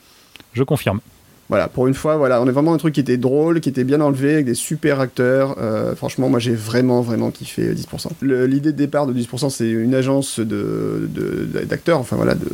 Je 0.52 0.64
confirme. 0.64 1.00
Voilà, 1.48 1.68
pour 1.68 1.86
une 1.88 1.94
fois, 1.94 2.18
voilà, 2.18 2.42
on 2.42 2.48
est 2.48 2.52
vraiment 2.52 2.74
un 2.74 2.78
truc 2.78 2.96
qui 2.96 3.00
était 3.00 3.18
drôle, 3.18 3.60
qui 3.62 3.70
était 3.70 3.84
bien 3.84 4.02
enlevé, 4.02 4.34
avec 4.34 4.46
des 4.46 4.56
super 4.56 5.00
acteurs. 5.00 5.56
Euh, 5.60 5.96
franchement, 5.96 6.28
moi 6.28 6.40
j'ai 6.40 6.56
vraiment, 6.56 7.02
vraiment 7.02 7.30
kiffé 7.30 7.72
10%. 7.74 8.10
Le- 8.22 8.48
L'idée 8.48 8.72
de 8.72 8.78
départ 8.78 9.06
de 9.06 9.14
10%, 9.14 9.50
c'est 9.52 9.70
une 9.70 9.94
agence 9.94 10.40
de- 10.40 11.08
de- 11.08 11.64
d'acteurs, 11.66 12.00
enfin 12.00 12.16
voilà, 12.16 12.34
de, 12.34 12.48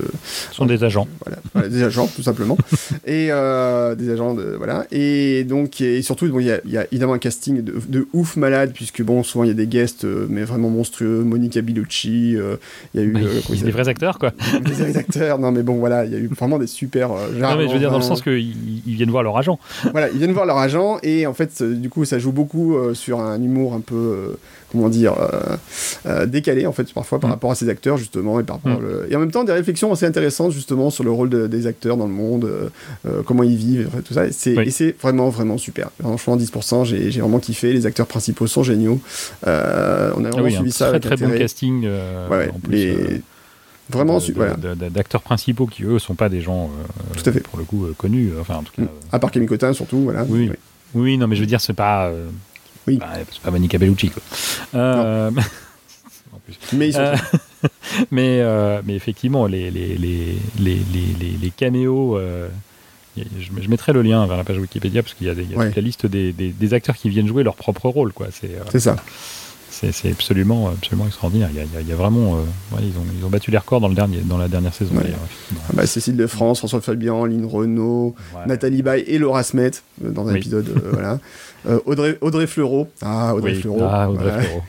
Ce 0.50 0.56
sont 0.56 0.66
des 0.66 0.84
agents. 0.84 1.08
voilà, 1.24 1.40
voilà, 1.54 1.70
des 1.70 1.84
agents 1.84 2.08
tout 2.14 2.22
simplement 2.22 2.58
et 3.06 3.28
euh, 3.32 3.96
des 3.96 4.10
agents 4.10 4.34
de 4.34 4.56
voilà 4.58 4.86
et 4.92 5.44
donc 5.46 5.80
et 5.82 6.02
surtout 6.02 6.28
bon, 6.30 6.40
il 6.40 6.48
y, 6.48 6.52
a- 6.52 6.60
il 6.66 6.72
y 6.72 6.78
a 6.78 6.86
évidemment 6.92 7.14
un 7.14 7.18
casting 7.20 7.62
de, 7.64 7.74
de 7.88 8.08
ouf 8.14 8.36
malade 8.36 8.72
puisque 8.74 9.02
bon 9.04 9.24
souvent 9.24 9.44
il 9.46 9.48
y 9.48 9.52
a 9.52 9.56
des 9.56 9.68
guests 9.68 10.04
euh, 10.06 10.26
mais 10.30 10.44
vraiment 10.44 10.70
monstrueux 10.70 11.24
Monica 11.24 11.62
Bellucci 11.62 12.36
euh, 12.38 12.58
il 12.94 13.00
y 13.02 13.04
a 13.04 13.08
eu 13.08 13.16
euh, 13.16 13.56
des 13.64 13.72
vrais 13.72 13.88
acteurs, 13.88 14.20
quoi. 14.20 14.32
des 14.66 14.72
vrais 14.72 14.98
acteurs 14.98 15.40
non 15.40 15.52
mais 15.52 15.64
bon 15.64 15.76
voilà 15.76 16.06
il 16.06 16.12
y 16.12 16.16
a 16.16 16.20
eu 16.20 16.28
vraiment 16.28 16.60
des 16.60 16.68
super 16.68 17.12
euh, 17.12 17.28
Non, 17.40 17.56
mais 17.58 17.68
je 17.68 17.74
veux 17.74 17.80
dire 17.80 17.92
dans 17.92 17.98
le 17.98 18.04
sens 18.04 18.22
qu'ils 18.22 18.81
ils 18.86 18.96
viennent 18.96 19.12
voir 19.12 19.24
leur 19.24 19.38
agent. 19.38 19.60
voilà, 19.92 20.10
ils 20.10 20.18
viennent 20.18 20.34
voir 20.34 20.46
leur 20.46 20.58
agent 20.58 21.00
et 21.04 21.26
en 21.28 21.34
fait, 21.34 21.52
euh, 21.62 21.74
du 21.76 21.90
coup, 21.90 22.06
ça 22.06 22.20
joue 22.20 22.32
beaucoup 22.32 22.76
euh, 22.78 22.94
sur 22.94 23.20
un 23.20 23.42
humour 23.42 23.74
un 23.74 23.80
peu, 23.82 23.96
euh, 23.96 24.38
comment 24.72 24.90
dire, 24.90 25.14
décalé 26.28 26.66
en 26.66 26.72
fait 26.72 26.92
parfois 26.94 27.20
par 27.20 27.30
Mm. 27.30 27.34
rapport 27.34 27.52
à 27.52 27.56
ces 27.56 27.70
acteurs 27.70 27.98
justement 27.98 28.40
et 28.40 28.44
par 28.44 28.58
rapport 28.58 28.80
Mm. 28.80 28.84
le- 28.84 29.08
et 29.12 29.16
en 29.16 29.20
même 29.20 29.32
temps 29.32 29.44
des 29.44 29.52
réflexions 29.54 29.92
assez 29.92 30.06
intéressantes 30.06 30.52
justement 30.52 30.90
sur 30.90 31.04
le 31.04 31.12
rôle 31.12 31.30
de- 31.30 31.48
des 31.48 31.68
acteurs 31.68 31.98
dans 31.98 32.08
le 32.08 32.14
monde, 32.14 32.50
comment 33.26 33.44
ils 33.44 33.56
vivent, 33.58 33.90
tout 34.06 34.14
ça. 34.14 34.26
Et 34.28 34.32
c'est 34.32 34.56
Oui. 34.58 34.94
vraiment 35.02 35.30
vraiment 35.30 35.58
super. 35.58 35.90
Franchement, 36.00 36.36
10%, 36.38 36.84
j'ai 36.86 37.10
vraiment 37.10 37.40
kiffé. 37.40 37.74
Les 37.74 37.86
acteurs 37.86 38.08
principaux 38.08 38.48
sont 38.48 38.64
géniaux. 38.64 39.00
On 39.46 39.48
a 39.50 39.52
Ah 39.52 40.10
vraiment 40.32 40.48
un 40.48 40.50
suivi 40.50 40.72
ça 40.72 40.90
très 40.90 41.00
très 41.00 41.18
bon 41.18 41.38
casting. 41.38 41.84
Ouais, 41.86 42.38
ouais, 42.38 42.50
en 42.56 42.60
plus, 42.60 42.72
les- 42.76 43.22
vraiment 43.92 44.20
voilà. 44.36 44.56
d'acteurs 44.90 45.22
principaux 45.22 45.66
qui 45.68 45.84
eux 45.84 46.00
sont 46.00 46.16
pas 46.16 46.30
des 46.30 46.42
gens 46.42 46.66
euh, 46.66 47.18
Tout 47.22 47.30
à 47.30 47.34
fait. 47.34 47.42
pour 47.42 47.58
le 47.60 47.64
coup 47.66 47.86
euh, 47.86 47.94
connus 47.98 48.32
enfin 48.40 48.56
en 48.56 48.64
tout 48.64 48.74
cas 48.76 48.82
Mm. 48.84 48.88
À 49.12 49.20
part 49.20 49.32
Camille 49.32 49.48
Cotin 49.50 49.74
surtout, 49.74 50.00
voilà. 50.00 50.24
Oui. 50.28 50.50
Euh, 50.50 50.56
oui 50.96 51.18
non 51.18 51.28
mais 51.28 51.36
je 51.36 51.42
veux 51.42 51.48
dire 51.48 51.62
c'est 51.62 51.74
pas 51.74 52.08
euh, 52.08 52.28
Oui. 52.88 52.98
bah, 52.98 53.08
c'est 53.32 53.42
pas 53.42 53.52
Monica 53.52 53.78
Bellucci 53.78 54.10
quoi 54.10 54.22
Euh, 54.76 55.32
en 56.34 56.40
plus. 56.46 56.58
Mais 56.74 56.88
ils 56.90 56.94
sont 56.94 57.00
Euh, 57.02 57.16
mais 58.12 58.40
euh, 58.42 58.82
mais 58.86 58.96
effectivement 58.96 59.46
les 59.46 59.70
les 59.72 59.96
les 59.98 60.38
les 60.60 60.78
les, 61.42 61.50
caméos 61.52 62.18
euh, 62.18 62.48
je, 63.18 63.24
je 63.62 63.70
mettrai 63.70 63.92
le 63.94 64.02
lien 64.02 64.26
vers 64.26 64.38
la 64.38 64.44
page 64.44 64.58
Wikipédia 64.58 65.04
parce 65.04 65.14
qu'il 65.14 65.28
y 65.28 65.30
a, 65.30 65.36
des, 65.36 65.44
il 65.44 65.52
y 65.52 65.54
a 65.54 65.58
Ouais. 65.58 65.68
toute 65.68 65.76
la 65.76 65.82
liste 65.82 66.06
des, 66.06 66.32
des, 66.34 66.50
des 66.50 66.74
acteurs 66.74 66.96
qui 66.96 67.10
viennent 67.10 67.28
jouer 67.28 67.44
leur 67.44 67.56
propre 67.56 67.90
rôle 67.90 68.14
quoi 68.14 68.28
c'est 68.32 68.48
euh, 68.56 68.64
c'est 68.72 68.80
ça. 68.80 68.96
C'est 69.92 70.12
absolument 70.12 70.70
absolument 70.70 71.08
extraordinaire 71.08 71.50
il 71.52 71.58
y 71.58 71.60
a, 71.60 71.82
il 71.82 71.90
y 71.90 71.92
vraiment 71.94 72.36
euh, 72.36 72.76
ouais, 72.76 72.82
ils 72.84 72.98
ont 72.98 73.06
ils 73.18 73.26
ont 73.26 73.30
battu 73.30 73.50
les 73.52 73.58
records 73.58 73.82
dans 73.82 73.88
le 73.88 73.96
dernier 73.96 74.20
dans 74.20 74.38
la 74.38 74.48
dernière 74.48 74.74
saison 74.74 74.96
Ouais. 74.96 75.12
Ah 75.70 75.72
bah, 75.74 75.88
Cécile 75.88 76.16
de 76.18 76.28
France, 76.28 76.60
François 76.60 76.82
Fabian, 76.82 77.26
Lynn 77.26 77.46
Renault. 77.46 78.16
Nathalie 78.48 78.82
Baye 78.84 79.04
et 79.08 79.18
Laura 79.18 79.44
Smet 79.44 79.72
euh, 80.04 80.12
dans 80.12 80.28
un 80.28 80.34
Oui. 80.34 80.40
épisode. 80.40 80.68
euh, 80.70 80.90
voilà. 80.94 81.20
Euh, 81.68 81.80
Audrey, 81.86 82.18
Audrey 82.22 82.48
Fleurot. 82.48 82.88
Ah, 83.04 83.36
Audrey 83.36 83.52
Oui. 83.54 83.62
Fleurot. 83.62 83.80
Ah, 83.84 84.10
Audrey. 84.10 84.42
Fleurot. 84.42 84.62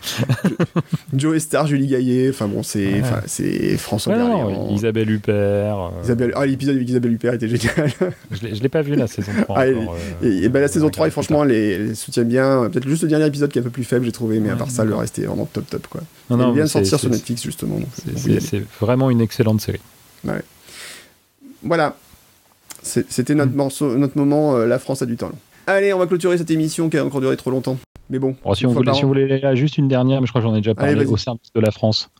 Joe 1.14 1.38
Star, 1.38 1.66
Julie 1.66 1.86
Gaillet. 1.86 2.28
Enfin 2.30 2.48
bon, 2.48 2.62
c'est 2.62 3.00
Ouais. 3.02 3.76
François 3.78 4.12
Ouais, 4.14 4.18
non. 4.18 4.74
Isabelle 4.74 5.10
Huppert. 5.10 5.34
euh, 5.78 6.02
Isabelle- 6.04 6.32
Ah, 6.36 6.44
l'épisode 6.44 6.76
avec 6.76 6.88
Isabelle 6.88 7.12
Huppert 7.14 7.34
était 7.34 7.48
génial. 7.48 7.90
Je 8.30 8.42
l'ai 8.46 8.54
je 8.54 8.62
l'ai 8.62 8.68
pas 8.68 8.82
vu 8.82 8.94
la 8.94 9.06
saison 9.06 9.32
3. 9.44 9.56
Ah, 9.58 9.64
encore, 9.80 9.96
et, 10.22 10.28
et 10.44 10.48
ben, 10.50 10.60
la 10.60 10.68
saison 10.68 10.90
3, 10.90 11.04
regarde 11.04 11.08
et 11.08 11.10
franchement, 11.12 11.44
elle, 11.44 11.50
elle 11.52 11.80
elle 11.90 11.96
soutient 11.96 12.24
bien. 12.24 12.68
Peut-être 12.70 12.86
juste 12.88 13.02
le 13.04 13.08
dernier 13.08 13.26
épisode 13.26 13.50
qui 13.50 13.58
est 13.58 13.62
un 13.62 13.64
peu 13.64 13.70
plus 13.70 13.84
faible, 13.84 14.04
j'ai 14.04 14.12
trouvé, 14.12 14.38
mais 14.40 14.50
à 14.50 14.56
part 14.56 14.70
ça, 14.70 14.84
le 14.84 14.94
reste 14.94 15.18
est 15.18 15.22
vraiment 15.24 15.46
top 15.46 15.68
top. 15.70 15.86
Quoi. 15.86 16.02
Non, 16.30 16.36
non, 16.36 16.52
vient 16.52 16.64
de 16.64 16.68
sortir 16.68 16.98
sur 17.00 17.08
Netflix 17.10 17.42
justement. 17.42 17.78
c'est- 18.16 18.64
vraiment 18.80 19.08
une 19.10 19.20
excellente 19.22 19.60
série. 19.62 19.80
Voilà. 21.62 21.94
C'était 22.82 23.34
Mm. 23.34 23.38
notre, 23.38 23.52
morceau, 23.52 23.96
notre 23.96 24.18
moment, 24.18 24.56
euh, 24.56 24.66
La 24.66 24.78
France 24.78 25.02
a 25.02 25.06
du 25.06 25.16
temps. 25.16 25.30
Allez, 25.66 25.92
on 25.92 25.98
va 25.98 26.06
clôturer 26.06 26.36
cette 26.38 26.50
émission 26.50 26.88
qui 26.90 26.98
a 26.98 27.04
encore 27.04 27.20
duré 27.20 27.36
trop 27.36 27.50
longtemps. 27.50 27.78
Mais 28.10 28.18
bon. 28.18 28.36
Alors, 28.44 28.56
si, 28.56 28.66
on 28.66 28.72
voulait, 28.72 28.92
si 29.36 29.42
là, 29.42 29.54
juste 29.54 29.78
une 29.78 29.88
dernière, 29.88 30.20
mais 30.20 30.26
je 30.26 30.32
crois 30.32 30.42
que 30.42 30.48
j'en 30.48 30.54
ai 30.54 30.58
déjà 30.60 30.74
parlé, 30.74 30.92
Allez, 30.92 31.06
au 31.06 31.16
service 31.16 31.52
de 31.54 31.60
la 31.60 31.70
France. 31.70 32.10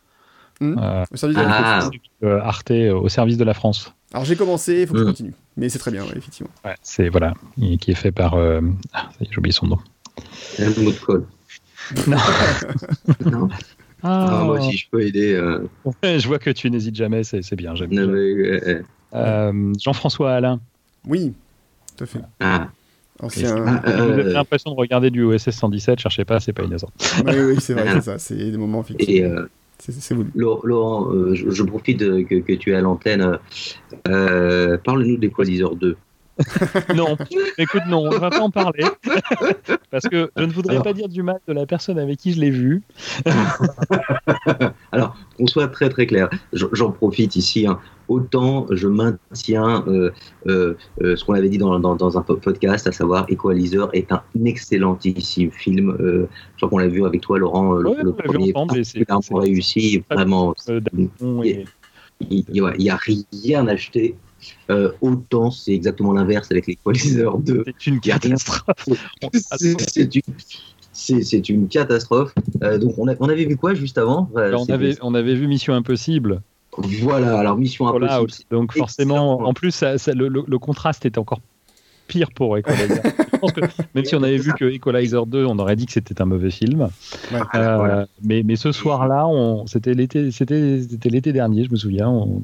Hmm. 0.60 0.78
Euh, 0.78 1.04
Au 1.12 1.16
service 1.16 1.36
de 1.36 1.42
la 1.42 1.48
Ah. 1.50 1.80
France. 1.80 1.90
euh, 2.22 2.40
Arte 2.40 2.70
euh, 2.70 2.94
au 2.94 3.08
service 3.08 3.36
de 3.36 3.44
la 3.44 3.54
France. 3.54 3.92
Alors 4.12 4.24
j'ai 4.24 4.36
commencé, 4.36 4.82
il 4.82 4.86
faut 4.86 4.92
que 4.92 5.00
je 5.00 5.04
Mm. 5.04 5.08
continue. 5.08 5.34
Mais 5.56 5.68
c'est 5.68 5.78
très 5.78 5.90
bien, 5.90 6.02
ouais, 6.04 6.12
effectivement. 6.16 6.50
Ouais, 6.64 6.76
c'est 6.82 7.08
voilà, 7.08 7.34
et 7.60 7.76
qui 7.78 7.90
est 7.90 7.94
fait 7.96 8.12
par. 8.12 8.34
euh, 8.34 8.60
Ah, 8.92 9.08
j'ai 9.20 9.36
oublié 9.38 9.52
son 9.52 9.66
nom. 9.66 9.78
Helmut 10.58 11.00
Kohl. 11.00 11.26
Non. 12.06 12.16
Non. 13.30 13.48
Ah, 14.04 14.40
Ah, 14.40 14.44
moi 14.44 14.58
aussi, 14.58 14.76
je 14.76 14.88
peux 14.90 15.00
aider. 15.02 15.32
euh, 15.34 15.66
je 16.02 16.26
vois 16.28 16.38
que 16.38 16.50
tu 16.50 16.70
n'hésites 16.70 16.94
jamais, 16.96 17.22
c'est 17.24 17.42
c'est 17.42 17.56
bien. 17.56 17.74
j'aime 17.74 17.90
non, 17.92 18.02
bien. 18.06 18.12
mais, 18.12 18.18
euh, 18.20 18.82
Euh, 19.14 19.72
Jean-François 19.80 20.32
Alain. 20.32 20.60
Oui, 21.06 21.32
tout 21.96 22.04
à 22.04 22.06
fait. 22.06 22.20
ah, 22.40 22.68
Ah, 23.22 23.28
Vous 23.84 24.00
avez 24.02 24.22
euh, 24.24 24.32
l'impression 24.32 24.70
de 24.72 24.76
regarder 24.76 25.10
du 25.10 25.22
OSS 25.22 25.50
117, 25.50 26.00
cherchez 26.00 26.24
pas, 26.24 26.40
c'est 26.40 26.52
pas 26.52 26.64
innocent. 26.64 26.90
oui, 27.26 27.32
oui, 27.38 27.56
c'est 27.60 27.74
vrai, 27.74 27.86
c'est 27.94 28.00
ça. 28.02 28.18
C'est 28.18 28.34
des 28.36 28.56
moments 28.58 28.82
et 28.82 28.86
fictifs. 28.86 29.22
euh, 29.24 29.46
C'est 29.78 29.92
c'est 29.92 30.14
voulu. 30.14 30.30
Laurent, 30.34 30.60
Laurent, 30.64 31.12
euh, 31.12 31.34
je, 31.34 31.50
je 31.50 31.62
profite 31.62 31.98
que 32.00 32.52
tu 32.54 32.72
es 32.72 32.74
à 32.74 32.80
l'antenne. 32.80 33.38
Euh, 34.08 34.76
Parle-nous 34.84 35.16
d'Equalizer 35.18 35.74
2. 35.76 35.96
Non, 36.94 37.16
écoute, 37.58 37.82
non, 37.88 38.06
on 38.06 38.18
va 38.18 38.30
pas 38.30 38.40
en 38.40 38.50
parler. 38.50 38.84
Parce 39.90 40.04
que 40.08 40.30
je 40.36 40.44
ne 40.44 40.52
voudrais 40.52 40.74
Alors. 40.74 40.84
pas 40.84 40.92
dire 40.92 41.08
du 41.08 41.22
mal 41.22 41.38
de 41.46 41.52
la 41.52 41.66
personne 41.66 41.98
avec 41.98 42.18
qui 42.18 42.32
je 42.32 42.40
l'ai 42.40 42.50
vu. 42.50 42.82
Alors, 44.92 45.16
qu'on 45.36 45.46
soit 45.46 45.68
très 45.68 45.88
très 45.88 46.06
clair, 46.06 46.28
j'en 46.52 46.90
profite 46.90 47.36
ici. 47.36 47.66
hein. 47.66 47.78
Autant 48.08 48.66
je 48.70 48.88
maintiens 48.88 49.84
euh, 49.86 50.10
euh, 50.46 50.74
euh, 51.00 51.16
ce 51.16 51.24
qu'on 51.24 51.34
avait 51.34 51.48
dit 51.48 51.56
dans, 51.58 51.78
dans, 51.78 51.94
dans 51.94 52.18
un 52.18 52.22
po- 52.22 52.36
podcast, 52.36 52.86
à 52.86 52.92
savoir 52.92 53.24
Equalizer 53.30 53.88
est 53.92 54.10
un 54.12 54.22
excellentissime 54.44 55.50
film. 55.50 55.96
Je 56.00 56.26
crois 56.56 56.68
qu'on 56.68 56.78
l'a 56.78 56.88
vu 56.88 57.06
avec 57.06 57.20
toi, 57.22 57.38
Laurent, 57.38 57.74
le, 57.74 57.90
Ouais, 57.90 58.02
le 58.02 58.12
premier 58.12 58.52
ensemble 58.54 59.40
réussi. 59.40 60.02
Vraiment, 60.10 60.54
il 62.30 62.44
n'y 62.50 62.90
a, 62.90 62.96
rien 62.96 63.66
à 63.68 63.72
acheter. 63.72 64.16
Euh, 64.70 64.92
autant 65.00 65.50
c'est 65.50 65.72
exactement 65.72 66.12
l'inverse 66.12 66.50
avec 66.50 66.66
l'Equalizer 66.66 67.36
2. 67.38 67.64
C'est 67.78 67.90
une 67.90 68.00
catastrophe. 68.00 68.88
C'est 69.34 70.14
une, 70.14 70.22
c'est- 70.92 71.22
c'est 71.22 71.48
une 71.48 71.68
catastrophe. 71.68 72.34
Euh, 72.62 72.78
donc 72.78 72.94
on, 72.98 73.08
a- 73.08 73.14
on 73.20 73.28
avait 73.28 73.44
vu 73.44 73.56
quoi 73.56 73.74
juste 73.74 73.98
avant? 73.98 74.30
On, 74.34 74.68
avait, 74.70 74.96
on 75.02 75.14
avait 75.14 75.34
vu 75.34 75.46
Mission 75.46 75.74
Impossible, 75.74 76.42
Voilà, 76.76 77.38
alors 77.38 77.56
Mission. 77.56 77.86
Impossible. 77.88 78.48
Donc 78.50 78.64
excellent. 78.70 78.84
forcément, 78.86 79.40
en 79.42 79.54
plus, 79.54 79.70
ça- 79.70 79.98
ça- 79.98 80.12
le, 80.12 80.28
le- 80.28 80.44
le 80.46 80.58
contraste 80.58 81.06
est 81.06 81.18
encore 81.18 81.40
pire 82.08 82.30
pour 82.34 82.56
Equalizer. 82.58 83.02
Je 83.42 83.52
pense 83.52 83.52
que 83.52 83.60
même 83.94 84.04
si 84.04 84.14
on 84.14 84.22
avait 84.22 84.36
vu 84.36 84.52
que 84.52 84.64
Equalizer 84.64 85.26
2, 85.26 85.44
on 85.46 85.58
aurait 85.58 85.76
dit 85.76 85.86
que 85.86 85.92
c'était 85.92 86.20
un 86.22 86.26
mauvais 86.26 86.50
film. 86.50 86.88
Ouais. 87.32 87.40
Euh, 87.56 87.76
Voilà. 87.76 88.06
mais, 88.22 88.42
mais 88.44 88.56
ce 88.56 88.70
soir-là, 88.72 89.26
on- 89.26 89.66
c'était 89.66 89.94
l'été, 89.94 90.30
c'était, 90.30 90.80
c'était 90.88 91.08
l'été 91.08 91.32
dernier, 91.32 91.64
je 91.64 91.70
me 91.70 91.76
souviens. 91.76 92.08
On 92.08 92.42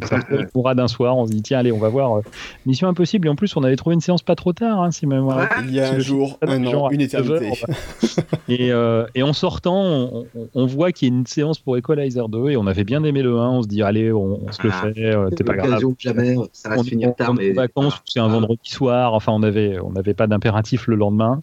Mourad 0.54 0.76
d'un 0.76 0.88
soir, 0.88 1.16
on 1.16 1.26
se 1.26 1.30
dit 1.32 1.42
tiens 1.42 1.58
allez, 1.60 1.72
on 1.72 1.78
va 1.78 1.88
voir 1.88 2.18
euh, 2.18 2.22
Mission 2.66 2.88
Impossible. 2.88 3.28
Et 3.28 3.30
en 3.30 3.36
plus, 3.36 3.56
on 3.56 3.62
avait 3.62 3.76
trouvé 3.76 3.94
une 3.94 4.00
séance 4.00 4.22
pas 4.22 4.34
trop 4.34 4.52
tard, 4.52 4.82
hein, 4.82 4.90
si 4.90 5.06
ma 5.06 5.16
mémoire 5.16 5.48
Il 5.64 5.74
y 5.74 5.80
a 5.80 5.92
un 5.92 5.98
jour, 5.98 6.38
un 6.42 6.64
an, 6.66 6.90
une 6.90 6.98
9 7.00 7.30
heures, 7.30 7.42
éternité. 7.42 7.52
Et, 8.48 8.72
euh, 8.72 9.04
et 9.14 9.22
en 9.22 9.34
sortant, 9.34 10.24
on, 10.54 10.66
voit 10.66 10.90
qu'il 10.90 11.08
y 11.08 11.10
a 11.10 11.14
une 11.14 11.26
séance 11.26 11.58
pour 11.58 11.76
Equalizer 11.76 12.28
2 12.30 12.50
et 12.50 12.56
on 12.56 12.66
avait 12.66 12.84
bien 12.84 13.04
aimé 13.04 13.22
le 13.22 13.36
1. 13.38 13.48
On 13.50 13.62
se 13.62 13.68
dit, 13.68 13.82
allez, 13.82 14.10
on, 14.10 14.40
on 14.46 14.52
se 14.52 14.62
le 14.62 14.70
Ah, 14.72 14.82
fait, 14.94 15.34
c'est 15.36 15.44
pas 15.44 15.54
grave. 15.54 15.82
Jamais, 15.98 16.34
ça 16.52 16.70
va 16.70 16.78
On 16.78 16.82
se 16.82 16.88
finir 16.88 17.14
tard. 17.14 17.34
Mais 17.34 17.48
est 17.48 17.52
en 17.52 17.54
vacances, 17.62 17.96
ou 17.96 18.00
c'est 18.06 18.20
un 18.20 18.28
vendredi 18.28 18.70
soir. 18.70 19.12
Enfin, 19.12 19.32
on 19.32 19.42
avait, 19.42 19.78
on 19.80 19.90
n'avait 19.90 20.14
pas 20.14 20.26
d'impératif 20.26 20.86
le 20.89 20.97
lendemain 20.97 21.43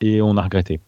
et 0.00 0.22
on 0.22 0.36
a 0.36 0.42
regretté. 0.42 0.80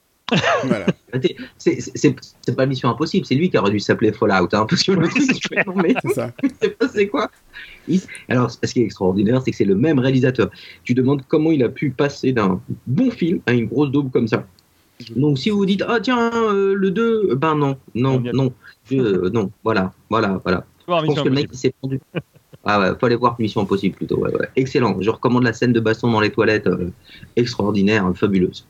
Voilà. 0.64 0.86
C'est 1.58 2.56
pas 2.56 2.64
Mission 2.66 2.88
Impossible, 2.88 3.26
c'est 3.26 3.34
lui 3.34 3.50
qui 3.50 3.58
aurait 3.58 3.70
dû 3.70 3.80
s'appeler 3.80 4.12
Fallout. 4.12 4.48
Hein, 4.52 4.66
parce 4.68 4.82
que 4.82 4.92
le 4.92 5.06
truc, 5.10 5.22
c'est- 5.22 5.66
non, 5.66 5.74
mais 5.76 5.94
C'est 6.60 6.76
pas 6.78 7.06
quoi 7.10 7.30
Il- 7.86 8.00
Alors, 8.28 8.50
ce 8.50 8.58
qui 8.72 8.80
est 8.80 8.84
extraordinaire, 8.84 9.42
c'est 9.44 9.50
que 9.50 9.56
c'est 9.56 9.66
le 9.66 9.74
même 9.74 9.98
réalisateur. 9.98 10.50
Tu 10.84 10.94
demandes 10.94 11.22
comment 11.28 11.50
il 11.52 11.62
a 11.62 11.68
pu 11.68 11.90
passer 11.90 12.32
d'un 12.32 12.60
bon 12.86 13.10
film 13.10 13.40
à 13.46 13.52
une 13.52 13.66
grosse 13.66 13.90
daube 13.90 14.10
comme 14.10 14.26
ça. 14.28 14.46
Donc, 15.16 15.38
si 15.38 15.50
vous 15.50 15.58
vous 15.58 15.66
dites, 15.66 15.82
ah 15.86 15.98
tiens, 16.00 16.30
euh, 16.32 16.74
le 16.74 16.90
2, 16.90 17.34
ben 17.34 17.54
non, 17.56 17.76
non, 17.94 18.14
On 18.14 18.24
y 18.24 18.28
a- 18.28 18.32
non, 18.32 18.52
euh, 18.92 19.28
non, 19.30 19.50
voilà, 19.64 19.92
voilà, 20.08 20.40
voilà. 20.44 20.64
Je 20.80 20.84
pense 21.06 21.20
que 21.20 21.28
le 21.28 21.34
mec 21.34 21.48
il 21.52 21.58
s'est 21.58 21.74
pendu. 21.80 22.00
Ah 22.64 22.78
ouais, 22.80 22.90
faut 22.98 23.06
aller 23.06 23.16
voir 23.16 23.36
Mission 23.38 23.60
Impossible 23.62 23.96
plutôt. 23.96 24.18
Ouais, 24.18 24.32
ouais. 24.34 24.48
Excellent. 24.56 24.96
Je 25.00 25.10
recommande 25.10 25.42
la 25.44 25.52
scène 25.52 25.72
de 25.72 25.80
baston 25.80 26.10
dans 26.12 26.20
les 26.20 26.30
toilettes. 26.30 26.66
euh, 26.68 26.90
extraordinaire, 27.36 28.04
hein, 28.06 28.14
fabuleuse. 28.14 28.66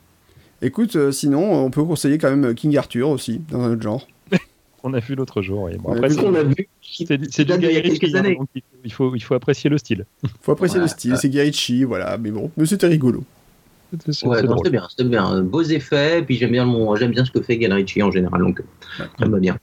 Écoute, 0.62 0.96
euh, 0.96 1.10
sinon, 1.12 1.52
on 1.64 1.70
peut 1.70 1.82
conseiller 1.84 2.18
quand 2.18 2.34
même 2.34 2.54
King 2.54 2.76
Arthur 2.76 3.08
aussi, 3.08 3.40
dans 3.50 3.60
un 3.60 3.72
autre 3.72 3.82
genre. 3.82 4.06
On 4.84 4.94
a 4.94 4.98
vu 5.00 5.14
l'autre 5.14 5.42
jour. 5.42 5.68
et 5.70 5.76
bon, 5.76 5.92
après, 5.92 6.08
vu 6.08 6.14
c'est- 6.14 6.24
On 6.26 6.34
a 6.34 6.42
vu. 6.42 6.68
c'est 6.82 7.06
c'est 7.32 7.44
du 7.44 7.56
Guy 7.58 7.66
Ritchie, 7.78 7.98
quelques 8.00 8.16
hein, 8.16 8.22
il 8.26 8.92
faut- 8.92 9.14
il 9.14 9.22
faut, 9.22 9.32
il 9.32 9.34
apprécier 9.36 9.70
le 9.70 9.78
style. 9.78 10.06
Faut 10.40 10.52
apprécier 10.52 10.80
le 10.80 10.88
style, 10.88 11.16
c'est 11.16 11.28
Guy 11.28 11.40
Ritchie, 11.40 11.84
voilà, 11.84 12.18
mais 12.18 12.30
bon, 12.32 12.50
mais 12.56 12.66
c'était 12.66 12.88
rigolo. 12.88 13.22
C'est- 14.04 14.12
c'est- 14.12 14.26
Ouais, 14.26 14.42
bien, 14.70 14.88
c'est 14.96 15.04
bien. 15.08 15.40
Beaux 15.42 15.62
effets, 15.62 16.22
puis 16.22 16.36
j'aime 16.36 16.50
bien, 16.52 16.64
mon... 16.64 16.96
j'aime 16.96 17.10
bien 17.12 17.24
ce 17.24 17.30
que 17.30 17.40
fait 17.42 17.56
Guy 17.58 17.66
Ritchie 17.66 18.02
en 18.02 18.10
général, 18.10 18.40
donc 18.40 18.60
Ouais. 18.98 19.06
ça 19.18 19.26
me 19.26 19.30
va 19.32 19.38
bien. 19.38 19.56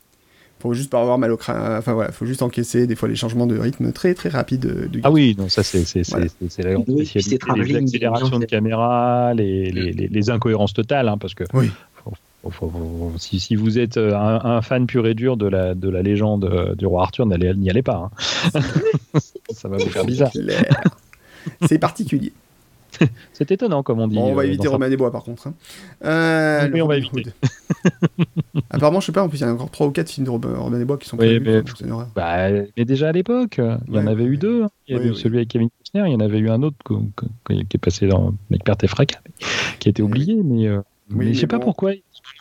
Faut 0.62 0.74
juste 0.74 0.90
pas 0.90 1.00
avoir 1.02 1.18
mal 1.18 1.32
au 1.32 1.38
crâne. 1.38 1.78
Enfin 1.78 1.94
voilà, 1.94 2.12
faut 2.12 2.26
juste 2.26 2.42
encaisser 2.42 2.86
des 2.86 2.96
fois 2.98 3.08
les 3.08 3.16
changements 3.16 3.48
de 3.48 3.58
rythme 3.58 3.92
très 3.94 4.14
très 4.14 4.28
rapides 4.30 4.90
du 4.90 5.00
Ah 5.04 5.12
oui, 5.12 5.36
non, 5.40 5.48
ça 5.48 5.64
c'est 5.64 5.86
c'est 5.86 6.04
c'est 6.04 6.12
Voilà. 6.12 6.26
la 6.60 6.74
grande 6.74 6.86
Oui, 6.90 7.06
spécialité, 7.06 7.48
les 7.56 7.76
accélérations 7.78 8.40
de 8.40 8.46
caméra, 8.46 9.34
les, 9.34 9.72
les, 9.72 9.94
les, 9.94 10.08
les 10.10 10.30
incohérences 10.30 10.74
totales, 10.74 11.08
hein, 11.08 11.18
parce 11.18 11.34
que 11.34 11.46
Oui. 11.54 11.72
faut- 12.04 12.12
faut- 12.44 12.50
faut- 12.52 12.70
faut- 12.70 13.12
si, 13.18 13.40
si 13.40 13.56
vous 13.56 13.80
êtes 13.80 13.96
euh, 13.98 14.16
un, 14.18 14.44
un 14.58 14.62
fan 14.62 14.86
pur 14.86 15.08
et 15.08 15.14
dur 15.14 15.38
de 15.38 15.48
la, 15.48 15.76
de 15.76 15.88
la 15.90 16.02
légende 16.02 16.44
euh, 16.46 16.76
du 16.76 16.86
roi 16.86 17.04
Arthur, 17.04 17.26
n'allez- 17.26 17.54
n'y 17.56 17.70
allez 17.70 17.82
pas. 17.84 18.10
hein. 18.54 18.60
ça 19.52 19.70
va 19.70 19.78
vous 19.78 19.90
faire 19.90 20.04
bizarre. 20.06 20.32
C'est 21.68 21.80
particulier. 21.80 22.34
C'est 23.34 23.50
étonnant, 23.52 23.82
comme 23.84 24.00
on 24.02 24.08
dit. 24.08 24.16
Bon, 24.16 24.32
on 24.32 24.36
va 24.36 24.42
euh, 24.44 24.48
éviter 24.48 24.68
Romain 24.68 24.90
des 24.90 24.98
Bois 24.98 25.12
par 25.12 25.24
contre. 25.24 25.48
hein. 25.48 25.54
Euh, 26.04 26.68
Oui, 26.74 26.82
on 26.82 26.88
va 26.88 26.98
éviter. 26.98 27.24
Apparemment, 28.72 29.00
je 29.00 29.08
sais 29.08 29.12
pas, 29.12 29.24
en 29.24 29.30
plus, 29.30 29.38
il 29.40 29.42
y 29.42 29.44
a 29.46 29.54
encore 29.54 29.72
3 29.72 29.88
ou 29.88 29.92
4 29.92 30.10
films 30.10 30.26
de 30.26 30.32
Robin, 30.32 30.56
Robin 30.56 30.78
des 30.78 30.86
Bois 30.86 30.98
qui 30.98 31.08
sont 31.08 31.18
Oui, 31.18 31.40
prévus. 31.40 31.42
mais-. 31.42 31.64
Bah, 32.16 32.50
mais 32.78 32.86
déjà 32.86 33.10
à 33.10 33.12
l'époque, 33.12 33.60
il 33.88 33.96
y 33.96 33.98
en 33.98 34.08
avait 34.08 34.24
ouais. 34.24 34.30
eu 34.30 34.38
deux. 34.38 34.64
hein. 34.64 34.70
Il 34.88 34.96
y 34.96 34.98
Oui, 34.98 35.06
avait 35.06 35.10
oui. 35.16 35.22
celui 35.22 35.38
avec 35.38 35.50
Kevin 35.50 35.70
Costner, 35.80 36.04
il 36.10 36.14
y 36.14 36.16
en 36.16 36.20
avait 36.20 36.40
eu 36.40 36.50
un 36.50 36.62
autre 36.64 36.78
que- 36.84 36.94
que- 37.16 37.26
que- 37.46 37.54
qui 37.54 37.78
est 37.78 37.80
passé 37.80 38.08
dans 38.08 38.34
Mec 38.50 38.64
Perte 38.64 38.84
et 38.84 38.88
Fracas, 38.88 39.20
qui 39.80 39.90
a 39.90 39.92
été 39.92 40.02
Oui, 40.02 40.10
oublié, 40.10 40.36
mais, 40.44 40.68
euh, 40.68 40.82
mais 41.10 41.26
mais 41.26 41.34
je 41.34 41.40
sais 41.40 41.48
pas 41.48 41.60
pourquoi. 41.60 41.92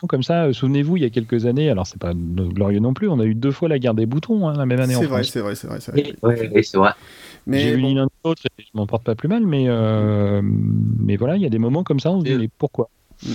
Comme 0.07 0.23
ça, 0.23 0.45
euh, 0.45 0.53
souvenez-vous, 0.53 0.97
il 0.97 1.03
y 1.03 1.05
a 1.05 1.09
quelques 1.09 1.45
années, 1.45 1.69
alors 1.69 1.87
c'est 1.87 1.99
pas 1.99 2.13
glorieux 2.13 2.79
non 2.79 2.93
plus, 2.93 3.09
on 3.09 3.19
a 3.19 3.25
eu 3.25 3.35
deux 3.35 3.51
fois 3.51 3.67
la 3.69 3.79
guerre 3.79 3.93
des 3.95 4.05
boutons 4.05 4.47
hein, 4.47 4.53
la 4.57 4.65
même 4.65 4.79
année 4.79 4.95
en 4.95 5.01
C'est 5.01 5.05
vrai, 5.07 5.23
France. 5.23 5.31
c'est 5.33 5.41
vrai, 5.41 5.55
c'est 5.55 5.67
vrai. 5.67 5.79
c'est 5.81 5.91
vrai. 5.91 6.03
Oui, 6.23 6.35
oui, 6.39 6.49
oui, 6.55 6.63
c'est 6.63 6.77
vrai. 6.77 6.91
J'ai 7.51 7.71
Mais 7.71 7.77
bon, 7.77 7.87
ni 7.89 7.95
l'un 7.95 8.07
l'autre 8.23 8.43
et 8.57 8.63
je 8.63 8.69
m'en 8.73 8.87
porte 8.87 9.03
pas 9.03 9.15
plus 9.15 9.27
mal, 9.27 9.45
mais, 9.45 9.65
euh, 9.67 10.41
mais 10.43 11.17
voilà, 11.17 11.35
il 11.35 11.41
y 11.41 11.45
a 11.45 11.49
des 11.49 11.59
moments 11.59 11.83
comme 11.83 11.99
ça, 11.99 12.11
on 12.11 12.19
se 12.19 12.25
dit, 12.25 12.35
mais 12.35 12.49
pourquoi? 12.57 12.89
Je 13.21 13.33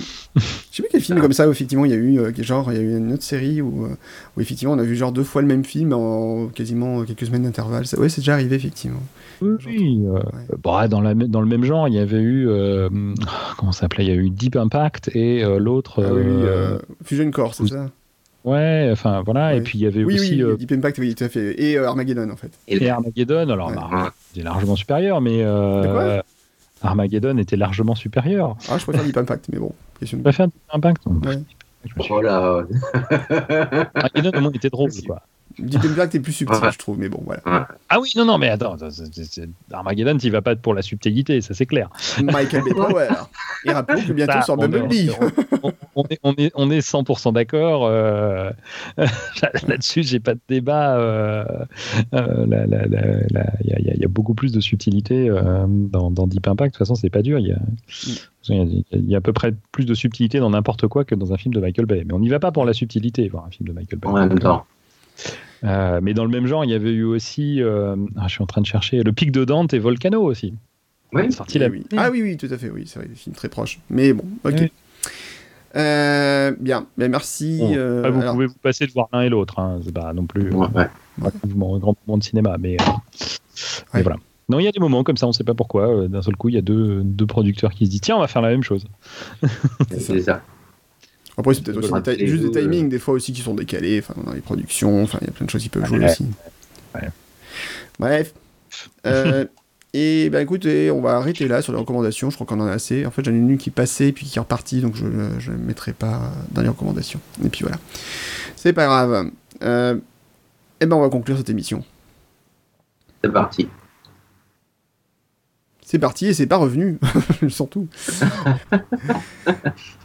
sais 0.71 0.81
plus 0.83 0.87
quel 0.91 1.01
film 1.01 1.19
comme 1.21 1.33
ça, 1.33 1.47
où, 1.47 1.51
effectivement, 1.51 1.85
il 1.85 1.91
y 1.91 1.93
a 1.93 1.97
eu, 1.97 2.19
euh, 2.19 2.31
genre, 2.39 2.71
il 2.71 2.77
y 2.77 2.79
a 2.79 2.83
eu 2.83 2.97
une 2.97 3.13
autre 3.13 3.23
série 3.23 3.61
où, 3.61 3.85
euh, 3.85 3.89
où, 4.35 4.41
effectivement, 4.41 4.73
on 4.73 4.79
a 4.79 4.83
vu 4.83 4.95
genre 4.95 5.11
deux 5.11 5.23
fois 5.23 5.41
le 5.41 5.47
même 5.47 5.63
film 5.63 5.93
en 5.93 6.47
quasiment 6.47 7.03
quelques 7.03 7.25
semaines 7.27 7.43
d'intervalle. 7.43 7.85
Ça- 7.85 7.99
Ouais, 7.99 8.09
c'est 8.09 8.21
déjà 8.21 8.33
arrivé, 8.33 8.55
effectivement. 8.55 9.01
Oui, 9.41 9.49
oui, 9.67 10.03
euh, 10.07 10.19
bah, 10.63 10.87
dans, 10.87 11.01
la, 11.01 11.13
dans 11.13 11.41
le 11.41 11.47
même 11.47 11.63
genre, 11.63 11.87
il 11.87 11.93
y 11.93 11.99
avait 11.99 12.19
eu, 12.21 12.47
euh, 12.47 12.89
comment 13.57 13.71
ça 13.71 13.81
s'appelait 13.81 14.05
Il 14.05 14.09
y 14.09 14.11
a 14.11 14.15
eu 14.15 14.29
Deep 14.29 14.55
Impact 14.55 15.11
et 15.15 15.43
euh, 15.43 15.59
l'autre. 15.59 16.03
Ah 16.03 16.13
oui, 16.13 16.77
Fusion 17.03 17.29
Core, 17.31 17.53
c'est 17.55 17.67
ça 17.67 17.89
Ouais, 18.43 18.89
enfin 18.91 19.23
voilà, 19.25 19.47
Ouais. 19.53 19.57
et 19.57 19.61
puis 19.61 19.79
il 19.79 19.81
y 19.81 19.87
avait 19.87 20.03
Oui, 20.03 20.15
aussi 20.15 20.35
oui, 20.35 20.43
euh, 20.43 20.55
Deep 20.55 20.71
Impact, 20.71 20.99
oui, 20.99 21.15
tout 21.15 21.23
à 21.23 21.29
fait. 21.29 21.59
Et 21.59 21.77
euh, 21.79 21.87
Armageddon, 21.87 22.29
en 22.29 22.35
fait. 22.35 22.51
et 22.67 22.87
Armageddon, 22.89 23.49
alors 23.49 23.69
Ouais. 23.69 23.75
bah, 23.75 24.13
c'est 24.35 24.43
largement 24.43 24.75
supérieur, 24.75 25.19
mais 25.19 25.39
euh, 25.41 26.21
Armageddon 26.85 27.37
était 27.37 27.57
largement 27.57 27.95
supérieur. 27.95 28.55
Ah, 28.69 28.77
je 28.77 28.83
préfère 28.83 29.03
Deep 29.03 29.17
Impact, 29.17 29.47
mais 29.51 29.59
bon, 29.59 29.71
question 29.99 30.17
de... 30.17 30.23
préfères 30.23 30.47
Deep 30.47 30.55
Impact 30.71 31.05
Ouais. 31.05 31.39
Armageddon 33.95 34.37
au 34.37 34.41
moins 34.41 34.51
était 34.51 34.69
drôle, 34.69 34.91
quoi. 35.05 35.21
Deep 35.57 35.85
Impact 35.85 36.15
est 36.15 36.19
plus 36.19 36.33
subtil, 36.33 36.57
Ouais. 36.61 36.71
je 36.71 36.77
trouve, 36.77 36.99
mais 36.99 37.07
bon, 37.07 37.21
voilà. 37.23 37.67
Ah 37.87 38.01
oui, 38.01 38.11
non, 38.17 38.25
non, 38.25 38.37
mais 38.37 38.49
attends, 38.49 38.75
Armageddon, 39.71 40.17
tu 40.17 40.29
vas 40.29 40.41
pas 40.41 40.53
pour 40.57 40.73
la 40.73 40.81
subtilité, 40.81 41.39
ça 41.39 41.53
c'est 41.53 41.65
clair. 41.65 41.89
Michael 42.21 42.63
Bay 42.63 42.73
Power. 42.73 43.07
Et 43.63 43.71
rappelons 43.71 44.01
que 44.05 44.11
bientôt 44.11 44.33
Ça, 44.33 44.41
sort 44.41 44.57
Bumblebee. 44.57 45.11
on, 45.63 45.71
on 45.95 46.03
est, 46.09 46.19
on, 46.23 46.33
est, 46.37 46.51
on 46.55 46.69
est 46.71 46.79
100% 46.79 47.31
d'accord. 47.33 47.85
euh, 47.85 48.51
Là-dessus, 49.67 50.03
j'ai 50.03 50.19
pas 50.19 50.33
de 50.33 50.41
débat. 50.49 50.97
euh, 50.97 51.45
euh, 52.13 52.45
Il 52.47 53.69
y, 53.69 53.73
a- 53.73 53.79
il 53.79 53.85
y 53.85 53.89
a- 53.89 53.93
il 53.93 54.01
y 54.01 54.05
a 54.05 54.09
beaucoup 54.09 54.33
plus 54.33 54.51
de 54.51 54.59
subtilité 54.59 55.29
euh, 55.29 55.65
dans, 55.69 56.11
dans 56.11 56.27
Deep 56.27 56.47
Impact. 56.47 56.73
De 56.73 56.77
toute 56.77 56.85
façon, 56.85 56.95
c'est 56.95 57.09
pas 57.09 57.21
dur. 57.21 57.39
Il 57.39 57.47
y, 57.47 57.51
a, 57.53 57.59
il, 58.49 58.55
y 58.57 58.61
a, 58.61 58.97
il 58.97 59.09
y 59.09 59.15
a 59.15 59.17
à 59.17 59.21
peu 59.21 59.33
près 59.33 59.53
plus 59.71 59.85
de 59.85 59.93
subtilité 59.93 60.39
dans 60.39 60.49
n'importe 60.49 60.87
quoi 60.87 61.05
que 61.05 61.15
dans 61.15 61.33
un 61.33 61.37
film 61.37 61.53
de 61.53 61.59
Michael 61.59 61.85
Bay. 61.85 62.03
Mais 62.05 62.13
on 62.13 62.19
n'y 62.19 62.29
va 62.29 62.39
pas 62.39 62.51
pour 62.51 62.65
la 62.65 62.73
subtilité, 62.73 63.27
voir 63.29 63.45
un 63.45 63.49
film 63.49 63.67
de 63.67 63.73
Michael 63.73 63.99
Bay. 63.99 64.07
En 64.07 64.13
même 64.13 64.39
temps. 64.39 64.65
Euh, 65.63 65.99
mais 66.03 66.13
dans 66.13 66.25
le 66.25 66.29
même 66.31 66.45
genre, 66.45 66.63
il 66.65 66.71
y 66.71 66.73
avait 66.75 66.91
eu 66.91 67.03
aussi. 67.03 67.61
euh, 67.61 67.95
ah, 68.17 68.27
je 68.27 68.33
suis 68.33 68.43
en 68.43 68.47
train 68.47 68.61
de 68.61 68.65
chercher. 68.67 69.01
Le 69.03 69.11
Pic 69.13 69.31
de 69.31 69.45
Dante 69.45 69.73
et 69.73 69.79
Volcano 69.79 70.21
aussi. 70.21 70.53
Oui. 71.13 71.31
Sorti 71.31 71.59
la 71.59 71.69
oui. 71.69 71.85
Ah 71.95 72.09
oui, 72.11 72.21
oui, 72.21 72.35
tout 72.37 72.49
à 72.51 72.57
fait, 72.57 72.69
oui, 72.69 72.83
c'est 72.85 72.99
vrai, 72.99 73.07
des 73.07 73.15
films 73.15 73.35
très 73.35 73.47
proches. 73.49 73.79
Mais 73.89 74.11
bon, 74.13 74.25
ok. 74.43 74.53
Oui. 74.59 74.71
Euh, 75.77 76.53
bien, 76.59 76.87
ben 76.97 77.11
merci. 77.11 77.57
Bon, 77.59 77.73
euh, 77.75 78.09
vous 78.09 78.21
alors, 78.21 78.33
pouvez 78.33 78.45
vous 78.47 78.55
passer 78.61 78.85
de 78.87 78.91
voir 78.91 79.09
l'un 79.11 79.21
et 79.21 79.29
l'autre. 79.29 79.59
Hein. 79.59 79.79
C'est 79.83 79.93
pas 79.93 80.13
non 80.13 80.25
plus. 80.25 80.47
euh, 80.47 80.55
Ouais, 80.55 80.67
ouais. 80.73 80.87
un 81.21 81.79
grand 81.79 81.95
moment 82.07 82.17
de 82.17 82.23
cinéma. 82.23 82.55
Mais, 82.59 82.77
euh, 82.79 82.85
mais 83.93 83.99
Ouais. 83.99 84.03
voilà. 84.03 84.17
Non, 84.49 84.59
il 84.59 84.63
y 84.63 84.67
a 84.67 84.71
des 84.71 84.79
moments 84.79 85.03
comme 85.03 85.17
ça, 85.17 85.25
on 85.25 85.29
ne 85.29 85.33
sait 85.33 85.43
pas 85.43 85.53
pourquoi. 85.55 85.87
euh, 85.89 86.07
D'un 86.07 86.21
seul 86.21 86.35
coup, 86.35 86.49
il 86.49 86.55
y 86.55 86.57
a 86.57 86.61
deux, 86.61 87.01
deux 87.03 87.25
producteurs 87.25 87.71
qui 87.73 87.85
se 87.85 87.91
disent 87.91 88.01
tiens, 88.01 88.15
on 88.17 88.19
va 88.19 88.27
faire 88.27 88.41
la 88.43 88.49
même 88.49 88.63
chose. 88.63 88.85
C'est 89.97 90.21
ça. 90.21 90.41
Après, 91.37 91.53
c'est 91.53 91.63
peut-être 91.63 91.77
aussi 91.91 92.17
des 92.17 92.27
juste 92.27 92.43
des 92.43 92.61
timings, 92.61 92.87
des 92.87 92.99
fois 92.99 93.13
aussi, 93.15 93.33
qui 93.33 93.41
sont 93.41 93.55
décalés, 93.55 93.99
enfin, 93.99 94.13
dans 94.23 94.31
les 94.33 94.41
productions, 94.41 95.03
enfin, 95.03 95.17
il 95.21 95.27
y 95.27 95.29
a 95.29 95.33
plein 95.33 95.45
de 95.45 95.49
choses 95.51 95.63
qui 95.63 95.69
peuvent 95.69 95.85
jouer 95.85 95.99
Ouais. 95.99 96.05
aussi. 96.11 96.25
Ouais. 96.95 97.09
Bref. 97.99 98.33
Euh, 99.05 99.45
et 99.93 100.29
ben 100.29 100.41
écoutez, 100.41 100.91
on 100.91 100.99
va 101.01 101.11
arrêter 101.15 101.47
là 101.47 101.61
sur 101.61 101.71
les 101.71 101.79
recommandations. 101.79 102.29
Je 102.29 102.35
crois 102.35 102.45
qu'on 102.45 102.59
en 102.59 102.67
a 102.67 102.71
assez. 102.73 103.05
En 103.05 103.11
fait, 103.11 103.23
j'en 103.23 103.31
ai 103.31 103.35
une 103.37 103.57
qui 103.57 103.69
passait 103.69 104.11
puis 104.11 104.25
qui 104.25 104.37
est 104.37 104.41
repartie, 104.41 104.81
donc 104.81 104.95
je 104.97 105.05
ne 105.51 105.55
mettrai 105.55 105.93
pas 105.93 106.33
dans 106.51 106.61
les 106.61 106.67
recommandations. 106.67 107.21
Et 107.45 107.47
puis 107.47 107.61
voilà. 107.61 107.77
C'est 108.57 108.73
pas 108.73 108.85
grave. 108.87 109.31
Euh, 109.63 109.95
et 110.81 110.85
ben 110.85 110.97
on 110.97 111.01
va 111.01 111.07
conclure 111.09 111.37
cette 111.37 111.49
émission. 111.49 111.85
C'est 113.23 113.31
parti. 113.31 113.69
C'est 115.87 115.99
parti 115.99 116.25
et 116.27 116.33
c'est 116.33 116.47
pas 116.47 116.57
revenu, 116.57 116.97
surtout. 117.47 117.87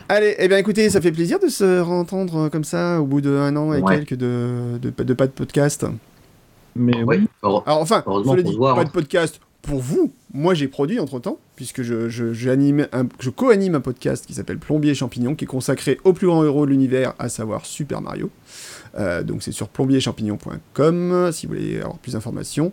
Allez, 0.08 0.34
eh 0.38 0.48
bien 0.48 0.58
écoutez, 0.58 0.90
ça 0.90 1.00
fait 1.00 1.12
plaisir 1.12 1.38
de 1.38 1.48
se 1.48 1.82
entendre 1.82 2.48
comme 2.48 2.64
ça 2.64 3.00
au 3.00 3.06
bout 3.06 3.20
d'un 3.20 3.54
an 3.56 3.72
et 3.72 3.80
Ouais. 3.80 3.96
quelques 3.96 4.16
de, 4.18 4.78
de, 4.80 4.90
de 4.90 5.14
pas 5.14 5.26
de 5.26 5.32
podcast. 5.32 5.86
Mais 6.76 7.02
Oui. 7.04 7.26
Alors 7.42 7.64
enfin, 7.66 8.02
Heureusement 8.06 8.34
dit, 8.34 8.52
se 8.52 8.56
voit, 8.56 8.74
pas 8.74 8.82
hein. 8.82 8.84
de 8.84 8.90
podcast 8.90 9.40
pour 9.62 9.80
vous. 9.80 10.12
Moi 10.34 10.54
j'ai 10.54 10.68
produit 10.68 10.98
entre 11.00 11.18
temps, 11.20 11.38
puisque 11.56 11.82
je, 11.82 12.08
je, 12.08 12.32
j'anime 12.32 12.86
un- 12.92 13.06
je 13.18 13.30
co-anime 13.30 13.76
un 13.76 13.80
podcast 13.80 14.26
qui 14.26 14.34
s'appelle 14.34 14.58
Plombier 14.58 14.92
et 14.92 14.94
Champignon, 14.94 15.34
qui 15.34 15.44
est 15.44 15.48
consacré 15.48 15.98
au 16.04 16.12
plus 16.12 16.26
grand 16.26 16.44
héros 16.44 16.66
de 16.66 16.70
l'univers, 16.72 17.14
à 17.18 17.28
savoir 17.28 17.64
Super 17.66 18.00
Mario. 18.00 18.30
Euh, 18.98 19.22
donc 19.22 19.42
c'est 19.42 19.52
sur 19.52 19.68
plombierchampignon.com 19.68 21.30
si 21.32 21.46
vous 21.46 21.54
voulez 21.54 21.78
avoir 21.78 21.98
plus 21.98 22.12
d'informations. 22.14 22.72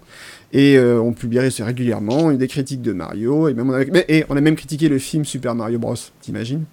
Et 0.53 0.77
euh, 0.77 0.99
on 1.01 1.13
publierait 1.13 1.49
régulièrement, 1.59 2.31
des 2.31 2.47
critiques 2.47 2.81
de 2.81 2.93
Mario, 2.93 3.47
et, 3.47 3.53
même 3.53 3.69
on 3.69 3.73
a, 3.73 3.85
mais- 3.85 4.05
et 4.07 4.23
on 4.29 4.37
a 4.37 4.41
même 4.41 4.55
critiqué 4.55 4.89
le 4.89 4.97
film 4.99 5.25
Super 5.25 5.55
Mario 5.55 5.77
Bros. 5.79 5.95
T'imagines? 6.21 6.63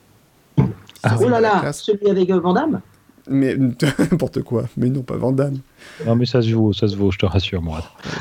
Ah 1.03 1.17
Oh 1.21 1.29
là 1.29 1.41
là, 1.41 1.61
classe. 1.61 1.83
celui 1.83 2.09
avec 2.09 2.31
euh, 2.31 2.41
Van 2.41 2.55
Damme? 2.55 2.81
Mais 3.29 3.57
n'importe 3.99 4.43
quoi. 4.43 4.65
Mais 4.77 4.89
non, 4.91 5.03
pas 5.03 5.17
Vandame. 5.17 5.59
non, 6.07 6.15
mais 6.17 6.27
ça 6.27 6.43
se 6.43 6.51
vaut, 6.53 6.73
ça 6.73 6.89
se 6.89 6.97
vaut, 6.97 7.11
je 7.11 7.19
te 7.19 7.27
rassure, 7.27 7.63
moi. 7.63 7.83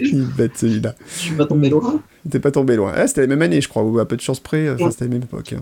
Il 0.00 0.20
est 0.22 0.36
bête 0.36 0.56
celui-là. 0.58 0.94
Je 1.08 1.18
suis 1.18 1.34
pas 1.34 1.46
tombé 1.46 1.70
loin. 1.70 2.00
T'es 2.28 2.40
pas 2.40 2.50
tombé 2.50 2.76
loin. 2.76 2.92
Ah, 2.94 3.06
c'était 3.06 3.22
la 3.22 3.26
même 3.28 3.40
année, 3.42 3.60
je 3.60 3.68
crois, 3.68 3.82
ou 3.82 3.98
à 4.00 4.06
peu 4.06 4.16
de 4.16 4.20
chance 4.20 4.38
près. 4.38 4.68
Enfin, 4.70 4.90
c'était 4.90 5.06
la 5.06 5.10
même 5.12 5.22
époque. 5.22 5.54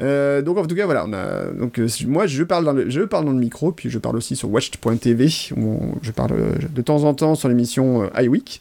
Euh, 0.00 0.42
donc 0.42 0.58
en 0.58 0.66
tout 0.66 0.74
cas 0.74 0.86
voilà, 0.86 1.04
on 1.06 1.12
a 1.12 1.52
donc 1.52 1.78
euh, 1.78 1.86
moi 2.08 2.26
je 2.26 2.42
parle 2.42 2.64
dans 2.64 2.72
le 2.72 2.90
je 2.90 3.02
parle 3.02 3.26
dans 3.26 3.30
le 3.32 3.38
micro 3.38 3.70
puis 3.70 3.90
je 3.90 3.98
parle 4.00 4.16
aussi 4.16 4.34
sur 4.34 4.50
watched.tv 4.50 5.28
où 5.56 5.60
on- 5.70 5.94
je 6.02 6.10
parle 6.10 6.32
euh, 6.32 6.52
de 6.68 6.82
temps 6.82 7.04
en 7.04 7.14
temps 7.14 7.36
sur 7.36 7.48
l'émission 7.48 8.02
euh, 8.02 8.22
iWeek. 8.22 8.60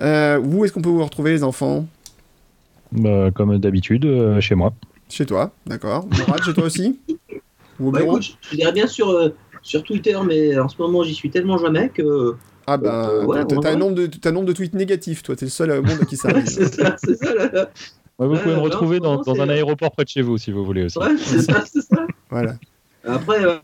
Euh, 0.00 0.38
où 0.38 0.64
est-ce 0.64 0.72
qu'on 0.72 0.80
peut 0.80 0.88
vous 0.88 1.04
retrouver 1.04 1.32
les 1.32 1.44
enfants? 1.44 1.86
Bah, 2.92 3.30
comme 3.34 3.58
d'habitude, 3.58 4.04
euh, 4.06 4.40
chez 4.40 4.54
moi. 4.54 4.72
Chez 5.08 5.26
toi, 5.26 5.52
d'accord. 5.66 6.06
Chez 6.44 6.54
toi 6.54 6.64
aussi? 6.64 6.98
Ou 7.78 7.88
au 7.88 7.90
Bah, 7.90 8.02
écoute, 8.02 8.36
je, 8.50 8.56
dirais 8.56 8.72
bien 8.72 8.86
sur, 8.86 9.10
euh, 9.10 9.28
sur 9.62 9.82
Twitter, 9.82 10.16
mais 10.26 10.58
en 10.58 10.68
ce 10.68 10.76
moment, 10.80 11.02
j'y 11.02 11.14
suis 11.14 11.30
tellement 11.30 11.58
jamais 11.58 11.88
que. 11.90 12.34
Ah 12.66 12.76
ben 12.76 12.90
euh, 12.90 13.24
ouais, 13.26 13.44
t'as- 13.46 13.70
un 13.72 13.76
nombre 13.76 13.94
de 13.96 14.06
t'as 14.06 14.30
un 14.30 14.32
nombre 14.32 14.46
de 14.46 14.52
tweets 14.52 14.74
négatifs, 14.74 15.22
toi 15.24 15.34
t'es 15.34 15.44
le 15.46 15.50
seul 15.50 15.70
au 15.72 15.82
monde 15.82 15.98
à 16.00 16.04
qui 16.04 16.16
ça 16.16 16.28
arrive. 16.28 16.46
c'est 16.46 16.72
ça, 16.72 16.94
c'est 17.02 17.16
ça. 17.16 17.34
Là. 17.34 17.70
Ouais, 18.20 18.26
vous 18.26 18.34
Ouais, 18.34 18.42
pouvez 18.42 18.54
me 18.54 18.60
retrouver 18.60 19.00
dans, 19.00 19.22
un 19.40 19.48
aéroport 19.48 19.92
près 19.92 20.04
de 20.04 20.10
chez 20.10 20.20
vous, 20.20 20.36
si 20.36 20.52
vous 20.52 20.62
voulez 20.62 20.84
aussi. 20.84 20.98
Ouais, 20.98 21.16
c'est 21.16 21.40
ça, 21.40 21.64
c'est 21.64 21.80
ça. 21.80 22.06
voilà. 22.30 22.54
Après, 23.02 23.42
euh, 23.42 23.56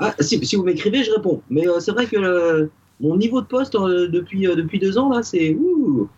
ah, 0.00 0.14
si, 0.18 0.44
si 0.44 0.56
vous 0.56 0.64
m'écrivez, 0.64 1.04
je 1.04 1.12
réponds. 1.12 1.42
Mais 1.48 1.68
euh, 1.68 1.78
c'est 1.78 1.92
vrai 1.92 2.06
que 2.06 2.16
euh, 2.16 2.66
mon 2.98 3.16
niveau 3.16 3.40
de 3.40 3.46
poste 3.46 3.76
euh, 3.76 4.08
depuis, 4.08 4.48
euh, 4.48 4.56
depuis 4.56 4.80
deux 4.80 4.98
ans, 4.98 5.10
là, 5.10 5.22
c'est. 5.22 5.54
ouh. 5.54 6.08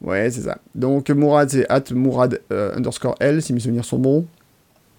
Ouais, 0.00 0.30
c'est 0.30 0.42
ça. 0.42 0.58
Donc 0.74 1.10
Mourad 1.10 1.48
c'est 1.50 1.68
at 1.68 1.82
Mourad 1.92 2.40
euh, 2.52 2.74
underscore 2.76 3.16
L 3.18 3.42
si 3.42 3.52
mes 3.52 3.60
souvenirs 3.60 3.84
sont 3.84 3.98
bons. 3.98 4.26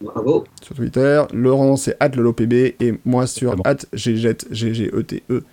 Bravo. 0.01 0.45
sur 0.61 0.75
Twitter. 0.75 1.21
Laurent, 1.33 1.75
c'est 1.75 1.97
at 1.99 2.07
lolopb 2.09 2.53
et 2.53 2.75
moi 3.05 3.27
sur 3.27 3.55
bon. 3.55 3.63
at 3.65 3.77
ggjet, 3.93 4.37
G-G-E-T-E. 4.49 5.43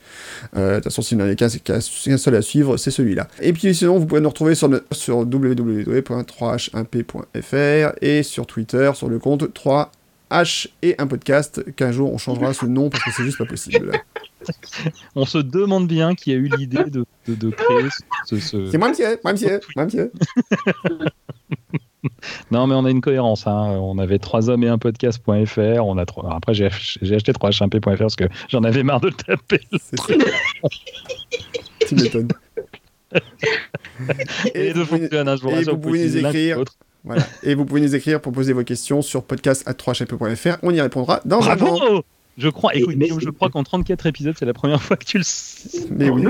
Euh, 0.57 0.70
De 0.70 0.75
toute 0.76 0.84
façon, 0.84 1.02
s'il 1.02 1.18
n'y 1.18 1.25
en 1.25 1.28
a 1.28 1.34
qu'un 1.34 1.49
c'est 1.49 1.58
qu'un 1.60 1.78
qu'un 1.81 2.16
seul 2.16 2.34
à 2.36 2.42
suivre, 2.42 2.76
c'est 2.76 2.91
celui-là. 2.92 3.26
Et 3.41 3.52
puis 3.52 3.75
sinon, 3.75 3.99
vous 3.99 4.07
pouvez 4.07 4.20
nous 4.20 4.28
retrouver 4.28 4.55
sur, 4.55 4.68
le- 4.68 4.84
sur 4.92 5.18
www.3h1p.fr 5.18 7.97
et 8.02 8.23
sur 8.23 8.47
Twitter, 8.47 8.91
sur 8.94 9.08
le 9.08 9.18
compte 9.18 9.44
3H 9.52 10.68
et 10.83 10.94
un 10.99 11.07
podcast, 11.07 11.65
qu'un 11.75 11.91
jour 11.92 12.12
on 12.12 12.18
changera 12.18 12.52
ce 12.55 12.66
nom 12.66 12.89
parce 12.91 13.02
que 13.05 13.10
c'est 13.12 13.25
juste 13.25 13.39
pas 13.39 13.47
possible. 13.47 13.92
On 15.16 15.25
se 15.25 15.39
demande 15.39 15.89
bien 15.89 16.15
qui 16.15 16.31
a 16.31 16.36
eu 16.36 16.49
l'idée 16.57 16.84
de, 16.84 17.05
de, 17.26 17.34
de 17.34 17.50
créer 17.50 17.89
ce. 18.26 18.39
ce- 18.39 18.70
C'est 18.70 18.78
moi, 18.78 18.91
monsieur, 18.91 19.18
moi, 19.25 19.33
monsieur, 19.33 19.58
moi, 19.75 19.86
monsieur. 19.86 20.12
Non, 22.51 22.67
mais 22.67 22.75
on 22.75 22.85
a 22.85 22.91
une 22.91 23.01
cohérence. 23.01 23.47
hein. 23.47 23.78
On 23.81 23.99
avait 23.99 24.18
trois 24.18 24.49
hommes 24.51 24.62
et 24.65 24.68
un 24.68 24.78
podcast.fr. 24.78 25.59
On 25.85 25.99
a 25.99 26.07
trois... 26.07 26.35
Après, 26.35 26.55
j'ai 26.55 26.67
acheté 26.67 27.33
3hmp.fr 27.33 27.97
parce 27.99 28.17
que 28.17 28.25
j'en 28.49 28.62
avais 28.65 28.83
marre 28.83 29.01
de 29.01 29.09
le 29.09 29.15
taper. 29.15 29.60
Tu 31.89 31.94
m'étonnes. 31.94 32.28
Et 34.55 34.62
les 34.62 34.73
deux 34.75 34.81
vous 34.83 34.99
pouvez- 34.99 35.18
hein, 35.18 35.36
et 35.60 35.65
vous 35.65 35.78
pouvez 35.78 35.99
utiliser 36.01 36.23
nous 36.23 36.28
écrire. 36.28 36.62
Voilà. 37.05 37.23
Et 37.44 37.55
vous 37.55 37.65
pouvez 37.65 37.81
nous 37.81 37.94
écrire 37.94 38.20
pour 38.20 38.33
poser 38.33 38.52
vos 38.52 38.65
questions 38.65 39.01
sur 39.02 39.23
podcast 39.23 39.62
à 39.67 39.73
3hp.fr. 39.73 40.57
On 40.62 40.75
y 40.75 40.81
répondra 40.81 41.20
dans 41.25 41.41
un 41.49 41.55
moment. 41.57 41.76
Bravo 41.78 42.02
Je 42.36 42.49
crois, 42.49 42.75
Et- 42.75 42.81
écoute, 42.81 42.94
mais- 42.97 43.05
Guillaume, 43.07 43.20
je 43.20 43.31
crois 43.31 43.49
qu'en 43.51 43.62
34 43.62 44.07
épisodes, 44.07 44.35
c'est 44.39 44.44
la 44.44 44.55
première 44.55 44.83
fois 44.83 44.97
que 44.97 45.05
tu 45.05 45.18
le 45.18 45.25
sais. 45.25 45.86
Mais 45.91 46.10
oui. 46.10 46.25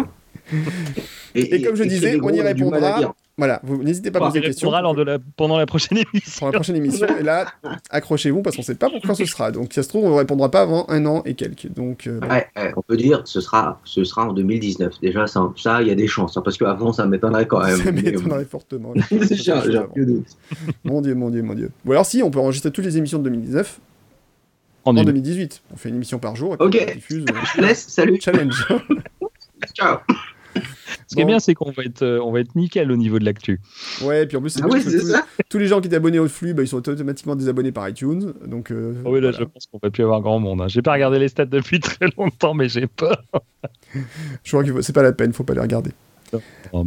Et, 1.34 1.54
Et 1.56 1.62
comme 1.62 1.76
je 1.76 1.84
disais, 1.84 2.18
on 2.22 2.28
y 2.30 2.40
répondra. 2.42 3.14
Voilà, 3.38 3.60
vous 3.64 3.82
n'hésitez 3.82 4.10
pas 4.10 4.18
à 4.18 4.22
poser 4.28 4.40
des 4.40 4.46
questions 4.46 4.68
répondra 4.70 4.80
lors 4.80 4.94
de 4.94 5.02
la, 5.02 5.18
pendant 5.36 5.58
la 5.58 5.66
prochaine 5.66 5.98
émission. 5.98 6.38
pour 6.38 6.46
la 6.48 6.52
prochaine 6.54 6.76
émission. 6.76 7.06
Et 7.20 7.22
là, 7.22 7.46
accrochez-vous 7.90 8.40
parce 8.40 8.56
qu'on 8.56 8.62
ne 8.62 8.66
sait 8.66 8.74
pas 8.76 8.88
pour 8.88 9.00
quand 9.02 9.14
ce 9.14 9.26
sera. 9.26 9.50
Donc, 9.52 9.72
si 9.72 9.74
ça 9.74 9.82
se 9.82 9.88
trouve, 9.90 10.06
on 10.06 10.10
ne 10.12 10.14
répondra 10.16 10.50
pas 10.50 10.62
avant 10.62 10.86
un 10.88 11.04
an 11.04 11.22
et 11.26 11.34
quelques. 11.34 11.68
Donc, 11.70 12.06
euh, 12.06 12.18
bon. 12.18 12.28
Ouais, 12.28 12.46
ouais, 12.56 12.72
on 12.76 12.80
peut 12.80 12.96
dire 12.96 13.20
ce 13.26 13.42
sera, 13.42 13.78
ce 13.84 14.04
sera 14.04 14.26
en 14.28 14.32
2019. 14.32 15.00
Déjà, 15.02 15.26
ça, 15.26 15.52
ça, 15.58 15.82
il 15.82 15.88
y 15.88 15.90
a 15.90 15.94
des 15.94 16.06
chances, 16.06 16.34
hein, 16.38 16.42
parce 16.42 16.56
qu'avant, 16.56 16.94
ça 16.94 17.04
m'étonnerait 17.04 17.46
quand 17.46 17.62
même. 17.62 17.76
ça 17.76 17.92
m'étonnerait 17.92 18.46
fortement. 18.46 18.94
Mon 20.84 21.02
dieu, 21.02 21.14
mon 21.14 21.28
dieu, 21.30 21.42
mon 21.42 21.54
dieu. 21.54 21.70
Ou 21.84 21.92
alors 21.92 22.06
si, 22.06 22.22
on 22.22 22.30
peut 22.30 22.38
enregistrer 22.38 22.70
toutes 22.70 22.84
les 22.86 22.96
émissions 22.96 23.18
de 23.18 23.24
2019 23.24 23.80
En 24.84 24.92
en 24.92 24.96
une. 24.96 25.04
2018. 25.04 25.62
On 25.72 25.76
fait 25.76 25.90
une 25.90 25.96
émission 25.96 26.18
par 26.18 26.36
jour 26.36 26.54
et 26.54 26.56
puis 26.56 26.66
Ok. 26.66 26.86
on 26.88 26.94
diffuse. 26.94 27.24
euh, 27.30 27.34
Je 27.44 27.52
te 27.58 27.60
laisse, 27.60 27.86
salut, 27.88 28.18
challenge. 28.20 28.66
ciao. 29.74 29.98
Ce 31.08 31.14
qui 31.14 31.20
est 31.22 31.24
bien, 31.24 31.38
c'est 31.38 31.54
qu'on 31.54 31.70
va 31.70 31.84
être, 31.84 32.02
euh, 32.02 32.18
on 32.20 32.32
va 32.32 32.40
être 32.40 32.54
nickel 32.56 32.90
au 32.90 32.96
niveau 32.96 33.18
de 33.20 33.24
l'actu. 33.24 33.60
Ouais, 34.02 34.24
et 34.24 34.26
puis 34.26 34.36
en 34.36 34.40
plus, 34.40 34.50
c'est 34.50 34.62
Ah 34.62 34.66
oui, 34.68 34.82
tous, 34.82 35.12
ça. 35.12 35.24
tous 35.48 35.58
les 35.58 35.66
gens 35.68 35.80
qui 35.80 35.86
étaient 35.86 35.96
abonnés 35.96 36.18
au 36.18 36.26
flux, 36.28 36.52
bah, 36.52 36.62
ils 36.62 36.68
sont 36.68 36.76
automatiquement 36.88 37.36
désabonnés 37.36 37.70
par 37.70 37.88
iTunes. 37.88 38.32
Donc, 38.44 38.72
euh, 38.72 38.94
Oh 39.04 39.10
oui, 39.10 39.20
là, 39.20 39.30
voilà. 39.30 39.38
je 39.38 39.44
pense 39.44 39.66
qu'on 39.66 39.78
va 39.82 39.90
plus 39.90 40.02
avoir 40.02 40.20
grand 40.20 40.40
monde. 40.40 40.62
hein. 40.62 40.68
J'ai 40.68 40.82
pas 40.82 40.92
regardé 40.94 41.18
les 41.20 41.28
stats 41.28 41.44
depuis 41.46 41.78
très 41.80 42.06
longtemps, 42.18 42.54
mais 42.54 42.68
j'ai 42.68 42.86
peur. 42.88 43.22
je 44.42 44.50
crois 44.50 44.64
que 44.64 44.82
c'est 44.82 44.92
pas 44.92 45.02
la 45.02 45.12
peine, 45.12 45.32
faut 45.32 45.44
pas 45.44 45.54
les 45.54 45.60
regarder. 45.60 45.92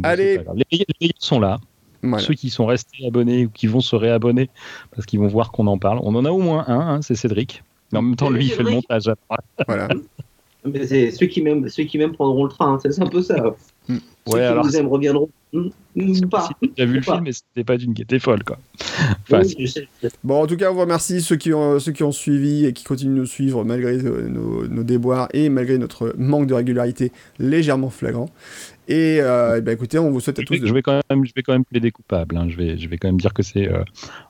Allez. 0.02 0.40
Les, 0.70 0.86
les 1.00 1.10
sont 1.18 1.40
là. 1.40 1.58
Voilà. 2.02 2.24
Ceux 2.24 2.34
qui 2.34 2.48
sont 2.50 2.66
restés 2.66 3.06
abonnés 3.06 3.46
ou 3.46 3.50
qui 3.50 3.66
vont 3.66 3.80
se 3.80 3.94
réabonner 3.96 4.48
parce 4.94 5.06
qu'ils 5.06 5.20
vont 5.20 5.26
voir 5.28 5.50
qu'on 5.52 5.66
en 5.66 5.78
parle. 5.78 6.00
On 6.02 6.14
en 6.14 6.24
a 6.24 6.30
au 6.30 6.38
moins 6.38 6.64
un, 6.68 6.80
hein, 6.96 7.02
c'est 7.02 7.14
Cédric. 7.14 7.62
Mais 7.92 7.98
en 7.98 8.02
même 8.02 8.16
temps, 8.16 8.30
lui, 8.30 8.46
il 8.46 8.50
fait 8.52 8.62
le 8.62 8.70
montage. 8.70 9.08
après. 9.08 9.38
voilà. 9.66 9.88
Mais 10.64 10.86
c'est 10.86 11.10
ceux 11.10 11.24
qui 11.26 11.40
m'aiment, 11.42 11.68
ceux 11.70 11.84
qui 11.84 11.96
m'aiment 11.96 12.12
prendront 12.12 12.44
le 12.44 12.50
train. 12.50 12.74
hein, 12.74 12.78
C'est 12.82 13.00
un 13.00 13.06
peu 13.06 13.22
ça. 13.22 13.54
Ceux 14.26 14.34
Ouais, 14.34 14.40
qui 14.40 14.46
alors, 14.46 14.64
vous 14.64 14.76
aiment 14.76 14.88
reviendront. 14.88 15.28
Hmm, 15.52 15.68
pas. 16.30 16.48
Si 16.62 16.70
tu 16.70 16.80
as 16.82 16.86
vu 16.86 16.94
le 16.94 17.00
Pas. 17.00 17.14
film, 17.14 17.24
mais 17.24 17.32
c'était 17.32 17.64
pas 17.64 17.76
d'une 17.76 17.92
qui 17.92 18.02
était 18.02 18.20
folle, 18.20 18.44
quoi. 18.44 18.58
Enfin, 19.22 19.42
Oui. 19.58 19.74
Bon, 20.22 20.42
en 20.42 20.46
tout 20.46 20.56
cas, 20.56 20.70
on 20.70 20.74
vous 20.74 20.80
remercie 20.80 21.20
ceux 21.20 21.34
qui 21.34 21.52
ont, 21.52 21.80
ceux 21.80 21.90
qui 21.90 22.04
ont 22.04 22.12
suivi 22.12 22.66
et 22.66 22.72
qui 22.72 22.84
continuent 22.84 23.14
de 23.16 23.20
nous 23.20 23.26
suivre 23.26 23.64
malgré 23.64 23.94
euh, 23.94 24.28
nos, 24.28 24.68
nos 24.68 24.84
déboires 24.84 25.28
et 25.32 25.48
malgré 25.48 25.76
notre 25.78 26.14
manque 26.16 26.46
de 26.46 26.54
régularité 26.54 27.10
légèrement 27.40 27.90
flagrant. 27.90 28.26
Et, 28.86 29.18
euh, 29.20 29.56
eh 29.58 29.60
ben, 29.60 29.72
écoutez, 29.72 29.98
on 29.98 30.10
vous 30.10 30.20
souhaite 30.20 30.38
à 30.38 30.42
je, 30.42 30.46
tous 30.46 30.54
vais, 30.54 30.60
de... 30.60 30.66
je 30.66 30.74
vais 30.74 30.82
quand 30.82 31.00
même, 31.10 31.24
je 31.24 31.32
vais 31.34 31.42
quand 31.42 31.52
même 31.52 31.64
plaider 31.64 31.90
coupable. 31.90 32.36
hein. 32.36 32.46
Je 32.48 32.56
vais, 32.56 32.78
je 32.78 32.88
vais 32.88 32.98
quand 32.98 33.08
même 33.08 33.20
dire 33.20 33.34
que 33.34 33.42
c'est 33.42 33.68
euh, 33.68 33.82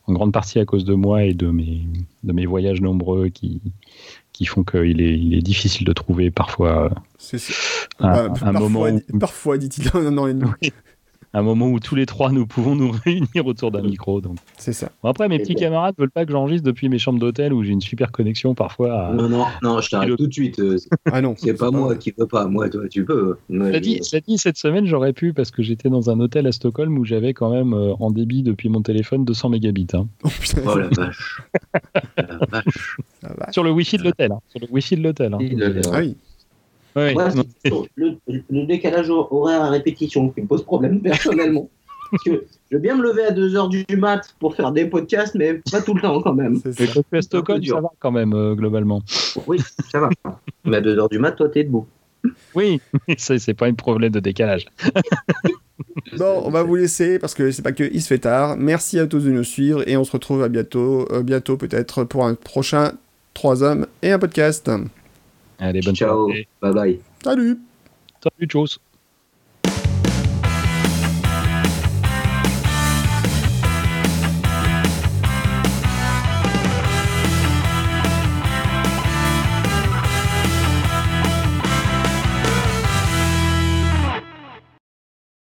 en 0.07 0.15
grande 0.15 0.33
partie 0.33 0.59
à 0.59 0.65
cause 0.65 0.87
de 0.87 0.95
moi 0.95 1.25
et 1.25 1.35
de 1.35 1.49
mes, 1.49 1.83
de 2.25 2.33
mes 2.33 2.47
voyages 2.47 2.81
nombreux 2.81 3.29
qui, 3.29 3.61
qui 4.41 4.47
font 4.47 4.65
qu'il 4.65 5.03
est, 5.03 5.19
il 5.19 5.35
est 5.35 5.43
difficile 5.43 5.87
de 5.87 5.93
trouver 5.93 6.31
parfois 6.31 6.87
euh, 6.87 7.39
un, 7.99 8.11
bah, 8.11 8.25
un 8.25 8.29
parfois, 8.31 8.53
moment 8.53 8.87
où, 8.89 9.19
parfois, 9.19 9.59
dit-il, 9.59 9.95
an 10.17 10.27
et 10.27 10.33
demi. 10.33 10.73
Un 11.33 11.43
moment 11.43 11.69
où 11.69 11.79
tous 11.79 11.95
les 11.95 12.07
trois 12.07 12.33
nous 12.33 12.47
pouvons 12.47 12.75
nous 12.75 12.91
réunir 13.05 13.47
autour 13.47 13.71
d'un 13.71 13.83
micro. 13.83 14.21
Donc. 14.21 14.37
C'est 14.59 14.73
ça. 14.73 14.91
Bon, 15.03 15.09
après, 15.11 15.29
mes 15.29 15.37
Et 15.37 15.39
petits 15.39 15.55
bon. 15.55 15.61
camarades 15.61 15.95
veulent 15.99 16.11
pas 16.11 16.25
que 16.27 16.33
j'enregistre 16.33 16.65
depuis 16.67 16.89
mes 16.89 16.99
chambres 16.99 17.19
d'hôtel 17.21 17.53
où 17.53 17.63
j'ai 17.63 17.71
une 17.71 17.81
super 17.81 18.11
connexion 18.13 18.55
parfois. 18.55 19.07
À... 19.09 19.13
Non, 19.13 19.29
non, 19.29 19.45
non, 19.63 19.81
je 19.81 19.91
t'arrête 19.91 20.17
tout 20.17 20.27
de 20.27 20.33
suite. 20.33 20.59
euh, 20.59 20.77
Ah 21.11 21.21
non. 21.21 21.35
C'est 21.39 21.55
pas 21.55 21.71
moi 21.71 21.95
qui 21.97 22.13
veux 22.17 22.27
pas. 22.27 22.47
Moi, 22.47 22.69
toi, 22.69 22.89
tu 22.89 23.05
peux. 23.05 23.37
Moi, 23.49 23.67
Cela 23.69 23.81
dit, 23.81 23.99
je- 23.99 24.03
cela 24.03 24.21
dit, 24.21 24.39
cette 24.39 24.57
semaine, 24.57 24.87
j'aurais 24.87 25.13
pu 25.13 25.33
parce 25.33 25.51
que 25.51 25.63
j'étais 25.63 25.89
dans 25.89 26.11
un 26.11 26.19
hôtel 26.21 26.47
à 26.47 26.53
Stockholm 26.53 26.99
où 26.99 27.05
j'avais 27.05 27.33
quand 27.35 27.51
même 27.51 27.75
euh, 27.75 27.95
en 28.01 28.11
débit 28.11 28.43
depuis 28.43 28.69
mon 28.69 28.83
téléphone 28.83 29.25
200 29.25 29.51
mégabits. 29.51 29.87
hein. 29.95 30.09
Oh 30.25 30.29
putain, 30.41 30.63
Oh 30.67 30.79
la 30.79 30.89
vache. 30.89 31.41
la 33.23 33.35
vache. 33.35 33.53
Sur 33.53 33.65
le 33.65 33.71
wifi 33.71 33.97
de 33.99 34.05
l'hôtel. 34.05 34.33
hein. 34.33 34.41
Sur 34.49 34.61
le 34.61 34.67
wifi 34.71 34.97
de 34.97 35.03
l'hôtel. 35.03 35.35
hein. 35.35 35.39
Ah 35.93 35.99
oui. 36.01 36.17
Ouais, 36.97 37.15
le, 37.97 38.17
le 38.27 38.67
décalage 38.67 39.11
horaire 39.11 39.63
à 39.63 39.71
répétition 39.71 40.31
qui 40.31 40.43
me 40.43 40.47
pose 40.47 40.63
problème 40.65 41.01
personnellement. 41.03 41.69
Parce 42.11 42.25
que 42.25 42.45
je 42.71 42.77
veux 42.77 42.81
bien 42.81 42.97
me 42.97 43.03
lever 43.03 43.25
à 43.25 43.31
2h 43.31 43.87
du 43.87 43.97
mat 43.97 44.35
pour 44.41 44.57
faire 44.57 44.73
des 44.73 44.87
podcasts, 44.87 45.35
mais 45.37 45.61
pas 45.71 45.81
tout 45.81 45.95
le 45.95 46.01
temps 46.01 46.21
quand 46.21 46.35
même. 46.35 46.61
C'est 46.63 46.73
ça. 46.73 46.87
quand 46.93 47.03
tu 47.03 47.15
es 47.15 47.19
à 47.19 47.23
Stockholm, 47.23 47.65
ça 47.65 47.81
va 47.81 47.91
quand 48.01 48.11
même, 48.11 48.33
euh, 48.33 48.55
globalement. 48.55 49.01
Oui, 49.47 49.59
ça 49.91 50.01
va. 50.01 50.11
Mais 50.65 50.79
à 50.79 50.81
2h 50.81 51.09
du 51.11 51.19
mat, 51.19 51.33
toi, 51.33 51.49
t'es 51.49 51.65
debout. 51.65 51.87
Oui, 52.55 52.81
c'est 53.17 53.39
c'est 53.39 53.55
pas 53.55 53.67
un 53.67 53.75
problème 53.75 54.13
de 54.13 54.21
décalage. 54.21 54.67
Bon, 56.19 56.43
on 56.45 56.51
va 56.51 56.63
vous 56.63 56.75
laisser 56.75 57.19
parce 57.19 57.35
que 57.35 57.51
c'est 57.51 57.63
pas 57.63 57.73
que 57.73 57.85
il 57.85 58.03
se 58.03 58.09
fait 58.09 58.19
tard. 58.19 58.57
Merci 58.59 58.99
à 58.99 59.07
tous 59.07 59.25
de 59.25 59.31
nous 59.31 59.45
suivre 59.45 59.87
et 59.89 59.97
on 59.97 60.05
se 60.05 60.13
retrouve 60.13 60.43
à 60.43 60.49
bientôt, 60.49 61.11
euh, 61.11 61.23
bientôt 61.23 61.57
peut-être 61.57 62.05
pour 62.05 62.27
un 62.27 62.35
prochain 62.35 62.93
3 63.35 63.63
hommes 63.63 63.87
et 64.03 64.11
un 64.11 64.19
podcast. 64.19 64.71
Allez, 65.61 65.81
bonne 65.83 65.95
Ciao. 65.95 66.27
soirée. 66.27 66.49
Bye 66.61 66.73
bye. 66.73 67.01
Salut 67.23 67.59
Salut, 68.23 68.47
tchuss. 68.49 68.79